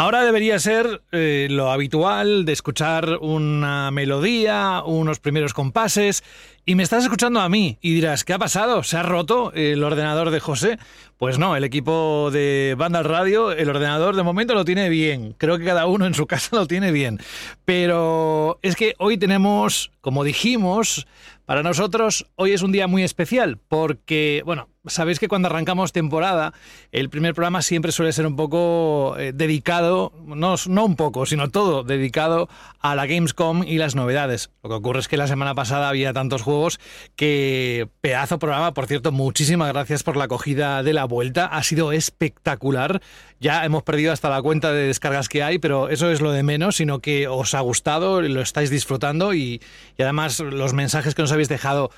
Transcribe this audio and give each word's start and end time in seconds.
Ahora 0.00 0.22
debería 0.22 0.60
ser 0.60 1.02
eh, 1.10 1.48
lo 1.50 1.72
habitual 1.72 2.44
de 2.44 2.52
escuchar 2.52 3.18
una 3.20 3.90
melodía, 3.90 4.84
unos 4.86 5.18
primeros 5.18 5.54
compases, 5.54 6.22
y 6.64 6.76
me 6.76 6.84
estás 6.84 7.02
escuchando 7.02 7.40
a 7.40 7.48
mí 7.48 7.78
y 7.80 7.94
dirás, 7.94 8.22
¿qué 8.22 8.32
ha 8.32 8.38
pasado? 8.38 8.84
¿Se 8.84 8.96
ha 8.96 9.02
roto 9.02 9.52
el 9.54 9.82
ordenador 9.82 10.30
de 10.30 10.38
José? 10.38 10.78
Pues 11.16 11.40
no, 11.40 11.56
el 11.56 11.64
equipo 11.64 12.30
de 12.30 12.76
Banda 12.78 13.02
Radio, 13.02 13.50
el 13.50 13.68
ordenador 13.70 14.14
de 14.14 14.22
momento 14.22 14.54
lo 14.54 14.64
tiene 14.64 14.88
bien. 14.88 15.34
Creo 15.36 15.58
que 15.58 15.64
cada 15.64 15.86
uno 15.86 16.06
en 16.06 16.14
su 16.14 16.26
casa 16.28 16.54
lo 16.54 16.68
tiene 16.68 16.92
bien. 16.92 17.18
Pero 17.64 18.60
es 18.62 18.76
que 18.76 18.94
hoy 18.98 19.18
tenemos, 19.18 19.90
como 20.00 20.22
dijimos, 20.22 21.08
para 21.44 21.64
nosotros 21.64 22.26
hoy 22.36 22.52
es 22.52 22.62
un 22.62 22.70
día 22.70 22.86
muy 22.86 23.02
especial 23.02 23.58
porque, 23.66 24.42
bueno, 24.46 24.68
sabéis 24.88 25.18
que 25.18 25.28
cuando 25.28 25.48
arrancamos 25.48 25.92
temporada, 25.92 26.52
el 26.92 27.10
primer 27.10 27.34
programa 27.34 27.62
siempre 27.62 27.92
suele 27.92 28.12
ser 28.12 28.26
un 28.26 28.36
poco 28.36 29.16
eh, 29.18 29.32
dedicado, 29.34 30.12
no, 30.26 30.54
no 30.66 30.84
un 30.84 30.96
poco, 30.96 31.26
sino 31.26 31.48
todo 31.50 31.82
dedicado 31.82 32.48
a 32.80 32.94
la 32.94 33.06
Gamescom 33.06 33.64
y 33.64 33.78
las 33.78 33.94
novedades. 33.94 34.50
Lo 34.62 34.70
que 34.70 34.76
ocurre 34.76 35.00
es 35.00 35.08
que 35.08 35.16
la 35.16 35.26
semana 35.26 35.54
pasada 35.54 35.88
había 35.88 36.12
tantos 36.12 36.42
juegos 36.42 36.80
que 37.16 37.88
pedazo 38.00 38.38
programa, 38.38 38.74
por 38.74 38.86
cierto, 38.86 39.12
muchísimas 39.12 39.72
gracias 39.72 40.02
por 40.02 40.16
la 40.16 40.24
acogida 40.24 40.82
de 40.82 40.92
la 40.92 41.04
vuelta, 41.04 41.46
ha 41.46 41.62
sido 41.62 41.92
espectacular. 41.92 43.00
Ya 43.40 43.64
hemos 43.64 43.82
perdido 43.82 44.12
hasta 44.12 44.30
la 44.30 44.42
cuenta 44.42 44.72
de 44.72 44.86
descargas 44.86 45.28
que 45.28 45.42
hay, 45.42 45.58
pero 45.58 45.88
eso 45.88 46.10
es 46.10 46.20
lo 46.20 46.32
de 46.32 46.42
menos, 46.42 46.76
sino 46.76 47.00
que 47.00 47.28
os 47.28 47.54
ha 47.54 47.60
gustado, 47.60 48.20
lo 48.20 48.40
estáis 48.40 48.70
disfrutando 48.70 49.34
y, 49.34 49.60
además 49.98 50.40
los 50.40 50.72
mensajes 50.72 51.14
que 51.14 51.22
nos 51.22 51.32
habéis 51.32 51.48
dejado 51.48 51.90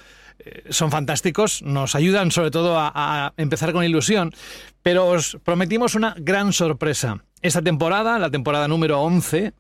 son 0.70 0.90
fantásticos, 0.90 1.62
nos 1.62 1.94
ayudan 1.94 2.30
sobre 2.30 2.50
todo 2.50 2.78
a, 2.78 2.92
a, 2.94 3.32
empezar 3.36 3.72
con 3.72 3.84
ilusión, 3.84 4.32
pero 4.82 5.06
os 5.06 5.38
prometimos 5.44 5.94
una 5.94 6.14
gran 6.18 6.52
sorpresa. 6.52 7.24
Esta 7.42 7.62
temporada, 7.62 8.18
la 8.18 8.30
temporada 8.30 8.68
número 8.68 9.00
11, 9.00 9.54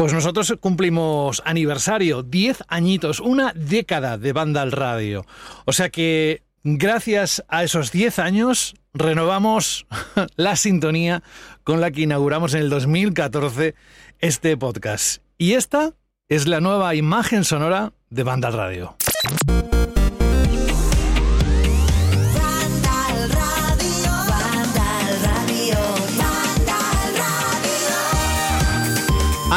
pues 0.00 0.14
nosotros 0.14 0.54
cumplimos 0.60 1.42
aniversario, 1.44 2.22
10 2.22 2.64
añitos, 2.68 3.20
una 3.20 3.52
década 3.54 4.16
de 4.16 4.32
banda 4.32 4.62
al 4.62 4.72
radio. 4.72 5.26
O 5.66 5.74
sea 5.74 5.90
que 5.90 6.42
gracias 6.64 7.44
a 7.48 7.64
esos 7.64 7.92
10 7.92 8.18
años 8.18 8.74
renovamos 8.94 9.86
la 10.36 10.56
sintonía 10.56 11.22
con 11.64 11.82
la 11.82 11.90
que 11.90 12.00
inauguramos 12.02 12.54
en 12.54 12.60
el 12.60 12.70
2014 12.70 13.74
este 14.20 14.56
podcast. 14.56 15.22
Y 15.36 15.52
esta 15.52 15.92
es 16.28 16.46
la 16.46 16.60
nueva 16.60 16.94
imagen 16.94 17.44
sonora 17.44 17.92
de 18.08 18.22
Banda 18.22 18.48
al 18.48 18.54
Radio. 18.54 18.96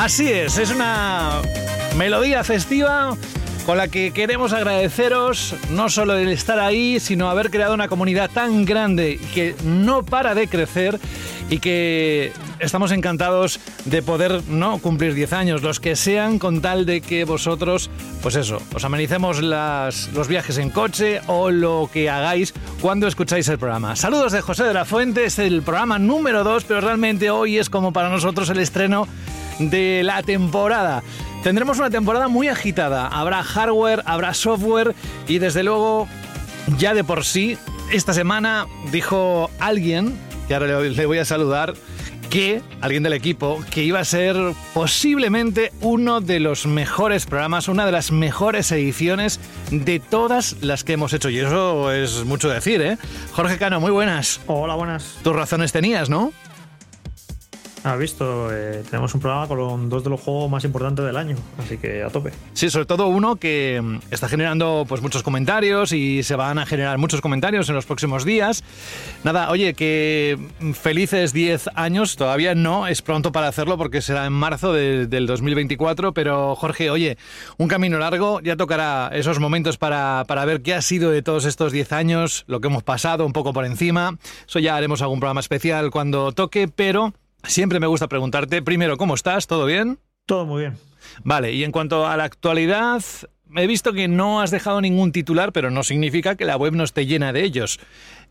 Así 0.04 0.30
es, 0.30 0.58
es 0.58 0.70
una 0.70 1.42
melodía 1.96 2.44
festiva 2.44 3.16
con 3.66 3.78
la 3.78 3.88
que 3.88 4.12
queremos 4.12 4.52
agradeceros 4.52 5.56
no 5.70 5.88
solo 5.88 6.18
el 6.18 6.28
estar 6.28 6.60
ahí, 6.60 7.00
sino 7.00 7.30
haber 7.30 7.50
creado 7.50 7.74
una 7.74 7.88
comunidad 7.88 8.30
tan 8.30 8.66
grande 8.66 9.18
que 9.34 9.56
no 9.64 10.04
para 10.04 10.36
de 10.36 10.50
crecer 10.50 11.00
y 11.50 11.60
que 11.60 12.34
estamos 12.60 12.92
encantados 12.92 13.62
de 13.86 14.02
poder 14.02 14.44
no 14.50 14.80
cumplir 14.80 15.14
10 15.14 15.32
años, 15.32 15.62
los 15.62 15.80
que 15.80 15.96
sean, 15.96 16.38
con 16.38 16.62
tal 16.62 16.86
de 16.86 17.00
que 17.00 17.24
vosotros, 17.24 17.90
pues 18.22 18.36
eso, 18.36 18.62
os 18.76 18.84
amenicemos 18.84 19.42
los 19.42 20.28
viajes 20.28 20.58
en 20.58 20.70
coche 20.70 21.22
o 21.28 21.50
lo 21.50 21.90
que 21.94 22.10
hagáis 22.10 22.54
cuando 22.82 23.08
escucháis 23.08 23.48
el 23.48 23.58
programa. 23.58 23.96
Saludos 23.96 24.34
de 24.34 24.42
José 24.42 24.66
de 24.66 24.74
la 24.74 24.84
Fuente, 24.84 25.24
es 25.24 25.40
el 25.40 25.62
programa 25.62 25.98
número 25.98 26.44
2, 26.44 26.66
pero 26.66 26.82
realmente 26.82 27.30
hoy 27.30 27.58
es 27.58 27.70
como 27.70 27.94
para 27.94 28.10
nosotros 28.10 28.50
el 28.50 28.60
estreno 28.60 29.08
de 29.60 30.02
la 30.04 30.24
temporada. 30.24 31.04
Tendremos 31.44 31.78
una 31.80 31.90
temporada 31.90 32.28
muy 32.28 32.48
agitada. 32.48 33.08
Habrá 33.08 33.44
hardware, 33.44 34.02
habrá 34.06 34.34
software 34.34 34.96
y 35.28 35.40
desde 35.40 35.64
luego, 35.64 36.08
ya 36.78 36.94
de 36.94 37.04
por 37.04 37.26
sí, 37.26 37.58
esta 37.92 38.14
semana 38.14 38.66
dijo 38.92 39.50
alguien, 39.60 40.18
que 40.48 40.54
ahora 40.54 40.80
le 40.80 41.06
voy 41.06 41.18
a 41.18 41.26
saludar, 41.26 41.74
que 42.30 42.64
alguien 42.82 43.04
del 43.04 43.14
equipo, 43.14 43.64
que 43.70 43.84
iba 43.84 44.00
a 44.00 44.06
ser 44.06 44.36
posiblemente 44.74 45.72
uno 45.82 46.20
de 46.20 46.40
los 46.40 46.66
mejores 46.66 47.28
programas, 47.28 47.68
una 47.68 47.86
de 47.86 47.92
las 47.92 48.12
mejores 48.12 48.72
ediciones 48.72 49.40
de 49.70 50.00
todas 50.00 50.56
las 50.62 50.84
que 50.84 50.94
hemos 50.94 51.14
hecho. 51.14 51.30
Y 51.30 51.40
eso 51.40 51.92
es 51.92 52.24
mucho 52.26 52.50
decir, 52.50 52.82
¿eh? 52.82 52.98
Jorge 53.34 53.60
Cano, 53.60 53.80
muy 53.80 53.92
buenas. 53.92 54.42
Hola, 54.48 54.74
buenas. 54.74 55.18
Tus 55.24 55.36
razones 55.36 55.72
tenías, 55.72 56.10
¿no? 56.10 56.34
Has 57.84 58.00
visto, 58.00 58.48
eh, 58.50 58.82
tenemos 58.90 59.14
un 59.14 59.20
programa 59.20 59.46
con 59.46 59.90
dos 59.90 60.06
de 60.06 60.10
los 60.10 60.22
juegos 60.22 60.50
más 60.50 60.64
importantes 60.64 61.04
del 61.04 61.18
año, 61.18 61.36
así 61.58 61.78
que 61.78 62.02
a 62.02 62.08
tope. 62.08 62.32
Sí, 62.54 62.70
sobre 62.70 62.86
todo 62.86 63.08
uno 63.08 63.36
que 63.36 63.82
mm, 63.84 63.98
está 64.10 64.30
generando 64.30 64.86
pues 64.88 65.02
muchos 65.02 65.22
comentarios 65.22 65.92
y 65.92 66.24
se 66.24 66.38
van 66.38 66.60
a 66.60 66.66
generar 66.66 66.98
muchos 66.98 67.20
comentarios 67.20 67.68
en 67.68 67.76
los 67.76 67.86
próximos 67.86 68.24
días. 68.24 68.64
Nada, 69.26 69.50
oye, 69.50 69.74
que 69.74 70.40
felices 70.74 71.34
10 71.34 71.72
años, 71.76 72.16
todavía 72.16 72.56
no, 72.56 72.88
es 72.88 73.02
pronto 73.02 73.34
para 73.34 73.50
hacerlo 73.50 73.78
porque 73.78 74.02
será 74.02 74.26
en 74.26 74.34
marzo 74.34 74.72
de, 74.72 75.06
del 75.08 75.28
2024, 75.28 76.14
pero 76.14 76.56
Jorge, 76.56 76.90
oye, 76.90 77.18
un 77.58 77.68
camino 77.68 78.00
largo, 78.00 78.40
ya 78.40 78.56
tocará 78.56 79.10
esos 79.14 79.40
momentos 79.40 79.78
para, 79.78 80.24
para 80.26 80.46
ver 80.46 80.62
qué 80.62 80.74
ha 80.74 80.82
sido 80.82 81.12
de 81.12 81.22
todos 81.22 81.44
estos 81.44 81.74
10 81.74 81.92
años, 81.92 82.46
lo 82.48 82.62
que 82.62 82.68
hemos 82.68 82.84
pasado 82.84 83.26
un 83.26 83.34
poco 83.34 83.52
por 83.52 83.66
encima. 83.66 84.18
Eso 84.48 84.60
ya 84.60 84.78
haremos 84.78 85.02
algún 85.02 85.20
programa 85.20 85.42
especial 85.42 85.92
cuando 85.92 86.32
toque, 86.32 86.70
pero... 86.74 87.14
Siempre 87.44 87.80
me 87.80 87.88
gusta 87.88 88.08
preguntarte, 88.08 88.62
primero, 88.62 88.98
¿cómo 88.98 89.16
estás? 89.16 89.48
¿Todo 89.48 89.66
bien? 89.66 90.00
Todo 90.26 90.46
muy 90.46 90.62
bien. 90.62 90.78
Vale, 91.24 91.52
y 91.52 91.64
en 91.64 91.72
cuanto 91.72 92.08
a 92.08 92.16
la 92.16 92.24
actualidad, 92.24 93.04
he 93.56 93.68
visto 93.68 93.94
que 93.94 94.08
no 94.08 94.42
has 94.42 94.52
dejado 94.52 94.82
ningún 94.82 95.12
titular, 95.12 95.52
pero 95.52 95.72
no 95.72 95.84
significa 95.84 96.36
que 96.36 96.46
la 96.46 96.58
web 96.58 96.74
no 96.74 96.84
esté 96.84 97.06
llena 97.06 97.34
de 97.34 97.44
ellos. 97.44 97.80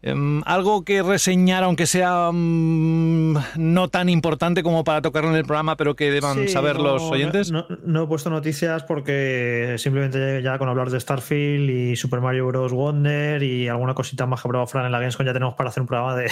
Um, 0.04 0.42
algo 0.46 0.84
que 0.84 1.00
reseñar, 1.00 1.62
aunque 1.62 1.86
sea 1.86 2.30
um, 2.30 3.34
no 3.56 3.88
tan 3.88 4.08
importante 4.08 4.64
como 4.64 4.82
para 4.82 5.00
tocarlo 5.00 5.30
en 5.30 5.36
el 5.36 5.44
programa, 5.44 5.76
pero 5.76 5.94
que 5.94 6.10
deban 6.10 6.38
Sí, 6.38 6.48
saber 6.48 6.76
no, 6.76 6.82
los 6.82 7.02
oyentes. 7.02 7.52
No, 7.52 8.02
he 8.02 8.06
puesto 8.08 8.28
noticias 8.28 8.82
porque 8.82 9.76
simplemente 9.78 10.42
ya 10.42 10.58
con 10.58 10.68
hablar 10.68 10.90
de 10.90 10.98
Starfield 10.98 11.70
y 11.70 11.94
Super 11.94 12.20
Mario 12.20 12.48
Bros. 12.48 12.72
Wonder 12.72 13.44
y 13.44 13.68
alguna 13.68 13.94
cosita 13.94 14.26
más 14.26 14.42
que 14.42 14.48
probado 14.48 14.66
Fran 14.66 14.86
en 14.86 14.92
la 14.92 14.98
Gamescom 14.98 15.24
ya 15.24 15.32
tenemos 15.32 15.54
para 15.54 15.70
hacer 15.70 15.82
un 15.82 15.86
programa 15.86 16.16
de, 16.16 16.28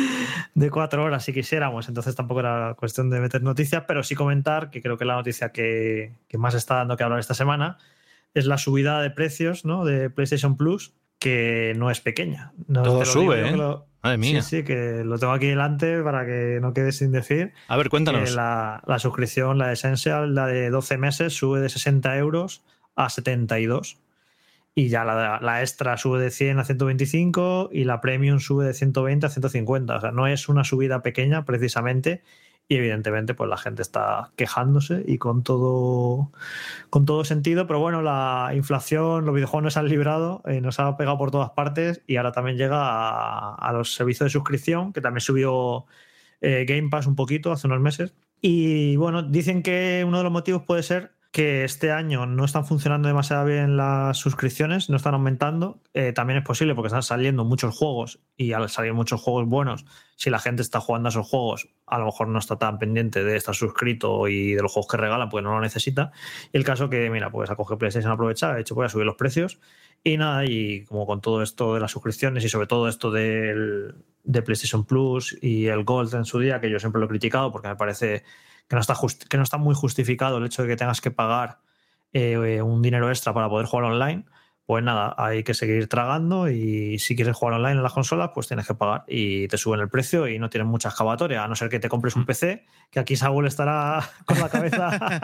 de 0.54 0.70
cuatro 0.70 1.04
horas 1.04 1.22
si 1.22 1.34
quisiéramos. 1.34 1.88
Entonces 1.88 2.16
tampoco 2.16 2.40
era 2.40 2.74
cuestión 2.78 3.10
de 3.10 3.20
meter 3.20 3.42
noticias, 3.42 3.84
pero 3.86 4.02
sí 4.02 4.14
comentar 4.14 4.70
que 4.70 4.80
creo 4.80 4.96
que 4.96 5.04
la 5.04 5.16
noticia 5.16 5.50
que, 5.52 6.14
que 6.26 6.38
más 6.38 6.54
está 6.54 6.76
dando 6.76 6.96
que 6.96 7.04
hablar 7.04 7.18
esta 7.18 7.34
semana 7.34 7.76
es 8.34 8.46
la 8.46 8.58
subida 8.58 9.00
de 9.02 9.10
precios 9.10 9.64
¿no? 9.64 9.84
de 9.84 10.10
PlayStation 10.10 10.56
Plus, 10.56 10.94
que 11.18 11.74
no 11.76 11.90
es 11.90 12.00
pequeña. 12.00 12.52
No 12.68 12.82
Todo 12.82 13.04
sube, 13.04 13.36
digo 13.42 13.48
¿eh? 13.48 13.56
lo- 13.56 13.86
Madre 14.02 14.16
mía. 14.16 14.40
Sí, 14.40 14.56
sí, 14.58 14.62
que 14.64 15.02
lo 15.04 15.18
tengo 15.18 15.34
aquí 15.34 15.48
delante 15.48 16.02
para 16.02 16.24
que 16.24 16.58
no 16.62 16.72
quede 16.72 16.90
sin 16.90 17.12
decir. 17.12 17.52
A 17.68 17.76
ver, 17.76 17.90
cuéntanos. 17.90 18.34
la, 18.34 18.82
la 18.86 18.98
suscripción, 18.98 19.58
la 19.58 19.72
Essential, 19.72 20.34
la 20.34 20.46
de 20.46 20.70
12 20.70 20.96
meses, 20.96 21.34
sube 21.36 21.60
de 21.60 21.68
60 21.68 22.16
euros 22.16 22.62
a 22.96 23.10
72. 23.10 23.98
Y 24.74 24.88
ya 24.88 25.04
la, 25.04 25.38
la 25.42 25.60
extra 25.60 25.98
sube 25.98 26.18
de 26.18 26.30
100 26.30 26.60
a 26.60 26.64
125 26.64 27.68
y 27.72 27.84
la 27.84 28.00
premium 28.00 28.38
sube 28.38 28.64
de 28.64 28.72
120 28.72 29.26
a 29.26 29.28
150. 29.28 29.96
O 29.96 30.00
sea, 30.00 30.12
no 30.12 30.26
es 30.26 30.48
una 30.48 30.64
subida 30.64 31.02
pequeña 31.02 31.44
precisamente. 31.44 32.22
Y 32.68 32.76
evidentemente, 32.76 33.34
pues 33.34 33.50
la 33.50 33.58
gente 33.58 33.82
está 33.82 34.30
quejándose 34.36 35.02
y 35.06 35.18
con 35.18 35.42
todo, 35.42 36.30
con 36.90 37.06
todo 37.06 37.24
sentido. 37.24 37.66
Pero 37.66 37.80
bueno, 37.80 38.02
la 38.02 38.50
inflación, 38.54 39.24
los 39.24 39.34
videojuegos 39.34 39.64
nos 39.64 39.76
han 39.76 39.88
librado, 39.88 40.42
eh, 40.46 40.60
nos 40.60 40.78
ha 40.80 40.96
pegado 40.96 41.16
por 41.18 41.30
todas 41.30 41.50
partes 41.50 42.02
y 42.06 42.16
ahora 42.16 42.32
también 42.32 42.56
llega 42.58 43.54
a, 43.54 43.72
los 43.72 43.94
servicios 43.94 44.26
de 44.26 44.30
suscripción, 44.30 44.92
que 44.92 45.00
también 45.00 45.20
subió 45.20 45.86
eh, 46.40 46.66
Game 46.68 46.90
Pass 46.90 47.06
un 47.06 47.16
poquito 47.16 47.52
hace 47.52 47.66
unos 47.66 47.80
meses. 47.80 48.14
Y 48.42 48.96
bueno, 48.96 49.22
dicen 49.22 49.62
que 49.62 50.04
uno 50.06 50.18
de 50.18 50.24
los 50.24 50.32
motivos 50.32 50.62
puede 50.62 50.82
ser 50.82 51.12
que 51.30 51.62
este 51.62 51.92
año 51.92 52.26
no 52.26 52.44
están 52.44 52.66
funcionando 52.66 53.06
demasiado 53.06 53.44
bien 53.44 53.76
las 53.76 54.18
suscripciones, 54.18 54.90
no 54.90 54.96
están 54.96 55.14
aumentando. 55.14 55.80
Eh, 55.94 56.12
también 56.12 56.38
es 56.40 56.44
posible 56.44 56.74
porque 56.74 56.88
están 56.88 57.04
saliendo 57.04 57.44
muchos 57.44 57.76
juegos 57.76 58.18
y 58.36 58.52
al 58.52 58.68
salir 58.68 58.94
muchos 58.94 59.20
juegos 59.20 59.46
buenos, 59.46 59.84
si 60.16 60.28
la 60.28 60.40
gente 60.40 60.62
está 60.62 60.80
jugando 60.80 61.08
a 61.08 61.10
esos 61.10 61.28
juegos, 61.28 61.68
a 61.86 61.98
lo 61.98 62.06
mejor 62.06 62.28
no 62.28 62.38
está 62.40 62.58
tan 62.58 62.80
pendiente 62.80 63.22
de 63.22 63.36
estar 63.36 63.54
suscrito 63.54 64.26
y 64.26 64.54
de 64.54 64.62
los 64.62 64.72
juegos 64.72 64.90
que 64.90 64.96
regalan, 64.96 65.28
pues 65.28 65.44
no 65.44 65.52
lo 65.52 65.60
necesita. 65.60 66.10
Y 66.52 66.56
el 66.56 66.64
caso 66.64 66.90
que, 66.90 67.08
mira, 67.10 67.30
pues 67.30 67.48
a 67.48 67.54
coger 67.54 67.78
PlayStation 67.78 68.10
aprovechar, 68.10 68.54
de 68.56 68.62
hecho 68.62 68.74
voy 68.74 68.86
a 68.86 68.88
subir 68.88 69.06
los 69.06 69.16
precios 69.16 69.60
y 70.02 70.16
nada, 70.16 70.44
y 70.44 70.84
como 70.86 71.06
con 71.06 71.20
todo 71.20 71.42
esto 71.42 71.74
de 71.74 71.80
las 71.80 71.92
suscripciones 71.92 72.44
y 72.44 72.48
sobre 72.48 72.66
todo 72.66 72.88
esto 72.88 73.12
del, 73.12 73.94
de 74.24 74.42
PlayStation 74.42 74.84
Plus 74.84 75.38
y 75.40 75.66
el 75.66 75.84
Gold 75.84 76.12
en 76.14 76.24
su 76.24 76.40
día, 76.40 76.60
que 76.60 76.70
yo 76.70 76.80
siempre 76.80 76.98
lo 76.98 77.06
he 77.06 77.08
criticado 77.08 77.52
porque 77.52 77.68
me 77.68 77.76
parece 77.76 78.24
que 78.70 78.76
no 78.76 78.80
está, 78.80 78.94
que 79.28 79.36
no 79.36 79.42
está 79.42 79.58
muy 79.58 79.74
justificado 79.74 80.38
el 80.38 80.46
hecho 80.46 80.62
de 80.62 80.68
que 80.68 80.76
tengas 80.76 81.00
que 81.00 81.10
pagar 81.10 81.58
eh, 82.12 82.62
un 82.62 82.82
dinero 82.82 83.08
extra 83.08 83.34
para 83.34 83.48
poder 83.48 83.66
jugar 83.66 83.86
online, 83.86 84.24
pues 84.64 84.84
nada, 84.84 85.12
hay 85.18 85.42
que 85.42 85.54
seguir 85.54 85.88
tragando 85.88 86.48
y 86.48 87.00
si 87.00 87.16
quieres 87.16 87.34
jugar 87.34 87.54
online 87.54 87.78
en 87.78 87.82
las 87.82 87.92
consolas, 87.92 88.30
pues 88.32 88.46
tienes 88.46 88.68
que 88.68 88.74
pagar 88.74 89.02
y 89.08 89.48
te 89.48 89.58
suben 89.58 89.80
el 89.80 89.88
precio 89.88 90.28
y 90.28 90.38
no 90.38 90.50
tienes 90.50 90.68
mucha 90.68 90.90
excavatoria, 90.90 91.42
a 91.42 91.48
no 91.48 91.56
ser 91.56 91.68
que 91.68 91.80
te 91.80 91.88
compres 91.88 92.14
un 92.14 92.26
PC, 92.26 92.64
que 92.92 93.00
aquí 93.00 93.16
Saúl 93.16 93.48
estará 93.48 94.08
con 94.24 94.38
la 94.38 94.48
cabeza. 94.48 95.20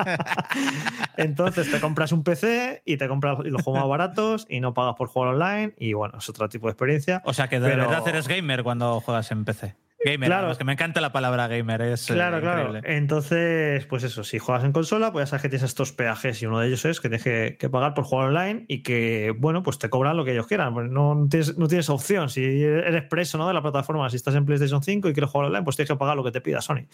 Entonces 1.17 1.71
te 1.71 1.81
compras 1.81 2.11
un 2.11 2.25
PC 2.25 2.83
y 2.85 2.97
te 2.97 3.07
compras 3.07 3.39
los 3.45 3.63
juegos 3.63 3.81
más 3.81 3.89
baratos 3.89 4.47
y 4.51 4.59
no 4.59 4.75
pagas 4.75 4.97
por 4.97 5.07
jugar 5.07 5.35
online 5.35 5.73
y 5.79 5.93
bueno, 5.93 6.19
es 6.19 6.29
otro 6.29 6.49
tipo 6.49 6.67
de 6.67 6.73
experiencia. 6.73 7.23
O 7.25 7.33
sea 7.33 7.47
que 7.47 7.61
de 7.61 7.69
verdad 7.69 8.03
eres 8.09 8.27
gamer 8.27 8.65
cuando 8.65 9.01
juegas 9.01 9.31
en 9.31 9.45
PC. 9.45 9.86
Gamer, 10.07 10.29
claro. 10.29 10.53
es 10.53 10.59
que 10.59 10.65
me 10.65 10.75
encanta 10.75 11.01
la 11.01 11.11
palabra 11.11 11.49
gamer, 11.49 11.83
es 11.83 12.09
eh, 12.09 12.15
claro, 12.15 12.41
claro. 12.41 12.79
Entonces, 12.85 13.85
pues 13.87 14.05
eso, 14.05 14.23
si 14.23 14.39
juegas 14.39 14.63
en 14.65 14.71
consola, 14.71 15.11
pues 15.11 15.25
ya 15.25 15.27
sabes 15.27 15.43
que 15.43 15.49
tienes 15.49 15.65
estos 15.65 15.91
peajes 15.91 16.41
y 16.43 16.47
uno 16.47 16.61
de 16.61 16.69
ellos 16.69 16.85
es 16.85 17.01
que 17.01 17.09
tienes 17.09 17.25
que, 17.25 17.69
pagar 17.69 17.95
por 17.95 18.05
jugar 18.05 18.29
online 18.29 18.67
y 18.69 18.85
que, 18.85 19.35
bueno, 19.37 19.65
pues 19.65 19.81
te 19.81 19.91
cobran 19.91 20.17
lo 20.17 20.25
que 20.25 20.31
ellos 20.31 20.47
quieran. 20.47 20.75
Pues 20.75 20.89
no, 20.89 21.27
tienes, 21.29 21.59
no 21.59 21.67
tienes 21.67 21.91
opción. 21.91 22.31
Si 22.31 22.45
eres 22.45 23.03
preso 23.05 23.37
¿no? 23.37 23.49
de 23.49 23.55
la 23.55 23.63
plataforma, 23.63 24.09
si 24.09 24.15
estás 24.15 24.37
en 24.37 24.47
PlayStation 24.47 24.81
5 24.81 25.09
y 25.09 25.13
quieres 25.13 25.29
jugar 25.29 25.49
online, 25.49 25.65
pues 25.65 25.75
tienes 25.75 25.91
que 25.91 25.97
pagar 25.97 26.17
lo 26.17 26.23
que 26.23 26.31
te 26.31 26.41
pida 26.41 26.61
Sony. 26.61 26.87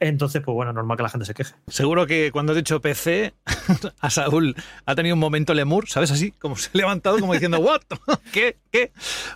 Entonces, 0.00 0.40
pues 0.42 0.54
bueno, 0.54 0.72
normal 0.72 0.96
que 0.96 1.02
la 1.02 1.10
gente 1.10 1.26
se 1.26 1.34
queje. 1.34 1.54
Seguro 1.68 2.06
que 2.06 2.30
cuando 2.32 2.52
has 2.52 2.56
dicho 2.56 2.80
PC, 2.80 3.34
a 4.00 4.08
Saúl 4.08 4.56
ha 4.86 4.94
tenido 4.94 5.14
un 5.14 5.20
momento 5.20 5.52
lemur, 5.52 5.86
¿sabes? 5.88 6.10
Así, 6.10 6.30
como 6.30 6.56
se 6.56 6.70
ha 6.72 6.78
levantado, 6.78 7.18
como 7.18 7.34
diciendo, 7.34 7.58
¿what? 7.60 7.82
¿Qué? 8.32 8.56
¿Qué? 8.72 8.92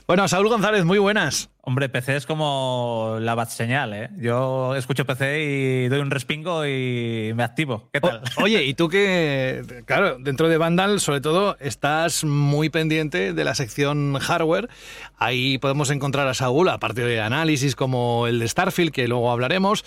Bueno, 0.06 0.26
Saúl 0.28 0.48
González, 0.48 0.86
muy 0.86 0.98
buenas. 0.98 1.50
Hombre, 1.68 1.90
PC 1.90 2.16
es 2.16 2.24
como 2.24 3.18
la 3.20 3.34
bat 3.34 3.50
señal, 3.50 3.92
¿eh? 3.92 4.08
Yo 4.16 4.74
escucho 4.74 5.04
PC 5.04 5.44
y 5.44 5.88
doy 5.88 6.00
un 6.00 6.10
respingo 6.10 6.66
y 6.66 7.32
me 7.34 7.42
activo. 7.42 7.90
¿Qué 7.92 8.00
tal? 8.00 8.22
oye, 8.42 8.64
y 8.64 8.72
tú 8.72 8.88
que, 8.88 9.82
claro, 9.84 10.16
dentro 10.18 10.48
de 10.48 10.56
Vandal, 10.56 10.98
sobre 10.98 11.20
todo, 11.20 11.58
estás 11.60 12.24
muy 12.24 12.70
pendiente 12.70 13.34
de 13.34 13.44
la 13.44 13.54
sección 13.54 14.18
hardware. 14.18 14.70
Ahí 15.18 15.58
podemos 15.58 15.90
encontrar 15.90 16.26
a 16.26 16.32
Saúl, 16.32 16.70
aparte 16.70 17.02
de 17.02 17.20
análisis 17.20 17.76
como 17.76 18.26
el 18.26 18.38
de 18.38 18.48
Starfield, 18.48 18.90
que 18.90 19.06
luego 19.06 19.30
hablaremos. 19.30 19.84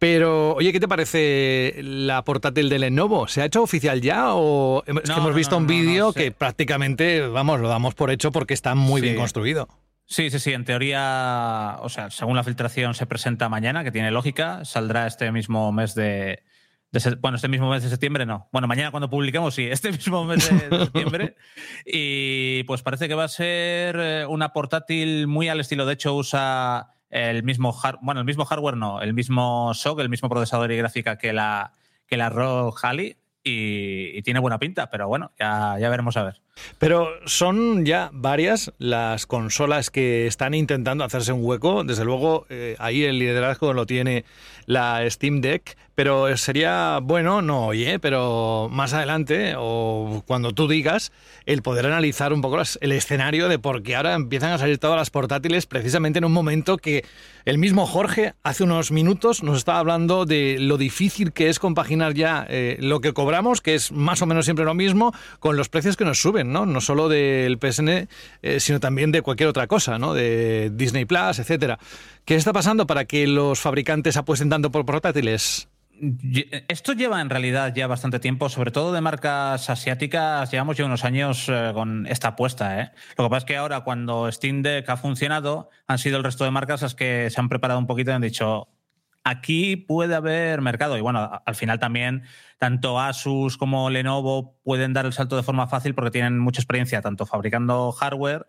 Pero, 0.00 0.54
oye, 0.54 0.72
¿qué 0.72 0.80
te 0.80 0.88
parece 0.88 1.76
la 1.80 2.24
portátil 2.24 2.68
de 2.68 2.80
Lenovo? 2.80 3.28
¿Se 3.28 3.40
ha 3.40 3.44
hecho 3.44 3.62
oficial 3.62 4.00
ya 4.00 4.34
o 4.34 4.82
es 4.84 5.08
que 5.08 5.12
hemos 5.12 5.36
visto 5.36 5.56
un 5.56 5.68
vídeo 5.68 6.12
que 6.12 6.32
prácticamente, 6.32 7.20
vamos, 7.28 7.60
lo 7.60 7.68
damos 7.68 7.94
por 7.94 8.10
hecho 8.10 8.32
porque 8.32 8.52
está 8.52 8.74
muy 8.74 9.00
bien 9.00 9.14
construido? 9.14 9.68
Sí, 10.10 10.28
sí, 10.28 10.40
sí. 10.40 10.52
En 10.52 10.64
teoría, 10.64 11.78
o 11.82 11.88
sea, 11.88 12.10
según 12.10 12.34
la 12.34 12.42
filtración 12.42 12.94
se 12.94 13.06
presenta 13.06 13.48
mañana, 13.48 13.84
que 13.84 13.92
tiene 13.92 14.10
lógica. 14.10 14.64
Saldrá 14.64 15.06
este 15.06 15.30
mismo 15.30 15.70
mes 15.70 15.94
de, 15.94 16.42
bueno, 17.20 17.36
este 17.36 17.46
mismo 17.46 17.70
mes 17.70 17.84
de 17.84 17.90
septiembre 17.90 18.26
no. 18.26 18.48
Bueno, 18.50 18.66
mañana 18.66 18.90
cuando 18.90 19.08
publiquemos, 19.08 19.54
sí, 19.54 19.66
este 19.70 19.92
mismo 19.92 20.24
mes 20.24 20.50
de, 20.50 20.78
septiembre. 20.78 21.36
y 21.86 22.64
pues 22.64 22.82
parece 22.82 23.06
que 23.06 23.14
va 23.14 23.22
a 23.24 23.28
ser 23.28 23.96
eh, 24.00 24.26
una 24.26 24.52
portátil 24.52 25.28
muy 25.28 25.48
al 25.48 25.60
estilo. 25.60 25.86
De 25.86 25.92
hecho, 25.92 26.16
usa 26.16 26.94
el 27.08 27.44
mismo, 27.44 27.72
bueno, 28.02 28.20
el 28.20 28.26
mismo 28.26 28.44
hardware, 28.44 28.76
no, 28.76 29.00
el 29.02 29.14
mismo 29.14 29.72
SOC, 29.74 30.00
el 30.00 30.08
mismo 30.08 30.28
procesador 30.28 30.72
y 30.72 30.76
gráfica 30.76 31.18
que 31.18 31.32
la, 31.32 31.72
que 32.08 32.16
la 32.16 32.30
ROG 32.30 32.74
Halley 32.82 33.16
y, 33.44 34.20
tiene 34.22 34.40
buena 34.40 34.58
pinta, 34.58 34.90
pero 34.90 35.06
bueno, 35.06 35.30
ya, 35.38 35.76
ya 35.78 35.88
veremos 35.88 36.16
a 36.16 36.24
ver. 36.24 36.42
Pero 36.78 37.08
son 37.26 37.84
ya 37.84 38.10
varias 38.12 38.72
las 38.78 39.26
consolas 39.26 39.90
que 39.90 40.26
están 40.26 40.54
intentando 40.54 41.04
hacerse 41.04 41.32
un 41.32 41.44
hueco. 41.44 41.84
Desde 41.84 42.04
luego, 42.04 42.46
eh, 42.48 42.76
ahí 42.78 43.04
el 43.04 43.18
liderazgo 43.18 43.72
lo 43.72 43.86
tiene 43.86 44.24
la 44.66 45.02
Steam 45.10 45.40
Deck, 45.40 45.76
pero 45.94 46.34
sería 46.36 46.98
bueno, 47.02 47.42
no 47.42 47.66
hoy, 47.66 47.84
¿eh? 47.84 47.98
pero 47.98 48.68
más 48.70 48.94
adelante 48.94 49.54
o 49.58 50.22
cuando 50.26 50.52
tú 50.52 50.68
digas, 50.68 51.12
el 51.44 51.60
poder 51.62 51.86
analizar 51.86 52.32
un 52.32 52.40
poco 52.40 52.62
el 52.80 52.92
escenario 52.92 53.48
de 53.48 53.58
por 53.58 53.82
qué 53.82 53.96
ahora 53.96 54.14
empiezan 54.14 54.52
a 54.52 54.58
salir 54.58 54.78
todas 54.78 54.96
las 54.96 55.10
portátiles 55.10 55.66
precisamente 55.66 56.18
en 56.18 56.24
un 56.24 56.32
momento 56.32 56.76
que 56.78 57.04
el 57.44 57.58
mismo 57.58 57.86
Jorge 57.86 58.34
hace 58.42 58.64
unos 58.64 58.92
minutos 58.92 59.42
nos 59.42 59.58
estaba 59.58 59.78
hablando 59.78 60.24
de 60.24 60.56
lo 60.58 60.78
difícil 60.78 61.32
que 61.32 61.48
es 61.48 61.58
compaginar 61.58 62.14
ya 62.14 62.46
eh, 62.48 62.76
lo 62.80 63.00
que 63.00 63.12
cobramos, 63.12 63.60
que 63.60 63.74
es 63.74 63.92
más 63.92 64.22
o 64.22 64.26
menos 64.26 64.44
siempre 64.44 64.64
lo 64.64 64.74
mismo, 64.74 65.12
con 65.38 65.56
los 65.56 65.68
precios 65.68 65.96
que 65.96 66.04
nos 66.04 66.20
suben, 66.20 66.49
¿no? 66.50 66.66
No 66.66 66.80
solo 66.80 67.08
del 67.08 67.58
PSN, 67.58 68.08
eh, 68.42 68.60
sino 68.60 68.80
también 68.80 69.12
de 69.12 69.22
cualquier 69.22 69.48
otra 69.48 69.66
cosa, 69.66 69.98
¿no? 69.98 70.14
De 70.14 70.70
Disney 70.72 71.04
Plus, 71.04 71.38
etcétera. 71.38 71.78
¿Qué 72.24 72.34
está 72.34 72.52
pasando 72.52 72.86
para 72.86 73.04
que 73.04 73.26
los 73.26 73.60
fabricantes 73.60 74.16
apuesten 74.16 74.50
tanto 74.50 74.70
por 74.70 74.84
portátiles? 74.84 75.68
Esto 76.68 76.94
lleva 76.94 77.20
en 77.20 77.28
realidad 77.28 77.74
ya 77.74 77.86
bastante 77.86 78.20
tiempo, 78.20 78.48
sobre 78.48 78.70
todo 78.70 78.90
de 78.92 79.02
marcas 79.02 79.68
asiáticas, 79.68 80.50
llevamos 80.50 80.78
ya 80.78 80.86
unos 80.86 81.04
años 81.04 81.46
eh, 81.48 81.72
con 81.74 82.06
esta 82.06 82.28
apuesta. 82.28 82.80
¿eh? 82.80 82.90
Lo 83.18 83.24
que 83.24 83.30
pasa 83.30 83.38
es 83.38 83.44
que 83.44 83.56
ahora 83.58 83.80
cuando 83.80 84.32
Steam 84.32 84.62
Deck 84.62 84.88
ha 84.88 84.96
funcionado, 84.96 85.68
han 85.86 85.98
sido 85.98 86.16
el 86.16 86.24
resto 86.24 86.44
de 86.44 86.52
marcas 86.52 86.80
las 86.80 86.94
que 86.94 87.28
se 87.28 87.38
han 87.38 87.50
preparado 87.50 87.78
un 87.78 87.86
poquito 87.86 88.12
y 88.12 88.14
han 88.14 88.22
dicho, 88.22 88.68
aquí 89.24 89.76
puede 89.76 90.14
haber 90.14 90.60
mercado. 90.60 90.96
Y 90.96 91.00
bueno, 91.00 91.42
al 91.44 91.54
final 91.54 91.78
también 91.78 92.22
tanto 92.58 93.00
Asus 93.00 93.56
como 93.56 93.90
Lenovo 93.90 94.56
pueden 94.62 94.92
dar 94.92 95.06
el 95.06 95.12
salto 95.12 95.36
de 95.36 95.42
forma 95.42 95.66
fácil 95.66 95.94
porque 95.94 96.10
tienen 96.10 96.38
mucha 96.38 96.60
experiencia 96.60 97.02
tanto 97.02 97.26
fabricando 97.26 97.92
hardware 97.92 98.46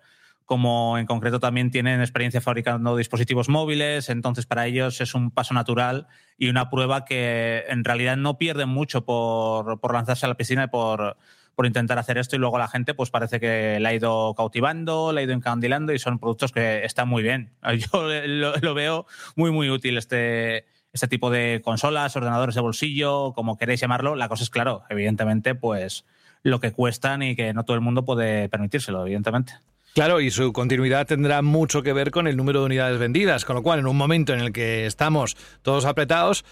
como 0.52 0.98
en 0.98 1.06
concreto 1.06 1.40
también 1.40 1.72
tienen 1.72 2.02
experiencia 2.02 2.42
fabricando 2.42 2.98
dispositivos 2.98 3.48
móviles, 3.48 4.10
entonces 4.10 4.46
para 4.46 4.68
ellos 4.68 5.00
es 5.00 5.16
un 5.16 5.32
paso 5.32 5.54
natural 5.54 6.08
y 6.38 6.50
una 6.50 6.70
prueba 6.70 7.06
que 7.06 7.64
en 7.70 7.86
realidad 7.86 8.18
no 8.18 8.38
pierden 8.38 8.68
mucho 8.68 9.06
por, 9.06 9.80
lanzarse 9.94 10.26
a 10.26 10.28
la 10.28 10.36
piscina 10.36 10.66
y 10.66 10.68
por, 10.68 11.16
por 11.56 11.66
intentar 11.66 12.00
hacer 12.00 12.18
esto 12.18 12.36
y 12.36 12.40
luego 12.40 12.58
la 12.58 12.68
gente 12.68 12.94
pues 12.94 13.10
parece 13.10 13.40
que 13.40 13.80
la 13.80 13.90
ha 13.90 13.94
ido 13.94 14.34
cautivando, 14.36 15.12
la 15.12 15.22
ha 15.22 15.24
ido 15.24 15.34
encandilando 15.34 15.94
y 15.94 16.00
son 16.00 16.20
productos 16.20 16.52
que 16.52 16.84
están 16.86 17.08
muy 17.08 17.24
bien. 17.24 17.52
Yo 17.78 18.08
lo, 18.26 18.74
veo 18.74 19.06
muy 19.36 19.52
muy 19.52 19.70
útil 19.70 19.98
este, 19.98 20.66
este 20.94 21.08
tipo 21.08 21.30
de 21.30 21.62
consolas, 21.64 22.16
ordenadores 22.16 22.56
de 22.56 22.62
bolsillo, 22.62 23.34
como 23.34 23.58
queréis 23.58 23.82
llamarlo. 23.82 24.16
La 24.16 24.30
cosa 24.30 24.44
es 24.44 24.50
claro, 24.50 24.84
evidentemente 24.90 25.56
pues 25.56 26.06
lo 26.44 26.60
que 26.60 26.72
cuestan 26.72 27.22
y 27.22 27.36
que 27.36 27.54
no 27.54 27.64
todo 27.64 27.76
el 27.76 27.82
mundo 27.82 28.04
puede 28.04 28.50
permitírselo, 28.50 29.02
evidentemente. 29.04 29.54
Claro, 29.94 30.22
y 30.22 30.32
su 30.32 30.54
continuidad 30.54 31.06
tendrá 31.06 31.42
mucho 31.42 31.84
que 31.84 31.92
ver 31.92 32.12
con 32.12 32.26
el 32.26 32.38
número 32.38 32.62
de 32.62 32.68
unidades 32.68 32.98
vendidas, 32.98 33.44
con 33.44 33.58
lo 33.58 33.62
cual 33.64 33.80
en 33.80 33.88
un 33.88 33.98
momento 33.98 34.34
en 34.34 34.40
el 34.40 34.54
que 34.54 34.86
estamos 34.86 35.36
todos 35.64 35.84
apretados, 35.84 36.46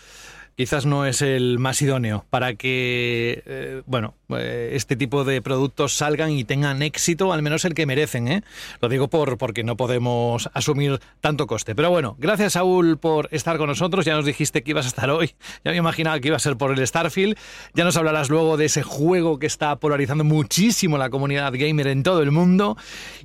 quizás 0.59 0.85
no 0.85 1.05
es 1.05 1.21
el 1.21 1.57
más 1.57 1.81
idóneo 1.81 2.25
para 2.29 2.53
que, 2.55 3.43
eh, 3.45 3.81
bueno, 3.85 4.15
eh, 4.27 4.71
este 4.73 4.97
tipo 4.97 5.23
de 5.23 5.41
productos 5.41 5.93
salgan 5.93 6.31
y 6.31 6.43
tengan 6.43 6.81
éxito, 6.81 7.31
al 7.31 7.41
menos 7.41 7.63
el 7.63 7.73
que 7.73 7.85
merecen. 7.85 8.27
¿eh? 8.27 8.43
Lo 8.81 8.89
digo 8.89 9.07
por 9.07 9.37
porque 9.37 9.63
no 9.63 9.77
podemos 9.77 10.49
asumir 10.53 10.99
tanto 11.21 11.47
coste. 11.47 11.75
Pero 11.75 11.91
bueno, 11.91 12.17
gracias 12.19 12.53
Saúl 12.53 12.97
por 12.97 13.29
estar 13.31 13.57
con 13.57 13.67
nosotros. 13.67 14.03
Ya 14.03 14.15
nos 14.15 14.25
dijiste 14.25 14.61
que 14.61 14.71
ibas 14.71 14.83
a 14.83 14.89
estar 14.89 15.09
hoy. 15.09 15.33
Ya 15.63 15.71
me 15.71 15.77
imaginaba 15.77 16.19
que 16.19 16.27
iba 16.27 16.35
a 16.35 16.41
ser 16.41 16.57
por 16.57 16.77
el 16.77 16.85
Starfield. 16.85 17.37
Ya 17.73 17.85
nos 17.85 17.95
hablarás 17.95 18.29
luego 18.29 18.57
de 18.57 18.65
ese 18.65 18.83
juego 18.83 19.39
que 19.39 19.47
está 19.47 19.77
polarizando 19.77 20.25
muchísimo 20.25 20.97
la 20.97 21.09
comunidad 21.09 21.53
gamer 21.55 21.87
en 21.87 22.03
todo 22.03 22.21
el 22.21 22.31
mundo. 22.31 22.75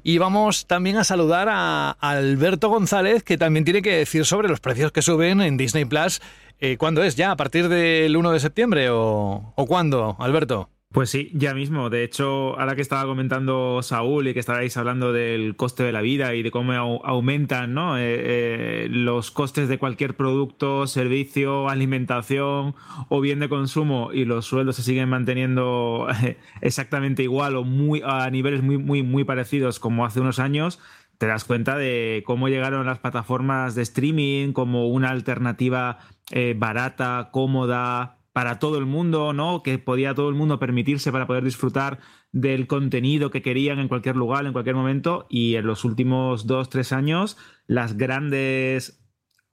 Y 0.04 0.18
vamos 0.18 0.66
también 0.66 0.98
a 0.98 1.04
saludar 1.04 1.48
a 1.50 1.96
Alberto 1.98 2.68
González, 2.68 3.24
que 3.24 3.38
también 3.38 3.64
tiene 3.64 3.82
que 3.82 3.96
decir 3.96 4.24
sobre 4.24 4.48
los 4.48 4.60
precios 4.60 4.92
que 4.92 5.02
suben 5.02 5.40
en 5.40 5.56
Disney 5.56 5.84
Plus 5.84 6.20
eh, 6.60 6.76
¿Cuándo 6.76 7.02
es? 7.02 7.16
¿Ya? 7.16 7.30
¿A 7.30 7.36
partir 7.36 7.68
del 7.68 8.16
1 8.16 8.32
de 8.32 8.40
septiembre 8.40 8.88
o, 8.90 9.54
cuándo, 9.68 10.16
Alberto? 10.18 10.70
Pues 10.92 11.10
sí, 11.10 11.32
ya 11.34 11.54
mismo. 11.54 11.90
De 11.90 12.04
hecho, 12.04 12.56
ahora 12.56 12.76
que 12.76 12.82
estaba 12.82 13.04
comentando 13.04 13.82
Saúl 13.82 14.28
y 14.28 14.32
que 14.32 14.38
estabais 14.38 14.76
hablando 14.76 15.12
del 15.12 15.56
coste 15.56 15.82
de 15.82 15.90
la 15.90 16.02
vida 16.02 16.36
y 16.36 16.44
de 16.44 16.52
cómo 16.52 16.72
aumentan 17.04 17.74
¿no? 17.74 17.98
Eh, 17.98 18.02
eh, 18.04 18.86
los 18.88 19.32
costes 19.32 19.68
de 19.68 19.78
cualquier 19.78 20.14
producto, 20.14 20.86
servicio, 20.86 21.68
alimentación 21.68 22.76
o 23.08 23.20
bien 23.20 23.40
de 23.40 23.48
consumo 23.48 24.10
y 24.12 24.24
los 24.24 24.46
sueldos 24.46 24.76
se 24.76 24.82
siguen 24.84 25.08
manteniendo 25.08 26.06
exactamente 26.60 27.24
igual 27.24 27.56
o 27.56 27.64
muy 27.64 28.00
a 28.04 28.30
niveles 28.30 28.62
muy, 28.62 28.78
muy, 28.78 29.02
muy 29.02 29.24
parecidos 29.24 29.80
como 29.80 30.06
hace 30.06 30.20
unos 30.20 30.38
años, 30.38 30.78
te 31.24 31.28
das 31.28 31.44
cuenta 31.46 31.78
de 31.78 32.22
cómo 32.26 32.50
llegaron 32.50 32.84
las 32.84 32.98
plataformas 32.98 33.74
de 33.74 33.80
streaming 33.80 34.52
como 34.52 34.88
una 34.88 35.08
alternativa 35.08 36.00
eh, 36.30 36.54
barata, 36.54 37.30
cómoda, 37.32 38.18
para 38.34 38.58
todo 38.58 38.76
el 38.76 38.84
mundo, 38.84 39.32
¿no? 39.32 39.62
Que 39.62 39.78
podía 39.78 40.14
todo 40.14 40.28
el 40.28 40.34
mundo 40.34 40.58
permitirse 40.58 41.12
para 41.12 41.26
poder 41.26 41.42
disfrutar 41.42 42.00
del 42.32 42.66
contenido 42.66 43.30
que 43.30 43.40
querían 43.40 43.78
en 43.78 43.88
cualquier 43.88 44.16
lugar, 44.16 44.44
en 44.44 44.52
cualquier 44.52 44.76
momento. 44.76 45.24
Y 45.30 45.54
en 45.54 45.66
los 45.66 45.86
últimos 45.86 46.46
dos, 46.46 46.68
tres 46.68 46.92
años, 46.92 47.38
las 47.66 47.96
grandes 47.96 49.02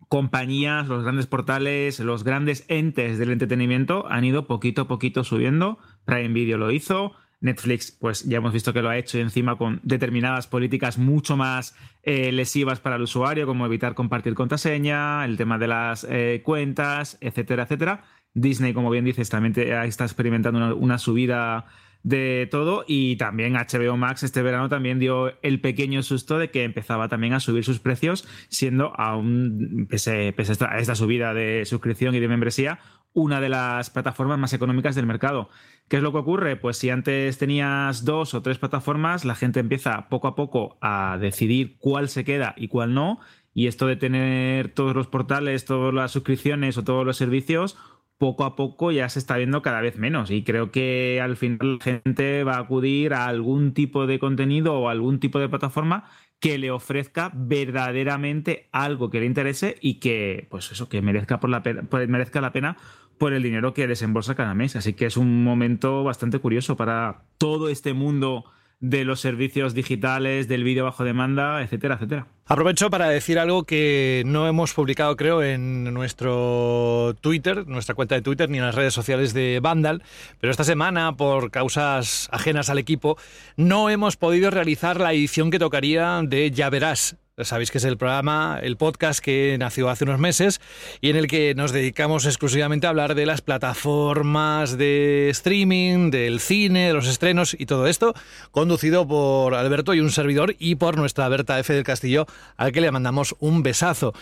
compañías, 0.09 0.89
los 0.89 1.03
grandes 1.03 1.27
portales, 1.27 2.01
los 2.01 2.25
grandes 2.25 2.65
entes 2.67 3.17
del 3.17 3.31
entretenimiento 3.31 4.07
han 4.09 4.25
ido 4.25 4.45
poquito 4.45 4.81
a 4.81 4.87
poquito 4.89 5.23
subiendo. 5.23 5.77
Prime 6.03 6.33
Video 6.33 6.57
lo 6.57 6.69
hizo, 6.69 7.13
Netflix, 7.41 7.91
pues 7.91 8.23
ya 8.23 8.37
hemos 8.37 8.53
visto 8.53 8.71
que 8.71 8.81
lo 8.81 8.89
ha 8.89 8.97
hecho 8.97 9.17
encima 9.17 9.57
con 9.57 9.79
determinadas 9.83 10.47
políticas 10.47 10.97
mucho 10.99 11.35
más 11.35 11.75
eh, 12.03 12.31
lesivas 12.31 12.79
para 12.79 12.95
el 12.95 13.01
usuario, 13.01 13.47
como 13.47 13.65
evitar 13.65 13.95
compartir 13.95 14.35
contraseña, 14.35 15.25
el 15.25 15.37
tema 15.37 15.57
de 15.57 15.67
las 15.67 16.05
eh, 16.09 16.41
cuentas, 16.45 17.17
etcétera, 17.19 17.63
etcétera. 17.63 18.03
Disney, 18.33 18.73
como 18.73 18.89
bien 18.89 19.05
dices, 19.05 19.29
también 19.29 19.53
está 19.85 20.05
experimentando 20.05 20.77
una, 20.77 20.97
subida 20.97 21.65
de 22.03 22.47
todo 22.49 22.85
y 22.87 23.17
también 23.17 23.53
HBO 23.53 23.97
Max 23.97 24.23
este 24.23 24.41
verano 24.41 24.69
también 24.69 24.97
dio 24.97 25.33
el 25.43 25.61
pequeño 25.61 26.01
susto 26.01 26.39
de 26.39 26.49
que 26.49 26.63
empezaba 26.63 27.09
también 27.09 27.33
a 27.33 27.39
subir 27.39 27.65
sus 27.65 27.79
precios, 27.79 28.27
siendo 28.47 28.97
aún, 28.97 29.87
pese 29.89 30.33
a 30.61 30.79
esta 30.79 30.95
subida 30.95 31.33
de 31.33 31.65
suscripción 31.65 32.15
y 32.15 32.19
de 32.19 32.27
membresía, 32.27 32.79
una 33.13 33.41
de 33.41 33.49
las 33.49 33.89
plataformas 33.89 34.39
más 34.39 34.53
económicas 34.53 34.95
del 34.95 35.05
mercado. 35.05 35.49
¿Qué 35.91 35.97
es 35.97 36.03
lo 36.03 36.13
que 36.13 36.19
ocurre? 36.19 36.55
Pues 36.55 36.77
si 36.77 36.89
antes 36.89 37.37
tenías 37.37 38.05
dos 38.05 38.33
o 38.33 38.41
tres 38.41 38.57
plataformas, 38.57 39.25
la 39.25 39.35
gente 39.35 39.59
empieza 39.59 40.07
poco 40.07 40.29
a 40.29 40.35
poco 40.35 40.77
a 40.79 41.17
decidir 41.19 41.75
cuál 41.79 42.07
se 42.07 42.23
queda 42.23 42.53
y 42.55 42.69
cuál 42.69 42.93
no. 42.93 43.19
Y 43.53 43.67
esto 43.67 43.87
de 43.87 43.97
tener 43.97 44.69
todos 44.69 44.95
los 44.95 45.07
portales, 45.07 45.65
todas 45.65 45.93
las 45.93 46.11
suscripciones 46.11 46.77
o 46.77 46.85
todos 46.85 47.05
los 47.05 47.17
servicios, 47.17 47.75
poco 48.17 48.45
a 48.45 48.55
poco 48.55 48.93
ya 48.93 49.09
se 49.09 49.19
está 49.19 49.35
viendo 49.35 49.61
cada 49.61 49.81
vez 49.81 49.97
menos. 49.97 50.31
Y 50.31 50.45
creo 50.45 50.71
que 50.71 51.19
al 51.21 51.35
final 51.35 51.79
la 51.79 51.83
gente 51.83 52.45
va 52.45 52.53
a 52.53 52.59
acudir 52.59 53.13
a 53.13 53.25
algún 53.25 53.73
tipo 53.73 54.07
de 54.07 54.17
contenido 54.17 54.79
o 54.79 54.87
algún 54.87 55.19
tipo 55.19 55.39
de 55.39 55.49
plataforma 55.49 56.05
que 56.39 56.57
le 56.57 56.71
ofrezca 56.71 57.31
verdaderamente 57.35 58.69
algo 58.71 59.09
que 59.09 59.19
le 59.19 59.25
interese 59.25 59.75
y 59.81 59.99
que, 59.99 60.47
pues 60.49 60.71
eso, 60.71 60.87
que 60.87 61.01
merezca, 61.01 61.41
por 61.41 61.49
la 61.49 61.61
pues 61.61 62.07
merezca 62.07 62.39
la 62.39 62.53
pena 62.53 62.77
por 63.21 63.33
el 63.33 63.43
dinero 63.43 63.75
que 63.75 63.85
desembolsa 63.85 64.33
cada 64.33 64.55
mes. 64.55 64.75
Así 64.75 64.93
que 64.93 65.05
es 65.05 65.15
un 65.15 65.43
momento 65.43 66.03
bastante 66.03 66.39
curioso 66.39 66.75
para 66.75 67.21
todo 67.37 67.69
este 67.69 67.93
mundo 67.93 68.45
de 68.79 69.05
los 69.05 69.19
servicios 69.19 69.75
digitales, 69.75 70.47
del 70.47 70.63
vídeo 70.63 70.85
bajo 70.85 71.03
demanda, 71.03 71.61
etcétera, 71.61 71.93
etcétera. 71.93 72.25
Aprovecho 72.47 72.89
para 72.89 73.09
decir 73.09 73.37
algo 73.37 73.63
que 73.63 74.23
no 74.25 74.47
hemos 74.47 74.73
publicado, 74.73 75.15
creo, 75.17 75.43
en 75.43 75.93
nuestro 75.93 77.15
Twitter, 77.21 77.67
nuestra 77.67 77.93
cuenta 77.93 78.15
de 78.15 78.23
Twitter, 78.23 78.49
ni 78.49 78.57
en 78.57 78.65
las 78.65 78.73
redes 78.73 78.95
sociales 78.95 79.35
de 79.35 79.59
Vandal, 79.61 80.01
pero 80.39 80.49
esta 80.49 80.63
semana, 80.63 81.15
por 81.15 81.51
causas 81.51 82.27
ajenas 82.31 82.71
al 82.71 82.79
equipo, 82.79 83.19
no 83.55 83.91
hemos 83.91 84.17
podido 84.17 84.49
realizar 84.49 84.99
la 84.99 85.13
edición 85.13 85.51
que 85.51 85.59
tocaría 85.59 86.19
de 86.23 86.49
Ya 86.49 86.71
Verás, 86.71 87.17
Sabéis 87.43 87.71
que 87.71 87.77
es 87.77 87.83
el 87.83 87.97
programa, 87.97 88.59
el 88.61 88.77
podcast 88.77 89.19
que 89.19 89.55
nació 89.59 89.89
hace 89.89 90.03
unos 90.03 90.19
meses 90.19 90.61
y 91.01 91.09
en 91.09 91.15
el 91.15 91.27
que 91.27 91.55
nos 91.55 91.71
dedicamos 91.71 92.25
exclusivamente 92.25 92.87
a 92.87 92.89
hablar 92.89 93.15
de 93.15 93.25
las 93.25 93.41
plataformas 93.41 94.77
de 94.77 95.29
streaming, 95.29 96.11
del 96.11 96.39
cine, 96.39 96.87
de 96.87 96.93
los 96.93 97.07
estrenos 97.07 97.55
y 97.57 97.65
todo 97.65 97.87
esto, 97.87 98.13
conducido 98.51 99.07
por 99.07 99.55
Alberto 99.55 99.93
y 99.93 99.99
un 99.99 100.11
servidor 100.11 100.55
y 100.59 100.75
por 100.75 100.97
nuestra 100.97 101.27
Berta 101.29 101.59
F. 101.59 101.73
del 101.73 101.83
Castillo, 101.83 102.25
al 102.57 102.71
que 102.71 102.81
le 102.81 102.91
mandamos 102.91 103.35
un 103.39 103.63
besazo. 103.63 104.13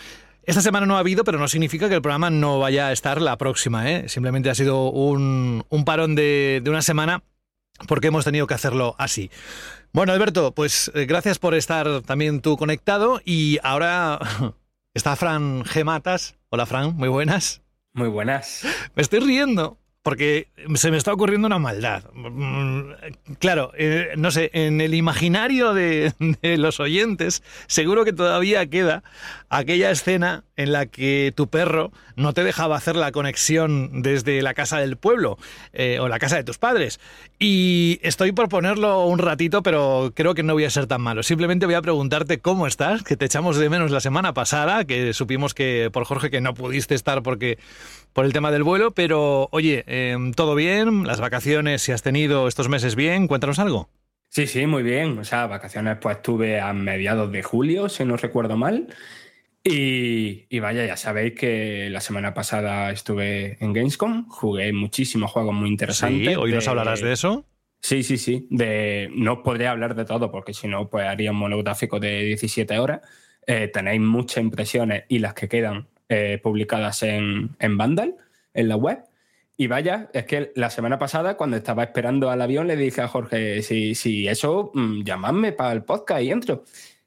Esta 0.42 0.62
semana 0.62 0.86
no 0.86 0.96
ha 0.96 1.00
habido, 1.00 1.22
pero 1.22 1.38
no 1.38 1.48
significa 1.48 1.88
que 1.88 1.94
el 1.94 2.02
programa 2.02 2.30
no 2.30 2.58
vaya 2.58 2.88
a 2.88 2.92
estar 2.92 3.20
la 3.20 3.36
próxima. 3.36 3.90
¿eh? 3.90 4.08
Simplemente 4.08 4.50
ha 4.50 4.54
sido 4.54 4.90
un, 4.90 5.64
parón 5.84 6.14
de, 6.14 6.60
de 6.64 6.70
una 6.70 6.82
semana 6.82 7.22
porque 7.86 8.08
hemos 8.08 8.24
tenido 8.24 8.46
que 8.46 8.54
hacerlo 8.54 8.94
así. 8.98 9.30
Bueno, 9.92 10.12
Alberto, 10.12 10.54
pues 10.54 10.90
eh, 10.94 11.04
gracias 11.04 11.40
por 11.40 11.54
estar 11.54 12.02
también 12.02 12.40
tú 12.40 12.56
conectado 12.56 13.20
y 13.24 13.58
ahora 13.64 14.20
está 14.94 15.16
Fran 15.16 15.64
G. 15.64 15.82
Matas. 15.82 16.36
Hola 16.48 16.64
Fran, 16.64 16.94
muy 16.94 17.08
buenas. 17.08 17.62
Muy 17.92 18.08
buenas. 18.08 18.64
Me 18.94 19.02
estoy 19.02 19.18
riendo 19.18 19.78
porque 20.02 20.48
se 20.76 20.90
me 20.90 20.96
está 20.96 21.12
ocurriendo 21.12 21.46
una 21.46 21.58
maldad. 21.58 22.04
Mm, 22.14 22.92
claro, 23.38 23.72
eh, 23.76 24.14
no 24.16 24.30
sé, 24.30 24.50
en 24.54 24.80
el 24.80 24.94
imaginario 24.94 25.74
de, 25.74 26.12
los 26.42 26.80
oyentes 26.80 27.42
seguro 27.66 28.04
que 28.04 28.12
todavía 28.12 28.66
queda 28.66 29.02
aquella 29.50 29.90
escena 29.90 30.44
en 30.56 30.72
la 30.72 30.86
que 30.86 31.32
tu 31.34 31.48
perro 31.48 31.92
no 32.16 32.32
te 32.32 32.44
dejaba 32.44 32.76
hacer 32.76 32.96
la 32.96 33.12
conexión 33.12 34.02
desde 34.02 34.42
la 34.42 34.54
casa 34.54 34.78
del 34.78 34.96
pueblo 34.96 35.38
eh, 35.72 35.98
o 36.00 36.08
la 36.08 36.18
casa 36.18 36.36
de 36.36 36.44
tus 36.44 36.58
padres. 36.58 37.00
Y 37.38 37.98
estoy 38.02 38.32
por 38.32 38.48
ponerlo 38.48 39.06
un 39.06 39.18
ratito, 39.18 39.62
pero 39.62 40.12
creo 40.14 40.34
que 40.34 40.42
no 40.42 40.52
voy 40.52 40.64
a 40.64 40.70
ser 40.70 40.86
tan 40.86 41.00
malo. 41.00 41.22
Simplemente 41.22 41.66
voy 41.66 41.74
a 41.74 41.82
preguntarte 41.82 42.38
cómo 42.38 42.66
estás, 42.66 43.02
que 43.02 43.16
te 43.16 43.24
echamos 43.24 43.56
de 43.56 43.70
menos 43.70 43.90
la 43.90 44.00
semana 44.00 44.34
pasada, 44.34 44.84
que 44.84 45.14
supimos 45.14 45.54
que 45.54 45.88
por 45.92 46.04
Jorge 46.04 46.30
que 46.30 46.40
no 46.40 46.54
pudiste 46.54 46.94
estar 46.94 47.22
porque 47.22 47.58
por 48.12 48.24
el 48.24 48.32
tema 48.32 48.50
del 48.50 48.62
vuelo, 48.62 48.92
pero 48.92 49.48
oye, 49.52 49.84
em, 49.86 50.32
¿todo 50.32 50.54
bien? 50.54 51.06
¿Las 51.06 51.20
vacaciones, 51.20 51.82
si 51.82 51.92
has 51.92 52.02
tenido 52.02 52.48
estos 52.48 52.68
meses 52.68 52.96
bien? 52.96 53.26
Cuéntanos 53.26 53.58
algo. 53.58 53.88
Sí, 54.28 54.46
sí, 54.46 54.66
muy 54.66 54.82
bien. 54.82 55.18
O 55.18 55.24
sea, 55.24 55.46
vacaciones 55.46 55.98
pues 56.00 56.16
estuve 56.16 56.60
a 56.60 56.72
mediados 56.72 57.32
de 57.32 57.42
julio, 57.42 57.88
si 57.88 58.04
no 58.04 58.16
recuerdo 58.16 58.56
mal. 58.56 58.86
Y, 59.62 60.58
vaya, 60.58 60.86
ya 60.86 60.96
sabéis 60.96 61.34
que 61.34 61.90
la 61.90 62.00
semana 62.00 62.32
pasada 62.32 62.90
estuve 62.92 63.58
en 63.60 63.74
Gamescom, 63.74 64.26
jugué 64.28 64.72
muchísimos 64.72 65.30
juegos 65.30 65.54
muy 65.54 65.68
interesantes. 65.68 66.28
Sí, 66.28 66.34
hoy 66.34 66.52
nos 66.52 66.66
hablarás 66.66 67.00
de 67.00 67.12
eso. 67.12 67.44
Sí, 67.82 68.02
sí, 68.02 68.16
sí. 68.16 68.46
De... 68.50 69.10
No 69.14 69.42
podré 69.42 69.66
hablar 69.66 69.94
de 69.94 70.04
todo 70.04 70.30
porque 70.30 70.54
si 70.54 70.66
no, 70.66 70.88
pues 70.88 71.06
haría 71.06 71.32
un 71.32 71.38
monográfico 71.38 72.00
de 72.00 72.22
17 72.24 72.78
horas. 72.78 73.00
Eh, 73.46 73.68
tenéis 73.68 74.00
muchas 74.00 74.42
impresiones 74.42 75.04
y 75.08 75.18
las 75.18 75.34
que 75.34 75.48
quedan 75.48 75.88
eh, 76.12 76.40
publicadas 76.42 77.04
en, 77.04 77.50
en 77.60 77.78
Vandal, 77.78 78.16
en 78.52 78.68
la 78.68 78.74
web. 78.74 78.98
Y 79.56 79.68
vaya, 79.68 80.10
es 80.12 80.24
que 80.24 80.50
la 80.56 80.68
semana 80.68 80.98
pasada, 80.98 81.36
cuando 81.36 81.56
estaba 81.56 81.84
esperando 81.84 82.30
al 82.30 82.42
avión, 82.42 82.66
le 82.66 82.74
dije 82.74 83.00
a 83.00 83.06
Jorge, 83.06 83.62
si, 83.62 83.94
si 83.94 84.26
eso, 84.26 84.72
mm, 84.74 85.04
llamadme 85.04 85.52
para 85.52 85.70
el 85.70 85.84
podcast 85.84 86.22
y 86.22 86.32
entro. 86.32 86.64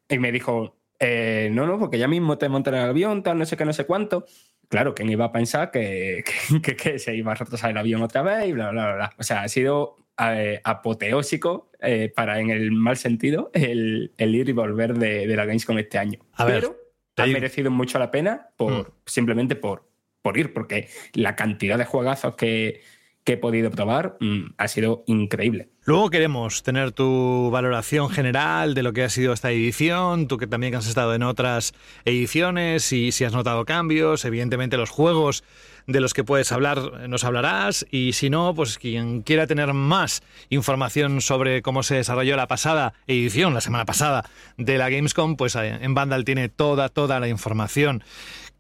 Y 0.07 0.19
me 0.19 0.31
dijo, 0.31 0.77
eh, 0.99 1.49
no, 1.51 1.67
no, 1.67 1.77
porque 1.79 1.97
ya 1.97 2.07
mismo 2.07 2.37
te 2.37 2.47
montan 2.47 2.75
el 2.75 2.81
avión, 2.81 3.23
tal, 3.23 3.39
no 3.39 3.45
sé 3.45 3.57
qué, 3.57 3.65
no 3.65 3.73
sé 3.73 3.85
cuánto. 3.85 4.25
Claro, 4.69 4.95
¿quién 4.95 5.09
iba 5.09 5.25
a 5.25 5.31
pensar 5.33 5.69
que, 5.71 6.23
que, 6.61 6.97
se 6.97 7.13
iba 7.13 7.33
a 7.33 7.35
retrasar 7.35 7.71
el 7.71 7.77
avión 7.77 8.01
otra 8.03 8.21
vez 8.21 8.47
y 8.47 8.53
bla, 8.53 8.71
bla, 8.71 8.95
bla? 8.95 9.13
O 9.17 9.23
sea, 9.23 9.43
ha 9.43 9.49
sido 9.49 9.97
eh, 10.17 10.61
apoteósico, 10.63 11.71
para 12.15 12.39
en 12.39 12.51
el 12.51 12.71
mal 12.71 12.95
sentido, 12.95 13.51
el, 13.53 14.13
el 14.17 14.33
ir 14.33 14.47
y 14.47 14.53
volver 14.53 14.93
de, 14.93 15.27
de 15.27 15.35
la 15.35 15.43
Gamescom 15.43 15.77
este 15.77 15.97
año. 15.97 16.19
A 16.35 16.45
ver, 16.45 16.61
Pero 16.61 16.82
ha 17.17 17.25
merecido 17.27 17.71
mucho 17.71 17.99
la 17.99 18.11
pena 18.11 18.49
por, 18.57 18.73
mm. 18.73 18.85
simplemente 19.05 19.55
por, 19.55 19.89
por 20.21 20.37
ir, 20.37 20.53
porque 20.53 20.89
la 21.13 21.35
cantidad 21.35 21.77
de 21.77 21.85
juegazos 21.85 22.35
que, 22.35 22.81
he 23.25 23.37
podido 23.37 23.71
probar 23.71 24.17
mm, 24.19 24.53
ha 24.57 24.67
sido 24.67 25.03
increíble. 25.07 25.69
Luego 25.85 26.09
queremos 26.09 26.63
tener 26.63 26.91
tu 26.91 27.49
valoración 27.51 28.09
general 28.09 28.73
de 28.73 28.83
lo 28.83 28.93
que 28.93 29.03
ha 29.03 29.09
sido 29.09 29.33
esta 29.33 29.51
edición, 29.51 30.27
tú 30.27 30.37
que 30.37 30.47
también 30.47 30.75
has 30.75 30.87
estado 30.87 31.13
en 31.13 31.23
otras 31.23 31.73
ediciones 32.05 32.91
y 32.93 33.11
si 33.11 33.25
has 33.25 33.33
notado 33.33 33.65
cambios, 33.65 34.23
evidentemente 34.23 34.77
los 34.77 34.89
juegos 34.89 35.43
de 35.87 35.99
los 35.99 36.13
que 36.13 36.23
puedes 36.23 36.51
hablar 36.53 37.09
nos 37.09 37.25
hablarás 37.25 37.85
y 37.91 38.13
si 38.13 38.29
no, 38.29 38.53
pues 38.53 38.77
quien 38.77 39.21
quiera 39.23 39.47
tener 39.47 39.73
más 39.73 40.23
información 40.49 41.19
sobre 41.19 41.61
cómo 41.61 41.83
se 41.83 41.95
desarrolló 41.95 42.37
la 42.37 42.47
pasada 42.47 42.93
edición, 43.07 43.53
la 43.53 43.61
semana 43.61 43.85
pasada 43.85 44.23
de 44.57 44.77
la 44.77 44.89
Gamescom, 44.89 45.35
pues 45.35 45.55
eh, 45.55 45.79
en 45.81 45.93
Vandal 45.93 46.23
tiene 46.23 46.47
toda, 46.47 46.89
toda 46.89 47.19
la 47.19 47.27
información. 47.27 48.03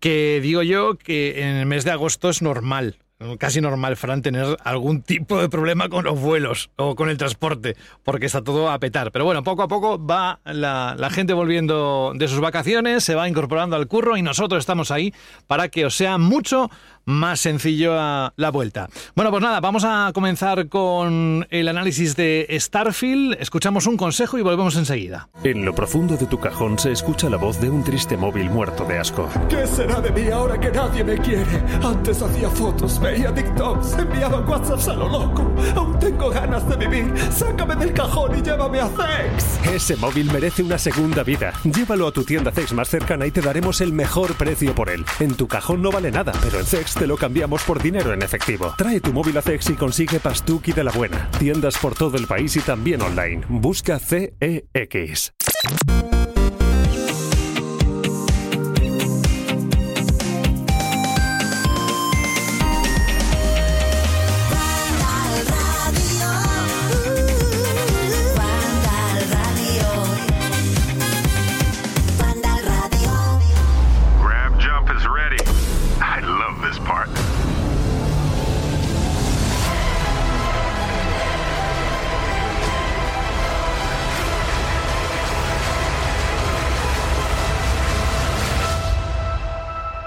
Que 0.01 0.41
digo 0.43 0.63
yo 0.63 0.97
que 0.97 1.41
en 1.41 1.55
el 1.55 1.65
mes 1.65 1.85
de 1.85 1.91
agosto 1.91 2.29
es 2.29 2.41
normal 2.41 2.97
casi 3.37 3.61
normal, 3.61 3.95
Fran, 3.97 4.21
tener 4.21 4.57
algún 4.63 5.01
tipo 5.01 5.39
de 5.39 5.49
problema 5.49 5.89
con 5.89 6.05
los 6.05 6.19
vuelos 6.19 6.69
o 6.75 6.95
con 6.95 7.09
el 7.09 7.17
transporte, 7.17 7.75
porque 8.03 8.25
está 8.25 8.43
todo 8.43 8.69
a 8.69 8.79
petar. 8.79 9.11
Pero 9.11 9.25
bueno, 9.25 9.43
poco 9.43 9.63
a 9.63 9.67
poco 9.67 10.03
va 10.03 10.39
la, 10.45 10.95
la, 10.97 11.09
gente 11.09 11.33
volviendo 11.33 12.13
de 12.15 12.27
sus 12.27 12.39
vacaciones, 12.39 13.03
se 13.03 13.15
va 13.15 13.27
incorporando 13.27 13.75
al 13.75 13.87
curro 13.87 14.17
y 14.17 14.21
nosotros 14.21 14.59
estamos 14.59 14.91
ahí 14.91 15.13
para 15.47 15.69
que 15.69 15.85
os 15.85 15.95
sea 15.95 16.17
mucho 16.17 16.69
más 17.05 17.39
sencillo 17.39 17.99
a 17.99 18.33
la 18.35 18.51
vuelta. 18.51 18.89
Bueno, 19.15 19.31
pues 19.31 19.41
nada, 19.41 19.59
vamos 19.59 19.83
a 19.85 20.11
comenzar 20.13 20.67
con 20.69 21.45
el 21.49 21.67
análisis 21.67 22.15
de 22.15 22.47
Starfield. 22.59 23.37
Escuchamos 23.39 23.87
un 23.87 23.97
consejo 23.97 24.37
y 24.37 24.41
volvemos 24.41 24.75
enseguida. 24.75 25.29
En 25.43 25.65
lo 25.65 25.75
profundo 25.75 26.17
de 26.17 26.25
tu 26.25 26.39
cajón 26.39 26.79
se 26.79 26.91
escucha 26.91 27.29
la 27.29 27.37
voz 27.37 27.59
de 27.59 27.69
un 27.69 27.83
triste 27.83 28.17
móvil 28.17 28.49
muerto 28.49 28.85
de 28.85 28.99
asco. 28.99 29.29
¿Qué 29.49 29.67
será 29.67 29.99
de 29.99 30.11
mí 30.11 30.29
ahora 30.31 30.59
que 30.59 30.71
nadie 30.71 31.03
me 31.03 31.17
quiere? 31.17 31.63
Antes 31.83 32.21
hacía 32.21 32.49
fotos, 32.49 32.99
veía 32.99 33.33
TikToks, 33.33 33.93
enviaba 33.99 34.39
WhatsApps 34.39 34.87
a 34.87 34.93
lo 34.93 35.09
loco. 35.09 35.51
Aún 35.75 35.99
tengo 35.99 36.29
ganas 36.29 36.67
de 36.69 36.75
vivir. 36.77 37.13
Sácame 37.31 37.75
del 37.75 37.93
cajón 37.93 38.37
y 38.37 38.41
llévame 38.41 38.79
a 38.79 38.87
Zex. 38.87 39.67
Ese 39.73 39.95
móvil 39.97 40.31
merece 40.31 40.63
una 40.63 40.77
segunda 40.77 41.23
vida. 41.23 41.53
Llévalo 41.63 42.07
a 42.07 42.11
tu 42.11 42.23
tienda 42.23 42.51
Zex 42.51 42.73
más 42.73 42.89
cercana 42.89 43.25
y 43.25 43.31
te 43.31 43.41
daremos 43.41 43.81
el 43.81 43.93
mejor 43.93 44.35
precio 44.35 44.73
por 44.73 44.89
él. 44.89 45.05
En 45.19 45.35
tu 45.35 45.47
cajón 45.47 45.81
no 45.81 45.91
vale 45.91 46.11
nada, 46.11 46.31
pero 46.41 46.59
en 46.59 46.65
Zex 46.65 46.92
Te 46.95 47.07
lo 47.07 47.17
cambiamos 47.17 47.63
por 47.63 47.81
dinero 47.81 48.13
en 48.13 48.21
efectivo. 48.21 48.73
Trae 48.77 48.99
tu 48.99 49.13
móvil 49.13 49.37
a 49.37 49.41
CEX 49.41 49.69
y 49.71 49.73
consigue 49.73 50.19
Pastuki 50.19 50.71
de 50.73 50.83
la 50.83 50.91
buena. 50.91 51.29
Tiendas 51.39 51.77
por 51.77 51.95
todo 51.95 52.17
el 52.17 52.27
país 52.27 52.55
y 52.55 52.61
también 52.61 53.01
online. 53.01 53.43
Busca 53.49 53.99
CEX. 53.99 55.33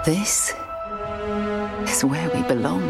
This 0.06 0.54
is 1.84 2.04
where 2.04 2.30
we 2.32 2.40
belong. 2.44 2.80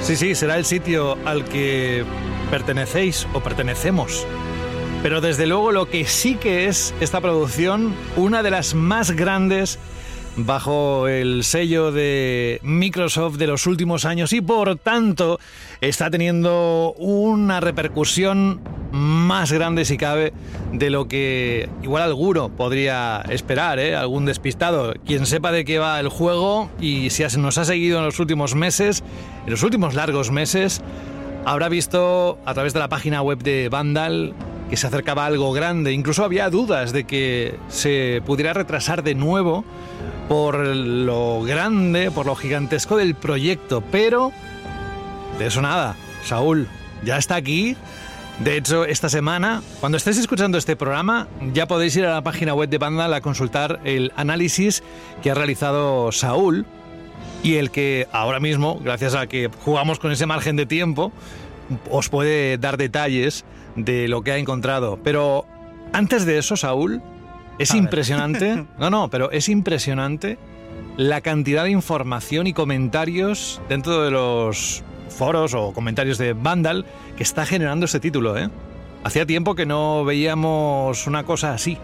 Sí, 0.00 0.16
sí, 0.16 0.34
será 0.34 0.56
el 0.56 0.64
sitio 0.64 1.18
al 1.26 1.44
que 1.44 2.02
pertenecéis 2.50 3.26
o 3.34 3.40
pertenecemos. 3.40 4.26
Pero 5.02 5.20
desde 5.20 5.46
luego 5.46 5.70
lo 5.70 5.90
que 5.90 6.06
sí 6.06 6.36
que 6.36 6.66
es 6.66 6.94
esta 7.02 7.20
producción, 7.20 7.94
una 8.16 8.42
de 8.42 8.52
las 8.52 8.74
más 8.74 9.10
grandes 9.10 9.78
bajo 10.36 11.08
el 11.08 11.44
sello 11.44 11.92
de 11.92 12.58
Microsoft 12.62 13.36
de 13.36 13.48
los 13.48 13.66
últimos 13.66 14.06
años 14.06 14.32
y 14.32 14.40
por 14.40 14.76
tanto 14.76 15.38
está 15.88 16.10
teniendo 16.10 16.94
una 16.96 17.60
repercusión 17.60 18.60
más 18.92 19.50
grande 19.50 19.84
si 19.84 19.96
cabe 19.96 20.32
de 20.72 20.90
lo 20.90 21.08
que 21.08 21.68
igual 21.82 22.04
alguno 22.04 22.50
podría 22.50 23.22
esperar, 23.28 23.80
¿eh? 23.80 23.96
algún 23.96 24.24
despistado. 24.24 24.94
Quien 25.04 25.26
sepa 25.26 25.50
de 25.50 25.64
qué 25.64 25.80
va 25.80 25.98
el 25.98 26.08
juego 26.08 26.70
y 26.80 27.10
si 27.10 27.24
nos 27.38 27.58
ha 27.58 27.64
seguido 27.64 27.98
en 27.98 28.04
los 28.04 28.20
últimos 28.20 28.54
meses, 28.54 29.02
en 29.44 29.50
los 29.50 29.64
últimos 29.64 29.94
largos 29.94 30.30
meses, 30.30 30.82
habrá 31.44 31.68
visto 31.68 32.38
a 32.44 32.54
través 32.54 32.74
de 32.74 32.78
la 32.78 32.88
página 32.88 33.20
web 33.20 33.42
de 33.42 33.68
Vandal 33.68 34.34
que 34.70 34.76
se 34.76 34.86
acercaba 34.86 35.26
algo 35.26 35.52
grande. 35.52 35.92
Incluso 35.92 36.24
había 36.24 36.48
dudas 36.48 36.92
de 36.92 37.04
que 37.04 37.56
se 37.68 38.22
pudiera 38.24 38.52
retrasar 38.52 39.02
de 39.02 39.16
nuevo 39.16 39.64
por 40.28 40.58
lo 40.58 41.42
grande, 41.42 42.12
por 42.12 42.26
lo 42.26 42.36
gigantesco 42.36 42.96
del 42.96 43.16
proyecto. 43.16 43.82
Pero 43.90 44.32
de 45.38 45.46
eso 45.46 45.62
nada. 45.62 45.96
Saúl 46.24 46.68
ya 47.04 47.18
está 47.18 47.36
aquí. 47.36 47.76
De 48.38 48.56
hecho, 48.56 48.84
esta 48.84 49.08
semana, 49.08 49.62
cuando 49.80 49.98
estéis 49.98 50.18
escuchando 50.18 50.58
este 50.58 50.74
programa, 50.74 51.28
ya 51.52 51.66
podéis 51.66 51.94
ir 51.96 52.06
a 52.06 52.14
la 52.14 52.22
página 52.22 52.54
web 52.54 52.68
de 52.68 52.78
Vandal 52.78 53.12
a 53.14 53.20
consultar 53.20 53.80
el 53.84 54.12
análisis 54.16 54.82
que 55.22 55.30
ha 55.30 55.34
realizado 55.34 56.10
Saúl 56.12 56.66
y 57.42 57.56
el 57.56 57.70
que 57.70 58.08
ahora 58.10 58.40
mismo, 58.40 58.80
gracias 58.82 59.14
a 59.14 59.26
que 59.26 59.50
jugamos 59.64 59.98
con 59.98 60.12
ese 60.12 60.26
margen 60.26 60.56
de 60.56 60.66
tiempo, 60.66 61.12
os 61.90 62.08
puede 62.08 62.58
dar 62.58 62.76
detalles 62.78 63.44
de 63.76 64.08
lo 64.08 64.22
que 64.22 64.32
ha 64.32 64.38
encontrado. 64.38 64.98
Pero 65.02 65.46
antes 65.92 66.24
de 66.24 66.38
eso, 66.38 66.56
Saúl, 66.56 67.02
es 67.58 67.74
impresionante. 67.74 68.64
No, 68.78 68.90
no, 68.90 69.10
pero 69.10 69.30
es 69.30 69.48
impresionante 69.48 70.38
la 70.96 71.20
cantidad 71.20 71.64
de 71.64 71.70
información 71.70 72.46
y 72.46 72.52
comentarios 72.52 73.60
dentro 73.68 74.02
de 74.02 74.10
los 74.10 74.82
foros 75.12 75.54
o 75.54 75.72
comentarios 75.72 76.18
de 76.18 76.32
Vandal 76.32 76.84
que 77.16 77.22
está 77.22 77.46
generando 77.46 77.86
este 77.86 78.00
título, 78.00 78.38
¿eh? 78.38 78.50
Hacía 79.04 79.26
tiempo 79.26 79.54
que 79.54 79.66
no 79.66 80.04
veíamos 80.04 81.06
una 81.06 81.24
cosa 81.24 81.54
así. 81.54 81.76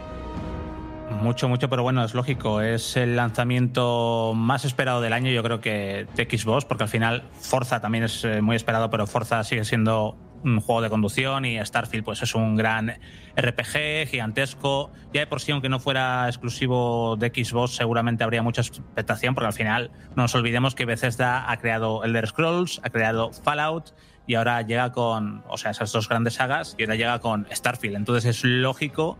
Mucho, 1.20 1.48
mucho, 1.48 1.68
pero 1.68 1.82
bueno, 1.82 2.04
es 2.04 2.14
lógico. 2.14 2.60
Es 2.60 2.96
el 2.96 3.16
lanzamiento 3.16 4.34
más 4.36 4.64
esperado 4.64 5.00
del 5.00 5.12
año, 5.12 5.30
yo 5.30 5.42
creo 5.42 5.60
que 5.60 6.06
de 6.14 6.24
Xbox, 6.24 6.64
porque 6.64 6.84
al 6.84 6.88
final 6.88 7.24
Forza 7.40 7.80
también 7.80 8.04
es 8.04 8.24
eh, 8.24 8.40
muy 8.40 8.54
esperado, 8.54 8.88
pero 8.88 9.06
Forza 9.06 9.42
sigue 9.42 9.64
siendo 9.64 10.16
un 10.44 10.60
juego 10.60 10.82
de 10.82 10.90
conducción 10.90 11.44
y 11.44 11.64
Starfield 11.64 12.04
pues 12.04 12.22
es 12.22 12.34
un 12.34 12.56
gran 12.56 12.98
RPG 13.36 14.08
gigantesco. 14.08 14.90
Ya 15.12 15.20
de 15.20 15.26
por 15.26 15.40
sí, 15.40 15.52
aunque 15.52 15.68
no 15.68 15.80
fuera 15.80 16.26
exclusivo 16.28 17.16
de 17.16 17.28
Xbox, 17.28 17.76
seguramente 17.76 18.24
habría 18.24 18.42
mucha 18.42 18.62
expectación, 18.62 19.34
porque 19.34 19.46
al 19.46 19.52
final 19.52 19.90
no 20.16 20.22
nos 20.22 20.34
olvidemos 20.34 20.74
que 20.74 20.84
Bethesda 20.84 21.50
ha 21.50 21.56
creado 21.58 22.04
Elder 22.04 22.26
Scrolls, 22.26 22.80
ha 22.82 22.90
creado 22.90 23.32
Fallout 23.32 23.94
y 24.26 24.34
ahora 24.34 24.60
llega 24.62 24.92
con, 24.92 25.42
o 25.48 25.56
sea, 25.56 25.70
esas 25.70 25.90
dos 25.92 26.08
grandes 26.08 26.34
sagas 26.34 26.74
y 26.78 26.82
ahora 26.82 26.96
llega 26.96 27.18
con 27.18 27.46
Starfield. 27.50 27.96
Entonces 27.96 28.24
es 28.24 28.44
lógico 28.44 29.18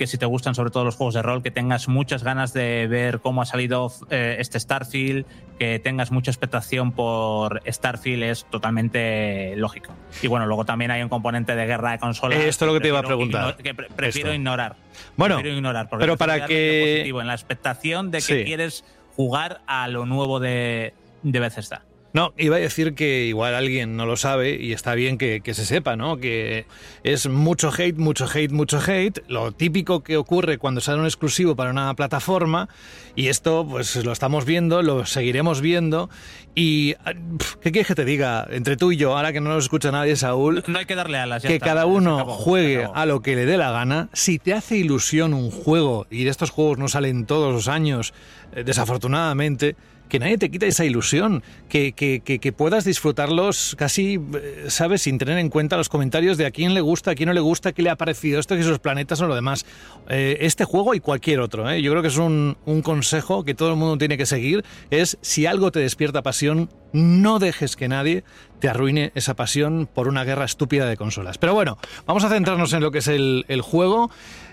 que 0.00 0.06
si 0.06 0.16
te 0.16 0.24
gustan 0.24 0.54
sobre 0.54 0.70
todo 0.70 0.82
los 0.86 0.96
juegos 0.96 1.12
de 1.12 1.20
rol, 1.20 1.42
que 1.42 1.50
tengas 1.50 1.86
muchas 1.86 2.24
ganas 2.24 2.54
de 2.54 2.86
ver 2.86 3.20
cómo 3.20 3.42
ha 3.42 3.44
salido 3.44 3.92
eh, 4.08 4.36
este 4.38 4.58
Starfield, 4.58 5.26
que 5.58 5.78
tengas 5.78 6.10
mucha 6.10 6.30
expectación 6.30 6.92
por 6.92 7.60
Starfield 7.70 8.22
es 8.22 8.46
totalmente 8.46 9.54
lógico. 9.56 9.92
Y 10.22 10.26
bueno, 10.26 10.46
luego 10.46 10.64
también 10.64 10.90
hay 10.90 11.02
un 11.02 11.10
componente 11.10 11.54
de 11.54 11.66
guerra 11.66 11.92
de 11.92 11.98
consolas. 11.98 12.38
Esto 12.38 12.64
es 12.64 12.66
lo 12.68 12.72
que 12.78 12.80
te 12.80 12.88
iba 12.88 13.00
a 13.00 13.02
preguntar. 13.02 13.56
Que 13.58 13.74
pre 13.74 13.88
prefiero 13.94 14.30
Esto. 14.30 14.36
ignorar. 14.36 14.76
Bueno, 15.18 15.34
prefiero 15.34 15.58
ignorar 15.58 15.90
porque 15.90 16.02
pero 16.04 16.16
para 16.16 16.46
que- 16.46 16.92
positivo, 16.96 17.20
en 17.20 17.26
la 17.26 17.34
expectación 17.34 18.10
de 18.10 18.18
que 18.20 18.38
Sí. 18.38 18.44
quieres 18.44 18.84
jugar 19.16 19.60
a 19.66 19.86
lo 19.88 20.06
nuevo 20.06 20.40
de, 20.40 20.94
de 21.22 21.40
Bethesda. 21.40 21.82
No, 22.12 22.34
iba 22.36 22.56
a 22.56 22.58
decir 22.58 22.94
que 22.94 23.26
igual 23.26 23.54
alguien 23.54 23.96
no 23.96 24.04
lo 24.04 24.16
sabe 24.16 24.56
y 24.60 24.72
está 24.72 24.94
bien 24.94 25.16
que, 25.16 25.40
que 25.42 25.54
se 25.54 25.64
sepa, 25.64 25.94
¿no? 25.96 26.16
Que 26.16 26.66
es 27.04 27.28
mucho 27.28 27.70
hate, 27.76 27.96
mucho 27.96 28.26
hate, 28.32 28.50
mucho 28.50 28.80
hate, 28.84 29.20
lo 29.28 29.52
típico 29.52 30.02
que 30.02 30.16
ocurre 30.16 30.58
cuando 30.58 30.80
sale 30.80 30.98
un 30.98 31.04
exclusivo 31.04 31.54
para 31.54 31.70
una 31.70 31.94
plataforma 31.94 32.68
y 33.14 33.28
esto 33.28 33.66
pues 33.68 33.96
lo 34.04 34.10
estamos 34.12 34.44
viendo, 34.44 34.82
lo 34.82 35.06
seguiremos 35.06 35.60
viendo 35.60 36.10
y 36.54 36.94
ah, 37.04 37.12
¿qué 37.60 37.70
quieres 37.70 37.86
que 37.86 37.94
te 37.94 38.04
diga? 38.04 38.46
Entre 38.50 38.76
tú 38.76 38.90
y 38.90 38.96
yo, 38.96 39.16
ahora 39.16 39.32
que 39.32 39.40
no 39.40 39.50
nos 39.50 39.64
escucha 39.64 39.92
nadie, 39.92 40.16
Saúl, 40.16 40.64
No 40.66 40.78
hay 40.78 40.86
que 40.86 40.96
darle 40.96 41.18
alas. 41.18 41.42
ya 41.42 41.48
que 41.48 41.54
está, 41.56 41.66
cada 41.66 41.86
uno 41.86 42.16
acabó, 42.16 42.32
juegue 42.32 42.88
a 42.92 43.06
lo 43.06 43.22
que 43.22 43.36
le 43.36 43.46
dé 43.46 43.56
la 43.56 43.70
gana. 43.70 44.08
Si 44.12 44.38
te 44.38 44.52
hace 44.52 44.76
ilusión 44.76 45.32
un 45.32 45.50
juego, 45.50 46.06
y 46.10 46.24
de 46.24 46.30
estos 46.30 46.50
juegos 46.50 46.78
no 46.78 46.88
salen 46.88 47.26
todos 47.26 47.52
los 47.54 47.68
años, 47.68 48.12
eh, 48.52 48.64
desafortunadamente, 48.64 49.76
que 50.10 50.18
nadie 50.18 50.36
te 50.36 50.50
quita 50.50 50.66
esa 50.66 50.84
ilusión, 50.84 51.42
que, 51.70 51.92
que- 51.92 52.20
que- 52.20 52.52
puedas 52.52 52.84
disfrutarlos 52.84 53.74
casi, 53.78 54.20
eh, 54.34 54.64
¿sabes?, 54.68 55.00
sin 55.02 55.16
tener 55.16 55.38
en 55.38 55.48
cuenta 55.48 55.78
los 55.78 55.88
comentarios 55.88 56.36
de 56.36 56.44
a 56.44 56.50
quién 56.50 56.74
le 56.74 56.82
gusta, 56.82 57.12
a 57.12 57.14
quién 57.14 57.28
no 57.28 57.32
le 57.32 57.40
gusta, 57.40 57.72
qué 57.72 57.80
le 57.82 57.88
ha 57.88 57.96
parecido 57.96 58.38
esto, 58.40 58.54
que 58.56 58.60
esos 58.60 58.80
planetas 58.80 59.20
o 59.22 59.26
lo 59.26 59.34
demás. 59.34 59.64
Eh, 60.10 60.36
este 60.40 60.64
juego 60.66 60.94
y 60.94 61.00
cualquier 61.00 61.40
otro, 61.40 61.70
¿eh? 61.70 61.80
yo 61.80 61.90
creo 61.92 62.02
que 62.02 62.08
es 62.08 62.18
un, 62.18 62.58
un 62.66 62.82
consejo 62.82 63.44
que 63.44 63.54
todo 63.54 63.70
el 63.70 63.76
mundo 63.76 63.96
tiene 63.96 64.18
que 64.18 64.26
seguir, 64.26 64.64
es 64.90 65.16
si 65.22 65.46
algo 65.46 65.70
te 65.72 65.78
despierta 65.80 66.22
pasión, 66.22 66.68
no 66.92 67.38
dejes 67.38 67.76
que 67.76 67.86
nadie 67.88 68.24
te 68.58 68.68
arruine 68.68 69.12
esa 69.14 69.34
pasión 69.34 69.88
por 69.92 70.08
una 70.08 70.24
guerra 70.24 70.44
estúpida 70.44 70.86
de 70.86 70.96
consolas. 70.96 71.38
Pero 71.38 71.54
bueno, 71.54 71.78
vamos 72.04 72.24
a 72.24 72.28
centrarnos 72.28 72.72
en 72.72 72.82
lo 72.82 72.90
que 72.90 72.98
es 72.98 73.06
el, 73.08 73.44
el 73.48 73.62
juego. 73.62 74.10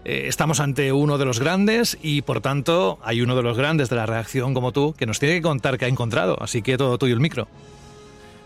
Eh, 0.10 0.30
estamos 0.30 0.62
ante 0.62 0.94
uno 0.94 1.18
de 1.18 1.26
los 1.26 1.42
grandes 1.42 1.98
y 2.02 2.22
por 2.22 2.40
tanto 2.40 2.98
hay 3.04 3.20
uno 3.20 3.36
de 3.36 3.44
los 3.44 3.58
grandes 3.58 3.90
de 3.90 3.98
la 3.98 4.06
reacción 4.06 4.54
como 4.54 4.72
tú 4.72 4.96
que 4.98 5.06
nos 5.06 5.20
tiene 5.20 5.36
que 5.36 5.42
contar 5.42 5.78
qué 5.78 5.84
ha 5.84 5.90
encontrado. 5.90 6.42
Así 6.42 6.62
que 6.62 6.78
todo 6.78 6.98
tuyo 6.98 7.14
el 7.14 7.20
micro. 7.20 7.50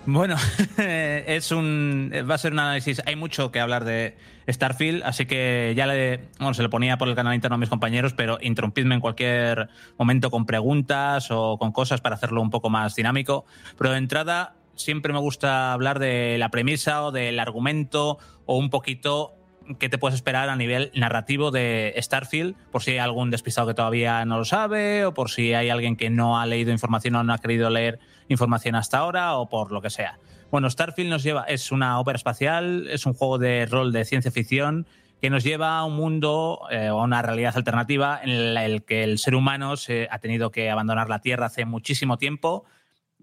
Bueno, 0.08 0.38
es 0.80 1.52
un, 1.52 2.12
va 2.28 2.34
a 2.34 2.38
ser 2.40 2.54
un 2.54 2.60
análisis. 2.60 3.04
Hay 3.06 3.16
mucho 3.16 3.52
que 3.52 3.60
hablar 3.60 3.86
de 3.86 4.18
Starfield, 4.50 5.04
así 5.04 5.28
que 5.28 5.76
ya 5.78 5.86
le, 5.86 6.30
bueno, 6.40 6.56
se 6.56 6.64
lo 6.64 6.72
ponía 6.72 6.98
por 6.98 7.08
el 7.08 7.14
canal 7.14 7.36
interno 7.36 7.54
a 7.54 7.60
mis 7.60 7.70
compañeros, 7.70 8.14
pero 8.14 8.40
interrumpidme 8.42 8.96
en 8.96 9.02
cualquier 9.02 9.70
momento 10.00 10.32
con 10.32 10.48
preguntas 10.48 11.28
o 11.30 11.60
con 11.60 11.72
cosas 11.72 12.02
para 12.02 12.16
hacerlo 12.16 12.42
un 12.42 12.50
poco 12.50 12.72
más 12.72 12.96
dinámico. 12.96 13.46
Pero 13.78 13.92
de 13.92 14.00
entrada, 14.00 14.56
siempre 14.74 15.14
me 15.14 15.20
gusta 15.20 15.74
hablar 15.74 16.00
de 16.00 16.40
la 16.40 16.50
premisa 16.50 17.04
o 17.04 17.12
del 17.12 17.40
argumento 17.40 18.18
o 18.48 18.58
un 18.58 18.72
poquito 18.72 19.36
qué 19.80 19.90
te 19.90 19.98
puedes 19.98 20.16
esperar 20.16 20.50
a 20.50 20.56
nivel 20.56 20.92
narrativo 20.96 21.52
de 21.52 21.94
Starfield, 21.98 22.56
por 22.72 22.84
si 22.84 22.92
hay 22.92 22.98
algún 22.98 23.32
despistado 23.32 23.68
que 23.68 23.74
todavía 23.74 24.24
no 24.26 24.38
lo 24.38 24.46
sabe, 24.46 25.06
o 25.06 25.14
por 25.14 25.30
si 25.30 25.54
hay 25.54 25.70
alguien 25.70 25.96
que 25.96 26.10
no 26.10 26.40
ha 26.40 26.46
leído 26.46 26.72
información 26.72 27.16
o 27.16 27.24
no 27.24 27.34
ha 27.34 27.38
querido 27.38 27.70
leer 27.70 28.00
información 28.28 28.76
hasta 28.76 28.98
ahora, 28.98 29.36
o 29.36 29.50
por 29.50 29.72
lo 29.72 29.82
que 29.82 29.90
sea. 29.90 30.20
Bueno, 30.50 30.70
Starfield 30.70 31.10
nos 31.10 31.24
lleva, 31.24 31.44
es 31.44 31.72
una 31.72 32.00
ópera 32.00 32.18
espacial, 32.18 32.88
es 32.90 33.06
un 33.06 33.14
juego 33.14 33.38
de 33.38 33.66
rol 33.66 33.92
de 33.94 34.04
ciencia 34.04 34.32
ficción 34.32 34.86
que 35.22 35.30
nos 35.30 35.44
lleva 35.44 35.78
a 35.78 35.86
un 35.86 35.96
mundo 35.96 36.64
eh, 36.72 36.90
o 36.90 37.00
a 37.00 37.04
una 37.04 37.22
realidad 37.22 37.56
alternativa 37.56 38.20
en 38.22 38.56
la 38.56 38.66
el 38.66 38.84
que 38.84 39.04
el 39.04 39.20
ser 39.20 39.36
humano 39.36 39.78
se 39.78 40.08
ha 40.10 40.20
tenido 40.20 40.52
que 40.52 40.70
abandonar 40.70 41.10
la 41.10 41.20
Tierra 41.20 41.46
hace 41.46 41.66
muchísimo 41.66 42.18
tiempo 42.18 42.66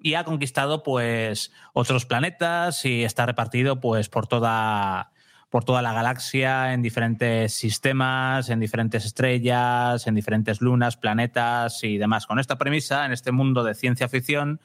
y 0.01 0.15
ha 0.15 0.23
conquistado 0.23 0.85
pues 0.85 1.53
otros 1.73 2.07
planetas 2.07 2.85
y 2.85 3.03
está 3.03 3.27
repartido 3.27 3.81
pues 3.81 4.09
por 4.09 4.29
toda 4.29 5.11
por 5.51 5.65
toda 5.65 5.81
la 5.83 5.93
galaxia, 5.93 6.75
en 6.75 6.83
diferentes 6.83 7.55
sistemas, 7.55 8.51
en 8.51 8.61
diferentes 8.61 9.05
estrellas, 9.05 10.07
en 10.07 10.15
diferentes 10.15 10.61
lunas, 10.61 10.97
planetas 10.97 11.83
y 11.85 11.97
demás. 11.97 12.27
Con 12.27 12.39
esta 12.39 12.59
premisa, 12.59 13.07
en 13.07 13.13
este 13.13 13.33
mundo 13.33 13.65
de 13.65 13.75
ciencia 13.75 14.09
ficción, 14.09 14.61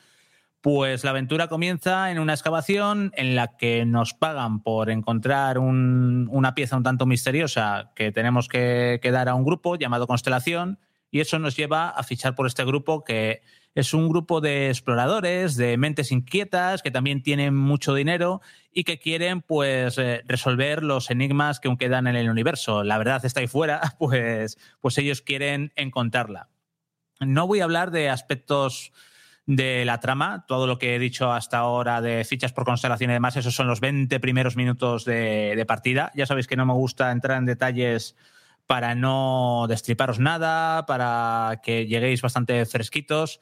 pues 0.60 1.04
la 1.04 1.12
aventura 1.12 1.48
comienza 1.48 2.12
en 2.12 2.20
una 2.20 2.34
excavación 2.34 3.12
en 3.16 3.36
la 3.36 3.58
que 3.58 3.86
nos 3.86 4.14
pagan 4.14 4.62
por 4.62 4.90
encontrar 4.90 5.58
una 5.58 6.56
pieza 6.56 6.78
un 6.78 6.84
tanto 6.84 7.06
misteriosa 7.06 7.92
que 7.96 8.12
tenemos 8.12 8.48
que, 8.48 9.00
que 9.02 9.12
dar 9.12 9.28
a 9.28 9.36
un 9.36 9.44
grupo 9.44 9.76
llamado 9.76 10.08
Constelación 10.08 10.80
y 11.12 11.20
eso 11.20 11.38
nos 11.38 11.56
lleva 11.56 11.90
a 11.90 12.02
fichar 12.04 12.34
por 12.34 12.48
este 12.48 12.64
grupo 12.66 13.04
que 13.04 13.42
es 13.76 13.94
un 13.94 14.08
grupo 14.08 14.40
de 14.40 14.70
exploradores, 14.70 15.56
de 15.56 15.78
mentes 15.78 16.12
inquietas, 16.12 16.84
que 16.84 16.92
también 16.92 17.24
tienen 17.24 17.56
mucho 17.56 17.96
dinero 17.96 18.42
y 18.72 18.84
que 18.84 19.00
quieren 19.00 19.42
pues 19.42 19.98
eh, 19.98 20.24
resolver 20.28 20.84
los 20.84 21.10
enigmas 21.10 21.60
que 21.60 21.68
aún 21.68 21.78
quedan 21.78 22.08
en 22.08 22.16
el 22.16 22.30
universo. 22.30 22.84
La 22.84 22.98
verdad 22.98 23.26
está 23.26 23.40
ahí 23.40 23.48
fuera, 23.48 23.82
pues, 24.00 24.58
pues 24.80 24.98
ellos 24.98 25.22
quieren 25.22 25.72
encontrarla. 25.76 26.50
No 27.20 27.48
voy 27.48 27.62
a 27.62 27.64
hablar 27.64 27.92
de 27.92 28.10
aspectos 28.10 28.92
de 29.46 29.84
la 29.86 30.00
trama, 30.00 30.46
todo 30.48 30.68
lo 30.68 30.78
que 30.78 30.96
he 30.96 31.00
dicho 31.00 31.32
hasta 31.32 31.58
ahora 31.58 32.02
de 32.02 32.24
fichas 32.24 32.54
por 32.54 32.64
constelación 32.64 33.10
y 33.10 33.14
demás, 33.14 33.36
esos 33.36 33.54
son 33.54 33.68
los 33.68 33.82
20 33.82 34.20
primeros 34.22 34.56
minutos 34.56 35.04
de, 35.04 35.54
de 35.56 35.66
partida. 35.66 36.12
Ya 36.16 36.26
sabéis 36.26 36.48
que 36.48 36.56
no 36.56 36.66
me 36.66 36.74
gusta 36.74 37.12
entrar 37.12 37.38
en 37.40 37.46
detalles 37.46 38.16
para 38.68 38.96
no 38.96 39.66
destriparos 39.68 40.20
nada, 40.20 40.86
para 40.86 41.60
que 41.64 41.88
lleguéis 41.88 42.22
bastante 42.22 42.66
fresquitos. 42.66 43.42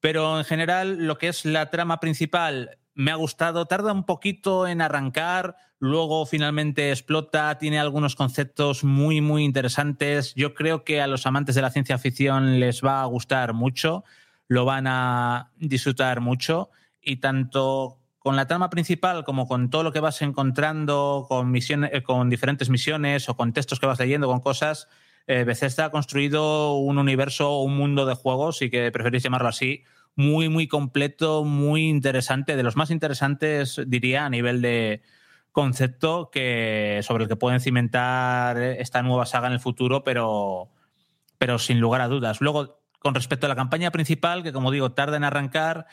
Pero 0.00 0.38
en 0.38 0.44
general, 0.44 1.06
lo 1.06 1.18
que 1.18 1.28
es 1.28 1.44
la 1.44 1.70
trama 1.70 2.00
principal 2.00 2.78
me 2.94 3.12
ha 3.12 3.14
gustado. 3.14 3.66
Tarda 3.66 3.92
un 3.92 4.04
poquito 4.04 4.66
en 4.66 4.80
arrancar, 4.80 5.56
luego 5.78 6.26
finalmente 6.26 6.90
explota, 6.90 7.56
tiene 7.56 7.78
algunos 7.78 8.16
conceptos 8.16 8.82
muy, 8.82 9.20
muy 9.20 9.44
interesantes. 9.44 10.34
Yo 10.34 10.52
creo 10.52 10.82
que 10.82 11.00
a 11.00 11.06
los 11.06 11.24
amantes 11.24 11.54
de 11.54 11.62
la 11.62 11.70
ciencia 11.70 11.98
ficción 11.98 12.58
les 12.58 12.82
va 12.84 13.02
a 13.02 13.06
gustar 13.06 13.52
mucho, 13.52 14.04
lo 14.48 14.64
van 14.64 14.86
a 14.88 15.52
disfrutar 15.56 16.20
mucho 16.20 16.70
y 17.00 17.16
tanto 17.16 17.98
con 18.18 18.34
la 18.34 18.48
trama 18.48 18.68
principal 18.68 19.24
como 19.24 19.46
con 19.46 19.70
todo 19.70 19.84
lo 19.84 19.92
que 19.92 20.00
vas 20.00 20.20
encontrando, 20.20 21.26
con, 21.28 21.50
misiones, 21.52 21.90
eh, 21.92 22.02
con 22.02 22.28
diferentes 22.28 22.68
misiones 22.68 23.28
o 23.28 23.36
con 23.36 23.52
textos 23.52 23.78
que 23.78 23.86
vas 23.86 24.00
leyendo, 24.00 24.26
con 24.26 24.40
cosas, 24.40 24.88
eh, 25.28 25.46
ha 25.78 25.90
construido 25.90 26.74
un 26.74 26.98
universo, 26.98 27.60
un 27.60 27.76
mundo 27.76 28.06
de 28.06 28.14
juegos, 28.14 28.62
y 28.62 28.70
que 28.70 28.90
preferís 28.90 29.22
llamarlo 29.22 29.48
así, 29.48 29.84
muy, 30.16 30.48
muy 30.48 30.66
completo, 30.66 31.44
muy 31.44 31.86
interesante, 31.86 32.56
de 32.56 32.62
los 32.62 32.76
más 32.76 32.90
interesantes, 32.90 33.80
diría, 33.86 34.24
a 34.24 34.30
nivel 34.30 34.62
de 34.62 35.02
concepto 35.52 36.30
que, 36.30 37.00
sobre 37.02 37.24
el 37.24 37.28
que 37.28 37.36
pueden 37.36 37.60
cimentar 37.60 38.58
esta 38.58 39.02
nueva 39.02 39.26
saga 39.26 39.48
en 39.48 39.52
el 39.52 39.60
futuro, 39.60 40.02
pero, 40.02 40.70
pero 41.36 41.58
sin 41.58 41.78
lugar 41.78 42.00
a 42.00 42.08
dudas. 42.08 42.40
Luego, 42.40 42.80
con 42.98 43.14
respecto 43.14 43.46
a 43.46 43.48
la 43.48 43.56
campaña 43.56 43.90
principal, 43.90 44.42
que 44.42 44.52
como 44.52 44.70
digo, 44.70 44.92
tarda 44.92 45.16
en 45.18 45.24
arrancar, 45.24 45.86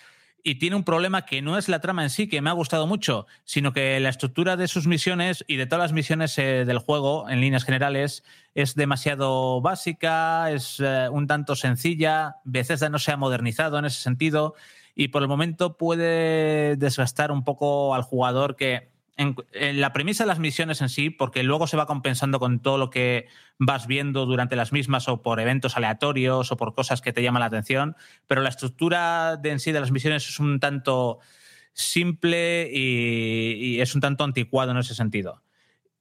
y 0.47 0.55
tiene 0.55 0.75
un 0.75 0.83
problema 0.83 1.25
que 1.25 1.41
no 1.41 1.57
es 1.57 1.67
la 1.67 1.81
trama 1.81 2.03
en 2.03 2.11
sí, 2.11 2.27
que 2.27 2.39
me 2.39 2.51
ha 2.51 2.53
gustado 2.53 2.85
mucho, 2.85 3.25
sino 3.45 3.73
que 3.73 3.99
la 3.99 4.09
estructura 4.09 4.55
de 4.55 4.67
sus 4.67 4.85
misiones 4.85 5.43
y 5.47 5.55
de 5.55 5.65
todas 5.65 5.85
las 5.85 5.91
misiones 5.91 6.37
eh, 6.37 6.65
del 6.65 6.77
juego, 6.77 7.27
en 7.27 7.41
líneas 7.41 7.63
generales, 7.63 8.23
es 8.53 8.75
demasiado 8.75 9.59
básica, 9.61 10.51
es 10.51 10.79
eh, 10.79 11.09
un 11.09 11.25
tanto 11.25 11.55
sencilla, 11.55 12.35
Bethesda 12.43 12.89
no 12.89 12.99
se 12.99 13.11
ha 13.11 13.17
modernizado 13.17 13.79
en 13.79 13.85
ese 13.85 13.99
sentido 13.99 14.53
y 14.93 15.07
por 15.07 15.23
el 15.23 15.27
momento 15.27 15.77
puede 15.77 16.75
desgastar 16.77 17.31
un 17.31 17.43
poco 17.43 17.95
al 17.95 18.03
jugador 18.03 18.55
que 18.55 18.94
en, 19.17 19.35
la 19.79 19.93
premisa 19.93 20.23
de 20.23 20.27
las 20.27 20.39
misiones 20.39 20.81
en 20.81 20.89
sí, 20.89 21.09
porque 21.09 21.43
luego 21.43 21.67
se 21.67 21.77
va 21.77 21.85
compensando 21.85 22.39
con 22.39 22.59
todo 22.59 22.77
lo 22.77 22.89
que 22.89 23.27
vas 23.57 23.87
viendo 23.87 24.25
durante 24.25 24.55
las 24.55 24.73
mismas 24.73 25.07
o 25.07 25.21
por 25.21 25.39
eventos 25.39 25.77
aleatorios 25.77 26.51
o 26.51 26.57
por 26.57 26.73
cosas 26.73 27.01
que 27.01 27.13
te 27.13 27.23
llaman 27.23 27.39
la 27.39 27.45
atención, 27.45 27.95
pero 28.27 28.41
la 28.41 28.49
estructura 28.49 29.37
de 29.37 29.51
en 29.51 29.59
sí 29.59 29.71
de 29.71 29.79
las 29.79 29.91
misiones 29.91 30.27
es 30.27 30.39
un 30.39 30.59
tanto 30.59 31.19
simple 31.73 32.69
y, 32.71 33.53
y 33.53 33.81
es 33.81 33.95
un 33.95 34.01
tanto 34.01 34.23
anticuado 34.23 34.71
en 34.71 34.77
ese 34.77 34.95
sentido. 34.95 35.41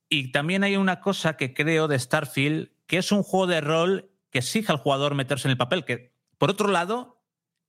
Y 0.08 0.32
también 0.32 0.64
hay 0.64 0.76
una 0.76 1.00
cosa 1.00 1.36
que 1.36 1.54
creo 1.54 1.88
de 1.88 1.98
Starfield, 1.98 2.70
que 2.86 2.98
es 2.98 3.12
un 3.12 3.22
juego 3.22 3.46
de 3.46 3.60
rol 3.60 4.10
que 4.30 4.38
exige 4.38 4.72
al 4.72 4.78
jugador 4.78 5.14
meterse 5.14 5.48
en 5.48 5.52
el 5.52 5.56
papel, 5.56 5.84
que 5.84 6.12
por 6.38 6.50
otro 6.50 6.68
lado 6.68 7.13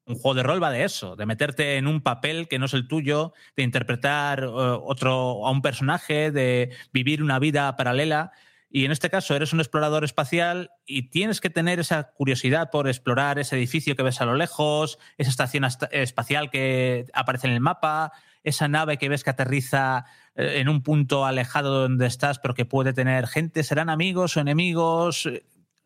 un 0.05 0.15
juego 0.15 0.35
de 0.35 0.43
rol 0.43 0.61
va 0.61 0.71
de 0.71 0.83
eso, 0.83 1.15
de 1.15 1.25
meterte 1.25 1.77
en 1.77 1.87
un 1.87 2.01
papel 2.01 2.47
que 2.47 2.59
no 2.59 2.65
es 2.65 2.73
el 2.73 2.87
tuyo, 2.87 3.33
de 3.55 3.63
interpretar 3.63 4.43
eh, 4.43 4.47
otro 4.47 5.45
a 5.45 5.51
un 5.51 5.61
personaje, 5.61 6.31
de 6.31 6.71
vivir 6.93 7.23
una 7.23 7.39
vida 7.39 7.75
paralela. 7.75 8.31
Y 8.69 8.85
en 8.85 8.91
este 8.91 9.09
caso 9.09 9.35
eres 9.35 9.53
un 9.53 9.61
explorador 9.61 10.03
espacial 10.03 10.71
y 10.85 11.09
tienes 11.09 11.39
que 11.39 11.49
tener 11.49 11.79
esa 11.79 12.11
curiosidad 12.11 12.69
por 12.71 12.87
explorar 12.87 13.39
ese 13.39 13.55
edificio 13.55 13.95
que 13.95 14.03
ves 14.03 14.19
a 14.21 14.25
lo 14.25 14.35
lejos, 14.35 14.99
esa 15.17 15.29
estación 15.29 15.65
espacial 15.91 16.49
que 16.49 17.05
aparece 17.13 17.47
en 17.47 17.53
el 17.53 17.61
mapa, 17.61 18.11
esa 18.43 18.67
nave 18.67 18.97
que 18.97 19.09
ves 19.09 19.23
que 19.23 19.29
aterriza 19.29 20.05
eh, 20.35 20.59
en 20.59 20.69
un 20.69 20.83
punto 20.83 21.25
alejado 21.25 21.81
donde 21.81 22.05
estás, 22.05 22.37
pero 22.39 22.53
que 22.53 22.65
puede 22.65 22.93
tener 22.93 23.27
gente, 23.27 23.63
serán 23.63 23.89
amigos 23.89 24.35
o 24.35 24.41
enemigos 24.41 25.27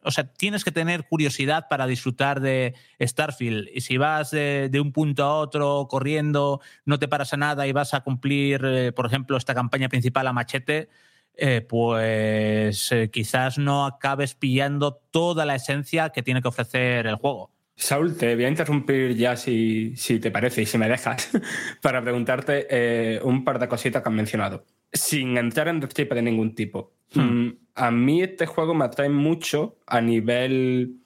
o 0.04 0.12
sea, 0.12 0.26
tienes 0.26 0.64
que 0.64 0.72
tener 0.72 1.06
curiosidad 1.06 1.68
para 1.70 1.88
disfrutar 1.88 2.40
de 2.40 2.74
Starfield. 3.02 3.70
Y 3.74 3.82
si 3.82 3.98
vas 3.98 4.32
de, 4.32 4.72
un 4.82 4.92
punto 4.92 5.24
a 5.24 5.36
otro 5.36 5.88
corriendo, 5.90 6.62
no 6.86 7.00
te 7.00 7.08
paras 7.08 7.34
a 7.34 7.38
nada 7.38 7.68
y 7.68 7.72
vas 7.72 7.94
a 7.94 8.02
cumplir, 8.02 8.62
eh, 8.64 8.92
por 8.92 9.06
ejemplo, 9.06 9.38
esta 9.38 9.54
campaña 9.54 9.90
principal 9.90 10.28
a 10.28 10.34
machete, 10.34 10.90
eh, 11.36 11.62
pues 11.62 12.92
eh, 12.92 13.10
quizás 13.12 13.58
no 13.58 13.86
acabes 13.86 14.36
pillando 14.36 14.96
toda 15.12 15.46
la 15.46 15.56
esencia 15.56 16.10
que 16.10 16.24
tiene 16.24 16.42
que 16.42 16.48
ofrecer 16.48 17.08
el 17.08 17.16
juego. 17.16 17.52
Saúl, 17.76 18.18
te 18.18 18.36
voy 18.36 18.44
a 18.44 18.50
interrumpir 18.50 19.16
ya 19.16 19.38
si, 19.38 19.96
si 19.96 20.20
te 20.20 20.32
parece 20.32 20.62
y 20.62 20.66
si 20.66 20.78
me 20.78 20.90
dejas 20.90 21.30
para 21.82 22.02
preguntarte 22.02 23.22
un 23.24 23.46
par 23.46 23.58
de 23.58 23.70
cositas 23.70 24.02
que 24.02 24.10
has 24.10 24.16
mencionado. 24.16 24.66
Sin 24.92 25.38
entrar 25.38 25.68
en 25.68 25.80
destripe 25.80 26.16
de 26.16 26.22
ningún 26.22 26.56
tipo. 26.56 26.94
Hmm. 27.14 27.22
Mm, 27.22 27.58
a 27.80 27.92
mí 27.92 28.22
este 28.22 28.46
juego 28.46 28.74
me 28.74 28.86
atrae 28.86 29.10
mucho 29.10 29.78
a 29.88 30.02
nivel 30.02 30.98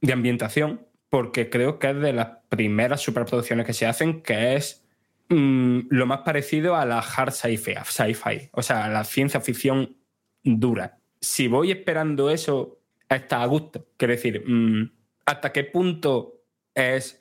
de 0.00 0.12
ambientación, 0.12 0.86
porque 1.10 1.50
creo 1.50 1.78
que 1.78 1.90
es 1.90 2.00
de 2.00 2.14
las 2.14 2.28
primeras 2.48 3.02
superproducciones 3.02 3.66
que 3.66 3.74
se 3.74 3.86
hacen, 3.86 4.22
que 4.22 4.56
es 4.56 4.82
mm, 5.28 5.80
lo 5.90 6.06
más 6.06 6.20
parecido 6.20 6.74
a 6.74 6.86
la 6.86 7.00
hard 7.00 7.32
sci-fi, 7.32 8.48
o 8.52 8.62
sea, 8.62 8.86
a 8.86 8.88
la 8.88 9.04
ciencia 9.04 9.40
ficción 9.42 9.96
dura. 10.42 10.98
Si 11.20 11.48
voy 11.48 11.70
esperando 11.70 12.30
eso, 12.30 12.80
está 13.08 13.42
a 13.42 13.46
gusto. 13.46 13.86
Quiero 13.98 14.12
decir, 14.12 14.42
mm, 14.46 14.90
¿hasta 15.26 15.52
qué 15.52 15.64
punto 15.64 16.40
es, 16.74 17.20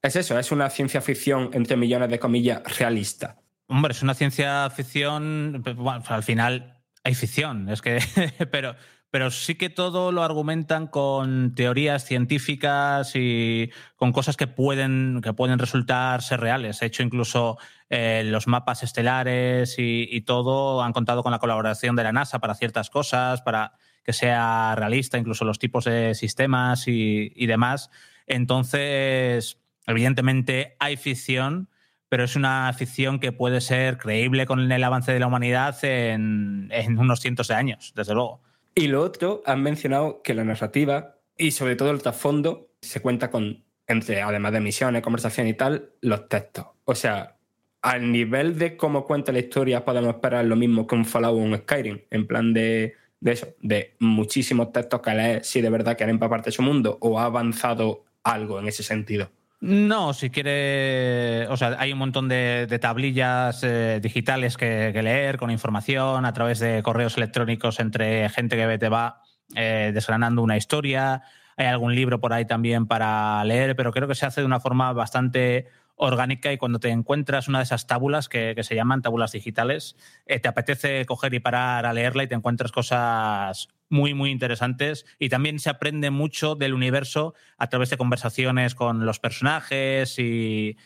es 0.00 0.16
eso? 0.16 0.38
Es 0.38 0.50
una 0.50 0.70
ciencia 0.70 1.02
ficción, 1.02 1.50
entre 1.52 1.76
millones 1.76 2.08
de 2.08 2.18
comillas, 2.18 2.78
realista. 2.78 3.38
Hombre, 3.66 3.92
es 3.92 4.02
una 4.02 4.14
ciencia 4.14 4.70
ficción, 4.70 5.62
bueno, 5.76 6.02
al 6.08 6.22
final 6.22 6.77
hay 7.04 7.14
ficción, 7.14 7.68
es 7.68 7.82
que, 7.82 7.98
pero, 8.50 8.74
pero 9.10 9.30
sí 9.30 9.54
que 9.54 9.70
todo 9.70 10.12
lo 10.12 10.22
argumentan 10.22 10.86
con 10.86 11.54
teorías 11.54 12.04
científicas 12.04 13.12
y 13.14 13.70
con 13.96 14.12
cosas 14.12 14.36
que 14.36 14.46
pueden, 14.46 15.20
que 15.22 15.32
pueden 15.32 15.58
resultar 15.58 16.22
ser 16.22 16.40
reales. 16.40 16.82
He 16.82 16.86
hecho 16.86 17.02
incluso 17.02 17.58
eh, 17.88 18.22
los 18.26 18.46
mapas 18.46 18.82
estelares 18.82 19.76
y, 19.78 20.20
todo 20.22 20.82
han 20.82 20.92
contado 20.92 21.22
con 21.22 21.32
la 21.32 21.38
colaboración 21.38 21.96
de 21.96 22.04
la 22.04 22.12
NASA 22.12 22.38
para 22.38 22.54
ciertas 22.54 22.90
cosas, 22.90 23.40
para 23.40 23.72
que 24.04 24.12
sea 24.12 24.74
realista, 24.76 25.18
incluso 25.18 25.44
los 25.44 25.58
tipos 25.58 25.84
de 25.84 26.14
sistemas 26.14 26.88
y, 26.88 27.32
y 27.34 27.46
demás. 27.46 27.90
Entonces, 28.26 29.58
evidentemente 29.86 30.76
hay 30.80 30.96
ficción 30.96 31.70
pero 32.08 32.24
es 32.24 32.36
una 32.36 32.72
ficción 32.72 33.18
que 33.18 33.32
puede 33.32 33.60
ser 33.60 33.98
creíble 33.98 34.46
con 34.46 34.70
el 34.70 34.84
avance 34.84 35.12
de 35.12 35.20
la 35.20 35.26
humanidad 35.26 35.76
en, 35.82 36.70
unos 36.98 37.20
cientos 37.20 37.48
de 37.48 37.54
años, 37.54 37.92
desde 37.94 38.14
luego. 38.14 38.40
Y 38.74 38.88
lo 38.88 39.02
otro, 39.02 39.42
han 39.44 39.62
mencionado 39.62 40.22
que 40.22 40.34
la 40.34 40.44
narrativa 40.44 41.16
y 41.36 41.50
sobre 41.50 41.76
todo 41.76 41.90
el 41.90 42.02
trasfondo 42.02 42.68
se 42.80 43.00
cuenta 43.00 43.30
con, 43.30 43.64
entre, 43.86 44.22
además 44.22 44.52
de 44.52 44.60
misiones, 44.60 45.02
conversación 45.02 45.46
y 45.46 45.54
tal, 45.54 45.90
los 46.00 46.28
textos. 46.28 46.66
O 46.84 46.94
sea, 46.94 47.36
al 47.82 48.10
nivel 48.10 48.58
de 48.58 48.76
cómo 48.76 49.04
cuenta 49.04 49.32
la 49.32 49.40
historia 49.40 49.84
podemos 49.84 50.14
esperar 50.14 50.44
lo 50.44 50.56
mismo 50.56 50.86
que 50.86 50.94
un 50.94 51.04
Fallout 51.04 51.34
o 51.34 51.36
un 51.36 51.56
Skyrim, 51.56 52.00
en 52.10 52.26
plan 52.26 52.52
de, 52.52 52.94
de 53.20 53.32
eso, 53.32 53.48
de 53.60 53.96
muchísimos 53.98 54.72
textos 54.72 55.00
que 55.00 55.14
leer 55.14 55.44
si 55.44 55.60
de 55.60 55.70
verdad 55.70 55.96
quieren 55.96 56.16
empaparte 56.16 56.50
su 56.50 56.62
mundo 56.62 56.98
o 57.00 57.20
ha 57.20 57.24
avanzado 57.24 58.04
algo 58.22 58.58
en 58.58 58.68
ese 58.68 58.82
sentido. 58.82 59.30
No, 59.60 60.14
si 60.14 60.30
quiere, 60.30 61.48
o 61.48 61.56
sea, 61.56 61.76
hay 61.80 61.92
un 61.92 61.98
montón 61.98 62.28
de, 62.28 62.78
tablillas 62.80 63.64
eh, 63.64 63.98
digitales 64.00 64.56
que, 64.56 64.92
leer 65.02 65.36
con 65.36 65.50
información 65.50 66.24
a 66.24 66.32
través 66.32 66.60
de 66.60 66.80
correos 66.84 67.16
electrónicos 67.16 67.80
entre 67.80 68.28
gente 68.28 68.56
que 68.56 68.78
te 68.78 68.88
va 68.88 69.22
eh, 69.56 69.90
desgranando 69.92 70.42
una 70.42 70.56
historia. 70.56 71.22
Hay 71.56 71.66
algún 71.66 71.96
libro 71.96 72.20
por 72.20 72.32
ahí 72.32 72.44
también 72.44 72.86
para 72.86 73.42
leer, 73.44 73.74
pero 73.74 73.90
creo 73.92 74.06
que 74.06 74.14
se 74.14 74.26
hace 74.26 74.42
de 74.42 74.46
una 74.46 74.60
forma 74.60 74.92
bastante 74.92 75.66
orgánica 75.98 76.52
y 76.52 76.58
cuando 76.58 76.78
te 76.78 76.88
encuentras 76.88 77.48
una 77.48 77.58
de 77.58 77.64
esas 77.64 77.86
tábulas 77.86 78.28
que, 78.28 78.54
se 78.62 78.74
llaman 78.74 79.02
tábulas 79.02 79.32
digitales, 79.32 79.96
eh, 80.26 80.40
te 80.40 80.48
apetece 80.48 81.04
coger 81.04 81.34
y 81.34 81.40
parar 81.40 81.84
a 81.86 81.92
leerla 81.92 82.22
y 82.22 82.28
te 82.28 82.34
encuentras 82.34 82.72
cosas 82.72 83.68
muy, 83.90 84.14
muy 84.14 84.30
interesantes 84.30 85.06
y 85.18 85.28
también 85.28 85.58
se 85.58 85.70
aprende 85.70 86.10
mucho 86.10 86.54
del 86.54 86.74
universo 86.74 87.34
a 87.56 87.68
través 87.68 87.90
de 87.90 87.96
conversaciones 87.96 88.74
con 88.74 89.04
los 89.04 89.18
personajes 89.18 90.18
y, 90.18 90.76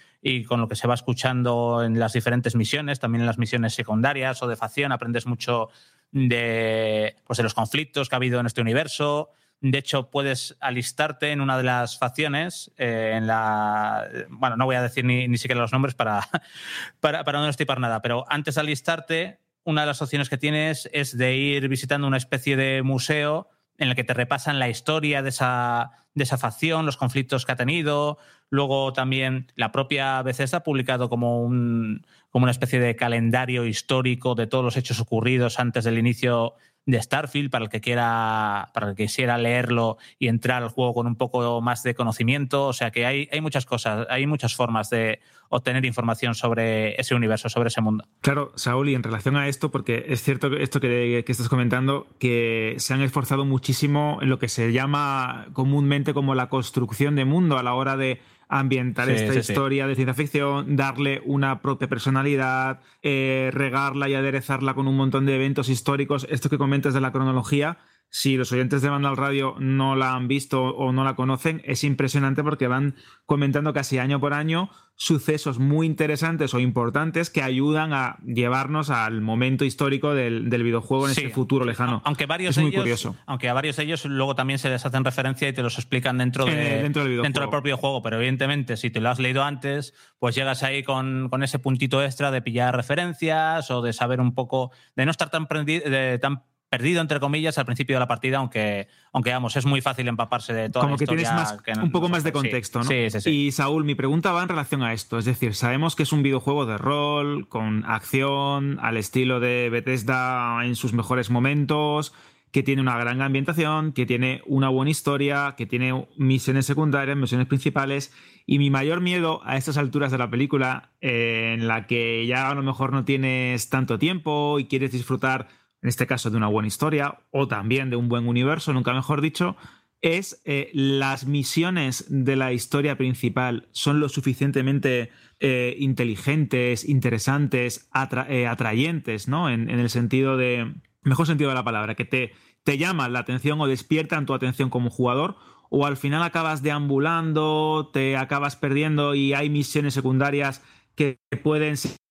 con 0.46 0.61
lo 0.61 0.68
que 0.68 0.77
se 0.77 0.87
va 0.87 0.94
escuchando 0.94 1.83
en 1.85 1.98
las 1.98 2.12
diferentes 2.12 2.55
misiones, 2.55 3.01
también 3.01 3.22
en 3.22 3.27
las 3.27 3.38
misiones 3.38 3.75
secundarias 3.75 4.42
o 4.42 4.48
de 4.48 4.57
facción, 4.57 4.92
aprendes 4.92 5.27
mucho 5.27 5.68
de, 6.12 7.16
pues, 7.27 7.38
de 7.38 7.42
los 7.42 7.55
conflictos 7.55 8.09
que 8.09 8.14
ha 8.14 8.18
habido 8.18 8.38
en 8.40 8.46
este 8.46 8.61
universo. 8.61 9.31
De 9.62 9.79
hecho, 9.79 10.11
puedes 10.11 10.57
alistarte 10.61 11.31
en 11.31 11.40
una 11.40 11.57
de 11.57 11.62
las 11.62 11.96
facciones, 11.96 12.72
eh, 12.77 13.12
en 13.14 13.29
la. 13.29 14.09
Bueno, 14.29 14.57
no 14.57 14.64
voy 14.64 14.75
a 14.75 14.83
decir 14.83 15.05
ni, 15.05 15.38
siquiera 15.38 15.61
los 15.61 15.70
nombres 15.70 15.94
para, 15.94 16.29
para, 17.01 17.22
para 17.22 17.38
no 17.38 17.48
estipar 17.48 17.79
nada, 17.79 18.03
pero 18.03 18.25
antes 18.29 18.57
de 18.57 18.61
alistarte, 18.61 19.38
una 19.62 19.83
de 19.83 19.87
las 19.87 20.03
opciones 20.03 20.29
que 20.29 20.37
tienes 20.37 20.90
es 20.92 21.16
de 21.16 21.37
ir 21.37 21.68
visitando 21.68 22.09
una 22.09 22.16
especie 22.16 22.57
de 22.57 22.83
museo 22.83 23.51
en 23.79 23.88
el 23.88 23.94
que 23.94 24.05
te 24.05 24.14
repasan 24.14 24.59
la 24.59 24.68
historia 24.68 25.22
de 25.22 25.29
esa, 25.29 25.92
de 26.14 26.25
esa 26.25 26.38
facción, 26.38 26.85
los 26.85 26.96
conflictos 26.96 27.46
que 27.46 27.53
ha 27.53 27.57
tenido. 27.57 28.18
Luego 28.51 28.92
también 28.92 29.51
la 29.55 29.72
propia 29.72 30.22
Bethesda 30.22 30.59
ha 30.59 30.62
publicado 30.62 31.09
como, 31.09 31.42
un, 31.42 32.05
como 32.31 32.44
una 32.44 32.51
especie 32.51 32.81
de 32.81 32.96
calendario 32.96 33.64
histórico 33.64 34.35
de 34.35 34.46
todos 34.46 34.64
los 34.64 34.77
hechos 34.77 35.01
ocurridos 35.01 35.59
antes 35.59 35.85
del 35.85 35.98
inicio 35.98 36.55
de 36.87 37.01
Starfield 37.01 37.51
para 37.51 37.64
el 37.64 37.71
que 37.71 37.81
quiera, 37.81 38.71
para 38.75 38.90
el 38.90 38.97
que 38.97 39.05
quisiera 39.05 39.38
leerlo 39.38 39.99
y 40.18 40.29
entrar 40.29 40.62
al 40.62 40.68
juego 40.68 40.95
con 40.95 41.07
un 41.07 41.16
poco 41.16 41.61
más 41.61 41.83
de 41.83 41.95
conocimiento. 41.95 42.66
O 42.66 42.73
sea 42.73 42.90
que 42.90 43.07
hay, 43.07 43.29
hay 43.31 43.40
muchas 43.40 43.66
cosas, 43.66 44.07
hay 44.11 44.27
muchas 44.27 44.55
formas 44.55 44.90
de 44.90 45.21
obtener 45.49 45.85
información 45.85 46.35
sobre 46.35 46.99
ese 47.01 47.14
universo, 47.14 47.49
sobre 47.49 47.68
ese 47.68 47.83
mundo. 47.83 48.05
Claro, 48.23 48.53
Saúl, 48.57 48.88
y 48.88 48.95
en 48.95 49.03
relación 49.03 49.37
a 49.37 49.49
esto, 49.49 49.71
porque 49.71 50.07
es 50.09 50.23
cierto 50.23 50.57
esto 50.57 50.81
que, 50.81 51.23
que 51.25 51.33
estás 51.33 51.49
comentando, 51.49 52.07
que 52.18 52.75
se 52.79 52.95
han 52.95 53.03
esforzado 53.03 53.45
muchísimo 53.45 54.18
en 54.23 54.31
lo 54.31 54.38
que 54.38 54.49
se 54.49 54.73
llama 54.73 55.49
comúnmente 55.53 56.14
como 56.14 56.35
la 56.35 56.49
construcción 56.49 57.16
de 57.16 57.27
mundo 57.27 57.59
a 57.59 57.62
la 57.62 57.75
hora 57.75 57.97
de 57.97 58.21
ambientar 58.53 59.09
esta 59.09 59.35
historia 59.35 59.87
de 59.87 59.95
ciencia 59.95 60.12
ficción, 60.12 60.77
darle 60.77 61.23
una 61.25 61.62
propia 61.62 61.88
personalidad, 61.88 62.81
eh, 63.03 63.51
regarla 63.53 64.11
y 64.11 64.15
aderezarla 64.15 64.75
con 64.75 64.87
un 64.88 64.97
montón 64.97 65.25
de 65.25 65.35
eventos 65.35 65.71
históricos. 65.71 66.27
Esto 66.29 66.51
que 66.51 66.59
comentas 66.59 66.93
de 66.93 67.01
la 67.01 67.12
cronología, 67.12 67.79
si 68.14 68.37
los 68.37 68.53
oyentes 68.53 68.83
de 68.83 68.90
Vandal 68.90 69.16
Radio 69.16 69.57
no 69.59 69.96
la 69.96 70.12
han 70.12 70.29
visto 70.29 70.62
o 70.62 70.92
no 70.92 71.03
la 71.03 71.16
conocen, 71.16 71.62
es 71.64 71.83
impresionante 71.83 72.44
porque 72.44 72.68
van 72.68 72.94
comentando 73.25 73.72
casi 73.72 73.96
año 73.96 74.20
por 74.20 74.35
año 74.35 74.70
sucesos 74.96 75.59
muy 75.59 75.87
interesantes 75.87 76.53
o 76.53 76.61
importantes 76.61 77.31
que 77.31 77.42
ayudan 77.42 77.94
a 77.94 78.18
llevarnos 78.22 78.90
al 78.90 79.22
momento 79.22 79.64
histórico 79.64 80.14
del, 80.14 80.51
videojuego 80.51 81.07
en 81.07 81.12
ese 81.12 81.31
futuro 81.31 81.64
lejano. 81.64 82.03
Aunque 82.05 82.27
varios 82.27 82.59
es 82.59 82.62
muy 82.62 82.72
curioso. 82.72 83.16
Aunque 83.25 83.48
a 83.48 83.55
varios 83.55 83.77
de 83.77 83.85
ellos 83.85 84.05
luego 84.05 84.35
también 84.35 84.59
se 84.59 84.68
les 84.68 84.85
hacen 84.85 85.05
referencia 85.05 85.48
y 85.48 85.55
te 85.55 85.62
los 85.62 85.79
explican 85.79 86.18
dentro, 86.18 86.44
de, 86.44 86.83
dentro, 86.83 87.05
del, 87.05 87.22
dentro 87.22 87.40
del 87.40 87.51
propio 87.51 87.79
juego. 87.79 88.03
Pero 88.03 88.16
evidentemente, 88.18 88.77
si 88.77 88.90
te 88.90 89.01
lo 89.01 89.09
has 89.09 89.18
leído 89.18 89.42
antes, 89.42 89.94
pues 90.18 90.35
llegas 90.35 90.62
ahí 90.62 90.83
con, 90.83 91.31
con 91.31 91.42
ese 91.42 91.59
puntito 91.59 92.05
extra 92.05 92.31
de 92.31 92.42
pillar 92.42 92.77
referencias 92.77 93.70
o 93.70 93.81
de 93.81 93.94
saber 93.94 94.20
un 94.20 94.35
poco, 94.35 94.70
de 94.94 95.07
no 95.07 95.11
estar 95.11 95.31
tan, 95.31 95.48
de, 95.64 96.18
tan 96.20 96.42
perdido, 96.72 97.02
entre 97.02 97.20
comillas, 97.20 97.58
al 97.58 97.66
principio 97.66 97.96
de 97.96 98.00
la 98.00 98.08
partida, 98.08 98.38
aunque, 98.38 98.88
aunque 99.12 99.30
vamos, 99.30 99.54
es 99.56 99.66
muy 99.66 99.82
fácil 99.82 100.08
empaparse 100.08 100.54
de 100.54 100.70
todo. 100.70 100.85
Como 100.85 100.96
que 100.96 101.04
tienes 101.04 101.30
más, 101.30 101.54
un 101.82 101.92
poco 101.92 102.08
más 102.08 102.24
de 102.24 102.32
contexto, 102.32 102.78
¿no? 102.78 102.87
Sí, 102.87 103.11
sí, 103.11 103.20
sí. 103.20 103.30
Y 103.30 103.52
Saúl, 103.52 103.85
mi 103.85 103.94
pregunta 103.94 104.32
va 104.32 104.42
en 104.42 104.48
relación 104.48 104.82
a 104.82 104.94
esto. 104.94 105.18
Es 105.18 105.26
decir, 105.26 105.54
sabemos 105.54 105.96
que 105.96 106.04
es 106.04 106.12
un 106.12 106.22
videojuego 106.22 106.64
de 106.64 106.78
rol, 106.78 107.46
con 107.46 107.85
acción, 107.85 108.78
al 108.80 108.96
estilo 108.96 109.38
de 109.38 109.68
Bethesda 109.68 110.64
en 110.64 110.74
sus 110.74 110.94
mejores 110.94 111.28
momentos, 111.28 112.14
que 112.52 112.62
tiene 112.62 112.80
una 112.80 112.96
gran 112.96 113.20
ambientación, 113.20 113.92
que 113.92 114.06
tiene 114.06 114.40
una 114.46 114.70
buena 114.70 114.90
historia, 114.90 115.54
que 115.58 115.66
tiene 115.66 116.08
misiones 116.16 116.64
secundarias, 116.64 117.18
misiones 117.18 117.48
principales. 117.48 118.14
Y 118.46 118.58
mi 118.58 118.70
mayor 118.70 119.02
miedo 119.02 119.42
a 119.44 119.58
estas 119.58 119.76
alturas 119.76 120.11
de 120.11 120.16
la 120.16 120.30
película, 120.30 120.88
eh, 121.02 121.52
en 121.52 121.68
la 121.68 121.87
que 121.87 122.26
ya 122.26 122.48
a 122.48 122.54
lo 122.54 122.62
mejor 122.62 122.92
no 122.92 123.04
tienes 123.04 123.68
tanto 123.68 123.98
tiempo 123.98 124.58
y 124.58 124.64
quieres 124.64 124.90
disfrutar 124.90 125.48
en 125.83 125.88
este 125.88 126.07
caso 126.07 126.31
de 126.31 126.37
una 126.37 126.47
buena 126.47 126.68
historia 126.68 127.18
o 127.31 127.49
también 127.49 127.90
de 127.90 127.97
un 127.97 128.09
buen 128.09 128.29
universo, 128.29 128.73
nunca 128.73 128.95
mejor 128.95 129.21
dicho, 129.21 129.57
es 130.01 130.42
eh, 130.45 130.71
las 130.75 131.27
misiones 131.27 132.07
de 132.09 132.37
la 132.37 132.53
historia 132.53 132.97
principal 132.97 133.68
son 133.71 134.01
lo 134.01 134.09
suficientemente 134.09 135.11
eh, 135.40 135.77
inteligentes, 135.79 136.88
interesantes, 136.88 137.88
eh, 138.29 138.47
atrayentes, 138.47 139.29
¿no? 139.29 139.49
En, 139.49 139.71
el 139.71 139.90
sentido 139.90 140.37
de, 140.37 140.73
mejor 141.03 141.27
sentido 141.27 141.51
de 141.51 141.57
la 141.57 141.64
palabra, 141.64 141.95
que 141.95 142.05
te, 142.05 142.33
te 142.64 142.79
llaman 142.79 143.12
la 143.12 143.21
atención 143.21 143.61
o 143.61 143.66
despiertan 143.66 144.27
tu 144.27 144.35
atención 144.35 144.71
como 144.71 144.90
jugador, 144.90 145.37
o 145.71 145.87
al 145.87 145.97
final 145.97 146.23
acabas 146.23 146.62
deambulando, 146.62 147.90
te 147.92 148.16
acabas 148.16 148.57
perdiendo 148.57 149.14
y 149.14 149.35
hay 149.35 149.51
misiones 149.51 149.95
secundarias 149.95 150.62
que 150.95 151.18
pueden 151.42 151.77
ser 151.77 152.02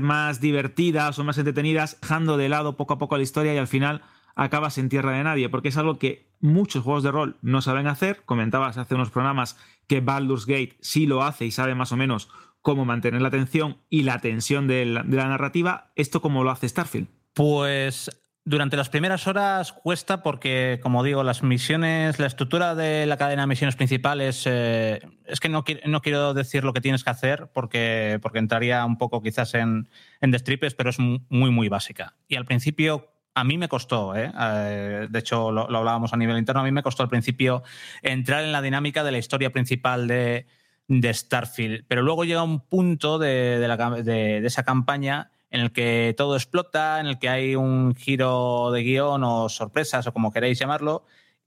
más 0.00 0.40
divertidas 0.40 1.18
o 1.18 1.24
más 1.24 1.38
entretenidas, 1.38 1.98
dejando 2.00 2.36
de 2.36 2.48
lado 2.48 2.76
poco 2.76 2.94
a 2.94 2.98
poco 2.98 3.16
la 3.16 3.22
historia 3.22 3.54
y 3.54 3.58
al 3.58 3.66
final 3.66 4.02
acabas 4.34 4.78
en 4.78 4.88
tierra 4.88 5.12
de 5.12 5.24
nadie, 5.24 5.48
porque 5.48 5.68
es 5.68 5.76
algo 5.76 5.98
que 5.98 6.30
muchos 6.40 6.84
juegos 6.84 7.02
de 7.02 7.10
rol 7.10 7.36
no 7.42 7.60
saben 7.62 7.86
hacer. 7.86 8.22
Comentabas 8.24 8.78
hace 8.78 8.94
unos 8.94 9.10
programas 9.10 9.56
que 9.88 10.00
Baldur's 10.00 10.46
Gate 10.46 10.76
sí 10.80 11.06
lo 11.06 11.22
hace 11.22 11.46
y 11.46 11.50
sabe 11.50 11.74
más 11.74 11.92
o 11.92 11.96
menos 11.96 12.30
cómo 12.60 12.84
mantener 12.84 13.20
la 13.22 13.28
atención 13.28 13.78
y 13.90 14.02
la 14.02 14.20
tensión 14.20 14.68
de 14.68 14.86
la, 14.86 15.02
de 15.02 15.16
la 15.16 15.28
narrativa. 15.28 15.92
¿Esto 15.96 16.22
cómo 16.22 16.44
lo 16.44 16.50
hace 16.50 16.68
Starfield? 16.68 17.08
Pues 17.34 18.10
durante 18.44 18.76
las 18.76 18.88
primeras 18.88 19.26
horas 19.26 19.72
cuesta 19.72 20.22
porque, 20.22 20.80
como 20.82 21.04
digo, 21.04 21.22
las 21.22 21.42
misiones, 21.42 22.18
la 22.18 22.26
estructura 22.26 22.74
de 22.74 23.06
la 23.06 23.16
cadena 23.16 23.42
de 23.42 23.46
misiones 23.46 23.76
principales, 23.76 24.42
eh, 24.46 25.00
es 25.26 25.38
que 25.38 25.48
no, 25.48 25.64
no, 25.86 26.00
quiero 26.00 26.34
decir 26.34 26.64
lo 26.64 26.72
que 26.72 26.80
tienes 26.80 27.04
que 27.04 27.10
hacer 27.10 27.50
porque, 27.52 28.18
porque 28.20 28.40
entraría 28.40 28.84
un 28.84 28.98
poco 28.98 29.22
quizás 29.22 29.54
en, 29.54 29.88
en 30.20 30.30
destripes, 30.32 30.74
pero 30.74 30.90
es 30.90 30.98
muy, 30.98 31.50
muy 31.50 31.68
básica. 31.68 32.16
Y 32.26 32.34
al 32.34 32.44
principio 32.44 33.12
a 33.34 33.44
mí 33.44 33.58
me 33.58 33.68
costó, 33.68 34.16
¿eh? 34.16 34.32
eh 34.36 35.06
de 35.08 35.18
hecho 35.18 35.52
lo, 35.52 35.62
hablábamos 35.62 36.12
a 36.12 36.16
nivel 36.16 36.36
interno, 36.36 36.62
a 36.62 36.64
mí 36.64 36.72
me 36.72 36.82
costó 36.82 37.04
al 37.04 37.08
principio 37.08 37.62
entrar 38.02 38.42
en 38.42 38.50
la 38.50 38.60
dinámica 38.60 39.04
de 39.04 39.12
la 39.12 39.18
historia 39.18 39.52
principal 39.52 40.08
de, 40.08 40.46
de 40.88 41.14
Starfield, 41.14 41.84
pero 41.86 42.02
luego 42.02 42.24
llega 42.24 42.42
un 42.42 42.60
punto 42.60 43.18
de, 43.18 43.60
de, 43.60 43.68
la, 43.68 43.76
de 44.02 44.44
esa 44.44 44.64
campaña 44.64 45.30
en 45.52 45.60
el 45.60 45.70
que 45.70 46.14
todo 46.16 46.34
explota, 46.34 46.98
en 46.98 47.06
el 47.06 47.18
que 47.18 47.28
hay 47.28 47.54
un 47.54 47.94
giro 47.94 48.70
de 48.72 48.82
guion 48.82 49.22
o 49.22 49.50
sorpresas 49.50 50.06
o 50.06 50.12
como 50.12 50.32
queráis 50.32 50.58
llamarlo, 50.58 51.04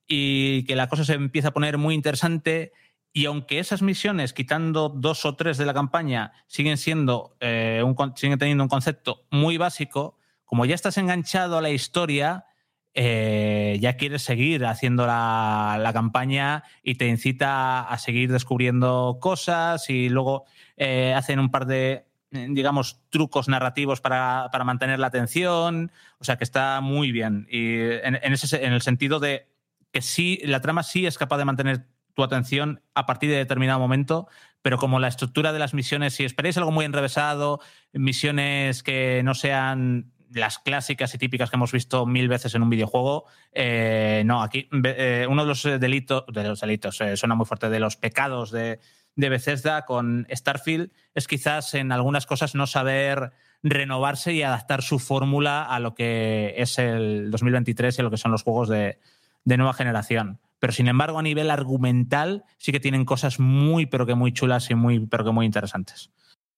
y 0.08 0.64
que 0.66 0.76
la 0.76 0.88
cosa 0.88 1.04
se 1.04 1.14
empieza 1.14 1.50
a 1.50 1.54
poner 1.54 1.80
muy 1.80 1.96
interesante. 1.96 2.72
Y 3.12 3.26
aunque 3.26 3.58
esas 3.58 3.82
misiones, 3.82 4.32
quitando 4.34 4.90
dos 4.90 5.26
o 5.26 5.36
tres 5.36 5.58
de 5.58 5.66
la 5.66 5.74
campaña, 5.74 6.34
siguen 6.46 6.78
siendo 6.78 7.36
eh, 7.40 7.82
un, 7.84 7.96
siguen 8.16 8.38
teniendo 8.38 8.64
un 8.64 8.70
concepto 8.70 9.26
muy 9.32 9.58
básico, 9.58 10.20
como 10.44 10.66
ya 10.66 10.76
estás 10.76 11.00
enganchado 11.00 11.58
a 11.58 11.62
la 11.62 11.72
historia, 11.72 12.46
eh, 12.94 13.80
ya 13.82 13.98
quieres 13.98 14.22
seguir 14.22 14.66
haciendo 14.66 15.08
la, 15.08 15.80
la, 15.82 15.94
campaña 15.94 16.64
y 16.84 16.96
te 16.96 17.08
incita 17.08 17.82
a 17.82 17.98
seguir 17.98 18.32
descubriendo 18.32 19.18
cosas 19.20 19.90
y 19.90 20.08
luego 20.10 20.46
eh, 20.78 21.14
hacen 21.16 21.40
un 21.40 21.52
par 21.52 21.66
de 21.66 22.05
digamos, 22.32 23.02
trucos 23.10 23.48
narrativos 23.48 24.02
para, 24.02 24.50
mantener 24.66 25.00
la 25.00 25.08
atención. 25.08 25.92
O 26.20 26.24
sea, 26.24 26.38
que 26.38 26.44
está 26.44 26.82
muy 26.82 27.12
bien. 27.12 27.48
Y 27.50 27.78
en, 27.82 28.16
ese, 28.34 28.66
en 28.66 28.74
el 28.74 28.82
sentido 28.82 29.20
de 29.20 29.48
que 29.92 30.02
sí, 30.02 30.40
la 30.44 30.62
trama 30.62 30.84
sí 30.84 31.06
es 31.06 31.18
capaz 31.18 31.38
de 31.38 31.46
mantener 31.46 31.88
tu 32.16 32.24
atención 32.24 32.82
a 32.96 33.06
partir 33.06 33.30
de 33.30 33.38
determinado 33.38 33.80
momento, 33.80 34.28
pero 34.62 34.78
como 34.78 35.00
la 35.00 35.08
estructura 35.08 35.54
de 35.54 35.60
las 35.60 35.74
misiones, 35.74 36.16
si 36.16 36.24
esperáis 36.24 36.58
algo 36.58 36.72
muy 36.72 36.86
enrevesado, 36.86 37.60
misiones 37.94 38.82
que 38.82 39.22
no 39.24 39.36
sean 39.36 40.12
las 40.32 40.60
clásicas 40.60 41.14
y 41.14 41.18
típicas 41.18 41.50
que 41.50 41.56
hemos 41.56 41.72
visto 41.72 42.06
mil 42.06 42.28
veces 42.28 42.56
en 42.56 42.64
un 42.64 42.70
videojuego, 42.70 43.26
eh, 43.52 44.24
no, 44.26 44.42
aquí 44.42 44.68
eh, 44.84 45.28
uno 45.30 45.44
de 45.44 45.48
los 45.48 45.64
delitos, 45.64 46.26
de 46.28 46.44
los 46.44 46.60
delitos, 46.62 46.98
suena 47.16 47.36
muy 47.36 47.46
fuerte, 47.46 47.70
de 47.70 47.80
los 47.80 47.96
pecados 47.96 48.52
de, 48.52 48.80
de 49.16 49.30
Bethesda 49.30 49.86
con 49.86 50.28
Starfield 50.30 50.92
es 51.14 51.28
quizás 51.28 51.74
en 51.74 51.92
algunas 51.92 52.26
cosas 52.26 52.56
no 52.56 52.68
saber 52.68 53.32
renovarse 53.64 54.34
y 54.34 54.44
adaptar 54.44 54.84
su 54.84 55.00
fórmula 55.00 55.64
a 55.64 55.80
lo 55.80 55.96
que 55.96 56.54
es 56.58 56.78
el 56.78 57.32
2023 57.32 57.98
y 57.98 58.02
a 58.02 58.04
lo 58.04 58.12
que 58.12 58.18
son 58.18 58.32
los 58.32 58.44
juegos 58.44 58.70
de, 58.70 59.00
nueva 59.44 59.74
generación. 59.74 60.40
Pero 60.60 60.74
sin 60.74 60.88
embargo, 60.88 61.20
a 61.20 61.24
nivel 61.24 61.50
argumental, 61.50 62.44
sí 62.58 62.72
que 62.72 62.80
tienen 62.80 63.06
cosas 63.06 63.40
muy, 63.40 63.86
pero 63.86 64.06
que 64.06 64.16
muy 64.16 64.32
chulas 64.34 64.70
y 64.70 64.76
muy, 64.76 65.00
pero 65.08 65.26
que 65.26 65.32
muy 65.32 65.46
interesantes. 65.46 66.12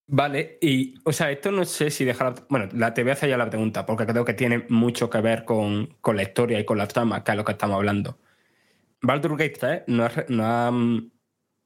Vale, 0.09 0.57
y 0.61 0.95
o 1.03 1.11
sea, 1.11 1.31
esto 1.31 1.51
no 1.51 1.65
sé 1.65 1.91
si 1.91 2.05
dejar. 2.05 2.35
Bueno, 2.49 2.69
la, 2.73 2.93
te 2.93 3.03
voy 3.03 3.09
a 3.09 3.13
hacer 3.13 3.29
ya 3.29 3.37
la 3.37 3.49
pregunta, 3.49 3.85
porque 3.85 4.05
creo 4.05 4.23
que 4.23 4.33
tiene 4.33 4.65
mucho 4.69 5.09
que 5.09 5.19
ver 5.19 5.43
con, 5.43 5.97
la 6.13 6.23
historia 6.23 6.59
y 6.59 6.65
con 6.65 6.77
la 6.77 6.87
trama, 6.87 7.23
que 7.23 7.31
es 7.31 7.37
lo 7.37 7.43
que 7.43 7.51
estamos 7.51 7.75
hablando. 7.75 8.17
Baldur's 9.01 9.37
Gate 9.37 9.57
3 9.59 9.83
no 9.87 10.05
ha, 10.43 10.71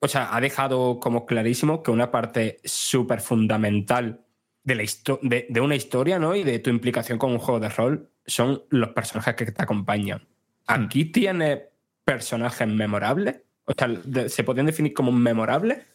o 0.02 0.08
sea, 0.08 0.36
ha 0.36 0.42
dejado 0.42 1.00
como 1.00 1.26
clarísimo 1.26 1.84
que 1.84 1.92
una 1.92 2.12
parte 2.12 2.60
súper 2.64 3.22
fundamental 3.22 4.26
de, 4.64 4.76
la 4.76 4.84
de, 5.22 5.48
de, 5.48 5.62
una 5.62 5.76
historia, 5.76 6.20
¿no? 6.20 6.36
Y 6.36 6.44
de 6.44 6.60
tu 6.60 6.70
implicación 6.70 7.18
con 7.18 7.32
un 7.32 7.40
juego 7.40 7.60
de 7.60 7.70
rol 7.70 8.10
son 8.26 8.64
los 8.70 8.90
personajes 8.90 9.36
que 9.36 9.52
te 9.52 9.64
acompañan. 9.64 10.20
Hmm. 10.68 10.86
Aquí 10.86 11.06
tiene 11.06 11.70
personajes 12.04 12.68
memorables. 12.68 13.42
O 13.66 13.74
sea, 13.78 13.90
¿se 14.28 14.44
podrían 14.44 14.66
definir 14.66 14.94
como 14.94 15.12
memorables? 15.12 15.86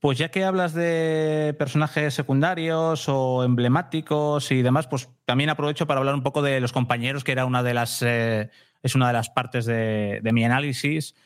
Pues 0.00 0.16
ya 0.16 0.30
que 0.30 0.44
hablas 0.44 0.74
de 0.74 1.54
personajes 1.58 2.14
secundarios 2.14 3.08
o 3.08 3.42
emblemáticos 3.42 4.52
y 4.52 4.62
demás, 4.62 4.86
pues 4.86 5.08
también 5.24 5.50
aprovecho 5.50 5.88
para 5.88 5.98
hablar 5.98 6.14
un 6.14 6.22
poco 6.22 6.40
de 6.40 6.60
los 6.60 6.72
compañeros, 6.72 7.24
que 7.24 7.32
era 7.32 7.44
una 7.44 7.64
de 7.64 7.74
las 7.74 8.02
eh, 8.02 8.50
es 8.82 8.94
una 8.94 9.08
de 9.08 9.12
las 9.12 9.28
partes 9.30 9.66
de, 9.66 10.20
mi 10.32 10.44
análisis. 10.44 11.16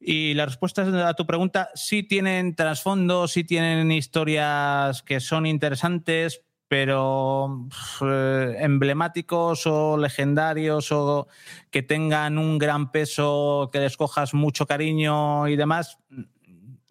Y 0.00 0.34
la 0.34 0.46
respuesta 0.46 1.08
a 1.08 1.14
tu 1.14 1.26
pregunta, 1.26 1.70
sí 1.74 2.02
tienen 2.02 2.54
trasfondo, 2.54 3.26
sí 3.26 3.42
tienen 3.44 3.90
historias 3.90 5.02
que 5.02 5.18
son 5.18 5.44
interesantes, 5.44 6.42
pero 6.68 7.66
eh, 8.02 8.56
emblemáticos 8.60 9.66
o 9.66 9.96
legendarios 9.96 10.92
o 10.92 11.26
que 11.70 11.82
tengan 11.82 12.38
un 12.38 12.58
gran 12.58 12.92
peso, 12.92 13.70
que 13.72 13.80
les 13.80 13.96
cojas 13.96 14.34
mucho 14.34 14.66
cariño 14.66 15.48
y 15.48 15.56
demás, 15.56 15.98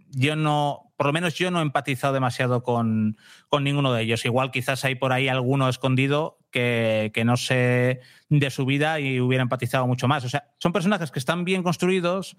yo 0.10 0.36
no, 0.36 0.92
por 0.98 1.08
lo 1.08 1.14
menos 1.14 1.36
yo 1.36 1.52
no 1.52 1.60
he 1.60 1.62
empatizado 1.62 2.14
demasiado 2.14 2.64
con, 2.64 3.18
con 3.48 3.64
ninguno 3.64 3.94
de 3.94 4.02
ellos. 4.02 4.26
Igual 4.26 4.52
quizás 4.52 4.84
hay 4.84 4.96
por 4.96 5.14
ahí 5.14 5.28
alguno 5.28 5.70
escondido 5.70 6.40
que, 6.50 7.12
que, 7.14 7.24
no 7.24 7.38
sé 7.38 8.02
de 8.30 8.50
su 8.50 8.66
vida 8.66 9.00
y 9.00 9.22
hubiera 9.22 9.44
empatizado 9.44 9.86
mucho 9.86 10.08
más. 10.08 10.26
O 10.26 10.30
sea, 10.30 10.50
son 10.60 10.74
personajes 10.74 11.12
que 11.12 11.20
están 11.20 11.46
bien 11.46 11.62
construidos, 11.62 12.36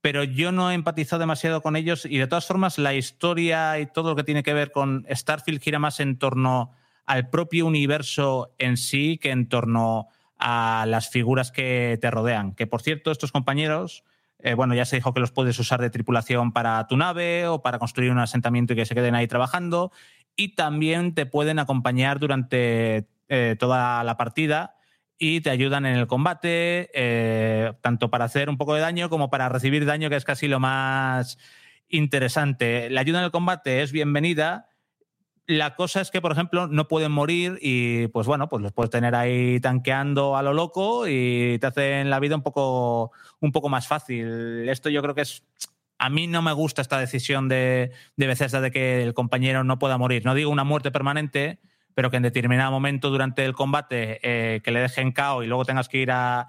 pero 0.00 0.24
yo 0.24 0.52
no 0.52 0.70
he 0.70 0.74
empatizado 0.74 1.20
demasiado 1.20 1.62
con 1.62 1.76
ellos 1.76 2.06
y 2.06 2.18
de 2.18 2.26
todas 2.26 2.46
formas 2.46 2.78
la 2.78 2.94
historia 2.94 3.78
y 3.78 3.86
todo 3.86 4.10
lo 4.10 4.16
que 4.16 4.24
tiene 4.24 4.42
que 4.42 4.54
ver 4.54 4.72
con 4.72 5.06
Starfield 5.10 5.60
gira 5.60 5.78
más 5.78 6.00
en 6.00 6.18
torno 6.18 6.72
al 7.04 7.28
propio 7.28 7.66
universo 7.66 8.54
en 8.58 8.76
sí 8.76 9.18
que 9.18 9.30
en 9.30 9.48
torno 9.48 10.08
a 10.38 10.86
las 10.88 11.10
figuras 11.10 11.52
que 11.52 11.98
te 12.00 12.10
rodean. 12.10 12.54
Que 12.54 12.66
por 12.66 12.80
cierto, 12.80 13.10
estos 13.10 13.32
compañeros, 13.32 14.04
eh, 14.38 14.54
bueno, 14.54 14.74
ya 14.74 14.86
se 14.86 14.96
dijo 14.96 15.12
que 15.12 15.20
los 15.20 15.32
puedes 15.32 15.58
usar 15.58 15.80
de 15.82 15.90
tripulación 15.90 16.52
para 16.52 16.86
tu 16.86 16.96
nave 16.96 17.46
o 17.46 17.60
para 17.62 17.78
construir 17.78 18.10
un 18.10 18.18
asentamiento 18.18 18.72
y 18.72 18.76
que 18.76 18.86
se 18.86 18.94
queden 18.94 19.14
ahí 19.14 19.26
trabajando. 19.26 19.92
Y 20.34 20.54
también 20.54 21.14
te 21.14 21.26
pueden 21.26 21.58
acompañar 21.58 22.20
durante 22.20 23.06
eh, 23.28 23.56
toda 23.58 24.02
la 24.02 24.16
partida 24.16 24.76
y 25.22 25.42
te 25.42 25.50
ayudan 25.50 25.84
en 25.84 25.96
el 25.96 26.06
combate, 26.06 26.90
eh, 26.94 27.74
tanto 27.82 28.10
para 28.10 28.24
hacer 28.24 28.48
un 28.48 28.56
poco 28.56 28.74
de 28.74 28.80
daño 28.80 29.10
como 29.10 29.28
para 29.28 29.50
recibir 29.50 29.84
daño, 29.84 30.08
que 30.08 30.16
es 30.16 30.24
casi 30.24 30.48
lo 30.48 30.60
más 30.60 31.38
interesante. 31.88 32.88
La 32.88 33.02
ayuda 33.02 33.18
en 33.18 33.26
el 33.26 33.30
combate 33.30 33.82
es 33.82 33.92
bienvenida. 33.92 34.70
La 35.46 35.74
cosa 35.74 36.00
es 36.00 36.10
que, 36.10 36.22
por 36.22 36.32
ejemplo, 36.32 36.68
no 36.68 36.88
pueden 36.88 37.12
morir 37.12 37.58
y, 37.60 38.06
pues 38.08 38.26
bueno, 38.26 38.48
pues 38.48 38.62
los 38.62 38.72
puedes 38.72 38.88
tener 38.88 39.14
ahí 39.14 39.60
tanqueando 39.60 40.38
a 40.38 40.42
lo 40.42 40.54
loco 40.54 41.06
y 41.06 41.58
te 41.60 41.66
hacen 41.66 42.08
la 42.08 42.18
vida 42.18 42.36
un 42.36 42.42
poco, 42.42 43.12
un 43.40 43.52
poco 43.52 43.68
más 43.68 43.86
fácil. 43.86 44.70
Esto 44.70 44.88
yo 44.88 45.02
creo 45.02 45.14
que 45.14 45.22
es 45.22 45.44
a 45.98 46.08
mí 46.08 46.28
no 46.28 46.40
me 46.40 46.52
gusta 46.52 46.80
esta 46.80 46.98
decisión 46.98 47.46
de, 47.50 47.92
de 48.16 48.26
Bethesda 48.26 48.62
de 48.62 48.70
que 48.70 49.02
el 49.02 49.12
compañero 49.12 49.64
no 49.64 49.78
pueda 49.78 49.98
morir. 49.98 50.24
No 50.24 50.34
digo 50.34 50.50
una 50.50 50.64
muerte 50.64 50.90
permanente, 50.90 51.60
pero 51.94 52.10
que 52.10 52.16
en 52.16 52.22
determinado 52.22 52.70
momento 52.70 53.10
durante 53.10 53.44
el 53.44 53.54
combate 53.54 54.20
eh, 54.22 54.60
que 54.62 54.70
le 54.70 54.80
dejen 54.80 55.12
KO 55.12 55.42
y 55.42 55.46
luego 55.46 55.64
tengas 55.64 55.88
que 55.88 55.98
ir 55.98 56.10
a, 56.12 56.48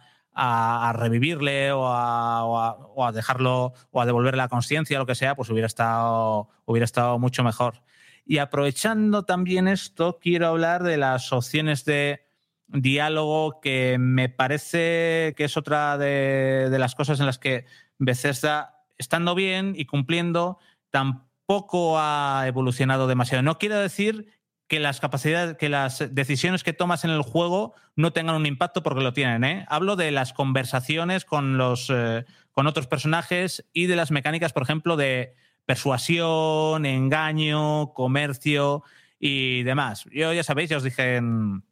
revivirle 0.94 1.72
o 1.72 1.88
a, 1.88 3.12
dejarlo 3.14 3.74
o 3.92 4.02
a 4.02 4.06
devolverle 4.06 4.38
la 4.38 4.48
conciencia, 4.48 4.98
lo 4.98 5.06
que 5.06 5.16
sea, 5.16 5.36
pues 5.36 5.50
hubiera 5.50 5.68
estado, 5.68 6.50
hubiera 6.66 6.86
estado 6.86 7.20
mucho 7.20 7.44
mejor. 7.44 7.82
Y 8.26 8.38
aprovechando 8.38 9.24
también 9.24 9.68
esto, 9.68 10.20
quiero 10.22 10.48
hablar 10.48 10.84
de 10.84 10.98
las 10.98 11.34
opciones 11.34 11.84
de 11.86 12.22
diálogo 12.68 13.60
que 13.60 13.98
me 14.00 14.30
parece 14.30 15.34
que 15.36 15.44
es 15.44 15.58
otra 15.58 15.98
de, 15.98 16.70
de 16.70 16.80
las 16.80 16.96
cosas 16.96 17.20
en 17.20 17.26
las 17.26 17.40
que 17.40 17.66
Bethesda, 17.98 18.86
estando 18.98 19.36
bien 19.36 19.74
y 19.76 19.86
cumpliendo, 19.86 20.60
tampoco 20.90 22.00
ha 22.00 22.44
evolucionado 22.48 23.08
demasiado. 23.08 23.44
No 23.44 23.58
quiero 23.58 23.78
decir 23.78 24.41
que 24.72 24.80
las 24.80 25.02
capacidades, 25.02 25.58
que 25.58 25.68
las 25.68 26.16
decisiones 26.16 26.64
que 26.64 26.72
tomas 26.72 27.04
en 27.04 27.10
el 27.10 27.24
juego 27.24 27.76
no 27.98 28.14
tengan 28.14 28.38
un 28.38 28.46
impacto 28.46 28.84
porque 28.84 29.04
lo 29.04 29.12
tienen. 29.12 29.44
¿eh? 29.44 29.66
Hablo 29.68 29.98
de 29.98 30.12
las 30.12 30.32
conversaciones 30.32 31.26
con 31.26 31.58
los 31.58 31.90
eh, 31.94 32.24
con 32.54 32.68
otros 32.68 32.88
personajes 32.88 33.66
y 33.74 33.88
de 33.88 33.98
las 33.98 34.12
mecánicas, 34.12 34.54
por 34.54 34.64
ejemplo, 34.64 34.96
de 34.96 35.36
persuasión, 35.66 36.86
engaño, 36.86 37.92
comercio 37.92 38.84
y 39.20 39.64
demás. 39.64 40.06
Yo 40.10 40.32
ya 40.32 40.44
sabéis, 40.44 40.70
ya 40.70 40.78
os 40.78 40.84
dije 40.84 41.18
en, 41.18 41.66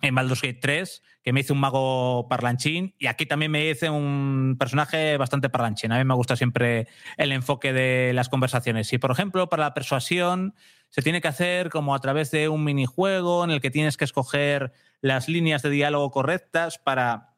en 0.00 0.14
Baldur's 0.14 0.40
Gate 0.40 0.60
3, 0.60 1.02
que 1.24 1.32
me 1.32 1.40
hice 1.40 1.52
un 1.52 1.58
mago 1.58 2.28
parlanchín, 2.28 2.94
y 3.00 3.06
aquí 3.06 3.26
también 3.26 3.50
me 3.50 3.68
hice 3.68 3.90
un 3.90 4.54
personaje 4.60 5.16
bastante 5.16 5.48
parlanchín. 5.48 5.90
A 5.90 5.98
mí 5.98 6.04
me 6.04 6.14
gusta 6.14 6.36
siempre 6.36 6.86
el 7.16 7.32
enfoque 7.32 7.72
de 7.72 8.12
las 8.12 8.28
conversaciones. 8.28 8.92
Y, 8.92 8.98
por 8.98 9.10
ejemplo, 9.10 9.48
para 9.48 9.64
la 9.64 9.74
persuasión 9.74 10.54
se 10.94 11.02
tiene 11.02 11.20
que 11.20 11.26
hacer 11.26 11.70
como 11.70 11.92
a 11.92 11.98
través 11.98 12.30
de 12.30 12.48
un 12.48 12.62
minijuego 12.62 13.42
en 13.42 13.50
el 13.50 13.60
que 13.60 13.72
tienes 13.72 13.96
que 13.96 14.04
escoger 14.04 14.72
las 15.00 15.28
líneas 15.28 15.60
de 15.62 15.70
diálogo 15.70 16.12
correctas 16.12 16.78
para, 16.78 17.34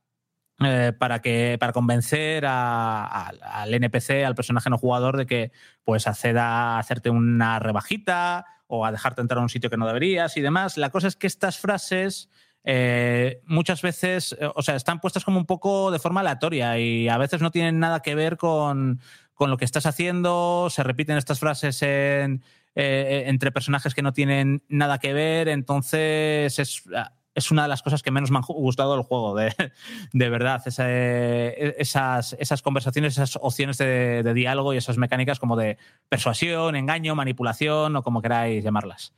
eh, 0.62 0.92
para, 0.98 1.22
que, 1.22 1.56
para 1.58 1.72
convencer 1.72 2.44
al 2.44 3.72
NPC, 3.72 4.26
al 4.26 4.34
personaje 4.34 4.68
no 4.68 4.76
jugador, 4.76 5.16
de 5.16 5.24
que 5.24 5.52
pues 5.84 6.06
acceda 6.06 6.44
a 6.44 6.78
hacerte 6.78 7.08
una 7.08 7.58
rebajita 7.58 8.44
o 8.66 8.84
a 8.84 8.92
dejarte 8.92 9.22
entrar 9.22 9.38
a 9.38 9.42
un 9.42 9.48
sitio 9.48 9.70
que 9.70 9.78
no 9.78 9.86
deberías 9.86 10.36
y 10.36 10.42
demás. 10.42 10.76
La 10.76 10.90
cosa 10.90 11.08
es 11.08 11.16
que 11.16 11.26
estas 11.26 11.56
frases 11.56 12.28
eh, 12.62 13.40
muchas 13.46 13.80
veces, 13.80 14.36
o 14.54 14.60
sea, 14.60 14.76
están 14.76 15.00
puestas 15.00 15.24
como 15.24 15.38
un 15.38 15.46
poco 15.46 15.90
de 15.90 15.98
forma 15.98 16.20
aleatoria 16.20 16.78
y 16.78 17.08
a 17.08 17.16
veces 17.16 17.40
no 17.40 17.50
tienen 17.50 17.78
nada 17.78 18.00
que 18.00 18.14
ver 18.14 18.36
con, 18.36 19.00
lo 19.40 19.56
que 19.56 19.64
estás 19.64 19.86
haciendo, 19.86 20.68
se 20.68 20.82
repiten 20.82 21.16
estas 21.16 21.40
frases 21.40 21.80
en, 21.80 22.42
eh, 22.78 23.24
entre 23.28 23.52
personajes 23.52 23.94
que 23.94 24.02
no 24.02 24.12
tienen 24.12 24.62
nada 24.68 24.98
que 24.98 25.14
ver, 25.14 25.48
entonces 25.48 26.58
es, 26.58 26.82
es, 27.34 27.50
una 27.50 27.62
de 27.62 27.68
las 27.68 27.80
cosas 27.80 28.02
que 28.02 28.10
menos 28.10 28.30
me 28.30 28.36
han 28.36 28.44
gustado 28.46 28.94
del 28.94 29.02
juego, 29.02 29.34
de, 29.34 29.54
de 30.12 30.28
verdad, 30.28 30.62
esas, 30.66 32.36
esas 32.38 32.60
conversaciones, 32.60 33.14
esas 33.14 33.38
opciones 33.40 33.78
de, 33.78 34.30
diálogo 34.34 34.74
y 34.74 34.76
esas 34.76 34.98
mecánicas 34.98 35.40
como 35.40 35.56
de 35.56 35.78
persuasión, 36.10 36.76
engaño, 36.76 37.14
manipulación 37.14 37.96
o 37.96 38.02
como 38.02 38.20
queráis 38.20 38.62
llamarlas. 38.62 39.14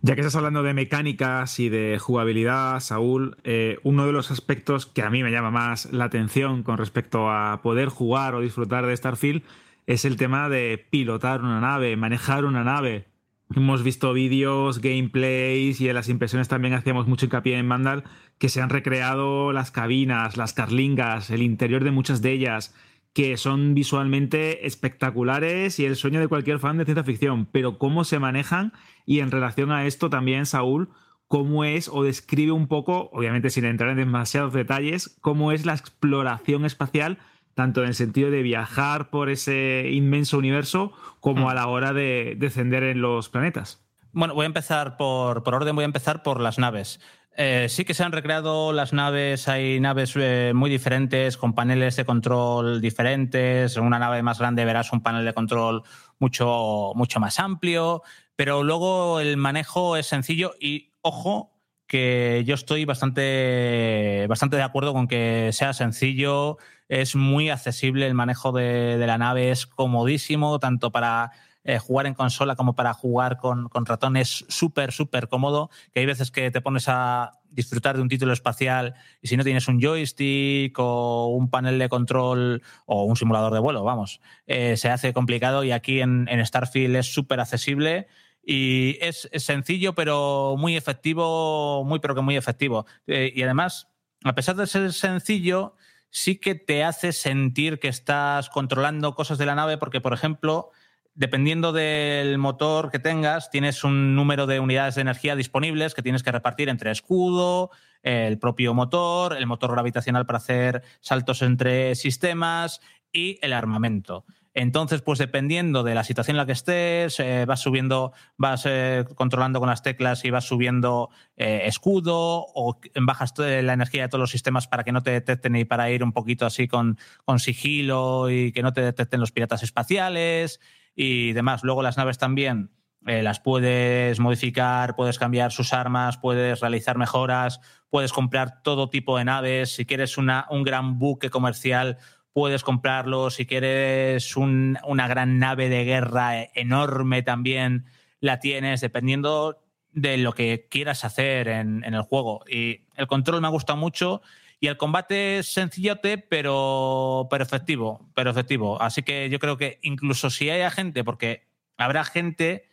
Ya 0.00 0.14
que 0.14 0.22
estás 0.22 0.36
hablando 0.36 0.62
de 0.62 0.72
mecánicas 0.72 1.60
y 1.60 1.68
de 1.68 1.98
jugabilidad, 2.00 2.80
Saúl, 2.80 3.36
eh, 3.44 3.76
uno 3.82 4.06
de 4.06 4.12
los 4.12 4.30
aspectos 4.30 4.86
que 4.86 5.02
a 5.02 5.10
mí 5.10 5.22
me 5.22 5.30
llama 5.30 5.50
más 5.50 5.92
la 5.92 6.06
atención 6.06 6.62
con 6.62 6.78
respecto 6.78 7.30
a 7.30 7.60
poder 7.62 7.90
jugar 7.90 8.34
o 8.34 8.40
disfrutar 8.40 8.86
de 8.86 8.96
Starfield 8.96 9.42
es 9.86 10.04
el 10.04 10.16
tema 10.16 10.48
de 10.48 10.84
pilotar 10.90 11.42
una 11.42 11.60
nave, 11.60 11.96
manejar 11.96 12.44
una 12.44 12.64
nave. 12.64 13.08
Hemos 13.54 13.82
visto 13.82 14.12
vídeos, 14.12 14.80
gameplays 14.80 15.80
y 15.80 15.88
en 15.88 15.94
las 15.94 16.08
impresiones 16.08 16.48
también 16.48 16.74
hacíamos 16.74 17.06
mucho 17.06 17.26
hincapié 17.26 17.58
en 17.58 17.66
Mandal 17.66 18.04
que 18.38 18.48
se 18.48 18.62
han 18.62 18.70
recreado 18.70 19.52
las 19.52 19.70
cabinas, 19.70 20.36
las 20.36 20.54
carlingas, 20.54 21.30
el 21.30 21.42
interior 21.42 21.84
de 21.84 21.90
muchas 21.90 22.22
de 22.22 22.32
ellas 22.32 22.74
que 23.12 23.36
son 23.36 23.74
visualmente 23.74 24.66
espectaculares 24.66 25.78
y 25.78 25.84
el 25.84 25.96
sueño 25.96 26.18
de 26.18 26.28
cualquier 26.28 26.58
fan 26.58 26.78
de 26.78 26.84
ciencia 26.84 27.04
ficción, 27.04 27.46
pero 27.46 27.78
cómo 27.78 28.04
se 28.04 28.18
manejan 28.18 28.72
y 29.04 29.20
en 29.20 29.30
relación 29.30 29.70
a 29.70 29.86
esto 29.86 30.08
también, 30.08 30.46
Saúl, 30.46 30.88
cómo 31.28 31.64
es 31.64 31.88
o 31.88 32.04
describe 32.04 32.52
un 32.52 32.68
poco, 32.68 33.10
obviamente 33.12 33.50
sin 33.50 33.64
entrar 33.64 33.90
en 33.90 33.96
demasiados 33.98 34.54
detalles, 34.54 35.16
cómo 35.20 35.52
es 35.52 35.66
la 35.66 35.74
exploración 35.74 36.64
espacial, 36.64 37.18
tanto 37.54 37.82
en 37.82 37.88
el 37.88 37.94
sentido 37.94 38.30
de 38.30 38.42
viajar 38.42 39.10
por 39.10 39.30
ese 39.30 39.88
inmenso 39.90 40.38
universo 40.38 40.92
como 41.20 41.50
a 41.50 41.54
la 41.54 41.66
hora 41.68 41.92
de 41.92 42.34
descender 42.38 42.82
en 42.82 43.00
los 43.00 43.28
planetas. 43.28 43.82
Bueno, 44.12 44.34
voy 44.34 44.44
a 44.44 44.46
empezar 44.46 44.96
por, 44.96 45.42
por 45.42 45.54
orden, 45.54 45.74
voy 45.74 45.84
a 45.84 45.86
empezar 45.86 46.22
por 46.22 46.40
las 46.40 46.58
naves. 46.58 47.00
Eh, 47.34 47.66
sí 47.70 47.84
que 47.84 47.94
se 47.94 48.04
han 48.04 48.12
recreado 48.12 48.72
las 48.72 48.92
naves, 48.92 49.48
hay 49.48 49.80
naves 49.80 50.12
eh, 50.16 50.52
muy 50.54 50.68
diferentes, 50.68 51.38
con 51.38 51.54
paneles 51.54 51.96
de 51.96 52.04
control 52.04 52.80
diferentes. 52.80 53.76
En 53.76 53.84
una 53.84 53.98
nave 53.98 54.22
más 54.22 54.38
grande 54.38 54.64
verás 54.64 54.92
un 54.92 55.02
panel 55.02 55.24
de 55.24 55.32
control 55.32 55.82
mucho, 56.18 56.92
mucho 56.94 57.20
más 57.20 57.38
amplio, 57.38 58.02
pero 58.36 58.62
luego 58.62 59.20
el 59.20 59.36
manejo 59.38 59.96
es 59.96 60.06
sencillo 60.06 60.52
y, 60.60 60.92
ojo, 61.00 61.52
que 61.86 62.42
yo 62.46 62.54
estoy 62.54 62.84
bastante, 62.84 64.26
bastante 64.28 64.56
de 64.56 64.62
acuerdo 64.62 64.92
con 64.92 65.08
que 65.08 65.50
sea 65.52 65.72
sencillo, 65.72 66.58
es 67.00 67.16
muy 67.16 67.48
accesible 67.48 68.06
el 68.06 68.12
manejo 68.12 68.52
de, 68.52 68.98
la 68.98 69.16
nave, 69.16 69.50
es 69.50 69.66
comodísimo, 69.66 70.58
tanto 70.58 70.92
para 70.92 71.32
eh, 71.64 71.78
jugar 71.78 72.04
en 72.04 72.12
consola 72.12 72.54
como 72.54 72.74
para 72.76 72.92
jugar 72.92 73.38
con, 73.38 73.70
ratón 73.86 74.18
es 74.18 74.44
súper, 74.50 74.92
súper 74.92 75.28
cómodo, 75.28 75.70
que 75.94 76.00
hay 76.00 76.06
veces 76.06 76.30
que 76.30 76.50
te 76.50 76.60
pones 76.60 76.90
a 76.90 77.38
disfrutar 77.48 77.96
de 77.96 78.02
un 78.02 78.10
título 78.10 78.34
espacial 78.34 78.94
y 79.22 79.28
si 79.28 79.38
no 79.38 79.44
tienes 79.44 79.68
un 79.68 79.80
joystick 79.80 80.78
o 80.78 81.28
un 81.28 81.48
panel 81.48 81.78
de 81.78 81.88
control 81.88 82.62
o 82.84 83.04
un 83.04 83.16
simulador 83.16 83.54
de 83.54 83.60
vuelo, 83.60 83.84
vamos, 83.84 84.20
eh, 84.46 84.76
se 84.76 84.90
hace 84.90 85.14
complicado 85.14 85.64
y 85.64 85.72
aquí 85.72 86.02
en, 86.02 86.28
Starfield 86.44 86.96
es 86.96 87.06
súper 87.06 87.40
accesible 87.40 88.06
y 88.44 88.98
es, 89.00 89.30
es 89.32 89.44
sencillo 89.44 89.94
pero 89.94 90.56
muy 90.58 90.76
efectivo, 90.76 91.84
muy 91.86 92.00
pero 92.00 92.14
que 92.14 92.20
muy 92.20 92.36
efectivo. 92.36 92.84
Eh, 93.06 93.32
y 93.34 93.42
además, 93.44 93.88
a 94.24 94.34
pesar 94.34 94.56
de 94.56 94.66
ser 94.66 94.92
sencillo, 94.92 95.74
sí 96.12 96.36
que 96.36 96.54
te 96.54 96.84
hace 96.84 97.12
sentir 97.12 97.80
que 97.80 97.88
estás 97.88 98.50
controlando 98.50 99.14
cosas 99.14 99.38
de 99.38 99.46
la 99.46 99.54
nave 99.54 99.78
porque, 99.78 100.00
por 100.00 100.12
ejemplo, 100.12 100.70
dependiendo 101.14 101.72
del 101.72 102.36
motor 102.36 102.90
que 102.90 102.98
tengas, 102.98 103.50
tienes 103.50 103.82
un 103.82 104.14
número 104.14 104.46
de 104.46 104.60
unidades 104.60 104.94
de 104.94 105.00
energía 105.00 105.34
disponibles 105.34 105.94
que 105.94 106.02
tienes 106.02 106.22
que 106.22 106.30
repartir 106.30 106.68
entre 106.68 106.90
escudo, 106.90 107.70
el 108.02 108.38
propio 108.38 108.74
motor, 108.74 109.36
el 109.36 109.46
motor 109.46 109.72
gravitacional 109.72 110.26
para 110.26 110.36
hacer 110.36 110.82
saltos 111.00 111.40
entre 111.40 111.94
sistemas 111.94 112.82
y 113.10 113.38
el 113.40 113.54
armamento. 113.54 114.26
Entonces, 114.54 115.00
pues 115.00 115.18
dependiendo 115.18 115.82
de 115.82 115.94
la 115.94 116.04
situación 116.04 116.34
en 116.34 116.38
la 116.38 116.46
que 116.46 116.52
estés, 116.52 117.18
eh, 117.20 117.46
vas 117.46 117.60
subiendo, 117.60 118.12
vas 118.36 118.64
eh, 118.66 119.04
controlando 119.14 119.60
con 119.60 119.68
las 119.68 119.82
teclas 119.82 120.24
y 120.26 120.30
vas 120.30 120.44
subiendo 120.44 121.08
eh, 121.36 121.62
escudo 121.64 122.46
o 122.54 122.78
bajas 123.00 123.32
la 123.38 123.72
energía 123.72 124.02
de 124.02 124.08
todos 124.08 124.20
los 124.20 124.30
sistemas 124.30 124.68
para 124.68 124.84
que 124.84 124.92
no 124.92 125.02
te 125.02 125.10
detecten 125.10 125.56
y 125.56 125.64
para 125.64 125.90
ir 125.90 126.04
un 126.04 126.12
poquito 126.12 126.44
así 126.44 126.68
con, 126.68 126.98
con 127.24 127.38
sigilo 127.38 128.28
y 128.30 128.52
que 128.52 128.62
no 128.62 128.74
te 128.74 128.82
detecten 128.82 129.20
los 129.20 129.32
piratas 129.32 129.62
espaciales 129.62 130.60
y 130.94 131.32
demás. 131.32 131.64
Luego 131.64 131.82
las 131.82 131.96
naves 131.96 132.18
también 132.18 132.70
las 133.04 133.40
puedes 133.40 134.20
modificar, 134.20 134.94
puedes 134.94 135.18
cambiar 135.18 135.50
sus 135.50 135.72
armas, 135.72 136.18
puedes 136.18 136.60
realizar 136.60 136.98
mejoras, 136.98 137.60
puedes 137.90 138.12
comprar 138.12 138.62
todo 138.62 138.90
tipo 138.90 139.18
de 139.18 139.24
naves. 139.24 139.74
Si 139.74 139.86
quieres 139.86 140.18
una, 140.18 140.46
un 140.50 140.62
gran 140.62 141.00
buque 141.00 141.28
comercial, 141.28 141.98
puedes 142.32 142.62
comprarlo. 142.62 143.30
Si 143.30 143.46
quieres 143.46 144.36
un, 144.36 144.78
una 144.84 145.08
gran 145.08 145.38
nave 145.38 145.68
de 145.68 145.84
guerra 145.84 146.42
enorme 146.54 147.22
también, 147.22 147.86
la 148.20 148.38
tienes, 148.38 148.80
dependiendo 148.80 149.62
de 149.92 150.16
lo 150.16 150.32
que 150.32 150.66
quieras 150.70 151.04
hacer 151.04 151.48
en, 151.48 151.84
el 151.84 152.02
juego. 152.02 152.44
Y 152.48 152.86
el 152.96 153.06
control 153.06 153.40
me 153.40 153.48
ha 153.48 153.50
gustado 153.50 153.76
mucho. 153.76 154.22
Y 154.60 154.68
el 154.68 154.76
combate 154.76 155.38
es 155.38 155.52
sencillote, 155.52 156.18
pero, 156.18 157.26
pero 157.30 157.42
efectivo, 157.42 158.08
pero 158.14 158.30
efectivo. 158.30 158.80
Así 158.80 159.02
que 159.02 159.28
yo 159.28 159.38
creo 159.38 159.56
que 159.56 159.78
incluso 159.82 160.30
si 160.30 160.50
hay 160.50 160.68
gente, 160.70 161.02
porque 161.02 161.48
habrá 161.76 162.04
gente 162.04 162.68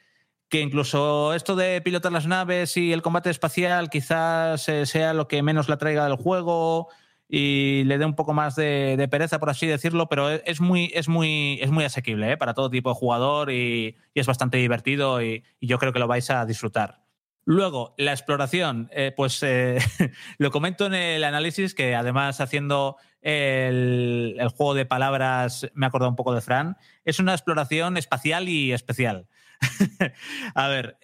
que 0.50 0.62
incluso 0.62 1.34
esto 1.34 1.56
de 1.56 1.82
pilotar 1.82 2.12
las 2.12 2.28
naves 2.28 2.78
y 2.78 2.94
el 2.94 3.02
combate 3.02 3.30
espacial 3.30 3.90
quizás 3.90 4.68
eh, 4.70 4.86
sea 4.86 5.14
lo 5.14 5.28
que 5.28 5.44
menos 5.44 5.70
la 5.70 5.78
traiga 5.78 6.06
del 6.06 6.16
juego 6.16 6.90
y 7.32 7.84
le 7.84 8.00
dé 8.00 8.06
un 8.06 8.16
poco 8.16 8.34
más 8.34 8.56
de, 8.56 9.08
pereza, 9.12 9.40
por 9.40 9.52
así 9.52 9.68
decirlo, 9.68 10.10
pero 10.10 10.32
es 10.32 10.60
muy, 10.60 10.92
es 10.96 11.08
muy, 11.08 11.60
es 11.62 11.70
muy 11.70 11.84
asequible 11.84 12.32
¿eh? 12.32 12.38
para 12.38 12.56
todo 12.56 12.72
tipo 12.72 12.90
de 12.90 12.96
jugador 12.96 13.52
y, 13.52 13.96
es 14.16 14.26
bastante 14.26 14.58
divertido 14.58 15.22
y, 15.22 15.44
yo 15.62 15.78
creo 15.78 15.94
que 15.94 16.00
lo 16.00 16.08
vais 16.08 16.30
a 16.32 16.46
disfrutar. 16.46 17.04
Luego, 17.46 17.94
la 17.98 18.12
exploración, 18.12 18.90
eh, 18.92 19.14
pues 19.16 19.42
eh, 19.44 19.78
lo 20.40 20.50
comento 20.52 20.88
en 20.88 20.96
el 20.96 21.24
análisis, 21.24 21.76
que 21.76 21.96
además 21.96 22.42
haciendo 22.42 22.98
el, 23.22 24.36
juego 24.56 24.74
de 24.74 24.86
palabras 24.86 25.70
me 25.76 25.86
he 25.86 25.88
acordado 25.88 26.10
un 26.10 26.16
poco 26.16 26.34
de 26.34 26.42
Fran, 26.42 26.78
es 27.06 27.20
una 27.20 27.34
exploración 27.34 27.96
espacial 27.96 28.50
y 28.50 28.72
especial. 28.72 29.28
a 30.56 30.68
ver, 30.68 30.98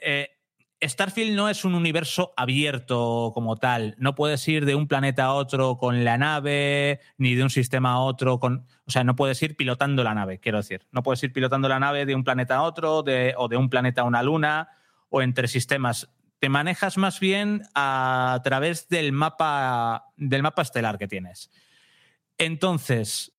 Starfield 0.81 1.35
no 1.35 1.49
es 1.49 1.63
un 1.63 1.73
universo 1.73 2.33
abierto 2.35 3.31
como 3.33 3.55
tal. 3.55 3.95
No 3.97 4.13
puedes 4.13 4.45
ir 4.47 4.65
de 4.65 4.75
un 4.75 4.87
planeta 4.87 5.25
a 5.25 5.33
otro 5.33 5.77
con 5.77 6.03
la 6.03 6.17
nave, 6.17 6.99
ni 7.17 7.35
de 7.35 7.43
un 7.43 7.49
sistema 7.49 7.93
a 7.93 7.99
otro 7.99 8.39
con. 8.39 8.67
O 8.85 8.91
sea, 8.91 9.03
no 9.03 9.15
puedes 9.15 9.41
ir 9.41 9.55
pilotando 9.55 10.03
la 10.03 10.13
nave, 10.13 10.39
quiero 10.39 10.57
decir. 10.57 10.85
No 10.91 11.01
puedes 11.01 11.23
ir 11.23 11.31
pilotando 11.31 11.69
la 11.69 11.79
nave 11.79 12.05
de 12.05 12.15
un 12.15 12.23
planeta 12.23 12.57
a 12.57 12.63
otro, 12.63 13.03
de, 13.03 13.33
o 13.37 13.47
de 13.47 13.57
un 13.57 13.69
planeta 13.69 14.01
a 14.01 14.05
una 14.05 14.21
luna, 14.21 14.69
o 15.09 15.21
entre 15.21 15.47
sistemas. 15.47 16.09
Te 16.39 16.49
manejas 16.49 16.97
más 16.97 17.19
bien 17.19 17.63
a 17.73 18.41
través 18.43 18.89
del 18.89 19.13
mapa, 19.13 20.11
del 20.17 20.43
mapa 20.43 20.61
estelar 20.61 20.97
que 20.97 21.07
tienes. 21.07 21.49
Entonces, 22.37 23.33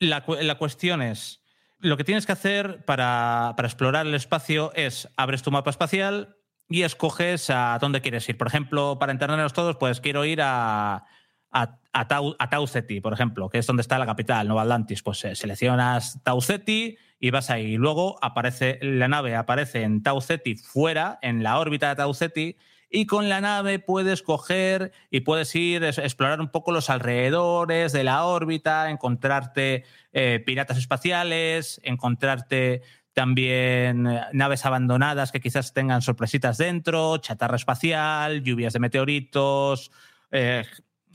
la, 0.00 0.24
la 0.40 0.54
cuestión 0.56 1.02
es 1.02 1.42
lo 1.80 1.96
que 1.96 2.04
tienes 2.04 2.26
que 2.26 2.32
hacer 2.32 2.84
para, 2.86 3.52
para, 3.56 3.68
explorar 3.68 4.06
el 4.06 4.14
espacio 4.14 4.72
es 4.74 5.08
abres 5.16 5.42
tu 5.42 5.52
mapa 5.52 5.70
espacial 5.70 6.37
y 6.68 6.82
escoges 6.82 7.50
a 7.50 7.78
dónde 7.80 8.00
quieres 8.00 8.28
ir. 8.28 8.36
Por 8.36 8.46
ejemplo, 8.46 8.98
para 8.98 9.12
entendernos 9.12 9.52
todos, 9.52 9.76
pues 9.76 10.00
quiero 10.00 10.24
ir 10.24 10.40
a, 10.42 11.04
a, 11.50 12.48
Tau 12.50 12.66
Ceti, 12.66 13.00
por 13.00 13.12
ejemplo, 13.12 13.48
que 13.48 13.58
es 13.58 13.66
donde 13.66 13.82
está 13.82 13.98
la 13.98 14.06
capital, 14.06 14.46
Nueva 14.46 14.62
Atlantis. 14.62 15.02
Pues 15.02 15.24
eh, 15.24 15.34
seleccionas 15.34 16.22
Tau 16.22 16.40
Ceti 16.40 16.98
y 17.18 17.30
vas 17.30 17.50
ahí. 17.50 17.76
Luego 17.76 18.18
aparece 18.22 18.78
la 18.82 19.08
nave, 19.08 19.34
aparece 19.34 19.82
en 19.82 20.02
Tau 20.02 20.20
Ceti 20.20 20.56
fuera, 20.56 21.18
en 21.22 21.42
la 21.42 21.58
órbita 21.58 21.88
de 21.88 21.96
Tau 21.96 22.14
Ceti, 22.14 22.56
y 22.90 23.04
con 23.06 23.28
la 23.28 23.40
nave 23.40 23.78
puedes 23.78 24.22
coger 24.22 24.92
y 25.10 25.20
puedes 25.20 25.54
ir 25.54 25.84
a 25.84 25.88
explorar 25.90 26.40
un 26.40 26.48
poco 26.48 26.72
los 26.72 26.88
alrededores 26.88 27.92
de 27.92 28.02
la 28.02 28.24
órbita, 28.24 28.90
encontrarte 28.90 29.84
eh, 30.12 30.42
piratas 30.44 30.78
espaciales, 30.78 31.80
encontrarte 31.84 32.82
también 33.18 34.06
eh, 34.06 34.26
naves 34.32 34.64
abandonadas 34.64 35.32
que 35.32 35.40
quizás 35.40 35.74
tengan 35.74 36.02
sorpresitas 36.02 36.56
dentro, 36.56 37.18
chatarra 37.18 37.56
espacial, 37.56 38.44
lluvias 38.44 38.74
de 38.74 38.78
meteoritos. 38.78 39.90
Eh, 40.30 40.64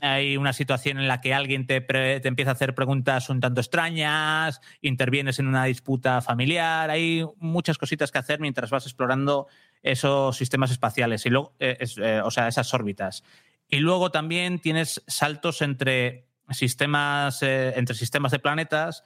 hay 0.02 0.36
una 0.36 0.52
situación 0.52 0.98
en 0.98 1.08
la 1.08 1.22
que 1.22 1.32
alguien 1.32 1.66
te, 1.66 1.80
te, 1.80 2.28
empieza 2.28 2.50
a 2.50 2.52
hacer 2.52 2.74
preguntas 2.74 3.30
un 3.30 3.40
tanto 3.40 3.62
extrañas, 3.62 4.60
intervienes 4.82 5.38
en 5.38 5.46
una 5.46 5.64
disputa 5.64 6.20
familiar, 6.20 6.90
hay 6.90 7.24
muchas 7.38 7.78
cositas 7.78 8.12
que 8.12 8.18
hacer 8.18 8.38
mientras 8.38 8.68
vas 8.68 8.84
explorando 8.84 9.46
esos 9.82 10.36
sistemas 10.36 10.72
espaciales, 10.72 11.24
y 11.24 11.30
luego, 11.30 11.54
eh, 11.58 12.20
o 12.22 12.30
sea, 12.30 12.48
esas 12.48 12.74
órbitas. 12.74 13.24
Y 13.66 13.78
luego 13.78 14.10
también 14.10 14.58
tienes 14.58 15.02
saltos 15.06 15.62
entre 15.62 16.26
sistemas, 16.50 17.42
entre 17.42 17.96
sistemas 17.96 18.30
de 18.30 18.40
planetas, 18.40 19.04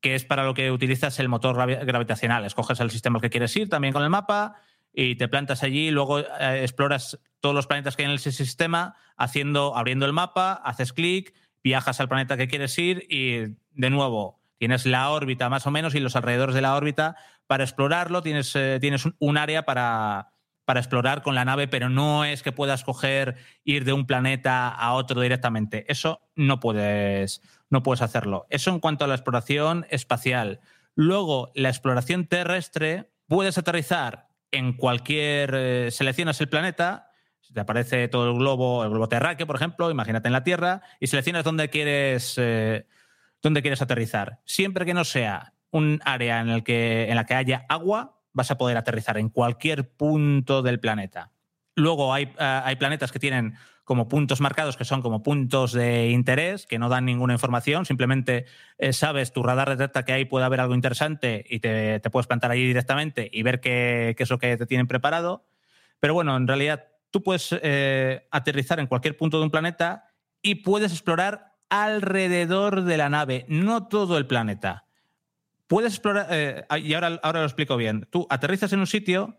que 0.00 0.14
es 0.14 0.24
para 0.24 0.44
lo 0.44 0.54
que 0.54 0.70
utilizas 0.70 1.18
el 1.18 1.28
motor 1.28 1.56
gravitacional. 1.56 2.44
Escoges 2.44 2.80
el 2.80 2.90
sistema 2.90 3.20
que 3.20 3.30
quieres 3.30 3.56
ir 3.56 3.68
también 3.68 3.92
con 3.92 4.02
el 4.02 4.10
mapa 4.10 4.56
y 4.92 5.16
te 5.16 5.28
plantas 5.28 5.62
allí, 5.62 5.90
luego 5.90 6.20
eh, 6.20 6.60
exploras 6.62 7.18
todos 7.40 7.54
los 7.54 7.66
planetas 7.66 7.96
que 7.96 8.02
hay 8.02 8.08
en 8.08 8.14
ese 8.14 8.32
sistema, 8.32 8.96
haciendo, 9.16 9.76
abriendo 9.76 10.06
el 10.06 10.12
mapa, 10.12 10.52
haces 10.52 10.92
clic, 10.92 11.34
viajas 11.62 12.00
al 12.00 12.08
planeta 12.08 12.36
que 12.36 12.48
quieres 12.48 12.78
ir 12.78 13.06
y 13.10 13.56
de 13.72 13.90
nuevo 13.90 14.40
tienes 14.58 14.86
la 14.86 15.10
órbita 15.10 15.48
más 15.48 15.66
o 15.66 15.70
menos 15.70 15.94
y 15.94 16.00
los 16.00 16.16
alrededores 16.16 16.54
de 16.54 16.62
la 16.62 16.76
órbita 16.76 17.16
para 17.46 17.64
explorarlo, 17.64 18.22
tienes, 18.22 18.54
eh, 18.56 18.78
tienes 18.80 19.04
un 19.18 19.36
área 19.36 19.64
para, 19.64 20.30
para 20.64 20.80
explorar 20.80 21.22
con 21.22 21.34
la 21.34 21.44
nave, 21.44 21.68
pero 21.68 21.88
no 21.88 22.24
es 22.24 22.42
que 22.42 22.52
puedas 22.52 22.82
coger, 22.82 23.36
ir 23.64 23.84
de 23.84 23.92
un 23.92 24.06
planeta 24.06 24.68
a 24.68 24.92
otro 24.94 25.20
directamente. 25.20 25.84
Eso 25.88 26.20
no 26.34 26.58
puedes, 26.58 27.40
no 27.70 27.82
puedes 27.82 28.02
hacerlo. 28.02 28.46
Eso 28.50 28.70
en 28.70 28.80
cuanto 28.80 29.04
a 29.04 29.08
la 29.08 29.14
exploración 29.14 29.86
espacial. 29.90 30.60
Luego, 30.94 31.50
la 31.54 31.68
exploración 31.68 32.26
terrestre, 32.26 33.10
puedes 33.26 33.58
aterrizar 33.58 34.28
en 34.50 34.72
cualquier. 34.72 35.52
Eh, 35.54 35.90
seleccionas 35.90 36.40
el 36.40 36.48
planeta, 36.48 37.10
te 37.52 37.60
aparece 37.60 38.08
todo 38.08 38.30
el 38.30 38.38
globo, 38.38 38.84
el 38.84 38.90
globo 38.90 39.08
terráqueo, 39.08 39.46
por 39.46 39.56
ejemplo, 39.56 39.90
imagínate 39.90 40.28
en 40.28 40.32
la 40.32 40.44
Tierra, 40.44 40.82
y 41.00 41.06
seleccionas 41.06 41.44
dónde 41.44 41.70
quieres, 41.70 42.34
eh, 42.38 42.86
dónde 43.42 43.62
quieres 43.62 43.82
aterrizar. 43.82 44.40
Siempre 44.44 44.84
que 44.84 44.94
no 44.94 45.04
sea 45.04 45.54
un 45.70 46.00
área 46.04 46.40
en, 46.40 46.62
que, 46.62 47.08
en 47.08 47.16
la 47.16 47.24
que 47.24 47.34
haya 47.34 47.66
agua, 47.68 48.20
vas 48.32 48.50
a 48.50 48.58
poder 48.58 48.76
aterrizar 48.76 49.18
en 49.18 49.30
cualquier 49.30 49.88
punto 49.88 50.62
del 50.62 50.80
planeta. 50.80 51.32
Luego 51.74 52.12
hay, 52.12 52.26
uh, 52.26 52.64
hay 52.64 52.76
planetas 52.76 53.12
que 53.12 53.18
tienen 53.18 53.54
como 53.86 54.08
puntos 54.08 54.40
marcados, 54.40 54.76
que 54.76 54.84
son 54.84 55.00
como 55.00 55.22
puntos 55.22 55.72
de 55.72 56.10
interés, 56.10 56.66
que 56.66 56.78
no 56.78 56.88
dan 56.88 57.04
ninguna 57.04 57.34
información, 57.34 57.86
simplemente 57.86 58.44
eh, 58.78 58.92
sabes, 58.92 59.32
tu 59.32 59.44
radar 59.44 59.70
detecta 59.70 60.04
que 60.04 60.12
ahí 60.12 60.24
puede 60.24 60.44
haber 60.44 60.58
algo 60.60 60.74
interesante 60.74 61.46
y 61.48 61.60
te, 61.60 62.00
te 62.00 62.10
puedes 62.10 62.26
plantar 62.26 62.50
ahí 62.50 62.66
directamente 62.66 63.30
y 63.32 63.44
ver 63.44 63.60
qué, 63.60 64.14
qué, 64.16 64.24
es 64.24 64.30
lo 64.30 64.38
que 64.38 64.56
te 64.56 64.66
tienen 64.66 64.88
preparado. 64.88 65.46
Pero 66.00 66.14
bueno, 66.14 66.36
en 66.36 66.48
realidad 66.48 66.88
tú 67.12 67.22
puedes 67.22 67.56
eh, 67.62 68.26
aterrizar 68.32 68.80
en 68.80 68.88
cualquier 68.88 69.16
punto 69.16 69.38
de 69.38 69.44
un 69.44 69.52
planeta 69.52 70.08
y 70.42 70.56
puedes 70.56 70.90
explorar 70.90 71.54
alrededor 71.70 72.82
de 72.82 72.96
la 72.96 73.08
nave, 73.08 73.46
no 73.48 73.86
todo 73.86 74.18
el 74.18 74.26
planeta 74.26 74.86
puedes 75.66 75.94
explorar, 75.94 76.28
eh, 76.30 76.64
y 76.82 76.94
ahora, 76.94 77.18
ahora 77.22 77.40
lo 77.40 77.46
explico 77.46 77.76
bien, 77.76 78.06
tú 78.10 78.26
aterrizas 78.30 78.72
en 78.72 78.80
un 78.80 78.86
sitio 78.86 79.36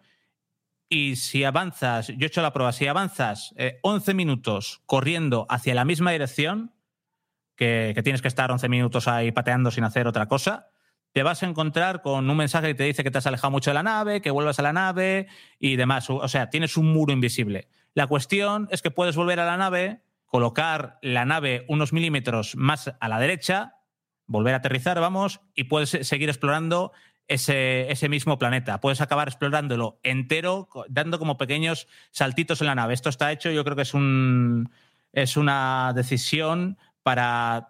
y 0.90 1.16
si 1.18 1.44
avanzas, 1.44 2.08
yo 2.08 2.16
he 2.22 2.28
hecho 2.28 2.42
la 2.42 2.54
prueba, 2.54 2.72
si 2.72 2.88
avanzas 2.88 3.54
eh, 3.58 3.80
11 3.84 4.14
minutos 4.14 4.82
corriendo 4.86 5.46
hacia 5.50 5.76
la 5.76 5.86
misma 5.86 6.12
dirección, 6.12 6.74
que, 7.56 7.92
que, 7.96 8.04
tienes 8.04 8.22
que 8.22 8.28
estar 8.28 8.52
11 8.52 8.70
minutos 8.70 9.08
ahí 9.08 9.32
pateando 9.32 9.72
sin 9.72 9.84
hacer 9.84 10.08
otra 10.08 10.28
cosa, 10.28 10.70
te 11.12 11.24
vas 11.24 11.42
a 11.42 11.48
encontrar 11.48 12.02
con 12.02 12.30
un 12.30 12.38
mensaje 12.38 12.68
que 12.68 12.76
te 12.76 12.84
dice 12.84 13.04
que 13.04 13.12
te 13.12 13.18
has 13.18 13.26
alejado 13.26 13.52
mucho 13.52 13.72
de 13.72 13.76
la 13.76 13.84
nave, 13.84 14.22
que 14.22 14.30
vuelvas 14.30 14.60
a 14.60 14.62
la 14.62 14.74
nave 14.74 15.28
y 15.60 15.76
demás. 15.76 16.10
O 16.10 16.28
sea, 16.28 16.52
tienes 16.52 16.78
un 16.78 16.94
muro 16.94 17.12
invisible. 17.12 17.70
La 17.96 18.06
cuestión 18.06 18.68
es 18.70 18.84
que 18.84 18.92
puedes 18.92 19.16
volver 19.16 19.40
a 19.40 19.46
la 19.46 19.58
nave, 19.58 20.04
colocar 20.28 21.00
la 21.02 21.26
nave 21.26 21.66
unos 21.68 21.94
milímetros 21.94 22.56
más 22.56 22.94
a 23.00 23.10
la 23.10 23.20
derecha, 23.20 23.78
volver 24.28 24.54
a 24.54 24.58
aterrizar, 24.58 25.00
vamos, 25.00 25.42
y 25.56 25.64
puedes 25.64 25.90
seguir 26.08 26.30
explorando 26.30 26.92
ese, 27.28 27.92
ese, 27.92 28.10
mismo 28.10 28.38
planeta. 28.38 28.80
Puedes 28.80 29.02
acabar 29.02 29.28
explorándolo 29.28 30.00
entero, 30.04 30.70
dando 30.90 31.20
como 31.20 31.38
pequeños 31.38 31.88
saltitos 32.12 32.62
en 32.62 32.68
la 32.68 32.76
nave. 32.76 32.94
Esto 32.94 33.10
está 33.10 33.32
hecho, 33.32 33.52
yo 33.52 33.64
creo 33.64 33.76
que 33.76 33.82
es, 33.82 33.94
un, 33.94 34.70
es 35.14 35.38
una 35.38 35.94
decisión 35.96 36.78
para 37.04 37.70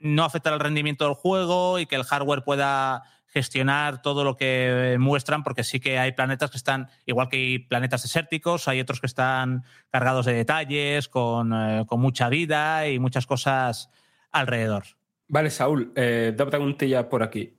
no 0.00 0.24
afectar 0.24 0.52
el 0.52 0.60
rendimiento 0.60 1.04
del 1.04 1.14
juego 1.14 1.78
y 1.78 1.86
que 1.86 1.96
el 1.96 2.04
hardware 2.04 2.44
pueda 2.44 3.02
gestionar 3.28 4.00
todo 4.00 4.24
lo 4.24 4.36
que 4.36 4.96
muestran, 4.98 5.42
porque 5.42 5.62
sí 5.62 5.80
que 5.80 5.98
hay 5.98 6.12
planetas 6.12 6.50
que 6.50 6.56
están, 6.56 6.88
igual 7.04 7.28
que 7.28 7.36
hay 7.36 7.58
planetas 7.58 8.02
desérticos, 8.02 8.68
hay 8.68 8.80
otros 8.80 9.00
que 9.00 9.06
están 9.06 9.64
cargados 9.90 10.26
de 10.26 10.32
detalles, 10.32 11.08
con, 11.08 11.52
eh, 11.52 11.84
con 11.86 12.00
mucha 12.00 12.28
vida 12.28 12.88
y 12.88 12.98
muchas 12.98 13.26
cosas 13.26 13.90
alrededor. 14.30 14.84
Vale, 15.28 15.50
Saúl, 15.50 15.92
eh, 15.94 16.32
dos 16.34 16.48
preguntillas 16.48 17.04
por 17.04 17.22
aquí. 17.22 17.57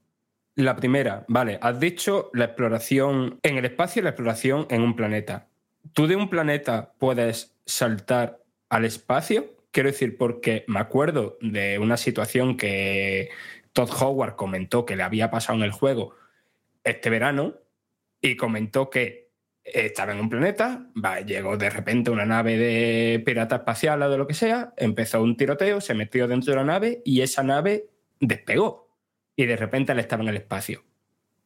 La 0.60 0.76
primera, 0.76 1.24
vale, 1.30 1.58
has 1.62 1.80
dicho 1.80 2.30
la 2.34 2.44
exploración 2.44 3.40
en 3.44 3.58
el 3.58 3.64
espacio 3.64 4.02
y 4.02 4.04
la 4.04 4.10
exploración 4.10 4.68
en 4.70 4.82
un 4.82 4.94
planeta. 4.94 5.48
¿Tú 5.94 6.06
de 6.06 6.18
un 6.18 6.30
planeta 6.30 6.92
puedes 6.98 7.56
saltar 7.66 8.44
al 8.68 8.84
espacio? 8.84 9.56
Quiero 9.72 9.88
decir, 9.88 10.18
porque 10.18 10.66
me 10.68 10.82
acuerdo 10.82 11.38
de 11.40 11.80
una 11.80 11.96
situación 11.96 12.58
que 12.58 13.30
Todd 13.72 13.90
Howard 14.02 14.36
comentó 14.36 14.86
que 14.86 14.98
le 14.98 15.04
había 15.04 15.32
pasado 15.32 15.58
en 15.58 15.64
el 15.64 15.72
juego 15.72 16.14
este 16.84 17.10
verano 17.10 17.54
y 18.20 18.36
comentó 18.36 18.90
que 18.90 19.30
estaba 19.64 20.12
en 20.12 20.20
un 20.20 20.28
planeta, 20.28 20.88
va, 20.94 21.22
llegó 21.22 21.56
de 21.56 21.70
repente 21.70 22.12
una 22.12 22.26
nave 22.26 22.58
de 22.58 23.24
pirata 23.26 23.56
espacial 23.56 24.02
o 24.02 24.10
de 24.10 24.18
lo 24.18 24.28
que 24.28 24.34
sea, 24.34 24.74
empezó 24.76 25.24
un 25.24 25.38
tiroteo, 25.38 25.80
se 25.80 25.94
metió 25.94 26.28
dentro 26.28 26.52
de 26.52 26.58
la 26.58 26.66
nave 26.66 27.02
y 27.06 27.22
esa 27.22 27.44
nave 27.44 27.86
despegó 28.20 28.89
y 29.40 29.46
de 29.46 29.56
repente 29.56 29.94
él 29.94 30.00
estaba 30.00 30.22
en 30.24 30.28
el 30.28 30.36
espacio. 30.36 30.84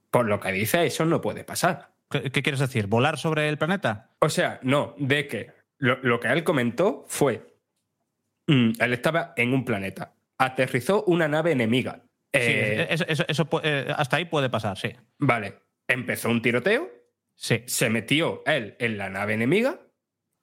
Por 0.10 0.26
lo 0.26 0.40
que 0.40 0.52
dice, 0.52 0.84
eso 0.84 1.06
no 1.06 1.22
puede 1.22 1.44
pasar. 1.44 1.92
¿Qué, 2.10 2.32
quieres 2.32 2.60
decir? 2.60 2.88
¿Volar 2.88 3.20
sobre 3.20 3.48
el 3.50 3.60
planeta? 3.60 4.10
O 4.18 4.30
sea, 4.30 4.60
no, 4.64 4.96
de 4.98 5.28
que 5.28 5.52
lo, 5.78 6.00
lo 6.02 6.20
que 6.20 6.30
él 6.30 6.44
comentó 6.44 7.06
fue, 7.08 7.56
mm, 8.48 8.72
él 8.80 8.94
estaba 8.94 9.34
en 9.38 9.54
un 9.54 9.64
planeta, 9.64 10.16
aterrizó 10.40 11.04
una 11.04 11.28
nave 11.28 11.52
enemiga, 11.52 12.02
eh, 12.34 12.88
eso, 12.90 13.48
eh, 13.62 13.94
hasta 13.96 14.18
ahí 14.18 14.26
puede 14.26 14.50
pasar, 14.50 14.76
sí. 14.76 14.90
Vale. 15.20 15.60
Empezó 15.88 16.32
un 16.32 16.42
tiroteo. 16.42 16.90
Sí. 17.36 17.62
Se 17.68 17.92
metió 17.92 18.42
él 18.48 18.76
en 18.80 18.98
la 18.98 19.12
nave 19.12 19.36
enemiga 19.36 19.82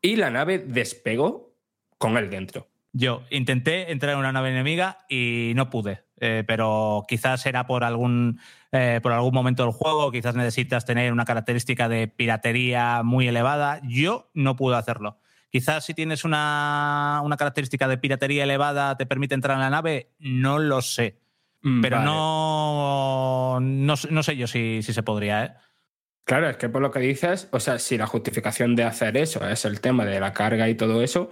y 0.01 0.15
la 0.15 0.31
nave 0.31 0.59
despegó 0.59 1.57
con 1.99 2.17
él 2.17 2.31
dentro. 2.31 2.69
Yo 2.93 3.25
intenté 3.31 3.91
entrar 3.91 4.13
en 4.13 4.19
una 4.21 4.33
nave 4.33 4.51
enemiga 4.51 4.99
y 5.09 5.53
no 5.57 5.69
pude. 5.69 6.05
Eh, 6.21 6.45
pero 6.47 7.05
quizás 7.09 7.45
era 7.47 7.67
por 7.67 7.83
algún, 7.83 8.39
por 8.71 9.13
algún 9.13 9.35
momento 9.35 9.65
del 9.65 9.73
juego, 9.73 10.13
quizás 10.13 10.35
necesitas 10.35 10.85
tener 10.85 11.13
una 11.13 11.25
característica 11.25 11.89
de 11.89 12.09
piratería 12.09 13.03
muy 13.03 13.27
elevada. 13.27 13.81
Yo 13.83 14.31
no 14.35 14.55
pude 14.55 14.77
hacerlo. 14.77 15.19
Quizás 15.51 15.85
si 15.85 15.95
tienes 15.95 16.25
una, 16.25 17.21
una 17.25 17.37
característica 17.37 17.89
de 17.89 17.99
piratería 17.99 18.45
elevada 18.45 18.97
te 18.97 19.07
permite 19.07 19.35
entrar 19.35 19.57
en 19.57 19.63
la 19.63 19.71
nave, 19.71 20.13
no 20.21 20.61
lo 20.61 20.81
sé. 20.81 21.19
Mm, 21.63 21.81
pero 21.83 22.01
no, 22.01 23.59
no, 23.61 23.97
sé 23.97 24.37
yo 24.37 24.47
si, 24.47 24.83
si 24.83 24.93
se 24.93 25.03
podría, 25.03 25.45
¿eh? 25.45 25.55
Claro, 26.25 26.49
es 26.49 26.57
que 26.57 26.69
por 26.69 26.81
lo 26.81 26.93
que 26.93 27.01
dices, 27.01 27.49
o 27.51 27.59
sea, 27.59 27.79
si 27.79 27.99
la 27.99 28.07
justificación 28.07 28.77
de 28.77 28.85
hacer 28.85 29.17
eso 29.17 29.47
es 29.49 29.65
el 29.65 29.81
tema 29.81 30.05
de 30.05 30.21
la 30.21 30.33
carga 30.33 30.69
y 30.69 30.77
todo 30.77 31.03
eso, 31.03 31.31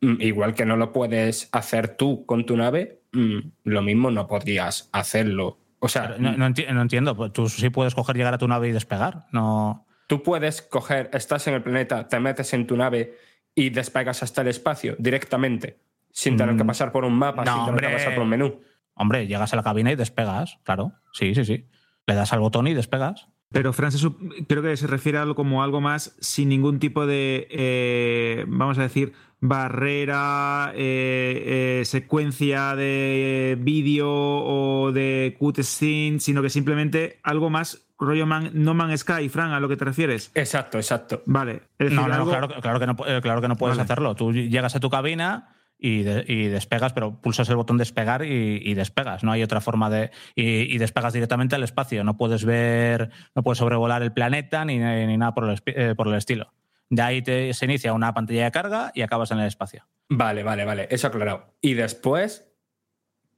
igual 0.00 0.54
que 0.54 0.64
no 0.64 0.76
lo 0.76 0.92
puedes 0.92 1.48
hacer 1.52 1.96
tú 1.96 2.24
con 2.26 2.46
tu 2.46 2.56
nave, 2.56 3.00
mm, 3.12 3.38
lo 3.64 3.82
mismo 3.82 4.10
no 4.10 4.26
podrías 4.26 4.88
hacerlo. 4.92 5.58
O 5.80 5.88
sea, 5.88 6.16
no, 6.18 6.36
no, 6.36 6.46
entiendo, 6.46 7.16
pues 7.16 7.32
tú 7.32 7.48
sí 7.48 7.70
puedes 7.70 7.94
coger, 7.94 8.16
llegar 8.16 8.34
a 8.34 8.38
tu 8.38 8.48
nave 8.48 8.68
y 8.68 8.72
despegar, 8.72 9.26
no. 9.32 9.86
Tú 10.08 10.22
puedes 10.22 10.62
coger, 10.62 11.10
estás 11.12 11.46
en 11.46 11.54
el 11.54 11.62
planeta, 11.62 12.08
te 12.08 12.18
metes 12.18 12.52
en 12.54 12.66
tu 12.66 12.76
nave 12.76 13.16
y 13.54 13.70
despegas 13.70 14.22
hasta 14.22 14.42
el 14.42 14.48
espacio 14.48 14.96
directamente, 14.98 15.78
sin 16.10 16.36
tener 16.36 16.56
que 16.56 16.64
pasar 16.64 16.90
por 16.90 17.04
un 17.04 17.14
mapa, 17.14 17.44
sin 17.44 17.64
tener 17.64 17.80
que 17.80 17.96
pasar 17.96 18.14
por 18.14 18.22
un 18.24 18.30
menú. 18.30 18.60
Hombre, 18.94 19.26
llegas 19.26 19.52
a 19.52 19.56
la 19.56 19.62
cabina 19.62 19.92
y 19.92 19.96
despegas, 19.96 20.58
claro. 20.64 20.92
Sí, 21.12 21.34
sí, 21.34 21.44
sí. 21.44 21.66
Le 22.06 22.14
das 22.14 22.32
al 22.32 22.40
botón 22.40 22.66
y 22.66 22.74
despegas. 22.74 23.28
Pero 23.50 23.72
Francis 23.72 24.06
creo 24.46 24.62
que 24.62 24.76
se 24.76 24.86
refiere 24.86 25.18
a 25.18 25.22
algo 25.22 25.34
como 25.34 25.62
algo 25.62 25.80
más 25.80 26.16
sin 26.20 26.48
ningún 26.48 26.78
tipo 26.78 27.06
de, 27.06 27.46
eh, 27.50 28.44
vamos 28.46 28.78
a 28.78 28.82
decir, 28.82 29.12
barrera, 29.40 30.72
eh, 30.74 31.80
eh, 31.80 31.84
secuencia 31.84 32.74
de 32.74 33.56
vídeo 33.60 34.08
o 34.10 34.92
de 34.92 35.36
cutscene, 35.38 36.20
sino 36.20 36.42
que 36.42 36.50
simplemente 36.50 37.20
algo 37.22 37.50
más 37.50 37.88
rollo 37.98 38.26
man, 38.26 38.50
No 38.54 38.74
Man's 38.74 39.00
Sky, 39.00 39.28
Fran, 39.28 39.52
a 39.52 39.60
lo 39.60 39.68
que 39.68 39.76
te 39.76 39.84
refieres. 39.84 40.30
Exacto, 40.34 40.78
exacto. 40.78 41.22
Vale. 41.26 41.62
no, 41.78 42.08
no, 42.08 42.26
claro, 42.26 42.48
que 42.80 42.86
no, 42.86 42.96
claro 42.96 43.40
que 43.40 43.48
no 43.48 43.56
puedes 43.56 43.78
hacerlo. 43.78 44.14
Tú 44.14 44.32
llegas 44.32 44.76
a 44.76 44.80
tu 44.80 44.90
cabina 44.90 45.54
y, 45.78 46.02
despegas, 46.02 46.92
pero 46.92 47.20
pulsas 47.20 47.48
el 47.48 47.56
botón 47.56 47.78
despegar 47.78 48.24
y, 48.24 48.74
despegas. 48.74 49.22
No 49.22 49.32
hay 49.32 49.42
otra 49.42 49.60
forma 49.60 49.90
de. 49.90 50.10
Y, 50.34 50.76
despegas 50.78 51.12
directamente 51.12 51.54
al 51.54 51.62
espacio. 51.62 52.04
No 52.04 52.16
puedes 52.16 52.44
ver, 52.44 53.10
no 53.34 53.42
puedes 53.42 53.58
sobrevolar 53.58 54.02
el 54.02 54.12
planeta 54.12 54.64
ni, 54.64 54.78
nada 54.78 55.34
por 55.34 55.48
el, 55.48 55.60
eh, 55.66 55.94
por 55.96 56.08
el, 56.08 56.14
estilo. 56.14 56.52
De 56.90 57.02
ahí 57.02 57.22
te, 57.22 57.52
se 57.54 57.64
inicia 57.66 57.92
una 57.92 58.14
pantalla 58.14 58.44
de 58.44 58.50
carga 58.50 58.90
y 58.94 59.02
acabas 59.02 59.30
en 59.30 59.40
el 59.40 59.46
espacio. 59.46 59.86
Vale, 60.08 60.42
vale, 60.42 60.64
vale. 60.64 60.88
Eso 60.90 61.08
aclarado. 61.08 61.54
Y 61.60 61.74
después, 61.74 62.50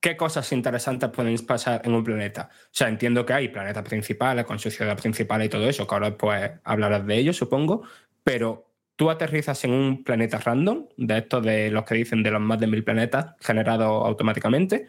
¿qué 0.01 0.17
cosas 0.17 0.53
interesantes 0.53 1.11
pueden 1.11 1.37
pasar 1.47 1.83
en 1.85 1.95
un 1.95 2.05
planeta? 2.05 2.49
O 2.53 2.69
sea, 2.71 2.89
entiendo 2.89 3.27
que 3.27 3.33
hay 3.33 3.49
planetas 3.49 3.85
principales 3.85 4.45
con 4.45 4.59
su 4.59 4.71
ciudad 4.71 4.97
principal 4.97 5.43
y 5.43 5.49
todo 5.49 5.69
eso, 5.69 5.87
que 5.87 5.95
ahora 5.95 6.17
pues 6.17 6.53
hablarás 6.65 7.07
de 7.07 7.17
ello, 7.17 7.33
supongo. 7.33 7.83
Pero 8.23 8.71
tú 8.97 9.11
aterrizas 9.11 9.65
en 9.65 9.73
un 9.73 10.05
planeta 10.05 10.39
random, 10.39 10.87
de 10.97 11.19
estos 11.19 11.43
de 11.43 11.71
los 11.71 11.85
que 11.85 11.95
dicen 11.95 12.23
de 12.23 12.31
los 12.31 12.41
más 12.41 12.61
de 12.61 12.67
mil 12.67 12.85
planetas 12.85 13.35
generados 13.41 14.07
automáticamente, 14.07 14.89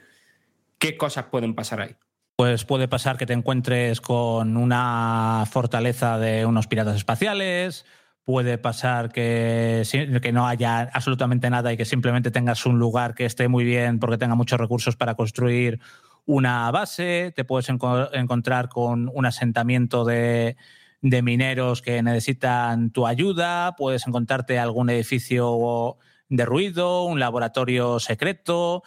¿qué 0.78 0.98
cosas 0.98 1.26
pueden 1.32 1.56
pasar 1.56 1.82
ahí? 1.82 1.96
Pues 2.36 2.66
puede 2.66 2.88
pasar 2.88 3.18
que 3.18 3.26
te 3.26 3.34
encuentres 3.34 4.02
con 4.02 4.58
una 4.58 5.46
fortaleza 5.50 6.18
de 6.18 6.46
unos 6.46 6.68
piratas 6.68 6.96
espaciales, 6.98 7.86
puede 8.32 8.58
pasar 8.58 9.12
que, 9.12 9.84
que, 10.22 10.32
no 10.32 10.48
haya 10.48 10.90
absolutamente 10.94 11.50
nada 11.50 11.74
y 11.74 11.76
que 11.76 11.84
simplemente 11.84 12.32
tengas 12.32 12.66
un 12.66 12.80
lugar 12.80 13.14
que 13.14 13.26
esté 13.26 13.50
muy 13.50 13.66
bien 13.66 14.00
porque 14.00 14.18
tenga 14.18 14.36
muchos 14.36 14.58
recursos 14.58 14.96
para 14.96 15.16
construir 15.16 15.82
una 16.26 16.72
base, 16.72 17.34
te 17.36 17.44
puedes 17.44 17.68
encontrar 17.68 18.70
con 18.70 19.12
un 19.14 19.26
asentamiento 19.26 20.06
de, 20.06 20.56
mineros 21.02 21.82
que 21.82 22.02
necesitan 22.02 22.92
tu 22.92 23.06
ayuda, 23.06 23.76
puedes 23.76 24.08
encontrarte 24.08 24.58
algún 24.60 24.90
edificio 24.90 25.98
de 26.30 26.46
ruido, 26.46 27.04
un 27.04 27.20
laboratorio 27.20 28.00
secreto, 28.00 28.84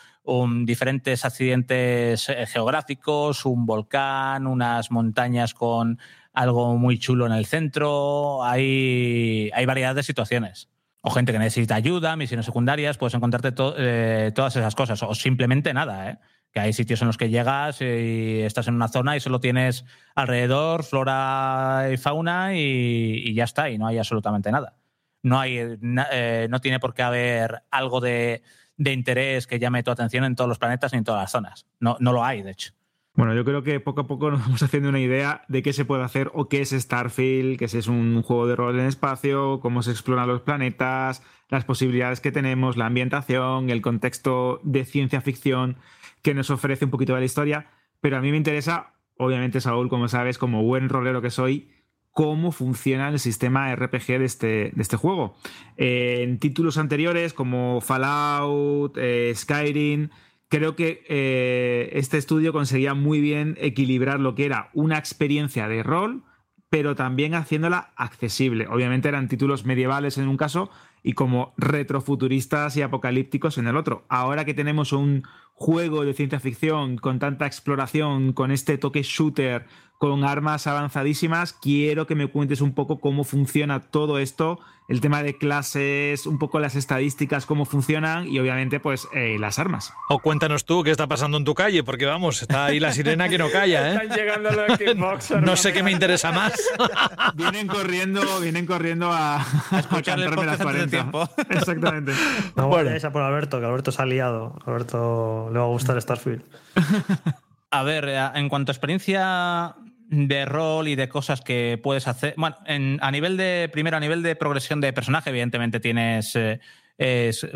diferentes 0.65 1.23
accidentes 1.27 2.31
eh, 2.31 2.47
geográficos, 2.47 3.45
un 3.45 3.67
volcán, 3.67 4.47
unas 4.47 4.91
montañas 4.91 5.53
con 5.53 5.99
algo 6.35 6.77
muy 6.77 6.99
chulo 6.99 7.27
en 7.27 7.33
el 7.33 7.47
centro. 7.47 8.45
Hay, 8.45 9.51
hay 9.55 9.65
variedad 9.65 9.95
de 9.95 10.03
situaciones. 10.03 10.69
O 11.01 11.11
gente 11.11 11.33
que 11.33 11.39
necesita 11.39 11.75
ayuda, 11.75 12.17
misiones 12.17 12.47
secundarias, 12.47 12.99
puedes 12.99 13.15
encontrarte 13.15 13.53
eh, 13.79 14.33
todas 14.35 14.57
esas 14.57 14.75
cosas. 14.75 15.03
O 15.03 15.15
simplemente 15.15 15.73
nada, 15.73 16.11
¿eh? 16.11 16.19
que 16.55 16.61
hay 16.61 16.73
sitios 16.73 17.03
en 17.03 17.09
los 17.09 17.19
que 17.19 17.31
llegas 17.31 17.81
y 17.81 18.41
estás 18.43 18.69
en 18.69 18.75
una 18.75 18.89
zona 18.89 19.17
y 19.17 19.21
solo 19.21 19.41
tienes 19.41 19.85
alrededor 20.15 20.85
flora 20.85 21.89
y 21.93 21.97
fauna 21.97 22.55
y, 22.55 23.35
ya 23.35 23.45
está, 23.45 23.71
y 23.71 23.77
no 23.77 23.87
hay 23.87 23.99
absolutamente 23.99 24.53
nada. 24.53 24.77
No, 25.23 25.41
hay, 25.41 25.59
eh, 25.59 26.47
no 26.49 26.61
tiene 26.61 26.79
por 26.79 26.95
qué 26.95 27.03
haber 27.03 27.65
algo 27.71 28.01
de, 28.01 28.43
interés 28.79 29.47
que 29.47 29.59
llame 29.59 29.83
tu 29.83 29.91
atención 29.91 30.25
en 30.25 30.37
todos 30.37 30.49
los 30.49 30.59
planetas 30.59 30.93
ni 30.93 30.99
en 30.99 31.05
todas 31.05 31.23
las 31.23 31.33
zonas. 31.33 31.67
No, 31.81 31.97
no 31.99 32.13
lo 32.13 32.25
hay, 32.25 32.43
de 32.43 32.53
hecho. 32.53 32.73
Bueno, 33.17 33.33
yo 33.33 33.45
creo 33.45 33.63
que 33.63 33.79
poco 33.79 34.03
a 34.03 34.07
poco 34.09 34.31
nos 34.31 34.41
vamos 34.45 34.63
haciendo 34.63 34.89
una 34.89 35.01
idea 35.01 35.45
de 35.49 35.63
qué 35.63 35.73
se 35.73 35.85
puede 35.85 36.03
hacer 36.03 36.31
o 36.35 36.49
qué 36.49 36.61
es 36.61 36.71
Starfield, 36.71 37.59
que 37.59 37.67
es 37.67 37.87
un 37.87 38.23
juego 38.23 38.47
de 38.47 38.57
rol 38.57 38.79
en 38.79 38.87
espacio, 38.87 39.61
cómo 39.61 39.83
se 39.83 39.93
exploran 39.93 40.29
los 40.29 40.43
planetas, 40.43 41.23
las 41.49 41.65
posibilidades 41.65 42.21
que 42.21 42.33
tenemos, 42.33 42.77
la 42.77 42.87
ambientación, 42.87 43.71
el 43.71 43.83
contexto 43.83 44.61
de 44.65 44.85
ciencia 44.85 45.21
ficción 45.21 45.77
que 46.23 46.35
nos 46.35 46.51
ofrece 46.51 46.87
un 46.87 46.91
poquito 46.91 47.15
de 47.15 47.21
la 47.21 47.27
historia, 47.27 47.71
pero 48.01 48.17
a 48.17 48.21
mí 48.21 48.31
me 48.31 48.37
interesa, 48.37 48.95
obviamente 49.17 49.61
Saúl, 49.61 49.89
como 49.89 50.09
sabes, 50.09 50.39
como 50.39 50.63
buen 50.63 50.89
rolero 50.89 51.23
que 51.23 51.31
soy, 51.31 51.71
cómo 52.11 52.51
funciona 52.51 53.09
el 53.09 53.19
sistema 53.19 53.75
RPG 53.75 54.07
de 54.07 54.25
este, 54.25 54.47
de 54.75 54.83
este 54.83 54.97
juego. 54.97 55.37
en 55.77 56.39
títulos 56.39 56.79
anteriores 56.79 57.35
como 57.35 57.81
Fallout, 57.81 58.97
eh, 58.97 59.33
Skyrim, 59.35 60.09
creo 60.49 60.77
que 60.77 61.05
eh, 61.09 61.91
este 61.93 62.19
estudio 62.19 62.53
conseguía 62.53 62.95
muy 62.95 63.21
bien 63.21 63.57
equilibrar 63.61 64.21
lo 64.21 64.35
que 64.35 64.47
era 64.47 64.71
una 64.73 64.99
experiencia 64.99 65.69
de 65.69 65.83
rol, 65.83 66.23
pero 66.71 66.95
también 66.95 67.35
haciéndola 67.35 67.93
accesible. 67.97 68.67
Obviamente 68.69 69.09
eran 69.09 69.29
títulos 69.29 69.65
medievales 69.65 70.19
en 70.19 70.29
un 70.29 70.37
caso 70.37 70.71
y 71.05 71.13
como 71.13 71.55
retrofuturistas 71.57 72.77
y 72.77 72.83
apocalípticos 72.83 73.59
en 73.59 73.69
el 73.69 73.77
otro. 73.77 74.05
Ahora 74.09 74.45
que 74.45 74.55
tenemos 74.55 74.93
un 74.93 75.23
juego 75.55 76.05
de 76.05 76.15
ciencia 76.15 76.41
ficción 76.41 76.97
con 76.97 77.19
tanta 77.19 77.47
exploración, 77.47 78.33
con 78.33 78.51
este 78.51 78.77
toque 78.77 79.03
shooter, 79.03 79.67
con 79.99 80.25
armas 80.25 80.67
avanzadísimas, 80.67 81.53
quiero 81.53 82.07
que 82.07 82.15
me 82.15 82.27
cuentes 82.27 82.61
un 82.61 82.75
poco 82.75 83.01
cómo 83.01 83.25
funciona 83.25 83.81
todo 83.81 84.19
esto 84.19 84.59
el 84.87 85.01
tema 85.01 85.23
de 85.23 85.39
clases, 85.39 86.27
un 86.27 86.39
poco 86.39 86.59
las 86.59 86.75
estadísticas, 86.75 87.47
cómo 87.47 87.65
funcionan 87.65 88.29
y 88.29 88.39
obviamente 88.39 88.81
pues 88.81 89.09
eh, 89.15 89.39
las 89.41 89.59
armas. 89.59 89.95
O 90.11 90.19
cuéntanos 90.19 90.67
tú 90.67 90.83
qué 90.83 90.91
está 90.91 91.07
pasando 91.07 91.39
en 91.39 91.45
tu 91.45 91.55
calle, 91.55 91.83
porque 91.83 92.05
vamos, 92.05 92.43
está 92.43 92.67
ahí 92.67 92.81
la 92.81 92.93
sirena 92.93 93.31
que 93.31 93.39
no 93.39 93.51
calla, 93.51 93.89
¿eh? 93.89 93.93
Están 94.03 94.17
llegando 94.19 94.51
los 94.51 94.77
Xboxers, 94.79 95.43
No 95.43 95.57
sé 95.57 95.73
qué 95.73 95.83
me 95.83 95.91
interesa 95.91 96.33
más. 96.33 96.53
Vienen 97.35 97.67
corriendo, 97.67 98.41
vienen 98.41 98.67
corriendo 98.67 99.11
a, 99.11 99.37
A 99.71 99.79
escuchar 99.79 100.19
las 100.19 100.29
podcast 100.35 100.51
antes 100.51 100.59
de 100.59 100.65
40. 100.65 100.91
tiempo. 100.91 101.29
Exactamente. 101.51 102.13
No 102.55 102.69
Bueno. 102.69 102.85
vayáis 102.85 103.05
a 103.05 103.11
por 103.13 103.23
Alberto, 103.23 103.61
que 103.61 103.67
Alberto 103.67 103.91
se 103.91 104.03
ha 104.03 104.07
liado. 104.07 104.55
Alberto 104.67 105.44
le 105.51 105.59
va 105.59 105.65
a 105.65 105.69
gustar 105.69 106.01
Starfield. 106.01 106.43
A 107.71 107.83
ver, 107.83 108.09
eh, 108.09 108.21
en 108.37 108.49
cuanto 108.49 108.71
a 108.71 108.75
experiencia 108.75 109.75
de 110.09 110.45
rol 110.45 110.87
y 110.87 110.95
de 110.95 111.09
cosas 111.09 111.41
que 111.41 111.81
puedes 111.83 112.07
hacer. 112.07 112.35
Bueno, 112.37 112.57
en- 112.67 112.99
a 113.03 113.11
nivel 113.11 113.37
de. 113.37 113.69
Primero, 113.73 113.97
a 113.97 114.01
nivel 114.01 114.23
de 114.23 114.37
progresión 114.37 114.81
de 114.81 114.93
personaje, 114.93 115.31
evidentemente 115.31 115.81
tienes. 115.81 116.37
eh, 116.37 116.61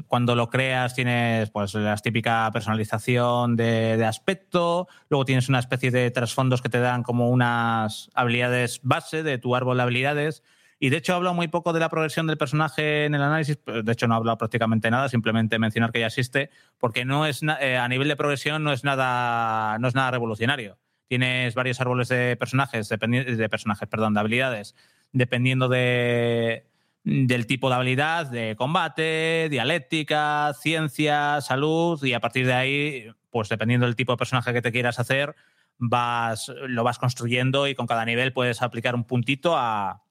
cuando 0.08 0.34
lo 0.34 0.50
creas, 0.50 0.96
tienes 0.96 1.50
pues 1.50 1.72
la 1.74 1.96
típica 1.98 2.50
personalización 2.52 3.54
de 3.54 4.04
aspecto. 4.04 4.88
Luego 5.08 5.24
tienes 5.24 5.48
una 5.48 5.60
especie 5.60 5.92
de 5.92 6.10
trasfondos 6.10 6.60
que 6.60 6.68
te 6.68 6.80
dan 6.80 7.04
como 7.04 7.28
unas 7.30 8.10
habilidades 8.14 8.80
base 8.82 9.22
de 9.22 9.38
tu 9.38 9.54
árbol 9.54 9.76
de 9.76 9.82
habilidades. 9.84 10.42
Y 10.80 10.90
de 10.90 10.98
hecho 10.98 11.12
he 11.12 11.16
hablado 11.16 11.34
muy 11.34 11.48
poco 11.48 11.72
de 11.72 11.80
la 11.80 11.88
progresión 11.88 12.26
del 12.26 12.38
personaje 12.38 13.04
en 13.04 13.14
el 13.14 13.22
análisis, 13.22 13.58
de 13.66 13.92
hecho 13.92 14.06
no 14.06 14.14
he 14.14 14.16
hablado 14.16 14.38
prácticamente 14.38 14.90
nada, 14.90 15.08
simplemente 15.08 15.58
mencionar 15.58 15.90
que 15.90 16.00
ya 16.00 16.06
existe, 16.06 16.50
porque 16.78 17.04
no 17.04 17.26
es 17.26 17.42
eh, 17.60 17.76
a 17.76 17.88
nivel 17.88 18.06
de 18.06 18.16
progresión 18.16 18.62
no 18.62 18.72
es 18.72 18.84
nada, 18.84 19.78
no 19.78 19.88
es 19.88 19.94
nada 19.94 20.12
revolucionario. 20.12 20.78
Tienes 21.08 21.54
varios 21.54 21.80
árboles 21.80 22.08
de 22.08 22.36
personajes, 22.36 22.88
de 22.88 23.48
personajes, 23.48 23.88
perdón, 23.88 24.14
de 24.14 24.20
habilidades, 24.20 24.76
dependiendo 25.10 25.68
de, 25.68 26.68
del 27.02 27.46
tipo 27.46 27.70
de 27.70 27.76
habilidad, 27.76 28.26
de 28.26 28.54
combate, 28.56 29.48
dialéctica, 29.50 30.52
ciencia, 30.54 31.40
salud, 31.40 32.02
y 32.04 32.12
a 32.12 32.20
partir 32.20 32.46
de 32.46 32.52
ahí, 32.52 33.06
pues 33.30 33.48
dependiendo 33.48 33.86
del 33.86 33.96
tipo 33.96 34.12
de 34.12 34.18
personaje 34.18 34.52
que 34.52 34.62
te 34.62 34.70
quieras 34.70 34.98
hacer, 34.98 35.34
vas, 35.78 36.52
lo 36.66 36.84
vas 36.84 36.98
construyendo 36.98 37.66
y 37.66 37.74
con 37.74 37.86
cada 37.86 38.04
nivel 38.04 38.32
puedes 38.32 38.60
aplicar 38.60 38.94
un 38.94 39.04
puntito 39.04 39.56
a, 39.56 40.02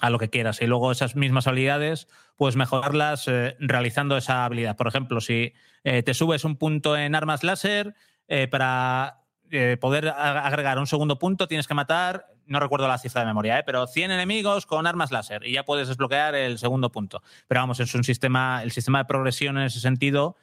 a 0.00 0.10
lo 0.10 0.18
que 0.18 0.30
quieras. 0.30 0.60
Y 0.60 0.66
luego 0.66 0.92
esas 0.92 1.16
mismas 1.16 1.46
habilidades, 1.46 2.08
puedes 2.36 2.56
mejorarlas 2.56 3.28
eh, 3.28 3.56
realizando 3.58 4.16
esa 4.16 4.44
habilidad. 4.44 4.76
Por 4.76 4.88
ejemplo, 4.88 5.20
si 5.20 5.54
eh, 5.84 6.02
te 6.02 6.14
subes 6.14 6.44
un 6.44 6.56
punto 6.56 6.96
en 6.96 7.14
armas 7.14 7.44
láser, 7.44 7.94
eh, 8.28 8.48
para 8.48 9.22
poder 9.80 10.08
agregar 10.08 10.76
un 10.80 10.88
segundo 10.88 11.20
punto 11.20 11.46
tienes 11.46 11.68
que 11.68 11.74
matar, 11.74 12.26
no 12.46 12.58
recuerdo 12.58 12.88
la 12.88 12.98
cifra 12.98 13.20
de 13.20 13.28
memoria, 13.28 13.62
pero 13.64 13.86
100 13.86 14.10
enemigos 14.10 14.66
con 14.66 14.88
armas 14.88 15.12
láser 15.12 15.46
y 15.46 15.52
ya 15.52 15.64
puedes 15.64 15.86
desbloquear 15.86 16.34
el 16.34 16.58
segundo 16.58 16.90
punto. 16.90 17.22
Pero 17.46 17.60
vamos, 17.60 17.78
es 17.78 17.94
un 17.94 18.02
sistema, 18.02 18.64
el 18.64 18.72
sistema 18.72 18.98
de 18.98 19.04
progresión 19.04 19.56
en 19.56 19.62
ese 19.62 19.78
sentido 19.78 20.36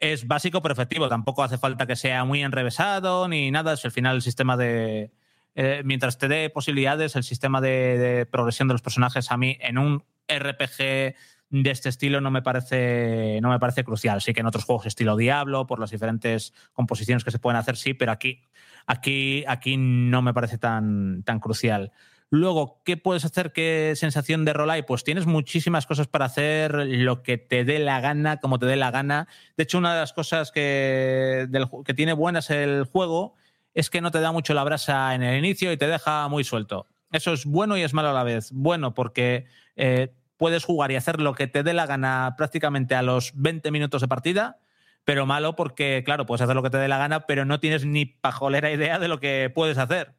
es 0.00 0.26
básico 0.26 0.62
pero 0.62 0.72
efectivo. 0.72 1.08
Tampoco 1.08 1.42
hace 1.42 1.58
falta 1.58 1.86
que 1.86 1.96
sea 1.96 2.24
muy 2.24 2.42
enrevesado 2.42 3.28
ni 3.28 3.50
nada. 3.50 3.72
Es 3.72 3.84
al 3.84 3.92
final 3.92 4.16
el 4.16 4.22
sistema 4.22 4.56
de. 4.56 5.12
Eh, 5.54 5.82
mientras 5.84 6.18
te 6.18 6.28
dé 6.28 6.50
posibilidades, 6.50 7.16
el 7.16 7.24
sistema 7.24 7.60
de, 7.60 7.98
de 7.98 8.26
progresión 8.26 8.68
de 8.68 8.74
los 8.74 8.82
personajes 8.82 9.30
a 9.30 9.36
mí 9.36 9.56
en 9.60 9.78
un 9.78 10.04
RPG 10.28 11.14
de 11.62 11.70
este 11.70 11.88
estilo 11.88 12.20
no 12.20 12.30
me 12.30 12.42
parece 12.42 13.38
no 13.40 13.50
me 13.50 13.60
parece 13.60 13.84
crucial. 13.84 14.20
Sí 14.20 14.32
que 14.32 14.40
en 14.40 14.46
otros 14.46 14.64
juegos 14.64 14.86
estilo 14.86 15.16
Diablo, 15.16 15.66
por 15.66 15.78
las 15.78 15.90
diferentes 15.90 16.52
composiciones 16.72 17.24
que 17.24 17.30
se 17.30 17.38
pueden 17.38 17.58
hacer, 17.58 17.76
sí, 17.76 17.94
pero 17.94 18.12
aquí, 18.12 18.42
aquí, 18.86 19.44
aquí 19.46 19.76
no 19.76 20.22
me 20.22 20.34
parece 20.34 20.58
tan, 20.58 21.22
tan 21.22 21.38
crucial. 21.40 21.92
Luego, 22.30 22.82
¿qué 22.84 22.96
puedes 22.96 23.24
hacer? 23.24 23.52
¿Qué 23.52 23.92
sensación 23.94 24.44
de 24.44 24.52
rol? 24.52 24.84
Pues 24.86 25.04
tienes 25.04 25.26
muchísimas 25.26 25.86
cosas 25.86 26.08
para 26.08 26.24
hacer 26.24 26.74
lo 26.74 27.22
que 27.22 27.38
te 27.38 27.64
dé 27.64 27.78
la 27.78 28.00
gana, 28.00 28.38
como 28.38 28.58
te 28.58 28.66
dé 28.66 28.74
la 28.74 28.90
gana. 28.90 29.28
De 29.56 29.62
hecho, 29.62 29.78
una 29.78 29.94
de 29.94 30.00
las 30.00 30.12
cosas 30.12 30.50
que, 30.50 31.46
del 31.48 31.68
que 31.84 31.94
tiene 31.94 32.12
buenas 32.12 32.50
el 32.50 32.84
juego 32.84 33.34
es 33.74 33.90
que 33.90 34.00
no 34.00 34.10
te 34.10 34.20
da 34.20 34.32
mucho 34.32 34.54
la 34.54 34.64
brasa 34.64 35.14
en 35.14 35.22
el 35.22 35.38
inicio 35.38 35.72
y 35.72 35.76
te 35.76 35.88
deja 35.88 36.28
muy 36.28 36.44
suelto. 36.44 36.86
Eso 37.10 37.32
es 37.32 37.44
bueno 37.44 37.76
y 37.76 37.82
es 37.82 37.92
malo 37.92 38.10
a 38.10 38.12
la 38.12 38.24
vez. 38.24 38.50
Bueno, 38.52 38.94
porque 38.94 39.46
eh, 39.76 40.14
puedes 40.36 40.64
jugar 40.64 40.90
y 40.90 40.96
hacer 40.96 41.20
lo 41.20 41.34
que 41.34 41.46
te 41.46 41.62
dé 41.62 41.74
la 41.74 41.86
gana 41.86 42.34
prácticamente 42.36 42.94
a 42.94 43.02
los 43.02 43.32
20 43.34 43.70
minutos 43.70 44.00
de 44.00 44.08
partida, 44.08 44.58
pero 45.04 45.26
malo 45.26 45.54
porque, 45.54 46.02
claro, 46.04 46.26
puedes 46.26 46.42
hacer 46.42 46.56
lo 46.56 46.62
que 46.62 46.70
te 46.70 46.78
dé 46.78 46.88
la 46.88 46.98
gana, 46.98 47.26
pero 47.26 47.44
no 47.44 47.60
tienes 47.60 47.84
ni 47.84 48.06
pajolera 48.06 48.70
idea 48.70 48.98
de 48.98 49.08
lo 49.08 49.20
que 49.20 49.50
puedes 49.54 49.78
hacer. 49.78 50.14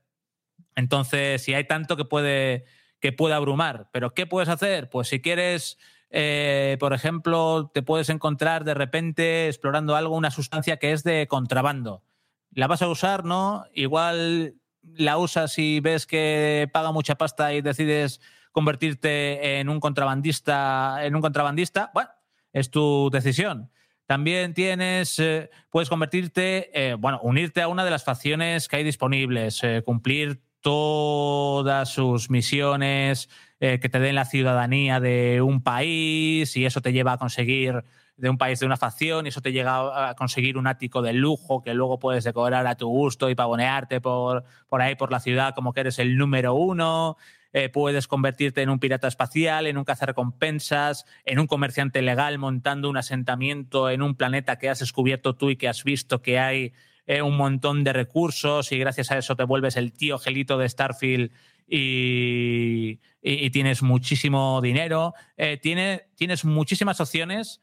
Entonces, 0.75 1.41
si 1.41 1.53
hay 1.53 1.65
tanto 1.65 1.97
que 1.97 2.05
puede, 2.05 2.65
que 2.99 3.11
puede 3.11 3.33
abrumar. 3.33 3.89
¿Pero 3.91 4.13
qué 4.13 4.27
puedes 4.27 4.49
hacer? 4.49 4.89
Pues 4.89 5.07
si 5.07 5.21
quieres, 5.21 5.77
eh, 6.09 6.77
por 6.79 6.93
ejemplo, 6.93 7.71
te 7.73 7.81
puedes 7.81 8.09
encontrar 8.09 8.63
de 8.63 8.73
repente 8.73 9.47
explorando 9.47 9.95
algo, 9.95 10.15
una 10.15 10.31
sustancia 10.31 10.77
que 10.77 10.91
es 10.91 11.03
de 11.03 11.27
contrabando. 11.27 12.03
¿La 12.55 12.67
vas 12.67 12.81
a 12.81 12.87
usar? 12.87 13.25
¿No? 13.25 13.65
Igual 13.73 14.55
la 14.81 15.17
usas 15.17 15.59
y 15.59 15.81
ves 15.81 16.07
que 16.07 16.69
paga 16.71 16.93
mucha 16.93 17.15
pasta 17.15 17.53
y 17.53 17.61
decides 17.61 18.21
convertirte 18.53 19.59
en 19.59 19.67
un 19.67 19.81
contrabandista, 19.81 20.99
en 21.03 21.15
un 21.15 21.21
contrabandista. 21.21 21.91
Bueno, 21.93 22.09
es 22.53 22.71
tu 22.71 23.09
decisión. 23.11 23.71
También 24.05 24.53
tienes, 24.53 25.19
eh, 25.19 25.49
puedes 25.69 25.89
convertirte, 25.89 26.71
eh, 26.73 26.93
bueno, 26.93 27.19
unirte 27.23 27.61
a 27.61 27.67
una 27.67 27.83
de 27.83 27.91
las 27.91 28.05
facciones 28.05 28.69
que 28.69 28.77
hay 28.77 28.83
disponibles, 28.85 29.61
eh, 29.61 29.81
cumplir 29.83 30.41
todas 30.61 31.89
sus 31.89 32.29
misiones, 32.29 33.29
que 33.59 33.89
te 33.89 33.99
den 33.99 34.15
la 34.15 34.25
ciudadanía 34.25 34.99
de 34.99 35.41
un 35.41 35.63
país 35.63 36.55
y 36.55 36.65
eso 36.65 36.81
te 36.81 36.93
lleva 36.93 37.13
a 37.13 37.17
conseguir 37.17 37.83
de 38.17 38.29
un 38.29 38.37
país 38.37 38.59
de 38.59 38.65
una 38.65 38.77
facción 38.77 39.25
y 39.25 39.29
eso 39.29 39.41
te 39.41 39.51
llega 39.51 40.09
a 40.09 40.15
conseguir 40.15 40.57
un 40.57 40.67
ático 40.67 41.01
de 41.01 41.13
lujo 41.13 41.61
que 41.61 41.73
luego 41.73 41.99
puedes 41.99 42.23
decorar 42.23 42.65
a 42.67 42.75
tu 42.75 42.87
gusto 42.87 43.29
y 43.29 43.35
pavonearte 43.35 43.99
por, 44.01 44.43
por 44.69 44.81
ahí, 44.81 44.95
por 44.95 45.11
la 45.11 45.19
ciudad, 45.19 45.53
como 45.53 45.73
que 45.73 45.81
eres 45.81 45.99
el 45.99 46.17
número 46.17 46.53
uno. 46.53 47.17
Eh, 47.51 47.69
puedes 47.69 48.07
convertirte 48.07 48.61
en 48.61 48.69
un 48.69 48.79
pirata 48.79 49.07
espacial, 49.07 49.65
en 49.67 49.77
un 49.77 49.85
cazarrecompensas, 49.85 51.05
en 51.23 51.39
un 51.39 51.47
comerciante 51.47 52.01
legal 52.01 52.37
montando 52.37 52.89
un 52.89 52.97
asentamiento 52.97 53.89
en 53.89 54.01
un 54.01 54.15
planeta 54.15 54.57
que 54.57 54.69
has 54.69 54.79
descubierto 54.79 55.35
tú 55.35 55.49
y 55.49 55.55
que 55.55 55.69
has 55.69 55.83
visto 55.85 56.21
que 56.21 56.37
hay 56.39 56.73
eh, 57.07 57.21
un 57.21 57.37
montón 57.37 57.83
de 57.85 57.93
recursos 57.93 58.71
y 58.71 58.77
gracias 58.79 59.11
a 59.11 59.17
eso 59.17 59.35
te 59.35 59.43
vuelves 59.43 59.77
el 59.77 59.93
tío 59.93 60.17
gelito 60.19 60.57
de 60.57 60.67
Starfield 60.67 61.31
y, 61.67 62.99
y- 63.21 63.49
tienes 63.51 63.81
muchísimo 63.81 64.59
dinero. 64.61 65.13
Eh, 65.37 65.57
tiene, 65.57 66.07
tienes 66.15 66.45
muchísimas 66.45 66.99
opciones. 66.99 67.61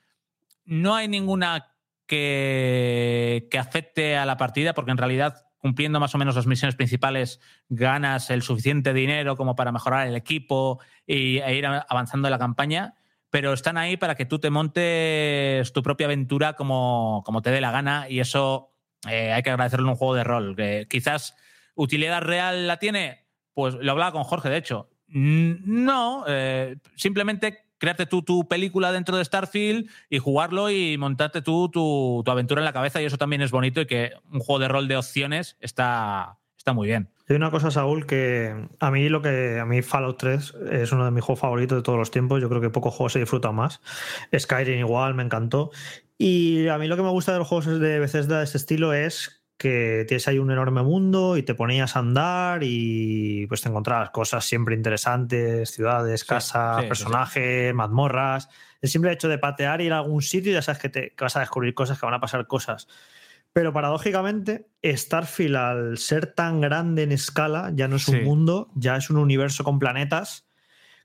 No 0.64 0.94
hay 0.94 1.08
ninguna 1.08 1.74
que, 2.06 3.48
que 3.50 3.58
afecte 3.58 4.16
a 4.16 4.26
la 4.26 4.36
partida, 4.36 4.74
porque 4.74 4.90
en 4.90 4.98
realidad, 4.98 5.46
cumpliendo 5.58 6.00
más 6.00 6.14
o 6.14 6.18
menos 6.18 6.36
las 6.36 6.46
misiones 6.46 6.74
principales, 6.74 7.40
ganas 7.68 8.30
el 8.30 8.42
suficiente 8.42 8.92
dinero 8.92 9.36
como 9.36 9.54
para 9.54 9.72
mejorar 9.72 10.06
el 10.06 10.16
equipo 10.16 10.80
y, 11.06 11.38
e 11.38 11.54
ir 11.54 11.66
avanzando 11.66 12.28
en 12.28 12.32
la 12.32 12.38
campaña. 12.38 12.94
Pero 13.30 13.54
están 13.54 13.78
ahí 13.78 13.96
para 13.96 14.14
que 14.14 14.26
tú 14.26 14.38
te 14.38 14.50
montes 14.50 15.72
tu 15.72 15.82
propia 15.82 16.06
aventura 16.06 16.52
como, 16.52 17.22
como 17.24 17.40
te 17.40 17.50
dé 17.50 17.60
la 17.60 17.70
gana, 17.70 18.06
y 18.08 18.20
eso 18.20 18.74
eh, 19.08 19.32
hay 19.32 19.42
que 19.42 19.50
agradecerlo 19.50 19.86
en 19.86 19.90
un 19.90 19.96
juego 19.96 20.14
de 20.14 20.24
rol. 20.24 20.54
Que 20.54 20.86
quizás 20.88 21.34
utilidad 21.74 22.20
real 22.20 22.66
la 22.66 22.78
tiene, 22.78 23.26
pues 23.54 23.74
lo 23.74 23.92
hablaba 23.92 24.12
con 24.12 24.24
Jorge, 24.24 24.50
de 24.50 24.58
hecho. 24.58 24.90
No, 25.08 26.24
eh, 26.26 26.76
simplemente 26.96 27.71
crearte 27.82 28.06
tú 28.06 28.22
tu 28.22 28.46
película 28.46 28.92
dentro 28.92 29.16
de 29.16 29.24
Starfield 29.24 29.90
y 30.08 30.18
jugarlo 30.20 30.70
y 30.70 30.96
montarte 30.98 31.42
tú 31.42 31.68
tu, 31.68 32.22
tu 32.24 32.30
aventura 32.30 32.60
en 32.60 32.64
la 32.64 32.72
cabeza 32.72 33.02
y 33.02 33.06
eso 33.06 33.18
también 33.18 33.42
es 33.42 33.50
bonito 33.50 33.80
y 33.80 33.86
que 33.86 34.12
un 34.30 34.38
juego 34.38 34.60
de 34.60 34.68
rol 34.68 34.86
de 34.86 34.96
opciones 34.96 35.56
está, 35.58 36.38
está 36.56 36.72
muy 36.72 36.86
bien. 36.86 37.10
Hay 37.28 37.34
una 37.34 37.50
cosa, 37.50 37.72
Saúl, 37.72 38.06
que 38.06 38.68
a 38.78 38.90
mí 38.92 39.08
lo 39.08 39.20
que 39.20 39.58
a 39.58 39.66
mí 39.66 39.82
Fallout 39.82 40.16
3 40.16 40.54
es 40.70 40.92
uno 40.92 41.04
de 41.04 41.10
mis 41.10 41.24
juegos 41.24 41.40
favoritos 41.40 41.76
de 41.76 41.82
todos 41.82 41.98
los 41.98 42.12
tiempos. 42.12 42.40
Yo 42.40 42.48
creo 42.48 42.60
que 42.60 42.70
pocos 42.70 42.94
juegos 42.94 43.14
se 43.14 43.18
disfrutan 43.18 43.56
más. 43.56 43.80
Skyrim 44.32 44.78
igual, 44.78 45.14
me 45.14 45.24
encantó. 45.24 45.72
Y 46.18 46.68
a 46.68 46.78
mí 46.78 46.86
lo 46.86 46.96
que 46.96 47.02
me 47.02 47.10
gusta 47.10 47.32
de 47.32 47.38
los 47.38 47.48
juegos 47.48 47.80
de 47.80 47.98
Bethesda 47.98 48.38
de 48.38 48.44
ese 48.44 48.58
estilo 48.58 48.92
es 48.92 49.41
que 49.62 50.04
tienes 50.08 50.26
ahí 50.26 50.40
un 50.40 50.50
enorme 50.50 50.82
mundo 50.82 51.36
y 51.36 51.44
te 51.44 51.54
ponías 51.54 51.94
a 51.94 52.00
andar 52.00 52.64
y 52.64 53.46
pues 53.46 53.60
te 53.60 53.68
encontrabas 53.68 54.10
cosas 54.10 54.44
siempre 54.44 54.74
interesantes, 54.74 55.70
ciudades, 55.70 56.24
casas, 56.24 56.78
sí, 56.78 56.82
sí, 56.82 56.88
personajes, 56.88 57.72
mazmorras. 57.72 58.48
El 58.80 58.88
simple 58.88 59.12
hecho 59.12 59.28
de 59.28 59.38
patear 59.38 59.80
y 59.80 59.84
ir 59.84 59.92
a 59.92 59.98
algún 59.98 60.20
sitio 60.20 60.52
ya 60.52 60.62
sabes 60.62 60.82
que, 60.82 60.88
te, 60.88 61.10
que 61.10 61.24
vas 61.24 61.36
a 61.36 61.40
descubrir 61.40 61.74
cosas, 61.74 62.00
que 62.00 62.04
van 62.04 62.14
a 62.16 62.20
pasar 62.20 62.48
cosas. 62.48 62.88
Pero 63.52 63.72
paradójicamente, 63.72 64.66
Starfield, 64.82 65.54
al 65.54 65.98
ser 65.98 66.26
tan 66.26 66.60
grande 66.60 67.04
en 67.04 67.12
escala, 67.12 67.70
ya 67.72 67.86
no 67.86 67.94
es 67.94 68.08
un 68.08 68.24
mundo, 68.24 68.68
ya 68.74 68.96
es 68.96 69.10
un 69.10 69.16
universo 69.18 69.62
con 69.62 69.78
planetas. 69.78 70.44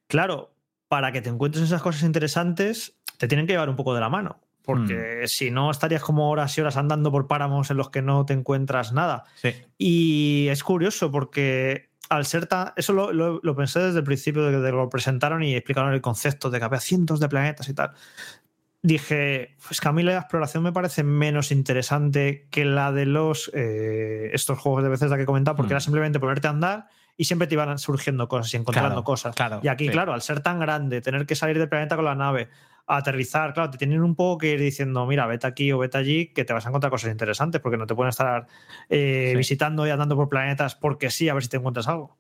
Claro, 0.07 0.55
para 0.87 1.11
que 1.11 1.21
te 1.21 1.29
encuentres 1.29 1.63
esas 1.63 1.83
cosas 1.83 2.01
interesantes, 2.01 2.97
te 3.19 3.27
tienen 3.27 3.45
que 3.45 3.53
llevar 3.53 3.69
un 3.69 3.75
poco 3.75 3.93
de 3.93 3.99
la 3.99 4.09
mano. 4.09 4.39
Porque 4.67 5.21
Hmm. 5.23 5.27
si 5.27 5.49
no, 5.49 5.71
estarías 5.71 6.03
como 6.03 6.29
horas 6.29 6.55
y 6.57 6.61
horas 6.61 6.77
andando 6.77 7.09
por 7.09 7.25
páramos 7.27 7.71
en 7.71 7.77
los 7.77 7.89
que 7.89 8.01
no 8.03 8.25
te 8.25 8.33
encuentras 8.33 8.91
nada. 8.93 9.23
Sí. 9.35 9.49
Y 9.79 10.47
es 10.49 10.61
curioso 10.63 11.09
porque 11.09 11.89
al 12.09 12.25
ser 12.25 12.45
tan. 12.47 12.73
Eso 12.75 12.91
lo, 12.93 13.11
lo- 13.13 13.39
lo 13.41 13.55
pensé 13.55 13.79
desde 13.79 13.99
el 13.99 14.03
principio 14.03 14.43
de 14.43 14.51
que 14.51 14.71
lo 14.71 14.89
presentaron 14.89 15.41
y 15.41 15.55
explicaron 15.55 15.93
el 15.93 16.01
concepto 16.01 16.49
de 16.49 16.59
que 16.59 16.65
había 16.65 16.79
cientos 16.81 17.19
de 17.21 17.29
planetas 17.29 17.67
y 17.69 17.73
tal. 17.73 17.91
Dije, 18.83 19.55
pues 19.67 19.81
que 19.81 19.87
a 19.87 19.91
mí 19.91 20.03
la 20.03 20.17
exploración 20.17 20.63
me 20.63 20.71
parece 20.71 21.03
menos 21.03 21.51
interesante 21.51 22.47
que 22.51 22.63
la 22.63 22.91
de 22.91 23.05
los 23.05 23.49
eh, 23.53 24.29
estos 24.33 24.59
juegos 24.59 24.83
de 24.83 24.89
veces 24.89 25.11
que 25.11 25.21
he 25.21 25.25
comentado, 25.25 25.57
porque 25.57 25.69
Mm. 25.73 25.73
era 25.73 25.79
simplemente 25.79 26.19
ponerte 26.19 26.47
a 26.47 26.51
andar 26.51 26.87
y 27.17 27.25
siempre 27.25 27.47
te 27.47 27.55
iban 27.55 27.77
surgiendo 27.79 28.27
cosas 28.27 28.53
y 28.53 28.57
encontrando 28.57 28.89
Claro, 28.89 29.03
cosas. 29.03 29.35
claro, 29.35 29.59
y 29.63 29.67
aquí, 29.67 29.85
sí. 29.85 29.91
claro, 29.91 30.13
al 30.13 30.21
ser 30.21 30.41
tan 30.41 30.59
grande, 30.59 31.01
tener 31.01 31.25
que 31.25 31.35
salir 31.35 31.57
del 31.57 31.67
planeta 31.67 31.95
con 31.95 32.05
la 32.05 32.13
nave, 32.15 32.49
aterrizar, 32.87 33.53
claro, 33.53 33.69
te 33.69 33.77
tienen 33.77 34.01
un 34.01 34.15
poco 34.15 34.39
que 34.39 34.53
ir 34.53 34.59
diciendo, 34.59 35.05
mira, 35.05 35.25
vete 35.27 35.45
aquí 35.45 35.71
o 35.71 35.77
vete 35.77 35.97
allí, 35.97 36.27
que 36.33 36.45
te 36.45 36.53
vas 36.53 36.65
a 36.65 36.69
encontrar 36.69 36.89
cosas 36.89 37.11
interesantes, 37.11 37.61
porque 37.61 37.77
no 37.77 37.85
te 37.85 37.93
pueden 37.95 38.09
estar 38.09 38.47
eh, 38.89 39.29
Sí. 39.31 39.37
visitando 39.37 39.85
y 39.85 39.89
andando 39.89 40.15
por 40.15 40.29
planetas 40.29 40.75
porque 40.75 41.09
sí, 41.09 41.27
a 41.29 41.33
ver 41.33 41.43
si 41.43 41.49
te 41.49 41.57
encuentras 41.57 41.87
algo. 41.87 42.17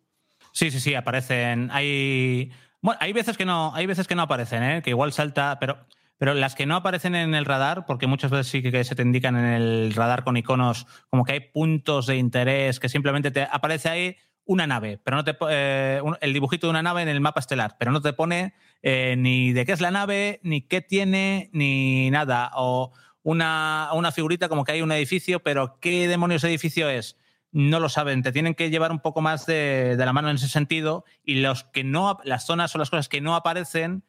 Sí, 0.51 0.69
sí, 0.71 0.79
sí, 0.79 0.93
aparecen. 0.95 1.69
Hay. 1.71 2.51
Bueno, 2.81 2.97
hay 3.01 3.13
veces 3.13 3.37
que 3.37 3.45
no, 3.45 3.73
hay 3.73 3.85
veces 3.85 4.07
que 4.07 4.15
no 4.15 4.23
aparecen, 4.23 4.63
¿eh? 4.63 4.81
que 4.83 4.91
igual 4.91 5.11
salta, 5.13 5.57
pero, 5.59 5.77
pero 6.17 6.33
las 6.33 6.53
que 6.55 6.65
no 6.65 6.75
aparecen 6.75 7.15
en 7.15 7.33
el 7.33 7.45
radar, 7.45 7.85
porque 7.85 8.07
muchas 8.07 8.31
veces 8.31 8.47
sí 8.47 8.61
que 8.61 8.83
se 8.83 8.95
te 8.95 9.01
indican 9.01 9.35
en 9.35 9.45
el 9.45 9.93
radar 9.93 10.23
con 10.23 10.37
iconos, 10.37 10.85
como 11.09 11.23
que 11.23 11.31
hay 11.33 11.39
puntos 11.39 12.07
de 12.07 12.17
interés, 12.17 12.79
que 12.79 12.89
simplemente 12.89 13.31
te 13.31 13.43
aparece 13.43 13.89
ahí 13.89 14.15
una 14.47 14.65
nave, 14.65 14.99
pero 15.03 15.17
no 15.17 15.23
te 15.23 15.35
eh, 15.49 16.01
el 16.21 16.33
dibujito 16.33 16.67
de 16.67 16.71
una 16.71 16.81
nave 16.81 17.03
en 17.03 17.09
el 17.09 17.21
mapa 17.21 17.39
estelar, 17.39 17.75
pero 17.77 17.91
no 17.91 18.01
te 18.01 18.13
pone 18.13 18.53
eh, 18.81 19.15
ni 19.17 19.53
de 19.53 19.65
qué 19.65 19.73
es 19.73 19.81
la 19.81 19.91
nave, 19.91 20.39
ni 20.41 20.61
qué 20.61 20.81
tiene, 20.81 21.49
ni 21.53 22.09
nada. 22.09 22.51
O 22.55 22.93
una, 23.23 23.89
una 23.93 24.11
figurita 24.11 24.49
como 24.49 24.63
que 24.63 24.71
hay 24.71 24.81
un 24.81 24.91
edificio, 24.91 25.41
pero 25.41 25.79
¿qué 25.79 26.07
demonios 26.07 26.43
edificio 26.43 26.89
es? 26.89 27.17
no 27.53 27.79
lo 27.79 27.87
saben, 27.87 28.23
te 28.23 28.33
tienen 28.33 28.55
que 28.55 28.69
llevar 28.69 28.91
un 28.91 28.99
poco 28.99 29.21
más 29.21 29.45
de, 29.45 29.95
de 29.95 30.05
la 30.05 30.13
mano 30.13 30.29
en 30.29 30.35
ese 30.35 30.49
sentido 30.49 31.05
y 31.23 31.35
los 31.35 31.63
que 31.63 31.83
no, 31.83 32.19
las 32.23 32.45
zonas 32.45 32.75
o 32.75 32.77
las 32.77 32.89
cosas 32.89 33.07
que 33.07 33.21
no 33.21 33.35
aparecen 33.35 34.03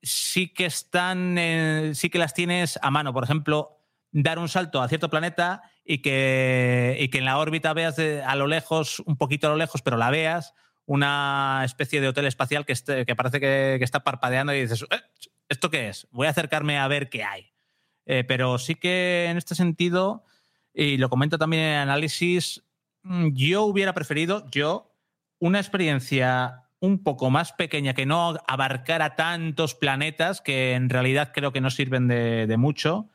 sí 0.00 0.48
que 0.48 0.66
están, 0.66 1.36
sí 1.94 2.08
que 2.08 2.18
las 2.18 2.34
tienes 2.34 2.78
a 2.80 2.90
mano. 2.90 3.12
Por 3.12 3.24
ejemplo, 3.24 3.78
dar 4.12 4.38
un 4.38 4.48
salto 4.48 4.80
a 4.80 4.88
cierto 4.88 5.10
planeta 5.10 5.62
y 5.90 6.02
que, 6.02 6.98
y 7.00 7.08
que 7.08 7.16
en 7.18 7.24
la 7.24 7.38
órbita 7.38 7.72
veas 7.72 7.96
de- 7.96 8.22
a 8.22 8.36
lo 8.36 8.46
lejos, 8.46 9.00
un 9.06 9.16
poquito 9.16 9.46
a 9.46 9.50
lo 9.50 9.56
lejos, 9.56 9.80
pero 9.80 9.96
la 9.96 10.10
veas, 10.10 10.52
una 10.84 11.62
especie 11.64 12.02
de 12.02 12.08
hotel 12.08 12.26
espacial 12.26 12.66
que, 12.66 12.74
esté- 12.74 13.06
que 13.06 13.16
parece 13.16 13.40
que, 13.40 13.78
está 13.82 14.04
parpadeando 14.04 14.52
y 14.54 14.60
dices, 14.60 14.84
"Eh, 14.90 15.00
¿esto 15.48 15.70
qué 15.70 15.88
es? 15.88 16.06
Voy 16.10 16.26
a 16.26 16.30
acercarme 16.30 16.78
a 16.78 16.86
ver 16.88 17.08
qué 17.08 17.24
hay. 17.24 17.52
Eh, 18.04 18.22
pero 18.28 18.58
sí 18.58 18.74
que 18.74 19.28
en 19.30 19.38
este 19.38 19.54
sentido, 19.54 20.24
y 20.74 20.98
lo 20.98 21.08
comento 21.08 21.38
también 21.38 21.62
en 21.62 21.76
análisis, 21.78 22.62
mm, 23.02 23.28
yo 23.32 23.62
hubiera 23.64 23.94
preferido, 23.94 24.44
yo, 24.50 24.94
una 25.38 25.58
experiencia 25.58 26.64
un 26.80 27.02
poco 27.02 27.30
más 27.30 27.52
pequeña 27.54 27.94
que 27.94 28.04
no 28.04 28.36
abarcara 28.46 29.16
tantos 29.16 29.74
planetas 29.74 30.42
que 30.42 30.74
en 30.74 30.90
realidad 30.90 31.32
creo 31.34 31.50
que 31.52 31.62
no 31.62 31.70
sirven 31.70 32.08
de 32.08 32.56
mucho 32.58 33.08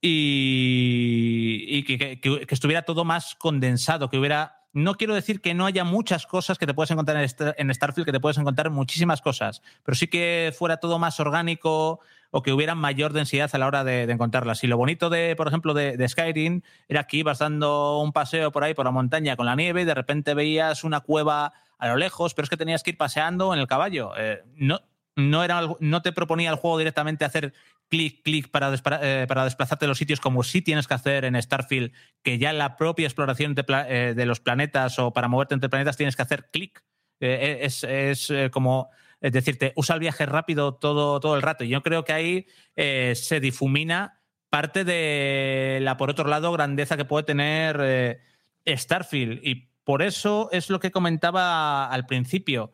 y, 0.00 1.82
que, 1.84 2.20
que- 2.20 2.46
estuviera 2.48 2.82
todo 2.82 3.04
más 3.04 3.34
condensado, 3.34 4.08
que 4.10 4.18
hubiera... 4.18 4.54
No 4.74 4.96
quiero 4.96 5.14
decir 5.14 5.40
que 5.40 5.54
no 5.54 5.64
haya 5.64 5.82
muchas 5.82 6.26
cosas 6.26 6.58
que 6.58 6.66
te 6.66 6.74
puedes 6.74 6.90
encontrar 6.90 7.16
en, 7.16 7.24
Star- 7.24 7.54
en 7.58 7.72
Starfield, 7.74 8.04
que 8.04 8.12
te 8.12 8.20
puedes 8.20 8.36
encontrar 8.36 8.70
muchísimas 8.70 9.22
cosas, 9.22 9.62
pero 9.82 9.94
sí 9.96 10.08
que 10.08 10.54
fuera 10.56 10.76
todo 10.76 10.98
más 10.98 11.18
orgánico 11.20 12.00
o 12.30 12.42
que 12.42 12.52
hubiera 12.52 12.74
mayor 12.74 13.14
densidad 13.14 13.50
a 13.52 13.58
la 13.58 13.66
hora 13.66 13.82
de, 13.82 14.02
encontrarlas. 14.02 14.62
Y 14.62 14.66
lo 14.66 14.76
bonito, 14.76 15.08
de, 15.08 15.34
por 15.36 15.48
ejemplo, 15.48 15.72
de, 15.72 16.06
Skyrim 16.06 16.60
era 16.86 17.04
que 17.04 17.16
ibas 17.16 17.38
dando 17.38 17.98
un 18.00 18.12
paseo 18.12 18.52
por 18.52 18.62
ahí, 18.62 18.74
por 18.74 18.84
la 18.84 18.90
montaña 18.90 19.36
con 19.36 19.46
la 19.46 19.56
nieve 19.56 19.82
y 19.82 19.84
de 19.86 19.94
repente 19.94 20.34
veías 20.34 20.84
una 20.84 21.00
cueva 21.00 21.54
a 21.78 21.88
lo 21.88 21.96
lejos, 21.96 22.34
pero 22.34 22.44
es 22.44 22.50
que 22.50 22.56
tenías 22.58 22.82
que 22.82 22.90
ir 22.90 22.98
paseando 22.98 23.54
en 23.54 23.60
el 23.60 23.66
caballo. 23.66 24.12
Eh, 24.18 24.42
no, 24.56 24.80
no, 25.16 25.42
era, 25.42 25.62
no 25.80 26.02
te 26.02 26.12
proponía 26.12 26.50
el 26.50 26.56
juego 26.56 26.76
directamente 26.78 27.24
hacer 27.24 27.54
clic, 27.88 28.22
clic 28.22 28.50
para, 28.50 28.72
eh, 29.02 29.26
para 29.26 29.44
desplazarte 29.44 29.86
a 29.86 29.88
los 29.88 29.98
sitios 29.98 30.20
como 30.20 30.42
sí 30.42 30.62
tienes 30.62 30.86
que 30.86 30.94
hacer 30.94 31.24
en 31.24 31.40
Starfield, 31.40 31.92
que 32.22 32.38
ya 32.38 32.52
la 32.52 32.76
propia 32.76 33.06
exploración 33.06 33.54
de, 33.54 33.64
eh, 33.88 34.14
de 34.14 34.26
los 34.26 34.40
planetas 34.40 34.98
o 34.98 35.12
para 35.12 35.28
moverte 35.28 35.54
entre 35.54 35.68
planetas 35.68 35.96
tienes 35.96 36.16
que 36.16 36.22
hacer 36.22 36.50
clic. 36.52 36.82
Eh, 37.20 37.60
es 37.62 37.82
es, 37.84 38.32
como 38.52 38.90
decirte, 39.20 39.72
usa 39.74 39.94
el 39.94 40.00
viaje 40.00 40.26
rápido 40.26 40.74
todo, 40.74 41.18
todo 41.18 41.34
el 41.34 41.42
rato. 41.42 41.64
Y 41.64 41.68
yo 41.68 41.82
creo 41.82 42.04
que 42.04 42.12
ahí 42.12 42.46
se 42.76 43.40
difumina 43.40 44.20
parte 44.50 44.84
de 44.84 45.80
la, 45.82 45.96
por 45.96 46.10
otro 46.10 46.28
lado, 46.28 46.52
grandeza 46.52 46.96
que 46.96 47.04
puede 47.04 47.24
tener 47.24 48.20
Starfield. 48.64 49.40
Y 49.42 49.70
por 49.82 50.02
eso 50.02 50.48
es 50.52 50.70
lo 50.70 50.78
que 50.78 50.92
comentaba 50.92 51.86
al 51.86 52.06
principio. 52.06 52.72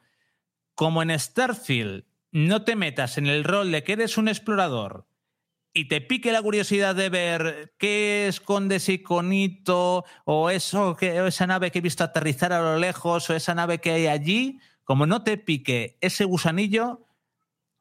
Como 0.75 1.03
en 1.03 1.19
Starfield 1.19 2.05
no 2.35 2.65
te 2.65 2.75
metas 2.75 3.17
en 3.17 3.29
el 3.29 3.45
rol 3.45 3.71
de 3.71 3.85
que 3.85 3.93
eres 3.93 4.19
un 4.19 4.27
explorador 4.27 5.07
y 5.73 5.87
te 5.87 6.01
pique 6.01 6.33
la 6.33 6.43
curiosidad 6.43 6.97
de 6.97 7.09
ver 7.09 7.75
qué 7.79 8.27
esconde 8.27 8.77
ese 8.77 8.95
iconito 8.95 10.05
o 10.25 10.51
eso 10.51 10.97
que 10.97 11.21
o 11.21 11.29
esa 11.29 11.47
nave 11.47 11.71
que 11.71 11.79
he 11.79 11.83
visto 11.83 12.03
aterrizar 12.03 12.53
a 12.53 12.61
lo 12.61 12.77
lejos 12.77 13.31
o 13.31 13.37
esa 13.37 13.55
nave 13.55 13.79
que 13.79 13.93
hay 13.93 14.09
allí, 14.09 14.59
como 14.83 15.07
no 15.07 15.23
te 15.23 15.39
pique 15.39 15.97
ese 16.01 16.25
gusanillo, 16.25 17.07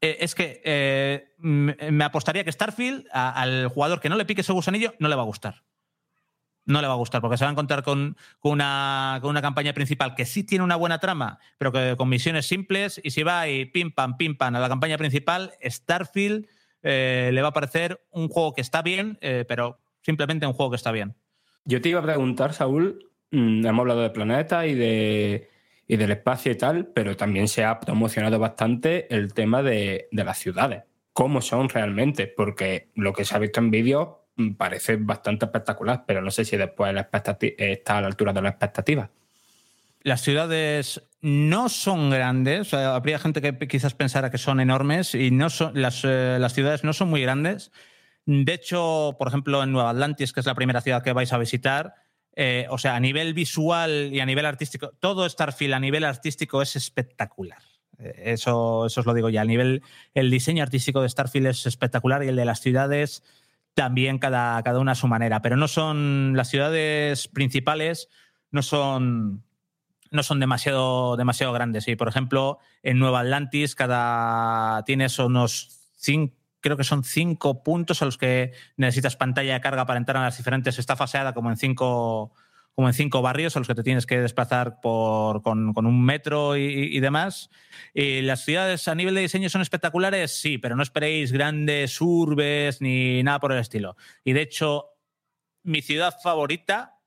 eh, 0.01 0.17
es 0.19 0.35
que 0.35 0.61
eh, 0.63 1.33
me 1.39 2.03
apostaría 2.03 2.43
que 2.43 2.51
Starfield 2.51 3.07
al 3.11 3.69
jugador 3.69 4.01
que 4.01 4.09
no 4.09 4.17
le 4.17 4.25
pique 4.25 4.41
ese 4.41 4.53
gusanillo 4.53 4.93
no 4.99 5.07
le 5.07 5.15
va 5.15 5.23
a 5.23 5.25
gustar. 5.25 5.63
No 6.65 6.81
le 6.81 6.87
va 6.87 6.93
a 6.93 6.97
gustar 6.97 7.21
porque 7.21 7.37
se 7.37 7.43
va 7.43 7.49
a 7.49 7.51
encontrar 7.51 7.83
con, 7.83 8.15
con 8.39 8.53
una, 8.53 9.19
con 9.21 9.29
una 9.29 9.41
campaña 9.41 9.73
principal 9.73 10.15
que 10.15 10.25
sí 10.25 10.43
tiene 10.43 10.63
una 10.63 10.75
buena 10.75 10.99
trama, 10.99 11.39
pero 11.57 11.71
que 11.71 11.95
con 11.97 12.09
misiones 12.09 12.45
simples. 12.45 13.01
Y 13.03 13.11
si 13.11 13.23
va 13.23 13.47
y 13.49 13.65
pim 13.65 13.91
pam, 13.91 14.17
pim 14.17 14.37
pam 14.37 14.55
a 14.55 14.59
la 14.59 14.69
campaña 14.69 14.97
principal, 14.97 15.51
Starfield 15.61 16.47
eh, 16.83 17.31
le 17.33 17.41
va 17.41 17.49
a 17.49 17.53
parecer 17.53 18.01
un 18.11 18.27
juego 18.27 18.53
que 18.53 18.61
está 18.61 18.81
bien, 18.81 19.17
eh, 19.21 19.45
pero 19.47 19.79
simplemente 20.01 20.45
un 20.45 20.53
juego 20.53 20.71
que 20.71 20.75
está 20.75 20.91
bien. 20.91 21.15
Yo 21.65 21.81
te 21.81 21.89
iba 21.89 22.01
a 22.01 22.03
preguntar, 22.03 22.53
Saúl, 22.53 23.09
mm, 23.31 23.65
hemos 23.65 23.79
hablado 23.79 24.01
de 24.01 24.09
planetas 24.09 24.65
y, 24.67 24.73
de, 24.73 25.49
y 25.87 25.95
del 25.95 26.11
espacio 26.11 26.51
y 26.51 26.55
tal, 26.55 26.87
pero 26.87 27.15
también 27.15 27.47
se 27.47 27.63
ha 27.63 27.79
promocionado 27.79 28.37
bastante 28.37 29.13
el 29.15 29.33
tema 29.33 29.63
de, 29.63 30.09
de 30.11 30.23
las 30.23 30.37
ciudades. 30.37 30.83
¿Cómo 31.13 31.41
son 31.41 31.69
realmente? 31.69 32.27
Porque 32.27 32.89
lo 32.95 33.13
que 33.13 33.23
se 33.23 33.35
ha 33.35 33.39
visto 33.39 33.59
en 33.59 33.71
vídeos 33.71 34.09
parece 34.57 34.95
bastante 34.97 35.45
espectacular, 35.45 36.05
pero 36.07 36.21
no 36.21 36.31
sé 36.31 36.45
si 36.45 36.57
después 36.57 36.93
la 36.93 37.09
expectati- 37.09 37.55
está 37.57 37.97
a 37.97 38.01
la 38.01 38.07
altura 38.07 38.33
de 38.33 38.41
las 38.41 38.51
expectativas. 38.51 39.09
Las 40.01 40.21
ciudades 40.21 41.01
no 41.21 41.69
son 41.69 42.09
grandes, 42.09 42.61
o 42.61 42.65
sea, 42.65 42.95
habría 42.95 43.19
gente 43.19 43.41
que 43.41 43.67
quizás 43.67 43.93
pensara 43.93 44.29
que 44.31 44.37
son 44.37 44.59
enormes 44.59 45.15
y 45.15 45.31
no 45.31 45.49
son, 45.49 45.79
las, 45.79 46.01
eh, 46.03 46.37
las 46.39 46.53
ciudades 46.53 46.83
no 46.83 46.91
son 46.91 47.09
muy 47.09 47.21
grandes. 47.21 47.71
De 48.25 48.53
hecho, 48.53 49.15
por 49.17 49.27
ejemplo, 49.27 49.63
en 49.63 49.71
Nueva 49.71 49.91
Atlantis, 49.91 50.33
que 50.33 50.39
es 50.41 50.45
la 50.45 50.55
primera 50.55 50.81
ciudad 50.81 51.03
que 51.03 51.13
vais 51.13 51.31
a 51.31 51.37
visitar, 51.37 51.93
eh, 52.35 52.65
o 52.69 52.77
sea, 52.77 52.95
a 52.95 52.99
nivel 52.99 53.33
visual 53.33 54.09
y 54.11 54.19
a 54.19 54.25
nivel 54.25 54.45
artístico, 54.45 54.91
todo 54.99 55.29
Starfield 55.29 55.73
a 55.75 55.79
nivel 55.79 56.03
artístico 56.03 56.61
es 56.61 56.75
espectacular. 56.75 57.61
Eh, 57.99 58.33
Eso, 58.33 58.87
eso 58.87 59.01
os 59.01 59.05
lo 59.05 59.13
digo 59.13 59.29
ya. 59.29 59.41
A 59.41 59.45
nivel, 59.45 59.83
el 60.13 60.31
diseño 60.31 60.63
artístico 60.63 61.01
de 61.01 61.09
Starfield 61.09 61.47
es 61.47 61.65
espectacular 61.65 62.23
y 62.23 62.27
el 62.29 62.35
de 62.35 62.45
las 62.45 62.59
ciudades 62.59 63.23
también 63.73 64.19
cada, 64.19 64.61
cada 64.63 64.79
una 64.79 64.93
a 64.93 64.95
su 64.95 65.07
manera. 65.07 65.41
Pero 65.41 65.57
no 65.57 65.67
son 65.67 66.33
las 66.35 66.49
ciudades 66.49 67.27
principales, 67.27 68.09
no 68.51 68.61
son, 68.61 69.43
no 70.11 70.23
son 70.23 70.39
demasiado, 70.39 71.17
demasiado 71.17 71.53
grandes. 71.53 71.87
Y 71.87 71.95
por 71.95 72.07
ejemplo, 72.07 72.59
en 72.83 72.99
Nueva 72.99 73.21
Atlantis, 73.21 73.75
cada 73.75 74.83
tienes 74.83 75.17
unos 75.19 75.89
cinco, 75.95 76.35
creo 76.61 76.77
que 76.77 76.83
son 76.83 77.03
cinco 77.03 77.63
puntos 77.63 78.01
a 78.01 78.05
los 78.05 78.17
que 78.17 78.53
necesitas 78.77 79.17
pantalla 79.17 79.53
de 79.53 79.61
carga 79.61 79.85
para 79.85 79.99
entrar 79.99 80.17
a 80.17 80.25
las 80.25 80.37
diferentes. 80.37 80.79
Está 80.79 80.95
faseada 80.95 81.33
como 81.33 81.49
en 81.49 81.57
cinco, 81.57 82.33
como 82.75 82.87
en 82.87 82.93
cinco 82.93 83.21
barrios 83.21 83.55
a 83.55 83.59
los 83.59 83.67
que 83.67 83.75
te 83.75 83.83
tienes 83.83 84.05
que 84.05 84.19
desplazar 84.19 84.79
por, 84.81 85.41
con, 85.43 85.73
con 85.73 85.85
un 85.85 86.03
metro 86.03 86.57
y, 86.57 86.63
y 86.63 86.99
demás. 86.99 87.49
Y 87.93 88.21
las 88.21 88.43
ciudades 88.45 88.87
a 88.87 88.95
nivel 88.95 89.13
de 89.15 89.21
diseño 89.21 89.49
son 89.49 89.61
espectaculares, 89.61 90.31
sí, 90.39 90.57
pero 90.57 90.75
no 90.75 90.81
esperéis 90.83 91.31
grandes 91.31 92.01
urbes 92.01 92.81
ni 92.81 93.21
nada 93.23 93.39
por 93.39 93.51
el 93.51 93.59
estilo. 93.59 93.95
Y 94.23 94.33
de 94.33 94.41
hecho, 94.41 94.87
mi 95.63 95.81
ciudad 95.81 96.15
favorita 96.21 96.99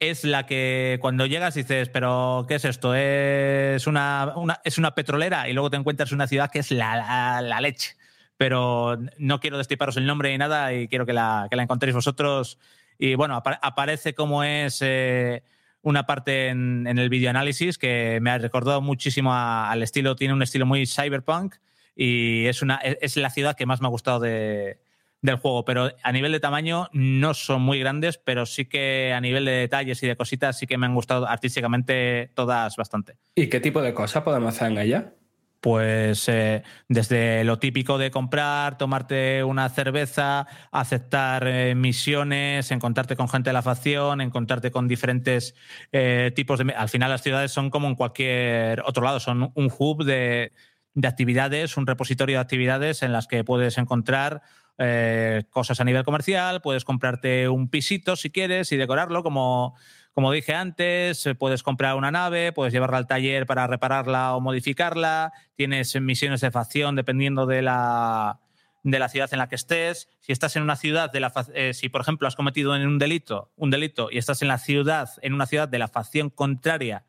es 0.00 0.24
la 0.24 0.44
que 0.46 0.98
cuando 1.00 1.26
llegas 1.26 1.54
dices, 1.54 1.88
pero 1.88 2.44
¿qué 2.48 2.56
es 2.56 2.64
esto? 2.64 2.94
Es 2.94 3.86
una, 3.86 4.32
una- 4.36 4.60
es 4.64 4.76
una 4.78 4.94
petrolera 4.94 5.48
y 5.48 5.52
luego 5.54 5.70
te 5.70 5.76
encuentras 5.76 6.12
una 6.12 6.26
ciudad 6.26 6.50
que 6.50 6.58
es 6.60 6.70
la, 6.70 6.96
la- 6.96 7.40
la 7.42 7.60
leche. 7.60 7.96
Pero 8.36 8.98
no 9.18 9.40
quiero 9.40 9.58
destriparos 9.58 9.96
el 9.96 10.06
nombre 10.06 10.30
ni 10.32 10.38
nada 10.38 10.72
y 10.74 10.88
quiero 10.88 11.06
que 11.06 11.12
la, 11.12 11.46
que 11.48 11.56
la 11.56 11.62
encontréis 11.62 11.94
vosotros 11.94 12.58
Y 12.98 13.14
bueno, 13.14 13.36
apa- 13.36 13.58
aparece 13.62 14.14
como 14.14 14.44
es 14.44 14.78
eh, 14.82 15.42
una 15.82 16.06
parte 16.06 16.48
en, 16.48 16.86
el 16.86 17.08
videoanálisis 17.08 17.78
que 17.78 18.18
me 18.22 18.30
ha 18.30 18.38
recordado 18.38 18.80
muchísimo 18.80 19.34
al 19.34 19.82
estilo, 19.82 20.16
tiene 20.16 20.34
un 20.34 20.42
estilo 20.42 20.66
muy 20.66 20.86
cyberpunk 20.86 21.56
y 21.96 22.46
es, 22.46 22.62
una, 22.62 22.76
es, 22.76 22.98
es 23.00 23.16
la 23.16 23.30
ciudad 23.30 23.56
que 23.56 23.66
más 23.66 23.80
me 23.80 23.86
ha 23.86 23.90
gustado 23.90 24.20
de, 24.20 24.80
del 25.20 25.36
juego. 25.36 25.64
Pero 25.64 25.90
a 26.02 26.12
nivel 26.12 26.32
de 26.32 26.40
tamaño 26.40 26.88
no 26.92 27.34
son 27.34 27.62
muy 27.62 27.78
grandes, 27.80 28.18
pero 28.18 28.46
sí 28.46 28.64
que 28.66 29.12
a 29.14 29.20
nivel 29.20 29.44
de 29.44 29.52
detalles 29.52 30.02
y 30.02 30.06
de 30.06 30.16
cositas 30.16 30.58
sí 30.58 30.66
que 30.66 30.78
me 30.78 30.86
han 30.86 30.94
gustado 30.94 31.28
artísticamente 31.28 32.30
todas 32.34 32.76
bastante. 32.76 33.16
¿Y 33.34 33.48
qué 33.48 33.60
tipo 33.60 33.82
de 33.82 33.94
cosas 33.94 34.22
podemos 34.22 34.54
hacer 34.54 34.72
en 34.72 34.78
ella? 34.78 35.14
Pues 35.64 36.28
eh, 36.28 36.62
desde 36.88 37.42
lo 37.42 37.58
típico 37.58 37.96
de 37.96 38.10
comprar, 38.10 38.76
tomarte 38.76 39.42
una 39.44 39.66
cerveza, 39.70 40.46
aceptar 40.70 41.46
eh, 41.46 41.74
misiones, 41.74 42.70
encontrarte 42.70 43.16
con 43.16 43.30
gente 43.30 43.48
de 43.48 43.54
la 43.54 43.62
facción, 43.62 44.20
encontrarte 44.20 44.70
con 44.70 44.88
diferentes 44.88 45.54
eh, 45.90 46.32
tipos 46.36 46.58
de... 46.58 46.70
Al 46.74 46.90
final 46.90 47.08
las 47.08 47.22
ciudades 47.22 47.50
son 47.50 47.70
como 47.70 47.88
en 47.88 47.94
cualquier 47.94 48.82
otro 48.84 49.02
lado, 49.02 49.20
son 49.20 49.52
un 49.54 49.72
hub 49.78 50.04
de, 50.04 50.52
de 50.92 51.08
actividades, 51.08 51.78
un 51.78 51.86
repositorio 51.86 52.36
de 52.36 52.42
actividades 52.42 53.02
en 53.02 53.12
las 53.12 53.26
que 53.26 53.42
puedes 53.42 53.78
encontrar 53.78 54.42
cosas 55.50 55.78
a 55.80 55.84
nivel 55.84 56.02
comercial, 56.02 56.60
puedes 56.60 56.84
comprarte 56.84 57.48
un 57.48 57.70
pisito 57.70 58.16
si 58.16 58.30
quieres 58.30 58.72
y 58.72 58.76
decorarlo 58.76 59.22
como, 59.22 59.76
como 60.14 60.30
dije 60.30 60.54
antes, 60.54 61.26
eh, 61.26 61.34
puedes 61.34 61.64
comprar 61.64 61.96
una 61.96 62.12
nave, 62.12 62.52
puedes 62.52 62.72
llevarla 62.72 62.98
al 62.98 63.08
taller 63.08 63.46
para 63.46 63.66
repararla 63.66 64.36
o 64.36 64.40
modificarla, 64.40 65.32
tienes 65.56 66.00
misiones 66.00 66.40
de 66.40 66.52
facción 66.52 66.94
dependiendo 66.94 67.46
de 67.46 67.62
la, 67.62 68.40
de 68.84 68.98
la 69.00 69.08
ciudad 69.08 69.28
en 69.32 69.40
la 69.40 69.48
que 69.48 69.56
estés. 69.56 70.08
Si 70.20 70.30
estás 70.30 70.54
en 70.54 70.62
una 70.62 70.76
ciudad 70.76 71.10
de 71.10 71.18
la 71.18 71.32
eh, 71.52 71.74
si 71.74 71.88
por 71.88 72.00
ejemplo 72.00 72.28
has 72.28 72.36
cometido 72.36 72.76
en 72.76 72.86
un 72.86 72.98
delito, 72.98 73.50
un 73.56 73.70
delito 73.70 74.08
y 74.08 74.18
estás 74.18 74.40
en 74.40 74.48
la 74.48 74.58
ciudad, 74.58 75.10
en 75.20 75.34
una 75.34 75.46
ciudad 75.46 75.68
de 75.68 75.80
la 75.80 75.88
facción 75.88 76.30
contraria 76.30 77.04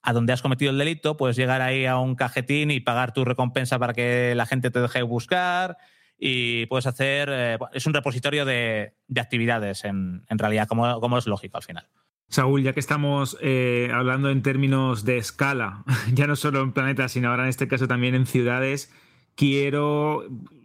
a 0.00 0.14
donde 0.14 0.32
has 0.32 0.40
cometido 0.40 0.70
el 0.70 0.78
delito, 0.78 1.18
puedes 1.18 1.36
llegar 1.36 1.60
ahí 1.60 1.84
a 1.84 1.98
un 1.98 2.14
cajetín 2.14 2.70
y 2.70 2.80
pagar 2.80 3.12
tu 3.12 3.26
recompensa 3.26 3.78
para 3.78 3.92
que 3.92 4.34
la 4.34 4.46
gente 4.46 4.70
te 4.70 4.80
deje 4.80 5.02
buscar 5.02 5.76
y 6.18 6.64
puedes 6.66 6.86
hacer, 6.86 7.28
eh, 7.30 7.58
es 7.74 7.84
un 7.84 7.92
repositorio 7.92 8.46
de, 8.46 8.94
de 9.08 9.20
actividades 9.20 9.84
en, 9.84 10.24
en 10.30 10.38
realidad, 10.38 10.66
como, 10.66 11.00
como 11.00 11.18
es 11.18 11.26
lógico 11.26 11.58
al 11.58 11.62
final. 11.62 11.86
Saúl, 12.28 12.62
ya 12.62 12.72
que 12.72 12.80
estamos 12.80 13.38
eh, 13.40 13.90
hablando 13.92 14.30
en 14.30 14.42
términos 14.42 15.04
de 15.04 15.18
escala, 15.18 15.84
ya 16.12 16.26
no 16.26 16.36
solo 16.36 16.60
en 16.62 16.72
planetas, 16.72 17.12
sino 17.12 17.30
ahora 17.30 17.44
en 17.44 17.50
este 17.50 17.68
caso 17.68 17.86
también 17.86 18.14
en 18.14 18.26
ciudades, 18.26 18.92
quiero, 19.36 20.24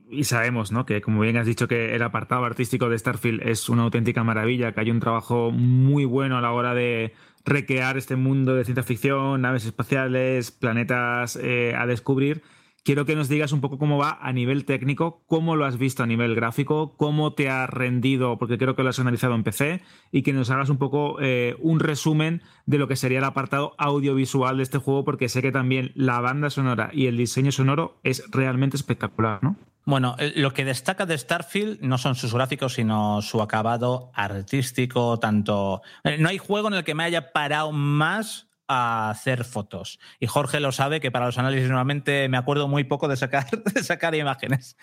y 0.10 0.24
sabemos, 0.24 0.72
¿no? 0.72 0.86
Que 0.86 1.02
como 1.02 1.22
bien 1.22 1.38
has 1.38 1.46
dicho 1.46 1.68
que 1.68 1.96
el 1.96 2.02
apartado 2.02 2.44
artístico 2.46 2.90
de 2.90 2.98
Starfield 2.98 3.48
es 3.48 3.70
una 3.70 3.84
auténtica 3.84 4.24
maravilla, 4.24 4.72
que 4.72 4.82
hay 4.82 4.92
un 4.92 5.00
trabajo 5.00 5.52
muy 5.52 6.06
bueno 6.06 6.38
a 6.38 6.42
la 6.42 6.52
hora 6.52 6.74
de 6.74 7.14
recrear 7.46 7.98
este 7.98 8.16
mundo 8.16 8.56
de 8.56 8.66
ciencia 8.66 8.84
ficción, 8.84 9.42
naves 9.42 9.66
espaciales, 9.66 10.52
planetas 10.52 11.38
eh, 11.42 11.74
a 11.78 11.86
descubrir. 11.86 12.44
Quiero 12.84 13.06
que 13.06 13.16
nos 13.16 13.30
digas 13.30 13.52
un 13.52 13.62
poco 13.62 13.78
cómo 13.78 14.00
va 14.00 14.18
a 14.20 14.34
nivel 14.34 14.66
técnico, 14.66 15.24
cómo 15.28 15.56
lo 15.56 15.66
has 15.66 15.78
visto 15.78 16.02
a 16.02 16.08
nivel 16.08 16.34
gráfico, 16.34 16.96
cómo 16.98 17.34
te 17.34 17.48
ha 17.48 17.68
rendido, 17.68 18.40
porque 18.40 18.58
creo 18.58 18.76
que 18.76 18.82
lo 18.82 18.90
has 18.90 19.00
analizado 19.00 19.36
en 19.36 19.44
PC, 19.44 19.82
y 20.12 20.24
que 20.24 20.34
nos 20.34 20.50
hagas 20.50 20.70
un 20.70 20.78
poco 20.78 21.18
eh, 21.22 21.56
un 21.60 21.80
resumen 21.80 22.42
de 22.66 22.80
lo 22.80 22.88
que 22.88 22.96
sería 22.96 23.20
el 23.20 23.24
apartado 23.24 23.76
audiovisual 23.78 24.58
de 24.58 24.64
este 24.64 24.80
juego, 24.80 25.04
porque 25.04 25.30
sé 25.30 25.44
que 25.44 25.52
también 25.52 25.92
la 25.94 26.22
banda 26.22 26.50
sonora 26.50 26.90
y 26.92 27.06
el 27.06 27.18
diseño 27.18 27.52
sonoro 27.52 28.00
es 28.04 28.24
realmente 28.32 28.78
espectacular, 28.78 29.44
¿no? 29.44 29.58
Bueno, 29.86 30.16
eh, 30.20 30.34
lo 30.36 30.54
que 30.54 30.66
destaca 30.66 31.06
de 31.06 31.18
Starfield 31.18 31.82
no 31.82 31.98
son 31.98 32.16
sus 32.16 32.34
gráficos, 32.34 32.74
sino 32.74 33.22
su 33.22 33.42
acabado 33.42 34.12
artístico, 34.14 35.20
tanto... 35.20 35.82
eh, 36.04 36.18
No 36.20 36.30
hay 36.30 36.38
juego 36.40 36.68
en 36.68 36.76
el 36.76 36.84
que 36.84 36.96
me 36.96 37.04
haya 37.04 37.32
parado 37.32 37.72
más 37.72 38.51
hacer 38.72 39.44
fotos. 39.44 40.00
Y 40.20 40.28
Jorge 40.28 40.60
lo 40.60 40.72
sabe 40.72 41.00
que 41.00 41.12
para 41.12 41.26
los 41.26 41.38
análisis 41.38 41.68
normalmente 41.68 42.30
me 42.30 42.38
acuerdo 42.38 42.68
muy 42.68 42.84
poco 42.84 43.08
de 43.08 43.18
sacar, 43.18 43.50
de 43.74 43.84
sacar 43.84 44.16
imágenes. 44.16 44.78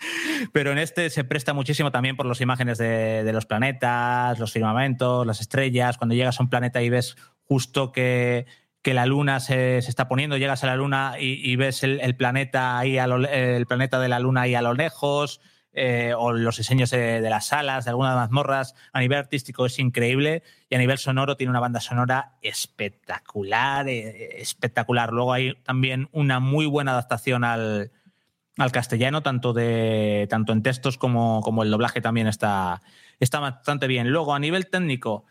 Pero 0.53 0.71
en 0.71 0.77
este 0.77 1.09
se 1.09 1.23
presta 1.23 1.53
muchísimo 1.53 1.91
también 1.91 2.15
por 2.15 2.25
las 2.25 2.41
imágenes 2.41 2.77
de, 2.77 3.29
los 3.33 3.45
planetas, 3.45 4.39
los 4.39 4.51
firmamentos, 4.51 5.25
las 5.25 5.41
estrellas. 5.41 5.97
Cuando 5.97 6.15
llegas 6.15 6.39
a 6.39 6.43
un 6.43 6.49
planeta 6.49 6.81
y 6.81 6.89
ves 6.89 7.15
justo 7.43 7.91
que, 7.91 8.45
que 8.81 8.93
la 8.93 9.05
luna 9.05 9.39
se, 9.39 9.77
está 9.77 10.07
poniendo, 10.07 10.37
llegas 10.37 10.63
a 10.63 10.67
la 10.67 10.75
luna 10.75 11.15
y, 11.19 11.55
ves 11.55 11.83
el, 11.83 12.15
planeta 12.15 12.77
ahí 12.77 12.97
el 12.97 13.65
planeta 13.65 13.99
de 13.99 14.09
la 14.09 14.19
luna 14.19 14.41
ahí 14.41 14.55
a 14.55 14.61
lo 14.61 14.73
lejos, 14.73 15.41
eh, 15.73 16.13
o 16.17 16.31
los 16.33 16.57
diseños 16.57 16.89
de, 16.89 17.21
las 17.21 17.47
salas, 17.47 17.85
de 17.85 17.91
algunas 17.91 18.15
mazmorras. 18.15 18.75
A 18.91 18.99
nivel 18.99 19.19
artístico 19.19 19.65
es 19.65 19.77
increíble 19.79 20.43
y 20.69 20.75
a 20.75 20.77
nivel 20.77 20.97
sonoro 20.97 21.37
tiene 21.37 21.51
una 21.51 21.59
banda 21.59 21.79
sonora 21.79 22.37
espectacular, 22.41 23.87
eh, 23.87 24.41
espectacular. 24.41 25.11
Luego 25.11 25.33
hay 25.33 25.55
también 25.63 26.09
una 26.11 26.39
muy 26.39 26.65
buena 26.65 26.91
adaptación 26.91 27.43
al, 27.43 27.91
al 28.57 28.71
castellano, 28.71 29.23
tanto, 29.23 29.53
de, 29.53 30.27
tanto 30.29 30.53
en 30.53 30.63
textos 30.63 30.97
como, 30.97 31.41
como 31.41 31.63
el 31.63 31.71
doblaje 31.71 32.01
también 32.01 32.27
está, 32.27 32.81
está 33.19 33.39
bastante 33.39 33.87
bien. 33.87 34.09
Luego, 34.09 34.33
a 34.33 34.39
nivel 34.39 34.67
técnico, 34.67 35.25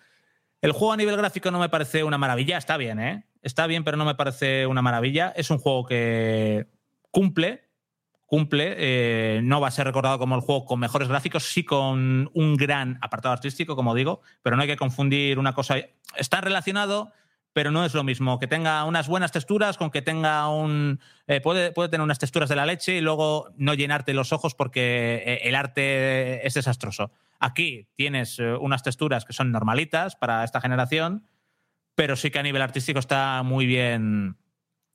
el 0.62 0.72
juego 0.72 0.93
a 0.93 0.97
nivel 0.97 1.16
gráfico 1.16 1.51
no 1.51 1.59
me 1.59 1.68
parece 1.68 2.05
una 2.05 2.18
maravilla, 2.18 2.59
está 2.59 2.76
bien, 2.76 2.99
¿eh? 3.01 3.24
Está 3.43 3.66
bien, 3.66 3.84
pero 3.84 3.97
no 3.97 4.05
me 4.05 4.14
parece 4.14 4.66
una 4.66 4.82
maravilla. 4.82 5.32
Es 5.36 5.51
un 5.51 5.59
juego 5.59 5.84
que 5.86 6.66
cumple, 7.11 7.68
cumple. 8.29 8.74
Eh, 8.76 9.41
no 9.43 9.61
va 9.61 9.68
a 9.68 9.72
ser 9.72 9.87
recordado 9.87 10.18
como 10.18 10.37
el 10.37 10.43
juego 10.43 10.66
con 10.66 10.79
mejores 10.79 11.09
gráficos, 11.09 11.45
sí 11.45 11.64
con 11.64 12.31
un 12.35 12.57
gran 12.57 12.99
apartado 13.01 13.33
artístico, 13.33 13.74
como 13.74 13.95
digo, 13.95 14.20
pero 14.43 14.55
no 14.55 14.62
hay 14.62 14.68
que 14.68 14.76
confundir 14.76 15.39
una 15.39 15.55
cosa. 15.55 15.76
Está 16.14 16.43
relacionado, 16.43 17.11
pero 17.55 17.70
no 17.70 17.87
es 17.87 17.95
lo 17.95 18.05
mismo. 18.05 18.39
Que 18.39 18.47
tenga 18.47 18.85
unas 18.85 19.09
buenas 19.09 19.33
texturas 19.33 19.79
con 19.79 19.91
que 19.91 20.03
tenga 20.03 20.47
un. 20.51 21.01
Eh, 21.26 21.41
puede, 21.41 21.72
puede 21.72 21.89
tener 21.89 22.05
unas 22.05 22.18
texturas 22.18 22.51
de 22.51 22.57
la 22.57 22.66
leche 22.66 22.99
y 22.99 23.01
luego 23.01 23.49
no 23.57 23.72
llenarte 23.72 24.12
los 24.12 24.33
ojos 24.35 24.55
porque 24.55 25.22
eh, 25.24 25.41
el 25.45 25.55
arte 25.55 26.47
es 26.47 26.53
desastroso. 26.53 27.11
Aquí 27.41 27.89
tienes 27.95 28.41
unas 28.41 28.83
texturas 28.83 29.24
que 29.24 29.33
son 29.33 29.53
normalitas 29.53 30.16
para 30.16 30.43
esta 30.43 30.61
generación, 30.61 31.24
pero 31.95 32.16
sí 32.16 32.31
que 32.31 32.41
a 32.41 32.43
nivel 32.43 32.61
artístico 32.61 32.99
está 32.99 33.43
muy 33.45 33.64
bien, 33.64 34.37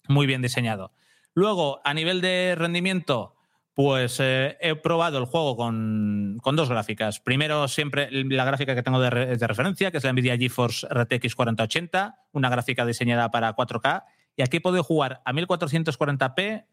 muy 0.09 0.27
bien 0.27 0.41
diseñado. 0.41 0.91
Luego, 1.33 1.81
a 1.83 1.93
nivel 1.93 2.21
de 2.21 2.55
rendimiento, 2.57 3.35
pues 3.73 4.19
eh, 4.19 4.57
he 4.61 4.75
probado 4.75 5.17
el 5.17 5.25
juego 5.25 5.55
con, 5.55 6.37
con, 6.41 6.55
dos 6.55 6.69
gráficas. 6.69 7.19
Primero, 7.19 7.67
siempre 7.67 8.09
la 8.11 8.45
gráfica 8.45 8.75
que 8.75 8.83
tengo 8.83 8.99
de, 8.99 9.35
de, 9.35 9.47
referencia, 9.47 9.89
que 9.89 9.97
es 9.97 10.03
la 10.03 10.13
Nvidia 10.13 10.37
GeForce 10.37 10.87
RTX 10.87 11.35
4080, 11.35 12.19
una 12.33 12.49
gráfica 12.49 12.85
diseñada 12.85 13.31
para 13.31 13.55
4K. 13.55 14.03
Y 14.35 14.43
aquí 14.43 14.59
puedo 14.59 14.83
jugar 14.83 15.21
a 15.25 15.33
1440p 15.33 16.65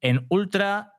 en 0.00 0.26
Ultra 0.30 0.94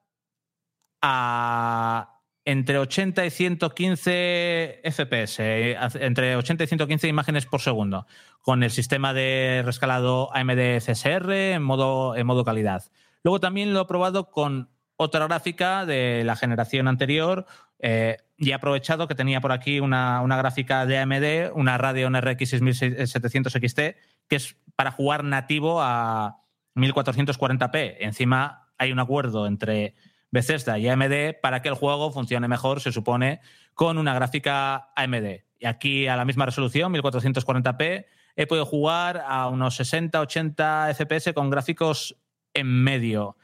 a 1.02 2.13
entre 2.46 2.78
80 2.78 3.26
y 3.26 3.30
115 3.30 4.82
FPS, 4.84 5.40
eh, 5.40 5.78
entre 6.02 6.36
80 6.36 6.64
y 6.64 6.68
115 6.68 7.08
imágenes 7.08 7.46
por 7.46 7.62
segundo, 7.62 8.06
con 8.42 8.64
el 8.64 8.72
sistema 8.72 9.14
de 9.14 9.62
rescalado 9.66 10.30
AMD 10.36 10.80
CSR 10.80 11.32
en 11.32 11.64
modo, 11.64 12.16
en 12.16 12.28
modo 12.28 12.44
calidad. 12.44 12.84
Luego 13.24 13.40
también 13.40 13.74
lo 13.74 13.82
he 13.82 13.86
probado 13.86 14.30
con 14.30 14.70
otra 14.98 15.26
gráfica 15.28 15.86
de 15.86 16.24
la 16.26 16.36
generación 16.36 16.88
anterior 16.88 17.46
eh, 17.80 18.18
y 18.38 18.52
he 18.52 18.54
aprovechado 18.54 19.08
que 19.08 19.16
tenía 19.16 19.42
por 19.42 19.52
aquí 19.52 19.80
una, 19.80 20.22
una 20.22 20.38
gráfica 20.38 20.86
de 20.86 21.00
AMD, 21.00 21.56
una 21.56 21.78
Radeon 21.78 22.20
RX 22.20 22.50
6700 22.50 23.54
XT, 23.54 23.80
que 24.28 24.36
es 24.36 24.58
para 24.76 24.92
jugar 24.92 25.24
nativo 25.24 25.82
a 25.82 26.42
1440p. 26.76 27.98
Encima 28.00 28.70
hay 28.78 28.92
un 28.92 29.00
acuerdo 29.00 29.48
entre 29.48 29.96
Bethesda 30.34 30.80
y 30.80 30.90
AMD 30.90 31.36
para 31.44 31.62
que 31.62 31.70
el 31.70 31.76
juego 31.76 32.12
funcione 32.12 32.48
mejor, 32.48 32.82
se 32.82 32.92
supone, 32.92 33.40
con 33.76 34.00
una 34.00 34.16
gráfica 34.16 34.90
AMD. 34.96 35.44
Y 35.60 35.66
aquí 35.68 36.08
a 36.08 36.18
la 36.18 36.26
misma 36.26 36.48
resolución, 36.48 36.92
1440p, 36.92 38.06
he 38.36 38.48
podido 38.48 38.66
jugar 38.66 39.24
a 39.28 39.48
unos 39.48 39.80
60-80 39.80 40.96
FPS 40.96 41.34
con 41.34 41.52
gráficos 41.52 42.18
en 42.56 42.66
medio. 42.68 43.38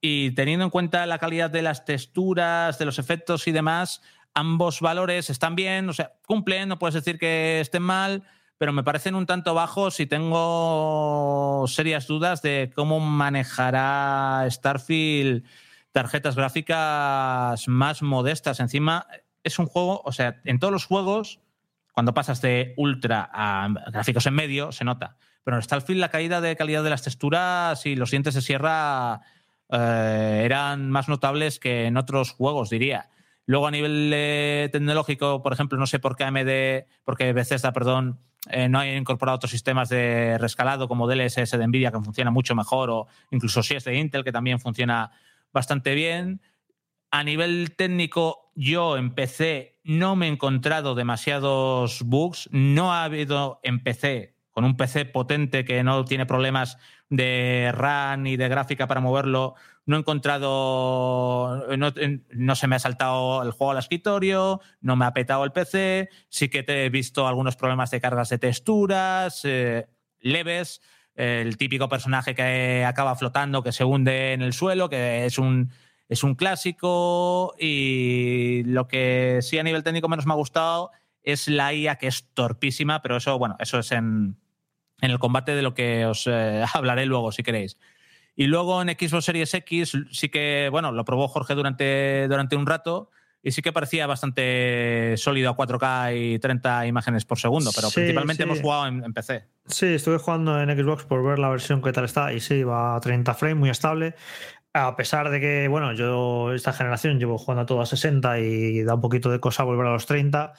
Y 0.00 0.30
teniendo 0.30 0.64
en 0.64 0.70
cuenta 0.70 1.04
la 1.06 1.18
calidad 1.18 1.50
de 1.50 1.62
las 1.62 1.84
texturas, 1.84 2.78
de 2.78 2.84
los 2.84 3.00
efectos 3.00 3.48
y 3.48 3.52
demás, 3.52 4.00
ambos 4.32 4.80
valores 4.80 5.30
están 5.30 5.56
bien, 5.56 5.88
o 5.88 5.92
sea, 5.92 6.12
cumplen, 6.26 6.68
no 6.68 6.78
puedes 6.78 6.94
decir 6.94 7.18
que 7.18 7.58
estén 7.58 7.82
mal, 7.82 8.22
pero 8.56 8.72
me 8.72 8.84
parecen 8.84 9.16
un 9.16 9.26
tanto 9.26 9.52
bajos 9.52 9.98
y 9.98 10.06
tengo 10.06 11.64
serias 11.66 12.06
dudas 12.06 12.40
de 12.40 12.70
cómo 12.72 13.00
manejará 13.00 14.46
Starfield 14.48 15.44
tarjetas 15.96 16.36
gráficas 16.36 17.68
más 17.68 18.02
modestas. 18.02 18.60
Encima, 18.60 19.06
es 19.42 19.58
un 19.58 19.64
juego, 19.64 20.02
o 20.04 20.12
sea, 20.12 20.42
en 20.44 20.58
todos 20.58 20.70
los 20.70 20.84
juegos, 20.84 21.40
cuando 21.92 22.12
pasas 22.12 22.42
de 22.42 22.74
ultra 22.76 23.30
a 23.32 23.66
gráficos 23.90 24.26
en 24.26 24.34
medio, 24.34 24.72
se 24.72 24.84
nota. 24.84 25.16
Pero 25.42 25.56
en 25.56 25.62
Starfield 25.62 25.98
la 25.98 26.10
caída 26.10 26.42
de 26.42 26.54
calidad 26.54 26.84
de 26.84 26.90
las 26.90 27.00
texturas 27.00 27.86
y 27.86 27.96
los 27.96 28.10
dientes 28.10 28.34
de 28.34 28.42
sierra 28.42 29.22
eh, 29.70 30.42
eran 30.44 30.90
más 30.90 31.08
notables 31.08 31.58
que 31.58 31.86
en 31.86 31.96
otros 31.96 32.32
juegos, 32.32 32.68
diría. 32.68 33.08
Luego 33.46 33.66
a 33.66 33.70
nivel 33.70 34.10
eh, 34.12 34.68
tecnológico, 34.70 35.42
por 35.42 35.54
ejemplo, 35.54 35.78
no 35.78 35.86
sé 35.86 35.98
por 35.98 36.14
qué 36.14 36.24
AMD, 36.24 36.90
porque 37.06 37.32
Bethesda, 37.32 37.72
perdón, 37.72 38.20
eh, 38.50 38.68
no 38.68 38.80
ha 38.80 38.86
incorporado 38.86 39.36
otros 39.36 39.50
sistemas 39.50 39.88
de 39.88 40.36
rescalado 40.36 40.88
como 40.88 41.08
DLSS 41.08 41.52
de 41.52 41.66
Nvidia 41.66 41.90
que 41.90 42.00
funciona 42.00 42.30
mucho 42.30 42.54
mejor 42.54 42.90
o 42.90 43.06
incluso 43.30 43.62
si 43.62 43.76
es 43.76 43.84
de 43.84 43.96
Intel 43.96 44.24
que 44.24 44.32
también 44.32 44.60
funciona 44.60 45.10
bastante 45.52 45.94
bien. 45.94 46.40
A 47.10 47.24
nivel 47.24 47.74
técnico, 47.76 48.52
yo 48.54 48.96
en 48.96 49.14
PC 49.14 49.80
no 49.84 50.16
me 50.16 50.26
he 50.26 50.30
encontrado 50.30 50.94
demasiados 50.94 52.02
bugs. 52.02 52.48
No 52.52 52.92
ha 52.92 53.04
habido 53.04 53.60
en 53.62 53.82
PC, 53.82 54.36
con 54.50 54.64
un 54.64 54.76
PC 54.76 55.04
potente 55.04 55.64
que 55.64 55.82
no 55.82 56.04
tiene 56.04 56.26
problemas 56.26 56.78
de 57.08 57.70
RAM 57.72 58.22
ni 58.22 58.36
de 58.36 58.48
gráfica 58.48 58.86
para 58.86 59.00
moverlo, 59.00 59.54
no 59.84 59.96
he 59.96 59.98
encontrado, 60.00 61.64
no, 61.76 61.92
no, 62.32 62.56
se 62.56 62.66
me 62.66 62.76
ha 62.76 62.80
saltado 62.80 63.42
el 63.42 63.52
juego 63.52 63.70
al 63.70 63.78
escritorio, 63.78 64.60
no 64.80 64.96
me 64.96 65.04
ha 65.04 65.12
petado 65.12 65.44
el 65.44 65.52
PC, 65.52 66.08
sí 66.28 66.48
que 66.48 66.64
te 66.64 66.84
he 66.84 66.90
visto 66.90 67.28
algunos 67.28 67.56
problemas 67.56 67.90
de 67.92 68.00
cargas 68.00 68.28
de 68.28 68.38
texturas 68.38 69.42
eh, 69.44 69.86
leves, 70.20 70.82
el 71.16 71.56
típico 71.56 71.88
personaje 71.88 72.34
que 72.34 72.84
acaba 72.84 73.16
flotando, 73.16 73.62
que 73.62 73.72
se 73.72 73.84
hunde 73.84 74.32
en 74.32 74.42
el 74.42 74.52
suelo, 74.52 74.88
que 74.88 75.26
es 75.26 75.38
un, 75.38 75.70
es 76.08 76.22
un 76.22 76.34
clásico 76.34 77.54
y 77.58 78.62
lo 78.64 78.86
que 78.86 79.40
sí 79.42 79.58
a 79.58 79.62
nivel 79.62 79.82
técnico 79.82 80.08
menos 80.08 80.26
me 80.26 80.32
ha 80.32 80.36
gustado 80.36 80.90
es 81.22 81.48
la 81.48 81.74
IA 81.74 81.96
que 81.96 82.06
es 82.06 82.28
torpísima, 82.34 83.02
pero 83.02 83.16
eso, 83.16 83.38
bueno, 83.38 83.56
eso 83.58 83.78
es 83.78 83.90
en, 83.92 84.36
en 85.00 85.10
el 85.10 85.18
combate 85.18 85.54
de 85.54 85.62
lo 85.62 85.74
que 85.74 86.06
os 86.06 86.26
eh, 86.26 86.64
hablaré 86.74 87.06
luego, 87.06 87.32
si 87.32 87.42
queréis. 87.42 87.78
Y 88.36 88.46
luego 88.46 88.82
en 88.82 88.88
Xbox 88.90 89.24
Series 89.24 89.54
X 89.54 89.92
sí 90.10 90.28
que, 90.28 90.68
bueno, 90.70 90.92
lo 90.92 91.04
probó 91.04 91.26
Jorge 91.26 91.54
durante, 91.54 92.28
durante 92.28 92.54
un 92.56 92.66
rato 92.66 93.10
y 93.46 93.52
sí 93.52 93.62
que 93.62 93.72
parecía 93.72 94.08
bastante 94.08 95.14
sólido 95.16 95.50
a 95.50 95.56
4K 95.56 96.16
y 96.34 96.38
30 96.40 96.86
imágenes 96.86 97.24
por 97.24 97.38
segundo, 97.38 97.70
pero 97.74 97.88
Sí, 97.88 97.94
principalmente 98.00 98.42
sí. 98.42 98.48
hemos 98.48 98.60
jugado 98.60 98.88
en, 98.88 99.04
en 99.04 99.12
PC. 99.12 99.44
Sí, 99.66 99.86
estuve 99.86 100.18
jugando 100.18 100.60
en 100.60 100.68
Xbox 100.76 101.04
por 101.04 101.22
ver 101.24 101.38
la 101.38 101.48
versión 101.48 101.80
que 101.80 101.92
tal 101.92 102.06
está 102.06 102.32
y 102.32 102.40
sí, 102.40 102.64
va 102.64 102.96
a 102.96 103.00
30 103.00 103.34
frames, 103.34 103.56
muy 103.56 103.70
estable. 103.70 104.14
A 104.72 104.96
pesar 104.96 105.30
de 105.30 105.40
que, 105.40 105.68
bueno, 105.68 105.92
yo 105.92 106.52
esta 106.52 106.72
generación 106.72 107.18
llevo 107.20 107.38
jugando 107.38 107.62
a 107.62 107.66
todo 107.66 107.80
a 107.80 107.86
60 107.86 108.40
y 108.40 108.82
da 108.82 108.94
un 108.96 109.00
poquito 109.00 109.30
de 109.30 109.38
cosa 109.40 109.62
volver 109.62 109.86
a 109.86 109.92
los 109.92 110.06
30, 110.06 110.52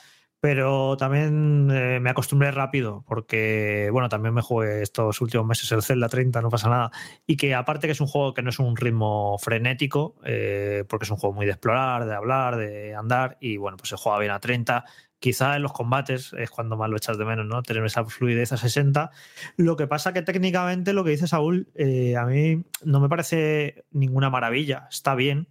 pero 0.50 0.96
también 0.96 1.70
eh, 1.74 2.00
me 2.00 2.10
acostumbré 2.10 2.52
rápido 2.52 3.04
porque, 3.06 3.90
bueno, 3.92 4.08
también 4.08 4.34
me 4.34 4.42
jugué 4.42 4.82
estos 4.82 5.20
últimos 5.20 5.46
meses 5.46 5.70
el 5.74 5.84
Zelda 5.84 6.08
30, 6.08 6.42
no 6.42 6.50
pasa 6.50 6.70
nada. 6.70 6.90
Y 7.26 7.36
que 7.36 7.54
aparte 7.54 7.86
que 7.86 7.92
es 7.92 8.00
un 8.00 8.08
juego 8.08 8.34
que 8.34 8.42
no 8.42 8.50
es 8.50 8.58
un 8.58 8.78
ritmo 8.78 9.38
frenético, 9.40 10.16
eh, 10.24 10.86
porque 10.88 11.04
es 11.04 11.12
un 11.12 11.18
juego 11.18 11.36
muy 11.36 11.46
de 11.46 11.52
explorar, 11.52 12.06
de 12.06 12.16
hablar, 12.16 12.56
de 12.56 12.96
andar, 12.96 13.36
y 13.42 13.58
bueno, 13.58 13.76
pues 13.76 13.90
se 13.90 13.98
juega 13.98 14.20
bien 14.20 14.32
a 14.32 14.40
30. 14.40 14.86
Quizá 15.20 15.58
en 15.58 15.64
los 15.64 15.74
combates 15.74 16.32
es 16.32 16.50
cuando 16.50 16.78
más 16.78 16.90
lo 16.90 16.96
echas 16.96 17.18
de 17.18 17.26
menos, 17.26 17.46
¿no? 17.46 17.62
Tener 17.62 17.84
esa 17.84 18.06
fluidez 18.06 18.54
a 18.54 18.58
60. 18.58 19.12
Lo 19.58 19.76
que 19.76 19.86
pasa 19.86 20.14
que 20.14 20.22
técnicamente 20.22 20.94
lo 20.94 21.04
que 21.04 21.10
dice 21.12 21.28
Saúl, 21.28 21.68
eh, 21.76 22.16
a 22.16 22.24
mí 22.24 22.64
no 22.86 23.02
me 23.02 23.10
parece 23.10 23.84
ninguna 23.92 24.30
maravilla. 24.30 24.88
Está 24.90 25.14
bien, 25.14 25.50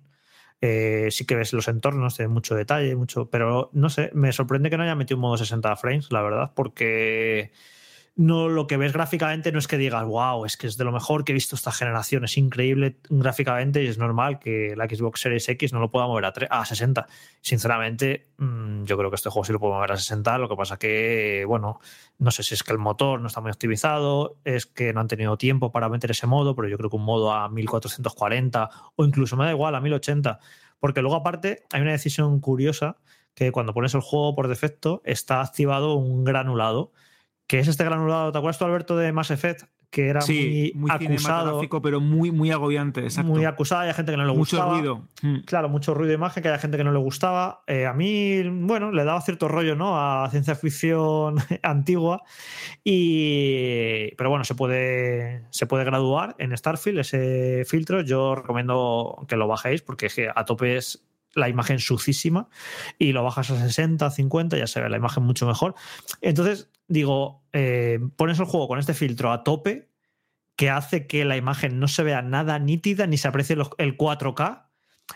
eh, 0.67 1.11
sí 1.11 1.25
que 1.25 1.37
ves 1.37 1.53
los 1.53 1.69
entornos, 1.69 2.17
tiene 2.17 2.29
mucho 2.29 2.55
detalle, 2.55 2.97
mucho, 2.97 3.31
pero 3.31 3.71
no 3.73 3.89
sé, 3.89 4.11
me 4.15 4.33
sorprende 4.33 4.71
que 4.71 4.77
no 4.77 4.83
haya 4.83 4.95
metido 4.95 5.17
un 5.17 5.23
modo 5.23 5.37
60 5.37 5.77
frames, 5.77 6.11
la 6.11 6.23
verdad, 6.23 6.53
porque 6.55 7.53
no 8.17 8.49
lo 8.49 8.67
que 8.67 8.79
ves 8.79 8.95
gráficamente 8.95 9.53
no 9.53 9.59
es 9.59 9.69
que 9.69 9.77
digas, 9.77 10.03
wow, 10.07 10.47
es 10.47 10.57
que 10.57 10.67
es 10.67 10.79
de 10.79 10.85
lo 10.85 10.93
mejor 10.93 11.23
que 11.23 11.33
he 11.33 11.35
visto 11.35 11.55
esta 11.55 11.71
generación, 11.71 12.25
es 12.25 12.39
increíble 12.39 12.97
gráficamente 13.11 13.83
y 13.83 13.89
es 13.89 13.99
normal 13.99 14.39
que 14.39 14.75
la 14.75 14.87
Xbox 14.87 15.21
Series 15.21 15.47
X 15.51 15.75
no 15.75 15.81
lo 15.81 15.91
pueda 15.91 16.07
mover 16.07 16.25
a, 16.25 16.33
a 16.49 16.65
60. 16.65 17.07
Sinceramente, 17.43 18.29
mm, 18.39 18.85
yo 18.85 18.97
creo 18.97 19.11
que 19.11 19.17
este 19.17 19.29
juego 19.29 19.45
sí 19.45 19.53
lo 19.53 19.61
puedo 19.61 19.75
mover 19.75 19.93
a 19.93 19.99
60, 19.99 20.39
lo 20.39 20.49
que 20.49 20.57
pasa 20.57 20.79
que, 20.79 21.45
bueno, 21.47 21.79
no 22.19 22.31
sé 22.31 22.43
si 22.43 22.55
es 22.55 22.63
que 22.63 22.73
el 22.73 22.79
motor 22.79 23.21
no 23.21 23.27
está 23.27 23.43
muy 23.43 23.51
optimizado, 23.51 24.39
es 24.45 24.65
que 24.65 24.95
no 24.95 25.01
han 25.01 25.09
tenido 25.09 25.37
tiempo 25.37 25.71
para 25.71 25.91
meter 25.91 26.11
ese 26.11 26.27
modo, 26.27 26.57
pero 26.57 26.69
yo 26.69 26.79
creo 26.79 26.89
que 26.89 26.97
un 26.97 27.05
modo 27.05 27.33
a 27.33 27.51
1440 27.51 28.71
o 28.97 29.05
incluso 29.05 29.37
me 29.37 29.45
da 29.45 29.51
igual 29.51 29.75
a 29.75 29.81
1080, 29.83 30.41
porque 30.81 31.03
luego 31.03 31.17
aparte 31.17 31.65
hay 31.71 31.83
una 31.83 31.93
decisión 31.93 32.41
curiosa 32.41 32.97
que 33.35 33.53
cuando 33.53 33.75
pones 33.75 33.95
el 33.95 34.01
juego 34.01 34.35
por 34.35 34.49
defecto 34.49 35.03
está 35.05 35.43
activado 35.43 35.97
un 35.97 36.25
granulado, 36.25 36.93
que 37.47 37.61
es 37.61 37.69
este 37.69 37.85
granulado, 37.85 38.33
¿te 38.33 38.39
acuerdas 38.39 38.59
tú 38.59 38.65
Alberto 38.65 38.97
de 38.97 39.13
Mass 39.13 39.31
Effect? 39.31 39.65
Que 39.89 40.09
era 40.09 40.21
sí, 40.21 40.73
muy, 40.75 40.91
muy 40.91 40.91
acusado, 40.91 41.61
pero 41.81 42.01
muy, 42.01 42.33
muy 42.33 42.51
agobiante. 42.51 43.03
Exacto. 43.03 43.31
muy 43.31 43.45
acusado, 43.45 43.83
hay 43.83 43.95
gente 43.95 44.11
que 44.11 44.19
no 44.19 44.25
le 44.25 44.31
Mucho 44.31 44.57
gustaba. 44.57 44.77
ruido. 44.77 45.09
Mm. 45.23 45.39
Claro, 45.47 45.69
mucho 45.69 45.95
ruido 45.95 46.09
de 46.09 46.15
imagen, 46.17 46.43
que 46.43 46.49
hay 46.49 46.59
gente 46.59 46.77
que 46.77 46.83
no 46.85 46.93
le 46.93 46.99
gustaba. 46.99 47.63
Eh, 47.69 47.87
a 47.87 47.93
mí, 47.93 48.43
bueno, 48.43 48.91
le 48.91 49.05
daba 49.05 49.21
cierto 49.21 49.47
rollo, 49.47 49.77
¿no? 49.77 49.97
A 49.97 50.29
ciencia 50.31 50.57
ficción 50.57 51.37
antigua. 51.63 52.25
Y. 52.83 54.13
Pero 54.17 54.29
bueno, 54.29 54.45
se 54.45 54.57
puede, 54.57 55.45
se 55.51 55.67
puede 55.67 55.85
graduar 55.85 56.35
en 56.39 56.55
Starfield 56.57 56.99
ese 56.99 57.63
filtro. 57.65 58.01
Yo 58.01 58.35
recomiendo 58.35 59.25
que 59.29 59.37
lo 59.37 59.47
bajéis 59.47 59.83
porque 59.83 60.07
es 60.07 60.15
que 60.15 60.29
a 60.35 60.45
tope 60.45 60.77
es 60.77 61.07
la 61.35 61.49
imagen 61.49 61.79
sucísima 61.79 62.49
y 62.99 63.13
lo 63.13 63.23
bajas 63.23 63.51
a 63.51 63.61
60, 63.61 64.11
50, 64.11 64.57
ya 64.57 64.67
se 64.67 64.81
ve 64.81 64.89
la 64.89 64.97
imagen 64.97 65.23
mucho 65.23 65.47
mejor. 65.47 65.75
Entonces, 66.23 66.71
digo, 66.89 67.45
eh, 67.53 67.99
pones 68.17 68.39
el 68.39 68.47
juego 68.47 68.69
con 68.69 68.79
este 68.79 68.95
filtro 68.95 69.33
a 69.33 69.45
tope 69.45 69.91
que 70.57 70.71
hace 70.71 71.07
que 71.07 71.25
la 71.25 71.37
imagen 71.37 71.79
no 71.79 71.89
se 71.89 72.03
vea 72.03 72.23
nada 72.23 72.59
nítida 72.59 73.07
ni 73.07 73.19
se 73.19 73.29
aprecie 73.29 73.57
el 73.79 73.97
4K. 73.97 74.71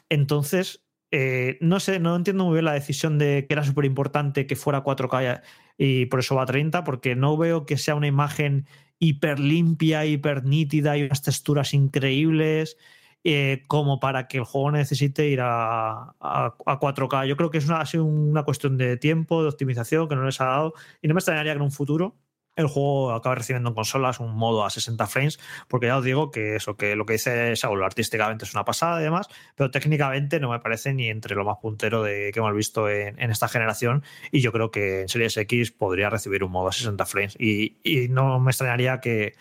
Entonces, 0.08 0.84
eh, 1.10 1.58
no 1.60 1.80
sé, 1.80 1.98
no 1.98 2.14
entiendo 2.14 2.44
muy 2.44 2.54
bien 2.54 2.66
la 2.66 2.74
decisión 2.74 3.18
de 3.18 3.46
que 3.46 3.54
era 3.54 3.64
súper 3.64 3.84
importante 3.84 4.46
que 4.46 4.54
fuera 4.54 4.84
4K 4.84 5.42
y 5.78 6.06
por 6.06 6.20
eso 6.20 6.36
va 6.36 6.42
a 6.42 6.46
30, 6.46 6.84
porque 6.84 7.16
no 7.16 7.36
veo 7.36 7.66
que 7.66 7.78
sea 7.78 7.94
una 7.94 8.06
imagen 8.06 8.66
hiper 8.98 9.40
limpia, 9.40 10.04
hiper 10.04 10.44
nítida 10.44 10.96
y 10.96 11.04
unas 11.04 11.22
texturas 11.22 11.74
increíbles. 11.74 12.76
Eh, 13.24 13.62
como 13.68 14.00
para 14.00 14.28
que 14.28 14.38
el 14.38 14.44
juego 14.44 14.70
necesite 14.72 15.28
ir 15.28 15.40
a, 15.42 16.14
a- 16.20 16.54
a 16.66 16.78
4K. 16.80 17.26
Yo 17.26 17.36
creo 17.36 17.50
que 17.50 17.58
es 17.58 17.66
una, 17.68 17.80
ha 17.82 18.02
una 18.02 18.42
cuestión 18.44 18.78
de 18.78 18.96
tiempo, 18.96 19.42
de 19.42 19.48
optimización 19.50 20.08
que 20.08 20.16
no 20.16 20.24
les 20.24 20.40
ha 20.40 20.46
dado. 20.46 20.74
Y 21.02 21.08
no 21.08 21.14
me 21.14 21.18
extrañaría 21.18 21.52
que 21.52 21.56
en 21.58 21.62
un 21.62 21.72
futuro 21.72 22.16
el 22.56 22.66
juego 22.66 23.12
acabe 23.12 23.36
recibiendo 23.36 23.70
en 23.70 23.74
consolas 23.74 24.20
un 24.20 24.34
modo 24.34 24.64
a 24.66 24.70
60 24.70 25.06
frames, 25.06 25.38
porque 25.68 25.86
ya 25.86 25.96
os 25.96 26.04
digo 26.04 26.30
que 26.30 26.56
eso, 26.56 26.76
que 26.76 26.94
lo 26.96 27.06
que 27.06 27.14
dice 27.14 27.54
Saúl 27.56 27.82
artísticamente 27.82 28.44
es 28.44 28.52
una 28.52 28.64
pasada 28.64 29.00
y 29.00 29.04
demás, 29.04 29.28
pero 29.54 29.70
técnicamente 29.70 30.40
no 30.40 30.50
me 30.50 30.58
parece 30.58 30.92
ni 30.92 31.08
entre 31.08 31.36
lo 31.36 31.44
más 31.44 31.56
puntero 31.62 32.02
de 32.02 32.30
que 32.32 32.38
hemos 32.40 32.54
visto 32.54 32.90
en, 32.90 33.18
en 33.22 33.30
esta 33.30 33.48
generación. 33.48 34.02
Y 34.32 34.40
yo 34.40 34.52
creo 34.52 34.70
que 34.70 35.02
en 35.02 35.08
Series 35.08 35.36
X 35.38 35.70
podría 35.70 36.10
recibir 36.10 36.44
un 36.44 36.50
modo 36.52 36.68
a 36.68 36.72
60 36.72 37.06
frames. 37.06 37.36
Y, 37.38 37.78
y 37.84 38.08
no 38.08 38.38
me 38.40 38.50
extrañaría 38.50 39.00
que, 39.00 39.34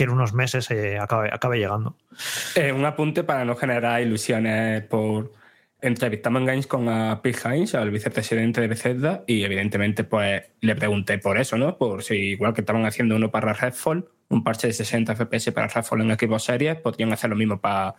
que 0.00 0.04
en 0.04 0.10
unos 0.12 0.32
meses 0.32 0.70
eh, 0.70 0.98
acabe, 0.98 1.28
acabe 1.30 1.58
llegando. 1.58 1.94
Eh, 2.54 2.72
un 2.72 2.86
apunte 2.86 3.22
para 3.22 3.44
no 3.44 3.54
generar 3.54 4.00
ilusiones 4.00 4.82
por... 4.84 5.34
Entrevistamos 5.82 6.40
en 6.40 6.46
Games 6.46 6.66
con 6.66 6.88
a 6.88 7.20
Pete 7.20 7.40
Hines, 7.44 7.74
al 7.74 7.90
vicepresidente 7.90 8.62
de 8.62 8.68
Bethesda, 8.68 9.24
y 9.26 9.44
evidentemente 9.44 10.04
pues 10.04 10.42
le 10.62 10.74
pregunté 10.74 11.18
por 11.18 11.36
eso, 11.36 11.58
¿no? 11.58 11.76
Por 11.76 12.02
si 12.02 12.14
igual 12.14 12.54
que 12.54 12.62
estaban 12.62 12.86
haciendo 12.86 13.16
uno 13.16 13.30
para 13.30 13.52
Redfall, 13.52 14.08
un 14.30 14.42
parche 14.42 14.68
de 14.68 14.72
60 14.72 15.16
FPS 15.16 15.52
para 15.52 15.68
Redfall 15.68 16.00
en 16.00 16.18
Xbox 16.18 16.44
Series, 16.44 16.76
podrían 16.76 17.12
hacer 17.12 17.28
lo 17.28 17.36
mismo 17.36 17.60
para, 17.60 17.94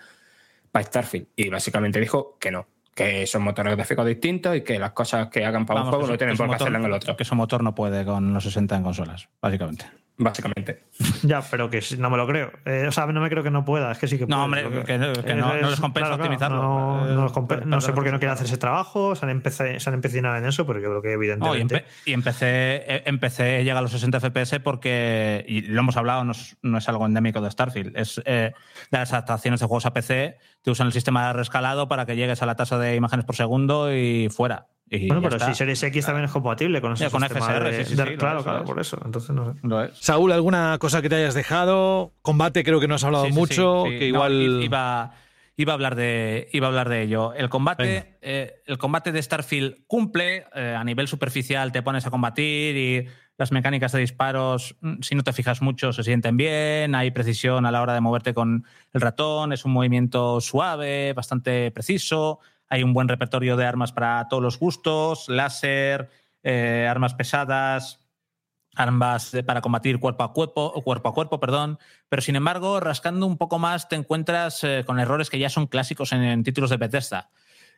para 0.72 0.86
Starfield. 0.86 1.28
Y 1.36 1.50
básicamente 1.50 2.00
dijo 2.00 2.36
que 2.40 2.50
no, 2.50 2.66
que 2.96 3.26
son 3.28 3.44
motores 3.44 3.76
gráficos 3.76 4.06
distintos 4.06 4.56
y 4.56 4.62
que 4.62 4.78
las 4.80 4.92
cosas 4.92 5.28
que 5.30 5.46
hagan 5.46 5.66
para 5.66 5.80
Vamos, 5.82 5.94
un 5.94 6.00
juego 6.00 6.06
que 6.08 6.12
no 6.14 6.18
tienen 6.18 6.36
que 6.36 6.38
por 6.44 6.50
qué 6.50 6.56
hacerlo 6.56 6.78
en 6.80 6.86
el 6.86 6.94
otro. 6.94 7.16
Que 7.16 7.26
su 7.26 7.36
motor 7.36 7.64
no 7.64 7.74
puede 7.76 8.04
con 8.06 8.34
los 8.34 8.44
60 8.44 8.76
en 8.76 8.84
consolas, 8.84 9.30
básicamente. 9.42 9.86
Básicamente. 10.18 10.84
Ya, 11.24 11.42
pero 11.42 11.70
que 11.70 11.82
no 12.00 12.10
me 12.10 12.18
lo 12.18 12.26
creo. 12.28 12.52
Eh, 12.66 12.86
o 12.88 12.92
sea, 12.92 13.06
no 13.06 13.22
me 13.22 13.30
creo 13.30 13.44
que 13.44 13.52
no 13.52 13.64
pueda, 13.64 13.92
es 13.92 14.00
que 14.00 14.08
sí 14.08 14.18
que 14.18 14.26
No, 14.26 14.48
puede, 14.48 14.66
hombre, 14.66 14.80
lo 14.80 14.84
que 14.86 14.98
no- 14.98 15.14
que 15.14 15.36
no- 15.36 15.54
no 15.56 15.70
les 15.70 15.80
compensa 15.80 16.16
optimizarlo. 16.16 16.60
No, 16.62 17.08
Eh, 17.10 17.14
no 17.16 17.24
les 17.26 17.32
compe- 17.32 17.48
per- 17.60 17.66
no 17.68 17.80
sé 17.80 17.94
por 17.94 18.04
qué 18.04 18.12
no 18.12 18.18
quieren 18.20 18.34
hacer 18.34 18.48
ese 18.48 18.58
trabajo, 18.58 19.16
se 19.16 19.26
han, 19.26 19.30
empezado, 19.32 19.80
se 19.80 19.90
han 19.90 19.94
empecinado 19.94 20.36
en 20.38 20.46
eso, 20.46 20.66
pero 20.66 20.80
yo 20.80 20.90
creo 20.90 21.02
que 21.04 21.10
No, 21.10 21.14
y, 21.14 21.16
evidentemente. 21.62 21.76
empe- 21.76 21.84
y 22.06 22.14
empecé, 22.14 22.46
eh, 22.88 23.04
empecé 23.06 23.64
llega 23.64 23.78
a 23.80 23.82
los 23.84 23.92
60 23.92 24.20
FPS 24.20 24.60
porque, 24.60 25.46
y 25.48 25.62
lo 25.62 25.80
hemos 25.80 25.96
hablado, 25.98 26.24
no 26.24 26.32
es, 26.32 26.58
no 26.64 26.78
es 26.80 26.90
algo 26.90 27.06
endémico 27.06 27.40
de 27.42 27.52
Starfield, 27.52 27.96
es 27.96 28.20
eh, 28.26 28.52
de 28.92 28.98
las 28.98 29.14
adaptaciones 29.14 29.60
de 29.60 29.66
juegos 29.68 29.86
a 29.86 29.94
PC, 29.94 30.38
te 30.62 30.72
usan 30.72 30.88
el 30.88 30.94
sistema 30.94 31.28
de 31.28 31.34
rescalado 31.34 31.88
para 31.88 32.06
que 32.06 32.16
llegues 32.16 32.42
a 32.42 32.46
la 32.46 32.56
tasa 32.56 32.78
de 32.78 32.96
imágenes 32.96 33.26
por 33.26 33.36
segundo 33.36 33.94
y 33.96 34.30
fuera. 34.30 34.68
Y 34.94 35.08
bueno, 35.08 35.22
pero 35.22 35.38
está. 35.38 35.48
si 35.48 35.56
Series 35.56 35.82
X 35.84 36.06
también 36.06 36.26
es 36.26 36.32
compatible 36.32 36.82
con 36.82 36.92
ese 36.92 37.06
Ya, 37.06 37.10
con 37.10 37.22
sistema 37.22 37.46
FSR, 37.46 37.64
de- 37.72 37.86
sí, 37.86 37.92
sí, 37.92 37.96
de- 37.96 38.04
sí, 38.04 38.10
lo 38.12 38.18
claro, 38.18 38.44
claro, 38.44 38.64
por 38.66 38.80
eso. 38.80 39.00
Entonces 39.06 39.30
no 39.34 39.54
sé. 39.54 39.60
Lo 39.64 39.82
es. 39.84 39.98
Saúl, 39.98 40.34
¿alguna 40.34 40.78
cosa 40.80 41.02
que 41.02 41.08
te 41.08 41.16
hayas 41.16 41.34
dejado? 41.34 42.12
Combate 42.22 42.64
creo 42.66 42.82
que 42.82 42.90
no 42.90 42.96
has 42.96 43.04
hablado 43.06 43.24
Sí, 43.26 43.32
sí, 43.32 43.40
mucho, 43.40 43.84
sí, 43.86 43.92
sí. 43.94 44.00
que 44.00 44.12
No, 44.12 44.18
igual... 44.18 44.60
iba, 44.64 45.12
iba, 45.62 45.74
a 45.74 45.76
hablar 45.76 45.96
de, 45.96 46.50
iba 46.52 46.68
a 46.68 46.70
hablar 46.70 46.90
de 46.90 47.04
ello. 47.04 47.34
El 47.34 47.50
combate, 47.50 48.18
eh, 48.22 48.62
el 48.66 48.78
combate 48.78 49.12
de 49.12 49.22
Starfield 49.22 49.86
cumple, 49.88 50.46
eh, 50.54 50.76
a 50.78 50.84
nivel 50.84 51.08
superficial 51.08 51.72
te 51.72 51.82
pones 51.82 52.06
a 52.06 52.12
combatir 52.12 52.76
y 52.76 53.08
las 53.38 53.52
mecánicas 53.52 53.92
de 53.92 54.00
disparos, 54.00 54.76
mm, 54.82 55.02
si 55.02 55.16
no 55.16 55.24
te 55.24 55.34
fijas 55.34 55.62
mucho, 55.62 55.94
se 55.94 56.04
sienten 56.04 56.38
bien, 56.38 56.96
hay 56.96 57.12
precisión 57.12 57.66
a 57.66 57.72
la 57.72 57.82
hora 57.82 57.94
de 57.94 58.02
moverte 58.02 58.34
con 58.34 58.66
el 58.94 59.02
ratón, 59.02 59.54
es 59.54 59.66
un 59.66 59.72
movimiento 59.72 60.42
suave, 60.42 61.14
bastante 61.14 61.72
preciso. 61.72 62.40
hay 62.74 62.84
un 62.84 62.94
buen 62.94 63.10
repertorio 63.10 63.58
de 63.58 63.66
armas 63.66 63.92
para 63.92 64.30
todos 64.30 64.42
los 64.42 64.58
gustos, 64.58 65.28
láser, 65.28 66.10
eh, 66.42 66.88
armas 66.90 67.14
pesadas, 67.16 68.00
armas 68.76 69.32
para 69.46 69.62
combatir 69.62 70.00
cuerpo 70.00 70.24
a 70.24 70.34
cuerpo, 70.34 70.74
cuerpo 70.84 71.10
a 71.10 71.14
cuerpo, 71.14 71.40
perdón. 71.40 71.80
Pero 72.10 72.22
sin 72.22 72.36
embargo, 72.36 72.80
rascando 72.80 73.26
un 73.26 73.38
poco 73.38 73.60
más, 73.60 73.90
te 73.90 73.96
encuentras 73.96 74.64
eh, 74.64 74.84
con 74.86 75.00
errores 75.00 75.30
que 75.30 75.40
ya 75.40 75.50
son 75.50 75.68
clásicos 75.68 76.14
en, 76.14 76.44
títulos 76.44 76.70
de 76.70 76.78
Bethesda. 76.78 77.30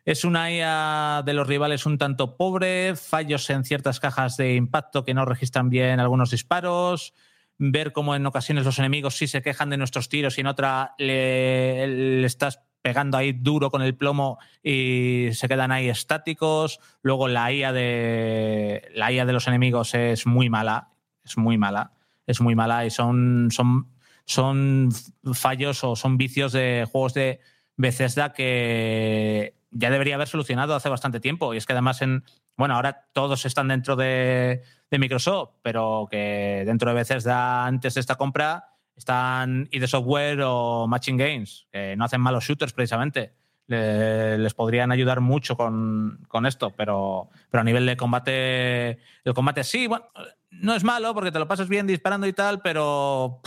Es 0.05 0.25
una 0.25 0.51
IA 0.51 1.23
de 1.25 1.33
los 1.33 1.47
rivales 1.47 1.85
un 1.85 1.97
tanto 1.97 2.35
pobre, 2.35 2.95
fallos 2.95 3.49
en 3.49 3.63
ciertas 3.63 3.99
cajas 3.99 4.35
de 4.35 4.55
impacto 4.55 5.05
que 5.05 5.13
no 5.13 5.23
registran 5.25 5.69
bien 5.69 5.99
algunos 5.99 6.31
disparos, 6.31 7.13
ver 7.57 7.93
cómo 7.93 8.13
en 8.13 8.25
ocasiones 8.25 8.65
los 8.65 8.79
enemigos 8.79 9.15
sí 9.15 9.27
se 9.27 9.41
quejan 9.41 9.69
de 9.69 9.77
nuestros 9.77 10.09
tiros 10.09 10.37
y 10.37 10.41
en 10.41 10.47
otra 10.47 10.93
le 10.97 12.25
estás 12.25 12.59
pegando 12.83 13.17
ahí 13.17 13.31
duro 13.31 13.71
con 13.71 13.81
el 13.81 13.95
plomo 13.95 14.37
y 14.61 15.29
se 15.31 15.47
quedan 15.47 15.71
ahí 15.71 15.87
estáticos. 15.87 16.79
Luego 17.01 17.29
la 17.29 17.51
IA 17.51 17.71
de 17.71 18.91
la 18.93 19.11
IA 19.11 19.25
de 19.25 19.33
los 19.33 19.47
enemigos 19.47 19.95
es 19.95 20.27
muy 20.27 20.49
mala, 20.49 20.89
es 21.23 21.37
muy 21.37 21.57
mala, 21.57 21.93
es 22.27 22.41
muy 22.41 22.55
mala 22.55 22.85
y 22.85 22.91
son, 22.91 23.47
son, 23.51 23.87
son 24.25 24.89
fallos 25.33 25.83
o 25.85 25.95
son 25.95 26.17
vicios 26.17 26.51
de 26.51 26.85
juegos 26.91 27.13
de 27.13 27.39
Bethesda 27.77 28.33
que 28.33 29.55
ya 29.71 29.89
debería 29.89 30.15
haber 30.15 30.27
solucionado 30.27 30.75
hace 30.75 30.89
bastante 30.89 31.21
tiempo. 31.21 31.53
Y 31.53 31.57
es 31.57 31.65
que 31.65 31.71
además 31.71 32.01
en, 32.01 32.25
bueno, 32.57 32.75
ahora 32.75 33.07
todos 33.13 33.45
están 33.45 33.69
dentro 33.69 33.95
de, 33.95 34.61
de 34.91 34.99
Microsoft, 34.99 35.51
pero 35.61 36.05
que 36.11 36.63
dentro 36.65 36.89
de 36.89 36.95
Bethesda 36.95 37.65
antes 37.65 37.93
de 37.93 38.01
esta 38.01 38.15
compra 38.15 38.72
están 38.95 39.67
ID 39.71 39.85
Software 39.85 40.41
o 40.43 40.87
Matching 40.87 41.17
Games, 41.17 41.67
que 41.71 41.95
no 41.95 42.05
hacen 42.05 42.21
malos 42.21 42.45
shooters 42.45 42.73
precisamente. 42.73 43.33
les 43.67 44.53
podrían 44.53 44.91
ayudar 44.91 45.21
mucho 45.21 45.55
con, 45.55 46.45
esto, 46.45 46.71
pero, 46.71 47.29
pero 47.49 47.61
a 47.61 47.63
nivel 47.63 47.85
de 47.85 47.97
combate, 47.97 48.99
el 49.23 49.33
combate 49.33 49.63
sí, 49.63 49.87
bueno, 49.87 50.05
no 50.51 50.75
es 50.75 50.83
malo 50.83 51.13
porque 51.13 51.31
te 51.31 51.39
lo 51.39 51.47
pasas 51.47 51.67
bien 51.67 51.87
disparando 51.87 52.27
y 52.27 52.33
tal, 52.33 52.61
pero 52.61 53.41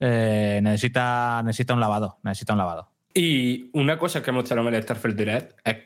eh, 0.00 0.60
necesita, 0.62 1.42
necesita 1.44 1.74
un 1.74 1.80
lavado, 1.80 2.18
necesita 2.22 2.52
un 2.52 2.58
lavado. 2.58 2.90
Y 3.14 3.70
una 3.72 3.98
cosa 3.98 4.22
que 4.22 4.32
mostraron 4.32 4.68
en 4.68 4.74
el 4.74 4.82
Starfield 4.82 5.16
Direct 5.16 5.58
es 5.64 5.76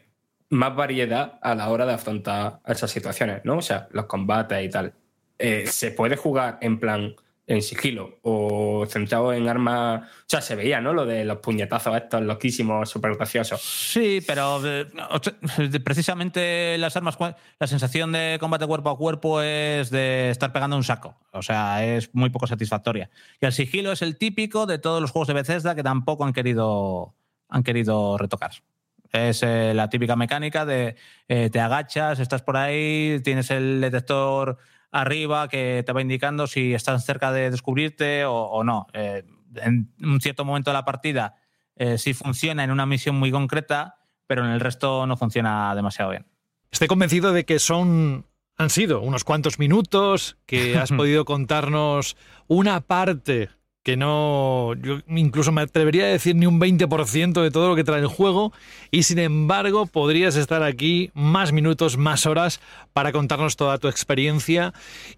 más 0.50 0.74
variedad 0.74 1.38
a 1.42 1.54
la 1.54 1.68
hora 1.68 1.86
de 1.86 1.92
afrontar 1.92 2.60
esas 2.66 2.90
situaciones, 2.90 3.42
¿no? 3.44 3.58
O 3.58 3.62
sea, 3.62 3.88
los 3.92 4.06
combates 4.06 4.64
y 4.64 4.68
tal. 4.68 4.94
Eh, 5.38 5.66
se 5.68 5.92
puede 5.92 6.16
jugar 6.16 6.58
en 6.60 6.80
plan 6.80 7.14
en 7.50 7.62
sigilo 7.62 8.18
o 8.22 8.86
centrado 8.86 9.32
en 9.32 9.48
armas. 9.48 10.02
O 10.02 10.24
sea, 10.26 10.40
se 10.40 10.54
veía, 10.54 10.80
¿no? 10.80 10.92
Lo 10.92 11.04
de 11.04 11.24
los 11.24 11.38
puñetazos 11.38 11.96
estos 11.96 12.22
loquísimos, 12.22 12.88
súper 12.88 13.16
graciosos. 13.16 13.60
Sí, 13.60 14.22
pero 14.24 14.60
eh, 14.64 14.86
precisamente 15.84 16.78
las 16.78 16.96
armas, 16.96 17.18
la 17.58 17.66
sensación 17.66 18.12
de 18.12 18.36
combate 18.38 18.68
cuerpo 18.68 18.90
a 18.90 18.96
cuerpo 18.96 19.42
es 19.42 19.90
de 19.90 20.30
estar 20.30 20.52
pegando 20.52 20.76
un 20.76 20.84
saco. 20.84 21.16
O 21.32 21.42
sea, 21.42 21.84
es 21.84 22.14
muy 22.14 22.30
poco 22.30 22.46
satisfactoria. 22.46 23.10
Y 23.40 23.46
el 23.46 23.52
sigilo 23.52 23.90
es 23.90 24.02
el 24.02 24.16
típico 24.16 24.66
de 24.66 24.78
todos 24.78 25.02
los 25.02 25.10
juegos 25.10 25.26
de 25.26 25.34
Bethesda 25.34 25.74
que 25.74 25.82
tampoco 25.82 26.24
han 26.24 26.32
querido, 26.32 27.16
han 27.48 27.64
querido 27.64 28.16
retocar. 28.16 28.52
Es 29.12 29.42
eh, 29.42 29.72
la 29.74 29.88
típica 29.88 30.14
mecánica 30.14 30.64
de 30.64 30.94
eh, 31.26 31.50
te 31.50 31.58
agachas, 31.58 32.20
estás 32.20 32.42
por 32.42 32.56
ahí, 32.56 33.20
tienes 33.24 33.50
el 33.50 33.80
detector 33.80 34.58
arriba 34.90 35.48
que 35.48 35.82
te 35.84 35.92
va 35.92 36.02
indicando 36.02 36.46
si 36.46 36.74
estás 36.74 37.04
cerca 37.04 37.32
de 37.32 37.50
descubrirte 37.50 38.24
o, 38.24 38.62
no. 38.64 38.86
Eh, 38.92 39.24
en 39.56 39.92
un 40.00 40.20
cierto 40.20 40.44
momento 40.44 40.70
de 40.70 40.74
la 40.74 40.84
partida 40.84 41.34
eh, 41.76 41.98
sí 41.98 42.14
funciona 42.14 42.64
en 42.64 42.70
una 42.70 42.86
misión 42.86 43.16
muy 43.16 43.30
concreta, 43.30 43.96
pero 44.26 44.44
en 44.44 44.50
el 44.50 44.60
resto 44.60 45.06
no 45.06 45.16
funciona 45.16 45.74
demasiado 45.74 46.10
bien. 46.10 46.26
Estoy 46.70 46.88
convencido 46.88 47.32
de 47.32 47.44
que 47.44 47.58
son 47.58 48.26
han 48.56 48.70
sido 48.70 49.00
unos 49.00 49.24
cuantos 49.24 49.58
minutos 49.58 50.36
que 50.44 50.76
has 50.76 50.90
podido 50.96 51.24
contarnos 51.24 52.16
una 52.46 52.82
parte 52.82 53.48
que 53.82 53.96
no, 53.96 54.74
yo 54.74 54.98
incluso 55.08 55.52
me 55.52 55.62
atrevería 55.62 56.04
a 56.04 56.08
decir 56.08 56.36
ni 56.36 56.44
un 56.44 56.60
20% 56.60 57.42
de 57.42 57.50
todo 57.50 57.68
lo 57.70 57.76
que 57.76 57.84
trae 57.84 58.00
el 58.00 58.08
juego 58.08 58.52
y 58.90 59.04
sin 59.04 59.18
embargo 59.18 59.86
podrías 59.86 60.36
estar 60.36 60.62
aquí 60.62 61.10
más 61.14 61.52
minutos, 61.52 61.96
más 61.96 62.26
horas 62.26 62.60
para 62.92 63.10
contarnos 63.12 63.56
toda 63.56 63.78
tu 63.78 63.88
experiencia. 63.88 64.74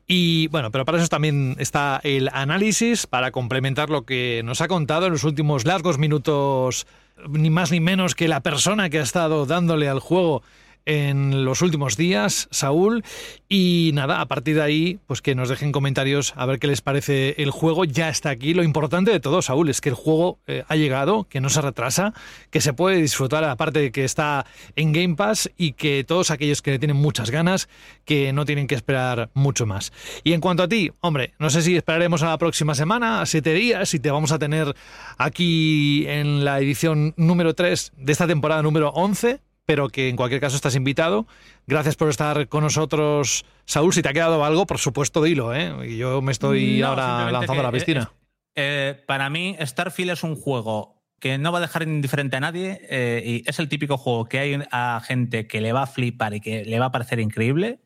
Y 0.07 0.47
bueno, 0.49 0.71
pero 0.71 0.85
para 0.85 0.99
eso 0.99 1.09
también 1.09 1.57
está 1.59 2.01
el 2.05 2.29
análisis, 2.33 3.09
para 3.09 3.33
complementar 3.33 3.91
lo 3.91 4.03
que 4.03 4.43
nos 4.45 4.61
ha 4.61 4.69
contado 4.69 5.07
en 5.07 5.13
los 5.13 5.25
últimos 5.25 5.65
largos 5.65 5.99
minutos, 5.99 6.87
ni 7.29 7.51
más 7.51 7.73
ni 7.73 7.81
menos 7.81 8.15
que 8.15 8.29
la 8.29 8.41
persona 8.41 8.91
que 8.91 9.01
ha 9.01 9.03
estado 9.03 9.45
dándole 9.45 9.89
al 9.89 9.99
juego 9.99 10.43
en 10.87 11.45
los 11.45 11.63
últimos 11.63 11.97
días, 11.97 12.49
Saúl. 12.51 13.05
Y 13.49 13.91
nada, 13.95 14.21
a 14.21 14.27
partir 14.27 14.57
de 14.57 14.63
ahí, 14.63 14.99
pues 15.07 15.23
que 15.23 15.35
nos 15.35 15.49
dejen 15.49 15.73
comentarios 15.73 16.33
a 16.37 16.47
ver 16.47 16.59
qué 16.59 16.67
les 16.67 16.81
parece 16.81 17.35
el 17.39 17.51
juego. 17.51 17.85
Ya 17.85 18.09
está 18.09 18.31
aquí. 18.31 18.55
Lo 18.55 18.63
importante 18.63 19.11
de 19.11 19.21
todo, 19.21 19.43
Saúl, 19.43 19.69
es 19.69 19.81
que 19.81 19.91
el 19.91 19.95
juego 19.95 20.39
eh, 20.47 20.65
ha 20.69 20.77
llegado, 20.77 21.25
que 21.25 21.41
no 21.41 21.49
se 21.49 21.61
retrasa, 21.61 22.15
que 22.51 22.61
se 22.61 22.73
puede 22.73 22.97
disfrutar, 22.97 23.45
aparte 23.45 23.81
de 23.81 23.93
que 23.93 24.05
está 24.05 24.47
en 24.77 24.93
Game 24.93 25.17
Pass 25.17 25.51
y 25.57 25.73
que 25.73 26.05
todos 26.05 26.31
aquellos 26.31 26.63
que 26.63 26.73
le 26.73 26.79
tienen 26.79 26.97
muchas 26.97 27.31
ganas, 27.31 27.69
que 28.05 28.33
no 28.33 28.45
tienen 28.45 28.67
que 28.67 28.75
esperar 28.75 29.31
mucho 29.35 29.67
más. 29.67 29.93
Y 30.25 30.33
en 30.33 30.41
cuanto 30.41 30.63
a 30.63 30.69
ti, 30.69 30.91
hombre, 31.01 31.35
no 31.39 31.51
sé 31.51 31.63
si 31.63 31.77
esperaremos 31.77 32.23
a 32.23 32.29
la 32.29 32.39
próxima 32.39 32.75
semana, 32.75 33.21
a 33.21 33.27
siete 33.27 33.55
días, 33.55 33.89
si 33.89 34.01
te 34.01 34.11
vamos 34.11 34.33
a 34.33 34.39
tener 34.39 34.75
aquí 35.19 36.07
en 36.09 36.45
la 36.45 36.61
edición 36.61 37.15
número 37.17 37.55
3 37.55 37.93
de 37.97 38.13
esta 38.13 38.27
temporada 38.27 38.63
número 38.63 38.91
11 38.91 39.41
pero 39.65 39.89
que 39.89 40.09
en 40.09 40.17
cualquier 40.17 40.41
caso 40.41 40.57
estás 40.57 40.75
invitado. 40.75 41.27
Gracias 41.67 41.97
por 41.97 42.09
estar 42.09 42.49
con 42.49 42.65
nosotros, 42.65 43.45
Saúl. 43.65 43.93
Si 43.93 44.03
te 44.03 44.09
ha 44.09 44.13
quedado 44.13 44.45
algo, 44.45 44.67
por 44.67 44.79
supuesto, 44.79 45.23
dilo. 45.23 45.55
¿eh? 45.55 45.73
Y 45.91 45.97
yo 45.97 46.21
me 46.23 46.33
estoy 46.33 46.83
ahora 46.83 47.31
lanzando 47.31 47.61
a 47.61 47.65
la 47.65 47.73
piscina. 47.73 48.13
Eh, 48.55 49.03
para 49.07 49.31
mí, 49.31 49.57
Starfield 49.61 50.11
es 50.11 50.23
un 50.23 50.37
juego 50.37 51.03
que 51.19 51.39
no 51.39 51.53
va 51.53 51.59
a 51.59 51.61
dejar 51.63 51.85
indiferente 51.85 52.37
a 52.37 52.41
nadie 52.41 52.81
eh, 52.91 53.23
y 53.25 53.49
es 53.49 53.61
el 53.61 53.69
típico 53.69 53.97
juego 53.97 54.25
que 54.25 54.41
hay 54.41 54.59
a 54.73 55.01
gente 55.05 55.47
que 55.47 55.61
le 55.61 55.73
va 55.73 55.85
a 55.85 55.87
flipar 55.87 56.35
y 56.35 56.41
que 56.41 56.65
le 56.65 56.79
va 56.81 56.87
a 56.87 56.93
parecer 56.93 57.21
increíble 57.21 57.79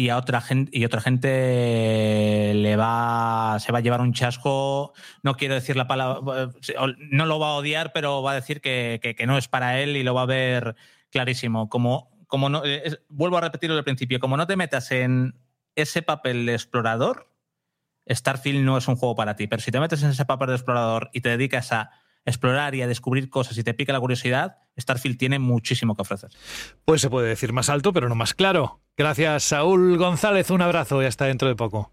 y 0.00 0.08
a 0.08 0.16
otra 0.16 0.40
gente 0.40 0.70
y 0.76 0.86
otra 0.86 1.02
gente 1.02 2.52
le 2.54 2.76
va 2.76 3.58
se 3.60 3.70
va 3.70 3.78
a 3.78 3.82
llevar 3.82 4.00
un 4.00 4.14
chasco. 4.14 4.94
No 5.22 5.34
quiero 5.34 5.54
decir 5.54 5.76
la 5.76 5.86
palabra 5.86 6.50
no 7.10 7.26
lo 7.26 7.38
va 7.38 7.48
a 7.48 7.54
odiar 7.56 7.92
pero 7.92 8.22
va 8.22 8.32
a 8.32 8.34
decir 8.36 8.62
que, 8.62 8.98
que, 9.02 9.26
no 9.26 9.36
es 9.36 9.48
para 9.48 9.78
él 9.80 9.98
y 9.98 10.02
lo 10.02 10.14
va 10.14 10.22
a 10.22 10.26
ver 10.26 10.74
clarísimo. 11.10 11.68
Como 11.68 12.10
como 12.28 12.48
no 12.48 12.62
vuelvo 13.08 13.36
a 13.36 13.42
repetirlo 13.42 13.76
al 13.76 13.84
principio 13.84 14.20
como 14.20 14.38
no 14.38 14.46
te 14.46 14.56
metas 14.56 14.90
en 14.90 15.34
ese 15.74 16.00
papel 16.00 16.46
de 16.46 16.54
explorador 16.54 17.28
Starfield 18.08 18.64
no 18.64 18.78
es 18.78 18.88
un 18.88 18.96
juego 18.96 19.14
para 19.14 19.36
ti 19.36 19.48
pero 19.48 19.60
si 19.60 19.70
te 19.70 19.80
metes 19.80 20.02
en 20.02 20.10
ese 20.10 20.24
papel 20.24 20.48
de 20.48 20.54
explorador 20.54 21.10
y 21.12 21.20
te 21.20 21.28
dedicas 21.28 21.72
a 21.72 21.90
explorar 22.24 22.74
y 22.74 22.82
a 22.82 22.86
descubrir 22.86 23.30
cosas 23.30 23.56
y 23.58 23.64
te 23.64 23.74
pica 23.74 23.92
la 23.92 24.00
curiosidad, 24.00 24.58
Starfield 24.78 25.18
tiene 25.18 25.38
muchísimo 25.38 25.94
que 25.94 26.02
ofrecer. 26.02 26.30
Pues 26.84 27.00
se 27.00 27.10
puede 27.10 27.28
decir 27.28 27.52
más 27.52 27.68
alto, 27.68 27.92
pero 27.92 28.08
no 28.08 28.14
más 28.14 28.34
claro. 28.34 28.80
Gracias, 28.96 29.44
Saúl 29.44 29.96
González. 29.96 30.50
Un 30.50 30.62
abrazo 30.62 31.02
y 31.02 31.06
hasta 31.06 31.26
dentro 31.26 31.48
de 31.48 31.56
poco. 31.56 31.92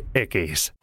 X. 0.13 0.73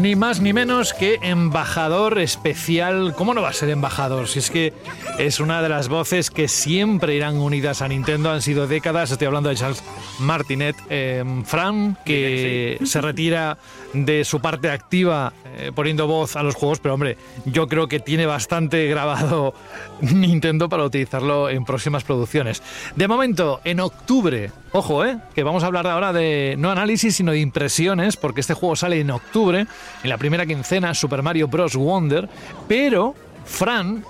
Ni 0.00 0.14
más 0.14 0.40
ni 0.40 0.52
menos 0.52 0.94
que 0.94 1.18
embajador 1.22 2.20
especial. 2.20 3.14
¿Cómo 3.16 3.34
no 3.34 3.42
va 3.42 3.48
a 3.48 3.52
ser 3.52 3.68
embajador? 3.68 4.28
Si 4.28 4.38
es 4.38 4.50
que 4.50 4.72
es 5.18 5.40
una 5.40 5.60
de 5.60 5.68
las 5.68 5.88
voces 5.88 6.30
que 6.30 6.46
siempre 6.46 7.16
irán 7.16 7.36
unidas 7.36 7.82
a 7.82 7.88
Nintendo. 7.88 8.30
Han 8.30 8.40
sido 8.40 8.68
décadas. 8.68 9.10
Estoy 9.10 9.26
hablando 9.26 9.48
de 9.48 9.56
Charles 9.56 9.82
Martinet. 10.20 10.76
Eh, 10.88 11.24
Fran, 11.44 11.98
que 12.04 12.78
se 12.84 13.00
retira 13.00 13.58
de 13.92 14.24
su 14.24 14.40
parte 14.40 14.70
activa 14.70 15.32
eh, 15.58 15.72
poniendo 15.74 16.06
voz 16.06 16.36
a 16.36 16.42
los 16.44 16.54
juegos, 16.54 16.78
pero 16.78 16.94
hombre, 16.94 17.16
yo 17.44 17.66
creo 17.66 17.88
que 17.88 17.98
tiene 17.98 18.26
bastante 18.26 18.86
grabado 18.86 19.54
Nintendo 20.00 20.68
para 20.68 20.84
utilizarlo 20.84 21.50
en 21.50 21.64
próximas 21.64 22.04
producciones. 22.04 22.62
De 22.94 23.08
momento, 23.08 23.60
en 23.64 23.80
octubre, 23.80 24.52
ojo, 24.72 25.04
eh, 25.04 25.18
que 25.34 25.42
vamos 25.42 25.64
a 25.64 25.66
hablar 25.66 25.86
ahora 25.88 26.12
de 26.12 26.54
no 26.58 26.70
análisis, 26.70 27.16
sino 27.16 27.32
de 27.32 27.40
impresiones, 27.40 28.16
porque 28.16 28.40
este 28.40 28.54
juego 28.54 28.76
sale 28.76 29.00
en 29.00 29.10
octubre, 29.10 29.66
en 30.04 30.08
la 30.08 30.16
primera 30.16 30.46
quincena, 30.46 30.94
Super 30.94 31.22
Mario 31.22 31.48
Bros. 31.48 31.74
Wonder, 31.74 32.28
pero 32.68 33.16
Fran 33.44 34.04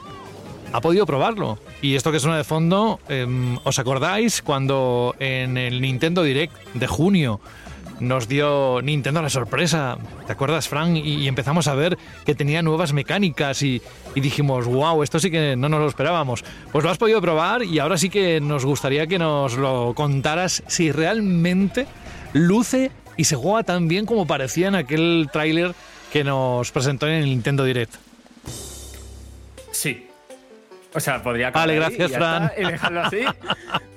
ha 0.73 0.81
podido 0.81 1.07
probarlo. 1.07 1.59
Y 1.81 1.95
esto 1.95 2.12
que 2.12 2.20
suena 2.20 2.37
de 2.37 2.45
fondo, 2.45 3.01
em, 3.09 3.59
¿os 3.65 3.79
acordáis 3.79 4.43
cuando 4.43 5.15
en 5.19 5.57
el 5.57 5.81
Nintendo 5.81 6.23
Direct 6.23 6.55
de 6.75 6.87
junio 6.87 7.41
nos 8.01 8.29
dio 8.29 8.81
Nintendo 8.83 9.23
la 9.23 9.31
sorpresa? 9.31 9.99
¿Te 10.27 10.33
acuerdas, 10.33 10.69
Frank? 10.69 10.97
Y, 10.97 11.16
y 11.16 11.29
empezamos 11.29 11.69
a 11.69 11.75
ver 11.75 11.99
que 12.25 12.35
tenía 12.35 12.62
nuevas 12.62 12.93
mecánicas 12.93 13.62
y, 13.62 13.83
y 14.15 14.20
dijimos, 14.20 14.66
wow, 14.66 15.03
esto 15.03 15.19
sí 15.19 15.31
que 15.31 15.57
no 15.57 15.69
nos 15.69 15.81
lo 15.81 15.89
esperábamos. 15.89 16.45
Pues 16.73 16.85
lo 16.85 16.91
has 16.91 16.99
podido 16.99 17.20
probar 17.20 17.62
y 17.62 17.79
ahora 17.79 17.99
sí 17.99 18.11
que 18.11 18.41
nos 18.41 18.65
gustaría 18.65 19.07
que 19.07 19.19
nos 19.19 19.57
lo 19.57 19.93
contaras 19.95 20.62
si 20.66 20.93
realmente 20.93 21.87
luce 22.33 22.91
y 23.16 23.25
se 23.25 23.37
juega 23.37 23.62
tan 23.65 23.89
bien 23.89 24.07
como 24.07 24.27
parecía 24.27 24.69
en 24.69 24.75
aquel 24.77 25.29
tráiler 25.33 25.75
que 26.12 26.25
nos 26.25 26.70
presentó 26.70 27.07
en 27.07 27.15
el 27.15 27.25
Nintendo 27.25 27.65
Direct. 27.65 27.95
Sí. 29.73 30.07
O 30.95 31.01
sea, 31.01 31.23
podría 31.23 31.51
Vale, 31.51 31.75
gracias, 31.75 32.11
y 32.11 32.15
Fran. 32.15 32.45
está, 32.45 32.61
y 32.61 32.65
dejarlo 32.65 33.01
así. 33.03 33.20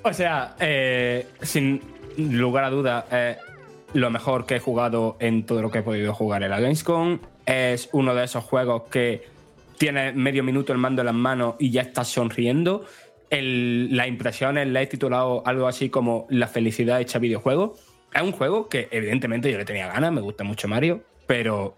O 0.04 0.14
sea, 0.14 0.56
eh, 0.60 1.28
sin 1.42 1.82
lugar 2.18 2.66
a 2.66 2.70
duda, 2.70 3.06
es 3.12 3.38
lo 3.94 4.10
mejor 4.10 4.46
que 4.46 4.56
he 4.56 4.60
jugado 4.60 5.18
en 5.20 5.46
todo 5.46 5.62
lo 5.62 5.70
que 5.72 5.80
he 5.80 5.84
podido 5.84 6.14
jugar 6.14 6.44
en 6.44 6.50
la 6.52 6.60
Gamescom. 6.60 7.20
Es 7.46 7.90
uno 7.92 8.16
de 8.16 8.24
esos 8.24 8.44
juegos 8.44 8.84
que 8.90 9.24
tiene 9.78 10.14
medio 10.14 10.44
minuto 10.44 10.72
el 10.72 10.80
mando 10.80 11.02
en 11.02 11.08
las 11.08 11.16
manos 11.16 11.56
y 11.60 11.72
ya 11.72 11.82
estás 11.82 12.08
sonriendo. 12.08 12.86
El- 13.30 13.96
las 13.96 14.08
impresiones 14.08 14.68
le 14.68 14.82
he 14.82 14.88
titulado 14.88 15.44
algo 15.46 15.68
así 15.68 15.90
como 15.90 16.28
La 16.30 16.48
felicidad 16.48 17.02
hecha 17.02 17.20
videojuego. 17.20 17.76
Es 18.14 18.22
un 18.22 18.32
juego 18.32 18.68
que, 18.70 18.88
evidentemente, 18.92 19.52
yo 19.52 19.58
le 19.58 19.66
tenía 19.66 19.88
ganas, 19.88 20.12
me 20.12 20.22
gusta 20.22 20.44
mucho 20.44 20.68
Mario, 20.68 21.02
pero 21.28 21.76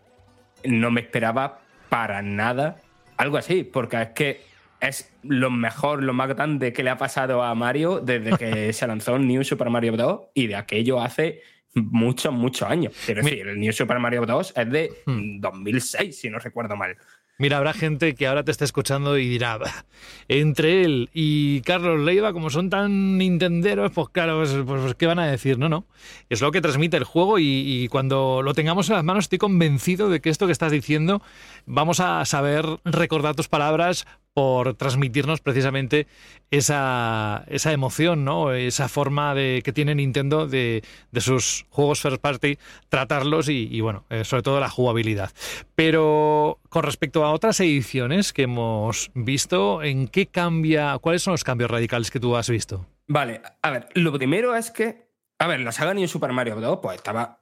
no 0.64 0.90
me 0.92 1.02
esperaba 1.02 1.60
para 1.90 2.22
nada 2.22 2.78
algo 3.18 3.38
así, 3.38 3.64
porque 3.64 4.02
es 4.02 4.10
que 4.10 4.42
es 4.82 5.14
lo 5.22 5.50
mejor, 5.52 6.04
lo 6.04 6.14
más 6.14 6.28
grande 6.30 6.74
que 6.74 6.84
le 6.84 6.90
ha 6.90 6.98
pasado 6.98 7.44
a 7.44 7.54
Mario 7.56 8.00
desde 8.00 8.36
que 8.38 8.74
se 8.74 8.88
lanzó 8.88 9.18
New 9.20 9.44
Super 9.44 9.70
Mario 9.70 9.94
Bros. 9.94 10.22
y 10.34 10.48
de 10.48 10.56
aquello 10.56 11.00
hace 11.00 11.42
muchos, 11.76 12.34
muchos 12.34 12.68
años. 12.70 12.94
Quiero 13.06 13.24
decir, 13.24 13.48
el 13.48 13.60
New 13.60 13.74
Super 13.74 14.00
Mario 14.00 14.22
Bros. 14.22 14.54
es 14.56 14.70
de 14.72 14.92
Hmm. 15.06 15.40
2006, 15.40 16.20
si 16.20 16.30
no 16.30 16.40
recuerdo 16.40 16.76
mal. 16.76 16.96
Mira, 17.40 17.58
habrá 17.58 17.74
gente 17.74 18.14
que 18.14 18.28
ahora 18.28 18.44
te 18.44 18.52
está 18.52 18.64
escuchando 18.64 19.18
y 19.18 19.28
dirá, 19.28 19.58
"Bah, 19.58 19.86
entre 20.28 20.84
él 20.84 21.10
y 21.14 21.62
Carlos 21.62 22.00
Leiva, 22.00 22.32
como 22.32 22.52
son 22.52 22.70
tan 22.70 23.18
nintenderos, 23.18 23.92
pues 23.92 24.10
claro, 24.10 24.38
pues, 24.38 24.52
pues, 24.66 24.82
pues, 24.82 24.96
¿qué 24.96 25.08
van 25.08 25.18
a 25.18 25.26
decir? 25.26 25.58
No, 25.58 25.68
no. 25.68 25.88
Es 26.30 26.42
lo 26.42 26.52
que 26.52 26.62
transmite 26.62 26.96
el 26.96 27.06
juego 27.06 27.40
y, 27.40 27.46
y 27.46 27.88
cuando 27.88 28.44
lo 28.44 28.54
tengamos 28.54 28.88
en 28.90 28.96
las 28.98 29.04
manos 29.04 29.26
estoy 29.26 29.40
convencido 29.40 30.10
de 30.10 30.22
que 30.22 30.30
esto 30.30 30.46
que 30.46 30.52
estás 30.52 30.72
diciendo 30.72 31.24
vamos 31.66 32.00
a 32.00 32.24
saber 32.26 32.66
recordar 32.86 33.36
tus 33.36 33.48
palabras 33.48 34.06
por 34.34 34.74
transmitirnos 34.76 35.42
precisamente 35.42 36.08
esa, 36.50 37.46
esa 37.48 37.72
emoción, 37.72 38.26
¿no? 38.26 38.54
Esa 38.54 38.90
forma 38.90 39.36
de, 39.36 39.62
que 39.64 39.72
tiene 39.72 39.96
Nintendo 39.96 40.48
de, 40.48 40.84
de 41.12 41.22
sus 41.22 41.66
juegos 41.70 42.02
first 42.02 42.22
party, 42.22 42.58
tratarlos 42.90 43.50
y, 43.50 43.80
bueno, 43.82 44.06
eh, 44.10 44.24
sobre 44.24 44.44
todo 44.44 44.60
la 44.60 44.70
jugabilidad. 44.70 45.32
Pero 45.76 46.60
con 46.70 46.84
respecto 46.84 47.24
a 47.26 47.32
otras 47.32 47.60
ediciones 47.60 48.34
que 48.34 48.44
hemos 48.44 49.12
visto, 49.14 49.84
¿en 49.84 50.08
qué 50.08 50.28
cambia? 50.28 50.98
¿Cuáles 51.00 51.24
son 51.24 51.34
los 51.34 51.44
cambios 51.44 51.70
radicales 51.70 52.10
que 52.10 52.20
tú 52.20 52.36
has 52.36 52.50
visto? 52.50 52.86
Vale, 53.08 53.42
a 53.62 53.70
ver, 53.70 53.90
lo 53.94 54.12
primero 54.14 54.56
es 54.56 54.72
que, 54.72 55.08
a 55.40 55.48
ver, 55.48 55.60
la 55.60 55.72
saga 55.72 55.94
New 55.94 56.08
Super 56.08 56.32
Mario 56.32 56.56
Bros. 56.56 56.80
pues 56.82 56.98
estaba 56.98 57.40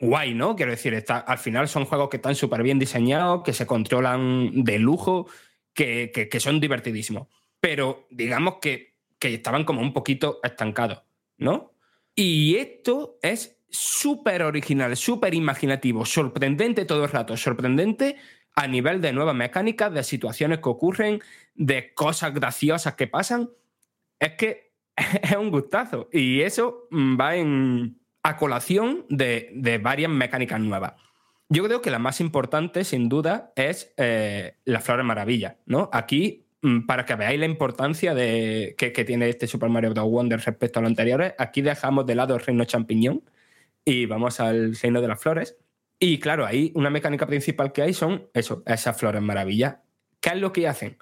guay, 0.00 0.34
¿no? 0.34 0.56
Quiero 0.56 0.72
decir, 0.72 0.94
está, 0.94 1.18
al 1.18 1.38
final 1.38 1.68
son 1.68 1.84
juegos 1.84 2.08
que 2.08 2.16
están 2.16 2.34
súper 2.34 2.62
bien 2.64 2.78
diseñados, 2.78 3.42
que 3.44 3.52
se 3.52 3.66
controlan 3.66 4.64
de 4.64 4.78
lujo, 4.80 5.28
que, 5.74 6.28
son 6.40 6.60
divertidísimos. 6.60 7.28
Pero 7.60 8.06
digamos 8.10 8.56
que, 8.60 8.92
estaban 9.20 9.64
como 9.64 9.80
un 9.80 9.92
poquito 9.92 10.40
estancados, 10.42 11.02
¿no? 11.38 11.72
Y 12.14 12.56
esto 12.56 13.18
es 13.22 13.62
súper 13.70 14.42
original, 14.42 14.96
súper 14.96 15.34
imaginativo, 15.34 16.04
sorprendente 16.04 16.84
todo 16.84 17.04
el 17.04 17.10
rato, 17.10 17.36
sorprendente 17.36 18.16
a 18.54 18.66
nivel 18.66 19.00
de 19.00 19.12
nuevas 19.12 19.34
mecánicas, 19.34 19.94
de 19.94 20.02
situaciones 20.02 20.58
que 20.58 20.68
ocurren, 20.68 21.22
de 21.54 21.94
cosas 21.94 22.34
graciosas 22.34 22.94
que 22.96 23.06
pasan. 23.06 23.50
Es 24.18 24.32
que 24.32 24.72
es 24.96 25.36
un 25.36 25.50
gustazo. 25.50 26.08
Y 26.12 26.40
eso 26.40 26.88
mm, 26.90 27.18
va 27.18 27.36
en 27.36 27.98
a 28.24 28.36
colación 28.36 29.04
de 29.08 29.80
varias 29.82 30.10
mecánicas 30.10 30.60
nuevas. 30.60 30.94
Yo 31.52 31.62
creo 31.64 31.82
que 31.82 31.90
la 31.90 31.98
más 31.98 32.22
importante, 32.22 32.82
sin 32.82 33.10
duda, 33.10 33.52
es 33.56 33.92
eh, 33.98 34.56
la 34.64 34.80
Flores 34.80 35.04
Maravilla, 35.04 35.58
¿no? 35.66 35.90
Aquí, 35.92 36.46
mm, 36.62 36.86
para 36.86 37.04
que 37.04 37.14
veáis 37.14 37.38
la 37.38 37.44
importancia 37.44 38.14
de, 38.14 38.74
que, 38.78 38.90
que 38.90 39.04
tiene 39.04 39.28
este 39.28 39.46
Super 39.46 39.68
Mario 39.68 39.90
Bros. 39.90 40.10
Wonder 40.10 40.40
respecto 40.40 40.78
a 40.78 40.82
los 40.82 40.88
anteriores, 40.88 41.34
aquí 41.36 41.60
dejamos 41.60 42.06
de 42.06 42.14
lado 42.14 42.34
el 42.34 42.40
reino 42.40 42.64
champiñón 42.64 43.22
y 43.84 44.06
vamos 44.06 44.40
al 44.40 44.74
reino 44.74 45.02
de 45.02 45.08
las 45.08 45.20
flores. 45.20 45.58
Y 45.98 46.20
claro, 46.20 46.46
ahí 46.46 46.72
una 46.74 46.88
mecánica 46.88 47.26
principal 47.26 47.72
que 47.72 47.82
hay 47.82 47.92
son 47.92 48.30
eso, 48.32 48.62
esas 48.64 48.98
flores 48.98 49.20
maravilla. 49.20 49.82
¿Qué 50.20 50.30
es 50.30 50.36
lo 50.36 50.54
que 50.54 50.66
hacen? 50.68 50.96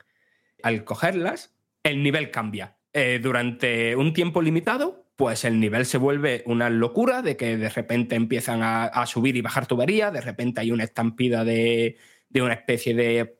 Al 0.64 0.82
cogerlas, 0.82 1.54
el 1.84 2.02
nivel 2.02 2.32
cambia. 2.32 2.76
Eh, 2.92 3.20
durante 3.22 3.94
un 3.94 4.12
tiempo 4.12 4.42
limitado, 4.42 4.99
pues 5.20 5.44
el 5.44 5.60
nivel 5.60 5.84
se 5.84 5.98
vuelve 5.98 6.42
una 6.46 6.70
locura 6.70 7.20
de 7.20 7.36
que 7.36 7.58
de 7.58 7.68
repente 7.68 8.16
empiezan 8.16 8.62
a, 8.62 9.06
subir 9.06 9.36
y 9.36 9.42
bajar 9.42 9.66
tuberías, 9.66 10.10
de 10.14 10.22
repente 10.22 10.62
hay 10.62 10.72
una 10.72 10.84
estampida 10.84 11.44
de, 11.44 11.98
de 12.30 12.42
una 12.42 12.54
especie 12.54 12.94
de 12.94 13.36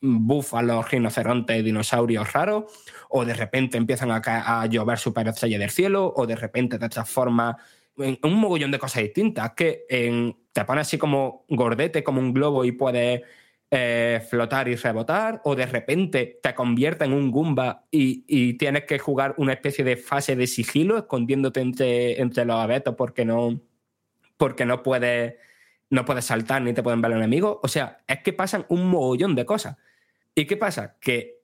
búfalos, 0.00 0.90
rinocerontes, 0.90 1.64
dinosaurios 1.64 2.32
raros, 2.32 2.64
o 3.08 3.24
de 3.24 3.34
repente 3.34 3.78
empiezan 3.78 4.10
a, 4.10 4.20
a 4.24 4.66
llover 4.66 4.98
superestrellas 4.98 5.60
del 5.60 5.70
cielo, 5.70 6.12
o 6.16 6.26
de 6.26 6.34
repente 6.34 6.80
te 6.80 6.88
transforma 6.88 7.56
en 7.98 8.18
un 8.24 8.34
mogollón 8.34 8.72
de 8.72 8.80
cosas 8.80 9.04
distintas. 9.04 9.52
Que 9.52 9.84
en- 9.88 10.36
te 10.52 10.64
pones 10.64 10.88
así 10.88 10.98
como 10.98 11.44
gordete, 11.48 12.02
como 12.02 12.20
un 12.20 12.34
globo 12.34 12.64
y 12.64 12.72
puedes 12.72 13.22
eh, 13.72 14.20
flotar 14.28 14.66
y 14.66 14.74
rebotar, 14.74 15.40
o 15.44 15.54
de 15.54 15.64
repente 15.64 16.40
te 16.42 16.54
convierte 16.54 17.04
en 17.04 17.12
un 17.12 17.30
Goomba 17.30 17.86
y, 17.90 18.24
y 18.26 18.54
tienes 18.54 18.84
que 18.84 18.98
jugar 18.98 19.34
una 19.36 19.52
especie 19.52 19.84
de 19.84 19.96
fase 19.96 20.34
de 20.34 20.48
sigilo, 20.48 20.98
escondiéndote 20.98 21.60
entre, 22.20 22.44
los 22.44 22.56
abetos 22.56 22.96
porque 22.96 23.24
no, 23.24 23.60
porque 24.36 24.66
no 24.66 24.82
puedes, 24.82 25.36
no 25.88 26.04
puedes 26.04 26.24
saltar 26.24 26.62
ni 26.62 26.72
te 26.72 26.82
pueden 26.82 27.00
ver 27.00 27.12
los 27.12 27.18
enemigos. 27.18 27.58
O 27.62 27.68
sea, 27.68 27.98
es 28.08 28.20
que 28.22 28.32
pasan 28.32 28.66
un 28.68 28.88
mogollón 28.88 29.36
de 29.36 29.46
cosas. 29.46 29.76
¿Y 30.34 30.46
qué 30.46 30.56
pasa? 30.56 30.96
Que, 31.00 31.42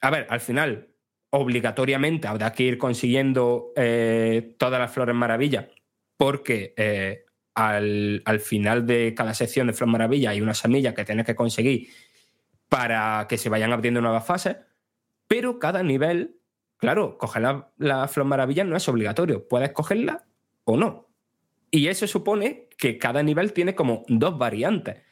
a 0.00 0.08
ver, 0.08 0.26
al 0.30 0.40
final, 0.40 0.88
obligatoriamente 1.28 2.26
habrá 2.26 2.52
que 2.52 2.62
ir 2.62 2.78
consiguiendo 2.78 3.72
eh, 3.76 4.54
todas 4.58 4.80
las 4.80 4.92
flores 4.92 5.14
maravillas, 5.14 5.66
porque 6.16 6.72
eh, 6.78 7.26
al, 7.68 8.22
al 8.24 8.40
final 8.40 8.86
de 8.86 9.14
cada 9.14 9.34
sección 9.34 9.66
de 9.66 9.72
Flor 9.72 9.88
Maravilla 9.88 10.30
hay 10.30 10.40
una 10.40 10.54
semilla 10.54 10.94
que 10.94 11.04
tienes 11.04 11.26
que 11.26 11.34
conseguir 11.34 11.88
para 12.68 13.26
que 13.28 13.38
se 13.38 13.48
vayan 13.48 13.72
abriendo 13.72 14.00
nuevas 14.00 14.24
fases, 14.24 14.56
pero 15.26 15.58
cada 15.58 15.82
nivel, 15.82 16.36
claro, 16.76 17.18
coger 17.18 17.42
la, 17.42 17.72
la 17.78 18.08
Flor 18.08 18.26
Maravilla 18.26 18.64
no 18.64 18.76
es 18.76 18.88
obligatorio, 18.88 19.48
puedes 19.48 19.72
cogerla 19.72 20.24
o 20.64 20.76
no. 20.76 21.08
Y 21.70 21.88
eso 21.88 22.06
supone 22.06 22.68
que 22.78 22.98
cada 22.98 23.22
nivel 23.22 23.52
tiene 23.52 23.74
como 23.74 24.04
dos 24.08 24.38
variantes. 24.38 25.02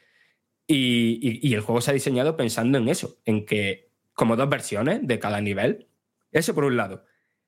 Y 0.71 1.53
el 1.53 1.61
juego 1.61 1.81
se 1.81 1.89
ha 1.89 1.93
diseñado 1.95 2.37
pensando 2.37 2.77
en 2.77 2.89
eso, 2.89 3.17
en 3.25 3.45
que 3.45 3.89
como 4.13 4.35
dos 4.35 4.49
versiones 4.49 4.99
de 5.01 5.17
cada 5.17 5.39
nivel. 5.39 5.87
Eso 6.33 6.53
por 6.53 6.65
un 6.65 6.75
lado. 6.75 7.05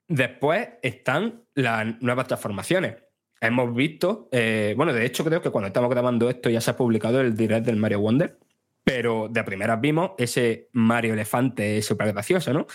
Después 0.08 0.70
están 0.82 1.44
las 1.54 2.02
nuevas 2.02 2.28
transformaciones. 2.28 2.96
Hemos 3.42 3.74
visto, 3.74 4.30
eh, 4.32 4.76
bueno, 4.78 4.94
de 4.94 5.04
hecho 5.04 5.26
creo 5.26 5.42
que 5.42 5.50
cuando 5.50 5.66
estamos 5.66 5.90
grabando 5.90 6.30
esto 6.30 6.52
ya 6.52 6.62
se 6.62 6.70
ha 6.70 6.78
publicado 6.78 7.22
el 7.22 7.36
direct 7.36 7.66
del 7.66 7.76
Mario 7.76 8.00
Wonder, 8.00 8.38
pero 8.84 9.30
de 9.30 9.44
primeras 9.44 9.82
vimos 9.82 10.12
ese 10.20 10.70
Mario 10.74 11.14
Elefante 11.14 11.82
súper 11.82 12.14
gracioso, 12.14 12.54
¿no? 12.54 12.68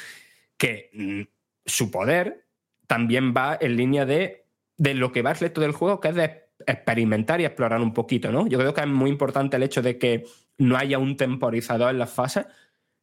Que 0.57 0.91
mm, 0.93 1.21
su 1.65 1.91
poder 1.93 2.47
también 2.89 3.33
va 3.33 3.57
en 3.61 3.77
línea 3.77 4.07
de, 4.07 4.45
de 4.77 4.95
lo 4.95 5.13
que 5.13 5.23
va 5.23 5.31
el 5.31 5.37
resto 5.37 5.61
del 5.61 5.71
juego, 5.71 6.01
que 6.01 6.09
es 6.09 6.15
de 6.17 6.47
experimentar 6.67 7.41
y 7.41 7.45
explorar 7.45 7.81
un 7.81 7.95
poquito, 7.95 8.33
¿no? 8.33 8.49
Yo 8.49 8.59
creo 8.59 8.75
que 8.75 8.81
es 8.81 8.87
muy 8.89 9.11
importante 9.11 9.57
el 9.57 9.63
hecho 9.63 9.83
de 9.83 9.99
que 9.99 10.25
no 10.59 10.77
haya 10.77 10.99
un 10.99 11.17
temporizador 11.17 11.91
en 11.91 11.99
las 11.99 12.11
fases, 12.11 12.47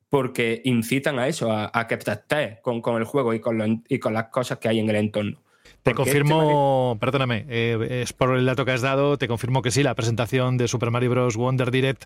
porque 0.09 0.61
incitan 0.65 1.17
a 1.17 1.27
eso, 1.27 1.51
a, 1.51 1.87
que 1.87 1.97
te 1.97 2.11
estés 2.11 2.59
con, 2.61 2.81
con 2.81 2.97
el 2.97 3.05
juego 3.05 3.33
y 3.33 3.39
con, 3.39 3.83
y 3.87 3.99
con 3.99 4.13
las 4.13 4.25
cosas 4.25 4.59
que 4.59 4.67
hay 4.67 4.79
en 4.79 4.89
el 4.89 4.97
entorno. 4.97 5.42
Te 5.83 5.91
este 5.91 5.95
confirmo, 5.95 6.97
perdóname, 6.99 7.45
eh, 7.49 8.03
es 8.03 8.13
por 8.13 8.37
el 8.37 8.45
dato 8.45 8.63
que 8.63 8.71
has 8.71 8.81
dado, 8.81 9.17
te 9.17 9.27
confirmo 9.27 9.61
que 9.61 9.69
sí, 9.69 9.83
la 9.83 9.95
presentación 9.95 10.57
de 10.57 10.69
Super 10.69 10.91
Mario 10.91 11.09
Bros. 11.09 11.35
Wonder 11.35 11.71
Direct 11.71 12.05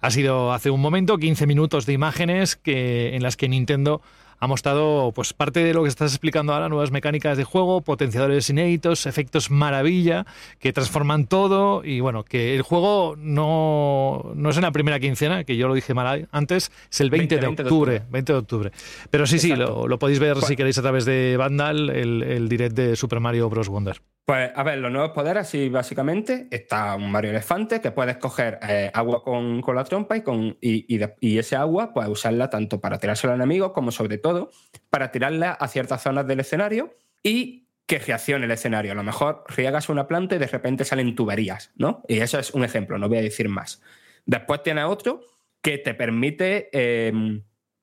ha 0.00 0.10
sido 0.10 0.52
hace 0.52 0.68
un 0.68 0.82
momento, 0.82 1.16
15 1.16 1.46
minutos 1.46 1.86
de 1.86 1.94
imágenes 1.94 2.56
que, 2.56 3.16
en 3.16 3.22
las 3.22 3.36
que 3.38 3.48
Nintendo 3.48 4.02
ha 4.38 4.46
mostrado 4.46 5.12
pues 5.14 5.32
parte 5.32 5.64
de 5.64 5.74
lo 5.74 5.82
que 5.82 5.88
estás 5.88 6.12
explicando 6.12 6.52
ahora, 6.52 6.68
nuevas 6.68 6.90
mecánicas 6.90 7.36
de 7.36 7.44
juego, 7.44 7.80
potenciadores 7.80 8.48
inéditos, 8.50 9.06
efectos 9.06 9.50
maravilla, 9.50 10.26
que 10.58 10.72
transforman 10.72 11.26
todo 11.26 11.84
y 11.84 12.00
bueno, 12.00 12.24
que 12.24 12.54
el 12.54 12.62
juego 12.62 13.14
no, 13.18 14.32
no 14.34 14.50
es 14.50 14.56
en 14.56 14.62
la 14.62 14.72
primera 14.72 15.00
quincena, 15.00 15.44
que 15.44 15.56
yo 15.56 15.68
lo 15.68 15.74
dije 15.74 15.94
mal 15.94 16.28
antes, 16.32 16.70
es 16.90 17.00
el 17.00 17.10
20, 17.10 17.36
20, 17.36 17.36
de, 17.36 17.46
20 17.46 17.62
de 17.62 17.68
octubre, 17.68 17.96
octubre. 17.96 18.12
20 18.12 18.32
de 18.32 18.38
octubre. 18.38 18.72
Pero 19.10 19.26
sí, 19.26 19.38
sí, 19.38 19.54
lo, 19.54 19.88
lo 19.88 19.98
podéis 19.98 20.18
ver 20.18 20.40
si 20.42 20.56
queréis 20.56 20.78
a 20.78 20.82
través 20.82 21.04
de 21.04 21.36
Vandal, 21.36 21.90
el, 21.90 22.22
el 22.22 22.48
direct 22.48 22.74
de 22.76 22.96
Super 22.96 23.20
Mario 23.20 23.48
Bros. 23.48 23.68
Wonder. 23.68 24.00
Pues 24.24 24.52
a 24.54 24.62
ver, 24.62 24.78
los 24.78 24.90
nuevos 24.90 25.10
poderes, 25.10 25.42
así 25.42 25.68
básicamente, 25.68 26.48
está 26.50 26.94
un 26.94 27.10
Mario 27.10 27.30
Elefante 27.30 27.82
que 27.82 27.90
puedes 27.90 28.16
coger 28.16 28.58
eh, 28.66 28.90
agua 28.94 29.22
con, 29.22 29.60
con 29.60 29.76
la 29.76 29.84
trompa 29.84 30.16
y, 30.16 30.22
con, 30.22 30.56
y, 30.62 31.38
ese 31.38 31.56
agua 31.56 31.92
puedes 31.92 32.10
usarla 32.10 32.48
tanto 32.48 32.80
para 32.80 32.98
tirársela 32.98 33.34
al 33.34 33.40
enemigo 33.40 33.74
como 33.74 33.90
sobre 33.90 34.16
todo 34.16 34.50
para 34.88 35.10
tirarla 35.10 35.50
a 35.52 35.68
ciertas 35.68 36.02
zonas 36.02 36.26
del 36.26 36.40
escenario 36.40 36.96
y 37.22 37.68
que 37.84 37.98
reaccione 37.98 38.46
el 38.46 38.50
escenario. 38.50 38.92
A 38.92 38.94
lo 38.94 39.02
mejor 39.02 39.44
riegas 39.48 39.90
una 39.90 40.08
planta 40.08 40.36
y 40.36 40.38
de 40.38 40.46
repente 40.46 40.86
salen 40.86 41.14
tuberías, 41.14 41.72
¿no? 41.76 42.02
Y 42.08 42.20
eso 42.20 42.38
es 42.38 42.54
un 42.54 42.64
ejemplo, 42.64 42.96
no 42.96 43.10
voy 43.10 43.18
a 43.18 43.22
decir 43.22 43.50
más. 43.50 43.82
Después 44.24 44.62
tiene 44.62 44.84
otro 44.84 45.20
que 45.60 45.76
te 45.76 45.92
permite 45.92 46.70
eh, 46.72 47.12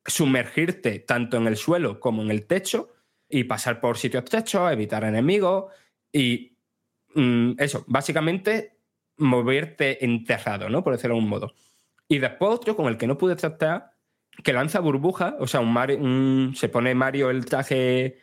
sumergirte 0.07 0.97
tanto 0.97 1.37
en 1.37 1.45
el 1.45 1.55
suelo 1.55 1.99
como 1.99 2.23
en 2.23 2.31
el 2.31 2.47
techo 2.47 2.89
y 3.29 3.43
pasar 3.43 3.79
por 3.79 3.99
sitios 3.99 4.25
techos, 4.25 4.71
evitar 4.71 5.03
enemigos 5.03 5.65
y 6.11 6.57
mm, 7.15 7.53
eso, 7.57 7.83
básicamente 7.87 8.77
moverte 9.17 10.03
enterrado, 10.03 10.69
¿no? 10.69 10.83
Por 10.83 10.93
decirlo 10.93 11.15
de 11.15 11.19
algún 11.19 11.29
modo. 11.29 11.53
Y 12.07 12.19
después 12.19 12.51
otro 12.51 12.75
con 12.75 12.87
el 12.87 12.97
que 12.97 13.07
no 13.07 13.17
pude 13.17 13.35
tratar, 13.35 13.91
que 14.43 14.53
lanza 14.53 14.79
burbujas, 14.79 15.35
o 15.39 15.47
sea, 15.47 15.59
un 15.59 15.71
Mario, 15.71 16.53
se 16.55 16.69
pone 16.69 16.95
Mario 16.95 17.29
el 17.29 17.45
traje 17.45 18.17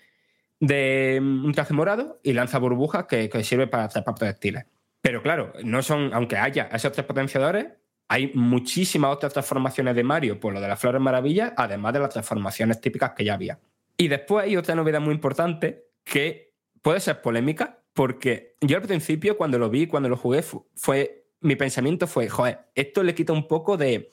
de 0.60 1.18
un 1.20 1.52
traje 1.52 1.72
morado 1.72 2.20
y 2.22 2.32
lanza 2.32 2.58
burbujas 2.58 3.06
que, 3.06 3.28
que 3.28 3.44
sirve 3.44 3.66
para 3.66 3.84
atrapar 3.84 4.14
proyectiles. 4.14 4.66
Pero 5.00 5.22
claro, 5.22 5.52
no 5.64 5.82
son, 5.82 6.12
aunque 6.12 6.36
haya 6.36 6.68
esos 6.72 6.92
tres 6.92 7.06
potenciadores, 7.06 7.66
hay 8.08 8.32
muchísimas 8.34 9.14
otras 9.14 9.32
transformaciones 9.32 9.94
de 9.94 10.02
Mario 10.02 10.40
por 10.40 10.52
lo 10.52 10.60
de 10.60 10.68
las 10.68 10.80
flores 10.80 11.00
maravillas, 11.00 11.52
además 11.56 11.92
de 11.92 12.00
las 12.00 12.10
transformaciones 12.10 12.80
típicas 12.80 13.12
que 13.12 13.24
ya 13.24 13.34
había. 13.34 13.58
Y 13.96 14.08
después 14.08 14.44
hay 14.44 14.56
otra 14.56 14.74
novedad 14.74 15.00
muy 15.00 15.14
importante 15.14 15.86
que 16.04 16.47
puede 16.82 17.00
ser 17.00 17.20
polémica, 17.20 17.82
porque 17.92 18.56
yo 18.60 18.76
al 18.76 18.82
principio, 18.82 19.36
cuando 19.36 19.58
lo 19.58 19.70
vi, 19.70 19.86
cuando 19.86 20.08
lo 20.08 20.16
jugué, 20.16 20.42
fu- 20.42 20.66
fue, 20.74 21.26
mi 21.40 21.56
pensamiento 21.56 22.06
fue, 22.06 22.28
esto 22.74 23.02
le 23.02 23.14
quita 23.14 23.32
un 23.32 23.48
poco 23.48 23.76
de, 23.76 24.10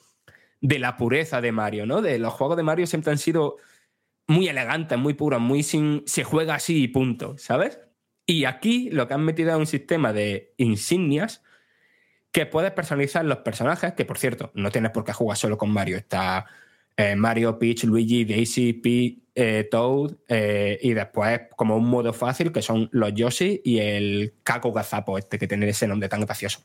de 0.60 0.78
la 0.78 0.96
pureza 0.96 1.40
de 1.40 1.52
Mario, 1.52 1.86
¿no? 1.86 2.02
De 2.02 2.18
los 2.18 2.32
juegos 2.34 2.56
de 2.56 2.62
Mario 2.62 2.86
siempre 2.86 3.12
han 3.12 3.18
sido 3.18 3.56
muy 4.28 4.48
elegantes, 4.48 4.98
muy 4.98 5.14
puros, 5.14 5.40
muy 5.40 5.62
sin. 5.62 6.02
se 6.06 6.24
juega 6.24 6.54
así 6.56 6.82
y 6.82 6.88
punto, 6.88 7.36
¿sabes? 7.38 7.78
Y 8.26 8.44
aquí 8.44 8.90
lo 8.90 9.06
que 9.06 9.14
han 9.14 9.24
metido 9.24 9.50
es 9.52 9.56
un 9.56 9.66
sistema 9.66 10.12
de 10.12 10.52
insignias 10.56 11.42
que 12.32 12.44
puedes 12.44 12.72
personalizar 12.72 13.24
los 13.24 13.38
personajes, 13.38 13.92
que 13.94 14.04
por 14.04 14.18
cierto, 14.18 14.50
no 14.54 14.70
tienes 14.70 14.90
por 14.90 15.04
qué 15.04 15.12
jugar 15.12 15.38
solo 15.38 15.56
con 15.56 15.70
Mario. 15.70 15.96
Está 15.96 16.44
eh, 16.96 17.14
Mario, 17.16 17.58
Peach, 17.58 17.84
Luigi, 17.84 18.24
Daisy, 18.24 18.72
Peach, 18.72 19.18
eh, 19.34 19.68
Toad, 19.70 20.16
eh, 20.28 20.78
y 20.80 20.94
después 20.94 21.40
como 21.56 21.76
un 21.76 21.88
modo 21.88 22.12
fácil 22.12 22.52
que 22.52 22.62
son 22.62 22.88
los 22.92 23.12
Yoshi 23.12 23.60
y 23.64 23.78
el 23.78 24.34
Caco 24.42 24.72
Gazapo, 24.72 25.18
este 25.18 25.38
que 25.38 25.46
tiene 25.46 25.68
ese 25.68 25.86
nombre 25.86 26.08
tan 26.08 26.22
gracioso. 26.22 26.60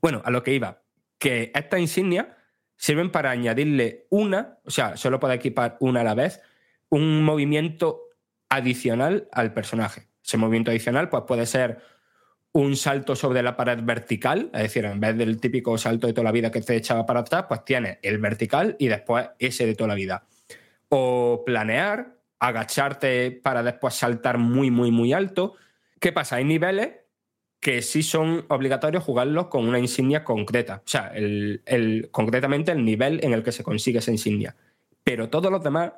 Bueno, 0.00 0.20
a 0.24 0.30
lo 0.30 0.42
que 0.42 0.52
iba, 0.52 0.82
que 1.18 1.50
estas 1.54 1.80
insignias 1.80 2.26
sirven 2.76 3.10
para 3.10 3.30
añadirle 3.30 4.06
una, 4.10 4.58
o 4.64 4.70
sea, 4.70 4.96
solo 4.96 5.20
puede 5.20 5.34
equipar 5.34 5.76
una 5.80 6.02
a 6.02 6.04
la 6.04 6.14
vez, 6.14 6.40
un 6.90 7.24
movimiento 7.24 8.02
adicional 8.50 9.28
al 9.32 9.54
personaje. 9.54 10.08
Ese 10.22 10.36
movimiento 10.36 10.70
adicional 10.70 11.08
pues, 11.08 11.22
puede 11.26 11.46
ser 11.46 11.78
un 12.52 12.76
salto 12.76 13.16
sobre 13.16 13.42
la 13.42 13.56
pared 13.56 13.78
vertical, 13.82 14.50
es 14.52 14.62
decir, 14.62 14.84
en 14.84 15.00
vez 15.00 15.16
del 15.16 15.40
típico 15.40 15.78
salto 15.78 16.06
de 16.06 16.12
toda 16.12 16.24
la 16.24 16.32
vida 16.32 16.50
que 16.50 16.60
te 16.60 16.76
echaba 16.76 17.06
para 17.06 17.20
atrás, 17.20 17.46
pues 17.48 17.64
tienes 17.64 17.98
el 18.02 18.18
vertical 18.18 18.76
y 18.78 18.88
después 18.88 19.30
ese 19.38 19.66
de 19.66 19.74
toda 19.74 19.88
la 19.88 19.94
vida. 19.94 20.26
O 20.90 21.42
planear, 21.46 22.18
agacharte 22.38 23.30
para 23.30 23.62
después 23.62 23.94
saltar 23.94 24.36
muy, 24.36 24.70
muy, 24.70 24.90
muy 24.90 25.12
alto. 25.12 25.54
¿Qué 25.98 26.12
pasa? 26.12 26.36
Hay 26.36 26.44
niveles 26.44 26.90
que 27.60 27.80
sí 27.80 28.02
son 28.02 28.44
obligatorios 28.48 29.04
jugarlos 29.04 29.46
con 29.46 29.66
una 29.66 29.78
insignia 29.78 30.24
concreta. 30.24 30.82
O 30.84 30.88
sea, 30.88 31.12
concretamente 32.10 32.72
el 32.72 32.84
nivel 32.84 33.24
en 33.24 33.32
el 33.32 33.42
que 33.42 33.52
se 33.52 33.62
consigue 33.62 34.00
esa 34.00 34.10
insignia. 34.10 34.56
Pero 35.04 35.30
todos 35.30 35.50
los 35.50 35.62
demás 35.62 35.92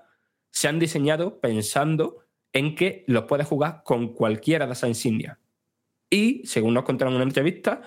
se 0.51 0.68
han 0.68 0.78
diseñado 0.78 1.40
pensando 1.40 2.18
en 2.52 2.76
que 2.76 3.02
los 3.09 3.24
puedes 3.24 3.47
jugar 3.47 3.82
con 3.82 4.12
cualquiera 4.12 4.66
de 4.66 4.74
esas 4.74 4.90
insignias. 4.90 5.39
Y, 6.15 6.43
según 6.47 6.74
nos 6.74 6.85
contaron 6.85 7.15
en 7.15 7.16
una 7.16 7.28
entrevista, 7.28 7.82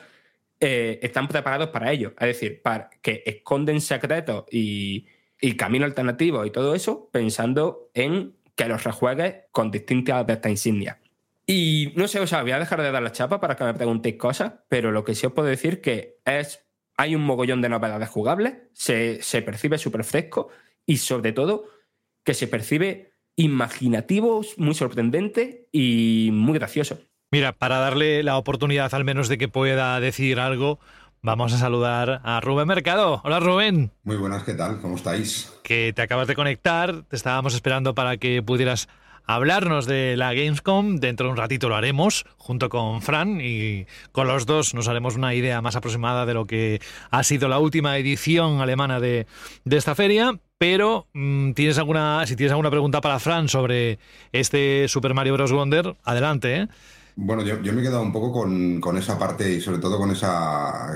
eh, 0.60 1.00
están 1.02 1.30
preparados 1.30 1.70
para 1.70 1.94
ello. 1.94 2.14
Es 2.20 2.28
decir, 2.28 2.62
para 2.62 2.90
que 3.02 3.24
esconden 3.26 3.80
secretos 3.80 4.44
y, 4.52 5.08
y 5.40 5.56
camino 5.56 5.86
alternativo 5.86 6.46
y 6.46 6.52
todo 6.52 6.76
eso, 6.76 7.10
pensando 7.12 7.90
en 7.94 8.36
que 8.54 8.68
los 8.68 8.84
rejuegues 8.84 9.36
con 9.52 9.72
distintas 9.72 10.28
de 10.28 10.34
estas 10.34 10.52
insignias. 10.52 10.98
Y 11.46 11.94
no 11.96 12.10
sé, 12.10 12.20
o 12.20 12.28
sea, 12.28 12.42
voy 12.42 12.52
a 12.52 12.60
dejar 12.60 12.82
de 12.82 12.92
dar 12.92 13.02
la 13.02 13.14
chapa 13.14 13.40
para 13.40 13.56
que 13.56 13.64
me 13.64 13.74
preguntéis 13.74 14.18
cosas, 14.18 14.56
pero 14.68 14.92
lo 14.92 15.06
que 15.06 15.16
sí 15.16 15.26
os 15.26 15.32
puedo 15.32 15.48
decir 15.48 15.80
que 15.80 16.20
es. 16.26 16.66
Hay 17.00 17.16
un 17.16 17.24
mogollón 17.24 17.62
de 17.62 17.70
novedades 17.70 18.10
jugables, 18.10 18.56
se, 18.74 19.22
se 19.22 19.44
percibe 19.44 19.78
súper 19.78 20.04
fresco 20.04 20.50
y 20.84 20.98
sobre 20.98 21.32
todo 21.32 21.66
que 22.26 22.34
se 22.34 22.48
percibe 22.48 23.14
imaginativo, 23.36 24.42
muy 24.58 24.74
sorprendente 24.74 25.70
y 25.72 26.32
muy 26.34 26.58
gracioso. 26.58 27.00
Mira, 27.30 27.52
para 27.52 27.80
darle 27.80 28.24
la 28.24 28.38
oportunidad 28.38 28.94
al 28.94 29.04
menos 29.04 29.28
de 29.28 29.38
que 29.38 29.50
pueda 29.50 30.00
decir 30.00 30.40
algo, 30.40 30.80
vamos 31.22 31.52
a 31.52 31.58
saludar 31.58 32.22
a 32.24 32.40
Rubén 32.40 32.70
Mercado. 32.70 33.20
Hola 33.26 33.42
Rubén, 33.42 33.92
Muy 34.06 34.16
buenas, 34.16 34.44
¿qué 34.44 34.54
tal? 34.54 34.80
¿Cómo 34.80 34.96
estáis? 34.96 35.52
que 35.62 35.92
te 35.94 36.02
acabas 36.02 36.30
de 36.30 36.36
conectar, 36.36 37.02
te 37.04 37.18
estábamos 37.18 37.54
esperando 37.54 37.94
para 37.94 38.16
que 38.16 38.42
pudieras 38.42 38.88
hablarnos 39.26 39.86
de 39.88 40.16
la 40.16 40.34
Gamescom. 40.34 40.96
Dentro 41.02 41.26
de 41.26 41.32
un 41.32 41.38
ratito 41.38 41.68
lo 41.68 41.76
haremos 41.76 42.24
junto 42.38 42.70
con 42.70 43.02
Fran 43.02 43.42
y 43.42 43.88
con 44.14 44.30
los 44.30 44.46
dos 44.46 44.74
nos 44.74 44.88
haremos 44.88 45.18
una 45.18 45.34
idea 45.34 45.62
más 45.62 45.76
aproximada 45.76 46.26
de 46.26 46.34
lo 46.34 46.46
que 46.46 46.80
ha 47.12 47.24
sido 47.26 47.50
la 47.50 47.60
última 47.60 47.98
edición 47.98 48.62
alemana 48.62 49.02
de, 49.02 49.28
de 49.66 49.76
esta 49.76 49.96
feria. 49.96 50.40
Pero 50.58 51.08
mm, 51.12 51.52
tienes 51.52 51.78
alguna, 51.78 52.26
si 52.26 52.38
tienes 52.38 52.52
alguna 52.52 52.72
pregunta 52.72 53.02
para 53.02 53.20
Fran 53.20 53.50
sobre 53.50 54.00
este 54.32 54.88
Super 54.88 55.14
Mario 55.14 55.34
Bros. 55.34 55.52
Wonder, 55.52 55.98
adelante. 56.06 56.56
¿eh? 56.56 56.68
Bueno, 57.20 57.42
yo, 57.44 57.60
yo 57.64 57.74
me 57.74 57.82
he 57.82 57.84
quedado 57.84 58.04
un 58.04 58.12
poco 58.12 58.32
con, 58.32 58.80
con 58.80 58.96
esa 58.96 59.18
parte 59.18 59.52
y 59.52 59.60
sobre 59.60 59.80
todo 59.80 59.98
con 59.98 60.12
esa 60.12 60.94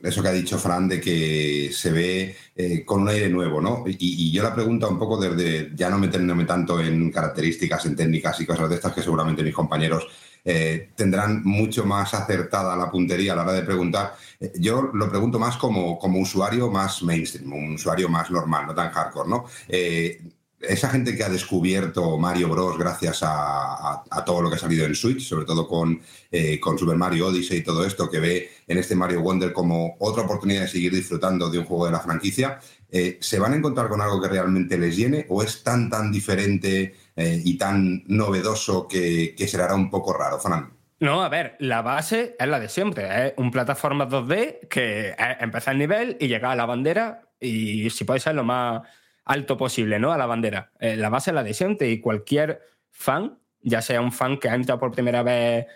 eso 0.00 0.22
que 0.22 0.28
ha 0.28 0.32
dicho 0.32 0.56
Fran 0.56 0.86
de 0.88 1.00
que 1.00 1.70
se 1.72 1.90
ve 1.90 2.36
eh, 2.54 2.84
con 2.84 3.02
un 3.02 3.08
aire 3.08 3.28
nuevo, 3.28 3.60
¿no? 3.60 3.82
Y, 3.86 3.96
y 3.98 4.30
yo 4.32 4.44
la 4.44 4.54
pregunta 4.54 4.86
un 4.86 5.00
poco 5.00 5.20
desde 5.20 5.72
ya 5.74 5.90
no 5.90 5.98
metiéndome 5.98 6.44
tanto 6.44 6.80
en 6.80 7.10
características, 7.10 7.86
en 7.86 7.96
técnicas 7.96 8.40
y 8.40 8.46
cosas 8.46 8.68
de 8.68 8.76
estas 8.76 8.92
que 8.92 9.02
seguramente 9.02 9.42
mis 9.42 9.52
compañeros 9.54 10.06
eh, 10.44 10.90
tendrán 10.94 11.42
mucho 11.42 11.84
más 11.84 12.14
acertada 12.14 12.76
la 12.76 12.88
puntería 12.90 13.32
a 13.32 13.36
la 13.36 13.42
hora 13.42 13.52
de 13.54 13.62
preguntar. 13.62 14.14
Eh, 14.38 14.52
yo 14.60 14.90
lo 14.94 15.10
pregunto 15.10 15.40
más 15.40 15.56
como, 15.56 15.98
como 15.98 16.20
usuario 16.20 16.70
más 16.70 17.02
mainstream, 17.02 17.52
un 17.52 17.74
usuario 17.74 18.08
más 18.08 18.30
normal, 18.30 18.66
no 18.66 18.74
tan 18.76 18.90
hardcore, 18.90 19.28
¿no? 19.28 19.44
Eh, 19.68 20.20
esa 20.60 20.88
gente 20.90 21.16
que 21.16 21.22
ha 21.22 21.28
descubierto 21.28 22.18
Mario 22.18 22.48
Bros. 22.48 22.78
gracias 22.78 23.20
a, 23.22 24.02
todo 24.26 24.42
lo 24.42 24.50
que 24.50 24.56
ha 24.56 24.58
salido 24.58 24.84
en 24.84 24.94
Switch, 24.94 25.26
sobre 25.26 25.44
todo 25.44 25.66
con, 25.66 26.00
eh, 26.30 26.58
con 26.58 26.76
Super 26.76 26.96
Mario 26.96 27.28
Odyssey 27.28 27.58
y 27.58 27.64
todo 27.64 27.84
esto, 27.84 28.10
que 28.10 28.18
ve 28.18 28.50
en 28.66 28.78
este 28.78 28.94
Mario 28.96 29.22
Wonder 29.22 29.52
como 29.52 29.96
otra 30.00 30.24
oportunidad 30.24 30.62
de 30.62 30.68
seguir 30.68 30.92
disfrutando 30.92 31.48
de 31.48 31.58
un 31.58 31.64
juego 31.64 31.86
de 31.86 31.92
la 31.92 32.00
franquicia, 32.00 32.58
eh, 32.90 33.18
¿se 33.20 33.38
van 33.38 33.52
a 33.52 33.56
encontrar 33.56 33.88
con 33.88 34.00
algo 34.00 34.20
que 34.20 34.28
realmente 34.28 34.76
les 34.76 34.96
llene 34.96 35.26
o 35.28 35.42
es 35.42 35.62
tan, 35.62 35.88
tan 35.88 36.10
diferente 36.10 36.94
eh, 37.14 37.42
y 37.44 37.56
tan 37.56 38.02
novedoso 38.06 38.88
que, 38.88 39.34
será 39.48 39.74
un 39.74 39.90
poco 39.90 40.12
raro, 40.12 40.38
Fran? 40.38 40.72
No, 41.00 41.22
a 41.22 41.28
ver, 41.28 41.54
la 41.60 41.82
base 41.82 42.34
es 42.38 42.48
la 42.48 42.58
de 42.58 42.68
siempre. 42.68 43.28
Es 43.28 43.34
un 43.36 43.52
plataforma 43.52 44.08
2D 44.08 44.68
que 44.68 45.10
es 45.10 45.16
empezar 45.40 45.74
el 45.74 45.78
nivel 45.78 46.16
y 46.18 46.26
llegar 46.26 46.52
a 46.52 46.56
la 46.56 46.66
bandera 46.66 47.22
y 47.40 47.88
si 47.90 48.04
puede 48.04 48.18
ser 48.18 48.34
lo 48.34 48.42
más 48.42 48.82
alto 49.28 49.56
posible, 49.56 50.00
¿no? 50.00 50.12
A 50.12 50.18
la 50.18 50.26
bandera. 50.26 50.72
Eh, 50.80 50.96
la 50.96 51.10
base 51.10 51.30
es 51.30 51.34
la 51.34 51.44
de 51.44 51.54
siempre 51.54 51.90
y 51.90 52.00
cualquier 52.00 52.60
fan, 52.90 53.38
ya 53.60 53.82
sea 53.82 54.00
un 54.00 54.10
fan 54.10 54.38
que 54.38 54.48
ha 54.48 54.54
entrado 54.54 54.80
por 54.80 54.90
primera 54.90 55.22
vez 55.22 55.66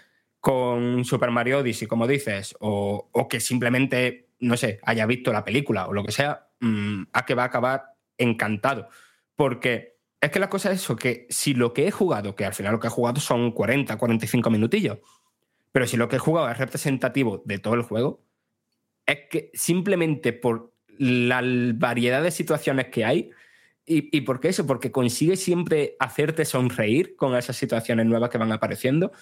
con 0.40 1.04
Super 1.04 1.30
Mario 1.30 1.58
Odyssey, 1.58 1.86
como 1.86 2.08
dices, 2.08 2.56
o, 2.60 3.08
que 3.28 3.38
simplemente, 3.38 4.30
no 4.40 4.56
sé, 4.56 4.80
haya 4.82 5.06
visto 5.06 5.32
la 5.32 5.44
película 5.44 5.86
o 5.86 5.92
lo 5.92 6.02
que 6.02 6.12
sea, 6.12 6.48
mm, 6.60 7.04
a 7.12 7.24
que 7.24 7.34
va 7.34 7.44
a 7.44 7.46
acabar 7.46 7.84
encantado. 8.18 8.88
Porque 9.36 9.92
Es 10.20 10.30
que 10.30 10.38
la 10.38 10.48
cosa 10.48 10.70
es 10.70 10.80
eso, 10.80 10.94
que 10.94 11.26
si 11.30 11.52
lo 11.52 11.72
que 11.72 11.88
he 11.88 11.90
jugado, 11.90 12.36
que 12.36 12.44
al 12.44 12.54
final 12.54 12.72
lo 12.72 12.78
que 12.78 12.86
he 12.86 12.90
jugado 12.90 13.20
son 13.20 13.50
40, 13.50 13.98
45 13.98 14.50
minutillos, 14.50 14.98
pero 15.72 15.84
si 15.86 15.96
lo 15.96 16.08
que 16.08 16.16
he 16.16 16.20
jugado 16.20 16.48
es 16.48 16.58
representativo 16.58 17.42
de 17.44 17.58
todo 17.58 17.74
el 17.74 17.82
juego, 17.82 18.24
es 19.04 19.18
que 19.28 19.50
simplemente 19.52 20.32
por 20.32 20.72
la 20.98 21.42
variedad 21.74 22.22
de 22.22 22.30
situaciones 22.30 22.86
que 22.86 23.04
hay, 23.04 23.30
¿y, 23.86 24.16
y 24.16 24.20
por 24.22 24.40
qué 24.40 24.48
eso? 24.48 24.66
Porque 24.66 24.90
consigue 24.92 25.36
siempre 25.36 25.96
hacerte 25.98 26.44
sonreír 26.44 27.16
con 27.16 27.36
esas 27.36 27.56
situaciones 27.56 28.06
nuevas 28.06 28.30
que 28.30 28.38
van 28.38 28.52
apareciendo. 28.52 29.12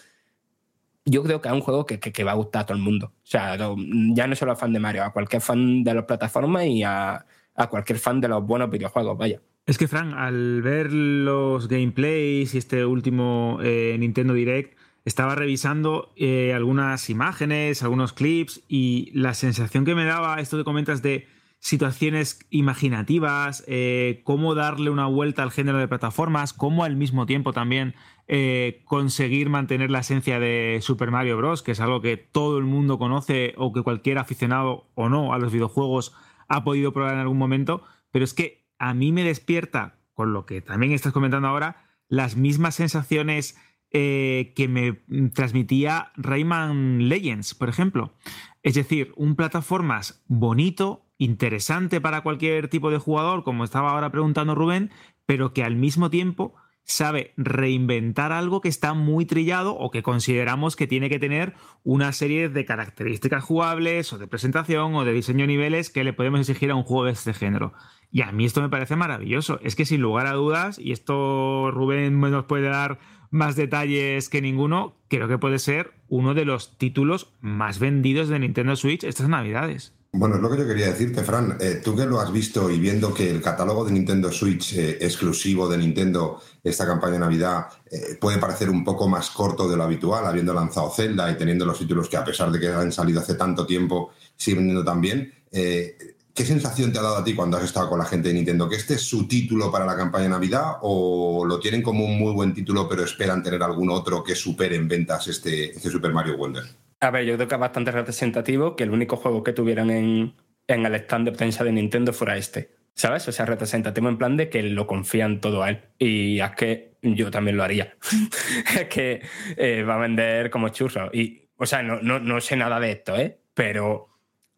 Yo 1.05 1.23
creo 1.23 1.41
que 1.41 1.49
es 1.49 1.55
un 1.55 1.61
juego 1.61 1.87
que, 1.87 2.25
va 2.25 2.33
a 2.33 2.35
gustar 2.35 2.63
a 2.63 2.67
todo 2.67 2.77
el 2.77 2.83
mundo. 2.83 3.13
O 3.17 3.27
sea, 3.27 3.57
ya 3.57 4.27
no 4.27 4.37
solo 4.37 4.53
a 4.53 4.57
fan 4.57 4.73
de 4.73 4.81
Mario, 4.81 5.05
a 5.05 5.13
cualquier 5.13 5.43
fan 5.43 5.83
de 5.83 5.95
las 5.95 6.05
plataformas 6.05 6.67
y 6.67 6.83
a, 6.83 7.25
a 7.55 7.67
cualquier 7.69 7.99
fan 7.99 8.21
de 8.21 8.29
los 8.29 8.47
buenos 8.47 8.71
videojuegos, 8.71 9.17
vaya. 9.17 9.41
Es 9.67 9.79
que, 9.79 9.87
Fran, 9.87 10.15
al 10.15 10.63
ver 10.63 10.93
los 10.93 11.69
gameplays 11.69 12.55
y 12.55 12.59
este 12.59 12.85
último 12.85 13.59
eh, 13.63 13.97
Nintendo 13.99 14.35
Direct, 14.35 14.77
estaba 15.05 15.35
revisando 15.35 16.13
eh, 16.17 16.53
algunas 16.55 17.09
imágenes, 17.09 17.83
algunos 17.83 18.13
clips 18.13 18.63
y 18.69 19.11
la 19.15 19.35
sensación 19.35 19.85
que 19.85 19.95
me 19.95 20.05
daba 20.05 20.41
esto 20.41 20.57
que 20.57 20.65
comentas 20.65 21.03
de 21.03 21.27
situaciones 21.61 22.41
imaginativas, 22.49 23.63
eh, 23.67 24.23
cómo 24.25 24.55
darle 24.55 24.91
una 24.91 25.07
vuelta 25.07 25.43
al 25.43 25.53
género 25.53 25.79
de 25.79 25.89
plataformas, 25.89 26.53
cómo 26.55 26.85
al 26.85 26.97
mismo 26.97 27.27
tiempo 27.27 27.53
también 27.53 27.95
eh, 28.29 28.83
conseguir 28.87 29.51
mantener 29.51 29.91
la 29.91 30.01
esencia 30.01 30.41
de 30.41 30.79
Super 30.83 31.11
Mario 31.11 31.37
Bros., 31.37 31.63
que 31.63 31.73
es 31.73 31.81
algo 31.81 32.01
que 32.01 32.17
todo 32.17 32.59
el 32.59 32.65
mundo 32.65 32.99
conoce 32.99 33.55
o 33.59 33.73
que 33.73 33.83
cualquier 33.83 34.19
aficionado 34.19 34.89
o 34.95 35.11
no 35.11 35.35
a 35.35 35.39
los 35.39 35.53
videojuegos 35.53 36.15
ha 36.49 36.65
podido 36.65 36.93
probar 36.93 37.15
en 37.15 37.21
algún 37.21 37.39
momento, 37.39 37.83
pero 38.11 38.25
es 38.25 38.33
que 38.33 38.67
a 38.79 38.95
mí 38.95 39.13
me 39.13 39.23
despierta, 39.23 39.99
con 40.15 40.33
lo 40.33 40.47
que 40.47 40.63
también 40.63 40.93
estás 40.93 41.13
comentando 41.13 41.49
ahora, 41.49 41.85
las 42.09 42.37
mismas 42.37 42.75
sensaciones 42.75 43.59
eh, 43.93 44.53
que 44.57 44.67
me 44.67 45.01
transmitía 45.35 46.13
Rayman 46.17 47.09
Legends, 47.09 47.55
por 47.55 47.69
ejemplo. 47.69 48.15
Es 48.63 48.75
decir, 48.75 49.13
un 49.17 49.37
plataformas 49.37 50.25
bonito, 50.27 51.10
interesante 51.21 52.01
para 52.01 52.23
cualquier 52.23 52.69
tipo 52.69 52.91
de 52.91 52.99
jugador, 52.99 53.45
como 53.45 53.63
estaba 53.63 53.91
ahora 53.91 54.11
preguntando 54.11 54.55
Rubén, 54.55 54.91
pero 55.27 55.53
que 55.53 55.63
al 55.63 55.77
mismo 55.77 56.09
tiempo 56.09 56.55
sabe 56.83 57.35
reinventar 57.37 58.33
algo 58.33 58.63
que 58.63 58.71
está 58.71 58.95
muy 58.95 59.27
trillado 59.27 59.77
o 59.77 59.91
que 59.91 60.03
consideramos 60.03 60.77
que 60.77 60.87
tiene 60.87 61.11
que 61.11 61.19
tener 61.19 61.55
una 61.85 62.13
serie 62.13 62.49
de 62.49 62.65
características 62.65 63.45
jugables 63.45 64.13
o 64.15 64.19
de 64.19 64.27
presentación 64.27 64.95
o 64.95 65.05
de 65.05 65.13
diseño 65.13 65.43
de 65.43 65.49
niveles 65.49 65.91
que 65.91 66.05
le 66.05 66.15
podemos 66.15 66.41
exigir 66.41 66.71
a 66.71 66.75
un 66.75 66.85
juego 66.85 67.05
de 67.05 67.13
este 67.13 67.35
género. 67.35 67.75
Y 68.11 68.23
a 68.23 68.33
mí 68.33 68.47
esto 68.47 68.63
me 68.63 68.71
parece 68.71 68.97
maravilloso. 68.97 69.61
Es 69.63 69.77
que 69.77 69.85
sin 69.85 70.01
lugar 70.01 70.27
a 70.27 70.33
dudas, 70.33 70.79
y 70.79 70.93
esto 70.93 71.71
Rubén 71.71 72.19
nos 72.19 72.47
puede 72.47 72.69
dar 72.69 72.99
más 73.31 73.57
detalles 73.57 74.31
que 74.31 74.41
ninguno, 74.41 74.97
creo 75.09 75.29
que 75.29 75.39
puede 75.39 75.59
ser 75.59 75.93
uno 76.09 76.33
de 76.33 76.47
los 76.47 76.79
títulos 76.79 77.35
más 77.41 77.79
vendidos 77.79 78.29
de 78.31 78.39
Nintendo 78.39 78.75
Switch 78.75 79.05
estas 79.05 79.29
navidades. 79.29 80.00
Bueno, 80.13 80.35
es 80.37 80.43
lo 80.43 80.51
que 80.51 80.59
yo 80.59 80.67
quería 80.67 80.89
decirte, 80.89 81.23
Fran. 81.23 81.57
Eh, 81.61 81.81
tú 81.85 81.95
que 81.95 82.05
lo 82.05 82.21
has 82.21 82.33
visto 82.33 82.69
y 82.69 82.81
viendo 82.81 83.15
que 83.15 83.31
el 83.31 83.41
catálogo 83.41 83.85
de 83.85 83.93
Nintendo 83.93 84.33
Switch 84.33 84.75
eh, 84.75 84.99
exclusivo 85.01 85.69
de 85.69 85.79
Nintendo, 85.79 86.43
esta 86.65 86.85
campaña 86.85 87.13
de 87.13 87.19
Navidad, 87.21 87.67
eh, 87.89 88.17
puede 88.21 88.39
parecer 88.39 88.71
un 88.71 88.83
poco 88.83 89.09
más 89.09 89.31
corto 89.31 89.69
de 89.69 89.77
lo 89.77 89.85
habitual, 89.85 90.27
habiendo 90.27 90.53
lanzado 90.53 90.91
Zelda 90.91 91.31
y 91.31 91.37
teniendo 91.37 91.65
los 91.65 91.79
títulos 91.79 92.09
que 92.09 92.17
a 92.17 92.25
pesar 92.25 92.51
de 92.51 92.59
que 92.59 92.69
han 92.69 92.91
salido 92.91 93.21
hace 93.21 93.35
tanto 93.35 93.65
tiempo, 93.65 94.11
siguen 94.37 94.59
vendiendo 94.59 94.85
tan 94.85 95.01
bien. 95.01 95.33
¿Qué 95.51 96.45
sensación 96.45 96.93
te 96.93 96.99
ha 96.99 97.03
dado 97.03 97.17
a 97.17 97.25
ti 97.25 97.35
cuando 97.35 97.57
has 97.57 97.65
estado 97.65 97.89
con 97.89 97.99
la 97.99 98.05
gente 98.05 98.29
de 98.29 98.35
Nintendo? 98.35 98.69
¿Que 98.69 98.77
este 98.77 98.95
es 98.95 99.03
su 99.03 99.29
título 99.29 99.71
para 99.71 99.87
la 99.87 99.97
campaña 99.97 100.25
de 100.25 100.31
Navidad 100.31 100.79
o 100.83 101.45
lo 101.47 101.61
tienen 101.61 101.83
como 101.83 102.05
un 102.05 102.19
muy 102.19 102.33
buen 102.33 102.53
título 102.53 102.89
pero 102.89 103.05
esperan 103.05 103.43
tener 103.43 103.63
algún 103.63 103.91
otro 103.91 104.25
que 104.25 104.35
supere 104.35 104.77
en 104.77 104.89
ventas 104.89 105.29
este, 105.29 105.71
este 105.71 105.91
Super 105.91 106.13
Mario 106.13 106.37
Wonder? 106.37 106.65
A 107.01 107.11
ver, 107.11 107.25
yo 107.25 107.37
creo 107.37 107.49
que 107.49 107.55
es 107.55 107.61
bastante 107.61 107.91
representativo 107.91 108.77
que 108.77 108.85
el 108.85 108.91
único 108.91 109.17
juego 109.17 109.43
que 109.43 109.53
tuvieran 109.53 109.91
en, 109.91 110.35
en 110.67 110.87
el 110.87 110.95
stand 110.97 111.27
de 111.27 111.33
prensa 111.33 111.65
de 111.65 111.73
Nintendo 111.73 112.13
fuera 112.13 112.37
este. 112.37 112.75
¿Sabes? 112.95 113.27
O 113.29 113.33
sea, 113.33 113.47
representativo 113.47 114.09
en 114.09 114.19
plan 114.19 114.37
de 114.37 114.51
que 114.51 114.63
lo 114.63 114.87
confían 114.87 115.41
todo 115.41 115.63
a 115.63 115.71
él. 115.71 115.81
Y 115.99 116.41
es 116.41 116.51
que 116.51 116.97
yo 117.03 117.31
también 117.31 117.57
lo 117.57 117.63
haría. 117.63 117.97
es 118.79 118.87
que 118.89 119.23
eh, 119.57 119.83
va 119.83 119.95
a 119.95 119.99
vender 119.99 120.51
como 120.51 120.69
churro. 120.69 121.11
Y, 121.13 121.49
o 121.57 121.65
sea, 121.65 121.83
no, 121.83 122.01
no, 122.03 122.19
no 122.21 122.41
sé 122.41 122.57
nada 122.57 122.79
de 122.79 122.93
esto, 122.93 123.17
¿eh? 123.17 123.39
Pero 123.55 124.09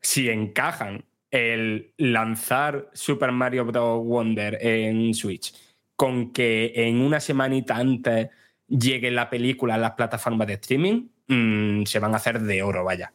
si 0.00 0.28
encajan 0.28 1.04
el 1.30 1.94
lanzar 1.96 2.90
Super 2.92 3.32
Mario 3.32 3.64
Bros. 3.64 4.04
Wonder 4.04 4.58
en 4.60 5.14
Switch 5.14 5.54
con 5.96 6.32
que 6.32 6.72
en 6.74 7.00
una 7.00 7.20
semanita 7.20 7.76
antes 7.76 8.28
llegue 8.68 9.10
la 9.10 9.30
película 9.30 9.74
a 9.74 9.78
las 9.78 9.92
plataformas 9.92 10.46
de 10.46 10.54
streaming, 10.54 11.08
mmm, 11.32 11.84
se 11.84 11.98
van 11.98 12.12
a 12.14 12.16
hacer 12.16 12.40
de 12.40 12.62
oro, 12.62 12.84
vaya. 12.84 13.12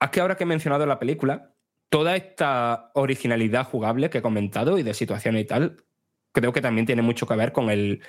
Es 0.00 0.10
que 0.10 0.20
ahora 0.20 0.36
que 0.36 0.44
he 0.44 0.46
mencionado 0.46 0.86
la 0.86 0.98
película, 0.98 1.52
toda 1.88 2.16
esta 2.16 2.90
originalidad 2.94 3.64
jugable 3.64 4.10
que 4.10 4.18
he 4.18 4.22
comentado 4.22 4.78
y 4.78 4.82
de 4.82 4.94
situaciones 4.94 5.42
y 5.42 5.46
tal, 5.46 5.84
creo 6.32 6.52
que 6.52 6.60
también 6.60 6.86
tiene 6.86 7.02
mucho 7.02 7.26
que 7.26 7.36
ver 7.36 7.52
con 7.52 7.70
el. 7.70 8.02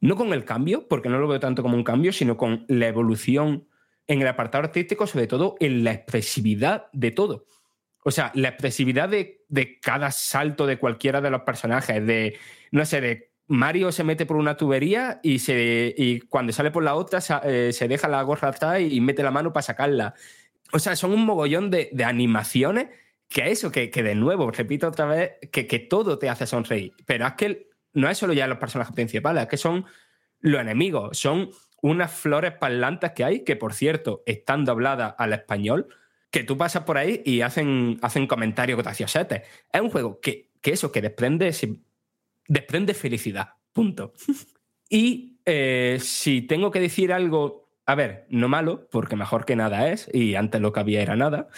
No 0.00 0.14
con 0.14 0.32
el 0.32 0.44
cambio, 0.44 0.86
porque 0.86 1.08
no 1.08 1.18
lo 1.18 1.26
veo 1.26 1.40
tanto 1.40 1.62
como 1.62 1.76
un 1.76 1.82
cambio, 1.82 2.12
sino 2.12 2.36
con 2.36 2.64
la 2.68 2.86
evolución 2.86 3.66
en 4.06 4.22
el 4.22 4.28
apartado 4.28 4.64
artístico, 4.64 5.08
sobre 5.08 5.26
todo 5.26 5.56
en 5.58 5.82
la 5.82 5.92
expresividad 5.92 6.86
de 6.92 7.10
todo. 7.10 7.46
O 8.04 8.12
sea, 8.12 8.30
la 8.34 8.48
expresividad 8.48 9.08
de, 9.08 9.44
de 9.48 9.80
cada 9.80 10.12
salto 10.12 10.66
de 10.66 10.78
cualquiera 10.78 11.20
de 11.20 11.30
los 11.30 11.42
personajes, 11.42 12.06
de, 12.06 12.38
no 12.70 12.84
sé, 12.86 13.00
de 13.00 13.27
Mario 13.48 13.90
se 13.92 14.04
mete 14.04 14.26
por 14.26 14.36
una 14.36 14.56
tubería 14.56 15.20
y, 15.22 15.38
se, 15.38 15.94
y 15.96 16.20
cuando 16.20 16.52
sale 16.52 16.70
por 16.70 16.84
la 16.84 16.94
otra 16.94 17.20
se, 17.20 17.34
eh, 17.44 17.72
se 17.72 17.88
deja 17.88 18.06
la 18.06 18.22
gorra 18.22 18.48
atrás 18.48 18.80
y 18.80 19.00
mete 19.00 19.22
la 19.22 19.30
mano 19.30 19.52
para 19.52 19.62
sacarla. 19.62 20.14
O 20.72 20.78
sea, 20.78 20.94
son 20.96 21.12
un 21.12 21.24
mogollón 21.24 21.70
de, 21.70 21.88
de 21.92 22.04
animaciones 22.04 22.88
que 23.28 23.50
eso, 23.50 23.72
que, 23.72 23.90
que, 23.90 24.02
de 24.02 24.14
nuevo, 24.14 24.50
repito 24.50 24.88
otra 24.88 25.06
vez, 25.06 25.32
que, 25.50 25.66
que, 25.66 25.78
todo 25.78 26.18
te 26.18 26.28
hace 26.28 26.46
sonreír. 26.46 26.92
Pero 27.06 27.26
es 27.26 27.32
que 27.34 27.70
no 27.94 28.08
es 28.08 28.18
solo 28.18 28.34
ya 28.34 28.46
los 28.46 28.58
personajes 28.58 28.94
principales, 28.94 29.42
es 29.42 29.48
que 29.48 29.56
son 29.56 29.86
los 30.40 30.60
enemigos, 30.60 31.18
son 31.18 31.50
unas 31.80 32.12
flores 32.12 32.52
parlantes 32.52 33.12
que 33.12 33.24
hay, 33.24 33.44
que 33.44 33.56
por 33.56 33.72
cierto 33.72 34.22
están 34.26 34.64
dobladas 34.64 35.14
al 35.18 35.32
español, 35.32 35.88
que 36.30 36.44
tú 36.44 36.58
pasas 36.58 36.84
por 36.84 36.98
ahí 36.98 37.22
y 37.24 37.40
hacen, 37.40 37.98
hacen 38.02 38.26
comentarios 38.26 38.78
graciosetes. 38.78 39.42
Es 39.72 39.80
un 39.80 39.90
juego 39.90 40.20
que, 40.20 40.50
que 40.60 40.72
eso, 40.72 40.92
que 40.92 41.00
desprende, 41.00 41.52
desprende 42.48 42.94
felicidad, 42.94 43.50
punto. 43.72 44.12
y 44.90 45.38
eh, 45.44 45.98
si 46.00 46.42
tengo 46.42 46.72
que 46.72 46.80
decir 46.80 47.12
algo, 47.12 47.70
a 47.86 47.94
ver, 47.94 48.26
no 48.30 48.48
malo, 48.48 48.88
porque 48.90 49.14
mejor 49.14 49.44
que 49.44 49.54
nada 49.54 49.90
es, 49.90 50.10
y 50.12 50.34
antes 50.34 50.60
lo 50.60 50.72
que 50.72 50.80
había 50.80 51.02
era 51.02 51.14
nada, 51.14 51.48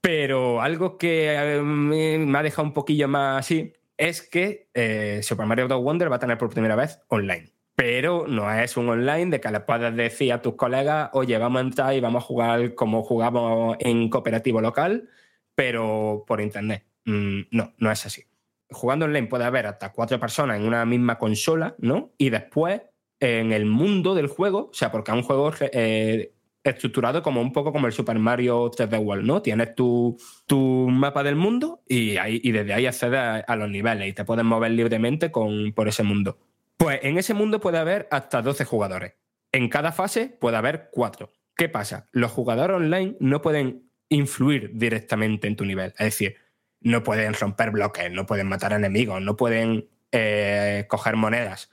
pero 0.00 0.60
algo 0.60 0.98
que 0.98 1.34
eh, 1.34 1.62
me 1.62 2.38
ha 2.38 2.42
dejado 2.42 2.66
un 2.66 2.74
poquillo 2.74 3.08
más 3.08 3.40
así 3.40 3.72
es 3.98 4.22
que 4.22 4.70
eh, 4.72 5.20
Super 5.22 5.44
Mario 5.44 5.66
Bros. 5.66 5.82
Wonder 5.82 6.10
va 6.10 6.16
a 6.16 6.20
tener 6.20 6.38
por 6.38 6.48
primera 6.48 6.76
vez 6.76 7.00
online. 7.08 7.52
Pero 7.74 8.26
no 8.26 8.50
es 8.52 8.76
un 8.76 8.88
online 8.88 9.26
de 9.26 9.40
que 9.40 9.50
le 9.50 9.60
puedas 9.60 9.94
decir 9.94 10.32
a 10.32 10.42
tus 10.42 10.54
colegas, 10.54 11.10
oye, 11.12 11.36
vamos 11.38 11.60
a 11.60 11.64
entrar 11.64 11.94
y 11.94 12.00
vamos 12.00 12.24
a 12.24 12.26
jugar 12.26 12.74
como 12.74 13.02
jugamos 13.02 13.76
en 13.80 14.08
cooperativo 14.08 14.60
local, 14.60 15.08
pero 15.54 16.24
por 16.26 16.40
internet. 16.40 16.86
Mm, 17.04 17.42
no, 17.50 17.74
no 17.78 17.90
es 17.92 18.06
así. 18.06 18.27
Jugando 18.70 19.06
online 19.06 19.28
puede 19.28 19.44
haber 19.44 19.66
hasta 19.66 19.92
cuatro 19.92 20.20
personas 20.20 20.58
en 20.58 20.66
una 20.66 20.84
misma 20.84 21.18
consola, 21.18 21.74
¿no? 21.78 22.12
Y 22.18 22.30
después, 22.30 22.82
en 23.20 23.52
el 23.52 23.66
mundo 23.66 24.14
del 24.14 24.26
juego, 24.26 24.68
o 24.70 24.74
sea, 24.74 24.92
porque 24.92 25.10
es 25.10 25.16
un 25.16 25.22
juego 25.22 25.52
eh, 25.60 26.32
estructurado 26.64 27.22
como 27.22 27.40
un 27.40 27.52
poco 27.52 27.72
como 27.72 27.86
el 27.86 27.92
Super 27.92 28.18
Mario 28.18 28.70
3D 28.70 28.98
World, 29.02 29.26
¿no? 29.26 29.42
Tienes 29.42 29.74
tu, 29.74 30.16
tu 30.46 30.88
mapa 30.90 31.22
del 31.22 31.36
mundo 31.36 31.82
y, 31.88 32.12
desde 32.50 32.74
ahí 32.74 32.86
accedes 32.86 33.44
a, 33.46 33.56
los 33.56 33.70
niveles 33.70 34.08
y 34.08 34.12
te 34.12 34.24
puedes 34.24 34.44
mover 34.44 34.72
libremente 34.72 35.30
con, 35.30 35.72
por 35.72 35.88
ese 35.88 36.02
mundo. 36.02 36.38
Pues 36.76 37.00
en 37.02 37.18
ese 37.18 37.34
mundo 37.34 37.60
puede 37.60 37.78
haber 37.78 38.06
hasta 38.10 38.42
12 38.42 38.64
jugadores. 38.64 39.14
En 39.50 39.68
cada 39.68 39.92
fase 39.92 40.36
puede 40.40 40.56
haber 40.56 40.90
4. 40.92 41.30
¿Qué 41.56 41.68
pasa? 41.68 42.08
Los 42.12 42.30
jugadores 42.30 42.76
online 42.76 43.16
no 43.18 43.42
pueden 43.42 43.90
influir 44.08 44.70
directamente 44.74 45.48
en 45.48 45.56
tu 45.56 45.64
nivel. 45.64 45.92
Es 45.98 46.06
decir, 46.06 46.36
no 46.80 47.02
pueden 47.02 47.34
romper 47.34 47.70
bloques, 47.70 48.10
no 48.10 48.26
pueden 48.26 48.48
matar 48.48 48.72
enemigos, 48.72 49.20
no 49.20 49.36
pueden 49.36 49.88
eh, 50.12 50.86
coger 50.88 51.16
monedas. 51.16 51.70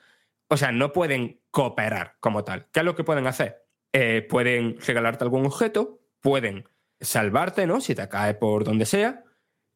O 0.47 0.57
sea, 0.57 0.71
no 0.71 0.91
pueden 0.93 1.41
cooperar 1.51 2.15
como 2.19 2.43
tal. 2.43 2.67
¿Qué 2.71 2.81
es 2.81 2.85
lo 2.85 2.95
que 2.95 3.03
pueden 3.03 3.27
hacer? 3.27 3.65
Eh, 3.93 4.25
pueden 4.29 4.77
regalarte 4.79 5.23
algún 5.23 5.45
objeto, 5.45 6.01
pueden 6.21 6.67
salvarte, 6.99 7.67
¿no? 7.67 7.81
Si 7.81 7.95
te 7.95 8.07
cae 8.09 8.33
por 8.33 8.63
donde 8.63 8.85
sea. 8.85 9.23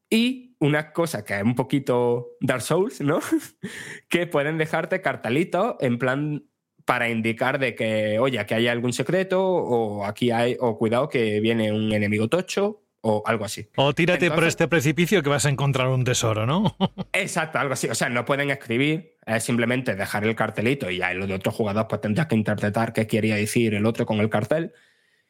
Y 0.10 0.56
una 0.60 0.92
cosa 0.92 1.24
que 1.24 1.38
es 1.38 1.44
un 1.44 1.56
poquito 1.56 2.32
Dark 2.42 2.62
Souls, 2.62 3.02
¿no? 3.02 3.20
que 4.10 4.28
pueden 4.28 4.58
dejarte 4.58 5.02
cartelitos 5.02 5.76
en 5.80 5.98
plan 6.00 6.46
para 6.86 7.10
indicar 7.10 7.60
de 7.60 7.76
que, 7.76 8.18
oye, 8.20 8.40
aquí 8.40 8.56
hay 8.56 8.68
algún 8.68 8.94
secreto, 8.94 9.46
o 9.46 10.06
aquí 10.06 10.32
hay, 10.32 10.58
o 10.60 10.78
cuidado 10.78 11.08
que 11.08 11.40
viene 11.40 11.72
un 11.72 11.92
enemigo 11.94 12.30
tocho, 12.30 12.82
o 13.02 13.24
algo 13.26 13.46
así. 13.46 13.70
O 13.76 13.94
tírate 13.94 14.30
por 14.32 14.44
este 14.44 14.68
precipicio 14.68 15.24
que 15.24 15.30
vas 15.30 15.46
a 15.46 15.50
encontrar 15.50 15.88
un 15.88 16.04
tesoro, 16.04 16.46
¿no? 16.46 16.76
Exacto, 17.14 17.60
algo 17.60 17.74
así. 17.74 17.88
O 17.88 17.96
sea, 17.96 18.10
no 18.10 18.26
pueden 18.26 18.50
escribir, 18.50 19.18
es 19.26 19.44
simplemente 19.44 19.96
dejar 19.96 20.26
el 20.26 20.36
cartelito 20.36 20.90
y 20.90 20.98
ya 20.98 21.12
el 21.12 21.26
de 21.28 21.34
otro 21.34 21.52
jugador 21.52 21.88
pues 21.88 22.02
tendrás 22.02 22.28
que 22.28 22.36
interpretar 22.36 22.94
qué 22.94 23.08
quería 23.08 23.36
decir 23.36 23.74
el 23.74 23.86
otro 23.86 24.06
con 24.06 24.20
el 24.20 24.30
cartel. 24.30 24.74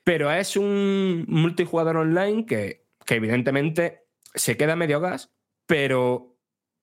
Pero 0.03 0.31
es 0.31 0.55
un 0.57 1.25
multijugador 1.27 1.97
online 1.97 2.45
que, 2.45 2.85
que 3.05 3.15
evidentemente 3.15 4.05
se 4.33 4.57
queda 4.57 4.75
medio 4.75 4.99
gas, 4.99 5.31
pero 5.65 6.37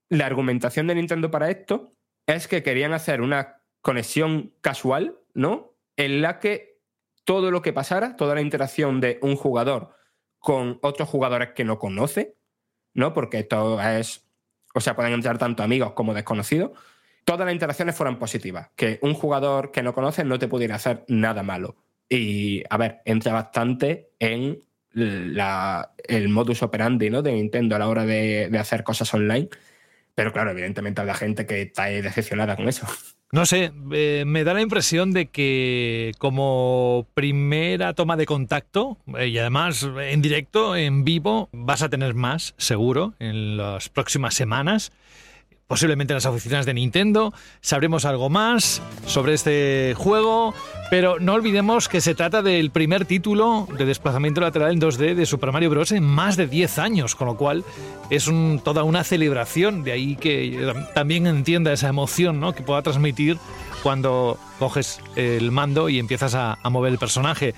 la 0.09 0.27
argumentación 0.27 0.87
de 0.87 0.95
Nintendo 0.95 1.31
para 1.31 1.51
esto 1.51 1.91
es 2.27 2.47
que 2.47 2.63
querían 2.63 2.93
hacer 2.93 3.21
una 3.21 3.63
conexión 3.81 4.53
casual, 4.61 5.19
¿no? 5.35 5.75
En 5.97 6.23
la 6.23 6.39
que 6.39 6.81
todo 7.25 7.51
lo 7.51 7.63
que 7.63 7.73
pasara, 7.73 8.17
toda 8.17 8.35
la 8.35 8.41
interacción 8.41 9.01
de 9.01 9.19
un 9.23 9.37
jugador 9.37 9.96
con 10.39 10.79
otros 10.83 11.09
jugadores 11.09 11.51
que 11.55 11.65
no 11.65 11.79
conoce, 11.79 12.37
¿no? 12.95 13.13
Porque 13.13 13.41
esto 13.41 13.81
es, 13.81 14.27
o 14.75 14.81
sea, 14.81 14.95
pueden 14.97 15.13
entrar 15.13 15.39
tanto 15.39 15.63
amigos 15.63 15.93
como 15.93 16.15
desconocidos, 16.15 16.71
todas 17.25 17.45
las 17.47 17.53
interacciones 17.55 17.95
fueran 17.97 18.19
positivas, 18.19 18.71
que 18.77 18.99
un 19.03 19.15
jugador 19.15 19.73
que 19.73 19.83
no 19.83 19.93
conoces 19.95 20.25
no 20.25 20.39
te 20.39 20.49
pudiera 20.49 20.77
hacer 20.77 21.05
nada 21.09 21.43
malo. 21.43 21.77
Y, 22.09 22.63
a 22.71 22.77
ver, 22.77 23.01
entra 23.05 23.33
bastante 23.33 24.11
en 24.21 24.61
la- 24.93 25.93
el 26.07 26.29
modus 26.29 26.63
operandi 26.63 27.11
¿no? 27.11 27.21
de 27.23 27.33
Nintendo 27.33 27.77
a 27.77 27.79
la 27.81 27.89
hora 27.89 28.07
de, 28.07 28.49
de 28.49 28.59
hacer 28.59 28.85
cosas 28.85 29.13
online. 29.13 29.49
Pero 30.17 30.33
claro, 30.33 30.51
evidentemente 30.51 31.01
habrá 31.03 31.15
gente 31.15 31.47
que 31.47 31.63
está 31.63 31.85
decepcionada 31.85 32.57
con 32.57 32.69
eso. 32.69 32.87
No 33.33 33.45
sé, 33.45 33.73
eh, 33.93 34.25
me 34.27 34.45
da 34.45 34.55
la 34.55 34.63
impresión 34.63 35.13
de 35.13 35.27
que 35.27 36.13
como 36.19 37.07
primera 37.13 37.93
toma 37.93 38.17
de 38.17 38.25
contacto, 38.25 38.99
eh, 39.19 39.27
y 39.27 39.39
además 39.39 39.87
en 40.01 40.23
directo, 40.23 40.75
en 40.75 41.05
vivo, 41.05 41.51
vas 41.53 41.83
a 41.83 41.91
tener 41.91 42.15
más, 42.15 42.55
seguro, 42.57 43.15
en 43.19 43.59
las 43.59 43.91
próximas 43.91 44.35
semanas. 44.35 44.91
Posiblemente 45.71 46.13
en 46.13 46.17
las 46.19 46.27
oficinas 46.27 46.65
de 46.65 46.75
Nintendo 46.75 47.35
sabremos 47.61 48.05
algo 48.05 48.31
más 48.31 48.81
sobre 49.05 49.35
este 49.35 49.95
juego, 49.97 50.55
pero 50.91 51.19
no 51.19 51.33
olvidemos 51.35 51.89
que 51.89 52.01
se 52.01 52.15
trata 52.15 52.41
del 52.41 52.71
primer 52.71 53.05
título 53.05 53.67
de 53.77 53.85
desplazamiento 53.85 54.41
lateral 54.41 54.71
en 54.73 54.81
2D 54.81 55.17
de 55.17 55.27
Super 55.27 55.51
Mario 55.51 55.71
Bros. 55.71 55.91
en 55.91 56.05
más 56.05 56.37
de 56.37 56.47
10 56.47 56.79
años, 56.79 57.17
con 57.17 57.27
lo 57.27 57.37
cual 57.37 57.65
es 58.11 58.29
un- 58.29 58.61
toda 58.63 58.85
una 58.85 59.03
celebración, 59.03 59.83
de 59.83 59.91
ahí 59.91 60.15
que 60.15 60.53
tam- 60.61 60.93
también 60.95 61.27
entienda 61.27 61.73
esa 61.73 61.89
emoción 61.89 62.39
¿no? 62.39 62.55
que 62.55 62.63
pueda 62.63 62.83
transmitir 62.83 63.37
cuando 63.83 64.39
coges 64.61 65.01
el 65.17 65.51
mando 65.51 65.89
y 65.89 65.99
empiezas 65.99 66.37
a, 66.37 66.59
a 66.63 66.71
mover 66.71 66.93
el 66.93 66.99
personaje. 66.99 67.55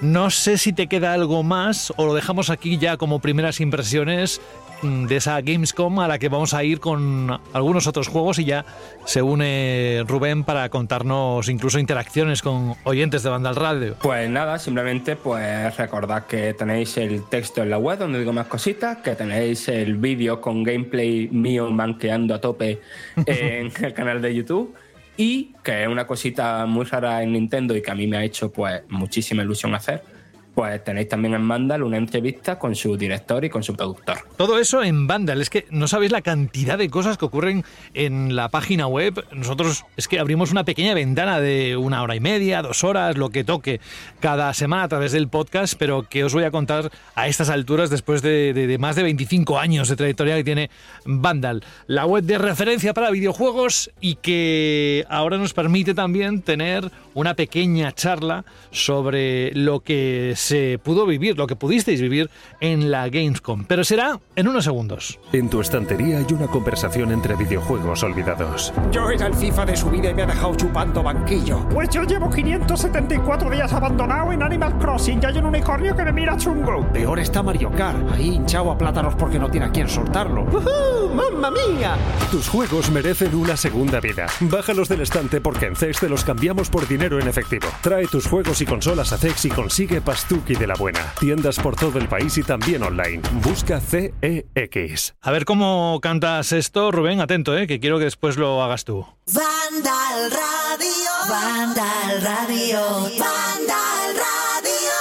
No 0.00 0.30
sé 0.30 0.58
si 0.58 0.72
te 0.72 0.86
queda 0.86 1.12
algo 1.12 1.42
más 1.42 1.92
o 1.96 2.06
lo 2.06 2.14
dejamos 2.14 2.50
aquí 2.50 2.78
ya 2.78 2.96
como 2.96 3.18
primeras 3.18 3.60
impresiones 3.60 4.40
de 4.82 5.16
esa 5.16 5.40
Gamescom 5.40 6.00
a 6.00 6.08
la 6.08 6.18
que 6.18 6.28
vamos 6.28 6.54
a 6.54 6.62
ir 6.62 6.80
con 6.80 7.38
algunos 7.52 7.86
otros 7.86 8.08
juegos 8.08 8.38
y 8.38 8.44
ya 8.44 8.64
se 9.04 9.22
une 9.22 10.04
Rubén 10.06 10.44
para 10.44 10.68
contarnos 10.68 11.48
incluso 11.48 11.78
interacciones 11.78 12.42
con 12.42 12.74
oyentes 12.84 13.22
de 13.22 13.30
Banda 13.30 13.50
al 13.50 13.56
Radio. 13.56 13.96
Pues 14.00 14.28
nada, 14.30 14.58
simplemente 14.58 15.16
pues 15.16 15.76
recordad 15.76 16.26
que 16.26 16.54
tenéis 16.54 16.96
el 16.96 17.24
texto 17.24 17.62
en 17.62 17.70
la 17.70 17.78
web 17.78 17.98
donde 17.98 18.18
digo 18.18 18.32
más 18.32 18.46
cositas, 18.46 18.98
que 18.98 19.14
tenéis 19.14 19.68
el 19.68 19.96
vídeo 19.96 20.40
con 20.40 20.62
gameplay 20.62 21.28
mío 21.28 21.70
manqueando 21.70 22.34
a 22.34 22.40
tope 22.40 22.80
en 23.26 23.72
el 23.80 23.94
canal 23.94 24.22
de 24.22 24.34
YouTube 24.34 24.74
y 25.16 25.54
que 25.64 25.82
es 25.82 25.88
una 25.88 26.06
cosita 26.06 26.64
muy 26.66 26.84
rara 26.84 27.22
en 27.22 27.32
Nintendo 27.32 27.76
y 27.76 27.82
que 27.82 27.90
a 27.90 27.94
mí 27.94 28.06
me 28.06 28.16
ha 28.16 28.24
hecho 28.24 28.52
pues 28.52 28.82
muchísima 28.88 29.42
ilusión 29.42 29.74
hacer. 29.74 30.17
Pues 30.58 30.82
tenéis 30.82 31.08
también 31.08 31.34
en 31.34 31.42
Mandal 31.42 31.84
una 31.84 31.98
entrevista 31.98 32.58
con 32.58 32.74
su 32.74 32.96
director 32.96 33.44
y 33.44 33.48
con 33.48 33.62
su 33.62 33.76
productor. 33.76 34.16
Todo 34.36 34.58
eso 34.58 34.82
en 34.82 35.06
Vandal. 35.06 35.40
Es 35.40 35.50
que 35.50 35.66
no 35.70 35.86
sabéis 35.86 36.10
la 36.10 36.20
cantidad 36.20 36.76
de 36.76 36.90
cosas 36.90 37.16
que 37.16 37.26
ocurren 37.26 37.64
en 37.94 38.34
la 38.34 38.48
página 38.48 38.88
web. 38.88 39.24
Nosotros 39.32 39.84
es 39.96 40.08
que 40.08 40.18
abrimos 40.18 40.50
una 40.50 40.64
pequeña 40.64 40.94
ventana 40.94 41.38
de 41.38 41.76
una 41.76 42.02
hora 42.02 42.16
y 42.16 42.20
media, 42.20 42.60
dos 42.60 42.82
horas, 42.82 43.16
lo 43.16 43.30
que 43.30 43.44
toque 43.44 43.80
cada 44.18 44.52
semana 44.52 44.82
a 44.82 44.88
través 44.88 45.12
del 45.12 45.28
podcast, 45.28 45.74
pero 45.78 46.02
que 46.08 46.24
os 46.24 46.34
voy 46.34 46.42
a 46.42 46.50
contar 46.50 46.90
a 47.14 47.28
estas 47.28 47.50
alturas 47.50 47.88
después 47.88 48.20
de, 48.20 48.52
de- 48.52 48.66
de 48.66 48.78
más 48.78 48.96
de 48.96 49.04
25 49.04 49.60
años 49.60 49.88
de 49.88 49.94
trayectoria 49.94 50.34
que 50.34 50.42
tiene 50.42 50.70
Vandal. 51.04 51.62
La 51.86 52.04
web 52.04 52.24
de 52.24 52.36
referencia 52.36 52.92
para 52.94 53.12
videojuegos 53.12 53.92
y 54.00 54.16
que 54.16 55.04
ahora 55.08 55.38
nos 55.38 55.54
permite 55.54 55.94
también 55.94 56.42
tener 56.42 56.90
una 57.14 57.34
pequeña 57.34 57.92
charla 57.92 58.44
sobre 58.72 59.52
lo 59.54 59.80
que 59.80 60.34
se 60.48 60.78
pudo 60.82 61.04
vivir, 61.04 61.36
lo 61.36 61.46
que 61.46 61.56
pudisteis 61.56 62.00
vivir 62.00 62.30
en 62.60 62.90
la 62.90 63.10
Gamescom. 63.10 63.66
Pero 63.66 63.84
será 63.84 64.18
en 64.34 64.48
unos 64.48 64.64
segundos. 64.64 65.20
En 65.30 65.50
tu 65.50 65.60
estantería 65.60 66.18
hay 66.18 66.26
una 66.32 66.46
conversación 66.46 67.12
entre 67.12 67.36
videojuegos 67.36 68.02
olvidados. 68.02 68.72
Yo 68.90 69.10
era 69.10 69.26
el 69.26 69.34
FIFA 69.34 69.66
de 69.66 69.76
su 69.76 69.90
vida 69.90 70.08
y 70.08 70.14
me 70.14 70.22
ha 70.22 70.26
dejado 70.26 70.54
chupando 70.54 71.02
banquillo. 71.02 71.68
Pues 71.68 71.90
yo 71.90 72.02
llevo 72.04 72.30
574 72.30 73.50
días 73.50 73.70
abandonado 73.74 74.32
en 74.32 74.42
Animal 74.42 74.78
Crossing 74.78 75.20
y 75.22 75.26
hay 75.26 75.36
un 75.36 75.44
unicornio 75.44 75.94
que 75.94 76.04
me 76.04 76.12
mira 76.12 76.34
chungo. 76.38 76.86
Peor 76.94 77.18
está 77.18 77.42
Mario 77.42 77.70
Kart, 77.70 78.10
ahí 78.12 78.28
hinchado 78.28 78.70
a 78.70 78.78
plátanos 78.78 79.16
porque 79.16 79.38
no 79.38 79.50
tiene 79.50 79.66
a 79.66 79.70
quien 79.70 79.86
soltarlo. 79.86 80.44
¡Uh, 80.44 81.14
¡Mamma 81.14 81.50
mía! 81.50 81.94
Tus 82.30 82.48
juegos 82.48 82.90
merecen 82.90 83.34
una 83.34 83.54
segunda 83.54 84.00
vida. 84.00 84.28
Bájalos 84.40 84.88
del 84.88 85.02
estante 85.02 85.42
porque 85.42 85.66
en 85.66 85.76
CEX 85.76 86.00
te 86.00 86.08
los 86.08 86.24
cambiamos 86.24 86.70
por 86.70 86.88
dinero 86.88 87.20
en 87.20 87.28
efectivo. 87.28 87.68
Trae 87.82 88.06
tus 88.06 88.26
juegos 88.26 88.62
y 88.62 88.64
consolas 88.64 89.12
a 89.12 89.18
CEX 89.18 89.44
y 89.44 89.50
consigue 89.50 90.00
Pastuki 90.38 90.54
de 90.54 90.66
la 90.66 90.74
buena. 90.74 91.00
Tiendas 91.18 91.58
por 91.58 91.74
todo 91.74 91.98
el 91.98 92.08
país 92.08 92.38
y 92.38 92.42
también 92.44 92.82
online. 92.82 93.20
Busca 93.42 93.80
CEX. 93.80 95.14
A 95.20 95.30
ver 95.32 95.44
cómo 95.44 95.98
cantas 96.00 96.52
esto, 96.52 96.92
Rubén, 96.92 97.20
atento, 97.20 97.56
¿eh? 97.56 97.66
que 97.66 97.80
quiero 97.80 97.98
que 97.98 98.04
después 98.04 98.36
lo 98.36 98.62
hagas 98.62 98.84
tú. 98.84 99.04
Vandal 99.26 100.30
Radio, 100.30 101.10
Vandal 101.28 102.22
Radio, 102.22 102.80
Vandal 103.18 104.14
Radio. 104.14 104.94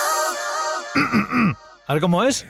A 1.85 1.93
ver 1.93 2.01
cómo 2.01 2.23
es. 2.23 2.47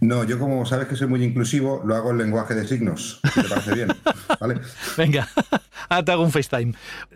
No, 0.00 0.22
yo 0.22 0.38
como 0.38 0.64
sabes 0.64 0.86
que 0.86 0.94
soy 0.94 1.08
muy 1.08 1.24
inclusivo, 1.24 1.82
lo 1.84 1.96
hago 1.96 2.12
en 2.12 2.18
lenguaje 2.18 2.54
de 2.54 2.66
signos. 2.66 3.20
si 3.34 3.42
¿Te 3.42 3.48
parece 3.48 3.74
bien? 3.74 3.88
¿Vale? 4.40 4.60
Venga, 4.96 5.28
ahora 5.88 6.04
te 6.04 6.12
hago 6.12 6.22
un 6.22 6.30
FaceTime. 6.30 6.74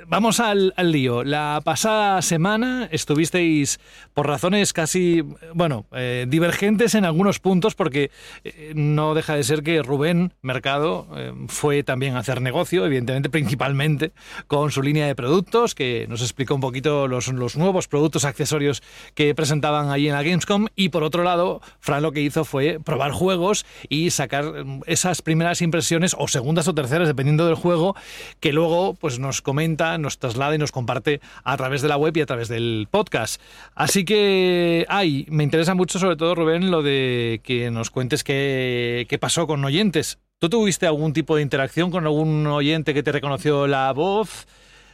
Vamos 0.09 0.41
al, 0.41 0.75
al 0.77 0.91
lío. 0.91 1.23
La 1.23 1.61
pasada 1.65 2.21
semana 2.23 2.89
estuvisteis, 2.91 3.79
por 4.15 4.27
razones 4.27 4.73
casi, 4.73 5.23
bueno, 5.55 5.87
eh, 5.93 6.27
divergentes 6.29 6.97
en 6.97 7.05
algunos 7.05 7.39
puntos, 7.39 7.77
porque 7.77 8.11
eh, 8.43 8.73
no 8.75 9.15
deja 9.15 9.37
de 9.37 9.45
ser 9.45 9.63
que 9.63 9.81
Rubén 9.83 10.33
Mercado 10.43 11.07
eh, 11.17 11.33
fue 11.47 11.85
también 11.85 12.17
a 12.17 12.19
hacer 12.19 12.41
negocio, 12.41 12.85
evidentemente, 12.85 13.31
principalmente 13.31 14.13
con 14.49 14.73
su 14.73 14.83
línea 14.83 15.07
de 15.07 15.15
productos, 15.15 15.77
que 15.77 16.07
nos 16.09 16.21
explicó 16.21 16.57
un 16.57 16.61
poquito 16.61 17.07
los, 17.07 17.29
los 17.29 17.57
nuevos 17.57 17.87
productos 17.87 18.25
accesorios 18.25 18.83
que 19.15 19.37
presentaban 19.37 19.91
ahí 19.91 20.09
en 20.09 20.15
la 20.15 20.25
Gamescom. 20.25 20.67
Y 20.75 20.89
por 20.89 21.05
otro 21.05 21.23
lado, 21.23 21.61
Fran 21.79 22.03
lo 22.03 22.11
que 22.11 22.23
hizo 22.23 22.45
fue 22.45 22.72
probar 22.81 23.13
juegos 23.13 23.67
y 23.89 24.11
sacar 24.11 24.65
mm, 24.65 24.83
esas 24.87 25.23
primeras 25.23 25.63
impresiones, 25.63 26.15
o 26.19 26.29
segundas 26.29 26.69
o 26.69 26.75
terceras, 26.75 27.09
dependiendo 27.09 27.47
del 27.47 27.55
juego, 27.55 27.97
que 28.41 28.53
luego 28.53 28.95
pues, 28.95 29.19
nos 29.19 29.43
comenta, 29.43 29.99
nos 29.99 30.19
traslada 30.19 30.55
y 30.55 30.59
nos 30.59 30.73
comparte 30.73 31.21
a 31.45 31.57
través 31.57 31.83
de 31.83 31.89
la 31.89 31.97
web 31.97 32.17
y 32.17 32.21
a 32.21 32.27
través 32.27 32.49
del 32.49 32.89
podcast. 32.91 33.41
Así 33.75 34.05
que, 34.05 34.87
ay, 34.89 35.27
me 35.29 35.45
interesa 35.45 35.75
mucho, 35.75 35.99
sobre 35.99 36.17
todo, 36.17 36.35
Rubén, 36.35 36.71
lo 36.71 36.83
de 36.83 37.41
que 37.43 37.71
nos 37.71 37.91
cuentes 37.91 38.25
qué, 38.25 39.07
qué 39.09 39.19
pasó 39.19 39.47
con 39.47 39.65
oyentes. 39.65 40.19
¿Tú 40.39 40.49
tuviste 40.49 40.87
algún 40.87 41.13
tipo 41.13 41.37
de 41.37 41.43
interacción 41.43 41.91
con 41.91 42.05
algún 42.05 42.47
oyente 42.47 42.95
que 42.95 43.03
te 43.03 43.13
reconoció 43.13 43.67
la 43.67 43.93
voz, 43.93 44.49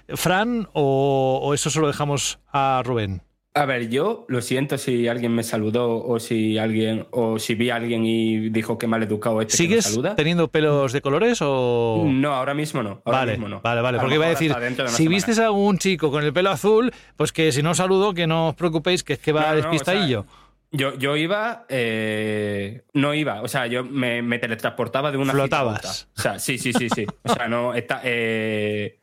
Fran, 0.08 0.68
o, 0.74 1.40
o 1.42 1.54
eso 1.54 1.70
se 1.70 1.80
lo 1.80 1.86
dejamos 1.86 2.38
a 2.52 2.82
Rubén? 2.84 3.22
A 3.60 3.66
ver, 3.66 3.88
yo 3.88 4.24
lo 4.28 4.40
siento 4.40 4.78
si 4.78 5.08
alguien 5.08 5.34
me 5.34 5.42
saludó 5.42 6.04
o 6.04 6.20
si 6.20 6.58
alguien 6.58 7.06
o 7.10 7.38
si 7.38 7.54
vi 7.54 7.70
a 7.70 7.76
alguien 7.76 8.04
y 8.06 8.50
dijo 8.50 8.78
que 8.78 8.86
mal 8.86 9.02
educado 9.02 9.40
este 9.40 9.56
que 9.56 9.62
me 9.62 9.68
¿Sigues 9.68 9.84
saluda. 9.86 10.14
teniendo 10.14 10.48
pelos 10.48 10.92
de 10.92 11.00
colores 11.00 11.38
o...? 11.42 12.04
No, 12.06 12.32
ahora 12.34 12.54
mismo 12.54 12.82
no. 12.82 13.02
Ahora 13.04 13.18
vale, 13.18 13.32
mismo 13.32 13.48
no. 13.48 13.60
vale, 13.60 13.80
vale, 13.80 13.98
porque 13.98 14.14
iba 14.14 14.26
a 14.26 14.30
decir, 14.30 14.54
de 14.54 14.68
si 14.70 14.74
semana. 14.76 15.08
vistes 15.16 15.38
a 15.40 15.46
algún 15.46 15.78
chico 15.78 16.10
con 16.10 16.22
el 16.24 16.32
pelo 16.32 16.50
azul, 16.50 16.92
pues 17.16 17.32
que 17.32 17.50
si 17.52 17.62
no 17.62 17.74
saludo, 17.74 18.14
que 18.14 18.26
no 18.26 18.48
os 18.50 18.54
preocupéis, 18.54 19.02
que 19.02 19.14
es 19.14 19.18
que 19.18 19.32
va 19.32 19.42
No, 19.42 19.48
no, 19.48 19.54
despistadillo. 19.56 20.20
o 20.20 20.22
sea, 20.24 20.32
Yo, 20.70 20.94
yo 20.98 21.16
iba, 21.16 21.64
eh, 21.68 22.82
no 22.94 23.12
iba, 23.14 23.42
o 23.42 23.48
sea, 23.48 23.66
yo 23.66 23.82
me, 23.84 24.22
me 24.22 24.38
teletransportaba 24.38 25.10
de 25.10 25.16
una 25.18 25.32
Flotabas. 25.32 26.08
O 26.16 26.20
sea, 26.20 26.38
sí, 26.38 26.58
sí, 26.58 26.72
sí, 26.72 26.88
sí. 26.94 27.06
O 27.24 27.32
sea, 27.34 27.48
no, 27.48 27.74
está, 27.74 28.02
eh, 28.04 28.98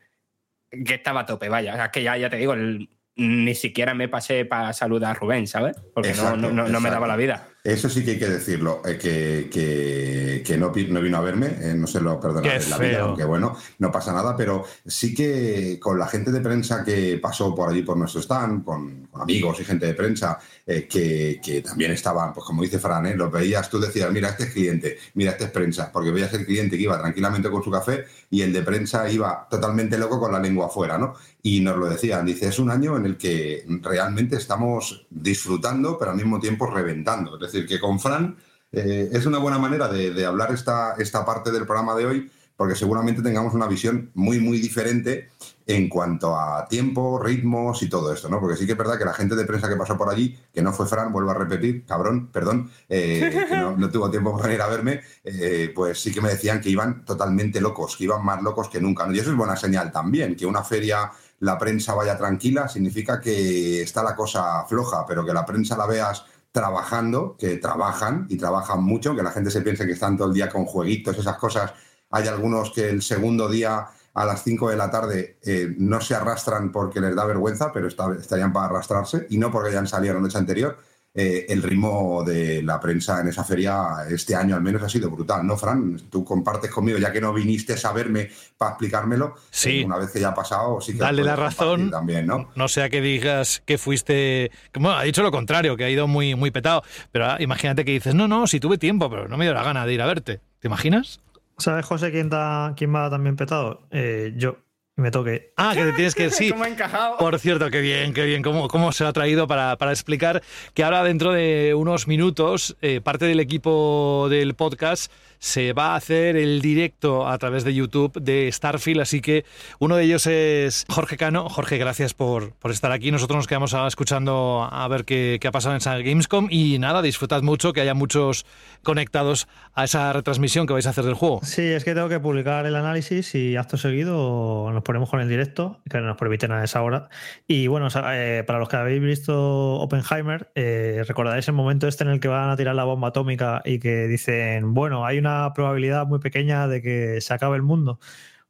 que 0.70 0.94
estaba 0.94 1.20
a 1.20 1.26
tope, 1.26 1.48
vaya. 1.48 1.74
O 1.74 1.76
sea, 1.76 1.90
que 1.90 2.02
ya, 2.02 2.16
ya 2.16 2.30
te 2.30 2.36
digo, 2.36 2.54
el- 2.54 2.88
ni 3.16 3.54
siquiera 3.54 3.94
me 3.94 4.08
pasé 4.08 4.44
para 4.44 4.72
saludar 4.72 5.12
a 5.12 5.14
Rubén, 5.18 5.46
¿sabes? 5.46 5.76
Porque 5.94 6.10
no, 6.10 6.14
Exacto, 6.14 6.36
no, 6.36 6.50
no- 6.52 6.68
no 6.68 6.80
me 6.80 6.90
daba 6.90 7.06
la 7.06 7.16
vida. 7.16 7.48
Eso 7.64 7.88
sí 7.88 8.04
que 8.04 8.12
hay 8.12 8.18
que 8.18 8.28
decirlo, 8.28 8.80
eh, 8.86 8.96
que, 8.96 9.48
que, 9.50 10.42
que 10.46 10.56
no, 10.56 10.66
no 10.88 11.00
vino 11.00 11.16
a 11.16 11.20
verme, 11.20 11.46
eh, 11.60 11.74
no 11.74 11.86
se 11.88 12.00
lo 12.00 12.20
perdonaré 12.20 12.60
la 12.68 12.78
vida, 12.78 12.90
feo. 12.90 13.04
aunque 13.06 13.24
bueno, 13.24 13.56
no 13.80 13.90
pasa 13.90 14.12
nada, 14.12 14.36
pero 14.36 14.64
sí 14.86 15.12
que 15.14 15.78
con 15.80 15.98
la 15.98 16.06
gente 16.06 16.30
de 16.30 16.40
prensa 16.40 16.84
que 16.84 17.18
pasó 17.20 17.52
por 17.54 17.68
allí 17.70 17.82
por 17.82 17.96
nuestro 17.96 18.20
stand, 18.20 18.62
con, 18.64 19.06
con 19.06 19.22
amigos 19.22 19.58
y 19.60 19.64
gente 19.64 19.86
de 19.86 19.94
prensa, 19.94 20.38
eh, 20.68 20.88
que, 20.88 21.62
también 21.62 21.92
estaban, 21.92 22.34
pues 22.34 22.44
como 22.44 22.62
dice 22.62 22.80
Fran, 22.80 23.06
¿eh? 23.06 23.14
los 23.14 23.30
veías, 23.30 23.70
tú 23.70 23.78
decías, 23.78 24.10
mira, 24.10 24.30
este 24.30 24.44
es 24.44 24.50
cliente, 24.50 24.98
mira, 25.14 25.30
este 25.30 25.44
es 25.44 25.50
prensa, 25.50 25.92
porque 25.92 26.10
veías 26.10 26.32
el 26.34 26.44
cliente 26.44 26.76
que 26.76 26.82
iba 26.82 26.98
tranquilamente 26.98 27.48
con 27.50 27.62
su 27.62 27.70
café 27.70 28.06
y 28.30 28.42
el 28.42 28.52
de 28.52 28.62
prensa 28.62 29.08
iba 29.08 29.46
totalmente 29.48 29.96
loco 29.96 30.18
con 30.18 30.32
la 30.32 30.40
lengua 30.40 30.66
afuera, 30.66 30.98
¿no? 30.98 31.14
Y 31.40 31.60
nos 31.60 31.76
lo 31.76 31.88
decían, 31.88 32.26
dice, 32.26 32.48
es 32.48 32.58
un 32.58 32.72
año 32.72 32.96
en 32.96 33.06
el 33.06 33.16
que 33.16 33.64
realmente 33.80 34.34
estamos 34.34 35.06
disfrutando, 35.08 35.96
pero 35.98 36.10
al 36.10 36.16
mismo 36.16 36.40
tiempo 36.40 36.66
reventando. 36.68 37.36
Es 37.36 37.52
decir, 37.52 37.64
que 37.68 37.78
con 37.78 38.00
Fran 38.00 38.36
eh, 38.72 39.08
es 39.12 39.24
una 39.24 39.38
buena 39.38 39.58
manera 39.58 39.86
de, 39.86 40.10
de 40.12 40.26
hablar 40.26 40.52
esta, 40.52 40.96
esta 40.98 41.24
parte 41.24 41.52
del 41.52 41.64
programa 41.64 41.94
de 41.94 42.06
hoy, 42.06 42.30
porque 42.56 42.74
seguramente 42.74 43.22
tengamos 43.22 43.54
una 43.54 43.68
visión 43.68 44.10
muy, 44.14 44.40
muy 44.40 44.58
diferente 44.58 45.28
en 45.66 45.88
cuanto 45.88 46.38
a 46.38 46.66
tiempo, 46.68 47.18
ritmos 47.18 47.82
y 47.82 47.88
todo 47.88 48.12
esto, 48.12 48.28
¿no? 48.28 48.40
Porque 48.40 48.56
sí 48.56 48.66
que 48.66 48.72
es 48.72 48.78
verdad 48.78 48.96
que 48.96 49.04
la 49.04 49.12
gente 49.12 49.34
de 49.34 49.44
prensa 49.44 49.68
que 49.68 49.74
pasó 49.74 49.98
por 49.98 50.08
allí, 50.08 50.38
que 50.52 50.62
no 50.62 50.72
fue 50.72 50.86
Fran, 50.86 51.12
vuelvo 51.12 51.32
a 51.32 51.34
repetir, 51.34 51.84
cabrón, 51.84 52.28
perdón, 52.30 52.70
eh, 52.88 53.46
que 53.48 53.56
no, 53.56 53.76
no 53.76 53.90
tuvo 53.90 54.08
tiempo 54.08 54.32
para 54.32 54.44
venir 54.44 54.62
a 54.62 54.68
verme, 54.68 55.00
eh, 55.24 55.72
pues 55.74 56.00
sí 56.00 56.12
que 56.14 56.20
me 56.20 56.28
decían 56.28 56.60
que 56.60 56.70
iban 56.70 57.04
totalmente 57.04 57.60
locos, 57.60 57.96
que 57.96 58.04
iban 58.04 58.24
más 58.24 58.40
locos 58.42 58.68
que 58.68 58.80
nunca. 58.80 59.06
¿no? 59.06 59.14
Y 59.14 59.18
eso 59.18 59.30
es 59.30 59.36
buena 59.36 59.56
señal 59.56 59.90
también, 59.90 60.36
que 60.36 60.46
una 60.46 60.62
feria 60.62 61.10
la 61.40 61.58
prensa 61.58 61.94
vaya 61.94 62.16
tranquila 62.16 62.68
significa 62.68 63.20
que 63.20 63.82
está 63.82 64.04
la 64.04 64.14
cosa 64.14 64.64
floja, 64.66 65.04
pero 65.06 65.24
que 65.24 65.32
la 65.32 65.44
prensa 65.44 65.76
la 65.76 65.86
veas 65.86 66.24
trabajando, 66.52 67.36
que 67.36 67.56
trabajan 67.56 68.26
y 68.30 68.36
trabajan 68.36 68.82
mucho, 68.82 69.14
que 69.14 69.22
la 69.22 69.32
gente 69.32 69.50
se 69.50 69.60
piense 69.62 69.84
que 69.84 69.92
están 69.92 70.16
todo 70.16 70.28
el 70.28 70.34
día 70.34 70.48
con 70.48 70.64
jueguitos, 70.64 71.18
esas 71.18 71.36
cosas. 71.36 71.72
Hay 72.10 72.28
algunos 72.28 72.70
que 72.70 72.88
el 72.88 73.02
segundo 73.02 73.48
día 73.48 73.88
a 74.16 74.24
las 74.24 74.42
5 74.42 74.70
de 74.70 74.76
la 74.76 74.90
tarde 74.90 75.36
eh, 75.44 75.74
no 75.78 76.00
se 76.00 76.14
arrastran 76.14 76.72
porque 76.72 77.00
les 77.00 77.14
da 77.14 77.24
vergüenza, 77.24 77.70
pero 77.72 77.86
está- 77.88 78.14
estarían 78.18 78.52
para 78.52 78.66
arrastrarse 78.66 79.26
y 79.30 79.38
no 79.38 79.50
porque 79.52 79.68
hayan 79.70 79.86
salido 79.86 80.14
la 80.14 80.20
noche 80.20 80.38
anterior. 80.38 80.76
Eh, 81.18 81.46
el 81.48 81.62
ritmo 81.62 82.22
de 82.24 82.62
la 82.62 82.78
prensa 82.78 83.22
en 83.22 83.28
esa 83.28 83.42
feria 83.42 83.86
este 84.10 84.34
año 84.34 84.54
al 84.54 84.60
menos 84.60 84.82
ha 84.82 84.88
sido 84.90 85.10
brutal, 85.10 85.46
¿no, 85.46 85.56
Fran? 85.56 85.98
Tú 86.10 86.22
compartes 86.22 86.70
conmigo, 86.70 86.98
ya 86.98 87.10
que 87.10 87.22
no 87.22 87.32
viniste 87.32 87.74
a 87.82 87.92
verme 87.92 88.28
para 88.58 88.72
explicármelo, 88.72 89.34
Sí. 89.50 89.80
eh, 89.80 89.84
una 89.86 89.96
vez 89.96 90.10
que 90.12 90.20
ya 90.20 90.28
ha 90.28 90.34
pasado, 90.34 90.78
sí 90.82 90.92
que 90.92 90.98
Dale 90.98 91.24
la 91.24 91.34
razón. 91.34 91.90
también, 91.90 92.26
¿no? 92.26 92.50
No 92.54 92.68
sea 92.68 92.90
que 92.90 93.00
digas 93.00 93.62
que 93.64 93.78
fuiste. 93.78 94.50
Bueno, 94.74 94.98
ha 94.98 95.04
dicho 95.04 95.22
lo 95.22 95.30
contrario, 95.30 95.74
que 95.78 95.84
ha 95.84 95.90
ido 95.90 96.06
muy, 96.06 96.34
muy 96.34 96.50
petado. 96.50 96.82
Pero 97.12 97.40
imagínate 97.40 97.86
que 97.86 97.92
dices, 97.92 98.14
no, 98.14 98.28
no, 98.28 98.46
si 98.46 98.60
tuve 98.60 98.76
tiempo, 98.76 99.08
pero 99.08 99.26
no 99.26 99.38
me 99.38 99.46
dio 99.46 99.54
la 99.54 99.62
gana 99.62 99.86
de 99.86 99.94
ir 99.94 100.02
a 100.02 100.06
verte. 100.06 100.40
¿Te 100.60 100.68
imaginas? 100.68 101.20
¿Sabes, 101.58 101.86
José, 101.86 102.10
quién, 102.10 102.28
da, 102.28 102.74
quién 102.76 102.94
va 102.94 103.08
también 103.10 103.36
petado? 103.36 103.86
Eh, 103.90 104.32
yo. 104.36 104.58
Me 104.98 105.10
toque. 105.10 105.52
Ah, 105.58 105.72
que 105.74 105.84
te 105.84 105.92
tienes 105.92 106.14
que. 106.14 106.30
Sí. 106.36 106.50
¿Cómo 106.50 106.64
ha 106.64 106.68
encajado? 106.68 107.18
Por 107.18 107.38
cierto, 107.38 107.70
qué 107.70 107.82
bien, 107.82 108.14
qué 108.14 108.24
bien. 108.24 108.42
¿Cómo, 108.42 108.66
cómo 108.66 108.92
se 108.92 109.04
lo 109.04 109.10
ha 109.10 109.12
traído 109.12 109.46
para, 109.46 109.76
para 109.76 109.92
explicar 109.92 110.42
que 110.72 110.84
ahora, 110.84 111.04
dentro 111.04 111.32
de 111.32 111.74
unos 111.74 112.08
minutos, 112.08 112.76
eh, 112.80 113.02
parte 113.02 113.26
del 113.26 113.40
equipo 113.40 114.28
del 114.30 114.54
podcast 114.54 115.12
se 115.38 115.72
va 115.72 115.92
a 115.92 115.96
hacer 115.96 116.36
el 116.36 116.60
directo 116.60 117.26
a 117.26 117.36
través 117.38 117.64
de 117.64 117.74
YouTube 117.74 118.20
de 118.20 118.50
Starfield. 118.52 119.00
Así 119.00 119.20
que 119.20 119.44
uno 119.78 119.96
de 119.96 120.04
ellos 120.04 120.26
es 120.26 120.84
Jorge 120.88 121.16
Cano. 121.16 121.48
Jorge, 121.48 121.78
gracias 121.78 122.14
por, 122.14 122.52
por 122.54 122.70
estar 122.70 122.92
aquí. 122.92 123.10
Nosotros 123.10 123.36
nos 123.36 123.46
quedamos 123.46 123.74
escuchando 123.86 124.68
a 124.70 124.86
ver 124.88 125.04
qué, 125.04 125.38
qué 125.40 125.48
ha 125.48 125.52
pasado 125.52 125.74
en 125.74 125.78
esa 125.78 125.98
Gamescom. 125.98 126.48
Y 126.50 126.78
nada, 126.78 127.02
disfrutad 127.02 127.42
mucho, 127.42 127.72
que 127.72 127.80
haya 127.80 127.94
muchos 127.94 128.46
conectados 128.82 129.48
a 129.74 129.84
esa 129.84 130.12
retransmisión 130.12 130.66
que 130.66 130.72
vais 130.72 130.86
a 130.86 130.90
hacer 130.90 131.04
del 131.04 131.14
juego. 131.14 131.40
Sí, 131.42 131.62
es 131.62 131.84
que 131.84 131.94
tengo 131.94 132.08
que 132.08 132.20
publicar 132.20 132.66
el 132.66 132.76
análisis 132.76 133.34
y 133.34 133.56
acto 133.56 133.76
seguido 133.76 134.70
nos 134.72 134.82
ponemos 134.82 135.10
con 135.10 135.20
el 135.20 135.28
directo, 135.28 135.80
que 135.90 135.98
nos 136.00 136.16
permiten 136.16 136.52
a 136.52 136.64
esa 136.64 136.82
hora. 136.82 137.08
Y 137.46 137.66
bueno, 137.66 137.88
eh, 138.12 138.44
para 138.46 138.58
los 138.58 138.68
que 138.68 138.76
habéis 138.76 139.02
visto 139.02 139.74
Oppenheimer, 139.74 140.50
eh, 140.54 141.02
el 141.06 141.52
momento 141.52 141.88
este 141.88 142.04
en 142.04 142.10
el 142.10 142.20
que 142.20 142.28
van 142.28 142.50
a 142.50 142.56
tirar 142.56 142.74
la 142.74 142.84
bomba 142.84 143.08
atómica 143.08 143.62
y 143.64 143.78
que 143.78 144.06
dicen, 144.06 144.74
bueno, 144.74 145.04
hay 145.04 145.18
una 145.18 145.25
probabilidad 145.54 146.06
muy 146.06 146.18
pequeña 146.18 146.66
de 146.68 146.82
que 146.82 147.20
se 147.20 147.34
acabe 147.34 147.56
el 147.56 147.62
mundo. 147.62 148.00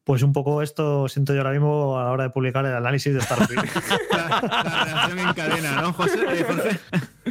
Pues 0.05 0.23
un 0.23 0.32
poco 0.32 0.62
esto 0.62 1.09
siento 1.09 1.35
yo 1.35 1.40
ahora 1.40 1.51
mismo 1.51 1.98
a 1.98 2.05
la 2.05 2.12
hora 2.12 2.23
de 2.24 2.31
publicar 2.31 2.65
el 2.65 2.74
análisis 2.74 3.12
de 3.12 3.20
Starfield. 3.20 3.65
La. 4.12 5.11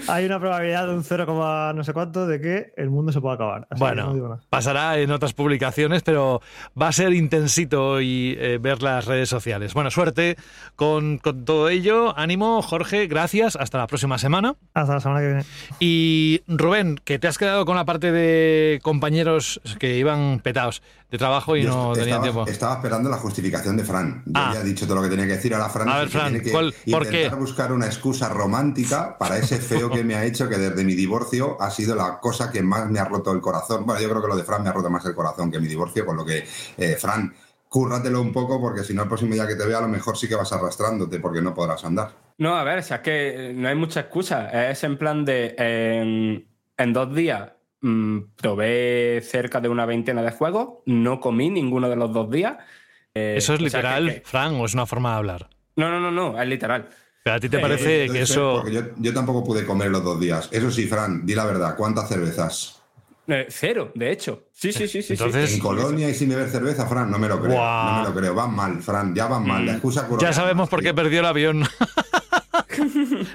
Hay 0.07 0.25
una 0.25 0.39
probabilidad 0.39 0.87
de 0.87 0.93
un 0.95 1.03
0, 1.03 1.73
no 1.75 1.83
sé 1.83 1.93
cuánto 1.93 2.27
de 2.27 2.39
que 2.41 2.73
el 2.77 2.89
mundo 2.89 3.11
se 3.11 3.21
pueda 3.21 3.35
acabar. 3.35 3.67
Así 3.69 3.79
Bueno, 3.79 4.07
no 4.07 4.13
digo 4.13 4.27
nada. 4.29 4.41
pasará 4.49 4.97
en 4.99 5.11
otras 5.11 5.33
publicaciones, 5.33 6.03
pero 6.03 6.41
va 6.79 6.89
a 6.89 6.91
ser 6.91 7.13
intensito 7.13 8.01
y 8.01 8.35
eh, 8.39 8.57
ver 8.61 8.81
las 8.83 9.05
redes 9.05 9.29
sociales. 9.29 9.73
Bueno, 9.73 9.91
suerte 9.91 10.37
con, 10.75 11.17
con 11.17 11.45
todo 11.45 11.69
ello. 11.69 12.17
Ánimo, 12.17 12.61
Jorge, 12.61 13.07
gracias. 13.07 13.55
Hasta 13.55 13.77
la 13.77 13.87
próxima 13.87 14.17
semana. 14.17 14.55
Hasta 14.73 14.93
la 14.95 14.99
semana 14.99 15.19
que 15.21 15.27
viene. 15.27 15.45
Y 15.79 16.41
Rubén, 16.47 16.99
que 17.03 17.19
te 17.19 17.27
has 17.27 17.37
quedado 17.37 17.65
con 17.65 17.75
la 17.75 17.85
parte 17.85 18.11
de 18.11 18.79
compañeros 18.83 19.61
que 19.79 19.97
iban 19.97 20.39
petados 20.39 20.81
de 21.11 21.17
trabajo 21.19 21.55
y 21.55 21.63
Yo 21.63 21.69
no 21.69 21.93
tenían 21.93 22.21
tiempo. 22.21 22.45
estaba 22.47 22.75
esperando 22.75 23.09
la 23.09 23.17
justificación 23.17 23.77
de 23.77 23.83
Fran. 23.83 24.23
Yo 24.25 24.31
Ah. 24.35 24.51
ya 24.55 24.61
he 24.61 24.63
dicho 24.63 24.85
todo 24.85 24.95
lo 24.97 25.01
que 25.03 25.09
tenía 25.09 25.25
que 25.27 25.33
decir. 25.33 25.53
Ahora 25.53 25.69
Fran, 25.69 25.87
A 25.87 25.99
ver, 25.99 26.09
Fran, 26.09 26.29
tiene 26.31 26.43
que 26.43 26.51
¿cuál- 26.51 26.73
por 26.91 27.03
qué? 27.07 27.17
intentar 27.17 27.39
buscar 27.39 27.71
una 27.71 27.85
excusa 27.85 28.27
romántica 28.29 29.17
para 29.17 29.37
ese 29.37 29.57
feo 29.59 29.84
que 29.89 30.03
me 30.03 30.15
ha 30.15 30.23
hecho 30.25 30.47
que 30.49 30.57
desde 30.57 30.83
mi 30.83 30.93
divorcio 30.95 31.57
ha 31.61 31.69
sido 31.71 31.95
la 31.95 32.19
cosa 32.19 32.51
que 32.51 32.61
más 32.61 32.89
me 32.89 32.99
ha 32.99 33.05
roto 33.05 33.31
el 33.31 33.41
corazón. 33.41 33.85
Bueno, 33.85 34.01
yo 34.01 34.09
creo 34.09 34.21
que 34.21 34.27
lo 34.27 34.35
de 34.35 34.43
Fran 34.43 34.63
me 34.63 34.69
ha 34.69 34.73
roto 34.73 34.89
más 34.89 35.05
el 35.05 35.15
corazón 35.15 35.51
que 35.51 35.59
mi 35.59 35.67
divorcio, 35.67 36.05
con 36.05 36.17
lo 36.17 36.25
que, 36.25 36.45
eh, 36.77 36.95
Fran, 36.99 37.33
cúrratelo 37.69 38.21
un 38.21 38.31
poco 38.31 38.61
porque 38.61 38.83
si 38.83 38.93
no 38.93 39.01
el 39.03 39.07
próximo 39.07 39.33
día 39.33 39.47
que 39.47 39.55
te 39.55 39.65
vea 39.65 39.79
a 39.79 39.81
lo 39.81 39.87
mejor 39.89 40.17
sí 40.17 40.27
que 40.27 40.35
vas 40.35 40.51
arrastrándote 40.53 41.19
porque 41.19 41.41
no 41.41 41.53
podrás 41.53 41.83
andar. 41.83 42.11
No, 42.37 42.55
a 42.55 42.63
ver, 42.63 42.79
o 42.79 42.83
sea, 42.83 42.97
es 42.97 43.03
que 43.03 43.53
no 43.55 43.67
hay 43.67 43.75
mucha 43.75 44.01
excusa. 44.01 44.69
Es 44.69 44.83
en 44.83 44.97
plan 44.97 45.25
de. 45.25 45.55
En, 45.57 46.47
en 46.77 46.93
dos 46.93 47.13
días 47.13 47.51
mm, 47.81 48.19
probé 48.35 49.21
cerca 49.23 49.59
de 49.61 49.69
una 49.69 49.85
veintena 49.85 50.21
de 50.21 50.31
juegos, 50.31 50.79
no 50.85 51.19
comí 51.19 51.49
ninguno 51.49 51.89
de 51.89 51.95
los 51.95 52.11
dos 52.13 52.29
días. 52.29 52.57
eh, 53.13 53.35
¿Eso 53.37 53.53
es 53.53 53.61
o 53.61 53.69
sea, 53.69 53.81
que- 53.81 53.87
literal, 53.87 54.13
que- 54.13 54.21
Fran, 54.25 54.55
o 54.55 54.65
es 54.65 54.73
una 54.73 54.85
forma 54.85 55.11
de 55.11 55.15
hablar? 55.17 55.49
No, 55.77 55.89
no, 55.89 55.99
no, 55.99 56.11
no, 56.11 56.41
es 56.41 56.47
literal. 56.47 56.89
Pero 57.25 57.37
a 57.37 57.39
ti 57.39 57.49
te 57.49 57.57
Eh, 57.57 57.59
parece 57.59 58.07
que 58.07 58.21
eso... 58.21 58.57
Porque 58.61 58.71
yo, 58.71 58.81
yo 58.97 59.11
tampoco 59.11 59.43
pude 59.43 59.65
comer 59.65 59.89
los 59.89 60.03
dos 60.03 60.19
días. 60.19 60.47
Eso 60.51 60.69
sí, 60.69 60.85
Fran, 60.85 61.25
di 61.25 61.33
la 61.33 61.43
verdad, 61.45 61.75
¿cuántas 61.75 62.07
cervezas? 62.07 62.79
Eh, 63.27 63.47
cero, 63.49 63.91
de 63.95 64.11
hecho. 64.11 64.43
Sí, 64.53 64.71
sí, 64.71 64.87
sí, 64.87 65.01
sí. 65.01 65.13
Entonces- 65.13 65.49
sí. 65.49 65.55
En 65.55 65.59
Colonia 65.61 66.07
y 66.07 66.13
sin 66.13 66.29
beber 66.29 66.47
cerveza, 66.51 66.85
Fran, 66.85 67.09
no 67.09 67.17
me 67.17 67.27
lo 67.27 67.41
creo. 67.41 67.57
No 67.57 67.97
me 68.03 68.09
lo 68.09 68.13
creo. 68.13 68.35
Van 68.35 68.53
mal, 68.55 68.79
Fran, 68.83 69.15
ya 69.15 69.25
van 69.25 69.43
mal. 69.47 69.65
La 69.65 69.71
excusa 69.71 70.07
Ya 70.19 70.33
sabemos 70.33 70.69
por 70.69 70.83
qué 70.83 70.93
perdió 70.93 71.21
el 71.21 71.25
avión. 71.25 71.63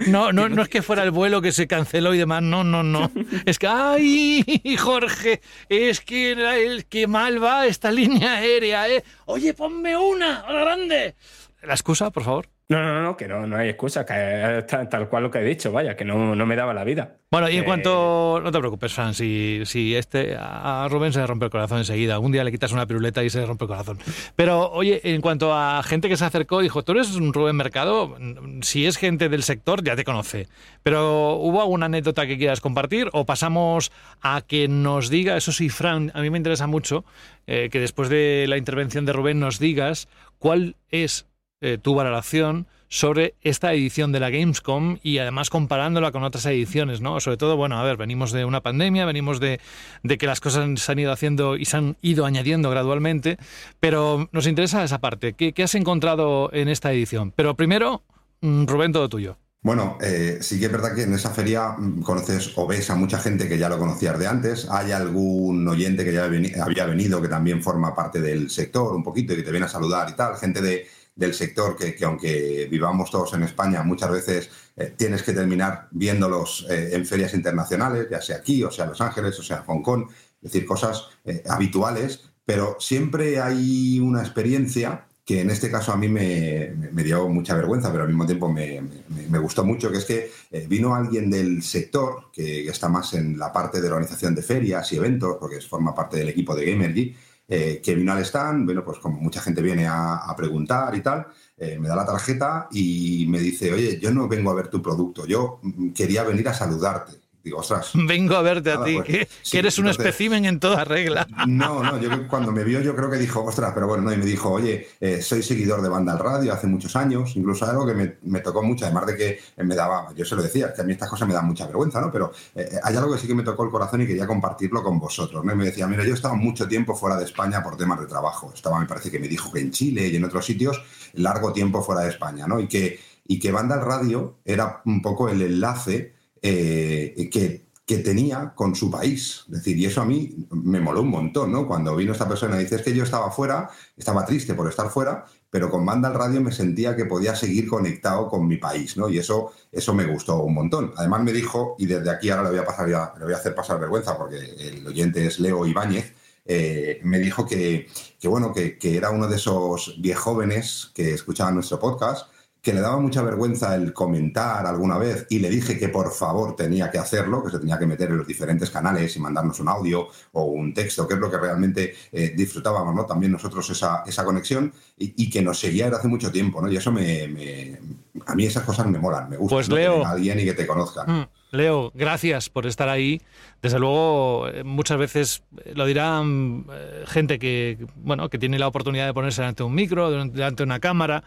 No, 0.07 0.33
no, 0.33 0.49
no 0.49 0.63
es 0.63 0.69
que 0.69 0.83
fuera 0.83 1.03
el 1.03 1.11
vuelo 1.11 1.41
que 1.43 1.53
se 1.53 1.67
canceló 1.67 2.15
y 2.15 2.19
demás, 2.19 2.43
no, 2.43 2.63
no, 2.65 2.83
no. 2.83 3.11
Es 3.45 3.59
que, 3.59 3.67
ay, 3.67 4.45
Jorge, 4.79 5.41
es 5.69 6.01
que 6.01 6.33
el 6.33 6.87
que 6.87 7.07
mal 7.07 7.43
va 7.43 7.67
esta 7.67 7.91
línea 7.91 8.35
aérea, 8.37 8.89
¿eh? 8.89 9.03
Oye, 9.27 9.55
ponme 9.55 9.97
una, 9.97 10.41
a 10.41 10.53
la 10.53 10.61
grande. 10.61 11.17
La 11.63 11.75
excusa, 11.75 12.11
por 12.11 12.25
favor. 12.25 12.49
No, 12.71 12.81
no, 12.85 13.03
no, 13.03 13.17
que 13.17 13.27
no, 13.27 13.49
no 13.49 13.57
hay 13.57 13.69
excusa, 13.69 14.07
que 14.07 14.59
es 14.59 14.67
tal, 14.69 14.89
tal 14.89 15.09
cual 15.09 15.25
lo 15.25 15.31
que 15.31 15.41
he 15.41 15.45
dicho, 15.45 15.73
vaya, 15.73 15.97
que 15.97 16.05
no, 16.05 16.37
no 16.37 16.47
me 16.47 16.55
daba 16.55 16.73
la 16.73 16.85
vida. 16.85 17.17
Bueno, 17.33 17.49
y 17.49 17.57
en 17.57 17.63
Eh, 17.63 17.65
cuanto. 17.65 18.41
No 18.43 18.53
te 18.53 18.59
preocupes, 18.61 18.93
Fran, 18.93 19.13
si, 19.13 19.63
si 19.65 19.97
este. 19.97 20.37
A 20.39 20.87
Rubén 20.89 21.13
se 21.13 21.19
le 21.19 21.27
rompe 21.27 21.47
el 21.47 21.51
corazón 21.51 21.79
enseguida. 21.79 22.21
Un 22.21 22.31
día 22.31 22.45
le 22.45 22.53
quitas 22.53 22.71
una 22.71 22.87
piruleta 22.87 23.25
y 23.25 23.31
se 23.31 23.41
le 23.41 23.47
rompe 23.47 23.65
el 23.65 23.69
corazón. 23.69 23.99
Pero, 24.37 24.71
oye, 24.71 25.01
en 25.03 25.21
cuanto 25.21 25.53
a 25.53 25.83
gente 25.83 26.09
que 26.09 26.17
se 26.17 26.25
acercó, 26.25 26.61
dijo: 26.61 26.85
Tú 26.85 26.93
eres 26.93 27.15
un 27.17 27.33
Rubén 27.33 27.57
Mercado. 27.57 28.17
Si 28.63 28.87
es 28.87 28.99
gente 28.99 29.29
del 29.29 29.43
sector, 29.43 29.83
ya 29.83 29.97
te 29.97 30.05
conoce. 30.05 30.47
Pero, 30.85 31.35
¿hubo 31.35 31.61
alguna 31.61 31.87
anécdota 31.87 32.27
que 32.29 32.39
quieras 32.39 32.61
compartir? 32.61 33.09
¿O 33.13 33.27
pasamos 33.27 33.91
a 34.23 34.43
que 34.43 34.69
nos 34.69 35.09
diga, 35.11 35.37
eso 35.37 35.51
sí, 35.51 35.71
Fran, 35.71 36.13
a 36.15 36.21
mí 36.23 36.31
me 36.31 36.39
interesa 36.39 36.69
mucho, 36.69 37.05
eh, 37.49 37.69
que 37.71 37.81
después 37.81 38.09
de 38.09 38.47
la 38.49 38.57
intervención 38.57 39.07
de 39.07 39.13
Rubén 39.13 39.41
nos 39.41 39.59
digas 39.59 40.09
cuál 40.39 40.77
es 40.91 41.27
eh, 41.61 41.79
tu 41.81 41.95
valoración 41.95 42.67
sobre 42.91 43.35
esta 43.43 43.73
edición 43.73 44.13
de 44.13 44.19
la 44.19 44.31
Gamescom 44.31 44.99
y 45.03 45.19
además 45.19 45.49
comparándola 45.49 46.11
con 46.11 46.25
otras 46.25 46.45
ediciones, 46.47 47.01
¿no? 47.01 47.21
Sobre 47.21 47.37
todo, 47.37 47.57
bueno, 47.57 47.79
a 47.79 47.85
ver, 47.85 47.97
venimos 47.97 48.33
de 48.33 48.45
una 48.45 48.63
pandemia, 48.63 49.07
venimos 49.07 49.39
de, 49.39 49.61
de 50.03 50.19
que 50.19 50.27
las 50.27 50.41
cosas 50.41 50.69
se 50.81 50.93
han 50.93 50.99
ido 50.99 51.13
haciendo 51.13 51.57
y 51.57 51.67
se 51.67 51.77
han 51.77 51.97
ido 52.03 52.27
añadiendo 52.27 52.69
gradualmente, 52.69 53.39
pero 53.79 54.29
nos 54.33 54.47
interesa 54.49 54.83
esa 54.83 54.99
parte. 54.99 55.35
¿Qué, 55.35 55.63
has 55.63 55.75
encontrado 55.77 56.51
en 56.53 56.69
esta 56.69 56.93
edición? 56.93 57.33
Pero 57.37 57.55
primero, 57.55 58.03
mm, 58.41 58.67
Rubén, 58.67 58.93
todo 58.93 59.09
tuyo. 59.09 59.37
Bueno, 59.63 59.99
eh, 60.01 60.39
sí 60.41 60.59
que 60.59 60.67
es 60.67 60.73
verdad 60.73 60.95
que 60.95 61.03
en 61.03 61.13
esa 61.13 61.31
feria 61.31 61.77
mm, 61.79 62.01
conoces 62.01 62.53
o 62.57 62.67
ves 62.67 62.91
a 62.91 62.97
mucha 62.97 63.19
gente 63.19 63.49
que 63.49 63.59
ya 63.59 63.69
lo 63.69 63.79
conocías 63.79 64.19
de 64.19 64.27
antes. 64.27 64.67
Hay 64.69 64.91
algún 64.91 65.69
oyente 65.69 66.05
que 66.05 66.13
ya 66.13 66.25
había 66.25 66.87
venido 66.87 67.23
que 67.23 67.29
también 67.29 67.63
forma 67.63 67.95
parte 67.95 68.21
del 68.21 68.51
sector 68.51 68.97
un 68.97 69.05
poquito 69.05 69.35
y 69.35 69.37
que 69.37 69.43
te 69.43 69.51
viene 69.53 69.67
a 69.67 69.69
saludar 69.69 70.09
y 70.11 70.15
tal. 70.15 70.37
Gente 70.39 70.63
de, 70.63 70.87
del 71.21 71.35
sector 71.35 71.77
que, 71.77 71.95
que 71.95 72.05
aunque 72.07 72.67
vivamos 72.71 73.11
todos 73.11 73.35
en 73.35 73.43
España, 73.43 73.83
muchas 73.83 74.11
veces 74.11 74.51
eh, 74.75 74.95
tienes 74.97 75.23
que 75.23 75.35
terminar 75.35 75.87
viéndolos 75.91 76.67
eh, 76.71 76.93
en 76.95 77.05
ferias 77.05 77.35
internacionales, 77.35 78.09
ya 78.11 78.23
sea 78.23 78.39
aquí, 78.39 78.65
o 78.65 78.71
sea 78.71 78.87
Los 78.87 79.03
Ángeles, 79.03 79.39
o 79.39 79.43
sea 79.43 79.63
Hong 79.67 79.83
Kong, 79.83 80.07
es 80.09 80.51
decir, 80.51 80.65
cosas 80.65 81.09
eh, 81.27 81.43
habituales, 81.47 82.31
pero 82.47 82.79
siempre 82.81 83.39
hay 83.39 84.01
una 84.01 84.23
experiencia 84.23 85.05
que 85.27 85.43
en 85.43 85.51
este 85.51 85.71
caso 85.71 85.93
a 85.93 85.97
mí 85.99 86.09
me, 86.09 86.73
dio 87.05 87.29
mucha 87.29 87.55
vergüenza, 87.55 87.93
pero 87.93 88.05
al 88.05 88.09
mismo 88.09 88.25
tiempo 88.25 88.51
me, 88.51 88.83
me- 89.29 89.39
gustó 89.39 89.63
mucho, 89.63 89.93
que 89.93 89.99
es 89.99 90.05
que 90.07 90.33
vino 90.67 90.93
alguien 90.95 91.31
del 91.31 91.63
sector, 91.63 92.33
que, 92.33 92.67
está 92.67 92.89
más 92.89 93.15
en 93.15 93.39
la 93.39 93.53
parte 93.53 93.81
de 93.81 93.89
organización 93.89 94.35
de 94.35 94.43
ferias 94.43 94.91
y 94.93 94.97
eventos, 94.97 95.37
porque 95.39 95.61
forma 95.61 95.95
parte 95.95 96.17
del 96.17 96.31
equipo 96.31 96.57
de 96.57 96.65
Gamergy, 96.65 97.15
eh, 97.53 97.81
que 97.83 97.97
vino 97.97 98.13
al 98.13 98.25
stand, 98.25 98.65
bueno, 98.65 98.85
pues 98.85 98.99
como 99.01 99.21
mucha 99.21 99.41
gente 99.43 99.61
viene 99.61 99.87
a, 99.87 100.33
preguntar 100.37 100.95
y 100.95 101.03
tal, 101.03 101.27
eh, 101.59 101.79
me 101.81 101.89
da 101.89 101.97
la 101.97 102.07
tarjeta 102.07 102.69
y 102.71 103.27
me 103.29 103.41
dice, 103.41 103.73
oye, 103.73 103.99
yo 103.99 104.13
no 104.13 104.29
vengo 104.29 104.51
a 104.53 104.55
ver 104.55 104.69
tu 104.69 104.81
producto, 104.81 105.27
yo 105.27 105.59
mm, 105.63 105.91
quería 105.91 106.23
venir 106.23 106.49
a 106.49 106.55
saludarte. 106.55 107.20
Digo, 107.43 107.59
ostras. 107.59 107.93
Vengo 107.95 108.35
a 108.37 108.43
verte 108.43 108.71
a 108.71 108.85
ti, 108.85 108.97
pues, 108.97 109.07
que, 109.07 109.29
sí, 109.43 109.53
que 109.53 109.59
eres 109.61 109.79
un 109.79 109.87
entonces- 109.87 110.07
espécimen 110.07 110.45
en 110.45 110.61
toda 110.61 110.85
regla. 110.85 111.27
No, 111.47 111.83
no, 111.83 111.99
yo 111.99 112.29
cuando 112.29 112.53
me 112.53 112.65
vio 112.65 112.81
yo 112.83 112.95
creo 112.95 113.11
que 113.11 113.17
dijo, 113.17 113.43
ostras, 113.43 113.73
pero 113.75 113.87
bueno, 113.87 114.05
no, 114.05 114.13
y 114.13 114.19
me 114.19 114.27
dijo, 114.27 114.51
oye, 114.51 114.89
eh, 115.01 115.23
soy 115.23 115.43
seguidor 115.43 115.81
de 115.81 115.89
Banda 115.89 116.13
al 116.13 116.19
Radio 116.19 116.53
hace 116.53 116.67
muchos 116.67 116.95
años, 116.97 117.35
incluso 117.37 117.65
algo 117.65 117.87
que 117.87 117.95
me, 117.95 118.17
me 118.25 118.41
tocó 118.41 118.63
mucho, 118.63 118.85
además 118.85 119.07
de 119.07 119.17
que 119.17 119.41
me 119.65 119.75
daba, 119.75 120.13
yo 120.15 120.25
se 120.27 120.37
lo 120.37 120.43
decía, 120.43 120.75
que 120.75 120.83
a 120.83 120.85
mí 120.85 120.93
estas 120.93 121.09
cosas 121.09 121.27
me 121.27 121.33
dan 121.35 121.47
mucha 121.47 121.67
vergüenza, 121.67 122.01
¿no? 122.01 122.13
Pero 122.13 122.31
eh, 122.55 122.79
hay 122.83 122.97
algo 122.97 123.13
que 123.15 123.19
sí 123.21 123.27
que 123.27 123.35
me 123.35 123.43
tocó 123.43 123.65
el 123.65 123.71
corazón 123.71 124.03
y 124.03 124.07
quería 124.07 124.27
compartirlo 124.27 124.83
con 124.83 124.99
vosotros, 124.99 125.43
¿no? 125.45 125.53
Y 125.53 125.57
me 125.57 125.65
decía, 125.65 125.87
mira, 125.87 126.05
yo 126.05 126.11
he 126.11 126.15
estado 126.15 126.37
mucho 126.37 126.69
tiempo 126.69 126.95
fuera 126.95 127.17
de 127.17 127.25
España 127.25 127.63
por 127.63 127.77
temas 127.77 128.01
de 128.01 128.07
trabajo, 128.07 128.53
estaba, 128.55 128.79
me 128.79 128.87
parece 128.87 129.11
que 129.11 129.19
me 129.19 129.29
dijo 129.29 129.51
que 129.51 129.61
en 129.61 129.71
Chile 129.71 130.09
y 130.09 130.17
en 130.17 130.25
otros 130.25 130.45
sitios, 130.45 130.83
largo 131.15 131.53
tiempo 131.55 131.83
fuera 131.83 132.03
de 132.03 132.11
España, 132.11 132.47
¿no? 132.47 132.61
Y 132.61 132.69
que, 132.69 133.01
y 133.27 133.39
que 133.39 133.51
Banda 133.51 133.77
al 133.77 133.83
Radio 133.87 134.37
era 134.45 134.83
un 134.85 135.01
poco 135.01 135.29
el 135.31 135.41
enlace 135.41 136.20
eh, 136.43 137.29
que, 137.31 137.69
tenía 138.05 138.53
con 138.55 138.77
su 138.77 138.89
país. 138.89 139.43
Es 139.47 139.51
decir, 139.51 139.77
y 139.77 139.85
eso 139.85 140.01
a 140.01 140.05
mí 140.05 140.47
me 140.51 140.79
moló 140.79 141.03
un 141.03 141.09
montón, 141.09 141.51
¿no? 141.51 141.67
Cuando 141.67 141.97
vino 141.97 142.13
esta 142.13 142.29
persona 142.29 142.55
y 142.57 142.63
dice, 142.63 142.81
que 142.85 142.95
yo 142.95 143.03
estaba 143.03 143.33
fuera, 143.33 143.69
estaba 143.97 144.25
triste 144.25 144.55
por 144.55 144.69
estar 144.69 144.91
fuera, 144.91 145.25
pero 145.51 145.69
con 145.69 145.85
Banda 145.85 146.07
al 146.07 146.15
Radio 146.15 146.41
me 146.41 146.53
sentía 146.53 146.95
que 146.95 147.05
podía 147.05 147.35
seguir 147.35 147.67
conectado 147.69 148.29
con 148.29 148.47
mi 148.47 148.59
país, 148.59 148.97
¿no? 148.97 149.09
Y 149.09 149.19
eso, 149.19 149.53
eso 149.73 149.93
me 149.93 150.05
gustó 150.05 150.41
un 150.45 150.55
montón. 150.55 150.93
Además 150.97 151.25
me 151.25 151.33
dijo, 151.33 151.75
y 151.81 151.87
desde 151.87 152.11
aquí 152.11 152.31
ahora 152.31 152.45
le 152.45 152.51
voy 152.51 152.59
a 152.61 152.65
pasar 152.65 152.89
ya, 152.89 153.13
le 153.19 153.25
voy 153.25 153.35
a 153.35 153.39
hacer 153.39 153.57
pasar 153.57 153.81
vergüenza 153.81 154.17
porque 154.17 154.39
el 154.39 154.87
oyente 154.87 155.27
es 155.27 155.41
Leo 155.41 155.67
Ibáñez, 155.67 156.15
eh, 156.45 157.01
me 157.03 157.19
dijo 157.19 157.47
que, 157.47 157.89
que 158.19 158.29
bueno, 158.29 158.53
que, 158.53 158.79
que 158.79 158.97
era 158.97 159.11
uno 159.11 159.27
de 159.27 159.37
esos 159.37 159.97
viejóvenes 160.01 160.91
que 160.95 161.15
escuchaban 161.15 161.55
nuestro 161.55 161.79
podcast, 161.79 162.30
que 162.63 162.75
le 162.75 162.81
daba 162.81 162.99
mucha 163.01 163.23
vergüenza 163.23 163.75
el 163.75 163.93
comentar 163.93 164.67
alguna 164.67 164.99
vez 164.99 165.27
y 165.31 165.39
le 165.39 165.49
dije 165.49 165.79
que 165.79 165.89
por 165.89 166.13
favor 166.13 166.57
tenía 166.57 166.91
que 166.91 166.99
hacerlo, 166.99 167.43
que 167.43 167.51
se 167.51 167.59
tenía 167.59 167.79
que 167.79 167.87
meter 167.87 168.11
en 168.11 168.19
los 168.19 168.27
diferentes 168.27 168.69
canales 168.71 169.17
y 169.17 169.19
mandarnos 169.19 169.59
un 169.61 169.69
audio 169.69 170.09
o 170.33 170.45
un 170.45 170.75
texto, 170.75 171.09
que 171.09 171.15
es 171.15 171.21
lo 171.21 171.31
que 171.31 171.39
realmente 171.39 171.95
eh, 172.13 172.35
disfrutábamos, 172.37 172.95
¿no? 172.95 173.07
También 173.07 173.33
nosotros 173.33 173.69
esa, 173.71 174.03
esa 174.07 174.25
conexión 174.25 174.73
y, 174.99 175.15
y 175.25 175.31
que 175.31 175.41
nos 175.41 175.59
seguía 175.59 175.87
desde 175.87 175.99
hace 175.99 176.09
mucho 176.09 176.31
tiempo, 176.31 176.61
¿no? 176.61 176.71
Y 176.71 176.77
eso 176.77 176.93
me, 176.93 177.29
me- 177.29 177.79
a 178.27 178.35
mí 178.35 178.45
esas 178.45 178.65
cosas 178.65 178.87
me 178.87 178.99
molan, 178.99 179.31
me 179.31 179.37
gusta 179.39 179.57
Pues, 179.57 179.69
Leo. 179.71 180.05
a 180.05 180.11
alguien 180.11 180.39
y 180.41 180.45
que 180.45 180.53
te 180.53 180.67
conozcan. 180.67 181.11
Mm, 181.11 181.29
Leo, 181.53 181.91
gracias 181.95 182.51
por 182.51 182.67
estar 182.67 182.89
ahí. 182.91 183.23
Desde 183.63 183.79
luego, 183.79 184.49
eh, 184.49 184.65
muchas 184.65 184.99
veces 184.99 185.43
eh, 185.65 185.73
lo 185.75 185.87
dirán 185.87 186.67
gente 187.07 187.39
que, 187.39 187.79
bueno, 187.97 188.29
que 188.29 188.39
tiene 188.39 188.59
la 188.59 188.69
oportunidad 188.69 189.07
de 189.07 189.15
ponerse 189.15 189.41
delante 189.41 189.63
de 189.63 189.67
un 189.69 189.75
micro, 189.75 190.11
delante 190.11 190.57
de 190.63 190.65
una 190.65 190.79
cámara. 190.81 191.25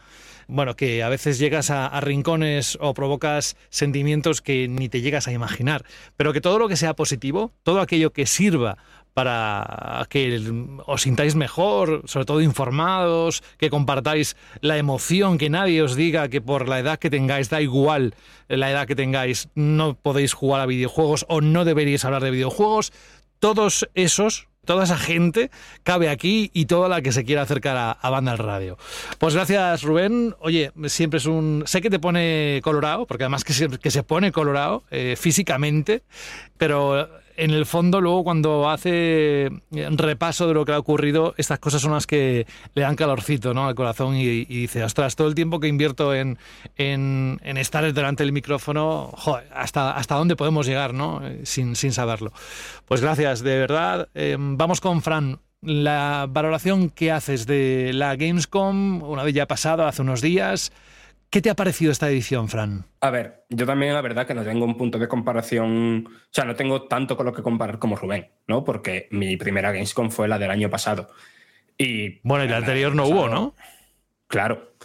Bueno, 0.47 0.75
que 0.75 1.03
a 1.03 1.09
veces 1.09 1.39
llegas 1.39 1.69
a, 1.69 1.99
rincones 2.01 2.77
o 2.81 2.93
provocas 2.93 3.55
sentimientos 3.69 4.41
que 4.41 4.67
ni 4.67 4.89
te 4.89 5.01
llegas 5.01 5.27
a 5.27 5.31
imaginar. 5.31 5.85
Pero 6.17 6.33
que 6.33 6.41
todo 6.41 6.59
lo 6.59 6.67
que 6.67 6.75
sea 6.75 6.95
positivo, 6.95 7.51
todo 7.63 7.81
aquello 7.81 8.11
que 8.11 8.25
sirva 8.25 8.77
para 9.13 10.05
que 10.09 10.41
os 10.87 11.03
sintáis 11.03 11.35
mejor, 11.35 12.01
sobre 12.05 12.25
todo 12.25 12.41
informados, 12.41 13.43
que 13.57 13.69
compartáis 13.69 14.35
la 14.61 14.77
emoción, 14.77 15.37
que 15.37 15.49
nadie 15.49 15.83
os 15.83 15.95
diga 15.95 16.29
que 16.29 16.41
por 16.41 16.67
la 16.67 16.79
edad 16.79 16.97
que 16.97 17.11
tengáis, 17.11 17.49
da 17.49 17.61
igual 17.61 18.15
la 18.47 18.71
edad 18.71 18.87
que 18.87 18.95
tengáis, 18.95 19.49
no 19.53 19.95
podéis 19.95 20.33
jugar 20.33 20.61
a 20.61 20.65
videojuegos 20.65 21.25
o 21.29 21.41
no 21.41 21.63
deberíais 21.63 22.05
hablar 22.05 22.23
de 22.23 22.31
videojuegos. 22.31 22.91
Todos 23.39 23.87
esos, 23.93 24.47
toda 24.65 24.83
esa 24.83 24.97
gente 24.97 25.51
cabe 25.83 26.09
aquí 26.09 26.51
y 26.53 26.65
toda 26.65 26.89
la 26.89 27.01
que 27.01 27.11
se 27.11 27.23
quiera 27.23 27.41
acercar 27.41 27.77
a, 27.77 27.91
a 27.91 28.09
Banda 28.09 28.31
al 28.31 28.37
Radio. 28.37 28.77
Pues 29.17 29.35
gracias, 29.35 29.83
Rubén. 29.83 30.35
Oye, 30.39 30.71
siempre 30.85 31.17
es 31.17 31.25
un... 31.25 31.63
Sé 31.65 31.81
que 31.81 31.89
te 31.89 31.99
pone 31.99 32.61
colorado, 32.63 33.05
porque 33.05 33.23
además 33.23 33.43
que 33.43 33.53
se, 33.53 33.69
que 33.69 33.91
se 33.91 34.03
pone 34.03 34.31
colorado 34.31 34.83
eh, 34.91 35.15
físicamente, 35.17 36.03
pero 36.57 37.09
en 37.37 37.51
el 37.51 37.65
fondo 37.65 38.01
luego 38.01 38.23
cuando 38.23 38.69
hace 38.69 39.49
un 39.71 39.97
repaso 39.97 40.47
de 40.47 40.53
lo 40.53 40.65
que 40.65 40.73
ha 40.73 40.79
ocurrido, 40.79 41.33
estas 41.37 41.59
cosas 41.59 41.81
son 41.81 41.93
las 41.93 42.07
que 42.07 42.45
le 42.73 42.81
dan 42.81 42.95
calorcito 42.95 43.53
¿no? 43.53 43.67
al 43.67 43.75
corazón 43.75 44.15
y, 44.15 44.45
dice, 44.45 44.83
ostras, 44.83 45.15
todo 45.15 45.27
el 45.27 45.35
tiempo 45.35 45.59
que 45.59 45.67
invierto 45.67 46.13
en, 46.13 46.37
en, 46.77 47.39
estar 47.57 47.91
delante 47.91 48.23
del 48.23 48.31
micrófono, 48.31 49.11
joder, 49.15 49.47
hasta, 49.53 49.91
hasta 49.91 50.15
dónde 50.15 50.35
podemos 50.35 50.65
llegar, 50.65 50.93
¿no? 50.93 51.25
Eh, 51.25 51.41
Sin, 51.43 51.75
sin 51.75 51.91
saberlo. 51.91 52.31
Pues 52.85 53.01
gracias, 53.01 53.41
de 53.41 53.57
verdad. 53.57 54.09
Eh, 54.13 54.37
vamos 54.39 54.81
con 54.81 55.01
Fran. 55.01 55.39
La 55.61 56.27
valoración 56.29 56.89
que 56.89 57.11
haces 57.11 57.45
de 57.45 57.91
la 57.93 58.15
Gamescom, 58.17 59.01
una 59.01 59.23
vez 59.23 59.33
ya 59.33 59.47
pasado, 59.47 59.87
hace 59.87 60.01
unos 60.01 60.21
días, 60.21 60.73
¿qué 61.33 61.41
te 61.41 61.49
ha 61.49 61.55
parecido 61.55 61.91
esta 61.91 62.07
edición, 62.07 62.47
Fran? 62.47 62.85
A 63.01 63.09
ver, 63.09 63.45
yo 63.49 63.65
también 63.65 63.95
la 63.95 64.01
verdad 64.01 64.27
que 64.27 64.35
no 64.35 64.43
tengo 64.43 64.65
un 64.65 64.77
punto 64.77 64.99
de 64.99 65.07
comparación, 65.07 66.05
o 66.07 66.29
sea, 66.29 66.45
no 66.45 66.53
tengo 66.53 66.83
tanto 66.83 67.17
con 67.17 67.25
lo 67.25 67.33
que 67.33 67.41
comparar 67.41 67.79
como 67.79 67.95
Rubén, 67.95 68.29
¿no? 68.47 68.63
Porque 68.63 69.07
mi 69.09 69.35
primera 69.35 69.71
Gamescom 69.71 70.11
fue 70.11 70.27
la 70.27 70.37
del 70.37 70.51
año 70.51 70.69
pasado. 70.69 71.09
Y 71.75 72.19
Bueno, 72.21 72.45
y 72.45 72.49
la 72.49 72.57
anterior 72.57 72.93
no 72.93 73.07
hubo, 73.07 73.27
¿no? 73.29 73.55
Claro. 74.27 74.75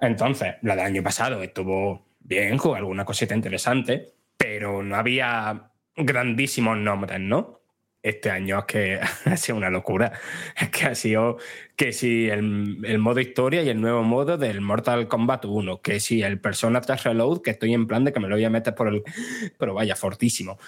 Entonces, 0.00 0.54
la 0.62 0.76
del 0.76 0.86
año 0.86 1.02
pasado 1.02 1.42
estuvo 1.42 2.06
bien, 2.20 2.56
con 2.56 2.74
alguna 2.74 3.04
cosita 3.04 3.34
interesante, 3.34 4.14
pero 4.38 4.82
no 4.82 4.96
había 4.96 5.72
grandísimos 5.94 6.78
nombres, 6.78 7.20
¿no? 7.20 7.57
Este 8.00 8.30
año 8.30 8.60
es 8.60 8.64
que 8.66 9.00
ha 9.24 9.36
sido 9.36 9.58
una 9.58 9.70
locura. 9.70 10.12
Es 10.56 10.68
que 10.70 10.86
ha 10.86 10.94
sido 10.94 11.36
que 11.76 11.92
si 11.92 12.28
el, 12.28 12.78
el 12.84 12.98
modo 12.98 13.20
historia 13.20 13.62
y 13.62 13.68
el 13.68 13.80
nuevo 13.80 14.02
modo 14.02 14.36
del 14.38 14.60
Mortal 14.60 15.08
Kombat 15.08 15.44
1, 15.44 15.80
que 15.82 15.98
si 16.00 16.22
el 16.22 16.40
Persona 16.40 16.80
3 16.80 17.04
Reload, 17.04 17.42
que 17.42 17.50
estoy 17.50 17.74
en 17.74 17.86
plan 17.86 18.04
de 18.04 18.12
que 18.12 18.20
me 18.20 18.28
lo 18.28 18.36
voy 18.36 18.44
a 18.44 18.50
meter 18.50 18.74
por 18.74 18.88
el... 18.88 19.02
Pero 19.58 19.74
vaya, 19.74 19.96
fortísimo. 19.96 20.58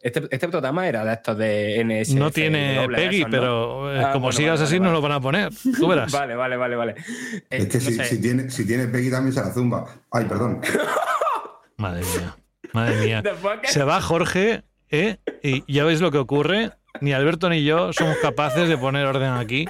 Este, 0.00 0.22
este 0.30 0.48
programa 0.48 0.86
era 0.88 1.04
de 1.04 1.12
estos 1.12 1.38
de 1.38 1.84
NS. 1.84 2.14
No 2.14 2.30
tiene 2.30 2.86
Peggy, 2.88 3.24
pero 3.30 3.94
eh, 3.94 4.02
Ah, 4.04 4.12
como 4.12 4.32
sigas 4.32 4.60
así 4.60 4.78
no 4.80 4.90
lo 4.92 5.00
van 5.00 5.12
a 5.12 5.20
poner. 5.20 5.50
Tú 5.78 5.86
verás. 5.88 6.10
Vale, 6.22 6.34
vale, 6.36 6.56
vale, 6.56 6.76
vale. 6.76 6.94
Es 7.48 7.66
que 7.66 7.78
no 7.78 7.80
si, 7.84 8.04
si 8.04 8.20
tiene, 8.20 8.50
si 8.50 8.66
tiene 8.66 8.86
Peggy 8.88 9.10
también 9.10 9.32
se 9.32 9.40
la 9.40 9.52
zumba. 9.52 9.86
Ay, 10.10 10.24
perdón. 10.26 10.60
Madre 11.76 12.02
mía. 12.02 12.36
Madre 12.72 12.96
mía. 13.04 13.22
Que- 13.22 13.68
Se 13.68 13.82
va 13.84 14.00
Jorge, 14.00 14.62
¿eh? 14.92 15.16
Y 15.42 15.64
ya 15.72 15.84
veis 15.84 16.00
lo 16.00 16.10
que 16.12 16.18
ocurre. 16.18 16.70
Ni 17.00 17.12
Alberto 17.12 17.48
ni 17.48 17.64
yo 17.64 17.92
somos 17.92 18.16
capaces 18.18 18.68
de 18.68 18.78
poner 18.78 19.06
orden 19.06 19.30
aquí. 19.32 19.66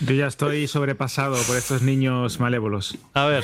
Yo 0.00 0.14
ya 0.14 0.28
estoy 0.28 0.68
sobrepasado 0.68 1.36
por 1.46 1.56
estos 1.56 1.82
niños 1.82 2.38
malévolos. 2.38 2.96
A 3.14 3.26
ver. 3.26 3.42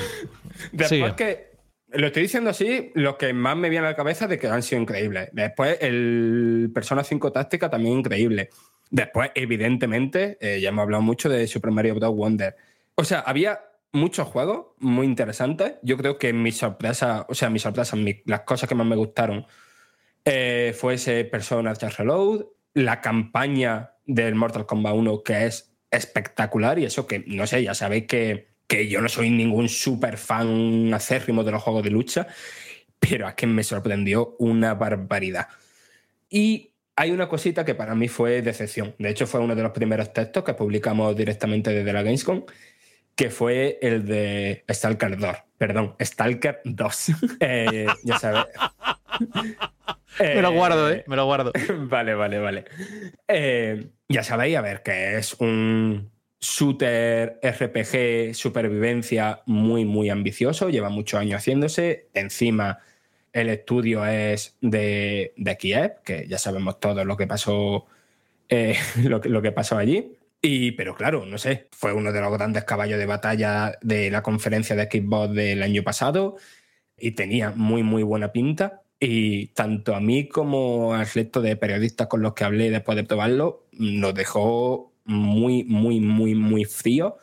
Después 0.71 0.87
sigue. 0.89 1.15
que 1.17 1.49
lo 1.89 2.07
estoy 2.07 2.23
diciendo 2.23 2.49
así, 2.49 2.91
lo 2.93 3.17
que 3.17 3.33
más 3.33 3.57
me 3.57 3.69
viene 3.69 3.85
a 3.87 3.89
la 3.89 3.95
cabeza 3.95 4.27
de 4.27 4.37
que 4.39 4.47
han 4.47 4.63
sido 4.63 4.81
increíbles. 4.81 5.29
Después 5.33 5.77
el 5.81 6.71
Persona 6.73 7.03
5 7.03 7.31
Táctica 7.31 7.69
también 7.69 7.99
increíble. 7.99 8.49
Después, 8.89 9.31
evidentemente, 9.35 10.37
eh, 10.39 10.61
ya 10.61 10.69
hemos 10.69 10.83
hablado 10.83 11.01
mucho 11.03 11.27
de 11.27 11.47
Super 11.47 11.71
Mario 11.71 11.95
Bros. 11.95 12.15
Wonder. 12.15 12.55
O 12.95 13.03
sea, 13.03 13.19
había 13.21 13.59
muchos 13.91 14.27
juegos 14.27 14.67
muy 14.79 15.05
interesantes. 15.07 15.73
Yo 15.81 15.97
creo 15.97 16.17
que 16.17 16.31
mi 16.33 16.51
sorpresa, 16.51 17.25
o 17.27 17.33
sea, 17.35 17.49
mi 17.49 17.59
sorpresa, 17.59 17.95
mi- 17.95 18.21
las 18.25 18.41
cosas 18.41 18.69
que 18.69 18.75
más 18.75 18.85
me 18.87 18.95
gustaron 18.95 19.45
eh, 20.25 20.75
fue 20.77 20.95
ese 20.95 21.23
Persona 21.25 21.73
3 21.73 21.97
Reload, 21.97 22.45
la 22.73 22.99
campaña 23.01 23.91
del 24.05 24.35
Mortal 24.35 24.65
Kombat 24.65 24.95
1 24.95 25.23
que 25.23 25.45
es 25.45 25.73
espectacular 25.91 26.79
y 26.79 26.85
eso 26.85 27.07
que, 27.07 27.23
no 27.27 27.47
sé, 27.47 27.63
ya 27.63 27.73
sabéis 27.73 28.07
que, 28.07 28.49
que 28.67 28.87
yo 28.87 29.01
no 29.01 29.09
soy 29.09 29.29
ningún 29.29 29.69
super 29.69 30.17
fan 30.17 30.93
acérrimo 30.93 31.43
de 31.43 31.51
los 31.51 31.63
juegos 31.63 31.83
de 31.83 31.91
lucha, 31.91 32.27
pero 32.99 33.27
es 33.27 33.35
que 33.35 33.47
me 33.47 33.63
sorprendió 33.63 34.35
una 34.39 34.73
barbaridad. 34.73 35.47
Y 36.29 36.71
hay 36.95 37.11
una 37.11 37.29
cosita 37.29 37.65
que 37.65 37.75
para 37.75 37.95
mí 37.95 38.07
fue 38.07 38.41
decepción. 38.41 38.95
De 38.97 39.09
hecho, 39.09 39.27
fue 39.27 39.39
uno 39.39 39.55
de 39.55 39.63
los 39.63 39.71
primeros 39.71 40.13
textos 40.13 40.43
que 40.43 40.53
publicamos 40.53 41.15
directamente 41.15 41.71
desde 41.71 41.93
la 41.93 42.01
Gamescom, 42.01 42.45
que 43.15 43.29
fue 43.29 43.79
el 43.81 44.05
de 44.05 44.63
Stalker 44.69 45.17
2. 45.17 45.44
Perdón, 45.57 45.95
Stalker 46.01 46.61
2. 46.65 47.07
Eh, 47.39 47.87
ya 48.03 48.17
sabes. 48.19 48.45
Me 50.19 50.41
lo 50.41 50.51
guardo, 50.53 50.89
¿eh? 50.91 51.03
Me 51.07 51.15
lo 51.15 51.25
guardo. 51.25 51.51
vale, 51.89 52.13
vale, 52.15 52.39
vale. 52.39 52.65
Eh, 53.27 53.87
ya 54.07 54.23
sabéis, 54.23 54.57
a 54.57 54.61
ver, 54.61 54.81
que 54.83 55.17
es 55.17 55.33
un 55.35 56.09
shooter 56.39 57.39
RPG 57.43 58.33
supervivencia 58.35 59.41
muy, 59.45 59.83
muy 59.85 60.09
ambicioso. 60.09 60.69
Lleva 60.69 60.89
muchos 60.89 61.19
años 61.19 61.37
haciéndose. 61.41 62.07
Encima, 62.13 62.79
el 63.33 63.49
estudio 63.49 64.05
es 64.05 64.57
de, 64.61 65.33
de 65.35 65.57
Kiev, 65.57 66.01
que 66.03 66.27
ya 66.27 66.37
sabemos 66.37 66.79
todo 66.79 67.03
lo 67.03 67.17
que 67.17 67.27
pasó, 67.27 67.85
eh, 68.47 68.77
lo, 69.03 69.19
que- 69.21 69.29
lo 69.29 69.41
que 69.41 69.51
pasó 69.51 69.77
allí. 69.77 70.14
Y, 70.47 70.73
pero 70.73 70.93
claro, 70.93 71.25
no 71.25 71.39
sé, 71.39 71.69
fue 71.71 71.91
uno 71.91 72.11
de 72.11 72.21
los 72.21 72.31
grandes 72.31 72.65
caballos 72.65 72.99
de 72.99 73.07
batalla 73.07 73.79
de 73.81 74.11
la 74.11 74.21
conferencia 74.21 74.75
de 74.75 74.83
Xbox 74.83 75.33
del 75.33 75.63
año 75.63 75.81
pasado 75.81 76.35
y 76.95 77.11
tenía 77.13 77.49
muy, 77.55 77.81
muy 77.81 78.03
buena 78.03 78.31
pinta. 78.31 78.83
Y 78.99 79.47
tanto 79.47 79.95
a 79.95 79.99
mí 79.99 80.27
como 80.29 80.93
al 80.93 81.07
resto 81.07 81.41
de 81.41 81.55
periodistas 81.55 82.05
con 82.05 82.21
los 82.21 82.35
que 82.35 82.43
hablé 82.43 82.69
después 82.69 82.95
de 82.95 83.03
probarlo, 83.05 83.65
nos 83.71 84.13
dejó 84.13 84.93
muy, 85.05 85.63
muy, 85.63 85.99
muy, 85.99 86.35
muy 86.35 86.65
frío. 86.65 87.17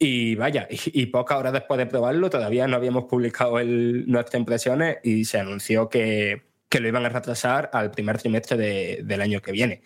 Y 0.00 0.34
vaya, 0.34 0.66
y, 0.68 1.02
y 1.02 1.06
pocas 1.06 1.38
horas 1.38 1.52
después 1.52 1.78
de 1.78 1.86
probarlo, 1.86 2.28
todavía 2.28 2.66
no 2.66 2.74
habíamos 2.74 3.04
publicado 3.04 3.60
el- 3.60 4.04
nuestras 4.10 4.40
impresiones 4.40 4.96
y 5.04 5.26
se 5.26 5.38
anunció 5.38 5.88
que, 5.88 6.42
que 6.68 6.80
lo 6.80 6.88
iban 6.88 7.06
a 7.06 7.08
retrasar 7.08 7.70
al 7.72 7.92
primer 7.92 8.18
trimestre 8.18 8.56
de- 8.56 9.00
del 9.04 9.20
año 9.20 9.40
que 9.40 9.52
viene. 9.52 9.82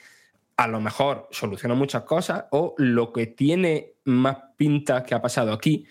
A 0.58 0.66
lo 0.66 0.80
mejor 0.80 1.28
soluciona 1.30 1.74
muchas 1.74 2.02
cosas 2.02 2.46
o 2.50 2.74
lo 2.78 3.12
que 3.12 3.28
tiene 3.28 3.94
más 4.04 4.36
pinta 4.56 5.04
que 5.04 5.14
ha 5.14 5.22
pasado 5.22 5.52
aquí 5.52 5.86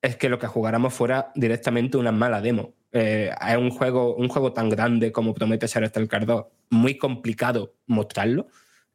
es 0.00 0.16
que 0.16 0.28
lo 0.28 0.38
que 0.38 0.46
jugáramos 0.46 0.94
fuera 0.94 1.32
directamente 1.34 1.98
una 1.98 2.12
mala 2.12 2.40
demo. 2.40 2.74
Eh, 2.92 3.30
es 3.48 3.56
un 3.56 3.70
juego, 3.70 4.14
un 4.14 4.28
juego 4.28 4.52
tan 4.52 4.68
grande 4.68 5.12
como 5.12 5.34
promete 5.34 5.68
ser 5.68 5.86
Stalker 5.86 6.26
2, 6.26 6.46
muy 6.70 6.96
complicado 6.96 7.74
mostrarlo. 7.86 8.46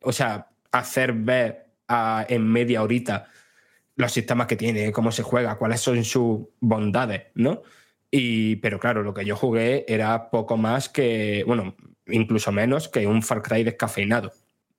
O 0.02 0.14
sea, 0.14 0.48
hacer 0.72 1.14
ver 1.14 1.68
en 2.30 2.48
media 2.48 2.82
horita 2.82 3.28
los 3.96 4.12
sistemas 4.12 4.48
que 4.48 4.56
tiene, 4.56 4.92
cómo 4.92 5.12
se 5.12 5.22
juega, 5.22 5.58
cuáles 5.58 5.82
son 5.82 6.04
sus 6.06 6.48
bondades, 6.60 7.24
¿no? 7.36 7.62
Y, 8.10 8.56
pero 8.58 8.80
claro, 8.80 9.04
lo 9.04 9.14
que 9.14 9.26
yo 9.26 9.36
jugué 9.36 9.86
era 9.88 10.30
poco 10.30 10.58
más 10.58 10.90
que, 10.90 11.44
bueno, 11.46 11.76
incluso 12.08 12.52
menos 12.52 12.88
que 12.88 13.06
un 13.06 13.22
Far 13.22 13.42
Cry 13.42 13.64
descafeinado. 13.64 14.32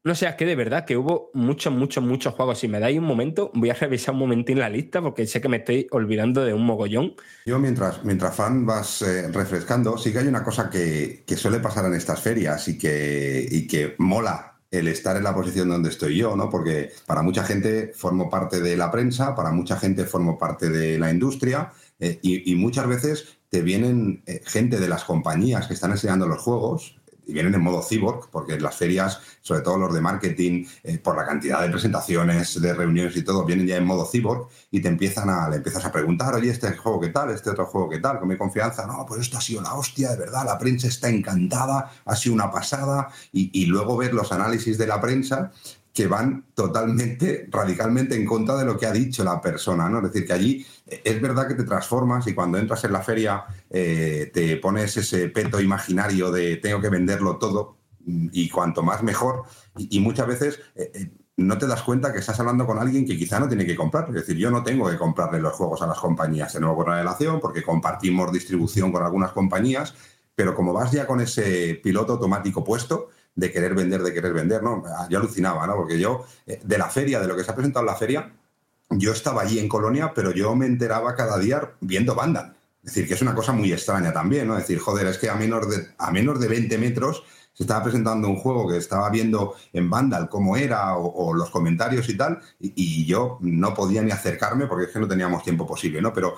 No 0.05 0.15
sé, 0.15 0.29
es 0.29 0.35
que 0.35 0.45
de 0.45 0.55
verdad 0.55 0.85
que 0.85 0.99
hubo 0.99 1.31
muchos, 1.33 1.73
muchos, 1.73 2.05
muchos 2.05 2.35
juegos. 2.35 2.59
Si 2.59 2.69
me 2.69 2.79
dais 2.79 2.99
un 2.99 3.07
momento, 3.07 3.51
voy 3.55 3.71
a 3.71 3.75
revisar 3.75 4.13
un 4.13 4.21
momentín 4.21 4.59
la 4.59 4.69
lista 4.69 5.01
porque 5.01 5.27
sé 5.27 5.41
que 5.41 5.49
me 5.49 5.57
estoy 5.57 5.87
olvidando 5.93 6.45
de 6.45 6.53
un 6.53 6.67
mogollón. 6.67 7.15
Yo 7.47 7.59
mientras, 7.59 8.05
mientras 8.05 8.37
fan 8.37 8.67
vas 8.67 9.01
eh, 9.01 9.33
refrescando, 9.33 9.97
sí 9.97 10.13
que 10.13 10.19
hay 10.19 10.27
una 10.27 10.45
cosa 10.45 10.69
que, 10.69 11.25
que 11.27 11.37
suele 11.39 11.59
pasar 11.59 11.87
en 11.87 11.95
estas 11.95 12.21
ferias 12.21 12.69
y 12.69 12.77
que, 12.77 13.49
y 13.51 13.67
que 13.67 13.95
mola 13.97 14.59
el 14.71 14.89
estar 14.89 15.17
en 15.17 15.25
la 15.25 15.35
posición 15.35 15.71
donde 15.71 15.89
estoy 15.89 16.19
yo, 16.19 16.37
¿no? 16.37 16.51
Porque 16.51 16.91
para 17.07 17.23
mucha 17.23 17.43
gente 17.43 17.93
formo 17.95 18.29
parte 18.29 18.61
de 18.61 18.77
la 18.77 18.91
prensa, 18.91 19.35
para 19.35 19.53
mucha 19.53 19.79
gente 19.79 20.05
formo 20.05 20.37
parte 20.37 20.69
de 20.69 20.99
la 20.99 21.11
industria 21.11 21.73
eh, 21.99 22.19
y, 22.21 22.53
y 22.53 22.57
muchas 22.57 22.87
veces 22.87 23.39
te 23.49 23.63
vienen 23.63 24.23
eh, 24.27 24.43
gente 24.45 24.79
de 24.79 24.89
las 24.89 25.05
compañías 25.05 25.67
que 25.67 25.75
están 25.75 25.93
enseñando 25.93 26.27
los 26.27 26.43
juegos 26.43 26.97
y 27.27 27.33
vienen 27.33 27.55
en 27.55 27.63
modo 27.63 27.83
cyborg, 27.83 28.29
porque 28.31 28.59
las 28.59 28.77
ferias, 28.77 29.21
sobre 29.41 29.63
todo 29.63 29.79
los 29.79 29.95
de 29.95 30.01
marketing, 30.01 30.67
eh, 30.83 30.99
por 30.99 31.17
la 31.17 31.25
cantidad 31.25 31.63
de 31.63 31.71
presentaciones, 31.71 32.61
de 32.61 32.75
reuniones 32.75 33.17
y 33.17 33.23
todo, 33.23 33.45
vienen 33.45 33.67
ya 33.67 33.77
en 33.77 33.87
modo 33.87 34.07
cyborg 34.11 34.49
y 34.71 34.81
te 34.81 34.89
empiezan 34.89 35.31
a, 35.31 35.49
le 35.49 35.57
empiezas 35.57 35.85
a 35.85 35.93
preguntar, 35.93 36.35
oye, 36.35 36.51
este 36.51 36.77
juego 36.77 37.01
qué 37.01 37.09
tal, 37.09 37.31
este 37.31 37.51
otro 37.51 37.67
juego 37.67 37.89
qué 37.89 37.99
tal, 37.99 38.19
con 38.19 38.29
mi 38.29 38.37
confianza, 38.37 38.87
no, 38.87 39.05
pues 39.07 39.23
esto 39.23 39.39
ha 39.39 39.41
sido 39.41 39.63
la 39.63 39.75
hostia, 39.75 40.11
de 40.11 40.17
verdad, 40.17 40.45
la 40.45 40.59
prensa 40.59 40.89
está 40.89 41.09
encantada, 41.09 41.91
ha 42.05 42.17
sido 42.17 42.35
una 42.35 42.51
pasada, 42.51 43.09
y, 43.33 43.51
y 43.53 43.67
luego 43.67 43.97
ver 43.97 44.15
los 44.15 44.33
análisis 44.33 44.79
de 44.79 44.87
la 44.87 45.01
prensa 45.01 45.53
que 45.95 46.09
van 46.09 46.47
totalmente, 46.55 47.47
radicalmente 47.51 48.17
en 48.17 48.27
contra 48.27 48.57
de 48.57 48.65
lo 48.65 48.77
que 48.77 48.87
ha 48.87 48.93
dicho 48.93 49.23
la 49.23 49.41
persona, 49.41 49.89
¿no? 49.89 49.99
Es 49.99 50.13
decir, 50.13 50.27
que 50.27 50.33
allí 50.33 50.67
eh, 50.87 51.01
es 51.05 51.23
verdad 51.23 51.47
que 51.47 51.55
te 51.55 51.63
transformas 51.63 52.27
y 52.27 52.35
cuando 52.35 52.59
entras 52.59 52.83
en 52.83 52.93
la 52.93 53.01
feria 53.01 53.45
eh, 53.71 54.29
te 54.35 54.57
pones 54.57 54.97
ese 54.97 55.29
peto 55.29 55.61
imaginario 55.61 56.33
de 56.33 56.57
tengo 56.57 56.81
que 56.81 56.89
venderlo 56.89 57.37
todo 57.37 57.79
mm, 58.05 58.27
y 58.33 58.49
cuanto 58.51 58.83
más 58.83 59.05
mejor 59.05 59.45
y, 59.79 60.01
muchas 60.01 60.27
veces 60.27 60.61
eh, 60.75 61.13
no 61.37 61.59
te 61.59 61.69
das 61.69 61.83
cuenta 61.83 62.13
que 62.13 62.19
estás 62.19 62.41
hablando 62.41 62.67
con 62.67 62.79
alguien 62.81 63.07
que 63.07 63.17
quizá 63.17 63.39
no 63.39 63.49
tiene 63.49 63.65
que 63.65 63.77
comprar. 63.77 64.09
Es 64.09 64.15
decir, 64.15 64.37
yo 64.37 64.51
no 64.51 64.65
tengo 64.65 64.91
que 64.91 64.99
comprarle 64.99 65.41
los 65.41 65.53
juegos 65.53 65.81
a 65.83 65.87
las 65.87 65.99
compañías 65.99 66.53
de 66.53 66.61
nuevo 66.61 66.77
por 66.77 66.87
una 66.87 66.99
relación 66.99 67.39
porque 67.39 67.63
compartimos 67.63 68.33
distribución 68.33 68.91
con 68.91 69.05
algunas 69.05 69.31
compañías, 69.31 69.95
pero 70.35 70.57
como 70.57 70.73
vas 70.73 70.91
ya 70.91 71.07
con 71.07 71.21
ese 71.21 71.81
piloto 71.83 72.15
automático 72.15 72.65
puesto, 72.65 73.11
de 73.35 73.53
querer 73.53 73.75
vender, 73.75 74.03
de 74.03 74.13
querer 74.13 74.33
vender, 74.33 74.63
¿no? 74.63 74.83
Yo 75.09 75.19
alucinaba, 75.19 75.67
¿no? 75.67 75.77
Porque 75.77 75.99
yo, 75.99 76.25
eh, 76.47 76.61
de 76.63 76.79
la 76.79 76.89
feria, 76.89 77.21
de 77.21 77.27
lo 77.27 77.37
que 77.37 77.45
se 77.45 77.51
ha 77.51 77.55
presentado 77.55 77.85
en 77.85 77.93
la 77.93 77.97
feria, 77.97 78.33
yo 78.91 79.13
estaba 79.13 79.43
allí 79.43 79.59
en 79.59 79.69
Colonia, 79.69 80.13
pero 80.15 80.31
yo 80.31 80.55
me 80.55 80.67
enteraba 80.67 81.15
cada 81.15 81.39
día 81.39 81.73
viendo 81.81 82.15
Vandal. 82.15 82.55
Es 82.85 82.95
decir, 82.95 83.09
que 83.09 83.15
es 83.15 83.23
una 83.23 83.35
cosa 83.35 83.53
muy 83.53 83.73
extraña 83.73 84.13
también, 84.13 84.47
¿no? 84.47 84.55
Es 84.57 84.65
decir, 84.65 84.79
joder, 84.79 85.07
es 85.07 85.19
que 85.19 85.31
a 85.31 85.35
menos 85.35 85.69
de, 85.69 85.89
a 85.99 86.11
menos 86.11 86.39
de 86.39 86.49
20 86.49 86.79
metros 86.79 87.25
se 87.55 87.63
estaba 87.63 87.85
presentando 87.85 88.29
un 88.29 88.37
juego 88.37 88.69
que 88.69 88.77
estaba 88.77 89.09
viendo 89.11 89.55
en 89.73 89.89
Vandal 89.89 90.29
cómo 90.29 90.57
era 90.57 90.97
o, 90.97 91.33
los 91.33 91.51
comentarios 91.51 92.09
y 92.09 92.17
tal, 92.17 92.41
y, 92.61 93.07
yo 93.07 93.39
no 93.41 93.75
podía 93.75 94.03
ni 94.03 94.11
acercarme 94.11 94.67
porque 94.67 94.87
es 94.87 94.91
que 94.91 94.99
no 94.99 95.09
teníamos 95.09 95.45
tiempo 95.45 95.67
posible, 95.67 96.03
¿no? 96.03 96.13
Pero 96.13 96.37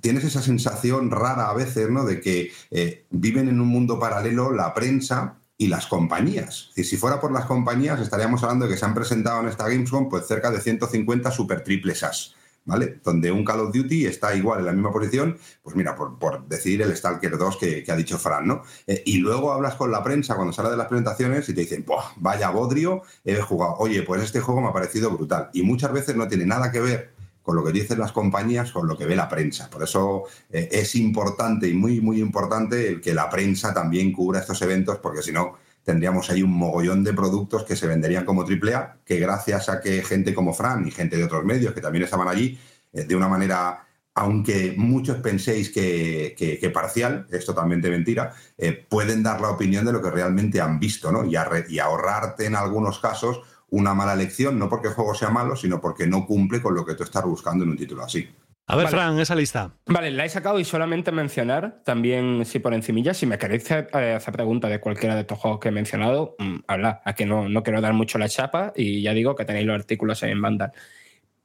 tienes 0.00 0.24
esa 0.24 0.42
sensación 0.42 1.10
rara 1.10 1.48
a 1.48 1.54
veces, 1.54 1.90
¿no? 1.90 2.04
De 2.04 2.20
que 2.20 2.52
eh, 2.70 3.06
viven 3.10 3.48
en 3.48 3.60
un 3.60 3.68
mundo 3.68 3.98
paralelo 3.98 4.52
la 4.52 4.72
prensa 4.74 5.38
y 5.58 5.68
las 5.68 5.86
compañías. 5.86 6.70
Y 6.76 6.84
si 6.84 6.96
fuera 6.96 7.20
por 7.20 7.32
las 7.32 7.46
compañías, 7.46 8.00
estaríamos 8.00 8.42
hablando 8.42 8.66
de 8.66 8.72
que 8.72 8.78
se 8.78 8.84
han 8.84 8.94
presentado 8.94 9.40
en 9.40 9.48
esta 9.48 9.68
Gamescom 9.68 10.08
pues 10.08 10.26
cerca 10.26 10.50
de 10.50 10.60
150 10.60 11.30
super 11.30 11.64
triple 11.64 11.94
SAS, 11.94 12.34
¿vale? 12.64 13.00
Donde 13.02 13.32
un 13.32 13.44
Call 13.44 13.60
of 13.60 13.72
Duty 13.72 14.06
está 14.06 14.34
igual 14.34 14.60
en 14.60 14.66
la 14.66 14.72
misma 14.72 14.92
posición, 14.92 15.38
pues 15.62 15.74
mira, 15.74 15.96
por, 15.96 16.18
por 16.18 16.44
el 16.50 16.96
Stalker 16.96 17.38
2 17.38 17.56
que, 17.56 17.84
ha 17.88 17.96
dicho 17.96 18.18
Fran, 18.18 18.46
¿no? 18.46 18.62
Eh, 18.86 19.02
y 19.06 19.18
luego 19.18 19.52
hablas 19.52 19.76
con 19.76 19.90
la 19.90 20.02
prensa 20.02 20.34
cuando 20.34 20.52
sale 20.52 20.70
de 20.70 20.76
las 20.76 20.88
presentaciones 20.88 21.48
y 21.48 21.54
te 21.54 21.62
dicen, 21.62 21.84
"Buah, 21.86 22.12
vaya 22.16 22.50
bodrio, 22.50 23.02
he 23.24 23.40
jugado. 23.40 23.76
Oye, 23.78 24.02
pues 24.02 24.22
este 24.22 24.40
juego 24.40 24.60
me 24.60 24.68
ha 24.68 24.72
parecido 24.72 25.10
brutal. 25.10 25.50
Y 25.54 25.62
muchas 25.62 25.92
veces 25.92 26.16
no 26.16 26.28
tiene 26.28 26.44
nada 26.44 26.70
que 26.70 26.80
ver 26.80 27.15
con 27.46 27.54
lo 27.54 27.62
que 27.64 27.70
dicen 27.70 28.00
las 28.00 28.10
compañías, 28.10 28.72
con 28.72 28.88
lo 28.88 28.98
que 28.98 29.06
ve 29.06 29.14
la 29.14 29.28
prensa. 29.28 29.70
Por 29.70 29.84
eso 29.84 30.24
eh, 30.50 30.68
es 30.72 30.96
importante 30.96 31.68
y 31.68 31.74
muy, 31.74 32.00
muy 32.00 32.20
importante 32.20 32.88
el 32.88 33.00
que 33.00 33.14
la 33.14 33.30
prensa 33.30 33.72
también 33.72 34.12
cubra 34.12 34.40
estos 34.40 34.60
eventos, 34.62 34.98
porque 34.98 35.22
si 35.22 35.30
no, 35.30 35.54
tendríamos 35.84 36.28
ahí 36.28 36.42
un 36.42 36.50
mogollón 36.50 37.04
de 37.04 37.14
productos 37.14 37.62
que 37.62 37.76
se 37.76 37.86
venderían 37.86 38.24
como 38.24 38.42
AAA, 38.42 38.96
que 39.04 39.20
gracias 39.20 39.68
a 39.68 39.80
que 39.80 40.02
gente 40.02 40.34
como 40.34 40.52
Fran 40.54 40.88
y 40.88 40.90
gente 40.90 41.16
de 41.16 41.22
otros 41.22 41.44
medios 41.44 41.72
que 41.72 41.80
también 41.80 42.02
estaban 42.02 42.26
allí, 42.26 42.58
eh, 42.92 43.04
de 43.04 43.14
una 43.14 43.28
manera, 43.28 43.86
aunque 44.16 44.74
muchos 44.76 45.18
penséis 45.18 45.70
que, 45.70 46.34
que- 46.36 46.70
parcial, 46.70 47.28
es 47.30 47.46
totalmente 47.46 47.88
mentira, 47.90 48.34
eh, 48.58 48.72
pueden 48.88 49.22
dar 49.22 49.40
la 49.40 49.50
opinión 49.50 49.84
de 49.84 49.92
lo 49.92 50.02
que 50.02 50.10
realmente 50.10 50.60
han 50.60 50.80
visto, 50.80 51.12
¿no? 51.12 51.24
Y, 51.24 51.36
y 51.68 51.78
ahorrarte 51.78 52.46
en 52.46 52.56
algunos 52.56 52.98
casos 52.98 53.42
una 53.70 53.94
mala 53.94 54.14
elección, 54.14 54.58
no 54.58 54.68
porque 54.68 54.88
el 54.88 54.94
juego 54.94 55.14
sea 55.14 55.30
malo, 55.30 55.56
sino 55.56 55.80
porque 55.80 56.06
no 56.06 56.26
cumple 56.26 56.62
con 56.62 56.74
lo 56.74 56.84
que 56.84 56.94
tú 56.94 57.02
estás 57.02 57.24
buscando 57.24 57.64
en 57.64 57.70
un 57.70 57.76
título 57.76 58.04
así. 58.04 58.28
A 58.68 58.74
ver, 58.74 58.86
Vale. 58.86 58.96
Fran, 58.96 59.20
esa 59.20 59.36
lista. 59.36 59.72
Vale, 59.86 60.10
la 60.10 60.24
he 60.24 60.28
sacado 60.28 60.58
y 60.58 60.64
solamente 60.64 61.12
mencionar, 61.12 61.82
también 61.84 62.44
si 62.44 62.58
por 62.58 62.74
encimilla, 62.74 63.14
si 63.14 63.24
me 63.24 63.38
queréis 63.38 63.64
hacer, 63.64 63.88
eh, 63.94 64.14
hacer 64.14 64.34
preguntas 64.34 64.70
de 64.70 64.80
cualquiera 64.80 65.14
de 65.14 65.20
estos 65.20 65.38
juegos 65.38 65.60
que 65.60 65.68
he 65.68 65.72
mencionado, 65.72 66.34
mm, 66.40 66.56
hablad, 66.66 66.96
a 67.04 67.14
que 67.14 67.26
no, 67.26 67.48
no 67.48 67.62
quiero 67.62 67.80
dar 67.80 67.92
mucho 67.92 68.18
la 68.18 68.28
chapa 68.28 68.72
y 68.74 69.02
ya 69.02 69.12
digo 69.12 69.36
que 69.36 69.44
tenéis 69.44 69.66
los 69.66 69.76
artículos 69.76 70.20
en 70.24 70.42
Vandal. 70.42 70.72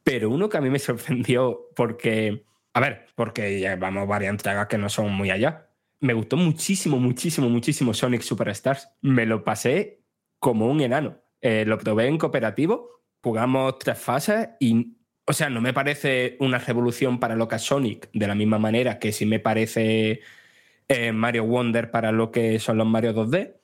Pero 0.03 0.31
uno 0.31 0.49
que 0.49 0.57
a 0.57 0.61
mí 0.61 0.72
me 0.72 0.80
sorprendió 0.80 1.69
porque, 1.76 2.43
a 2.73 2.80
ver, 2.80 3.06
porque 3.15 3.60
llevamos 3.60 4.07
varias 4.07 4.31
entregas 4.31 4.68
que 4.68 4.80
no 4.80 4.89
son 4.89 5.14
muy 5.14 5.30
allá. 5.30 5.68
Me 5.99 6.14
gustó 6.14 6.38
muchísimo, 6.38 6.98
muchísimo, 6.98 7.49
muchísimo 7.49 7.93
Sonic 7.93 8.22
Superstars. 8.22 8.89
Me 9.02 9.27
lo 9.27 9.43
pasé 9.43 10.02
como 10.39 10.68
un 10.68 10.81
enano. 10.81 11.19
Eh, 11.41 11.65
lo 11.65 11.77
probé 11.77 12.07
en 12.07 12.18
cooperativo, 12.18 13.01
jugamos 13.23 13.80
tres 13.80 13.97
fases 13.97 14.49
y, 14.59 14.97
o 15.26 15.34
sea, 15.34 15.49
no 15.49 15.61
me 15.61 15.73
parece 15.73 16.38
una 16.39 16.59
revolución 16.59 17.19
para 17.19 17.35
lo 17.35 17.47
que 17.47 17.59
Sonic, 17.59 18.09
de 18.13 18.27
la 18.27 18.35
misma 18.35 18.59
manera 18.59 18.99
que 18.99 19.11
sí 19.11 19.26
me 19.26 19.39
parece 19.39 20.22
eh, 20.88 21.11
Mario 21.11 21.45
Wonder 21.45 21.89
para 21.89 22.11
lo 22.11 22.31
que 22.31 22.59
son 22.59 22.77
los 22.77 22.88
Mario 22.88 23.13
2D. 23.13 23.55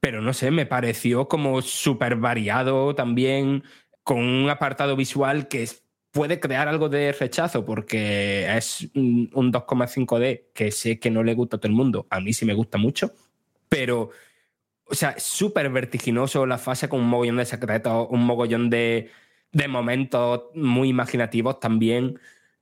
Pero 0.00 0.22
no 0.22 0.32
sé, 0.32 0.50
me 0.50 0.66
pareció 0.66 1.28
como 1.28 1.60
súper 1.60 2.16
variado 2.16 2.94
también, 2.94 3.64
con 4.04 4.20
un 4.20 4.48
apartado 4.48 4.96
visual 4.96 5.48
que 5.48 5.68
puede 6.12 6.40
crear 6.40 6.68
algo 6.68 6.88
de 6.88 7.12
rechazo 7.12 7.64
porque 7.64 8.46
es 8.56 8.88
un 8.94 9.52
2,5D 9.52 10.46
que 10.54 10.70
sé 10.70 10.98
que 10.98 11.10
no 11.10 11.22
le 11.22 11.34
gusta 11.34 11.56
a 11.56 11.60
todo 11.60 11.68
el 11.68 11.76
mundo. 11.76 12.06
A 12.10 12.20
mí 12.20 12.32
sí 12.32 12.46
me 12.46 12.54
gusta 12.54 12.78
mucho, 12.78 13.12
pero 13.68 14.10
o 14.90 14.94
sea, 14.94 15.14
súper 15.18 15.70
vertiginoso 15.70 16.46
la 16.46 16.58
fase 16.58 16.88
con 16.88 17.00
un 17.00 17.08
mogollón 17.08 17.36
de 17.36 17.44
secretos, 17.46 18.06
un 18.10 18.24
mogollón 18.24 18.70
de, 18.70 19.10
de 19.52 19.68
momentos 19.68 20.44
muy 20.54 20.88
imaginativos 20.88 21.60
también. 21.60 22.18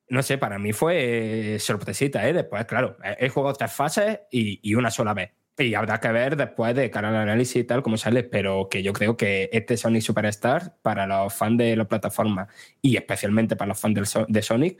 no 0.08 0.22
sé, 0.22 0.38
para 0.38 0.58
mí 0.58 0.72
fue 0.72 1.56
sorpresita, 1.60 2.28
¿eh? 2.28 2.32
Después, 2.32 2.64
claro, 2.66 2.96
he 3.18 3.28
jugado 3.28 3.54
tres 3.56 3.72
fases 3.72 4.20
y, 4.30 4.60
y 4.62 4.74
una 4.76 4.90
sola 4.90 5.14
vez. 5.14 5.32
Y 5.58 5.74
habrá 5.74 6.00
que 6.00 6.12
ver 6.12 6.36
después 6.36 6.74
de 6.76 6.90
cara 6.90 7.08
al 7.08 7.16
análisis 7.16 7.56
y 7.56 7.64
tal 7.64 7.82
cómo 7.82 7.96
sale, 7.96 8.22
pero 8.24 8.68
que 8.70 8.82
yo 8.82 8.92
creo 8.92 9.16
que 9.16 9.48
este 9.52 9.76
Sonic 9.78 10.02
Superstar, 10.02 10.76
para 10.82 11.06
los 11.06 11.32
fans 11.34 11.58
de 11.58 11.74
la 11.76 11.86
plataforma 11.88 12.48
y 12.82 12.96
especialmente 12.96 13.56
para 13.56 13.68
los 13.70 13.80
fans 13.80 13.94
del 13.94 14.06
So- 14.06 14.26
de 14.28 14.42
Sonic, 14.42 14.78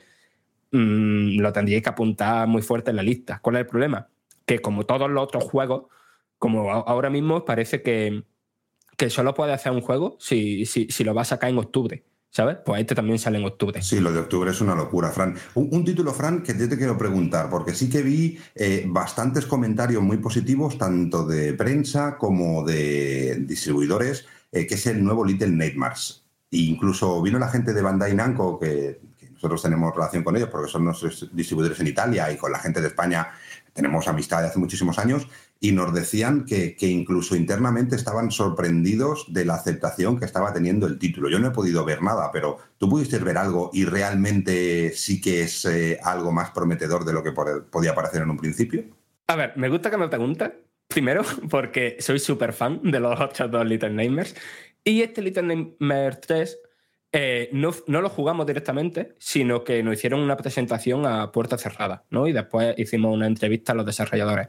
mm, 0.73 1.41
lo 1.41 1.53
tendríais 1.53 1.83
que 1.83 1.89
apuntar 1.91 2.47
muy 2.49 2.63
fuerte 2.63 2.91
en 2.91 2.97
la 2.97 3.03
lista. 3.03 3.39
¿Cuál 3.41 3.57
es 3.57 3.61
el 3.61 3.67
problema? 3.67 4.09
Que 4.47 4.61
como 4.61 4.85
todos 4.87 5.11
los 5.11 5.23
otros 5.25 5.45
juegos, 5.45 5.87
como 6.39 6.71
ahora 6.71 7.11
mismo 7.11 7.45
parece 7.45 7.83
que, 7.83 8.25
que 8.97 9.11
solo 9.11 9.35
puede 9.35 9.53
hacer 9.53 9.73
un 9.73 9.81
juego 9.81 10.17
si, 10.21 10.67
si, 10.67 10.89
si 10.91 11.05
lo 11.05 11.15
va 11.15 11.23
a 11.23 11.27
sacar 11.27 11.51
en 11.51 11.59
octubre, 11.59 12.05
¿sabes? 12.31 12.59
Pues 12.65 12.81
este 12.81 12.95
también 12.95 13.19
sale 13.19 13.39
en 13.39 13.45
octubre. 13.45 13.83
Sí, 13.83 14.01
lo 14.01 14.13
de 14.13 14.21
octubre 14.21 14.51
es 14.51 14.61
una 14.61 14.75
locura, 14.75 15.11
Fran. 15.11 15.37
Un, 15.55 15.85
título, 15.85 16.13
Fran, 16.13 16.43
que 16.43 16.57
yo 16.57 16.69
te 16.69 16.77
quiero 16.77 16.97
preguntar, 16.97 17.49
porque 17.49 17.75
sí 17.75 17.89
que 17.89 18.03
vi 18.03 18.39
eh, 18.55 18.85
bastantes 18.87 19.47
comentarios 19.47 20.03
muy 20.03 20.19
positivos, 20.19 20.79
tanto 20.79 21.27
de 21.27 21.55
prensa 21.55 22.17
como 22.17 22.65
de 22.65 23.37
distribuidores, 23.41 24.27
eh, 24.53 24.67
que 24.67 24.75
es 24.75 24.87
el 24.87 25.03
nuevo 25.03 25.25
Little 25.25 25.49
Nightmares. 25.49 26.23
E 26.51 26.59
incluso 26.59 27.21
vino 27.23 27.39
la 27.39 27.49
gente 27.49 27.73
de 27.73 27.83
Bandai 27.83 28.15
Namco, 28.15 28.59
que 28.59 29.01
nosotros 29.33 29.63
tenemos 29.63 29.95
relación 29.95 30.25
con 30.25 30.35
ellos 30.37 30.49
porque 30.49 30.71
son 30.71 30.85
nuestros 30.85 31.29
distribuidores 31.33 31.79
en 31.81 31.89
Italia 31.89 32.33
y 32.33 32.37
con 32.37 32.51
la 32.51 32.59
gente 32.59 32.81
de 32.81 32.89
España 32.89 33.29
tenemos 33.77 34.09
amistad 34.09 34.41
de 34.41 34.49
hace 34.49 34.59
muchísimos 34.59 34.99
años, 34.99 35.29
y 35.61 35.73
nos 35.73 35.95
decían 35.95 36.45
que, 36.45 36.77
que 36.77 36.87
incluso 36.87 37.35
internamente 37.35 37.97
estaban 37.97 38.31
sorprendidos 38.31 39.27
de 39.29 39.45
la 39.45 39.55
aceptación 39.55 40.19
que 40.19 40.25
estaba 40.27 40.53
teniendo 40.53 40.87
el 40.87 40.99
título. 40.99 41.31
Yo 41.31 41.39
no 41.39 41.49
he 41.49 41.53
podido 41.53 41.85
ver 41.85 42.03
nada, 42.03 42.31
pero 42.33 42.59
tú 42.79 42.89
pudiste 42.89 43.19
ver 43.19 43.39
algo 43.39 43.71
y 43.73 43.85
realmente 43.85 44.93
sí 44.93 45.21
que 45.21 45.43
es 45.43 45.65
eh, 45.65 45.99
algo 46.03 46.33
más 46.33 46.51
prometedor 46.51 47.05
de 47.05 47.13
lo 47.13 47.23
que 47.23 47.33
podía 47.33 47.95
parecer 47.95 48.23
en 48.23 48.31
un 48.31 48.37
principio. 48.37 48.85
A 49.29 49.37
ver, 49.37 49.53
me 49.57 49.69
gusta 49.69 49.91
que 49.91 49.97
me 49.97 50.09
preguntes. 50.09 50.51
Primero, 50.89 51.23
porque 51.51 51.97
soy 51.99 52.19
súper 52.19 52.53
fan 52.53 52.81
de 52.83 53.01
los 53.01 53.19
otros 53.21 53.51
dos 53.51 53.67
Little 53.67 53.91
Nightmares. 53.91 54.37
Y 54.85 55.03
este 55.03 55.21
Little 55.23 55.43
Nightmares 55.43 56.21
3 56.21 56.59
eh, 57.13 57.49
no, 57.53 57.73
no 57.87 58.01
lo 58.03 58.09
jugamos 58.09 58.47
directamente, 58.47 59.15
sino 59.19 59.65
que 59.65 59.83
nos 59.83 59.95
hicieron 59.95 60.21
una 60.21 60.37
presentación 60.37 61.07
a 61.07 61.33
puerta 61.33 61.57
cerrada, 61.57 62.05
¿no? 62.11 62.29
Y 62.29 62.33
después 62.33 62.75
hicimos 62.79 63.15
una 63.15 63.27
entrevista 63.27 63.73
a 63.73 63.75
los 63.75 63.87
desarrolladores. 63.87 64.49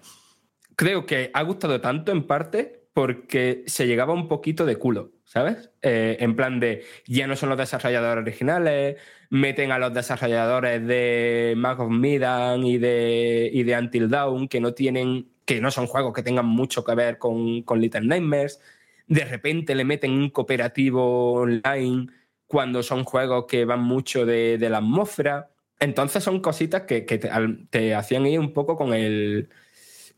Creo 0.77 1.07
que 1.07 1.31
ha 1.33 1.41
gustado 1.41 1.81
tanto 1.81 2.11
en 2.11 2.27
parte 2.27 2.83
porque 2.93 3.63
se 3.65 3.87
llegaba 3.87 4.13
un 4.13 4.27
poquito 4.27 4.63
de 4.63 4.75
culo, 4.75 5.11
¿sabes? 5.23 5.71
Eh, 5.81 6.17
en 6.19 6.35
plan 6.35 6.59
de, 6.59 6.83
ya 7.07 7.25
no 7.25 7.35
son 7.35 7.49
los 7.49 7.57
desarrolladores 7.57 8.21
originales, 8.21 8.97
meten 9.31 9.71
a 9.71 9.79
los 9.79 9.91
desarrolladores 9.91 10.85
de 10.85 11.55
Mag 11.57 11.79
of 11.79 11.89
Medan 11.89 12.63
y 12.63 12.77
de, 12.77 13.49
y 13.51 13.71
Until 13.71 14.07
Dawn, 14.07 14.47
que 14.47 14.59
no 14.59 14.75
tienen, 14.75 15.31
que 15.45 15.59
no 15.61 15.71
son 15.71 15.87
juegos 15.87 16.13
que 16.13 16.21
tengan 16.21 16.45
mucho 16.45 16.83
que 16.83 16.93
ver 16.93 17.17
con, 17.17 17.63
Little 17.75 18.01
Nightmares. 18.01 18.61
De 19.07 19.25
repente 19.25 19.73
le 19.73 19.83
meten 19.83 20.11
un 20.11 20.29
cooperativo 20.29 21.41
online 21.41 22.05
cuando 22.45 22.83
son 22.83 23.03
juegos 23.03 23.45
que 23.47 23.65
van 23.65 23.81
mucho 23.81 24.27
de, 24.27 24.59
la 24.59 24.77
atmósfera. 24.77 25.49
Entonces 25.79 26.23
son 26.23 26.39
cositas 26.39 26.83
que, 26.83 27.01
te 27.01 27.95
hacían 27.95 28.27
ir 28.27 28.39
un 28.39 28.53
poco 28.53 28.75
con 28.75 28.93
el. 28.93 29.49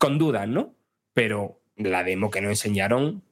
Con 0.00 0.16
dudas, 0.18 0.48
¿no? 0.48 0.74
Pero 1.12 1.60
la 1.76 2.02
demo 2.02 2.30
que 2.30 2.40
nos 2.40 2.50
enseñaron, 2.52 3.22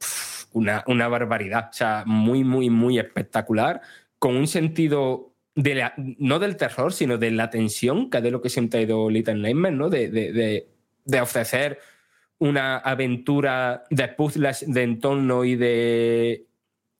una, 0.53 0.83
una 0.87 1.07
barbaridad. 1.07 1.69
O 1.71 1.73
sea, 1.73 2.03
muy, 2.05 2.43
muy, 2.43 2.69
muy 2.69 2.99
espectacular. 2.99 3.81
Con 4.19 4.35
un 4.35 4.47
sentido 4.47 5.33
de 5.55 5.91
no 6.19 6.37
del 6.39 6.55
terror, 6.57 6.93
sino 6.93 7.17
de 7.17 7.31
la 7.31 7.49
tensión, 7.49 8.09
que 8.09 8.17
es 8.17 8.23
de 8.23 8.31
lo 8.31 8.41
que 8.41 8.49
siempre 8.49 8.79
ha 8.79 8.83
ido 8.83 9.09
Little 9.09 9.33
Nightmares, 9.35 9.77
¿no? 9.77 9.89
De, 9.89 10.09
de- 10.09 10.31
de- 10.31 10.69
de 11.05 11.21
ofrecer 11.21 11.79
una 12.37 12.77
aventura 12.77 13.83
de 13.89 14.07
puzzles 14.09 14.63
de 14.71 14.83
entorno 14.83 15.43
y 15.43 15.55
de, 15.55 16.45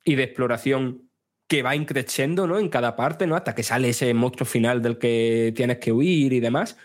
y 0.04 0.14
de 0.16 0.22
exploración 0.24 1.08
que 1.46 1.62
va 1.62 1.76
increciendo 1.76 2.46
¿no? 2.48 2.58
en 2.58 2.68
cada 2.68 2.96
parte, 2.96 3.26
¿no? 3.26 3.36
hasta 3.36 3.54
que 3.54 3.62
sale 3.62 3.88
ese 3.90 4.12
monstruo 4.14 4.46
final 4.46 4.82
del 4.82 4.98
que 4.98 5.52
tienes 5.54 5.78
que 5.78 5.92
huir 5.92 6.32
y 6.32 6.40
demás. 6.40 6.76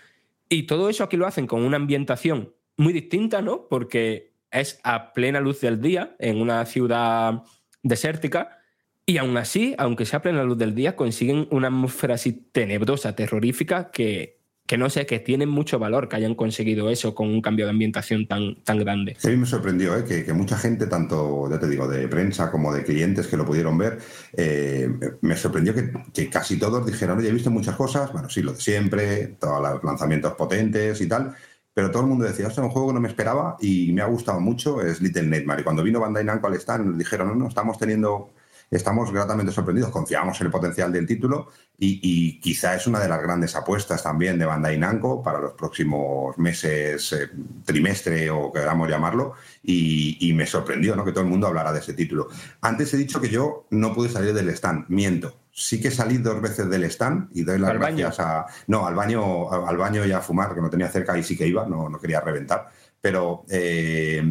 Y 0.50 0.64
todo 0.64 0.90
eso 0.90 1.04
aquí 1.04 1.18
lo 1.18 1.26
hacen 1.28 1.48
con 1.48 1.64
una 1.64 1.78
ambientación 1.78 2.54
muy 2.78 2.94
distinta, 2.94 3.42
¿no? 3.42 3.68
Porque 3.70 4.34
es 4.52 4.80
a 4.84 5.14
plena 5.14 5.40
luz 5.40 5.62
del 5.62 5.82
día, 5.82 6.16
en 6.20 6.42
una 6.42 6.66
ciudad 6.66 7.44
desértica, 7.84 8.60
y 9.06 9.18
aún 9.18 9.38
así, 9.38 9.76
aunque 9.78 10.06
sea 10.06 10.20
a 10.20 10.22
plena 10.22 10.44
luz 10.44 10.58
del 10.58 10.74
día, 10.74 10.96
consiguen 10.96 11.48
una 11.52 11.68
atmósfera 11.68 12.16
así 12.16 12.34
tenebrosa, 12.52 13.16
terrorífica, 13.16 13.92
que, 13.92 14.40
que 14.66 14.80
no 14.80 14.90
sé, 14.90 15.06
que 15.06 15.20
tienen 15.20 15.48
mucho 15.48 15.78
valor 15.78 16.10
que 16.10 16.16
hayan 16.16 16.34
conseguido 16.34 16.90
eso 16.90 17.14
con 17.14 17.28
un 17.28 17.42
cambio 17.42 17.66
de 17.66 17.72
ambientación 17.72 18.28
tan, 18.28 18.56
tan 18.64 18.80
grande. 18.80 19.16
Sí, 19.20 19.38
me 19.38 19.46
sorprendió 19.46 19.96
¿eh? 19.96 20.04
que, 20.06 20.26
que 20.26 20.34
mucha 20.34 20.58
gente, 20.58 20.88
tanto, 20.88 21.48
ya 21.52 21.60
te 21.60 21.68
digo, 21.68 21.88
de 21.88 22.08
prensa 22.08 22.50
como 22.50 22.74
de 22.74 22.84
clientes 22.84 23.28
que 23.28 23.38
lo 23.38 23.46
pudieron 23.46 23.78
ver, 23.78 24.00
eh, 24.34 24.90
me 25.22 25.36
sorprendió 25.36 25.76
que, 25.76 25.92
que 26.12 26.30
casi 26.30 26.58
todos 26.58 26.84
dijeron, 26.84 27.20
oye, 27.20 27.30
he 27.30 27.34
visto 27.34 27.52
muchas 27.52 27.76
cosas, 27.76 28.12
bueno, 28.12 28.28
sí, 28.28 28.42
lo 28.42 28.54
de 28.54 28.62
siempre, 28.62 29.36
todos 29.40 29.62
los 29.62 29.84
lanzamientos 29.84 30.34
potentes 30.34 31.00
y 31.00 31.08
tal, 31.08 31.36
pero 31.76 31.92
todo 31.92 32.04
el 32.04 32.08
mundo 32.08 32.24
decía, 32.24 32.48
este 32.48 32.62
es 32.62 32.66
un 32.66 32.72
juego 32.72 32.88
que 32.88 32.94
no 32.94 33.02
me 33.02 33.10
esperaba 33.10 33.58
y 33.60 33.92
me 33.92 34.02
ha 34.02 34.06
gustado 34.06 34.40
mucho, 34.40 34.82
es 34.82 35.02
Little 35.02 35.28
Nightmare. 35.28 35.60
Y 35.60 35.64
cuando 35.66 35.84
vino 35.84 36.00
Bandai 36.00 36.24
Namco 36.24 36.48
al 36.48 36.56
stand, 36.56 36.86
nos 36.86 36.98
dijeron, 36.98 37.28
no, 37.28 37.36
no, 37.36 37.48
estamos 37.50 37.78
teniendo... 37.78 38.32
Estamos 38.72 39.12
gratamente 39.12 39.52
sorprendidos, 39.52 39.92
confiamos 39.92 40.42
en 40.42 40.48
el 40.48 40.52
potencial 40.52 40.92
del 40.92 41.06
título 41.06 41.50
y, 41.78 42.00
y 42.02 42.40
quizá 42.40 42.74
es 42.74 42.88
una 42.88 43.00
de 43.00 43.08
las 43.08 43.22
grandes 43.22 43.56
apuestas 43.56 44.02
también 44.02 44.40
de 44.40 44.46
Bandai 44.46 44.80
Namco 44.80 45.22
para 45.22 45.40
los 45.40 45.54
próximos 45.54 46.36
meses, 46.40 47.14
eh, 47.14 47.30
trimestre 47.64 48.32
o 48.32 48.52
queramos 48.52 48.90
llamarlo, 48.90 49.34
y, 49.62 50.18
y 50.20 50.34
me 50.34 50.48
sorprendió 50.48 50.96
¿no? 50.96 51.06
que 51.06 51.12
todo 51.12 51.24
el 51.24 51.30
mundo 51.30 51.46
hablara 51.46 51.72
de 51.72 51.80
ese 51.80 51.94
título. 51.94 52.28
Antes 52.62 52.92
he 52.96 52.98
dicho 52.98 53.22
que 53.22 53.30
yo 53.30 53.68
no 53.70 53.94
pude 53.94 54.10
salir 54.10 54.34
del 54.34 54.50
stand, 54.50 54.86
miento. 54.90 55.45
Sí 55.58 55.80
que 55.80 55.90
salí 55.90 56.18
dos 56.18 56.42
veces 56.42 56.70
del 56.70 56.84
stand 56.84 57.30
y 57.34 57.44
doy 57.44 57.58
las 57.60 57.70
¿Al 57.70 57.80
baño? 57.80 57.98
gracias 58.00 58.20
a... 58.28 58.46
No, 58.68 58.86
al 58.86 58.94
baño, 58.94 59.50
al 59.50 59.78
baño 59.78 60.06
y 60.06 60.12
a 60.12 60.20
fumar, 60.20 60.54
que 60.54 60.60
no 60.60 60.70
tenía 60.70 60.90
cerca 60.90 61.18
y 61.18 61.24
sí 61.24 61.38
que 61.38 61.48
iba, 61.48 61.66
no, 61.66 61.88
no 61.88 61.98
quería 61.98 62.20
reventar. 62.20 62.70
Pero 63.00 63.46
eh, 63.50 64.22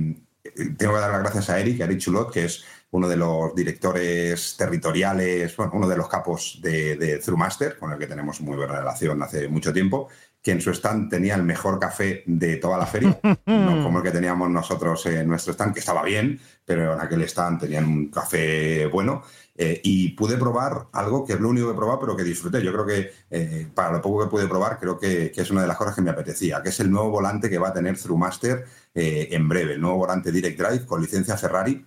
tengo 0.77 0.93
que 0.93 1.01
dar 1.01 1.13
las 1.13 1.21
gracias 1.23 1.49
a 1.49 1.59
Eric, 1.59 1.81
a 1.81 1.85
Eric 1.85 1.99
Chulot, 1.99 2.31
que 2.31 2.45
es 2.45 2.63
uno 2.91 3.09
de 3.09 3.17
los 3.17 3.55
directores 3.55 4.55
territoriales, 4.59 5.57
bueno, 5.57 5.73
uno 5.75 5.89
de 5.89 5.97
los 5.97 6.09
capos 6.09 6.59
de, 6.61 6.97
de 6.97 7.19
Thrumaster, 7.19 7.79
con 7.79 7.91
el 7.91 7.99
que 7.99 8.07
tenemos 8.07 8.43
muy 8.43 8.57
buena 8.59 8.79
relación 8.79 9.23
hace 9.23 9.49
mucho 9.49 9.73
tiempo, 9.73 10.09
que 10.45 10.53
en 10.53 10.61
su 10.61 10.71
stand 10.73 11.09
tenía 11.09 11.37
el 11.37 11.43
mejor 11.43 11.81
café 11.81 12.23
de 12.27 12.57
toda 12.57 12.77
la 12.77 12.85
feria, 12.85 13.19
no 13.47 13.83
como 13.83 13.99
el 13.99 14.05
que 14.05 14.11
teníamos 14.11 14.51
nosotros 14.51 15.07
en 15.07 15.27
nuestro 15.27 15.55
stand, 15.55 15.73
que 15.73 15.81
estaba 15.81 16.03
bien, 16.03 16.39
pero 16.67 16.93
en 16.93 17.01
aquel 17.01 17.23
stand 17.23 17.61
tenían 17.61 17.87
un 17.87 18.11
café 18.11 18.85
bueno. 18.87 19.23
eh, 19.57 19.81
y 19.83 20.11
pude 20.11 20.37
probar 20.37 20.89
algo 20.93 21.25
que 21.25 21.33
es 21.33 21.41
lo 21.41 21.49
único 21.49 21.69
que 21.69 21.73
he 21.73 21.77
probado, 21.77 22.01
pero 22.01 22.15
que 22.15 22.25
disfruté. 22.25 22.63
Yo 22.63 22.73
creo 22.75 22.85
que 22.85 23.11
eh, 23.31 23.69
para 23.75 23.93
lo 23.93 24.03
poco 24.03 24.25
que 24.25 24.31
pude 24.31 24.47
probar, 24.47 24.79
creo 24.79 24.99
que, 24.99 25.33
que 25.33 25.41
es 25.41 25.51
una 25.51 25.63
de 25.63 25.69
las 25.69 25.79
cosas 25.79 25.95
que 25.95 26.03
me 26.03 26.11
apetecía, 26.11 26.63
que 26.63 26.69
es 26.69 26.81
el 26.81 26.91
nuevo 26.91 27.09
volante 27.09 27.49
que 27.49 27.57
va 27.57 27.69
a 27.69 27.73
tener 27.73 27.97
Thrumaster 27.97 28.67
eh, 28.95 29.29
en 29.31 29.49
breve, 29.49 29.75
el 29.75 29.81
nuevo 29.81 29.97
volante 29.97 30.31
Direct 30.31 30.61
Drive 30.61 30.85
con 30.85 31.01
licencia 31.01 31.39
Ferrari, 31.39 31.87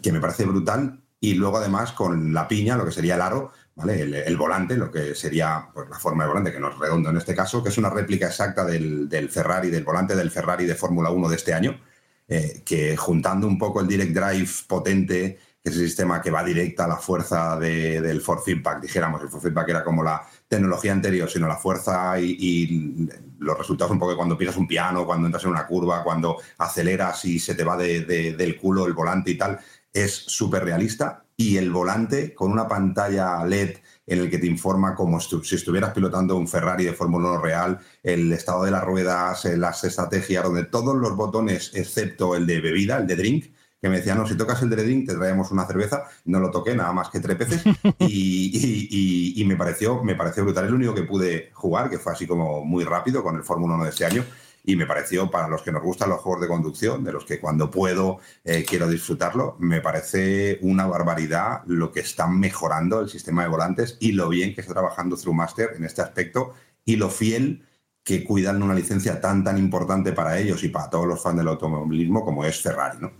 que 0.00 0.12
me 0.12 0.20
parece 0.20 0.46
brutal. 0.46 0.98
Y 1.20 1.34
luego, 1.34 1.58
además, 1.58 1.92
con 1.92 2.32
la 2.32 2.48
piña, 2.48 2.76
lo 2.76 2.84
que 2.84 2.90
sería 2.90 3.14
el 3.16 3.20
aro, 3.20 3.52
El, 3.84 4.36
volante, 4.36 4.76
lo 4.76 4.90
que 4.90 5.14
sería 5.14 5.68
pues, 5.72 5.88
la 5.88 5.98
forma 5.98 6.24
de 6.24 6.28
volante, 6.28 6.52
que 6.52 6.60
no 6.60 6.68
es 6.70 6.78
redondo 6.78 7.08
en 7.10 7.16
este 7.16 7.34
caso, 7.34 7.62
que 7.62 7.70
es 7.70 7.78
una 7.78 7.88
réplica 7.90 8.26
exacta 8.26 8.64
del, 8.64 9.08
Ferrari, 9.30 9.70
del 9.70 9.82
volante 9.84 10.14
del 10.14 10.30
Ferrari 10.30 10.66
de 10.66 10.74
Fórmula 10.74 11.10
1 11.10 11.28
de 11.28 11.36
este 11.36 11.54
año, 11.54 11.80
eh, 12.28 12.62
que 12.64 12.96
juntando 12.96 13.46
un 13.46 13.58
poco 13.58 13.80
el 13.80 13.88
Direct 13.88 14.12
Drive 14.14 14.50
potente, 14.68 15.38
que 15.62 15.70
es 15.70 15.76
el 15.76 15.86
sistema 15.86 16.20
que 16.20 16.30
va 16.30 16.44
directa 16.44 16.84
a 16.84 16.88
la 16.88 16.96
fuerza 16.96 17.58
de- 17.58 18.00
del 18.02 18.20
Force 18.20 18.44
Feedback, 18.44 18.82
dijéramos, 18.82 19.22
el 19.22 19.28
Force 19.28 19.48
Feedback 19.48 19.68
era 19.70 19.84
como 19.84 20.02
la 20.02 20.22
tecnología 20.48 20.92
anterior, 20.92 21.30
sino 21.30 21.46
la 21.48 21.56
fuerza 21.56 22.18
y, 22.20 23.08
los 23.38 23.58
resultados 23.58 23.90
un 23.92 23.98
poco 23.98 24.10
de 24.12 24.16
cuando 24.16 24.38
pisas 24.38 24.56
un 24.56 24.68
piano, 24.68 25.04
cuando 25.06 25.26
entras 25.26 25.42
en 25.44 25.50
una 25.50 25.66
curva, 25.66 26.04
cuando 26.04 26.36
aceleras 26.58 27.24
y 27.24 27.38
se 27.40 27.54
te 27.56 27.64
va 27.64 27.76
de- 27.76 28.02
de- 28.02 28.34
del 28.34 28.56
culo 28.56 28.86
el 28.86 28.92
volante 28.92 29.30
y 29.32 29.38
tal, 29.38 29.58
es 29.92 30.14
súper 30.14 30.64
realista. 30.64 31.24
Y 31.42 31.56
el 31.56 31.70
volante 31.70 32.34
con 32.34 32.52
una 32.52 32.68
pantalla 32.68 33.44
LED 33.44 33.76
en 34.06 34.18
el 34.20 34.30
que 34.30 34.38
te 34.38 34.46
informa 34.46 34.94
como 34.94 35.18
si 35.20 35.54
estuvieras 35.54 35.92
pilotando 35.92 36.36
un 36.36 36.46
Ferrari 36.48 36.84
de 36.84 36.92
Fórmula 36.92 37.30
1 37.30 37.40
real, 37.40 37.78
el 38.02 38.32
estado 38.32 38.64
de 38.64 38.70
las 38.70 38.84
ruedas, 38.84 39.44
eh, 39.44 39.56
las 39.56 39.82
estrategias, 39.84 40.44
donde 40.44 40.64
todos 40.64 40.94
los 40.96 41.16
botones, 41.16 41.70
excepto 41.74 42.34
el 42.36 42.46
de 42.46 42.60
bebida, 42.60 42.98
el 42.98 43.06
de 43.06 43.16
drink, 43.16 43.46
que 43.80 43.88
me 43.88 43.96
decían, 43.96 44.18
no, 44.18 44.26
si 44.28 44.36
tocas 44.36 44.62
el 44.62 44.70
de 44.70 44.76
drink 44.76 45.08
te 45.08 45.14
traemos 45.16 45.50
una 45.50 45.66
cerveza, 45.66 46.04
no 46.26 46.38
lo 46.38 46.50
toqué 46.52 46.74
nada 46.76 46.92
más 46.92 47.08
que 47.10 47.18
tres 47.20 47.36
veces 47.38 47.62
y, 47.98 48.06
y- 48.06 48.88
y- 48.90 49.42
y 49.42 49.44
me, 49.44 49.56
pareció, 49.56 50.02
me 50.04 50.14
pareció 50.14 50.44
brutal. 50.44 50.64
Es 50.66 50.70
lo 50.70 50.76
único 50.76 50.94
que 50.94 51.02
pude 51.02 51.50
jugar, 51.54 51.90
que 51.90 51.98
fue 51.98 52.12
así 52.12 52.26
como 52.26 52.64
muy 52.64 52.84
rápido 52.84 53.22
con 53.24 53.34
el 53.36 53.42
Fórmula 53.42 53.74
1 53.74 53.84
de 53.84 53.90
este 53.90 54.04
año 54.04 54.24
y 54.64 54.76
me 54.76 54.86
pareció, 54.86 55.30
para 55.30 55.48
los 55.48 55.62
que 55.62 55.72
nos 55.72 55.82
gustan 55.82 56.10
los 56.10 56.20
juegos 56.20 56.42
de 56.42 56.48
conducción, 56.48 57.02
de 57.02 57.12
los 57.12 57.24
que 57.24 57.40
cuando 57.40 57.70
puedo 57.70 58.18
eh, 58.44 58.64
quiero 58.66 58.88
disfrutarlo, 58.88 59.56
me 59.58 59.80
parece 59.80 60.58
una 60.62 60.86
barbaridad 60.86 61.62
lo 61.66 61.90
que 61.90 62.00
están 62.00 62.38
mejorando 62.38 63.00
el 63.00 63.08
sistema 63.08 63.42
de 63.42 63.48
volantes 63.48 63.96
y 64.00 64.12
lo 64.12 64.28
bien 64.28 64.54
que 64.54 64.60
está 64.60 64.72
trabajando 64.72 65.16
Master 65.32 65.70
en 65.76 65.84
este 65.84 66.02
aspecto 66.02 66.54
y 66.84 66.96
lo 66.96 67.10
fiel 67.10 67.66
que 68.04 68.24
cuidan 68.24 68.62
una 68.62 68.74
licencia 68.74 69.20
tan 69.20 69.44
tan 69.44 69.58
importante 69.58 70.12
para 70.12 70.38
ellos 70.38 70.64
y 70.64 70.68
para 70.68 70.90
todos 70.90 71.06
los 71.06 71.22
fans 71.22 71.38
del 71.38 71.48
automovilismo 71.48 72.24
como 72.24 72.44
es 72.44 72.60
Ferrari, 72.60 72.98
¿no? 73.00 73.12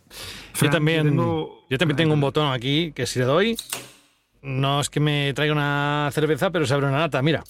Yo 0.60 0.70
también, 0.70 1.16
yo 1.16 1.78
también 1.78 1.96
tengo 1.96 2.14
un 2.14 2.20
botón 2.20 2.52
aquí 2.52 2.92
que 2.92 3.06
si 3.06 3.20
le 3.20 3.24
doy, 3.24 3.56
no 4.42 4.80
es 4.80 4.90
que 4.90 5.00
me 5.00 5.32
traiga 5.34 5.52
una 5.52 6.10
cerveza, 6.12 6.50
pero 6.50 6.66
se 6.66 6.74
abre 6.74 6.86
una 6.86 6.98
lata, 6.98 7.22
mira. 7.22 7.44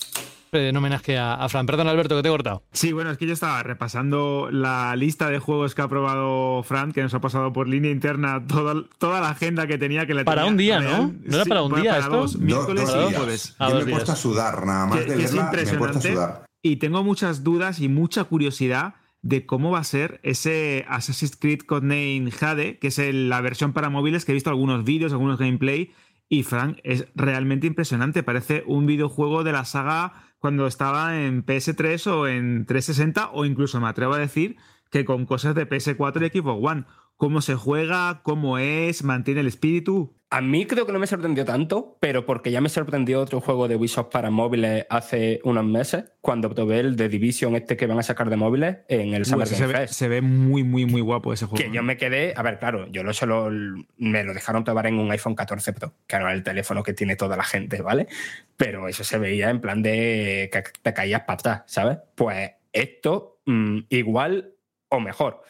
En 0.55 0.77
homenaje 0.77 1.16
a, 1.16 1.33
a 1.35 1.49
Fran. 1.49 1.65
Perdón, 1.65 1.89
Alberto, 1.89 2.15
que 2.15 2.20
te 2.23 2.29
he 2.29 2.31
cortado. 2.31 2.62
Sí, 2.73 2.93
bueno, 2.93 3.11
es 3.11 3.16
que 3.16 3.27
yo 3.27 3.33
estaba 3.33 3.62
repasando 3.62 4.51
la 4.53 4.95
lista 4.97 5.31
de 5.31 5.39
juegos 5.39 5.74
que 5.74 5.81
ha 5.81 5.89
probado 5.89 6.62
Fran, 6.62 6.93
que 6.93 7.01
nos 7.03 7.15
ha 7.15 7.23
pasado 7.23 7.55
por 7.55 7.69
línea 7.69 7.91
interna 7.91 8.47
toda, 8.47 8.74
toda 8.99 9.23
la 9.23 9.31
agenda 9.31 9.66
que 9.66 9.79
tenía 9.79 10.05
que 10.07 10.12
le 10.12 10.27
Para 10.27 10.45
un 10.45 10.59
día. 10.59 10.79
¿no? 10.81 11.11
¿No 11.24 11.35
era 11.37 11.45
Sí, 11.45 11.49
para 11.49 11.62
un 11.62 11.81
día 11.81 11.93
para 11.93 12.05
esto? 12.05 12.16
dos, 12.19 12.37
miércoles 12.37 12.87
Dos 12.87 13.11
y 13.11 13.15
jueves. 13.15 13.57
Yo 13.59 13.74
me 13.77 13.81
he 13.81 13.95
puesto 13.95 14.12
a 14.12 14.16
sudar, 14.16 14.66
nada 14.66 14.87
más 14.89 14.99
Que- 14.99 15.05
de 15.07 15.16
que 15.16 15.24
es 15.24 15.35
verla, 15.35 15.51
me 15.53 15.59
he 15.59 15.65
puesto 15.65 15.70
a 15.70 15.74
impresionante. 15.87 16.12
sudar. 16.12 16.47
Y 16.61 16.77
tengo 16.77 17.03
muchas 17.03 17.43
dudas 17.43 17.81
y 17.81 17.89
mucha 17.89 18.24
curiosidad 18.24 18.97
de 19.23 19.47
cómo 19.47 19.70
va 19.70 19.79
a 19.79 19.85
ser 19.85 20.20
ese 20.23 20.85
Assassin's 20.87 21.35
Creed 21.35 21.61
Codename 21.61 22.31
Jade, 22.31 22.79
que 22.79 22.89
es 22.89 22.99
el- 22.99 23.31
la 23.31 23.41
versión 23.41 23.73
para 23.73 23.89
móviles 23.89 24.27
que 24.27 24.33
he 24.33 24.35
visto 24.35 24.51
algunos 24.51 24.85
vídeos, 24.85 25.12
algunos 25.12 25.39
gameplay. 25.39 25.93
Y 26.29 26.43
Frank, 26.43 26.77
es 26.85 27.07
realmente 27.15 27.66
impresionante. 27.66 28.23
Parece 28.23 28.65
un 28.66 28.85
videojuego 28.85 29.45
de 29.45 29.53
la 29.53 29.65
saga 29.65 30.12
cuando 30.43 30.66
estaba 30.66 31.23
en 31.23 31.47
PS3 31.47 32.05
o 32.09 32.27
en 32.27 32.66
360, 32.66 33.31
o 33.32 33.44
incluso 33.44 33.81
me 33.81 33.86
atrevo 33.86 34.14
a 34.14 34.19
decir 34.19 34.56
que 34.90 35.05
con 35.05 35.24
cosas 35.24 35.55
de 35.55 35.69
PS4 35.69 36.27
y 36.27 36.40
Xbox 36.40 36.60
One. 36.69 36.85
Cómo 37.23 37.40
se 37.40 37.55
juega, 37.55 38.20
cómo 38.24 38.59
es, 38.59 39.05
mantiene 39.05 39.43
el 39.43 39.47
espíritu. 39.47 40.12
A 40.31 40.40
mí 40.40 40.66
creo 40.66 40.86
que 40.86 40.93
no 40.93 40.99
me 40.99 41.07
sorprendió 41.07 41.44
tanto, 41.44 41.97
pero 42.01 42.27
porque 42.27 42.51
ya 42.51 42.61
me 42.61 42.69
sorprendió 42.69 43.20
otro 43.20 43.40
juego 43.40 43.69
de 43.69 43.77
Ubisoft 43.77 44.09
para 44.11 44.31
móviles 44.31 44.86
hace 44.90 45.39
unos 45.44 45.65
meses, 45.65 46.07
cuando 46.20 46.53
probé 46.53 46.81
el 46.81 46.97
de 46.97 47.09
Division 47.09 47.55
este 47.55 47.77
que 47.77 47.86
van 47.86 48.01
a 48.01 48.03
sacar 48.03 48.28
de 48.28 48.35
móviles 48.35 48.78
en 48.89 49.15
el 49.15 49.24
Summer 49.24 49.47
Game 49.47 49.57
se, 49.57 49.66
ve, 49.69 49.86
se 49.86 50.09
ve 50.09 50.20
muy, 50.20 50.65
muy, 50.65 50.85
muy 50.85 51.01
guapo 51.01 51.32
ese 51.32 51.47
juego. 51.47 51.62
Que 51.62 51.70
yo 51.70 51.85
me 51.85 51.97
quedé, 51.97 52.35
a 52.36 52.43
ver, 52.43 52.59
claro, 52.59 52.89
yo 52.89 53.05
lo 53.05 53.12
solo 53.12 53.51
me 53.99 54.24
lo 54.24 54.35
dejaron 54.35 54.65
probar 54.65 54.89
en 54.89 54.99
un 54.99 55.09
iPhone 55.12 55.36
14 55.36 55.74
Pro, 55.74 55.94
que 56.09 56.19
no 56.19 56.28
es 56.28 56.35
el 56.35 56.43
teléfono 56.43 56.82
que 56.82 56.93
tiene 56.93 57.15
toda 57.15 57.36
la 57.36 57.44
gente, 57.44 57.82
¿vale? 57.82 58.09
Pero 58.57 58.89
eso 58.89 59.05
se 59.05 59.19
veía 59.19 59.49
en 59.49 59.61
plan 59.61 59.81
de 59.81 60.51
que 60.53 60.65
te 60.82 60.93
caías 60.93 61.20
para 61.20 61.35
atrás, 61.35 61.62
¿sabes? 61.66 61.99
Pues 62.16 62.51
esto 62.73 63.39
mm, 63.47 63.78
igual 63.90 64.57
o 64.89 64.99
mejor. 64.99 65.44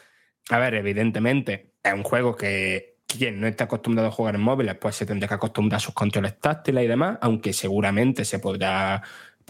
A 0.53 0.59
ver, 0.59 0.75
evidentemente 0.75 1.73
es 1.83 1.95
un 1.95 2.03
juego 2.03 2.37
que 2.37 2.99
quien 3.07 3.41
no 3.41 3.47
está 3.47 3.65
acostumbrado 3.65 4.09
a 4.09 4.13
jugar 4.13 4.35
en 4.35 4.43
móviles, 4.43 4.75
pues 4.75 4.97
se 4.97 5.07
tendrá 5.07 5.27
que 5.27 5.35
acostumbrar 5.35 5.79
a 5.79 5.81
sus 5.81 5.95
controles 5.95 6.39
táctiles 6.41 6.85
y 6.85 6.89
demás, 6.89 7.17
aunque 7.23 7.55
seguramente 7.55 8.27
se 8.27 8.39
podrá 8.39 9.03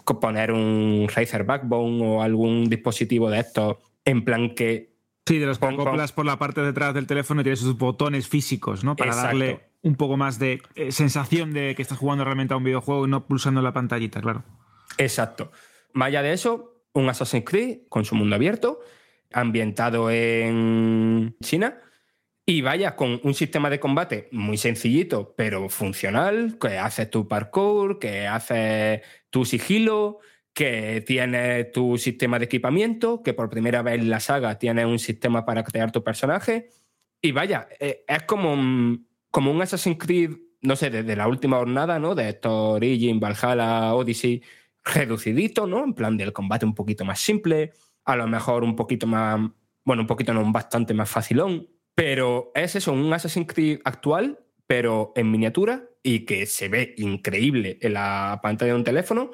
poner 0.05 0.53
un 0.53 1.09
Razer 1.13 1.43
Backbone 1.43 2.07
o 2.07 2.23
algún 2.23 2.69
dispositivo 2.69 3.31
de 3.31 3.41
estos 3.41 3.79
en 4.05 4.25
plan 4.25 4.55
que 4.55 4.93
Sí, 5.27 5.39
de 5.39 5.47
los 5.47 5.59
que 5.59 5.67
acoplas 5.67 6.13
por 6.13 6.25
la 6.25 6.39
parte 6.39 6.61
de 6.61 6.69
atrás 6.69 6.95
del 6.95 7.07
teléfono 7.09 7.41
y 7.41 7.45
tienes 7.45 7.61
sus 7.61 7.77
botones 7.77 8.29
físicos, 8.29 8.85
¿no? 8.85 8.95
Para 8.95 9.11
Exacto. 9.11 9.39
darle 9.39 9.61
un 9.83 9.97
poco 9.97 10.17
más 10.17 10.39
de 10.39 10.63
eh, 10.77 10.93
sensación 10.93 11.53
de 11.53 11.75
que 11.75 11.83
estás 11.83 11.99
jugando 11.99 12.25
realmente 12.25 12.55
a 12.55 12.57
un 12.57 12.65
videojuego 12.65 13.07
y 13.07 13.11
no 13.11 13.27
pulsando 13.27 13.61
la 13.61 13.73
pantallita, 13.73 14.21
claro. 14.21 14.45
Exacto. 14.99 15.51
Más 15.95 16.09
allá 16.09 16.23
de 16.23 16.33
eso, 16.33 16.83
un 16.93 17.09
Assassin's 17.09 17.45
Creed 17.45 17.83
con 17.89 18.05
su 18.05 18.15
mundo 18.15 18.35
abierto, 18.37 18.81
ambientado 19.35 20.11
en 20.11 21.37
China. 21.43 21.79
Y 22.45 22.61
vaya, 22.61 22.97
con 22.97 23.21
un 23.23 23.35
sistema 23.35 23.71
de 23.71 23.79
combate 23.79 24.29
muy 24.33 24.57
sencillito, 24.57 25.35
pero 25.37 25.69
funcional, 25.69 26.59
que 26.61 26.79
haces 26.79 27.09
tu 27.09 27.29
parkour, 27.29 27.99
que 28.01 28.27
haces 28.27 29.03
tu 29.31 29.45
sigilo, 29.45 30.19
que 30.53 31.03
tiene 31.07 31.65
tu 31.65 31.97
sistema 31.99 32.39
de 32.39 32.47
equipamiento, 32.47 33.23
que 33.23 33.33
por 33.33 33.49
primera 33.49 33.83
vez 33.83 34.01
en 34.01 34.11
la 34.11 34.21
saga 34.21 34.59
tiene 34.59 34.85
un 34.85 34.99
sistema 34.99 35.45
para 35.45 35.63
crear 35.63 35.93
tu 35.93 36.03
personaje. 36.03 36.71
Y 37.21 37.33
vaya, 37.33 37.69
eh, 37.79 38.05
es 38.09 38.25
como 38.25 38.53
un, 38.53 39.07
como 39.31 39.53
un 39.53 39.63
Assassin's 39.63 39.99
Creed, 39.99 40.33
no 40.63 40.77
sé, 40.77 40.91
desde 40.91 41.17
la 41.17 41.29
última 41.29 41.59
jornada, 41.59 41.99
¿no? 41.99 42.15
De 42.15 42.29
estos 42.29 42.53
Origin, 42.53 43.21
Valhalla, 43.21 43.95
Odyssey, 43.95 44.43
reducidito, 44.85 45.67
¿no? 45.67 45.85
En 45.85 45.95
plan 45.95 46.17
del 46.17 46.33
combate 46.33 46.67
un 46.67 46.75
poquito 46.75 47.05
más 47.05 47.21
simple, 47.21 47.73
a 48.05 48.17
lo 48.17 48.27
mejor 48.27 48.65
un 48.65 48.77
poquito 48.77 49.07
más, 49.07 49.41
bueno, 49.85 50.03
un 50.03 50.07
poquito 50.07 50.35
no, 50.35 50.51
bastante 50.51 50.95
más 50.95 51.11
facilón, 51.11 51.69
pero 51.95 52.51
es 52.55 52.77
eso, 52.77 52.93
un 52.93 53.13
Assassin's 53.13 53.47
Creed 53.53 53.81
actual, 53.85 54.39
pero 54.67 55.13
en 55.17 55.31
miniatura 55.31 55.85
y 56.03 56.25
que 56.25 56.47
se 56.47 56.69
ve 56.69 56.95
increíble 56.99 57.79
en 57.81 57.95
la 57.95 58.41
pantalla 58.43 58.73
de 58.73 58.79
un 58.79 58.85
teléfono 58.85 59.31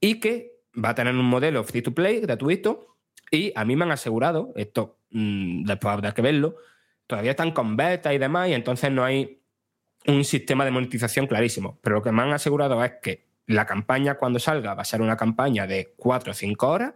y 0.00 0.20
que 0.20 0.60
va 0.82 0.90
a 0.90 0.94
tener 0.94 1.14
un 1.14 1.24
modelo 1.24 1.64
free 1.64 1.82
to 1.82 1.94
play 1.94 2.20
gratuito 2.20 2.96
y 3.30 3.52
a 3.54 3.64
mí 3.64 3.76
me 3.76 3.84
han 3.84 3.92
asegurado, 3.92 4.52
esto 4.56 4.98
mm, 5.10 5.64
después 5.64 5.92
habrá 5.92 6.12
que 6.12 6.22
verlo, 6.22 6.56
todavía 7.06 7.30
están 7.30 7.52
con 7.52 7.76
beta 7.76 8.12
y 8.12 8.18
demás 8.18 8.48
y 8.48 8.54
entonces 8.54 8.90
no 8.90 9.04
hay 9.04 9.40
un 10.06 10.24
sistema 10.24 10.64
de 10.64 10.70
monetización 10.70 11.26
clarísimo, 11.26 11.78
pero 11.82 11.96
lo 11.96 12.02
que 12.02 12.12
me 12.12 12.22
han 12.22 12.32
asegurado 12.32 12.82
es 12.84 12.92
que 13.02 13.26
la 13.46 13.66
campaña 13.66 14.16
cuando 14.16 14.38
salga 14.38 14.74
va 14.74 14.82
a 14.82 14.86
ser 14.86 15.00
una 15.00 15.16
campaña 15.16 15.66
de 15.66 15.94
4 15.96 16.32
o 16.32 16.34
5 16.34 16.68
horas 16.68 16.94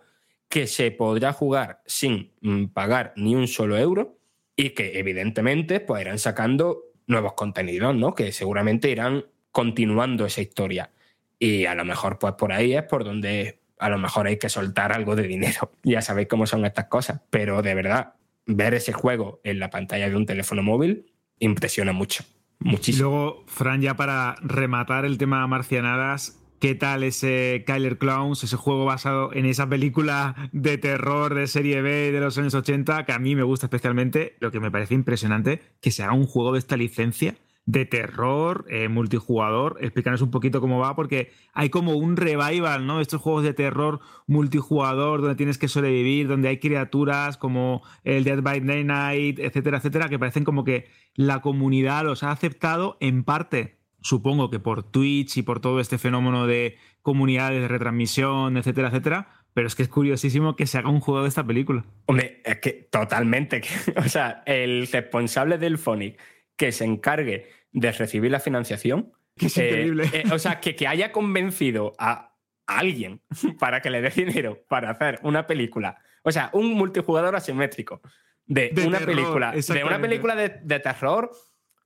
que 0.49 0.67
se 0.67 0.91
podrá 0.91 1.33
jugar 1.33 1.83
sin 1.87 2.33
mm, 2.41 2.67
pagar 2.67 3.13
ni 3.17 3.35
un 3.35 3.49
solo 3.49 3.77
euro 3.77 4.19
y 4.57 4.71
que 4.71 4.99
evidentemente 4.99 5.81
pues 5.81 6.01
irán 6.03 6.19
sacando 6.19 6.83
nuevos 7.07 7.35
contenidos, 7.35 7.95
¿no? 7.95 8.15
Que 8.15 8.33
seguramente 8.33 8.91
irán 8.91 9.27
continuando 9.53 10.27
esa 10.27 10.41
historia. 10.41 10.91
Y 11.39 11.67
a 11.67 11.75
lo 11.75 11.85
mejor 11.85 12.19
pues 12.19 12.35
por 12.35 12.53
ahí 12.53 12.75
es 12.75 12.83
por 12.83 13.05
donde 13.05 13.61
a 13.79 13.89
lo 13.89 13.99
mejor 13.99 14.27
hay 14.27 14.39
que 14.39 14.49
soltar 14.49 14.93
algo 14.93 15.17
de 15.17 15.25
dinero. 15.25 15.73
Ya 15.83 16.03
sabéis 16.03 16.29
cómo 16.29 16.47
son 16.47 16.65
estas 16.65 16.87
cosas, 16.87 17.21
pero 17.31 17.63
de 17.63 17.75
verdad 17.75 18.15
ver 18.47 18.75
ese 18.75 18.93
juego 18.93 19.41
en 19.45 19.61
la 19.61 19.71
pantalla 19.71 20.09
de 20.09 20.17
un 20.17 20.27
teléfono 20.27 20.63
móvil 20.63 21.13
impresiona 21.39 21.93
mucho, 21.93 22.25
muchísimo. 22.59 23.09
luego, 23.09 23.45
Fran, 23.47 23.81
ya 23.81 23.95
para 23.95 24.37
rematar 24.41 25.05
el 25.05 25.19
tema 25.19 25.47
marcianadas, 25.47 26.38
¿qué 26.61 26.75
tal 26.75 27.05
ese 27.05 27.65
Kyler 27.67 27.99
Clowns, 27.99 28.45
ese 28.45 28.57
juego 28.57 28.85
basado 28.85 29.33
en 29.33 29.47
esa 29.47 29.69
película 29.69 30.51
de 30.53 30.79
terror 30.79 31.35
de 31.35 31.47
serie 31.47 31.83
B 31.83 32.13
de 32.13 32.21
los 32.21 32.37
años 32.39 32.55
80, 32.55 33.05
que 33.05 33.13
a 33.13 33.19
mí 33.19 33.35
me 33.37 33.43
gusta 33.43 33.67
especialmente, 33.67 34.37
lo 34.41 34.51
que 34.51 34.61
me 34.61 34.71
parece 34.71 34.95
impresionante, 34.95 35.61
que 35.81 35.91
se 35.91 36.03
haga 36.03 36.15
un 36.15 36.27
juego 36.27 36.53
de 36.53 36.59
esta 36.59 36.77
licencia 36.77 37.37
de 37.69 37.85
terror, 37.85 38.65
eh, 38.71 38.89
multijugador. 38.89 39.77
Explícanos 39.83 40.23
un 40.23 40.31
poquito 40.31 40.63
cómo 40.63 40.79
va, 40.79 40.97
porque 40.97 41.31
hay 41.53 41.69
como 41.69 41.97
un 41.97 42.17
revival, 42.17 42.87
¿no? 42.87 43.03
Estos 43.03 43.21
juegos 43.21 43.43
de 43.43 43.53
terror 43.53 44.01
multijugador 44.27 45.21
donde 45.21 45.37
tienes 45.37 45.59
que 45.59 45.69
sobrevivir, 45.69 46.29
donde 46.29 46.49
hay 46.49 46.59
criaturas 46.61 47.37
como 47.37 47.83
el 48.05 48.25
Dead 48.25 48.41
by 48.41 48.61
Daylight, 48.61 49.39
etcétera, 49.39 49.79
etcétera, 49.79 50.09
que 50.09 50.19
parecen 50.19 50.45
como 50.45 50.65
que 50.65 50.89
la 51.15 51.43
comunidad 51.43 52.05
los 52.05 52.23
ha 52.23 52.31
aceptado 52.31 52.97
en 53.01 53.23
parte, 53.23 53.78
supongo 54.09 54.49
que 54.51 54.59
por 54.59 54.83
Twitch 54.83 55.37
y 55.37 55.43
por 55.43 55.61
todo 55.61 55.81
este 55.81 55.99
fenómeno 55.99 56.47
de 56.47 56.79
comunidades 57.03 57.61
de 57.61 57.69
retransmisión, 57.69 58.57
etcétera, 58.57 58.89
etcétera. 58.89 59.29
Pero 59.55 59.67
es 59.67 59.75
que 59.75 59.83
es 59.83 59.89
curiosísimo 59.89 60.57
que 60.57 60.67
se 60.67 60.79
haga 60.79 60.89
un 60.89 61.01
juego 61.01 61.23
de 61.23 61.29
esta 61.29 61.45
película. 61.45 61.85
Hombre, 62.07 62.41
es 62.45 62.59
que 62.61 62.73
totalmente. 62.91 63.63
O 63.97 64.09
sea, 64.09 64.43
el 64.47 64.87
responsable 64.87 65.59
del 65.59 65.79
Phonic 65.79 66.19
que 66.57 66.73
se 66.73 66.85
encargue 66.85 67.49
de 67.73 67.93
recibir 67.93 68.31
la 68.31 68.41
financiación. 68.41 69.13
Es 69.37 69.57
eh, 69.59 69.67
increíble. 69.69 70.11
eh, 70.13 70.25
o 70.33 70.39
sea, 70.39 70.59
que, 70.61 70.75
que 70.75 70.87
haya 70.89 71.13
convencido 71.13 71.95
a 71.99 72.35
alguien 72.67 73.21
para 73.61 73.81
que 73.81 73.91
le 73.91 74.01
dé 74.01 74.11
dinero 74.11 74.65
para 74.69 74.91
hacer 74.91 75.21
una 75.23 75.47
película. 75.47 75.99
O 76.23 76.33
sea, 76.33 76.51
un 76.53 76.73
multijugador 76.73 77.37
asimétrico 77.37 78.01
de, 78.47 78.71
De 78.71 78.87
una 78.87 78.99
terror, 78.99 79.15
película. 79.15 79.53
De 79.53 79.85
una 79.85 80.01
película 80.01 80.35
de, 80.35 80.49
de 80.63 80.81
terror. 80.81 81.31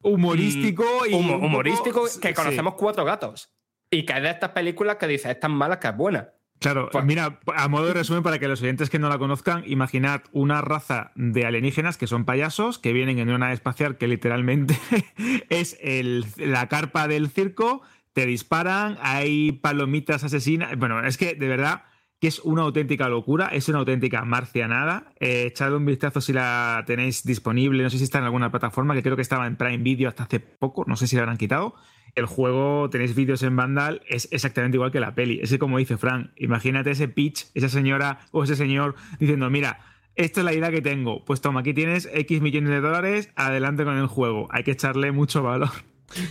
Humorístico 0.03 0.85
mm, 0.85 1.11
y. 1.11 1.15
humo- 1.15 1.19
un 1.20 1.27
poco- 1.35 1.47
humorístico 1.47 2.03
que 2.20 2.29
sí. 2.29 2.35
conocemos 2.35 2.74
cuatro 2.74 3.05
gatos. 3.05 3.51
Y 3.91 4.05
que 4.05 4.15
es 4.16 4.23
de 4.23 4.31
estas 4.31 4.51
películas 4.51 4.97
que 4.97 5.07
dices, 5.07 5.31
es 5.31 5.41
tan 5.41 5.53
mala 5.53 5.79
que 5.79 5.89
es 5.89 5.97
buena. 5.97 6.31
Claro, 6.59 6.89
Pues- 6.93 7.05
mira, 7.05 7.41
a 7.57 7.69
modo 7.69 7.87
de 7.87 7.95
resumen, 7.95 8.23
para 8.23 8.39
que 8.39 8.47
los 8.47 8.62
oyentes 8.62 8.89
que 8.89 8.99
no 9.01 9.09
la 9.09 9.19
conozcan, 9.19 9.65
imaginad 9.66 10.23
una 10.31 10.61
raza 10.62 11.11
de 11.16 11.45
alienígenas 11.45 11.99
que 11.99 12.07
son 12.07 12.24
payasos, 12.24 12.79
que 12.79 12.93
vienen 12.93 13.19
en 13.19 13.29
una 13.29 13.39
nave 13.39 13.55
espacial 13.55 13.99
que 13.99 14.07
literalmente 14.07 14.79
es 15.49 15.77
el- 15.83 16.24
la 16.37 16.69
carpa 16.69 17.09
del 17.09 17.31
circo, 17.31 17.83
te 18.12 18.27
disparan, 18.27 18.97
hay 19.03 19.53
palomitas 19.53 20.23
asesinas. 20.23 20.77
Bueno, 20.79 21.05
es 21.05 21.16
que 21.19 21.35
de 21.35 21.49
verdad 21.49 21.83
que 22.23 22.28
es 22.28 22.39
una 22.39 22.62
auténtica 22.62 23.09
locura, 23.09 23.49
es 23.49 23.69
una 23.69 23.81
auténtica 23.81 24.24
marcianada. 24.24 25.12
Eh, 25.19 25.47
echadle 25.47 25.77
un 25.77 25.85
vistazo 25.85 26.20
si 26.20 26.32
la 26.32 26.85
tenéis 26.86 27.24
disponible, 27.24 27.82
no 27.82 27.90
sé 27.90 27.99
si 27.99 28.05
está 28.05 28.19
en 28.19 28.24
alguna 28.24 28.53
plataforma, 28.53 28.94
que 28.94 29.03
creo 29.03 29.16
que 29.16 29.23
estaba 29.23 29.44
en 29.49 29.57
Prime 29.57 29.78
Video 29.78 30.09
hasta 30.09 30.23
hace 30.23 30.39
poco, 30.39 30.85
no 30.86 30.94
sé 30.94 31.09
si 31.09 31.16
la 31.16 31.23
habrán 31.23 31.36
quitado. 31.36 31.74
El 32.15 32.27
juego, 32.27 32.89
tenéis 32.90 33.16
vídeos 33.16 33.43
en 33.43 33.57
Vandal, 33.57 34.03
es 34.09 34.28
exactamente 34.31 34.77
igual 34.77 34.93
que 34.93 35.01
la 35.01 35.16
peli. 35.16 35.40
Es 35.43 35.51
que 35.51 35.59
como 35.59 35.78
dice 35.78 35.97
Frank, 35.97 36.31
imagínate 36.36 36.93
ese 36.93 37.09
pitch, 37.09 37.47
esa 37.55 37.69
señora 37.69 38.20
o 38.31 38.44
ese 38.44 38.55
señor 38.55 38.94
diciendo, 39.19 39.51
mira, 39.51 39.81
esta 40.15 40.43
es 40.43 40.44
la 40.44 40.55
idea 40.55 40.70
que 40.70 40.81
tengo. 40.81 41.24
Pues 41.24 41.40
toma, 41.40 41.59
aquí 41.59 41.74
tienes 41.74 42.09
X 42.15 42.40
millones 42.40 42.70
de 42.70 42.81
dólares, 42.81 43.31
adelante 43.35 43.82
con 43.82 43.99
el 43.99 44.07
juego. 44.07 44.47
Hay 44.53 44.62
que 44.62 44.70
echarle 44.70 45.11
mucho 45.11 45.43
valor. 45.43 45.70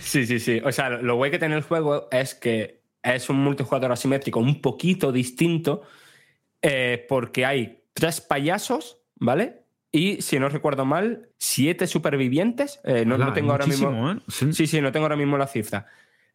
Sí, 0.00 0.24
sí, 0.24 0.40
sí. 0.40 0.58
O 0.64 0.72
sea, 0.72 0.88
lo 0.88 1.16
guay 1.16 1.30
que 1.30 1.38
tiene 1.38 1.56
el 1.56 1.62
juego 1.62 2.08
es 2.12 2.34
que 2.34 2.81
es 3.02 3.28
un 3.28 3.36
multijugador 3.36 3.92
asimétrico 3.92 4.38
un 4.38 4.60
poquito 4.60 5.12
distinto 5.12 5.82
eh, 6.60 7.04
porque 7.08 7.44
hay 7.44 7.82
tres 7.92 8.20
payasos, 8.20 8.98
¿vale? 9.16 9.64
Y 9.90 10.22
si 10.22 10.38
no 10.38 10.48
recuerdo 10.48 10.84
mal, 10.84 11.28
siete 11.38 11.86
supervivientes. 11.86 12.80
Eh, 12.84 13.04
no, 13.04 13.16
Hola, 13.16 13.26
no 13.26 13.32
tengo 13.32 13.52
ahora 13.52 13.66
mismo. 13.66 14.12
¿eh? 14.12 14.18
Sí. 14.28 14.52
Sí, 14.52 14.66
sí, 14.66 14.80
no 14.80 14.92
tengo 14.92 15.04
ahora 15.04 15.16
mismo 15.16 15.36
la 15.36 15.46
cifra. 15.46 15.86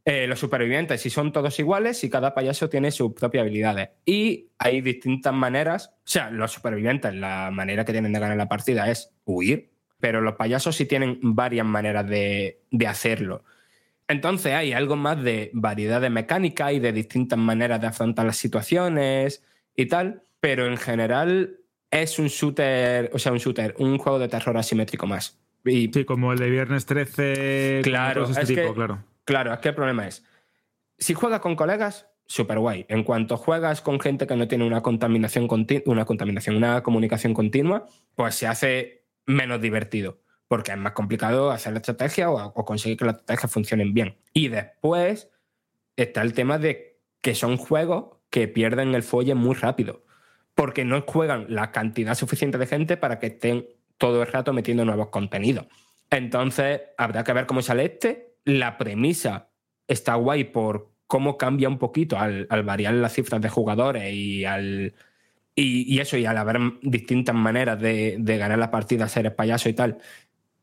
Los 0.05 0.39
supervivientes, 0.39 1.01
si 1.01 1.09
son 1.09 1.33
todos 1.33 1.59
iguales, 1.59 2.01
y 2.05 2.09
cada 2.09 2.33
payaso 2.33 2.69
tiene 2.69 2.91
sus 2.91 3.11
propias 3.11 3.41
habilidades. 3.41 3.89
Y 4.05 4.51
hay 4.57 4.79
distintas 4.79 5.33
maneras. 5.33 5.91
O 5.97 6.01
sea, 6.05 6.31
los 6.31 6.49
supervivientes, 6.49 7.13
la 7.13 7.51
manera 7.51 7.83
que 7.83 7.91
tienen 7.91 8.13
de 8.13 8.19
ganar 8.21 8.37
la 8.37 8.47
partida 8.47 8.89
es 8.89 9.11
huir, 9.25 9.69
pero 9.99 10.21
los 10.21 10.35
payasos 10.35 10.77
sí 10.77 10.85
tienen 10.85 11.19
varias 11.21 11.65
maneras 11.65 12.07
de, 12.07 12.61
de 12.71 12.87
hacerlo. 12.87 13.43
Entonces 14.07 14.53
hay 14.53 14.73
algo 14.73 14.95
más 14.95 15.21
de 15.21 15.51
variedad 15.53 15.99
de 15.99 16.09
mecánica 16.09 16.71
y 16.71 16.79
de 16.79 16.93
distintas 16.93 17.37
maneras 17.37 17.81
de 17.81 17.87
afrontar 17.87 18.25
las 18.25 18.37
situaciones 18.37 19.43
y 19.75 19.87
tal, 19.87 20.23
pero 20.39 20.65
en 20.65 20.77
general 20.77 21.57
es 21.91 22.19
un 22.19 22.27
shooter, 22.27 23.09
o 23.13 23.19
sea, 23.19 23.31
un 23.31 23.37
shooter, 23.39 23.75
un 23.79 23.97
juego 23.97 24.19
de 24.19 24.27
terror 24.27 24.57
asimétrico 24.57 25.07
más. 25.07 25.39
Y 25.65 25.91
Sí, 25.93 26.05
como 26.05 26.31
el 26.31 26.39
de 26.39 26.49
Viernes 26.49 26.85
13. 26.85 27.81
como 27.81 27.83
Claro, 27.83 28.23
es 28.23 28.37
este 28.37 28.55
que, 28.55 28.61
tipo, 28.61 28.73
claro. 28.73 29.03
claro, 29.25 29.53
es 29.53 29.59
que 29.59 29.69
el 29.69 29.75
problema 29.75 30.07
es, 30.07 30.23
si 30.97 31.13
juegas 31.13 31.41
con 31.41 31.55
colegas, 31.55 32.07
súper 32.25 32.59
guay. 32.59 32.85
En 32.89 33.03
cuanto 33.03 33.37
juegas 33.37 33.81
con 33.81 33.99
gente 33.99 34.27
que 34.27 34.35
no 34.35 34.47
tiene 34.47 34.65
una 34.65 34.81
contaminación 34.81 35.47
una 35.85 36.05
contaminación, 36.05 36.55
una 36.55 36.83
comunicación 36.83 37.33
continua, 37.33 37.87
pues 38.15 38.35
se 38.35 38.47
hace 38.47 39.05
menos 39.25 39.61
divertido, 39.61 40.19
porque 40.47 40.71
es 40.71 40.77
más 40.77 40.93
complicado 40.93 41.51
hacer 41.51 41.73
la 41.73 41.79
estrategia 41.79 42.29
o, 42.29 42.65
conseguir 42.65 42.97
que 42.97 43.05
las 43.05 43.15
estrategias 43.15 43.51
funcionen 43.51 43.93
bien. 43.93 44.17
Y 44.33 44.47
después 44.47 45.29
está 45.95 46.21
el 46.21 46.33
tema 46.33 46.57
de 46.57 46.99
que 47.21 47.35
son 47.35 47.57
juegos 47.57 48.17
que 48.29 48.47
pierden 48.47 48.95
el 48.95 49.03
fuelle 49.03 49.35
muy 49.35 49.55
rápido, 49.55 50.03
porque 50.55 50.85
no 50.85 51.01
juegan 51.01 51.45
la 51.49 51.71
cantidad 51.71 52.15
suficiente 52.15 52.57
de 52.57 52.67
gente 52.67 52.97
para 52.97 53.19
que 53.19 53.27
estén 53.27 53.67
todo 53.97 54.21
el 54.21 54.27
rato 54.27 54.53
metiendo 54.53 54.85
nuevos 54.85 55.09
contenidos. 55.09 55.65
Entonces, 56.09 56.81
habrá 56.97 57.23
que 57.23 57.33
ver 57.33 57.45
cómo 57.45 57.61
sale 57.61 57.85
este. 57.85 58.35
La 58.45 58.77
premisa 58.77 59.49
está 59.87 60.15
guay 60.15 60.45
por 60.45 60.91
cómo 61.07 61.37
cambia 61.37 61.69
un 61.69 61.79
poquito 61.79 62.17
al, 62.17 62.47
variar 62.63 62.93
las 62.93 63.13
cifras 63.13 63.41
de 63.41 63.49
jugadores 63.49 64.13
y 64.13 64.45
al. 64.45 64.93
Y, 65.55 65.91
y 65.91 65.99
eso, 65.99 66.17
y 66.17 66.25
al 66.25 66.37
haber 66.37 66.59
distintas 66.83 67.35
maneras 67.35 67.79
de, 67.79 68.17
de 68.19 68.37
ganar 68.37 68.59
la 68.59 68.69
partida, 68.69 69.09
ser 69.09 69.25
el 69.25 69.33
payaso 69.33 69.69
y 69.69 69.73
tal. 69.73 69.97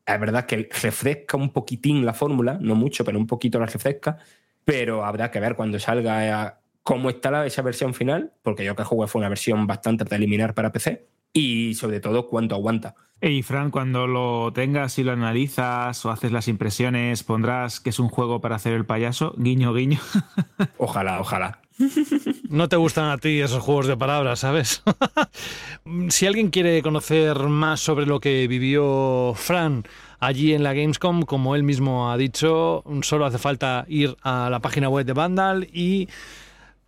Es 0.05 0.19
verdad 0.19 0.45
que 0.45 0.69
refresca 0.81 1.35
un 1.37 1.51
poquitín 1.51 2.05
la 2.05 2.13
fórmula, 2.13 2.57
no 2.61 2.75
mucho, 2.75 3.03
pero 3.03 3.17
un 3.17 3.25
poquito 3.27 3.59
la 3.59 3.65
refresca. 3.65 4.17
Pero 4.63 5.03
habrá 5.05 5.31
que 5.31 5.39
ver 5.39 5.55
cuando 5.55 5.79
salga 5.79 6.47
eh, 6.47 6.53
cómo 6.83 7.09
está 7.09 7.31
la- 7.31 7.45
esa 7.45 7.61
versión 7.61 7.93
final, 7.93 8.31
porque 8.43 8.63
yo 8.63 8.75
que 8.75 8.83
jugué 8.83 9.07
fue 9.07 9.19
una 9.19 9.29
versión 9.29 9.65
bastante 9.67 10.05
preliminar 10.05 10.53
para 10.53 10.71
PC. 10.71 11.07
Y 11.33 11.73
sobre 11.75 11.99
todo, 11.99 12.27
cuánto 12.29 12.55
aguanta. 12.55 12.95
Y 13.21 13.41
Fran, 13.41 13.71
cuando 13.71 14.07
lo 14.07 14.53
tengas 14.53 14.97
y 14.99 15.03
lo 15.03 15.11
analizas 15.13 16.05
o 16.05 16.11
haces 16.11 16.31
las 16.31 16.47
impresiones, 16.47 17.23
pondrás 17.23 17.79
que 17.79 17.89
es 17.89 17.99
un 17.99 18.07
juego 18.09 18.39
para 18.41 18.55
hacer 18.55 18.73
el 18.73 18.85
payaso, 18.85 19.33
guiño, 19.37 19.73
guiño. 19.73 19.99
Ojalá, 20.77 21.19
ojalá. 21.19 21.59
No 22.49 22.69
te 22.69 22.75
gustan 22.75 23.09
a 23.09 23.17
ti 23.17 23.41
esos 23.41 23.61
juegos 23.61 23.87
de 23.87 23.97
palabras, 23.97 24.39
¿sabes? 24.39 24.83
si 26.09 26.25
alguien 26.25 26.49
quiere 26.49 26.81
conocer 26.81 27.37
más 27.39 27.81
sobre 27.81 28.05
lo 28.05 28.19
que 28.19 28.47
vivió 28.47 29.33
Fran 29.35 29.83
allí 30.19 30.53
en 30.53 30.63
la 30.63 30.73
Gamescom, 30.73 31.23
como 31.23 31.55
él 31.55 31.63
mismo 31.63 32.11
ha 32.11 32.17
dicho, 32.17 32.83
solo 33.01 33.25
hace 33.25 33.37
falta 33.37 33.85
ir 33.87 34.15
a 34.21 34.49
la 34.49 34.59
página 34.59 34.89
web 34.89 35.05
de 35.05 35.13
Vandal 35.13 35.67
y 35.73 36.07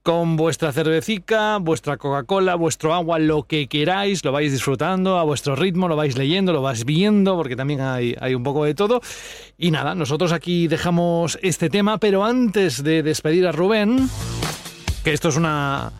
con 0.07 0.37
vuestra 0.37 0.71
cervecica, 0.71 1.57
vuestra 1.57 1.97
Coca-Cola, 1.97 2.55
vuestro 2.55 2.93
agua, 2.93 3.19
lo 3.19 3.43
que 3.43 3.67
queráis, 3.67 4.23
lo 4.23 4.31
vais 4.31 4.53
disfrutando 4.53 5.17
a 5.17 5.23
vuestro 5.23 5.53
ritmo, 5.57 5.89
lo 5.89 5.97
vais 5.97 6.17
leyendo, 6.17 6.53
lo 6.53 6.61
vais 6.61 6.85
viendo, 6.85 7.35
porque 7.35 7.57
también 7.57 7.81
hay, 7.81 8.15
hay 8.21 8.33
un 8.33 8.43
poco 8.43 8.63
de 8.63 8.73
todo. 8.73 9.01
Y 9.57 9.69
nada, 9.69 9.95
nosotros 9.95 10.31
aquí 10.31 10.69
dejamos 10.69 11.37
este 11.41 11.69
tema, 11.69 11.97
pero 11.97 12.23
antes 12.23 12.83
de 12.83 13.03
despedir 13.03 13.47
a 13.47 13.51
Rubén, 13.51 14.09
que 15.07 15.13
esto 15.13 15.29
es 15.29 15.37
una 15.37 15.93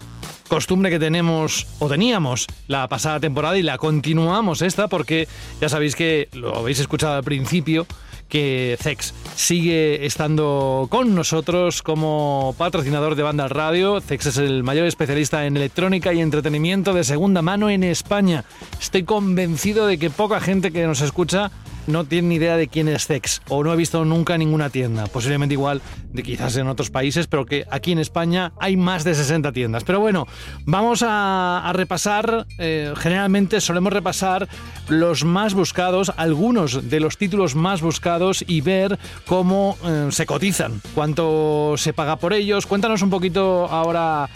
costumbre 0.50 0.92
que 0.92 1.00
tenemos 1.00 1.66
o 1.80 1.88
teníamos 1.88 2.46
la 2.68 2.90
pasada 2.90 3.22
temporada 3.22 3.58
y 3.58 3.62
la 3.62 3.78
continuamos 3.78 4.62
esta 4.62 4.90
porque 4.90 5.30
ya 5.62 5.70
sabéis 5.70 5.96
que 5.96 6.28
lo 6.34 6.58
habéis 6.58 6.82
escuchado 6.82 7.16
al 7.16 7.24
principio 7.24 7.88
que 8.28 8.78
Zex 8.82 9.14
sigue 9.34 10.06
estando 10.06 10.88
con 10.92 11.16
nosotros 11.16 11.82
como 11.84 12.54
patrocinador 12.58 13.16
de 13.16 13.24
Banda 13.24 13.48
Radio. 13.48 14.02
Zex 14.02 14.26
es 14.26 14.38
el 14.40 14.64
mayor 14.64 14.86
especialista 14.88 15.46
en 15.46 15.56
electrónica 15.56 16.12
y 16.12 16.20
entretenimiento 16.20 16.94
de 16.94 17.06
segunda 17.06 17.42
mano 17.42 17.70
en 17.70 17.86
España. 17.86 18.44
Estoy 18.78 19.04
convencido 19.04 19.88
de 19.88 19.98
que 19.98 20.10
poca 20.10 20.42
gente 20.42 20.72
que 20.72 20.86
nos 20.86 21.00
escucha 21.00 21.50
no 21.88 22.06
tiene 22.06 22.28
ni 22.28 22.36
idea 22.36 22.58
de 22.58 22.68
quién 22.68 22.88
es 22.88 23.08
Zex 23.08 23.42
o 23.50 23.64
no 23.64 23.72
ha 23.72 23.76
visto 23.76 24.04
nunca 24.06 24.38
ninguna 24.38 24.70
tienda. 24.70 25.08
Posiblemente 25.08 25.54
igual 25.54 25.82
de 26.12 26.24
quizás 26.24 26.56
en 26.58 26.68
otros 26.68 26.90
países, 26.90 27.28
pero 27.28 27.46
que 27.46 27.66
aquí 27.72 27.92
en 27.92 28.00
España 28.00 28.52
hay 28.60 28.78
más 28.78 29.04
de 29.04 29.16
60 29.16 29.52
tiendas. 29.52 29.84
Pero 29.84 30.00
bueno, 30.00 30.28
vamos 30.66 31.04
a, 31.06 31.72
repasar, 31.74 32.46
eh, 32.60 32.94
generalmente 32.98 33.62
solemos 33.62 33.94
repasar 33.94 34.48
los 34.90 35.24
más 35.24 35.54
buscados, 35.54 36.12
algunos 36.18 36.90
de 36.90 37.00
los 37.00 37.18
títulos 37.18 37.56
más 37.56 37.82
buscados 37.82 38.44
y 38.48 38.62
ver 38.62 39.00
cómo 39.26 39.78
eh, 39.86 40.08
se 40.12 40.26
cotizan, 40.26 40.82
cuánto 40.94 41.76
se 41.78 41.94
paga 41.94 42.18
por 42.18 42.34
ellos. 42.34 42.66
Cuéntanos 42.66 43.02
un 43.02 43.10
poquito 43.10 43.68
ahora, 43.68 44.30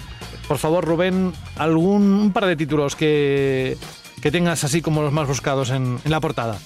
por 0.47 0.57
favor, 0.57 0.85
Rubén, 0.85 1.33
algún 1.57 2.01
un 2.01 2.33
par 2.33 2.45
de 2.45 2.55
títulos 2.55 2.95
que, 2.95 3.77
tengas 4.21 4.63
así 4.63 4.81
como 4.81 5.01
los 5.01 5.11
más 5.11 5.27
buscados 5.27 5.71
en 5.71 5.99
la 6.05 6.19
portada. 6.19 6.59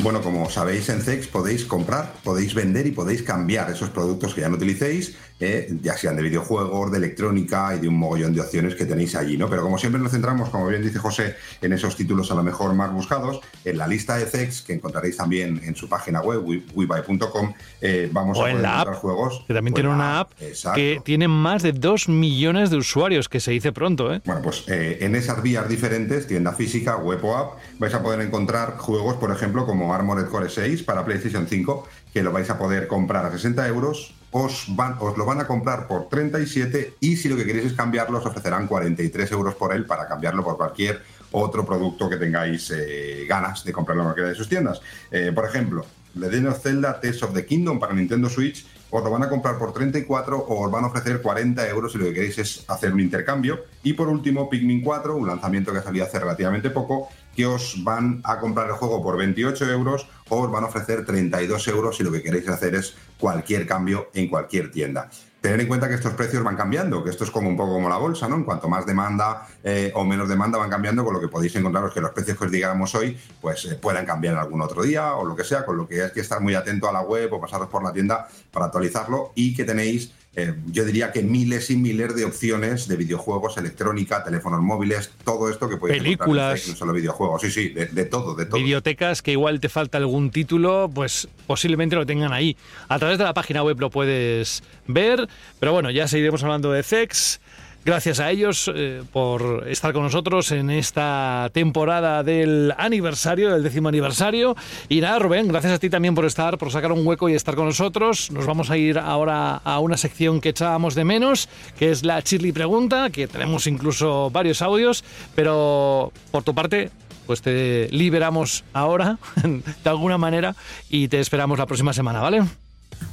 Bueno, 0.00 0.22
como 0.22 0.48
sabéis 0.48 0.88
en 0.90 1.02
CEX 1.02 1.26
podéis 1.26 1.64
comprar, 1.64 2.14
podéis 2.22 2.54
vender 2.54 2.86
y 2.86 2.92
podéis 2.92 3.22
cambiar 3.22 3.68
esos 3.70 3.90
productos 3.90 4.32
que 4.32 4.42
ya 4.42 4.48
no 4.48 4.54
utilicéis, 4.54 5.16
eh, 5.40 5.72
ya 5.82 5.96
sean 5.96 6.16
de 6.16 6.22
videojuegos, 6.22 6.90
de 6.90 6.98
electrónica 6.98 7.74
y 7.76 7.80
de 7.80 7.88
un 7.88 7.96
mogollón 7.96 8.34
de 8.34 8.40
opciones 8.40 8.74
que 8.74 8.86
tenéis 8.86 9.14
allí, 9.14 9.36
¿no? 9.36 9.48
Pero 9.48 9.62
como 9.62 9.78
siempre 9.78 10.00
nos 10.00 10.10
centramos, 10.12 10.48
como 10.50 10.66
bien 10.66 10.82
dice 10.82 10.98
José, 10.98 11.36
en 11.62 11.72
esos 11.72 11.94
títulos 11.96 12.30
a 12.30 12.34
lo 12.34 12.42
mejor 12.42 12.74
más 12.74 12.92
buscados, 12.92 13.40
en 13.64 13.78
la 13.78 13.86
lista 13.86 14.16
de 14.16 14.26
CEX, 14.26 14.62
que 14.62 14.72
encontraréis 14.74 15.16
también 15.16 15.60
en 15.64 15.76
su 15.76 15.88
página 15.88 16.20
web, 16.20 16.42
wi- 16.44 16.64
wibuy.com, 16.74 17.52
eh, 17.80 18.08
vamos 18.12 18.36
O 18.38 18.40
a 18.40 18.44
poder 18.44 18.56
encontrar 18.56 18.88
app, 18.88 18.94
juegos. 19.00 19.44
que 19.46 19.54
también 19.54 19.72
en 19.72 19.74
tiene 19.74 19.88
una 19.90 20.20
app 20.20 20.32
exacto. 20.40 20.76
que 20.76 21.00
tiene 21.04 21.28
más 21.28 21.62
de 21.62 21.72
2 21.72 22.08
millones 22.08 22.70
de 22.70 22.76
usuarios, 22.76 23.28
que 23.28 23.40
se 23.40 23.52
dice 23.52 23.72
pronto, 23.72 24.12
¿eh? 24.12 24.20
Bueno, 24.24 24.42
pues 24.42 24.64
eh, 24.68 24.98
en 25.02 25.14
esas 25.14 25.42
vías 25.42 25.68
diferentes, 25.68 26.26
tienda 26.26 26.52
física, 26.52 26.96
web 26.96 27.24
o 27.24 27.36
app, 27.36 27.58
vais 27.78 27.94
a 27.94 28.02
poder 28.02 28.20
encontrar 28.20 28.76
juegos, 28.78 29.16
por 29.16 29.30
ejemplo, 29.30 29.66
como 29.66 29.94
Armored 29.94 30.26
Core 30.26 30.48
6 30.50 30.82
para 30.82 31.04
PlayStation 31.04 31.46
5, 31.46 31.86
que 32.12 32.22
lo 32.22 32.32
vais 32.32 32.50
a 32.50 32.58
poder 32.58 32.88
comprar 32.88 33.24
a 33.24 33.30
60 33.30 33.66
euros, 33.68 34.14
os, 34.44 34.66
van, 34.68 34.96
lo 34.98 35.24
van 35.24 35.40
a 35.40 35.46
comprar 35.46 35.86
por 35.86 36.08
37 36.08 36.94
y 37.00 37.16
si 37.16 37.28
lo 37.28 37.36
que 37.36 37.44
queréis 37.44 37.66
es 37.66 37.72
cambiarlo, 37.72 38.18
os 38.18 38.26
ofrecerán 38.26 38.66
43 38.66 39.32
euros 39.32 39.54
por 39.54 39.74
él 39.74 39.84
para 39.84 40.06
cambiarlo 40.06 40.44
por 40.44 40.56
cualquier 40.56 41.02
otro 41.32 41.64
producto 41.66 42.08
que 42.08 42.16
tengáis 42.16 42.72
eh, 42.74 43.26
ganas 43.28 43.64
de 43.64 43.72
comprarlo 43.72 44.02
en 44.02 44.06
cualquiera 44.08 44.30
de 44.30 44.34
sus 44.34 44.48
tiendas. 44.48 44.80
Eh, 45.10 45.32
por 45.34 45.44
ejemplo, 45.44 45.84
Legend 46.14 46.48
of 46.48 46.62
Zelda 46.62 47.00
Tales 47.00 47.22
of 47.22 47.34
the 47.34 47.44
Kingdom 47.44 47.78
para 47.78 47.92
Nintendo 47.94 48.28
Switch 48.28 48.66
os 48.90 49.04
lo 49.04 49.10
van 49.10 49.22
a 49.22 49.28
comprar 49.28 49.58
por 49.58 49.72
34 49.72 50.38
o 50.38 50.64
os 50.64 50.70
van 50.70 50.84
a 50.84 50.86
ofrecer 50.86 51.20
40 51.20 51.68
euros 51.68 51.92
si 51.92 51.98
lo 51.98 52.06
que 52.06 52.14
queréis 52.14 52.38
es 52.38 52.64
hacer 52.68 52.92
un 52.92 53.00
intercambio. 53.00 53.64
Y 53.82 53.92
por 53.92 54.08
último, 54.08 54.48
Pikmin 54.48 54.82
4, 54.82 55.14
un 55.14 55.26
lanzamiento 55.26 55.74
que 55.74 55.82
salió 55.82 56.04
hace 56.04 56.18
relativamente 56.18 56.70
poco, 56.70 57.08
que 57.36 57.44
os 57.44 57.84
van 57.84 58.20
a 58.24 58.38
comprar 58.38 58.68
el 58.68 58.74
juego 58.74 59.02
por 59.02 59.18
28 59.18 59.70
euros 59.70 60.08
o 60.30 60.40
os 60.40 60.50
van 60.50 60.64
a 60.64 60.68
ofrecer 60.68 61.04
32 61.04 61.68
euros 61.68 61.96
si 61.96 62.02
lo 62.02 62.10
que 62.10 62.22
queréis 62.22 62.48
hacer 62.48 62.74
es 62.74 62.96
cualquier 63.18 63.66
cambio 63.66 64.10
en 64.14 64.28
cualquier 64.28 64.70
tienda. 64.70 65.10
Tener 65.40 65.60
en 65.60 65.68
cuenta 65.68 65.88
que 65.88 65.94
estos 65.94 66.14
precios 66.14 66.42
van 66.42 66.56
cambiando, 66.56 67.04
que 67.04 67.10
esto 67.10 67.22
es 67.22 67.30
como 67.30 67.48
un 67.48 67.56
poco 67.56 67.74
como 67.74 67.88
la 67.88 67.96
bolsa, 67.96 68.28
¿no? 68.28 68.34
En 68.34 68.42
cuanto 68.42 68.68
más 68.68 68.84
demanda 68.84 69.46
eh, 69.62 69.92
o 69.94 70.04
menos 70.04 70.28
demanda 70.28 70.58
van 70.58 70.68
cambiando, 70.68 71.04
con 71.04 71.14
lo 71.14 71.20
que 71.20 71.28
podéis 71.28 71.54
encontraros 71.54 71.94
que 71.94 72.00
los 72.00 72.10
precios 72.10 72.36
que 72.36 72.46
os 72.46 72.50
digamos 72.50 72.92
hoy, 72.96 73.16
pues 73.40 73.64
eh, 73.66 73.76
puedan 73.76 74.04
cambiar 74.04 74.36
algún 74.36 74.60
otro 74.62 74.82
día 74.82 75.14
o 75.14 75.24
lo 75.24 75.36
que 75.36 75.44
sea, 75.44 75.64
con 75.64 75.76
lo 75.76 75.86
que 75.86 76.02
hay 76.02 76.10
que 76.10 76.20
estar 76.20 76.40
muy 76.40 76.56
atento 76.56 76.88
a 76.88 76.92
la 76.92 77.02
web 77.02 77.32
o 77.32 77.40
pasaros 77.40 77.68
por 77.68 77.84
la 77.84 77.92
tienda 77.92 78.26
para 78.50 78.66
actualizarlo 78.66 79.30
y 79.36 79.54
que 79.54 79.62
tenéis, 79.62 80.12
eh, 80.38 80.54
yo 80.66 80.84
diría 80.84 81.10
que 81.10 81.22
miles 81.22 81.68
y 81.70 81.76
miles 81.76 82.14
de 82.14 82.24
opciones 82.24 82.86
de 82.86 82.96
videojuegos, 82.96 83.56
electrónica, 83.56 84.22
teléfonos 84.22 84.60
móviles, 84.60 85.10
todo 85.24 85.50
esto 85.50 85.68
que 85.68 85.74
en 85.74 85.80
Películas. 85.80 86.68
No 86.68 86.76
solo 86.76 86.92
videojuegos, 86.92 87.42
sí, 87.42 87.50
sí, 87.50 87.70
de, 87.70 87.86
de 87.86 88.04
todo, 88.04 88.36
de 88.36 88.46
todo. 88.46 88.58
Bibliotecas 88.58 89.20
que 89.20 89.32
igual 89.32 89.58
te 89.58 89.68
falta 89.68 89.98
algún 89.98 90.30
título, 90.30 90.88
pues 90.94 91.26
posiblemente 91.48 91.96
lo 91.96 92.06
tengan 92.06 92.32
ahí. 92.32 92.56
A 92.88 93.00
través 93.00 93.18
de 93.18 93.24
la 93.24 93.34
página 93.34 93.64
web 93.64 93.80
lo 93.80 93.90
puedes 93.90 94.62
ver, 94.86 95.28
pero 95.58 95.72
bueno, 95.72 95.90
ya 95.90 96.06
seguiremos 96.06 96.44
hablando 96.44 96.70
de 96.70 96.84
Zex. 96.84 97.40
Gracias 97.84 98.20
a 98.20 98.30
ellos 98.30 98.70
eh, 98.74 99.02
por 99.12 99.66
estar 99.66 99.92
con 99.94 100.02
nosotros 100.02 100.52
en 100.52 100.68
esta 100.68 101.48
temporada 101.54 102.22
del 102.22 102.74
aniversario, 102.76 103.50
del 103.50 103.62
décimo 103.62 103.88
aniversario. 103.88 104.56
Y 104.88 105.00
nada, 105.00 105.18
Rubén, 105.18 105.48
gracias 105.48 105.72
a 105.72 105.78
ti 105.78 105.88
también 105.88 106.14
por 106.14 106.26
estar, 106.26 106.58
por 106.58 106.70
sacar 106.70 106.92
un 106.92 107.06
hueco 107.06 107.28
y 107.28 107.34
estar 107.34 107.54
con 107.54 107.64
nosotros. 107.64 108.30
Nos 108.30 108.44
vamos 108.44 108.70
a 108.70 108.76
ir 108.76 108.98
ahora 108.98 109.56
a 109.56 109.78
una 109.78 109.96
sección 109.96 110.40
que 110.40 110.50
echábamos 110.50 110.94
de 110.94 111.04
menos, 111.04 111.48
que 111.78 111.90
es 111.90 112.04
la 112.04 112.20
Chirly 112.20 112.52
Pregunta, 112.52 113.08
que 113.10 113.26
tenemos 113.26 113.66
incluso 113.66 114.28
varios 114.30 114.60
audios, 114.60 115.02
pero 115.34 116.12
por 116.30 116.42
tu 116.42 116.54
parte, 116.54 116.90
pues 117.26 117.40
te 117.40 117.88
liberamos 117.90 118.64
ahora, 118.74 119.18
de 119.42 119.90
alguna 119.90 120.18
manera, 120.18 120.54
y 120.90 121.08
te 121.08 121.20
esperamos 121.20 121.58
la 121.58 121.66
próxima 121.66 121.92
semana, 121.92 122.20
¿vale? 122.20 122.42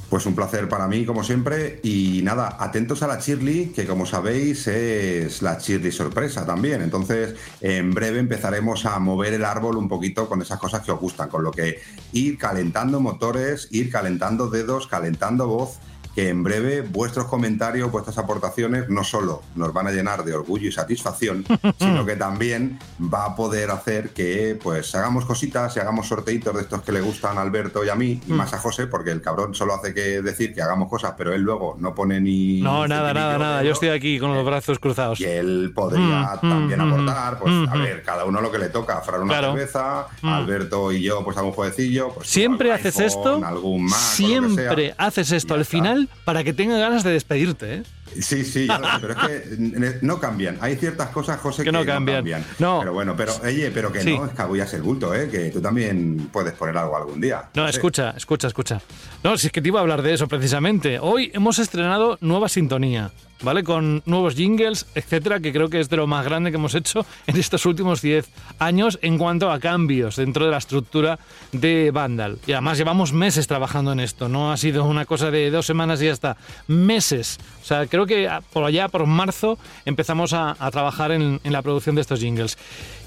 Pues 0.08 0.24
un 0.24 0.36
placer 0.36 0.68
para 0.68 0.86
mí, 0.86 1.04
como 1.04 1.24
siempre. 1.24 1.80
Y 1.82 2.20
nada, 2.22 2.56
atentos 2.60 3.02
a 3.02 3.08
la 3.08 3.18
Cheerly, 3.18 3.72
que 3.74 3.86
como 3.86 4.06
sabéis 4.06 4.66
es 4.68 5.42
la 5.42 5.58
Cheerly 5.58 5.90
sorpresa 5.90 6.46
también. 6.46 6.80
Entonces, 6.82 7.34
en 7.60 7.92
breve 7.92 8.20
empezaremos 8.20 8.86
a 8.86 8.98
mover 9.00 9.34
el 9.34 9.44
árbol 9.44 9.76
un 9.76 9.88
poquito 9.88 10.28
con 10.28 10.40
esas 10.42 10.60
cosas 10.60 10.82
que 10.82 10.92
os 10.92 11.00
gustan. 11.00 11.28
Con 11.28 11.42
lo 11.42 11.50
que 11.50 11.80
ir 12.12 12.38
calentando 12.38 13.00
motores, 13.00 13.68
ir 13.72 13.90
calentando 13.90 14.48
dedos, 14.48 14.86
calentando 14.86 15.48
voz 15.48 15.78
que 16.16 16.30
en 16.30 16.42
breve 16.42 16.80
vuestros 16.80 17.26
comentarios, 17.26 17.92
vuestras 17.92 18.16
aportaciones 18.16 18.88
no 18.88 19.04
solo 19.04 19.42
nos 19.54 19.72
van 19.74 19.86
a 19.86 19.90
llenar 19.92 20.24
de 20.24 20.32
orgullo 20.34 20.66
y 20.68 20.72
satisfacción, 20.72 21.44
sino 21.78 22.06
que 22.06 22.16
también 22.16 22.78
va 23.00 23.26
a 23.26 23.36
poder 23.36 23.70
hacer 23.70 24.10
que 24.10 24.58
pues 24.62 24.94
hagamos 24.94 25.26
cositas 25.26 25.76
y 25.76 25.80
hagamos 25.80 26.08
sorteitos 26.08 26.54
de 26.54 26.62
estos 26.62 26.80
que 26.82 26.90
le 26.90 27.02
gustan 27.02 27.36
a 27.36 27.42
Alberto 27.42 27.84
y 27.84 27.90
a 27.90 27.94
mí, 27.94 28.18
y 28.26 28.32
Mm. 28.32 28.36
más 28.36 28.54
a 28.54 28.58
José, 28.58 28.86
porque 28.86 29.10
el 29.10 29.20
cabrón 29.20 29.54
solo 29.54 29.74
hace 29.74 29.92
que 29.92 30.22
decir 30.22 30.54
que 30.54 30.62
hagamos 30.62 30.88
cosas, 30.88 31.12
pero 31.18 31.34
él 31.34 31.42
luego 31.42 31.76
no 31.78 31.94
pone 31.94 32.18
ni... 32.18 32.62
No, 32.62 32.88
nada, 32.88 33.12
nada, 33.12 33.36
nada. 33.36 33.62
Yo 33.62 33.72
estoy 33.72 33.90
aquí 33.90 34.18
con 34.18 34.34
los 34.34 34.44
brazos 34.44 34.78
cruzados. 34.78 35.20
Y 35.20 35.24
él 35.24 35.70
podría 35.74 36.06
Mm, 36.42 36.48
también 36.50 36.80
mm, 36.80 36.92
aportar, 36.92 37.38
pues 37.38 37.52
mm, 37.52 37.68
a 37.68 37.74
mm. 37.74 37.82
ver, 37.82 38.02
cada 38.02 38.24
uno 38.24 38.40
lo 38.40 38.50
que 38.50 38.58
le 38.58 38.70
toca, 38.70 39.02
Fran 39.02 39.20
una 39.22 39.34
Claro. 39.38 39.52
cerveza, 39.52 40.06
Mm. 40.22 40.28
Alberto 40.28 40.92
y 40.92 41.02
yo 41.02 41.22
pues 41.22 41.36
algún 41.36 41.52
jueguecillo, 41.52 42.08
pues 42.14 42.26
Siempre 42.28 42.72
haces 42.72 42.98
iPhone, 42.98 43.06
esto, 43.36 43.46
algún 43.46 43.84
Mac, 43.84 43.98
siempre 43.98 44.94
haces 44.96 45.30
esto 45.32 45.52
al 45.52 45.64
final 45.66 46.05
para 46.24 46.44
que 46.44 46.52
tenga 46.52 46.78
ganas 46.78 47.04
de 47.04 47.12
despedirte, 47.12 47.74
¿eh? 47.76 47.82
Sí, 48.22 48.44
sí, 48.44 48.66
ya 48.68 48.78
lo 48.78 48.86
sé, 48.86 48.92
pero 49.00 49.12
es 49.12 49.18
que 49.20 49.98
no 50.02 50.18
cambian. 50.20 50.58
Hay 50.60 50.76
ciertas 50.76 51.08
cosas, 51.10 51.38
José, 51.40 51.62
Que 51.62 51.66
que, 51.68 51.72
no 51.72 51.80
no 51.80 51.86
cambian. 51.86 52.16
cambian. 52.18 52.44
No. 52.58 52.78
Pero 52.80 52.92
bueno, 52.92 53.14
pero 53.16 53.32
oye, 53.44 53.70
pero 53.72 53.92
que 53.92 54.00
Sí. 54.02 54.16
no 54.16 54.26
escabullas 54.26 54.72
el 54.74 54.82
bulto, 54.82 55.14
¿eh? 55.14 55.28
Que 55.28 55.50
tú 55.50 55.60
también 55.60 56.28
puedes 56.32 56.52
poner 56.54 56.76
algo 56.78 56.96
algún 56.96 57.20
día. 57.20 57.48
No, 57.54 57.64
sé. 57.66 57.70
escucha, 57.70 58.14
escucha, 58.16 58.48
escucha. 58.48 58.80
No, 59.22 59.36
si 59.36 59.46
es 59.48 59.52
que 59.52 59.60
te 59.62 59.68
iba 59.68 59.80
a 59.80 59.82
hablar 59.82 60.02
de 60.02 60.14
eso 60.14 60.28
precisamente. 60.28 60.98
Hoy 61.00 61.30
hemos 61.34 61.58
estrenado 61.58 62.18
nueva 62.20 62.48
sintonía, 62.48 63.10
¿vale? 63.42 63.64
Con 63.64 64.02
nuevos 64.06 64.34
jingles, 64.34 64.86
etcétera, 64.94 65.40
que 65.40 65.52
creo 65.52 65.68
que 65.68 65.80
es 65.80 65.88
de 65.88 65.96
lo 65.96 66.06
más 66.06 66.24
grande 66.24 66.50
que 66.50 66.56
hemos 66.56 66.74
hecho 66.74 67.04
en 67.26 67.36
estos 67.36 67.66
últimos 67.66 68.00
10 68.02 68.28
años 68.60 68.98
en 69.02 69.18
cuanto 69.18 69.50
a 69.50 69.58
cambios 69.58 70.16
dentro 70.16 70.44
de 70.44 70.50
la 70.52 70.58
estructura 70.58 71.18
de 71.52 71.90
Vandal. 71.92 72.38
Y 72.46 72.52
además 72.52 72.78
llevamos 72.78 73.12
meses 73.12 73.46
trabajando 73.48 73.92
en 73.92 74.00
esto, 74.00 74.28
no 74.28 74.52
ha 74.52 74.56
sido 74.56 74.84
una 74.84 75.04
cosa 75.06 75.30
de 75.30 75.50
dos 75.50 75.66
semanas 75.66 76.00
y 76.02 76.06
ya 76.06 76.12
está. 76.12 76.36
Meses. 76.68 77.38
O 77.62 77.66
sea, 77.66 77.86
creo 77.86 78.05
que 78.06 78.28
por 78.52 78.64
allá, 78.64 78.88
por 78.88 79.06
marzo, 79.06 79.58
empezamos 79.84 80.32
a, 80.32 80.56
a 80.58 80.70
trabajar 80.70 81.12
en, 81.12 81.40
en 81.42 81.52
la 81.52 81.62
producción 81.62 81.94
de 81.94 82.00
estos 82.00 82.20
jingles. 82.20 82.56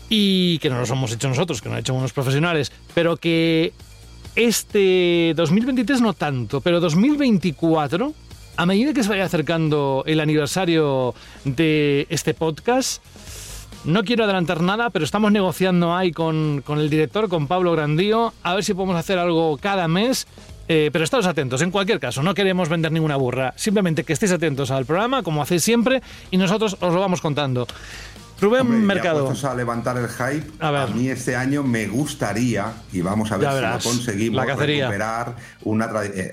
Y 0.09 0.57
que 0.59 0.69
no 0.69 0.79
los 0.79 0.89
hemos 0.89 1.11
hecho 1.11 1.29
nosotros, 1.29 1.61
que 1.61 1.69
no 1.69 1.73
lo 1.73 1.77
han 1.77 1.81
hecho 1.81 1.93
unos 1.93 2.13
profesionales, 2.13 2.71
pero 2.95 3.17
que 3.17 3.73
este 4.35 5.33
2023 5.35 6.01
no 6.01 6.13
tanto, 6.13 6.61
pero 6.61 6.79
2024, 6.79 8.13
a 8.57 8.65
medida 8.65 8.93
que 8.93 9.03
se 9.03 9.09
vaya 9.09 9.25
acercando 9.25 10.03
el 10.07 10.19
aniversario 10.19 11.13
de 11.45 12.07
este 12.09 12.33
podcast, 12.33 13.03
no 13.85 14.03
quiero 14.03 14.25
adelantar 14.25 14.61
nada, 14.61 14.89
pero 14.89 15.05
estamos 15.05 15.31
negociando 15.31 15.95
ahí 15.95 16.11
con, 16.11 16.61
con 16.65 16.79
el 16.79 16.89
director, 16.89 17.29
con 17.29 17.47
Pablo 17.47 17.71
Grandío, 17.71 18.33
a 18.43 18.55
ver 18.55 18.63
si 18.63 18.73
podemos 18.73 18.97
hacer 18.97 19.17
algo 19.19 19.57
cada 19.57 19.87
mes. 19.87 20.27
Eh, 20.71 20.91
pero 20.93 21.03
estaos 21.03 21.25
atentos, 21.25 21.63
en 21.63 21.71
cualquier 21.71 21.99
caso, 21.99 22.21
no 22.21 22.35
queremos 22.35 22.69
vender 22.69 22.91
ninguna 22.91 23.15
burra. 23.15 23.53
Simplemente 23.57 24.03
que 24.03 24.13
estéis 24.13 24.31
atentos 24.31 24.69
al 24.69 24.85
programa, 24.85 25.23
como 25.23 25.41
hacéis 25.41 25.63
siempre, 25.63 26.01
y 26.29 26.37
nosotros 26.37 26.77
os 26.79 26.93
lo 26.93 26.99
vamos 26.99 27.21
contando. 27.21 27.65
Rubén 28.39 28.61
Hombre, 28.61 28.77
ya 28.79 28.85
Mercado. 28.85 29.25
puestos 29.25 29.43
a 29.45 29.55
levantar 29.55 29.97
el 29.97 30.07
hype, 30.07 30.49
A 30.59 30.71
ver. 30.71 30.89
mí 30.91 31.09
este 31.09 31.35
año 31.35 31.63
me 31.63 31.87
gustaría, 31.87 32.71
y 32.93 33.01
vamos 33.01 33.31
a 33.31 33.37
ver 33.37 33.49
Ya 33.49 33.79
si 33.79 33.87
lo 33.87 33.91
conseguimos, 33.91 34.45
recuperar 34.45 35.35
una 35.63 35.89
tradición. 35.89 36.29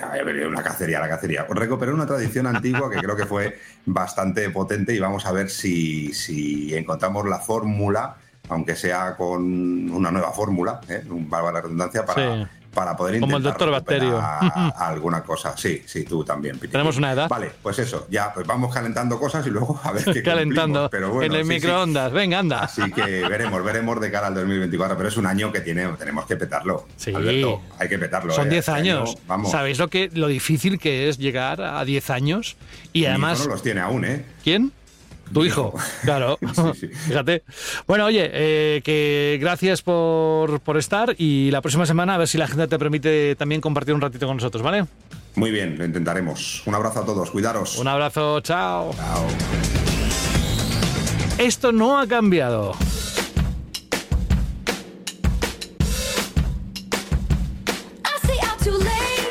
la 0.55 0.63
cacería, 0.63 1.01
la 1.01 1.09
cacería. 1.09 1.47
Recuperar 1.49 1.95
una 1.95 2.07
tradición 2.07 2.47
antigua 2.47 2.91
que 2.91 2.99
creo 2.99 3.17
que 3.17 3.27
fue 3.27 3.59
bastante 3.87 4.51
potente 4.51 4.95
y 4.95 5.01
vamos 5.01 5.25
a 5.27 5.33
ver 5.33 5.49
si, 5.51 6.13
si 6.13 6.75
encontramos 6.77 7.27
la 7.27 7.39
fórmula, 7.41 8.17
aunque 8.51 8.77
sea 8.77 9.17
con 9.17 9.91
una 9.91 10.11
nueva 10.11 10.31
fórmula, 10.31 10.81
¿eh? 10.89 11.03
un 11.11 11.29
la 11.31 11.61
redundancia, 11.61 12.05
para. 12.05 12.45
Sí. 12.45 12.49
Para 12.77 12.95
poder 12.97 13.19
Como 13.21 13.39
el 13.39 13.43
intentar 13.43 13.59
Dr. 13.69 13.73
Bacterio. 13.73 14.21
recuperar 14.21 14.75
alguna 14.79 15.23
cosa. 15.23 15.57
Sí, 15.57 15.83
sí, 15.87 16.05
tú 16.05 16.23
también. 16.23 16.59
Piti. 16.59 16.73
Tenemos 16.73 16.97
una 16.99 17.13
edad. 17.13 17.29
Vale, 17.29 17.51
pues 17.63 17.79
eso, 17.79 18.07
ya, 18.11 18.33
pues 18.35 18.47
vamos 18.47 18.73
calentando 18.73 19.19
cosas 19.19 19.47
y 19.47 19.51
luego 19.51 19.81
a 19.83 19.93
ver 19.93 20.05
qué 20.05 20.23
Calentando 20.23 20.89
pero 20.91 21.11
bueno, 21.11 21.25
en 21.35 21.41
el 21.41 21.47
sí, 21.47 21.49
sí. 21.49 21.55
microondas. 21.55 22.13
Venga, 22.13 22.39
anda. 22.39 22.61
Así 22.65 22.93
que 22.93 23.03
veremos, 23.29 23.65
veremos 23.65 23.99
de 24.01 24.11
cara 24.11 24.27
al 24.27 24.35
2024, 24.35 24.97
pero 24.97 25.09
es 25.09 25.17
un 25.17 25.27
año 25.27 25.51
que 25.51 25.61
tiene, 25.61 25.87
tenemos 25.99 26.27
que 26.27 26.37
petarlo. 26.37 26.87
Sí. 26.97 27.15
Alberto, 27.15 27.63
hay 27.79 27.89
que 27.89 27.99
petarlo. 27.99 28.35
Son 28.35 28.47
¿eh? 28.49 28.51
10 28.51 28.59
Este 28.61 28.71
año, 28.73 28.99
años. 28.99 29.17
vamos. 29.27 29.51
¿Sabéis 29.51 29.79
lo 29.79 29.89
que 29.89 30.11
lo 30.13 30.27
difícil 30.29 30.79
que 30.79 31.09
es 31.09 31.17
llegar 31.19 31.63
a 31.63 31.83
10 31.85 32.11
años? 32.11 32.57
Y 32.93 33.07
además. 33.07 33.41
no 33.41 33.53
los 33.55 33.63
tiene 33.63 33.81
aún, 33.81 34.05
¿eh? 34.05 34.25
¿Quién? 34.45 34.71
Tu 35.33 35.45
hijo. 35.45 35.75
Claro. 36.03 36.39
Fíjate. 37.07 37.43
Bueno, 37.87 38.07
oye, 38.07 38.31
eh, 38.33 38.81
que 38.85 39.39
gracias 39.41 39.83
por, 39.83 40.61
por 40.61 40.77
estar 40.77 41.15
y 41.19 41.51
la 41.51 41.61
próxima 41.61 41.87
semana 41.87 42.15
a 42.15 42.19
ver 42.19 42.29
si 42.29 42.39
la 42.39 42.45
agenda 42.45 42.67
te 42.67 42.79
permite 42.79 43.35
también 43.37 43.61
compartir 43.61 43.95
un 43.95 44.01
ratito 44.01 44.27
con 44.27 44.37
nosotros, 44.37 44.63
¿vale? 44.63 44.87
Muy 45.35 45.51
bien, 45.51 45.77
lo 45.77 45.85
intentaremos. 45.85 46.63
Un 46.67 46.75
abrazo 46.75 47.01
a 47.01 47.05
todos, 47.05 47.31
cuidaros. 47.31 47.79
Un 47.79 47.89
abrazo, 47.89 48.41
chao. 48.41 48.95
Esto 51.39 51.73
no 51.73 51.99
ha 51.99 52.07
cambiado. 52.07 52.73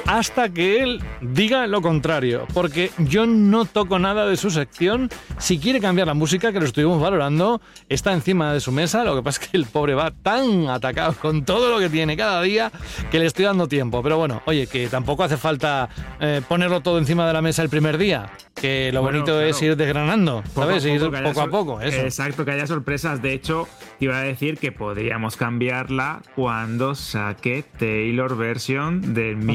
Hasta 0.06 0.50
que 0.50 0.82
él 0.84 1.02
diga 1.22 1.68
lo 1.68 1.82
contrario, 1.82 2.46
porque 2.54 2.92
yo 2.98 3.26
no 3.26 3.66
toco 3.66 4.00
nada 4.00 4.26
de 4.28 4.38
su 4.38 4.50
sección. 4.52 5.10
Si 5.38 5.60
quiere 5.60 5.80
cambiar 5.80 6.08
la 6.08 6.14
música, 6.14 6.52
que 6.52 6.60
lo 6.60 6.66
estuvimos 6.66 7.02
valorando, 7.02 7.62
está 7.90 8.14
encima 8.14 8.54
de 8.54 8.60
su 8.60 8.72
mesa. 8.72 9.04
Lo 9.04 9.16
que 9.16 9.24
pasa 9.24 9.42
es 9.42 9.50
que 9.50 9.58
el 9.58 9.66
pobre 9.66 9.94
va 9.96 10.12
tan 10.12 10.68
atacado 10.68 11.14
con 11.22 11.44
todo 11.46 11.70
lo 11.70 11.80
que 11.80 11.90
tiene 11.90 12.16
cada 12.16 12.42
día 12.42 12.72
que 13.12 13.20
le 13.20 13.26
estoy 13.26 13.46
dando 13.46 13.68
tiempo. 13.68 14.02
Pero 14.04 14.18
bueno, 14.18 14.42
oye, 14.46 14.68
que 14.68 14.88
tampoco 14.88 15.24
hace 15.24 15.38
falta 15.38 15.90
eh, 16.20 16.42
ponerlo 16.48 16.82
todo 16.82 16.98
encima 16.98 17.26
de 17.28 17.34
la 17.34 17.42
mesa 17.42 17.62
el 17.62 17.70
primer 17.70 17.98
día. 17.98 18.30
Que 18.54 18.92
lo 18.94 19.02
Bueno, 19.02 19.18
bonito 19.20 19.34
claro. 19.34 19.48
es 19.50 19.62
ir 19.62 19.76
desgranando, 19.76 20.42
Poco 20.54 20.68
¿sabes? 20.68 20.86
ir 20.86 21.00
poco, 21.00 21.12
que 21.12 21.18
haya 21.18 21.28
poco 21.28 21.42
a 21.42 21.48
poco. 21.50 21.82
Eso. 21.82 21.98
Exacto, 22.02 22.46
que 22.46 22.52
haya 22.52 22.66
sorpresas. 22.68 23.22
De 23.22 23.34
hecho, 23.34 23.68
te 24.00 24.06
iba 24.06 24.18
a 24.18 24.22
decir 24.22 24.58
que 24.58 24.72
podríamos 24.72 25.36
cambiarla 25.36 26.22
cuando 26.36 26.96
saque 26.96 27.66
Taylor 27.78 28.38
Version 28.38 29.14
del 29.14 29.36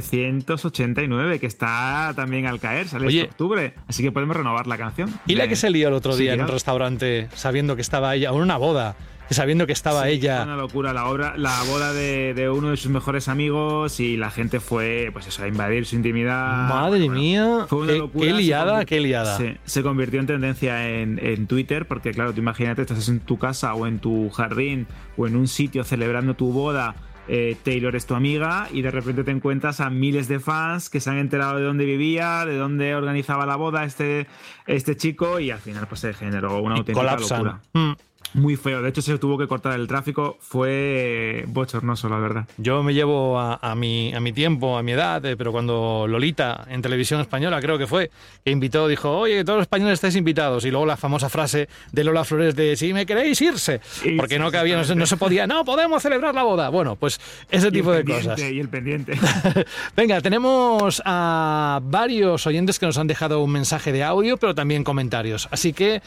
1989, 0.00 1.38
que 1.38 1.46
está 1.46 2.12
también 2.16 2.46
al 2.46 2.60
caer, 2.60 2.88
sale 2.88 3.06
Oye. 3.06 3.20
este 3.20 3.30
octubre. 3.30 3.74
Así 3.88 4.02
que 4.02 4.12
podemos 4.12 4.36
renovar 4.36 4.66
la 4.66 4.78
canción. 4.78 5.10
Y 5.26 5.34
la 5.34 5.44
De- 5.44 5.50
que 5.50 5.56
se 5.56 5.70
lió 5.70 5.88
el 5.88 5.94
otro 5.94 6.12
Sí, 6.12 6.22
día 6.22 6.34
en 6.34 6.42
un 6.42 6.48
restaurante 6.48 7.28
sabiendo 7.34 7.76
que 7.76 7.82
estaba 7.82 8.14
ella, 8.14 8.32
o 8.32 8.36
en 8.36 8.42
una 8.42 8.56
boda, 8.56 8.96
que 9.28 9.34
sabiendo 9.34 9.64
que 9.66 9.72
estaba 9.72 10.04
Sí, 10.04 10.10
ella. 10.10 10.42
una 10.42 10.56
locura 10.56 10.92
la 10.92 11.06
obra, 11.08 11.34
la 11.36 11.62
boda 11.68 11.92
de, 11.92 12.34
de 12.34 12.50
uno 12.50 12.70
de 12.70 12.76
sus 12.76 12.90
mejores 12.90 13.28
amigos 13.28 14.00
y 14.00 14.16
la 14.16 14.30
gente 14.30 14.58
fue, 14.58 15.10
pues 15.12 15.28
eso, 15.28 15.44
a 15.44 15.48
invadir 15.48 15.86
su 15.86 15.94
intimidad. 15.94 16.68
Madre 16.68 17.08
mía, 17.08 17.66
Fue 17.68 17.78
una 17.80 17.92
qué, 17.92 17.98
locura, 17.98 18.26
qué 18.26 18.32
se 18.32 18.38
liada, 18.38 18.84
qué 18.84 19.00
liada. 19.00 19.38
Se 19.64 19.82
convirtió 19.84 20.18
en 20.18 20.26
tendencia 20.26 20.88
en, 20.88 21.20
en 21.22 21.46
Twitter, 21.46 21.86
porque 21.86 22.10
claro, 22.10 22.32
tú 22.32 22.40
imagínate, 22.40 22.82
estás 22.82 23.08
en 23.08 23.20
tu 23.20 23.38
casa 23.38 23.72
o 23.74 23.86
en 23.86 24.00
tu 24.00 24.30
jardín 24.30 24.88
o 25.16 25.26
en 25.28 25.36
un 25.36 25.46
sitio 25.46 25.84
celebrando 25.84 26.34
tu 26.34 26.52
boda. 26.52 26.96
Eh, 27.32 27.56
Taylor 27.62 27.94
es 27.94 28.06
tu 28.06 28.16
amiga 28.16 28.66
y 28.72 28.82
de 28.82 28.90
repente 28.90 29.22
te 29.22 29.30
encuentras 29.30 29.78
a 29.80 29.88
miles 29.88 30.26
de 30.26 30.40
fans 30.40 30.90
que 30.90 30.98
se 30.98 31.10
han 31.10 31.18
enterado 31.18 31.58
de 31.58 31.62
dónde 31.64 31.84
vivía, 31.84 32.44
de 32.44 32.56
dónde 32.56 32.96
organizaba 32.96 33.46
la 33.46 33.54
boda 33.54 33.84
este, 33.84 34.26
este 34.66 34.96
chico 34.96 35.38
y 35.38 35.52
al 35.52 35.60
final 35.60 35.86
pues 35.86 36.00
se 36.00 36.12
generó 36.12 36.60
una 36.60 36.74
Y 36.74 36.78
auténtica 36.78 37.06
colapsan. 37.06 37.44
locura. 37.44 37.60
Mm. 37.74 37.92
Muy 38.34 38.56
feo. 38.56 38.82
De 38.82 38.88
hecho, 38.88 39.02
se 39.02 39.18
tuvo 39.18 39.38
que 39.38 39.46
cortar 39.46 39.78
el 39.78 39.86
tráfico. 39.86 40.36
Fue 40.40 41.44
bochornoso, 41.48 42.08
la 42.08 42.18
verdad. 42.18 42.48
Yo 42.58 42.82
me 42.82 42.94
llevo 42.94 43.38
a, 43.38 43.58
a 43.60 43.74
mi, 43.74 44.14
a 44.14 44.20
mi 44.20 44.32
tiempo, 44.32 44.78
a 44.78 44.82
mi 44.82 44.92
edad, 44.92 45.24
eh, 45.24 45.36
pero 45.36 45.52
cuando 45.52 46.06
Lolita, 46.08 46.66
en 46.68 46.82
televisión 46.82 47.20
española, 47.20 47.60
creo 47.60 47.78
que 47.78 47.86
fue, 47.86 48.10
que 48.44 48.50
invitó, 48.50 48.88
dijo, 48.88 49.10
oye, 49.10 49.44
todos 49.44 49.58
los 49.58 49.64
españoles 49.64 49.94
estáis 49.94 50.16
invitados. 50.16 50.64
Y 50.64 50.70
luego 50.70 50.86
la 50.86 50.96
famosa 50.96 51.28
frase 51.28 51.68
de 51.92 52.04
Lola 52.04 52.24
Flores 52.24 52.54
de, 52.54 52.76
si 52.76 52.92
me 52.92 53.06
queréis 53.06 53.40
irse. 53.40 53.80
Porque 54.16 54.38
no 54.38 54.50
cabía, 54.50 54.76
no 54.76 54.84
se, 54.84 54.94
no 54.94 55.06
se 55.06 55.16
podía, 55.16 55.46
no, 55.46 55.64
podemos 55.64 56.02
celebrar 56.02 56.34
la 56.34 56.42
boda. 56.42 56.68
Bueno, 56.68 56.96
pues 56.96 57.20
ese 57.50 57.70
tipo 57.70 57.92
de 57.92 58.04
cosas. 58.04 58.40
Y 58.40 58.60
el 58.60 58.68
pendiente. 58.68 59.18
Venga, 59.96 60.20
tenemos 60.20 61.02
a 61.04 61.80
varios 61.82 62.46
oyentes 62.46 62.78
que 62.78 62.86
nos 62.86 62.98
han 62.98 63.06
dejado 63.06 63.42
un 63.42 63.50
mensaje 63.50 63.92
de 63.92 64.02
audio, 64.02 64.36
pero 64.36 64.54
también 64.54 64.84
comentarios. 64.84 65.48
Así 65.50 65.72
que 65.72 66.02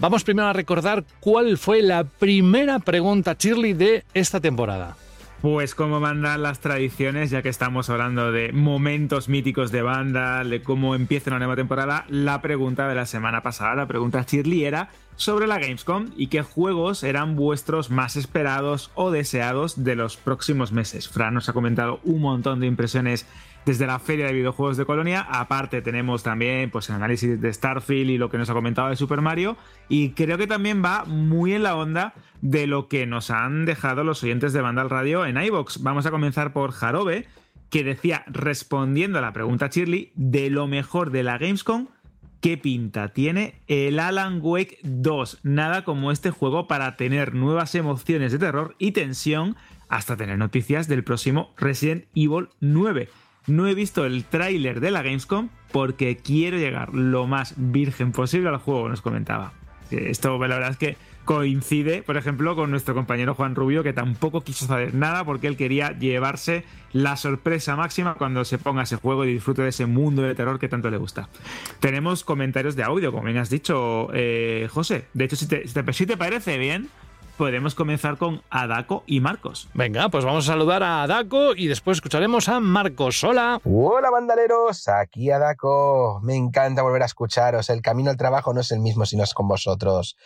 vamos 0.00 0.24
primero 0.24 0.48
a 0.48 0.52
recordar 0.52 1.04
cuál 1.20 1.58
fue 1.58 1.82
la 1.82 2.04
primera 2.04 2.78
pregunta, 2.78 3.36
Shirley, 3.38 3.72
de 3.72 4.04
esta 4.14 4.40
temporada. 4.40 4.96
Pues 5.40 5.76
como 5.76 6.00
mandan 6.00 6.42
las 6.42 6.58
tradiciones, 6.58 7.30
ya 7.30 7.42
que 7.42 7.48
estamos 7.48 7.88
hablando 7.90 8.32
de 8.32 8.50
momentos 8.52 9.28
míticos 9.28 9.70
de 9.70 9.82
banda, 9.82 10.42
de 10.42 10.62
cómo 10.62 10.96
empieza 10.96 11.30
una 11.30 11.38
nueva 11.38 11.54
temporada, 11.54 12.04
la 12.08 12.42
pregunta 12.42 12.88
de 12.88 12.96
la 12.96 13.06
semana 13.06 13.40
pasada, 13.40 13.76
la 13.76 13.86
pregunta 13.86 14.26
Shirley 14.28 14.64
era 14.64 14.90
sobre 15.14 15.46
la 15.46 15.58
Gamescom 15.58 16.10
y 16.16 16.26
qué 16.26 16.42
juegos 16.42 17.04
eran 17.04 17.36
vuestros 17.36 17.90
más 17.90 18.16
esperados 18.16 18.90
o 18.96 19.12
deseados 19.12 19.84
de 19.84 19.94
los 19.94 20.16
próximos 20.16 20.72
meses. 20.72 21.08
Fran 21.08 21.34
nos 21.34 21.48
ha 21.48 21.52
comentado 21.52 22.00
un 22.02 22.20
montón 22.20 22.58
de 22.58 22.66
impresiones 22.66 23.24
desde 23.68 23.86
la 23.86 23.98
Feria 23.98 24.26
de 24.26 24.32
Videojuegos 24.32 24.78
de 24.78 24.86
Colonia. 24.86 25.26
Aparte 25.28 25.82
tenemos 25.82 26.22
también 26.22 26.70
pues, 26.70 26.88
el 26.88 26.94
análisis 26.94 27.38
de 27.38 27.52
Starfield 27.52 28.08
y 28.08 28.16
lo 28.16 28.30
que 28.30 28.38
nos 28.38 28.48
ha 28.48 28.54
comentado 28.54 28.88
de 28.88 28.96
Super 28.96 29.20
Mario. 29.20 29.58
Y 29.90 30.12
creo 30.12 30.38
que 30.38 30.46
también 30.46 30.82
va 30.82 31.04
muy 31.04 31.52
en 31.52 31.62
la 31.62 31.76
onda 31.76 32.14
de 32.40 32.66
lo 32.66 32.88
que 32.88 33.06
nos 33.06 33.30
han 33.30 33.66
dejado 33.66 34.04
los 34.04 34.22
oyentes 34.24 34.54
de 34.54 34.62
Vandal 34.62 34.88
Radio 34.88 35.26
en 35.26 35.36
iVox. 35.36 35.82
Vamos 35.82 36.06
a 36.06 36.10
comenzar 36.10 36.54
por 36.54 36.72
Jarobe, 36.72 37.26
que 37.68 37.84
decía, 37.84 38.24
respondiendo 38.26 39.18
a 39.18 39.20
la 39.20 39.34
pregunta 39.34 39.68
Shirley, 39.70 40.12
de 40.14 40.48
lo 40.48 40.66
mejor 40.66 41.10
de 41.10 41.22
la 41.22 41.36
Gamescom, 41.36 41.88
¿qué 42.40 42.56
pinta 42.56 43.08
tiene 43.08 43.60
el 43.66 43.98
Alan 44.00 44.38
Wake 44.40 44.78
2? 44.82 45.40
Nada 45.42 45.84
como 45.84 46.10
este 46.10 46.30
juego 46.30 46.68
para 46.68 46.96
tener 46.96 47.34
nuevas 47.34 47.74
emociones 47.74 48.32
de 48.32 48.38
terror 48.38 48.76
y 48.78 48.92
tensión 48.92 49.56
hasta 49.90 50.16
tener 50.16 50.38
noticias 50.38 50.88
del 50.88 51.04
próximo 51.04 51.52
Resident 51.58 52.06
Evil 52.14 52.48
9. 52.60 53.10
No 53.48 53.66
he 53.66 53.74
visto 53.74 54.04
el 54.04 54.24
tráiler 54.24 54.80
de 54.80 54.90
la 54.90 55.02
Gamescom 55.02 55.48
porque 55.72 56.16
quiero 56.16 56.56
llegar 56.58 56.94
lo 56.94 57.26
más 57.26 57.54
virgen 57.56 58.12
posible 58.12 58.48
al 58.48 58.58
juego, 58.58 58.88
nos 58.88 59.02
comentaba. 59.02 59.52
Esto 59.90 60.38
la 60.38 60.56
verdad 60.56 60.70
es 60.70 60.76
que 60.76 60.96
coincide, 61.28 62.02
por 62.02 62.16
ejemplo, 62.16 62.56
con 62.56 62.70
nuestro 62.70 62.94
compañero 62.94 63.34
Juan 63.34 63.54
Rubio, 63.54 63.82
que 63.82 63.92
tampoco 63.92 64.42
quiso 64.42 64.64
saber 64.64 64.94
nada 64.94 65.24
porque 65.24 65.46
él 65.46 65.58
quería 65.58 65.92
llevarse 65.92 66.64
la 66.92 67.16
sorpresa 67.16 67.76
máxima 67.76 68.14
cuando 68.14 68.46
se 68.46 68.56
ponga 68.56 68.84
ese 68.84 68.96
juego 68.96 69.26
y 69.26 69.34
disfrute 69.34 69.60
de 69.60 69.68
ese 69.68 69.84
mundo 69.84 70.22
de 70.22 70.34
terror 70.34 70.58
que 70.58 70.70
tanto 70.70 70.90
le 70.90 70.96
gusta. 70.96 71.28
Tenemos 71.80 72.24
comentarios 72.24 72.76
de 72.76 72.82
audio, 72.82 73.12
como 73.12 73.24
bien 73.24 73.36
has 73.36 73.50
dicho, 73.50 74.08
eh, 74.14 74.68
José. 74.70 75.04
De 75.12 75.24
hecho, 75.24 75.36
si 75.36 75.46
te, 75.46 76.16
parece 76.16 76.56
bien, 76.56 76.88
podemos 77.38 77.76
comenzar 77.76 78.18
con 78.18 78.42
Adako 78.50 79.04
y 79.06 79.20
Marcos. 79.20 79.68
Venga, 79.72 80.08
pues 80.08 80.24
vamos 80.24 80.46
a 80.48 80.52
saludar 80.52 80.82
a 80.82 81.06
Daco 81.06 81.54
y 81.54 81.68
después 81.68 81.98
escucharemos 81.98 82.48
a 82.48 82.58
Marcos. 82.58 83.22
Hola. 83.22 83.60
Hola 83.64 84.10
bandaleros, 84.10 84.88
aquí 84.88 85.30
Adako. 85.30 86.20
Me 86.24 86.34
encanta 86.34 86.82
volver 86.82 87.02
a 87.02 87.06
escucharos. 87.06 87.70
El 87.70 87.80
camino 87.80 88.10
al 88.10 88.16
trabajo 88.16 88.52
no 88.52 88.60
es 88.60 88.72
el 88.72 88.80
mismo 88.80 89.06
si 89.06 89.16
no 89.16 89.22
es 89.22 89.34
con 89.34 89.46
vosotros. 89.46 90.16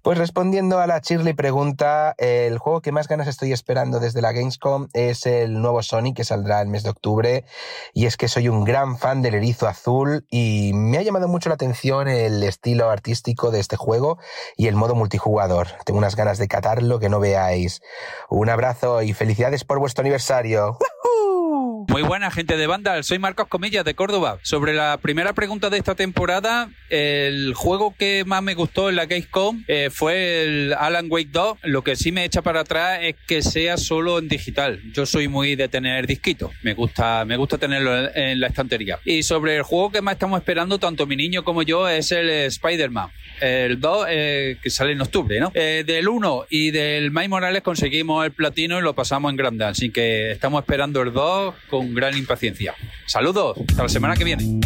Pues 0.00 0.16
respondiendo 0.16 0.80
a 0.80 0.86
la 0.86 0.98
Shirley 1.00 1.34
pregunta, 1.34 2.14
el 2.16 2.56
juego 2.58 2.80
que 2.80 2.90
más 2.90 3.06
ganas 3.06 3.28
estoy 3.28 3.52
esperando 3.52 4.00
desde 4.00 4.22
la 4.22 4.32
Gamescom 4.32 4.88
es 4.94 5.26
el 5.26 5.60
nuevo 5.60 5.82
Sonic 5.82 6.16
que 6.16 6.24
saldrá 6.24 6.62
el 6.62 6.68
mes 6.68 6.84
de 6.84 6.90
octubre. 6.90 7.44
Y 7.92 8.06
es 8.06 8.16
que 8.16 8.28
soy 8.28 8.48
un 8.48 8.64
gran 8.64 8.96
fan 8.96 9.20
del 9.20 9.34
erizo 9.34 9.68
azul 9.68 10.24
y 10.30 10.72
me 10.74 10.96
ha 10.96 11.02
llamado 11.02 11.28
mucho 11.28 11.50
la 11.50 11.56
atención 11.56 12.08
el 12.08 12.42
estilo 12.42 12.88
artístico 12.88 13.50
de 13.50 13.60
este 13.60 13.76
juego 13.76 14.18
y 14.56 14.68
el 14.68 14.74
modo 14.74 14.94
multijugador. 14.94 15.68
Tengo 15.84 15.98
unas 15.98 16.16
ganas 16.16 16.38
de 16.38 16.48
catarlo 16.62 17.00
que 17.00 17.08
no 17.08 17.18
veáis. 17.18 17.82
Un 18.30 18.48
abrazo 18.48 19.02
y 19.02 19.12
felicidades 19.12 19.64
por 19.64 19.80
vuestro 19.80 20.02
aniversario. 20.02 20.78
Muy 21.92 22.00
buena 22.00 22.30
gente 22.30 22.56
de 22.56 22.66
banda, 22.66 23.02
soy 23.02 23.18
Marcos 23.18 23.48
Comillas 23.48 23.84
de 23.84 23.92
Córdoba. 23.92 24.38
Sobre 24.40 24.72
la 24.72 24.96
primera 24.96 25.34
pregunta 25.34 25.68
de 25.68 25.76
esta 25.76 25.94
temporada, 25.94 26.70
el 26.88 27.52
juego 27.52 27.94
que 27.98 28.24
más 28.24 28.42
me 28.42 28.54
gustó 28.54 28.88
en 28.88 28.96
la 28.96 29.04
Gamescom 29.04 29.62
eh, 29.68 29.90
fue 29.92 30.42
el 30.42 30.72
Alan 30.72 31.08
Wake 31.10 31.28
2. 31.30 31.58
Lo 31.64 31.84
que 31.84 31.94
sí 31.94 32.10
me 32.10 32.24
echa 32.24 32.40
para 32.40 32.60
atrás 32.60 33.00
es 33.02 33.16
que 33.26 33.42
sea 33.42 33.76
solo 33.76 34.18
en 34.18 34.28
digital. 34.28 34.80
Yo 34.94 35.04
soy 35.04 35.28
muy 35.28 35.54
de 35.54 35.68
tener 35.68 36.06
disquitos, 36.06 36.52
me 36.62 36.72
gusta, 36.72 37.26
me 37.26 37.36
gusta 37.36 37.58
tenerlo 37.58 38.10
en, 38.14 38.40
la 38.40 38.46
estantería. 38.46 38.98
Y 39.04 39.22
sobre 39.22 39.56
el 39.56 39.62
juego 39.62 39.92
que 39.92 40.00
más 40.00 40.14
estamos 40.14 40.38
esperando, 40.40 40.78
tanto 40.78 41.06
mi 41.06 41.16
niño 41.16 41.44
como 41.44 41.62
yo, 41.62 41.90
es 41.90 42.10
el 42.10 42.30
Spider-Man. 42.30 43.10
El 43.42 43.80
2 43.80 44.06
eh, 44.08 44.56
que 44.62 44.70
sale 44.70 44.92
en 44.92 45.02
octubre, 45.02 45.38
¿no? 45.40 45.52
Eh, 45.54 45.84
del 45.86 46.08
1 46.08 46.46
y 46.48 46.70
del 46.70 47.10
Miles 47.10 47.28
Morales 47.28 47.62
conseguimos 47.62 48.24
el 48.24 48.32
platino 48.32 48.78
y 48.78 48.82
lo 48.82 48.94
pasamos 48.94 49.30
en 49.30 49.36
grande, 49.36 49.66
así 49.66 49.90
que 49.90 50.30
estamos 50.30 50.62
esperando 50.62 51.02
el 51.02 51.12
2 51.12 51.54
con 51.68 51.81
gran 51.90 52.16
impaciencia. 52.16 52.74
Saludos, 53.06 53.58
hasta 53.68 53.82
la 53.82 53.88
semana 53.88 54.14
que 54.16 54.24
viene. 54.24 54.60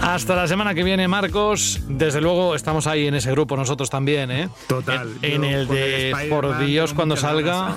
Hasta 0.00 0.36
la 0.36 0.46
semana 0.46 0.74
que 0.74 0.82
viene, 0.82 1.08
Marcos. 1.08 1.80
Desde 1.88 2.20
luego 2.20 2.54
estamos 2.54 2.86
ahí 2.86 3.06
en 3.06 3.14
ese 3.14 3.30
grupo 3.30 3.56
nosotros 3.56 3.88
también, 3.88 4.30
¿eh? 4.30 4.48
Total. 4.66 5.08
En, 5.22 5.44
el 5.44 5.66
con 5.66 5.76
el 5.76 6.12
de, 6.12 6.26
por 6.28 6.58
Dios, 6.58 6.92
cuando 6.92 7.16
salga, 7.16 7.52
ganas. 7.52 7.76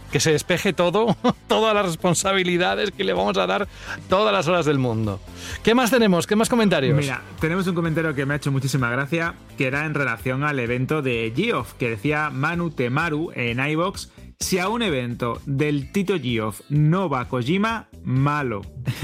que 0.10 0.20
se 0.20 0.32
despeje 0.32 0.72
todo, 0.72 1.16
todas 1.48 1.74
las 1.74 1.84
responsabilidades 1.84 2.90
que 2.92 3.04
le 3.04 3.12
vamos 3.12 3.36
a 3.36 3.46
dar 3.46 3.68
todas 4.08 4.32
las 4.32 4.48
horas 4.48 4.66
del 4.66 4.78
mundo. 4.78 5.20
¿Qué 5.62 5.74
más 5.74 5.90
tenemos? 5.90 6.26
¿Qué 6.26 6.36
más 6.36 6.48
comentarios? 6.48 6.96
Mira, 6.96 7.22
tenemos 7.40 7.66
un 7.66 7.74
comentario 7.74 8.14
que 8.14 8.26
me 8.26 8.34
ha 8.34 8.36
hecho 8.38 8.50
muchísima 8.50 8.90
gracia, 8.90 9.34
que 9.58 9.66
era 9.66 9.84
en 9.84 9.94
relación 9.94 10.44
al 10.44 10.58
evento 10.58 11.02
de 11.02 11.32
Geoff, 11.36 11.74
que 11.74 11.90
decía 11.90 12.30
Manu 12.30 12.70
Temaru 12.70 13.32
en 13.34 13.60
iBox. 13.60 14.10
Si 14.42 14.58
a 14.58 14.70
un 14.70 14.80
evento 14.80 15.38
del 15.44 15.92
Tito 15.92 16.18
Geoff 16.18 16.62
no 16.70 17.10
va 17.10 17.28
Kojima, 17.28 17.88
malo. 18.02 18.62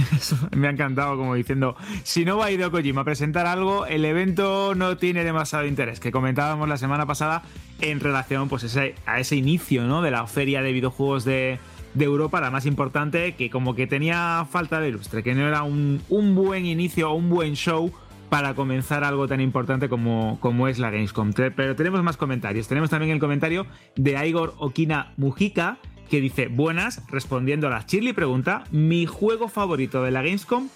Me 0.56 0.66
ha 0.66 0.70
encantado 0.70 1.16
como 1.18 1.34
diciendo, 1.34 1.76
si 2.04 2.24
no 2.24 2.38
va 2.38 2.50
Hideo 2.50 2.70
Kojima 2.70 3.02
a 3.02 3.04
presentar 3.04 3.46
algo, 3.46 3.84
el 3.84 4.06
evento 4.06 4.74
no 4.74 4.96
tiene 4.96 5.24
demasiado 5.24 5.66
interés, 5.66 6.00
que 6.00 6.10
comentábamos 6.10 6.68
la 6.70 6.78
semana 6.78 7.04
pasada 7.04 7.42
en 7.82 8.00
relación 8.00 8.48
pues, 8.48 8.64
ese- 8.64 8.94
a 9.04 9.20
ese 9.20 9.36
inicio 9.36 9.84
¿no? 9.84 10.00
de 10.00 10.10
la 10.10 10.26
feria 10.26 10.62
de 10.62 10.72
videojuegos 10.72 11.26
de, 11.26 11.58
de 11.92 12.04
Europa, 12.06 12.40
la 12.40 12.50
más 12.50 12.64
importante, 12.64 13.34
que 13.34 13.50
como 13.50 13.74
que 13.74 13.86
tenía 13.86 14.46
falta 14.50 14.80
de 14.80 14.90
lustre, 14.90 15.22
que 15.22 15.34
no 15.34 15.46
era 15.46 15.62
un, 15.64 16.00
un 16.08 16.34
buen 16.34 16.64
inicio 16.64 17.10
o 17.10 17.14
un 17.14 17.28
buen 17.28 17.54
show 17.56 17.92
para 18.28 18.54
comenzar 18.54 19.04
algo 19.04 19.28
tan 19.28 19.40
importante 19.40 19.88
como, 19.88 20.38
como 20.40 20.68
es 20.68 20.78
la 20.78 20.90
Gamescom. 20.90 21.32
Pero 21.32 21.76
tenemos 21.76 22.02
más 22.02 22.16
comentarios. 22.16 22.68
Tenemos 22.68 22.90
también 22.90 23.12
el 23.12 23.18
comentario 23.18 23.66
de 23.96 24.26
Igor 24.26 24.54
Okina 24.58 25.12
Mujica, 25.16 25.78
que 26.10 26.20
dice, 26.20 26.48
buenas, 26.48 27.02
respondiendo 27.08 27.66
a 27.66 27.70
la 27.70 27.84
Shirley 27.86 28.12
pregunta, 28.12 28.64
mi 28.70 29.06
juego 29.06 29.48
favorito 29.48 30.02
de 30.02 30.10
la 30.10 30.22
Gamescom 30.22 30.68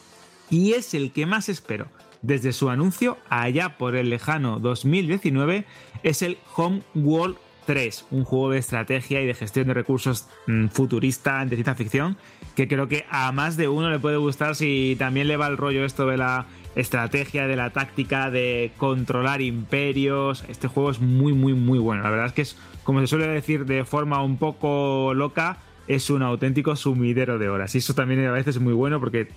y 0.50 0.72
es 0.72 0.94
el 0.94 1.12
que 1.12 1.26
más 1.26 1.48
espero 1.48 1.86
desde 2.22 2.52
su 2.52 2.68
anuncio 2.68 3.18
allá 3.28 3.78
por 3.78 3.96
el 3.96 4.10
lejano 4.10 4.58
2019 4.58 5.64
es 6.02 6.22
el 6.22 6.38
Homeworld 6.56 7.36
3, 7.66 8.06
un 8.10 8.24
juego 8.24 8.50
de 8.50 8.58
estrategia 8.58 9.22
y 9.22 9.26
de 9.26 9.34
gestión 9.34 9.68
de 9.68 9.74
recursos 9.74 10.28
mm, 10.46 10.68
futurista 10.68 11.44
de 11.44 11.56
ciencia 11.56 11.74
ficción 11.74 12.16
que 12.56 12.68
creo 12.68 12.88
que 12.88 13.06
a 13.10 13.30
más 13.32 13.56
de 13.56 13.68
uno 13.68 13.90
le 13.90 13.98
puede 13.98 14.16
gustar 14.16 14.56
si 14.56 14.96
también 14.98 15.28
le 15.28 15.36
va 15.36 15.46
el 15.46 15.56
rollo 15.56 15.84
esto 15.84 16.06
de 16.06 16.16
la 16.16 16.46
estrategia, 16.74 17.46
de 17.46 17.56
la 17.56 17.70
táctica, 17.70 18.30
de 18.30 18.72
controlar 18.76 19.40
imperios. 19.40 20.44
Este 20.48 20.68
juego 20.68 20.90
es 20.90 21.00
muy, 21.00 21.32
muy, 21.32 21.54
muy 21.54 21.78
bueno. 21.78 22.02
La 22.02 22.10
verdad 22.10 22.26
es 22.26 22.32
que 22.32 22.42
es, 22.42 22.56
como 22.84 23.00
se 23.00 23.06
suele 23.06 23.26
decir 23.26 23.66
de 23.66 23.84
forma 23.84 24.22
un 24.22 24.36
poco 24.36 25.12
loca, 25.14 25.58
es 25.88 26.08
un 26.08 26.22
auténtico 26.22 26.76
sumidero 26.76 27.38
de 27.38 27.48
horas. 27.48 27.74
Y 27.74 27.78
eso 27.78 27.94
también 27.94 28.24
a 28.24 28.32
veces 28.32 28.56
es 28.56 28.62
muy 28.62 28.72
bueno 28.72 29.00
porque 29.00 29.28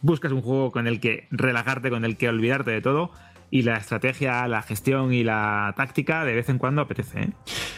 buscas 0.00 0.32
un 0.32 0.42
juego 0.42 0.70
con 0.70 0.86
el 0.86 1.00
que 1.00 1.26
relajarte, 1.30 1.90
con 1.90 2.04
el 2.04 2.16
que 2.16 2.28
olvidarte 2.28 2.70
de 2.70 2.80
todo. 2.80 3.10
Y 3.50 3.62
la 3.62 3.78
estrategia, 3.78 4.46
la 4.46 4.60
gestión 4.60 5.12
y 5.12 5.24
la 5.24 5.72
táctica 5.76 6.24
de 6.24 6.34
vez 6.34 6.50
en 6.50 6.58
cuando 6.58 6.82
apetece. 6.82 7.20
¿eh? 7.22 7.30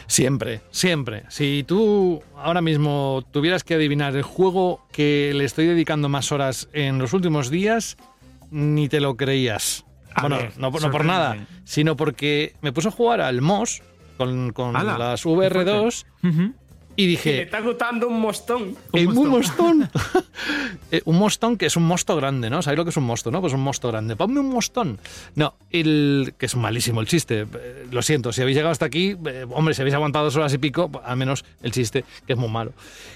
Siempre, 0.05 0.61
siempre. 0.69 1.23
Si 1.29 1.63
tú 1.65 2.21
ahora 2.35 2.61
mismo 2.61 3.23
tuvieras 3.31 3.63
que 3.63 3.75
adivinar 3.75 4.15
el 4.15 4.23
juego 4.23 4.85
que 4.91 5.31
le 5.33 5.45
estoy 5.45 5.67
dedicando 5.67 6.09
más 6.09 6.33
horas 6.33 6.69
en 6.73 6.99
los 6.99 7.13
últimos 7.13 7.49
días, 7.49 7.97
ni 8.51 8.87
te 8.89 8.99
lo 8.99 9.17
creías. 9.17 9.85
A 10.13 10.21
bueno, 10.21 10.37
ver, 10.37 10.51
no, 10.57 10.71
por- 10.71 10.81
no 10.81 10.91
por 10.91 11.05
nada, 11.05 11.47
sino 11.63 11.95
porque 11.95 12.53
me 12.61 12.71
puse 12.73 12.89
a 12.89 12.91
jugar 12.91 13.21
al 13.21 13.41
MOS 13.41 13.81
con, 14.17 14.51
con 14.51 14.73
las 14.73 15.23
Qué 15.23 15.29
VR2 15.29 16.03
fuerte. 16.13 16.27
Ujú. 16.27 16.53
Y 17.01 17.07
dije, 17.07 17.41
está 17.41 17.61
gustando 17.61 18.07
un 18.07 18.19
mostón. 18.19 18.75
¿El 18.93 19.07
un 19.07 19.29
mostón? 19.29 19.89
Eh, 20.91 21.01
un 21.05 21.17
mostón 21.17 21.55
que 21.57 21.67
es 21.67 21.77
un 21.77 21.83
mosto 21.83 22.17
grande, 22.17 22.49
¿no? 22.49 22.61
¿Sabéis 22.61 22.77
lo 22.79 22.83
que 22.83 22.89
es 22.89 22.97
un 22.97 23.05
mosto, 23.05 23.31
no? 23.31 23.39
Pues 23.39 23.53
un 23.53 23.61
mosto 23.61 23.87
grande. 23.87 24.17
Ponme 24.17 24.41
un 24.41 24.49
mostón. 24.49 24.99
No, 25.35 25.55
el 25.69 26.33
que 26.37 26.47
es 26.47 26.55
malísimo 26.57 26.99
el 26.99 27.07
chiste. 27.07 27.47
Eh, 27.53 27.87
Lo 27.91 28.01
siento, 28.01 28.33
si 28.33 28.41
habéis 28.41 28.57
llegado 28.57 28.73
hasta 28.73 28.85
aquí, 28.87 29.15
eh, 29.25 29.45
hombre, 29.51 29.73
si 29.73 29.81
habéis 29.81 29.95
aguantado 29.95 30.25
dos 30.25 30.35
horas 30.35 30.53
y 30.53 30.57
pico, 30.57 30.91
al 31.05 31.15
menos 31.15 31.45
el 31.61 31.71
chiste, 31.71 32.03
que 32.27 32.33
es 32.33 32.39
muy 32.39 32.49
malo. 32.49 32.73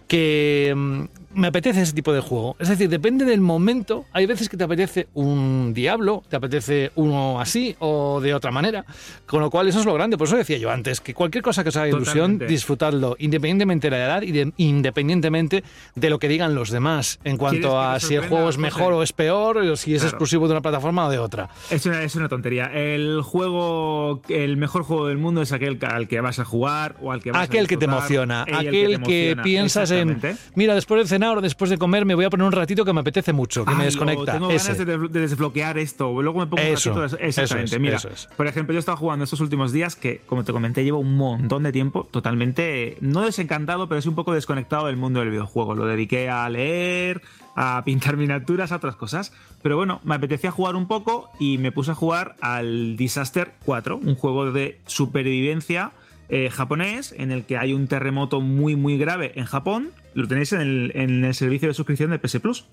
Que 0.07 0.73
mm, 0.73 1.03
me 1.33 1.47
apetece 1.47 1.81
ese 1.81 1.91
tipo 1.91 2.13
de 2.13 2.21
juego. 2.21 2.55
Es 2.59 2.69
decir, 2.69 2.87
depende 2.87 3.25
del 3.25 3.41
momento. 3.41 4.05
Hay 4.13 4.25
veces 4.25 4.47
que 4.47 4.55
te 4.55 4.63
apetece 4.63 5.07
un 5.13 5.73
diablo, 5.73 6.23
te 6.29 6.37
apetece 6.37 6.91
uno 6.95 7.41
así 7.41 7.75
o 7.79 8.21
de 8.21 8.33
otra 8.33 8.51
manera. 8.51 8.85
Con 9.25 9.41
lo 9.41 9.49
cual, 9.49 9.67
eso 9.67 9.79
es 9.81 9.85
lo 9.85 9.93
grande. 9.93 10.17
Por 10.17 10.27
eso 10.27 10.37
decía 10.37 10.57
yo 10.57 10.71
antes, 10.71 11.01
que 11.01 11.13
cualquier 11.13 11.43
cosa 11.43 11.61
que 11.63 11.69
os 11.69 11.75
haga 11.75 11.89
ilusión, 11.89 12.13
Totalmente. 12.15 12.45
disfrutadlo, 12.45 13.17
independientemente 13.19 13.74
de 13.79 13.89
la 13.89 14.05
edad 14.05 14.21
y 14.21 14.31
de- 14.31 14.51
independientemente 14.57 15.63
de 15.95 16.09
lo 16.09 16.19
que 16.19 16.27
digan 16.27 16.55
los 16.55 16.69
demás 16.69 17.19
en 17.23 17.37
cuanto 17.37 17.69
¿Quieres 17.69 17.73
que 17.89 17.95
a 17.95 17.99
te 17.99 18.05
si 18.07 18.15
el 18.15 18.27
juego 18.27 18.49
es 18.49 18.57
mejor 18.57 18.93
o 18.93 19.03
es 19.03 19.13
peor, 19.13 19.57
o 19.57 19.75
si 19.75 19.93
es 19.95 20.01
Claro. 20.01 20.09
exclusivo 20.15 20.47
de 20.47 20.53
una 20.53 20.61
plataforma 20.61 21.05
o 21.05 21.09
de 21.09 21.19
otra. 21.19 21.49
Es 21.69 21.85
una, 21.85 22.03
es 22.03 22.15
una 22.15 22.29
tontería. 22.29 22.65
El 22.73 23.21
juego, 23.21 24.21
el 24.29 24.57
mejor 24.57 24.83
juego 24.83 25.07
del 25.07 25.17
mundo 25.17 25.41
es 25.41 25.51
aquel 25.51 25.79
al 25.87 26.07
que 26.07 26.21
vas 26.21 26.39
a 26.39 26.45
jugar 26.45 26.95
o 27.01 27.11
al 27.11 27.21
que 27.21 27.31
vas 27.31 27.41
a 27.41 27.43
Aquel 27.43 27.67
que 27.67 27.77
te 27.77 27.85
emociona, 27.85 28.41
aquel 28.43 28.65
te 28.65 28.71
que, 28.71 28.93
emociona. 28.93 29.43
piensas 29.43 29.91
en, 29.91 30.19
mira, 30.55 30.73
después 30.75 31.01
de 31.03 31.07
cenar 31.07 31.37
o 31.37 31.41
después 31.41 31.69
de 31.69 31.77
comer 31.77 32.05
me 32.05 32.15
voy 32.15 32.25
a 32.25 32.29
poner 32.29 32.45
un 32.45 32.51
ratito 32.51 32.83
que 32.85 32.93
me 32.93 33.01
apetece 33.01 33.33
mucho, 33.33 33.63
que 33.65 33.71
me 33.71 33.77
Ay, 33.77 33.81
o 33.83 33.85
desconecta. 33.85 34.33
Tengo 34.33 34.49
Ese. 34.51 34.73
ganas 34.73 34.85
de, 34.85 34.97
des- 34.97 35.11
de 35.11 35.19
desbloquear 35.21 35.77
esto. 35.77 36.21
Luego 36.21 36.39
me 36.39 36.47
pongo 36.47 36.61
Eso, 36.63 36.93
un 36.93 37.01
ratito. 37.01 37.23
Exactamente. 37.23 37.65
eso 37.65 37.75
es, 37.75 37.81
Mira, 37.81 37.97
eso 37.97 38.09
es. 38.09 38.27
por 38.35 38.47
ejemplo, 38.47 38.73
yo 38.73 38.77
he 38.77 38.79
estado 38.79 38.97
jugando 38.97 39.23
estos 39.23 39.39
últimos 39.41 39.71
días 39.71 39.95
que, 39.95 40.21
como 40.25 40.43
te 40.43 40.51
comenté, 40.51 40.83
llevo 40.83 40.99
un 40.99 41.15
montón 41.17 41.63
de 41.63 41.71
tiempo 41.71 42.07
totalmente, 42.11 42.97
no 43.01 43.25
desencantado, 43.55 43.87
pero 43.87 44.01
sí 44.01 44.09
un 44.09 44.15
poco 44.15 44.33
desconectado 44.33 44.87
del 44.87 44.97
mundo 44.97 45.21
del 45.21 45.29
videojuego. 45.29 45.75
Lo 45.75 45.85
dediqué 45.85 46.29
a 46.29 46.49
leer, 46.49 47.21
a 47.55 47.81
pintar 47.85 48.17
miniaturas, 48.17 48.71
a 48.71 48.77
otras 48.77 48.95
cosas. 48.95 49.31
Pero 49.61 49.77
bueno, 49.77 50.01
me 50.03 50.15
apetecía 50.15 50.51
jugar 50.51 50.75
un 50.75 50.87
poco 50.87 51.29
y 51.39 51.57
me 51.57 51.71
puse 51.71 51.91
a 51.91 51.95
jugar 51.95 52.35
al 52.41 52.97
Disaster 52.97 53.53
4, 53.65 53.97
un 53.97 54.15
juego 54.15 54.51
de 54.51 54.79
supervivencia 54.85 55.91
eh, 56.27 56.49
japonés 56.49 57.13
en 57.17 57.31
el 57.31 57.45
que 57.45 57.57
hay 57.57 57.73
un 57.73 57.87
terremoto 57.87 58.41
muy 58.41 58.75
muy 58.75 58.97
grave 58.97 59.31
en 59.35 59.45
Japón. 59.45 59.91
Lo 60.13 60.27
tenéis 60.27 60.51
en 60.53 60.91
el 61.23 61.33
servicio 61.33 61.67
de 61.67 61.73
suscripción 61.73 62.11
de 62.11 62.19
PS 62.19 62.39
Plus. 62.39 62.65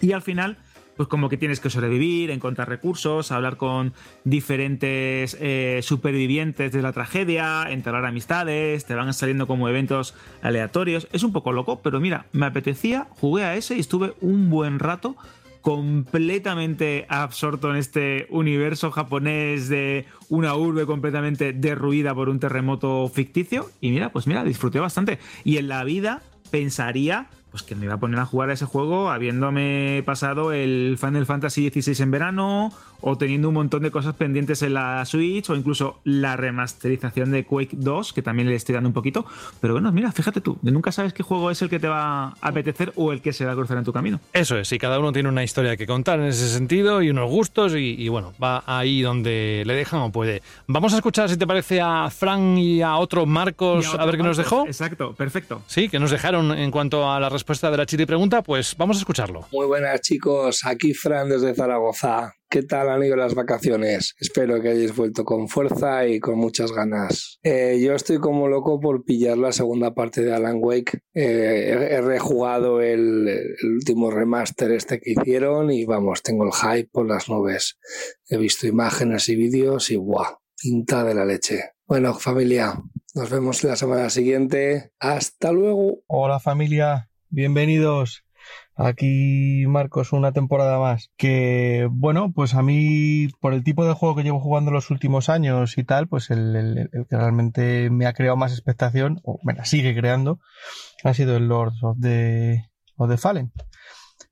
Y 0.00 0.12
al 0.12 0.22
final, 0.22 0.56
pues 0.96 1.08
como 1.08 1.28
que 1.28 1.36
tienes 1.36 1.60
que 1.60 1.70
sobrevivir, 1.70 2.30
encontrar 2.30 2.68
recursos, 2.68 3.32
hablar 3.32 3.56
con 3.56 3.92
diferentes 4.24 5.36
eh, 5.40 5.80
supervivientes 5.82 6.72
de 6.72 6.82
la 6.82 6.92
tragedia, 6.92 7.66
entablar 7.68 8.04
amistades, 8.04 8.84
te 8.84 8.94
van 8.94 9.12
saliendo 9.14 9.46
como 9.46 9.68
eventos 9.68 10.14
aleatorios. 10.42 11.08
Es 11.12 11.22
un 11.22 11.32
poco 11.32 11.52
loco, 11.52 11.80
pero 11.82 12.00
mira, 12.00 12.26
me 12.32 12.46
apetecía, 12.46 13.08
jugué 13.10 13.44
a 13.44 13.56
ese 13.56 13.76
y 13.76 13.80
estuve 13.80 14.14
un 14.20 14.50
buen 14.50 14.78
rato 14.78 15.16
completamente 15.64 17.06
absorto 17.08 17.70
en 17.70 17.76
este 17.76 18.26
universo 18.28 18.90
japonés 18.90 19.70
de 19.70 20.04
una 20.28 20.54
urbe 20.56 20.84
completamente 20.84 21.54
derruida 21.54 22.14
por 22.14 22.28
un 22.28 22.38
terremoto 22.38 23.08
ficticio. 23.08 23.70
Y 23.80 23.90
mira, 23.90 24.12
pues 24.12 24.26
mira, 24.26 24.44
disfruté 24.44 24.78
bastante. 24.78 25.18
Y 25.42 25.56
en 25.56 25.68
la 25.68 25.82
vida 25.84 26.20
pensaría 26.50 27.28
pues 27.54 27.62
que 27.62 27.76
me 27.76 27.84
iba 27.84 27.94
a 27.94 27.98
poner 27.98 28.18
a 28.18 28.26
jugar 28.26 28.50
a 28.50 28.54
ese 28.54 28.64
juego 28.64 29.12
habiéndome 29.12 30.02
pasado 30.04 30.52
el 30.52 30.98
Final 30.98 31.24
Fantasy 31.24 31.70
XVI 31.70 32.02
en 32.02 32.10
verano 32.10 32.72
o 33.06 33.18
teniendo 33.18 33.48
un 33.48 33.54
montón 33.54 33.82
de 33.82 33.90
cosas 33.90 34.14
pendientes 34.14 34.62
en 34.62 34.74
la 34.74 35.04
Switch 35.04 35.50
o 35.50 35.54
incluso 35.54 36.00
la 36.04 36.36
remasterización 36.36 37.30
de 37.32 37.44
Quake 37.44 37.76
2 37.76 38.12
que 38.12 38.22
también 38.22 38.48
le 38.48 38.54
estoy 38.54 38.74
dando 38.74 38.88
un 38.88 38.94
poquito 38.94 39.26
pero 39.60 39.74
bueno 39.74 39.92
mira 39.92 40.10
fíjate 40.10 40.40
tú 40.40 40.58
nunca 40.62 40.90
sabes 40.92 41.12
qué 41.12 41.22
juego 41.22 41.50
es 41.50 41.60
el 41.62 41.68
que 41.68 41.78
te 41.78 41.88
va 41.88 42.28
a 42.28 42.34
apetecer 42.40 42.92
o 42.96 43.12
el 43.12 43.20
que 43.20 43.32
se 43.32 43.44
va 43.44 43.52
a 43.52 43.54
cruzar 43.54 43.76
en 43.78 43.84
tu 43.84 43.92
camino 43.92 44.20
Eso 44.32 44.56
es, 44.58 44.72
y 44.72 44.78
cada 44.78 44.98
uno 44.98 45.12
tiene 45.12 45.28
una 45.28 45.44
historia 45.44 45.76
que 45.76 45.86
contar 45.86 46.18
en 46.20 46.26
ese 46.26 46.48
sentido 46.48 47.02
y 47.02 47.10
unos 47.10 47.28
gustos 47.30 47.74
y, 47.74 47.94
y 47.98 48.08
bueno, 48.08 48.32
va 48.42 48.62
ahí 48.66 49.02
donde 49.02 49.62
le 49.66 49.74
dejan 49.74 50.00
o 50.00 50.10
puede. 50.12 50.42
Vamos 50.66 50.92
a 50.94 50.96
escuchar 50.96 51.28
si 51.28 51.36
te 51.36 51.46
parece 51.46 51.80
a 51.80 52.08
Fran 52.10 52.56
y 52.58 52.80
a 52.82 52.96
otro 52.96 53.26
Marcos 53.26 53.86
a, 53.86 53.92
otro 53.94 54.06
ver 54.06 54.16
qué 54.16 54.22
nos 54.22 54.36
Marcos. 54.38 54.50
dejó. 54.58 54.66
exacto 54.66 55.14
perfecto 55.14 55.62
Sí, 55.66 55.88
que 55.88 55.98
nos 55.98 56.10
dejaron 56.10 56.52
en 56.56 56.70
cuanto 56.70 57.10
a 57.10 57.20
la 57.20 57.28
respuesta 57.28 57.70
de 57.70 57.76
la 57.76 57.86
chiri 57.86 58.06
pregunta, 58.06 58.42
pues 58.42 58.74
vamos 58.78 58.96
a 58.96 59.00
escucharlo. 59.00 59.46
Muy 59.52 59.66
buenas 59.66 60.00
chicos, 60.00 60.64
aquí 60.64 60.94
Fran 60.94 61.28
desde 61.28 61.54
Zaragoza. 61.54 62.34
¿Qué 62.54 62.62
tal 62.62 62.88
han 62.88 63.02
ido 63.02 63.16
las 63.16 63.34
vacaciones? 63.34 64.14
Espero 64.16 64.62
que 64.62 64.68
hayáis 64.68 64.94
vuelto 64.94 65.24
con 65.24 65.48
fuerza 65.48 66.06
y 66.06 66.20
con 66.20 66.38
muchas 66.38 66.70
ganas. 66.70 67.40
Eh, 67.42 67.80
yo 67.84 67.94
estoy 67.94 68.18
como 68.18 68.46
loco 68.46 68.78
por 68.78 69.04
pillar 69.04 69.36
la 69.38 69.50
segunda 69.50 69.92
parte 69.92 70.22
de 70.22 70.32
Alan 70.32 70.58
Wake. 70.60 71.00
Eh, 71.14 71.88
he, 71.90 72.00
rejugado 72.00 72.80
el, 72.80 73.26
el 73.26 73.72
último 73.72 74.08
remaster 74.12 74.70
este 74.70 75.00
que 75.00 75.14
hicieron 75.14 75.72
y 75.72 75.84
vamos, 75.84 76.22
tengo 76.22 76.44
el 76.44 76.52
hype 76.52 76.90
por 76.92 77.08
las 77.08 77.28
nubes. 77.28 77.76
He 78.28 78.36
visto 78.36 78.68
imágenes 78.68 79.28
y 79.28 79.34
vídeos 79.34 79.90
y 79.90 79.96
¡guau! 79.96 80.36
Pinta 80.56 81.02
de 81.02 81.14
la 81.16 81.24
leche. 81.24 81.72
Bueno, 81.88 82.14
familia, 82.14 82.80
nos 83.16 83.30
vemos 83.30 83.64
la 83.64 83.74
semana 83.74 84.10
siguiente. 84.10 84.92
Hasta 85.00 85.50
luego. 85.50 86.04
Hola 86.06 86.38
familia, 86.38 87.10
bienvenidos. 87.30 88.23
Aquí 88.76 89.64
Marcos, 89.68 90.12
una 90.12 90.32
temporada 90.32 90.78
más. 90.78 91.10
Que 91.16 91.88
bueno, 91.90 92.32
pues 92.32 92.54
a 92.54 92.62
mí, 92.62 93.28
por 93.40 93.54
el 93.54 93.62
tipo 93.62 93.86
de 93.86 93.94
juego 93.94 94.16
que 94.16 94.24
llevo 94.24 94.40
jugando 94.40 94.70
los 94.70 94.90
últimos 94.90 95.28
años 95.28 95.78
y 95.78 95.84
tal, 95.84 96.08
pues 96.08 96.30
el, 96.30 96.90
que 97.08 97.16
realmente 97.16 97.90
me 97.90 98.06
ha 98.06 98.14
creado 98.14 98.36
más 98.36 98.52
expectación, 98.52 99.20
o 99.22 99.38
me 99.44 99.54
la 99.54 99.64
sigue 99.64 99.94
creando, 99.94 100.40
ha 101.04 101.14
sido 101.14 101.36
el 101.36 101.46
Lord 101.46 101.74
of 101.82 101.98
the, 102.00 102.64
of 102.96 103.08
the 103.08 103.16
Fallen. 103.16 103.52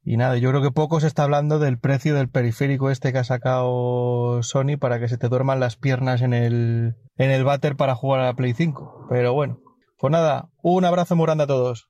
Y 0.04 0.16
nada, 0.16 0.36
yo 0.36 0.50
creo 0.50 0.62
que 0.62 0.72
poco 0.72 0.98
se 0.98 1.06
está 1.06 1.22
hablando 1.22 1.60
del 1.60 1.78
precio 1.78 2.14
del 2.16 2.28
periférico 2.28 2.90
este 2.90 3.12
que 3.12 3.18
ha 3.18 3.24
sacado 3.24 4.42
Sony 4.42 4.76
para 4.78 4.98
que 4.98 5.08
se 5.08 5.18
te 5.18 5.28
duerman 5.28 5.60
las 5.60 5.76
piernas 5.76 6.22
en 6.22 6.34
el, 6.34 6.96
en 7.16 7.30
el 7.30 7.44
váter 7.44 7.76
para 7.76 7.94
jugar 7.94 8.20
a 8.20 8.24
la 8.24 8.34
Play 8.34 8.52
5. 8.52 9.06
Pero 9.08 9.32
bueno, 9.32 9.60
pues 9.98 10.10
nada, 10.10 10.50
un 10.60 10.84
abrazo 10.84 11.14
muy 11.14 11.26
grande 11.26 11.44
a 11.44 11.46
todos. 11.46 11.86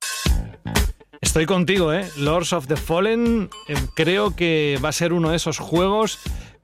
Estoy 1.23 1.47
contigo, 1.47 1.93
¿eh? 1.95 2.05
Lords 2.19 2.53
of 2.53 2.67
the 2.67 2.77
Fallen 2.77 3.49
eh, 3.69 3.75
creo 3.95 4.35
que 4.37 4.79
va 4.85 4.89
a 4.91 4.93
ser 4.93 5.13
uno 5.13 5.31
de 5.31 5.37
esos 5.37 5.59
juegos 5.59 6.19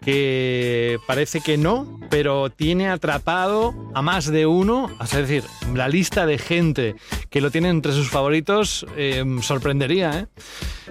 que 0.04 0.98
parece 1.06 1.40
que 1.40 1.56
no, 1.56 1.98
pero 2.10 2.50
tiene 2.50 2.88
atrapado 2.88 3.72
a 3.94 4.02
más 4.02 4.26
de 4.26 4.46
uno, 4.46 4.90
es 5.02 5.10
decir, 5.12 5.44
la 5.74 5.88
lista 5.88 6.26
de 6.26 6.38
gente 6.38 6.96
que 7.30 7.40
lo 7.40 7.50
tiene 7.50 7.68
entre 7.68 7.92
sus 7.92 8.10
favoritos 8.10 8.84
eh, 8.96 9.24
sorprendería, 9.42 10.20
¿eh? 10.20 10.26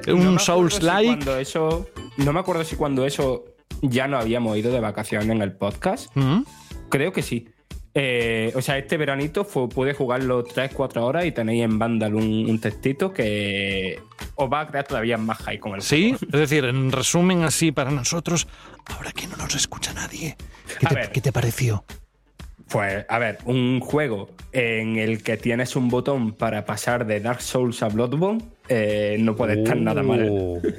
No 0.07 0.15
me 0.15 0.29
Un 0.29 0.39
si 0.39 0.45
Souls-like. 0.45 1.07
cuando 1.25 1.37
eso, 1.37 1.87
no 2.17 2.33
me 2.33 2.39
acuerdo 2.39 2.63
si 2.63 2.77
cuando 2.77 3.05
eso 3.05 3.45
ya 3.81 4.07
no 4.07 4.17
habíamos 4.17 4.57
ido 4.57 4.71
de 4.71 4.79
vacaciones 4.79 5.29
en 5.29 5.41
el 5.41 5.51
podcast. 5.53 6.09
¿Mm? 6.15 6.43
Creo 6.89 7.11
que 7.11 7.21
sí. 7.21 7.49
Eh, 7.99 8.51
o 8.53 8.61
sea, 8.61 8.77
este 8.77 8.95
veranito 8.95 9.43
fue, 9.43 9.67
pude 9.67 9.95
jugarlo 9.95 10.45
3-4 10.45 10.97
horas 11.01 11.25
y 11.25 11.31
tenéis 11.31 11.63
en 11.63 11.79
Vandal 11.79 12.13
un, 12.13 12.47
un 12.47 12.59
textito 12.61 13.11
que 13.11 13.99
os 14.35 14.47
va 14.53 14.61
a 14.61 14.67
crear 14.67 14.85
todavía 14.85 15.17
más 15.17 15.39
hype 15.39 15.59
con 15.59 15.73
el 15.73 15.81
Sí, 15.81 16.15
es 16.21 16.39
decir, 16.39 16.65
en 16.65 16.91
resumen 16.91 17.41
así 17.43 17.71
para 17.71 17.89
nosotros, 17.89 18.47
ahora 18.85 19.11
que 19.13 19.25
no 19.25 19.35
nos 19.37 19.55
escucha 19.55 19.93
nadie, 19.93 20.37
¿qué 20.79 20.85
A 20.85 20.89
te, 20.89 20.95
ver. 20.95 21.11
qué 21.11 21.21
te 21.21 21.31
pareció? 21.31 21.85
Pues, 22.69 23.05
a 23.07 23.19
ver, 23.19 23.37
un 23.45 23.79
juego 23.79 24.29
en 24.51 24.97
el 24.97 25.23
que 25.23 25.37
tienes 25.37 25.75
un 25.75 25.89
botón 25.89 26.33
para 26.33 26.65
pasar 26.65 27.05
de 27.05 27.19
Dark 27.19 27.41
Souls 27.41 27.81
a 27.83 27.87
Bloodborne 27.87 28.43
eh, 28.69 29.17
no 29.19 29.35
puede 29.35 29.61
estar 29.61 29.77
nada 29.77 30.03
mal. 30.03 30.61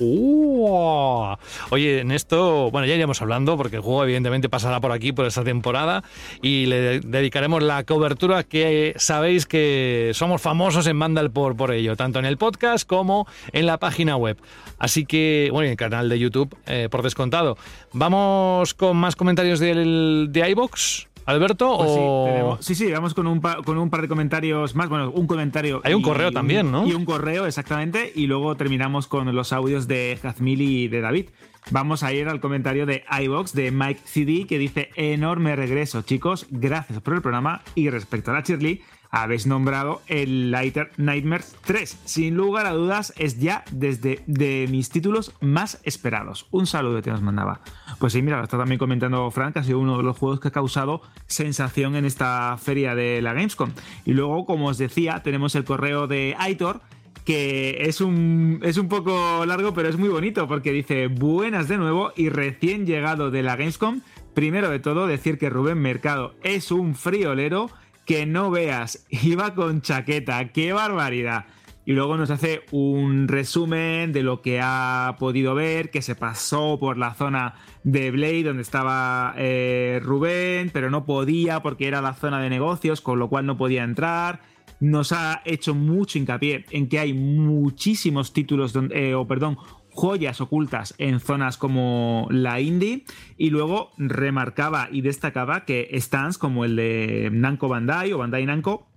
Uh. 0.00 1.36
Oye, 1.70 2.00
en 2.00 2.10
esto, 2.10 2.68
bueno, 2.72 2.84
ya 2.84 2.96
iremos 2.96 3.22
hablando 3.22 3.56
porque 3.56 3.76
el 3.76 3.82
juego 3.82 4.02
evidentemente 4.02 4.48
pasará 4.48 4.80
por 4.80 4.90
aquí 4.90 5.12
por 5.12 5.24
esta 5.24 5.44
temporada 5.44 6.02
y 6.42 6.66
le 6.66 6.98
dedicaremos 6.98 7.62
la 7.62 7.84
cobertura 7.84 8.42
que 8.42 8.94
sabéis 8.96 9.46
que 9.46 10.10
somos 10.12 10.42
famosos 10.42 10.88
en 10.88 10.98
Vandal 10.98 11.30
por, 11.30 11.56
por 11.56 11.70
ello, 11.70 11.94
tanto 11.94 12.18
en 12.18 12.24
el 12.24 12.38
podcast 12.38 12.88
como 12.88 13.28
en 13.52 13.66
la 13.66 13.78
página 13.78 14.16
web. 14.16 14.36
Así 14.78 15.06
que, 15.06 15.48
bueno, 15.52 15.66
y 15.66 15.68
en 15.68 15.72
el 15.72 15.78
canal 15.78 16.08
de 16.08 16.18
YouTube, 16.18 16.56
eh, 16.66 16.88
por 16.90 17.02
descontado. 17.02 17.56
Vamos 17.92 18.74
con 18.74 18.96
más 18.96 19.14
comentarios 19.14 19.60
del, 19.60 20.28
de 20.32 20.50
iBox. 20.50 21.06
Alberto, 21.26 21.76
Pues 21.78 21.90
sí, 21.90 21.98
o... 22.00 22.24
tenemos- 22.26 22.64
sí, 22.64 22.74
sí, 22.74 22.90
vamos 22.92 23.14
con 23.14 23.26
un, 23.26 23.40
con 23.40 23.78
un 23.78 23.90
par 23.90 24.02
de 24.02 24.08
comentarios 24.08 24.74
más. 24.74 24.88
Bueno, 24.88 25.10
un 25.10 25.26
comentario. 25.26 25.80
Hay 25.84 25.94
un 25.94 26.02
correo 26.02 26.32
también, 26.32 26.70
¿no? 26.70 26.86
Y 26.86 26.92
un 26.92 27.04
correo, 27.04 27.46
exactamente. 27.46 28.12
Y 28.14 28.26
luego 28.26 28.56
terminamos 28.56 29.06
con 29.06 29.34
los 29.34 29.52
audios 29.52 29.88
de 29.88 30.18
Jazmil 30.22 30.60
y 30.60 30.88
de 30.88 31.00
David. 31.00 31.26
Vamos 31.70 32.02
a 32.02 32.12
ir 32.12 32.28
al 32.28 32.40
comentario 32.40 32.84
de 32.84 33.04
iBox 33.22 33.54
de 33.54 33.70
Mike 33.70 34.00
CD 34.04 34.46
que 34.46 34.58
dice: 34.58 34.90
Enorme 34.96 35.56
regreso, 35.56 36.02
chicos. 36.02 36.46
Gracias 36.50 37.00
por 37.00 37.14
el 37.14 37.22
programa. 37.22 37.62
Y 37.74 37.88
respecto 37.88 38.30
a 38.30 38.34
la 38.34 38.40
Shirley, 38.42 38.82
habéis 39.22 39.46
nombrado 39.46 40.02
el 40.08 40.50
Lighter 40.50 40.90
Nightmares 40.96 41.56
3. 41.64 42.00
Sin 42.04 42.34
lugar 42.36 42.66
a 42.66 42.72
dudas, 42.72 43.12
es 43.16 43.38
ya 43.38 43.64
desde 43.70 44.22
de 44.26 44.66
mis 44.68 44.90
títulos 44.90 45.32
más 45.40 45.80
esperados. 45.84 46.46
Un 46.50 46.66
saludo 46.66 47.00
que 47.00 47.10
nos 47.10 47.22
mandaba. 47.22 47.60
Pues 48.00 48.12
sí, 48.12 48.22
mira, 48.22 48.38
lo 48.38 48.44
está 48.44 48.58
también 48.58 48.78
comentando 48.78 49.30
Frank, 49.30 49.56
ha 49.56 49.62
sido 49.62 49.78
uno 49.78 49.96
de 49.96 50.02
los 50.02 50.18
juegos 50.18 50.40
que 50.40 50.48
ha 50.48 50.50
causado 50.50 51.00
sensación 51.26 51.94
en 51.94 52.04
esta 52.04 52.56
feria 52.58 52.96
de 52.96 53.22
la 53.22 53.34
Gamescom. 53.34 53.70
Y 54.04 54.14
luego, 54.14 54.46
como 54.46 54.66
os 54.66 54.78
decía, 54.78 55.22
tenemos 55.22 55.54
el 55.54 55.64
correo 55.64 56.06
de 56.08 56.34
Aitor 56.38 56.80
que 57.24 57.78
es 57.88 58.02
un, 58.02 58.60
es 58.62 58.76
un 58.76 58.88
poco 58.88 59.46
largo, 59.46 59.72
pero 59.72 59.88
es 59.88 59.96
muy 59.96 60.10
bonito 60.10 60.46
porque 60.46 60.72
dice 60.72 61.06
buenas 61.06 61.68
de 61.68 61.78
nuevo 61.78 62.12
y 62.16 62.28
recién 62.28 62.84
llegado 62.84 63.30
de 63.30 63.42
la 63.42 63.56
Gamescom. 63.56 64.02
Primero 64.34 64.68
de 64.68 64.80
todo, 64.80 65.06
decir 65.06 65.38
que 65.38 65.48
Rubén 65.48 65.78
Mercado 65.78 66.34
es 66.42 66.70
un 66.70 66.94
friolero 66.94 67.70
que 68.04 68.26
no 68.26 68.50
veas. 68.50 69.06
Iba 69.10 69.54
con 69.54 69.82
chaqueta, 69.82 70.52
qué 70.52 70.72
barbaridad. 70.72 71.46
Y 71.86 71.92
luego 71.92 72.16
nos 72.16 72.30
hace 72.30 72.62
un 72.70 73.28
resumen 73.28 74.12
de 74.12 74.22
lo 74.22 74.40
que 74.40 74.58
ha 74.62 75.16
podido 75.18 75.54
ver, 75.54 75.90
que 75.90 76.00
se 76.00 76.14
pasó 76.14 76.78
por 76.80 76.96
la 76.96 77.12
zona 77.12 77.56
de 77.82 78.10
Blade 78.10 78.44
donde 78.44 78.62
estaba 78.62 79.34
eh, 79.36 80.00
Rubén, 80.02 80.70
pero 80.72 80.88
no 80.90 81.04
podía 81.04 81.60
porque 81.60 81.86
era 81.86 82.00
la 82.00 82.14
zona 82.14 82.40
de 82.40 82.48
negocios, 82.48 83.02
con 83.02 83.18
lo 83.18 83.28
cual 83.28 83.44
no 83.44 83.58
podía 83.58 83.84
entrar 83.84 84.40
nos 84.80 85.12
ha 85.12 85.40
hecho 85.44 85.74
mucho 85.74 86.18
hincapié 86.18 86.66
en 86.70 86.88
que 86.88 86.98
hay 86.98 87.12
muchísimos 87.14 88.32
títulos, 88.32 88.74
eh, 88.90 89.14
o 89.14 89.26
perdón, 89.26 89.56
joyas 89.94 90.40
ocultas 90.40 90.94
en 90.98 91.20
zonas 91.20 91.56
como 91.56 92.26
la 92.30 92.60
indie 92.60 93.04
y 93.36 93.50
luego 93.50 93.92
remarcaba 93.96 94.88
y 94.90 95.00
destacaba 95.00 95.64
que 95.64 95.88
stands 96.00 96.36
como 96.36 96.64
el 96.64 96.76
de 96.76 97.30
Namco 97.32 97.68
Bandai 97.68 98.12
o 98.12 98.18
Bandai 98.18 98.44
Namco 98.44 98.88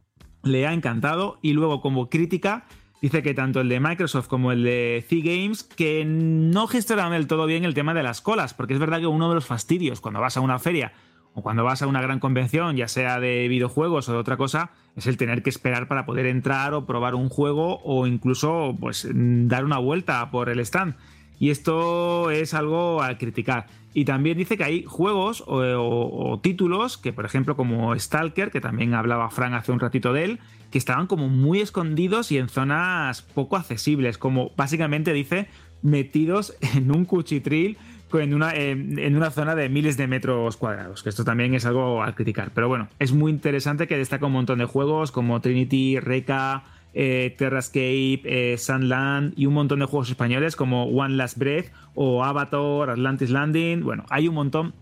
le 0.44 0.66
ha 0.66 0.74
encantado 0.74 1.38
y 1.42 1.54
luego 1.54 1.82
como 1.82 2.10
crítica 2.10 2.66
dice 3.02 3.22
que 3.22 3.36
tanto 3.36 3.62
el 3.62 3.70
de 3.70 3.80
Microsoft 3.80 4.28
como 4.28 4.52
el 4.52 4.64
de 4.64 5.06
C-Games 5.08 5.64
que 5.64 6.04
no 6.06 6.68
gestionan 6.68 7.12
del 7.12 7.28
todo 7.28 7.46
bien 7.46 7.64
el 7.64 7.76
tema 7.76 7.94
de 7.94 8.04
las 8.04 8.22
colas 8.22 8.56
porque 8.56 8.74
es 8.74 8.80
verdad 8.80 9.00
que 9.00 9.08
uno 9.08 9.30
de 9.30 9.36
los 9.36 9.46
fastidios 9.46 10.02
cuando 10.02 10.20
vas 10.20 10.36
a 10.36 10.42
una 10.42 10.58
feria 10.58 10.94
o 11.38 11.44
cuando 11.44 11.64
vas 11.64 11.84
a 11.84 11.88
una 11.88 12.02
gran 12.02 12.20
convención, 12.20 12.78
ya 12.78 12.88
sea 12.88 13.20
de 13.20 13.48
videojuegos 13.48 14.10
o 14.10 14.14
de 14.14 14.18
otra 14.18 14.38
cosa, 14.38 14.72
es 14.96 15.06
el 15.06 15.18
tener 15.18 15.44
que 15.44 15.52
esperar 15.52 15.88
para 15.88 16.04
poder 16.04 16.26
entrar 16.26 16.74
o 16.74 16.88
probar 16.88 17.14
un 17.14 17.30
juego 17.30 17.80
o 17.84 18.08
incluso 18.08 18.76
pues 18.80 19.08
dar 19.14 19.64
una 19.64 19.78
vuelta 19.78 20.32
por 20.32 20.50
el 20.50 20.60
stand. 20.62 20.96
Y 21.38 21.52
esto 21.52 22.32
es 22.32 22.56
algo 22.56 23.04
a 23.04 23.20
criticar. 23.20 23.68
Y 23.94 24.06
también 24.06 24.36
dice 24.36 24.58
que 24.58 24.64
hay 24.64 24.84
juegos 24.86 25.44
o, 25.46 26.40
títulos 26.42 26.98
que, 26.98 27.14
por 27.14 27.26
ejemplo, 27.26 27.56
como 27.56 27.96
Stalker, 27.96 28.50
que 28.50 28.60
también 28.60 28.96
hablaba 28.96 29.30
Frank 29.30 29.54
hace 29.54 29.72
un 29.72 29.80
ratito 29.80 30.14
de 30.14 30.24
él, 30.24 30.40
que 30.72 30.80
estaban 30.80 31.06
como 31.06 31.30
muy 31.30 31.62
escondidos 31.62 32.32
y 32.32 32.40
en 32.40 32.50
zonas 32.50 33.22
poco 33.22 33.58
accesibles, 33.58 34.18
como 34.18 34.54
básicamente 34.58 35.14
dice, 35.14 35.50
metidos 35.84 36.58
en 36.76 36.90
un 36.90 37.06
cuchitril 37.06 37.78
en 38.14 38.34
una, 38.34 38.54
en 38.56 39.16
una 39.16 39.32
zona 39.32 39.56
de 39.56 39.70
miles 39.70 39.98
de 39.98 40.08
metros 40.08 40.58
cuadrados, 40.58 41.04
que 41.04 41.10
esto 41.10 41.24
también 41.24 41.54
es 41.54 41.66
algo 41.66 42.04
a 42.04 42.14
criticar. 42.16 42.52
Pero 42.54 42.68
bueno, 42.68 42.88
es 43.00 43.12
muy 43.12 43.32
interesante 43.32 43.88
que 43.88 43.98
destaca 43.98 44.26
un 44.26 44.34
montón 44.34 44.60
de 44.60 44.66
juegos 44.66 45.12
como 45.12 45.42
Trinity, 45.42 46.00
Reca, 46.00 46.64
eh, 46.94 47.36
Terrascape, 47.38 48.22
eh, 48.24 48.58
Sandland 48.58 49.34
y 49.38 49.46
un 49.46 49.54
montón 49.54 49.80
de 49.80 49.86
juegos 49.86 50.10
españoles 50.10 50.56
como 50.56 50.86
One 50.86 51.16
Last 51.16 51.38
Breath 51.38 51.68
o 51.94 52.24
Avatar, 52.24 52.90
Atlantis 52.90 53.30
Landing. 53.30 53.84
Bueno, 53.84 54.06
hay 54.10 54.28
un 54.28 54.36
montón 54.36 54.74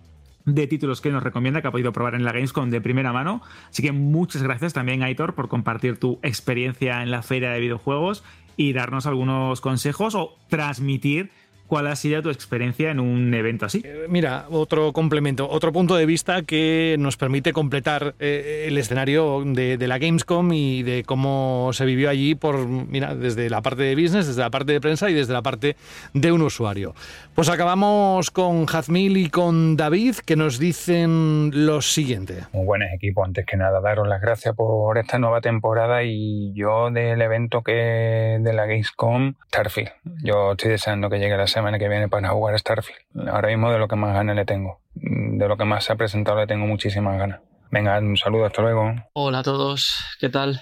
de 0.46 0.68
títulos 0.68 1.02
que 1.02 1.12
nos 1.12 1.24
recomienda 1.24 1.62
que 1.62 1.68
ha 1.68 1.72
podido 1.72 1.92
probar 1.92 2.16
en 2.16 2.24
la 2.24 2.32
Gamescom 2.32 2.70
de 2.70 2.80
primera 2.80 3.12
mano. 3.12 3.42
Así 3.70 3.84
que 3.84 3.92
muchas 3.92 4.44
gracias 4.44 4.74
también, 4.74 5.04
Aitor, 5.04 5.34
por 5.34 5.50
compartir 5.50 5.98
tu 5.98 6.20
experiencia 6.22 7.02
en 7.02 7.12
la 7.12 7.22
feria 7.22 7.52
de 7.52 7.60
videojuegos 7.60 8.24
y 8.56 8.74
darnos 8.74 9.06
algunos 9.06 9.60
consejos 9.60 10.16
o 10.16 10.38
transmitir 10.48 11.32
¿Cuál 11.68 11.88
ha 11.88 11.96
sido 11.96 12.22
tu 12.22 12.30
experiencia 12.30 12.92
en 12.92 13.00
un 13.00 13.34
evento 13.34 13.66
así? 13.66 13.82
Eh, 13.84 14.06
mira, 14.08 14.46
otro 14.50 14.94
complemento, 14.94 15.50
otro 15.50 15.74
punto 15.74 15.96
de 15.96 16.06
vista 16.06 16.44
que 16.44 16.96
nos 17.00 17.18
permite 17.18 17.54
completar 17.54 18.14
eh, 18.20 18.66
el 18.68 18.78
escenario 18.78 19.44
de, 19.46 19.78
la 19.88 19.98
Gamescom 19.98 20.54
y 20.54 20.84
de 20.84 21.04
cómo 21.04 21.72
se 21.74 21.86
vivió 21.86 22.10
allí 22.10 22.36
por, 22.36 22.68
mira, 22.68 23.16
desde 23.16 23.50
la 23.50 23.62
parte 23.62 23.82
de 23.82 23.96
business, 23.96 24.28
desde 24.28 24.42
la 24.42 24.52
parte 24.52 24.74
de 24.74 24.82
prensa 24.82 25.10
y 25.10 25.14
desde 25.14 25.34
la 25.34 25.42
parte 25.42 25.76
de 26.14 26.32
un 26.32 26.44
usuario. 26.44 26.94
Pues 27.34 27.50
acabamos 27.50 28.30
con 28.30 28.68
Jazmil 28.68 29.18
y 29.18 29.30
con 29.30 29.76
David 29.76 30.18
que 30.24 30.36
nos 30.36 30.60
dicen 30.60 31.50
lo 31.54 31.82
siguiente. 31.82 32.44
Muy 32.54 32.66
buenos 32.66 32.90
equipos, 32.94 33.26
antes 33.26 33.46
que 33.46 33.58
nada 33.58 33.82
daros 33.82 34.08
las 34.08 34.22
gracias 34.22 34.56
por 34.56 34.98
esta 35.00 35.18
nueva 35.18 35.42
temporada 35.42 36.04
y 36.04 36.54
yo 36.54 36.92
del 36.92 37.22
evento 37.22 37.64
que 37.64 38.38
de 38.40 38.54
la 38.54 38.66
Gamescom, 38.68 39.34
Starfield. 39.48 39.92
Yo 40.24 40.52
estoy 40.52 40.72
deseando 40.72 41.10
que 41.10 41.18
llegue 41.18 41.36
la 41.36 41.48
semana 41.56 41.80
que 41.80 41.88
viene 41.88 42.10
para 42.10 42.30
jugar 42.30 42.60
Starfield. 42.60 43.30
Ahora 43.30 43.48
mismo 43.48 43.72
de 43.72 43.80
lo 43.80 43.88
que 43.88 43.96
más 43.96 44.14
ganas 44.14 44.36
le 44.36 44.44
tengo. 44.44 44.82
De 44.94 45.48
lo 45.48 45.56
que 45.56 45.64
más 45.64 45.86
se 45.86 45.94
ha 45.94 45.96
presentado 45.96 46.38
le 46.38 46.48
tengo 46.48 46.68
muchísimas 46.68 47.18
ganas. 47.18 47.40
Venga, 47.72 47.98
un 48.00 48.18
saludo, 48.18 48.46
hasta 48.46 48.62
luego. 48.62 48.94
Hola 49.14 49.40
a 49.40 49.44
todos, 49.44 49.96
¿qué 50.20 50.28
tal? 50.28 50.62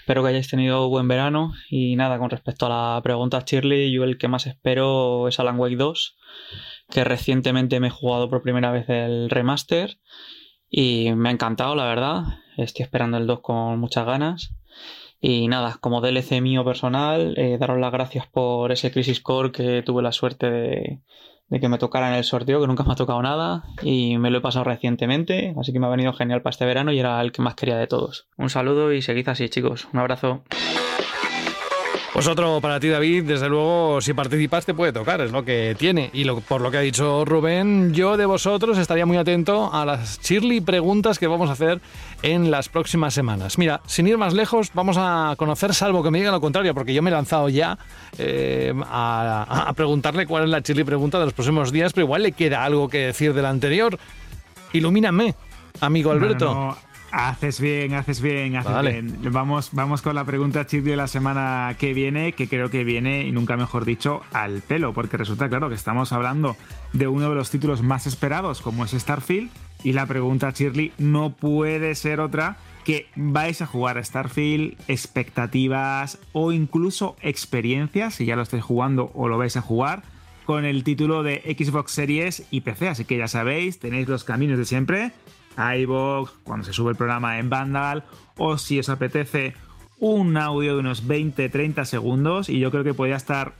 Espero 0.00 0.22
que 0.22 0.30
hayáis 0.30 0.50
tenido 0.50 0.88
buen 0.88 1.06
verano. 1.06 1.52
Y 1.70 1.94
nada, 1.94 2.18
con 2.18 2.30
respecto 2.30 2.66
a 2.66 2.96
la 2.96 3.00
pregunta 3.02 3.44
Shirley, 3.46 3.92
yo 3.92 4.02
el 4.02 4.18
que 4.18 4.26
más 4.26 4.46
espero 4.46 5.28
es 5.28 5.38
Alan 5.38 5.58
Wake 5.58 5.76
2, 5.76 6.16
que 6.90 7.04
recientemente 7.04 7.78
me 7.78 7.86
he 7.86 7.90
jugado 7.90 8.28
por 8.28 8.42
primera 8.42 8.72
vez 8.72 8.88
el 8.88 9.30
remaster 9.30 9.98
y 10.68 11.12
me 11.14 11.28
ha 11.28 11.32
encantado, 11.32 11.76
la 11.76 11.84
verdad. 11.84 12.22
Estoy 12.56 12.82
esperando 12.82 13.18
el 13.18 13.28
2 13.28 13.40
con 13.40 13.78
muchas 13.78 14.04
ganas. 14.04 14.52
Y 15.26 15.48
nada, 15.48 15.78
como 15.80 16.02
DLC 16.02 16.42
mío 16.42 16.66
personal, 16.66 17.32
eh, 17.38 17.56
daros 17.58 17.80
las 17.80 17.90
gracias 17.90 18.26
por 18.26 18.70
ese 18.72 18.92
Crisis 18.92 19.20
Core 19.20 19.52
que 19.52 19.82
tuve 19.82 20.02
la 20.02 20.12
suerte 20.12 20.50
de, 20.50 21.00
que 21.58 21.68
me 21.70 21.78
tocara 21.78 22.10
en 22.10 22.16
el 22.16 22.24
sorteo, 22.24 22.60
que 22.60 22.66
nunca 22.66 22.84
me 22.84 22.92
ha 22.92 22.96
tocado 22.96 23.22
nada 23.22 23.64
y 23.80 24.18
me 24.18 24.30
lo 24.30 24.36
he 24.36 24.40
pasado 24.42 24.66
recientemente, 24.66 25.54
así 25.58 25.72
que 25.72 25.80
me 25.80 25.86
ha 25.86 25.88
venido 25.88 26.12
genial 26.12 26.42
para 26.42 26.50
este 26.50 26.66
verano 26.66 26.92
y 26.92 26.98
era 26.98 27.18
el 27.22 27.32
que 27.32 27.40
más 27.40 27.54
quería 27.54 27.78
de 27.78 27.86
todos. 27.86 28.28
Un 28.36 28.50
saludo 28.50 28.92
y 28.92 29.00
seguid 29.00 29.26
así 29.30 29.48
chicos, 29.48 29.88
un 29.94 30.00
abrazo. 30.00 30.44
Pues 32.14 32.28
otro 32.28 32.60
para 32.60 32.78
ti, 32.78 32.86
David, 32.86 33.24
desde 33.24 33.48
luego, 33.48 34.00
si 34.00 34.14
participas 34.14 34.64
te 34.64 34.72
puede 34.72 34.92
tocar, 34.92 35.20
es 35.20 35.32
lo 35.32 35.44
que 35.44 35.74
tiene. 35.76 36.10
Y 36.12 36.24
por 36.24 36.60
lo 36.60 36.70
que 36.70 36.76
ha 36.76 36.80
dicho 36.80 37.24
Rubén, 37.24 37.92
yo 37.92 38.16
de 38.16 38.24
vosotros 38.24 38.78
estaría 38.78 39.04
muy 39.04 39.16
atento 39.16 39.74
a 39.74 39.84
las 39.84 40.20
Shirley 40.22 40.60
preguntas 40.60 41.18
que 41.18 41.26
vamos 41.26 41.50
a 41.50 41.54
hacer 41.54 41.80
en 42.22 42.52
las 42.52 42.68
próximas 42.68 43.14
semanas. 43.14 43.58
Mira, 43.58 43.80
sin 43.86 44.06
ir 44.06 44.16
más 44.16 44.32
lejos, 44.32 44.70
vamos 44.74 44.96
a 44.96 45.34
conocer, 45.36 45.74
salvo 45.74 46.04
que 46.04 46.12
me 46.12 46.18
diga 46.18 46.30
lo 46.30 46.40
contrario, 46.40 46.72
porque 46.72 46.94
yo 46.94 47.02
me 47.02 47.10
he 47.10 47.12
lanzado 47.12 47.48
ya 47.48 47.76
eh, 48.16 48.72
a, 48.86 49.72
preguntarle 49.74 50.28
cuál 50.28 50.44
es 50.44 50.50
la 50.50 50.60
Shirley 50.60 50.84
pregunta 50.84 51.18
de 51.18 51.24
los 51.24 51.34
próximos 51.34 51.72
días, 51.72 51.92
pero 51.94 52.04
igual 52.04 52.22
le 52.22 52.30
queda 52.30 52.64
algo 52.64 52.88
que 52.88 53.06
decir 53.06 53.34
de 53.34 53.42
la 53.42 53.50
anterior. 53.50 53.98
Ilumíname, 54.72 55.34
amigo 55.80 56.12
Alberto. 56.12 56.76
Haces 57.16 57.60
bien, 57.60 57.94
haces 57.94 58.20
bien, 58.20 58.56
haces 58.56 58.82
bien. 58.82 59.18
Vamos, 59.30 59.68
vamos 59.70 60.02
con 60.02 60.16
la 60.16 60.24
pregunta 60.24 60.66
chip 60.66 60.82
de 60.82 60.96
la 60.96 61.06
semana 61.06 61.76
que 61.78 61.94
viene, 61.94 62.32
que 62.32 62.48
creo 62.48 62.70
que 62.70 62.82
viene, 62.82 63.24
y 63.24 63.30
nunca 63.30 63.56
mejor 63.56 63.84
dicho, 63.84 64.22
al 64.32 64.62
pelo, 64.62 64.92
porque 64.92 65.16
resulta 65.16 65.48
claro 65.48 65.68
que 65.68 65.76
estamos 65.76 66.12
hablando 66.12 66.56
de 66.92 67.06
uno 67.06 67.28
de 67.28 67.36
los 67.36 67.50
títulos 67.50 67.82
más 67.82 68.08
esperados, 68.08 68.60
como 68.60 68.84
es 68.84 68.90
Starfield, 68.90 69.48
y 69.84 69.92
la 69.92 70.06
pregunta, 70.06 70.50
Shirley, 70.50 70.92
no 70.98 71.36
puede 71.36 71.94
ser 71.94 72.18
otra 72.18 72.56
que 72.84 73.06
vais 73.14 73.62
a 73.62 73.66
jugar 73.66 73.96
a 73.96 74.02
Starfield, 74.02 74.74
expectativas 74.88 76.18
o 76.32 76.50
incluso 76.50 77.14
experiencias, 77.20 78.16
si 78.16 78.24
ya 78.24 78.34
lo 78.34 78.42
estáis 78.42 78.64
jugando 78.64 79.12
o 79.14 79.28
lo 79.28 79.38
vais 79.38 79.56
a 79.56 79.60
jugar, 79.60 80.02
con 80.46 80.64
el 80.64 80.82
título 80.82 81.22
de 81.22 81.56
Xbox 81.56 81.92
Series 81.92 82.42
y 82.50 82.62
PC. 82.62 82.88
Así 82.88 83.04
que 83.04 83.16
ya 83.18 83.28
sabéis, 83.28 83.78
tenéis 83.78 84.08
los 84.08 84.24
caminos 84.24 84.58
de 84.58 84.64
siempre 84.64 85.12
iVoox, 85.56 86.30
cuando 86.44 86.64
se 86.64 86.72
sube 86.72 86.90
el 86.90 86.96
programa 86.96 87.38
en 87.38 87.50
Vandal, 87.50 88.04
o 88.36 88.58
si 88.58 88.78
os 88.78 88.88
apetece 88.88 89.54
un 89.98 90.36
audio 90.36 90.74
de 90.74 90.80
unos 90.80 91.06
20-30 91.06 91.84
segundos 91.84 92.48
y 92.48 92.58
yo 92.58 92.70
creo 92.70 92.84
que 92.84 92.94
podría 92.94 93.16
estar 93.16 93.54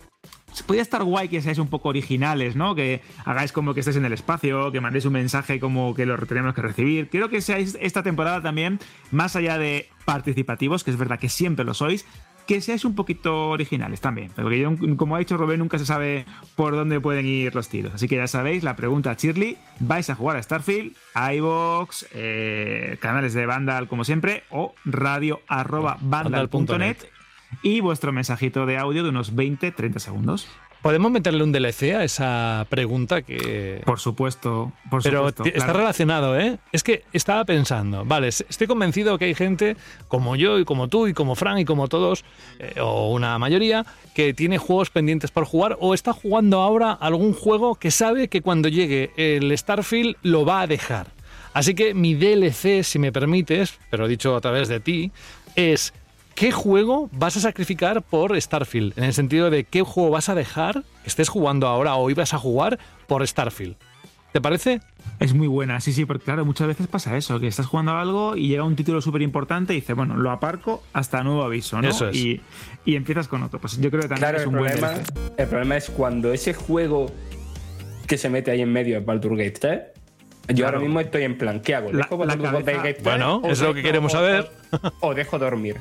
podría 0.63 0.83
estar 0.83 1.03
guay 1.03 1.29
que 1.29 1.43
seáis 1.43 1.59
un 1.59 1.69
poco 1.69 1.89
originales, 1.89 2.55
¿no? 2.55 2.75
Que 2.75 3.03
hagáis 3.25 3.51
como 3.51 3.75
que 3.75 3.81
estéis 3.81 3.97
en 3.97 4.05
el 4.05 4.13
espacio, 4.13 4.71
que 4.71 4.81
mandéis 4.81 5.05
un 5.05 5.15
mensaje 5.15 5.59
como 5.59 5.95
que 5.95 6.07
lo 6.07 6.17
tenemos 6.27 6.55
que 6.55 6.63
recibir. 6.63 7.09
Quiero 7.09 7.29
que 7.29 7.41
seáis 7.41 7.77
esta 7.81 8.03
temporada 8.03 8.41
también, 8.41 8.79
más 9.11 9.35
allá 9.35 9.59
de 9.59 9.89
participativos, 10.05 10.85
que 10.85 10.93
es 10.93 10.97
verdad 10.97 11.19
que 11.19 11.29
siempre 11.29 11.65
lo 11.65 11.75
sois, 11.75 12.07
que 12.47 12.61
seáis 12.61 12.85
un 12.85 12.95
poquito 12.95 13.49
originales 13.51 14.01
también. 14.01 14.31
Porque 14.35 14.69
como 14.97 15.17
ha 15.17 15.19
dicho 15.19 15.37
Rubén, 15.37 15.59
nunca 15.59 15.79
se 15.79 15.87
sabe 15.87 16.27
por 16.57 16.75
dónde 16.75 17.01
pueden 17.01 17.27
ir 17.27 17.55
los 17.55 17.69
tiros. 17.69 17.95
Así 17.95 18.09
que 18.09 18.17
ya 18.17 18.27
sabéis, 18.27 18.63
la 18.63 18.77
pregunta 18.77 19.15
Shirley, 19.15 19.57
vais 19.81 20.09
a 20.11 20.15
jugar 20.15 20.37
a 20.37 20.43
Starfield, 20.43 20.95
iVox, 21.37 22.07
eh, 22.13 22.99
canales 23.01 23.35
de 23.35 23.47
Vandal 23.47 23.89
como 23.89 24.05
siempre, 24.05 24.45
o 24.51 24.75
radio 24.85 25.41
arroba 25.49 25.99
vandal.net 26.01 26.99
y 27.63 27.81
vuestro 27.81 28.13
mensajito 28.13 28.67
de 28.67 28.79
audio 28.79 29.03
de 29.03 29.11
unos 29.11 29.35
20-30 29.35 29.99
segundos. 29.99 30.49
¿Podemos 30.85 31.11
meterle 31.11 31.43
un 31.43 31.51
DLC 31.51 31.95
a 31.97 32.05
esa 32.05 32.67
pregunta 32.69 33.23
que... 33.23 33.81
Por 33.87 33.99
supuesto, 33.99 34.71
por 34.91 35.03
Pero 35.03 35.21
supuesto. 35.21 35.43
ti- 35.45 35.49
está 35.49 35.65
claro. 35.65 35.79
relacionado, 35.79 36.39
¿eh? 36.39 36.59
Es 36.73 36.83
que 36.83 37.05
estaba 37.15 37.47
pensando, 37.47 38.05
vale, 38.05 38.29
estoy 38.29 38.67
convencido 38.67 39.17
que 39.17 39.25
hay 39.25 39.35
gente 39.35 39.79
como 40.09 40.37
yo 40.37 40.59
y 40.59 40.67
como 40.67 40.89
tú 40.89 41.07
y 41.07 41.15
como 41.15 41.37
Fran 41.37 41.59
y 41.59 41.65
como 41.65 41.89
todos, 41.89 42.23
eh, 42.59 42.81
o 42.83 43.11
una 43.15 43.39
mayoría, 43.39 43.87
que 44.15 44.35
tiene 44.35 44.59
juegos 44.59 44.91
pendientes 44.91 45.31
por 45.31 45.47
jugar 45.47 45.79
o 45.81 45.95
está 45.95 46.13
jugando 46.13 46.61
ahora 46.61 46.93
algún 46.93 47.33
juego 47.33 47.77
que 47.77 47.91
sabe 47.91 48.29
que 48.29 48.43
cuando 48.43 48.69
llegue 48.69 49.11
el 49.17 49.57
Starfield 49.57 50.17
lo 50.23 50.45
va 50.45 50.61
a 50.61 50.67
dejar. 50.67 51.07
Así 51.55 51.75
que 51.75 51.95
mi 51.95 52.15
DLC, 52.15 52.83
si 52.85 52.99
me 52.99 53.11
permites, 53.11 53.79
pero 53.91 54.07
dicho 54.07 54.37
a 54.37 54.41
través 54.43 54.69
de 54.69 54.81
ti, 54.81 55.13
es 55.57 55.95
¿qué 56.35 56.53
juego 56.53 57.09
vas 57.13 57.37
a 57.37 57.41
sacrificar 57.41 58.03
por 58.03 58.41
Starfield? 58.41 58.97
En 58.99 59.05
el 59.05 59.13
sentido 59.15 59.51
de 59.51 59.65
qué 59.65 59.83
juego 59.83 60.11
vas 60.11 60.29
a 60.29 60.35
dejar 60.35 60.83
que 61.03 61.09
estés 61.09 61.29
jugando 61.29 61.67
ahora 61.67 61.95
o 61.97 62.11
ibas 62.11 62.35
a 62.35 62.39
jugar 62.39 62.79
por 63.07 63.27
Starfield. 63.27 63.77
¿Te 64.33 64.41
parece? 64.41 64.81
Es 65.21 65.33
muy 65.33 65.47
buena, 65.47 65.81
sí, 65.81 65.93
sí, 65.93 66.07
porque 66.07 66.25
claro, 66.25 66.45
muchas 66.45 66.67
veces 66.67 66.89
pasa 66.89 67.17
eso, 67.17 67.39
que 67.39 67.47
estás 67.47 67.67
jugando 67.67 67.93
a 67.93 68.01
algo 68.01 68.37
y 68.37 68.49
llega 68.49 68.65
un 68.65 68.75
título 68.75 69.01
súper 69.01 69.23
importante 69.23 69.73
y 69.75 69.77
dices, 69.77 69.95
bueno, 69.95 70.17
lo 70.17 70.33
aparco 70.33 70.83
hasta 70.93 71.23
nuevo 71.23 71.45
aviso, 71.45 71.81
¿no? 71.81 71.89
Eso 71.89 72.09
es. 72.09 72.17
Y, 72.17 72.41
y 72.85 72.97
empiezas 72.97 73.29
con 73.29 73.45
otro. 73.45 73.61
Pues 73.61 73.81
yo 73.81 73.91
creo 73.91 74.03
que 74.03 74.09
también 74.09 74.19
Claro, 74.19 74.39
es 74.39 74.43
el 74.43 74.49
un 74.49 74.57
buen 74.59 74.73
problema, 74.73 75.03
el 75.37 75.47
problema 75.47 75.77
es 75.77 75.89
cuando 75.91 76.33
ese 76.33 76.53
juego 76.53 77.07
que 78.09 78.19
se 78.19 78.29
mete 78.29 78.51
ahí 78.51 78.61
en 78.61 78.73
medio 78.73 78.99
es 78.99 79.05
Baldur's 79.05 79.39
Gate 79.39 79.51
3. 79.53 79.81
Yo 80.49 80.55
Claro. 80.57 80.67
ahora 80.77 80.81
mismo 80.81 81.01
estoy 81.01 81.23
en 81.23 81.39
plan, 81.39 81.61
¿qué 81.61 81.75
hago? 81.77 81.93
La- 81.93 81.99
¿Dejo 81.99 82.17
la 82.19 82.27
Baldur's 82.35 82.51
cabeza- 82.65 82.73
Gate 82.79 82.93
3 82.95 83.05
Bueno, 83.05 83.41
es 83.45 83.61
lo 83.61 83.73
que 83.73 83.83
queremos 83.83 84.13
o- 84.13 84.17
saber. 84.17 84.51
O, 85.01 85.09
o 85.11 85.15
dejo 85.15 85.39
dormir. 85.39 85.77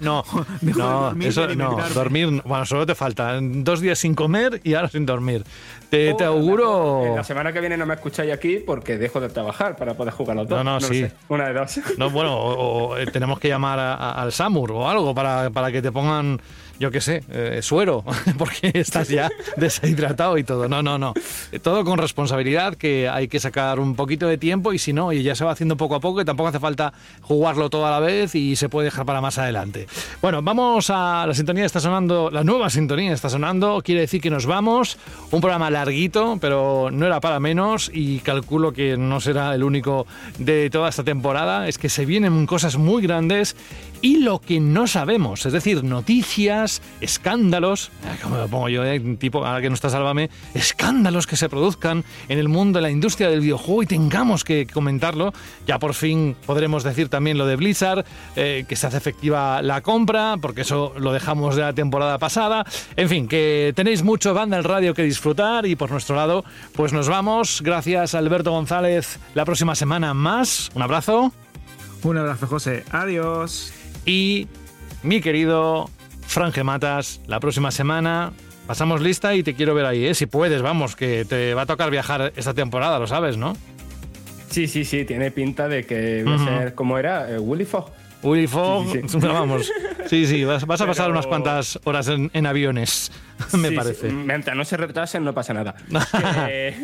No, 0.00 0.24
Dejo 0.60 0.78
de 0.78 0.84
no, 0.84 1.00
dormir 1.02 1.28
eso 1.28 1.46
no, 1.54 1.76
dormir, 1.94 2.32
no. 2.32 2.42
bueno, 2.44 2.66
solo 2.66 2.86
te 2.86 2.94
faltan 2.94 3.64
dos 3.64 3.80
días 3.80 3.98
sin 3.98 4.14
comer 4.14 4.60
y 4.64 4.74
ahora 4.74 4.88
sin 4.88 5.06
dormir. 5.06 5.44
Te, 5.90 6.12
te 6.14 6.24
auguro... 6.24 7.14
La 7.14 7.22
semana 7.24 7.52
que 7.52 7.60
viene 7.60 7.76
no 7.76 7.86
me 7.86 7.94
escucháis 7.94 8.32
aquí 8.32 8.58
porque 8.58 8.98
dejo 8.98 9.20
de 9.20 9.28
trabajar 9.28 9.76
para 9.76 9.94
poder 9.94 10.12
jugar 10.12 10.36
los 10.36 10.48
dos. 10.48 10.58
No, 10.58 10.64
no, 10.64 10.74
lo 10.80 10.86
sí. 10.88 11.02
sé. 11.02 11.12
Una 11.28 11.46
de 11.48 11.54
dos. 11.54 11.80
No, 11.98 12.10
bueno, 12.10 12.36
o, 12.36 12.88
o, 12.90 12.96
eh, 12.98 13.06
tenemos 13.06 13.38
que 13.38 13.48
llamar 13.48 13.78
a- 13.78 13.94
a- 13.94 14.22
al 14.22 14.32
Samur 14.32 14.72
o 14.72 14.88
algo 14.88 15.14
para, 15.14 15.50
para 15.50 15.70
que 15.70 15.80
te 15.80 15.92
pongan, 15.92 16.40
yo 16.78 16.90
qué 16.90 17.00
sé, 17.00 17.22
eh, 17.30 17.60
suero, 17.62 18.04
porque 18.38 18.70
estás 18.74 19.08
ya 19.08 19.30
deshidratado 19.56 20.38
y 20.38 20.44
todo. 20.44 20.68
No, 20.68 20.82
no, 20.82 20.98
no. 20.98 21.14
Eh, 21.52 21.58
Todo 21.58 21.84
con 21.84 21.98
responsabilidad, 21.98 22.74
que 22.74 23.08
hay 23.08 23.28
que 23.28 23.40
sacar 23.40 23.78
un 23.78 23.94
poquito 23.94 24.26
de 24.26 24.38
tiempo 24.38 24.72
y 24.72 24.78
si 24.78 24.92
no, 24.92 25.12
y 25.12 25.22
ya 25.22 25.34
se 25.34 25.44
va 25.44 25.52
haciendo 25.52 25.76
poco 25.76 25.94
a 25.94 26.00
poco 26.00 26.20
y 26.20 26.24
tampoco 26.24 26.48
hace 26.48 26.58
falta 26.60 26.92
jugarlo 27.22 27.70
todo 27.70 27.86
a 27.86 27.90
la 27.90 28.00
vez 28.00 28.34
y 28.34 28.56
se 28.56 28.68
puede 28.68 28.86
dejar 28.86 29.06
para 29.06 29.20
más 29.20 29.38
adelante. 29.38 29.86
Bueno, 30.20 30.42
vamos 30.42 30.90
a 30.90 31.24
la 31.26 31.34
sintonía, 31.34 31.64
está 31.64 31.80
sonando, 31.80 32.30
la 32.30 32.44
nueva 32.44 32.70
sintonía 32.70 33.12
está 33.12 33.28
sonando, 33.28 33.80
quiere 33.84 34.02
decir 34.02 34.20
que 34.20 34.30
nos 34.30 34.46
vamos. 34.46 34.98
Un 35.30 35.40
programa 35.40 35.70
larguito, 35.70 36.38
pero 36.40 36.90
no 36.92 37.06
era 37.06 37.20
para 37.20 37.40
menos 37.40 37.90
y 37.92 38.18
calculo 38.18 38.72
que 38.72 38.96
no 38.96 39.20
será 39.20 39.54
el 39.54 39.62
único 39.62 40.06
de 40.38 40.70
toda 40.70 40.88
esta 40.88 41.04
temporada. 41.04 41.68
Es 41.68 41.78
que 41.78 41.88
se 41.88 42.04
vienen 42.04 42.46
cosas 42.46 42.76
muy 42.76 43.02
grandes 43.02 43.56
y 44.04 44.18
lo 44.18 44.38
que 44.38 44.60
no 44.60 44.86
sabemos, 44.86 45.46
es 45.46 45.54
decir, 45.54 45.82
noticias, 45.82 46.82
escándalos, 47.00 47.90
ah, 48.04 48.14
como 48.22 48.36
lo 48.36 48.48
pongo 48.48 48.68
yo, 48.68 48.84
eh, 48.84 49.00
tipo, 49.18 49.46
ahora 49.46 49.62
que 49.62 49.70
no 49.70 49.74
está 49.74 49.88
Sálvame, 49.88 50.28
escándalos 50.52 51.26
que 51.26 51.36
se 51.36 51.48
produzcan 51.48 52.04
en 52.28 52.38
el 52.38 52.50
mundo 52.50 52.76
de 52.76 52.82
la 52.82 52.90
industria 52.90 53.30
del 53.30 53.40
videojuego 53.40 53.82
y 53.82 53.86
tengamos 53.86 54.44
que 54.44 54.66
comentarlo. 54.66 55.32
Ya 55.66 55.78
por 55.78 55.94
fin 55.94 56.36
podremos 56.44 56.84
decir 56.84 57.08
también 57.08 57.38
lo 57.38 57.46
de 57.46 57.56
Blizzard, 57.56 58.04
eh, 58.36 58.66
que 58.68 58.76
se 58.76 58.88
hace 58.88 58.98
efectiva 58.98 59.62
la 59.62 59.80
compra, 59.80 60.36
porque 60.38 60.60
eso 60.60 60.92
lo 60.98 61.14
dejamos 61.14 61.56
de 61.56 61.62
la 61.62 61.72
temporada 61.72 62.18
pasada. 62.18 62.66
En 62.96 63.08
fin, 63.08 63.26
que 63.26 63.72
tenéis 63.74 64.02
mucho 64.02 64.34
banda 64.34 64.58
al 64.58 64.64
radio 64.64 64.92
que 64.92 65.02
disfrutar 65.02 65.64
y 65.64 65.76
por 65.76 65.90
nuestro 65.90 66.14
lado, 66.14 66.44
pues 66.76 66.92
nos 66.92 67.08
vamos. 67.08 67.62
Gracias 67.62 68.14
Alberto 68.14 68.50
González, 68.50 69.18
la 69.32 69.46
próxima 69.46 69.74
semana 69.74 70.12
más. 70.12 70.70
Un 70.74 70.82
abrazo. 70.82 71.32
Un 72.02 72.18
abrazo, 72.18 72.46
José. 72.46 72.84
Adiós. 72.90 73.72
Y 74.04 74.48
mi 75.02 75.20
querido 75.20 75.90
Fran 76.26 76.52
Gematas, 76.52 77.20
la 77.26 77.40
próxima 77.40 77.70
semana 77.70 78.32
pasamos 78.66 79.00
lista 79.00 79.34
y 79.34 79.42
te 79.42 79.54
quiero 79.54 79.74
ver 79.74 79.86
ahí, 79.86 80.06
¿eh? 80.06 80.14
Si 80.14 80.26
puedes, 80.26 80.62
vamos, 80.62 80.96
que 80.96 81.24
te 81.24 81.54
va 81.54 81.62
a 81.62 81.66
tocar 81.66 81.90
viajar 81.90 82.32
esta 82.36 82.54
temporada, 82.54 82.98
lo 82.98 83.06
sabes, 83.06 83.36
¿no? 83.36 83.56
Sí, 84.50 84.68
sí, 84.68 84.84
sí, 84.84 85.04
tiene 85.04 85.30
pinta 85.30 85.68
de 85.68 85.84
que 85.84 86.22
va 86.22 86.36
a 86.36 86.38
ser, 86.38 86.74
¿cómo 86.74 86.96
era? 86.98 87.30
Eh, 87.30 87.38
Willy 87.38 87.64
Fogg. 87.64 87.90
Willy 88.24 88.46
Fogg, 88.46 88.90
Sí, 88.92 89.00
sí, 89.06 89.18
vamos. 89.22 89.70
Sí, 90.06 90.26
sí, 90.26 90.44
vas, 90.44 90.66
vas 90.66 90.80
a 90.80 90.86
pasar 90.86 91.06
Pero- 91.06 91.12
unas 91.14 91.26
cuantas 91.26 91.78
horas 91.84 92.08
en, 92.08 92.30
en 92.34 92.46
aviones, 92.46 93.10
me 93.52 93.70
Sí, 93.70 93.74
parece. 93.76 94.08
Mientras 94.10 94.56
no 94.56 94.64
se 94.64 94.76
retrasen, 94.76 95.24
no 95.24 95.32
pasa 95.34 95.54
nada. 95.54 95.74
Que-. 96.46 96.74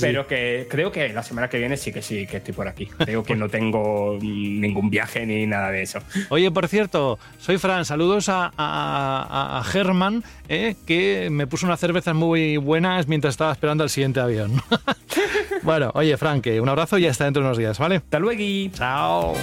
Pero 0.00 0.26
que 0.26 0.66
creo 0.70 0.90
que 0.90 1.08
la 1.10 1.22
semana 1.22 1.48
que 1.48 1.58
viene 1.58 1.76
sí 1.76 1.92
que 1.92 2.02
sí, 2.02 2.26
que 2.26 2.38
estoy 2.38 2.54
por 2.54 2.66
aquí. 2.68 2.86
Creo 2.86 3.22
que 3.22 3.36
no 3.36 3.48
tengo 3.48 4.18
ningún 4.20 4.90
viaje 4.90 5.24
ni 5.26 5.46
nada 5.46 5.70
de 5.70 5.82
eso. 5.82 6.00
Oye, 6.28 6.50
por 6.50 6.66
cierto, 6.68 7.18
soy 7.38 7.58
Fran. 7.58 7.84
Saludos 7.84 8.28
a, 8.28 8.50
a, 8.56 9.58
a 9.58 9.64
Germán, 9.64 10.24
eh, 10.48 10.74
que 10.86 11.28
me 11.30 11.46
puso 11.46 11.66
unas 11.66 11.78
cervezas 11.78 12.14
muy 12.14 12.56
buenas 12.56 13.06
mientras 13.06 13.34
estaba 13.34 13.52
esperando 13.52 13.84
al 13.84 13.90
siguiente 13.90 14.18
avión. 14.20 14.60
bueno, 15.62 15.92
oye, 15.94 16.16
Fran, 16.16 16.40
que 16.42 16.60
un 16.60 16.68
abrazo 16.68 16.98
y 16.98 17.02
ya 17.02 17.10
está 17.10 17.24
dentro 17.24 17.42
de 17.42 17.46
unos 17.48 17.58
días, 17.58 17.78
¿vale? 17.78 17.96
Hasta 17.96 18.18
luego. 18.18 18.42
Chao. 18.74 19.34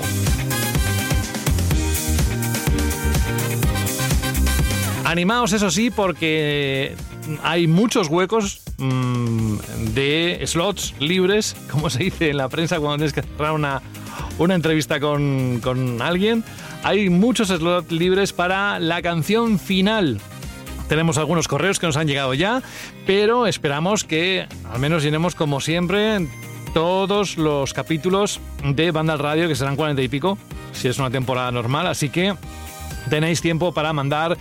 Animaos, 5.13 5.53
eso 5.53 5.69
sí, 5.69 5.91
porque 5.91 6.95
hay 7.43 7.67
muchos 7.67 8.07
huecos 8.07 8.63
mm, 8.79 9.57
de 9.93 10.41
slots 10.47 10.95
libres, 10.97 11.55
como 11.71 11.91
se 11.91 12.05
dice 12.05 12.31
en 12.31 12.37
la 12.37 12.49
prensa 12.49 12.79
cuando 12.79 12.97
tienes 12.97 13.13
que 13.13 13.21
cerrar 13.21 13.51
una, 13.51 13.83
una 14.39 14.55
entrevista 14.55 14.99
con, 14.99 15.59
con 15.61 16.01
alguien. 16.01 16.43
Hay 16.81 17.11
muchos 17.11 17.49
slots 17.49 17.91
libres 17.91 18.33
para 18.33 18.79
la 18.79 19.03
canción 19.03 19.59
final. 19.59 20.19
Tenemos 20.89 21.19
algunos 21.19 21.47
correos 21.47 21.77
que 21.77 21.85
nos 21.85 21.95
han 21.95 22.07
llegado 22.07 22.33
ya, 22.33 22.63
pero 23.05 23.45
esperamos 23.45 24.03
que 24.03 24.47
al 24.71 24.79
menos 24.79 25.03
llenemos 25.03 25.35
como 25.35 25.61
siempre 25.61 26.27
todos 26.73 27.37
los 27.37 27.71
capítulos 27.75 28.39
de 28.65 28.89
Banda 28.89 29.15
Radio, 29.17 29.47
que 29.47 29.53
serán 29.53 29.75
cuarenta 29.75 30.01
y 30.01 30.07
pico, 30.07 30.39
si 30.71 30.87
es 30.87 30.97
una 30.97 31.11
temporada 31.11 31.51
normal. 31.51 31.85
Así 31.85 32.09
que 32.09 32.33
tenéis 33.11 33.41
tiempo 33.41 33.73
para 33.73 33.93
mandar 33.93 34.39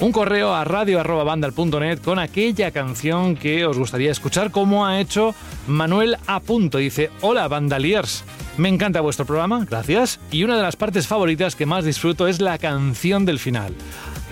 un 0.00 0.12
correo 0.12 0.54
a 0.54 0.64
radio.bandal.net 0.64 2.00
con 2.00 2.18
aquella 2.18 2.70
canción 2.70 3.36
que 3.36 3.64
os 3.66 3.78
gustaría 3.78 4.10
escuchar, 4.10 4.50
como 4.50 4.86
ha 4.86 5.00
hecho 5.00 5.34
Manuel 5.66 6.16
A. 6.26 6.40
Punto. 6.40 6.78
Dice, 6.78 7.10
hola 7.22 7.48
Bandaliers, 7.48 8.24
me 8.58 8.68
encanta 8.68 9.00
vuestro 9.00 9.24
programa, 9.24 9.64
gracias, 9.64 10.20
y 10.30 10.44
una 10.44 10.56
de 10.56 10.62
las 10.62 10.76
partes 10.76 11.06
favoritas 11.06 11.56
que 11.56 11.66
más 11.66 11.84
disfruto 11.84 12.28
es 12.28 12.40
la 12.40 12.58
canción 12.58 13.24
del 13.24 13.38
final. 13.38 13.74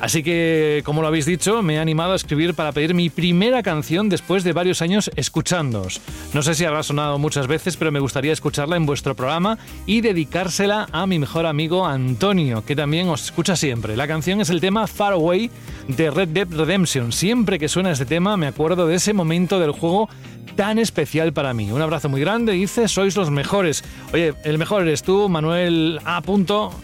Así 0.05 0.23
que, 0.23 0.83
como 0.85 1.01
lo 1.01 1.09
habéis 1.09 1.25
dicho, 1.25 1.63
me 1.63 1.77
he 1.77 1.79
animado 1.79 2.13
a 2.13 2.17
escribir 2.17 2.53
para 2.53 2.73
pedir 2.73 2.93
mi 2.93 3.09
primera 3.09 3.63
canción 3.63 4.11
después 4.11 4.45
de 4.45 4.53
varios 4.53 4.83
años 4.83 5.11
escuchándoos. 5.17 6.03
No 6.35 6.43
sé 6.43 6.55
si 6.55 6.67
habrá 6.67 6.83
sonado 6.83 7.19
muchas 7.19 7.47
veces, 7.47 7.79
pero 7.79 7.91
me 7.91 8.01
gustaría 8.01 8.35
escucharla 8.35 8.77
en 8.77 8.85
vuestro 8.85 9.15
programa 9.15 9.57
y 9.87 10.03
dedicársela 10.03 10.89
a 10.93 11.07
mi 11.07 11.19
mejor 11.19 11.47
amigo 11.47 11.87
Antonio, 11.87 12.63
que 12.67 12.77
también 12.77 13.09
os 13.09 13.25
escucha 13.25 13.57
siempre. 13.57 13.97
La 13.97 14.07
canción 14.07 14.43
es 14.43 14.51
el 14.51 14.61
tema 14.61 14.87
Far 14.87 15.15
Away 15.15 15.51
de 15.89 16.11
Red 16.11 16.29
Dead 16.29 16.49
Redemption. 16.51 17.11
Siempre 17.11 17.59
que 17.59 17.71
suena 17.71 17.91
este 17.91 18.05
tema 18.05 18.37
me 18.37 18.47
acuerdo 18.47 18.87
de 18.87 18.97
ese 18.97 19.15
momento 19.15 19.59
del 19.59 19.71
juego 19.71 20.11
tan 20.57 20.79
especial 20.79 21.33
para 21.33 21.55
mí. 21.55 21.71
Un 21.71 21.83
abrazo 21.83 22.09
muy 22.09 22.21
grande, 22.21 22.53
dice, 22.53 22.89
sois 22.89 23.17
los 23.17 23.31
mejores. 23.31 23.85
Oye, 24.13 24.35
el 24.45 24.59
mejor 24.59 24.83
eres 24.83 25.03
tú, 25.03 25.29
Manuel 25.29 26.01
A. 26.05 26.23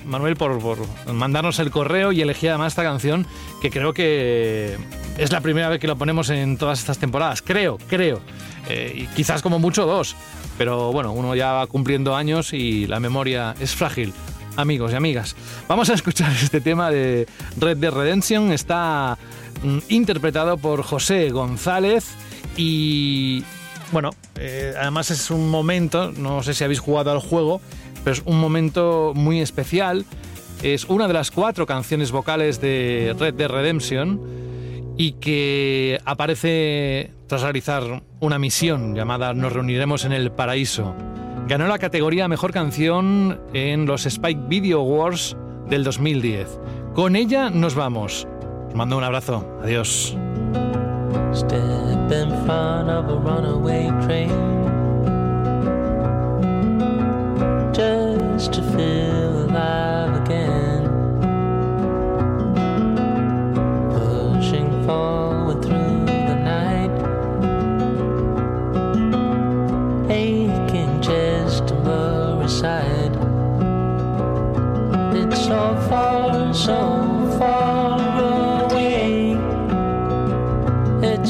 Manuel, 0.04 0.36
por, 0.36 0.58
por 0.58 0.78
mandarnos 1.12 1.58
el 1.58 1.70
correo 1.70 2.12
y 2.12 2.20
elegir 2.20 2.50
además 2.50 2.72
esta 2.72 2.82
canción, 2.82 3.09
que 3.60 3.70
creo 3.70 3.92
que 3.92 4.76
es 5.18 5.32
la 5.32 5.40
primera 5.40 5.68
vez 5.68 5.80
que 5.80 5.86
lo 5.86 5.96
ponemos 5.96 6.30
en 6.30 6.56
todas 6.56 6.78
estas 6.78 6.98
temporadas. 6.98 7.42
Creo, 7.42 7.78
creo. 7.88 8.20
Eh, 8.68 9.08
quizás 9.14 9.42
como 9.42 9.58
mucho 9.58 9.86
dos. 9.86 10.16
Pero 10.58 10.92
bueno, 10.92 11.12
uno 11.12 11.34
ya 11.34 11.52
va 11.52 11.66
cumpliendo 11.66 12.14
años 12.14 12.52
y 12.52 12.86
la 12.86 13.00
memoria 13.00 13.54
es 13.60 13.74
frágil. 13.74 14.12
Amigos 14.56 14.92
y 14.92 14.96
amigas, 14.96 15.36
vamos 15.68 15.88
a 15.90 15.94
escuchar 15.94 16.32
este 16.32 16.60
tema 16.60 16.90
de 16.90 17.26
Red 17.56 17.78
Dead 17.78 17.92
Redemption. 17.92 18.52
Está 18.52 19.16
mm, 19.62 19.78
interpretado 19.88 20.58
por 20.58 20.82
José 20.82 21.30
González 21.30 22.08
y 22.56 23.44
bueno, 23.92 24.10
eh, 24.36 24.74
además 24.78 25.10
es 25.10 25.30
un 25.30 25.48
momento, 25.48 26.12
no 26.12 26.42
sé 26.42 26.54
si 26.54 26.62
habéis 26.62 26.80
jugado 26.80 27.10
al 27.10 27.20
juego, 27.20 27.60
pero 28.04 28.14
es 28.14 28.22
un 28.24 28.38
momento 28.38 29.12
muy 29.14 29.40
especial. 29.40 30.04
Es 30.62 30.84
una 30.84 31.08
de 31.08 31.14
las 31.14 31.30
cuatro 31.30 31.64
canciones 31.64 32.12
vocales 32.12 32.60
de 32.60 33.14
Red 33.18 33.34
Dead 33.34 33.48
Redemption 33.48 34.20
y 34.98 35.12
que 35.12 35.98
aparece 36.04 37.12
tras 37.26 37.40
realizar 37.40 38.02
una 38.20 38.38
misión 38.38 38.94
llamada 38.94 39.32
Nos 39.32 39.54
reuniremos 39.54 40.04
en 40.04 40.12
el 40.12 40.30
paraíso. 40.32 40.94
Ganó 41.48 41.66
la 41.66 41.78
categoría 41.78 42.28
Mejor 42.28 42.52
Canción 42.52 43.40
en 43.54 43.86
los 43.86 44.04
Spike 44.04 44.42
Video 44.48 44.80
Awards 44.80 45.34
del 45.66 45.82
2010. 45.82 46.60
Con 46.94 47.16
ella 47.16 47.48
nos 47.48 47.74
vamos. 47.74 48.28
Os 48.68 48.74
mando 48.74 48.98
un 48.98 49.04
abrazo. 49.04 49.58
Adiós. 49.62 50.14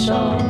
song. 0.07 0.50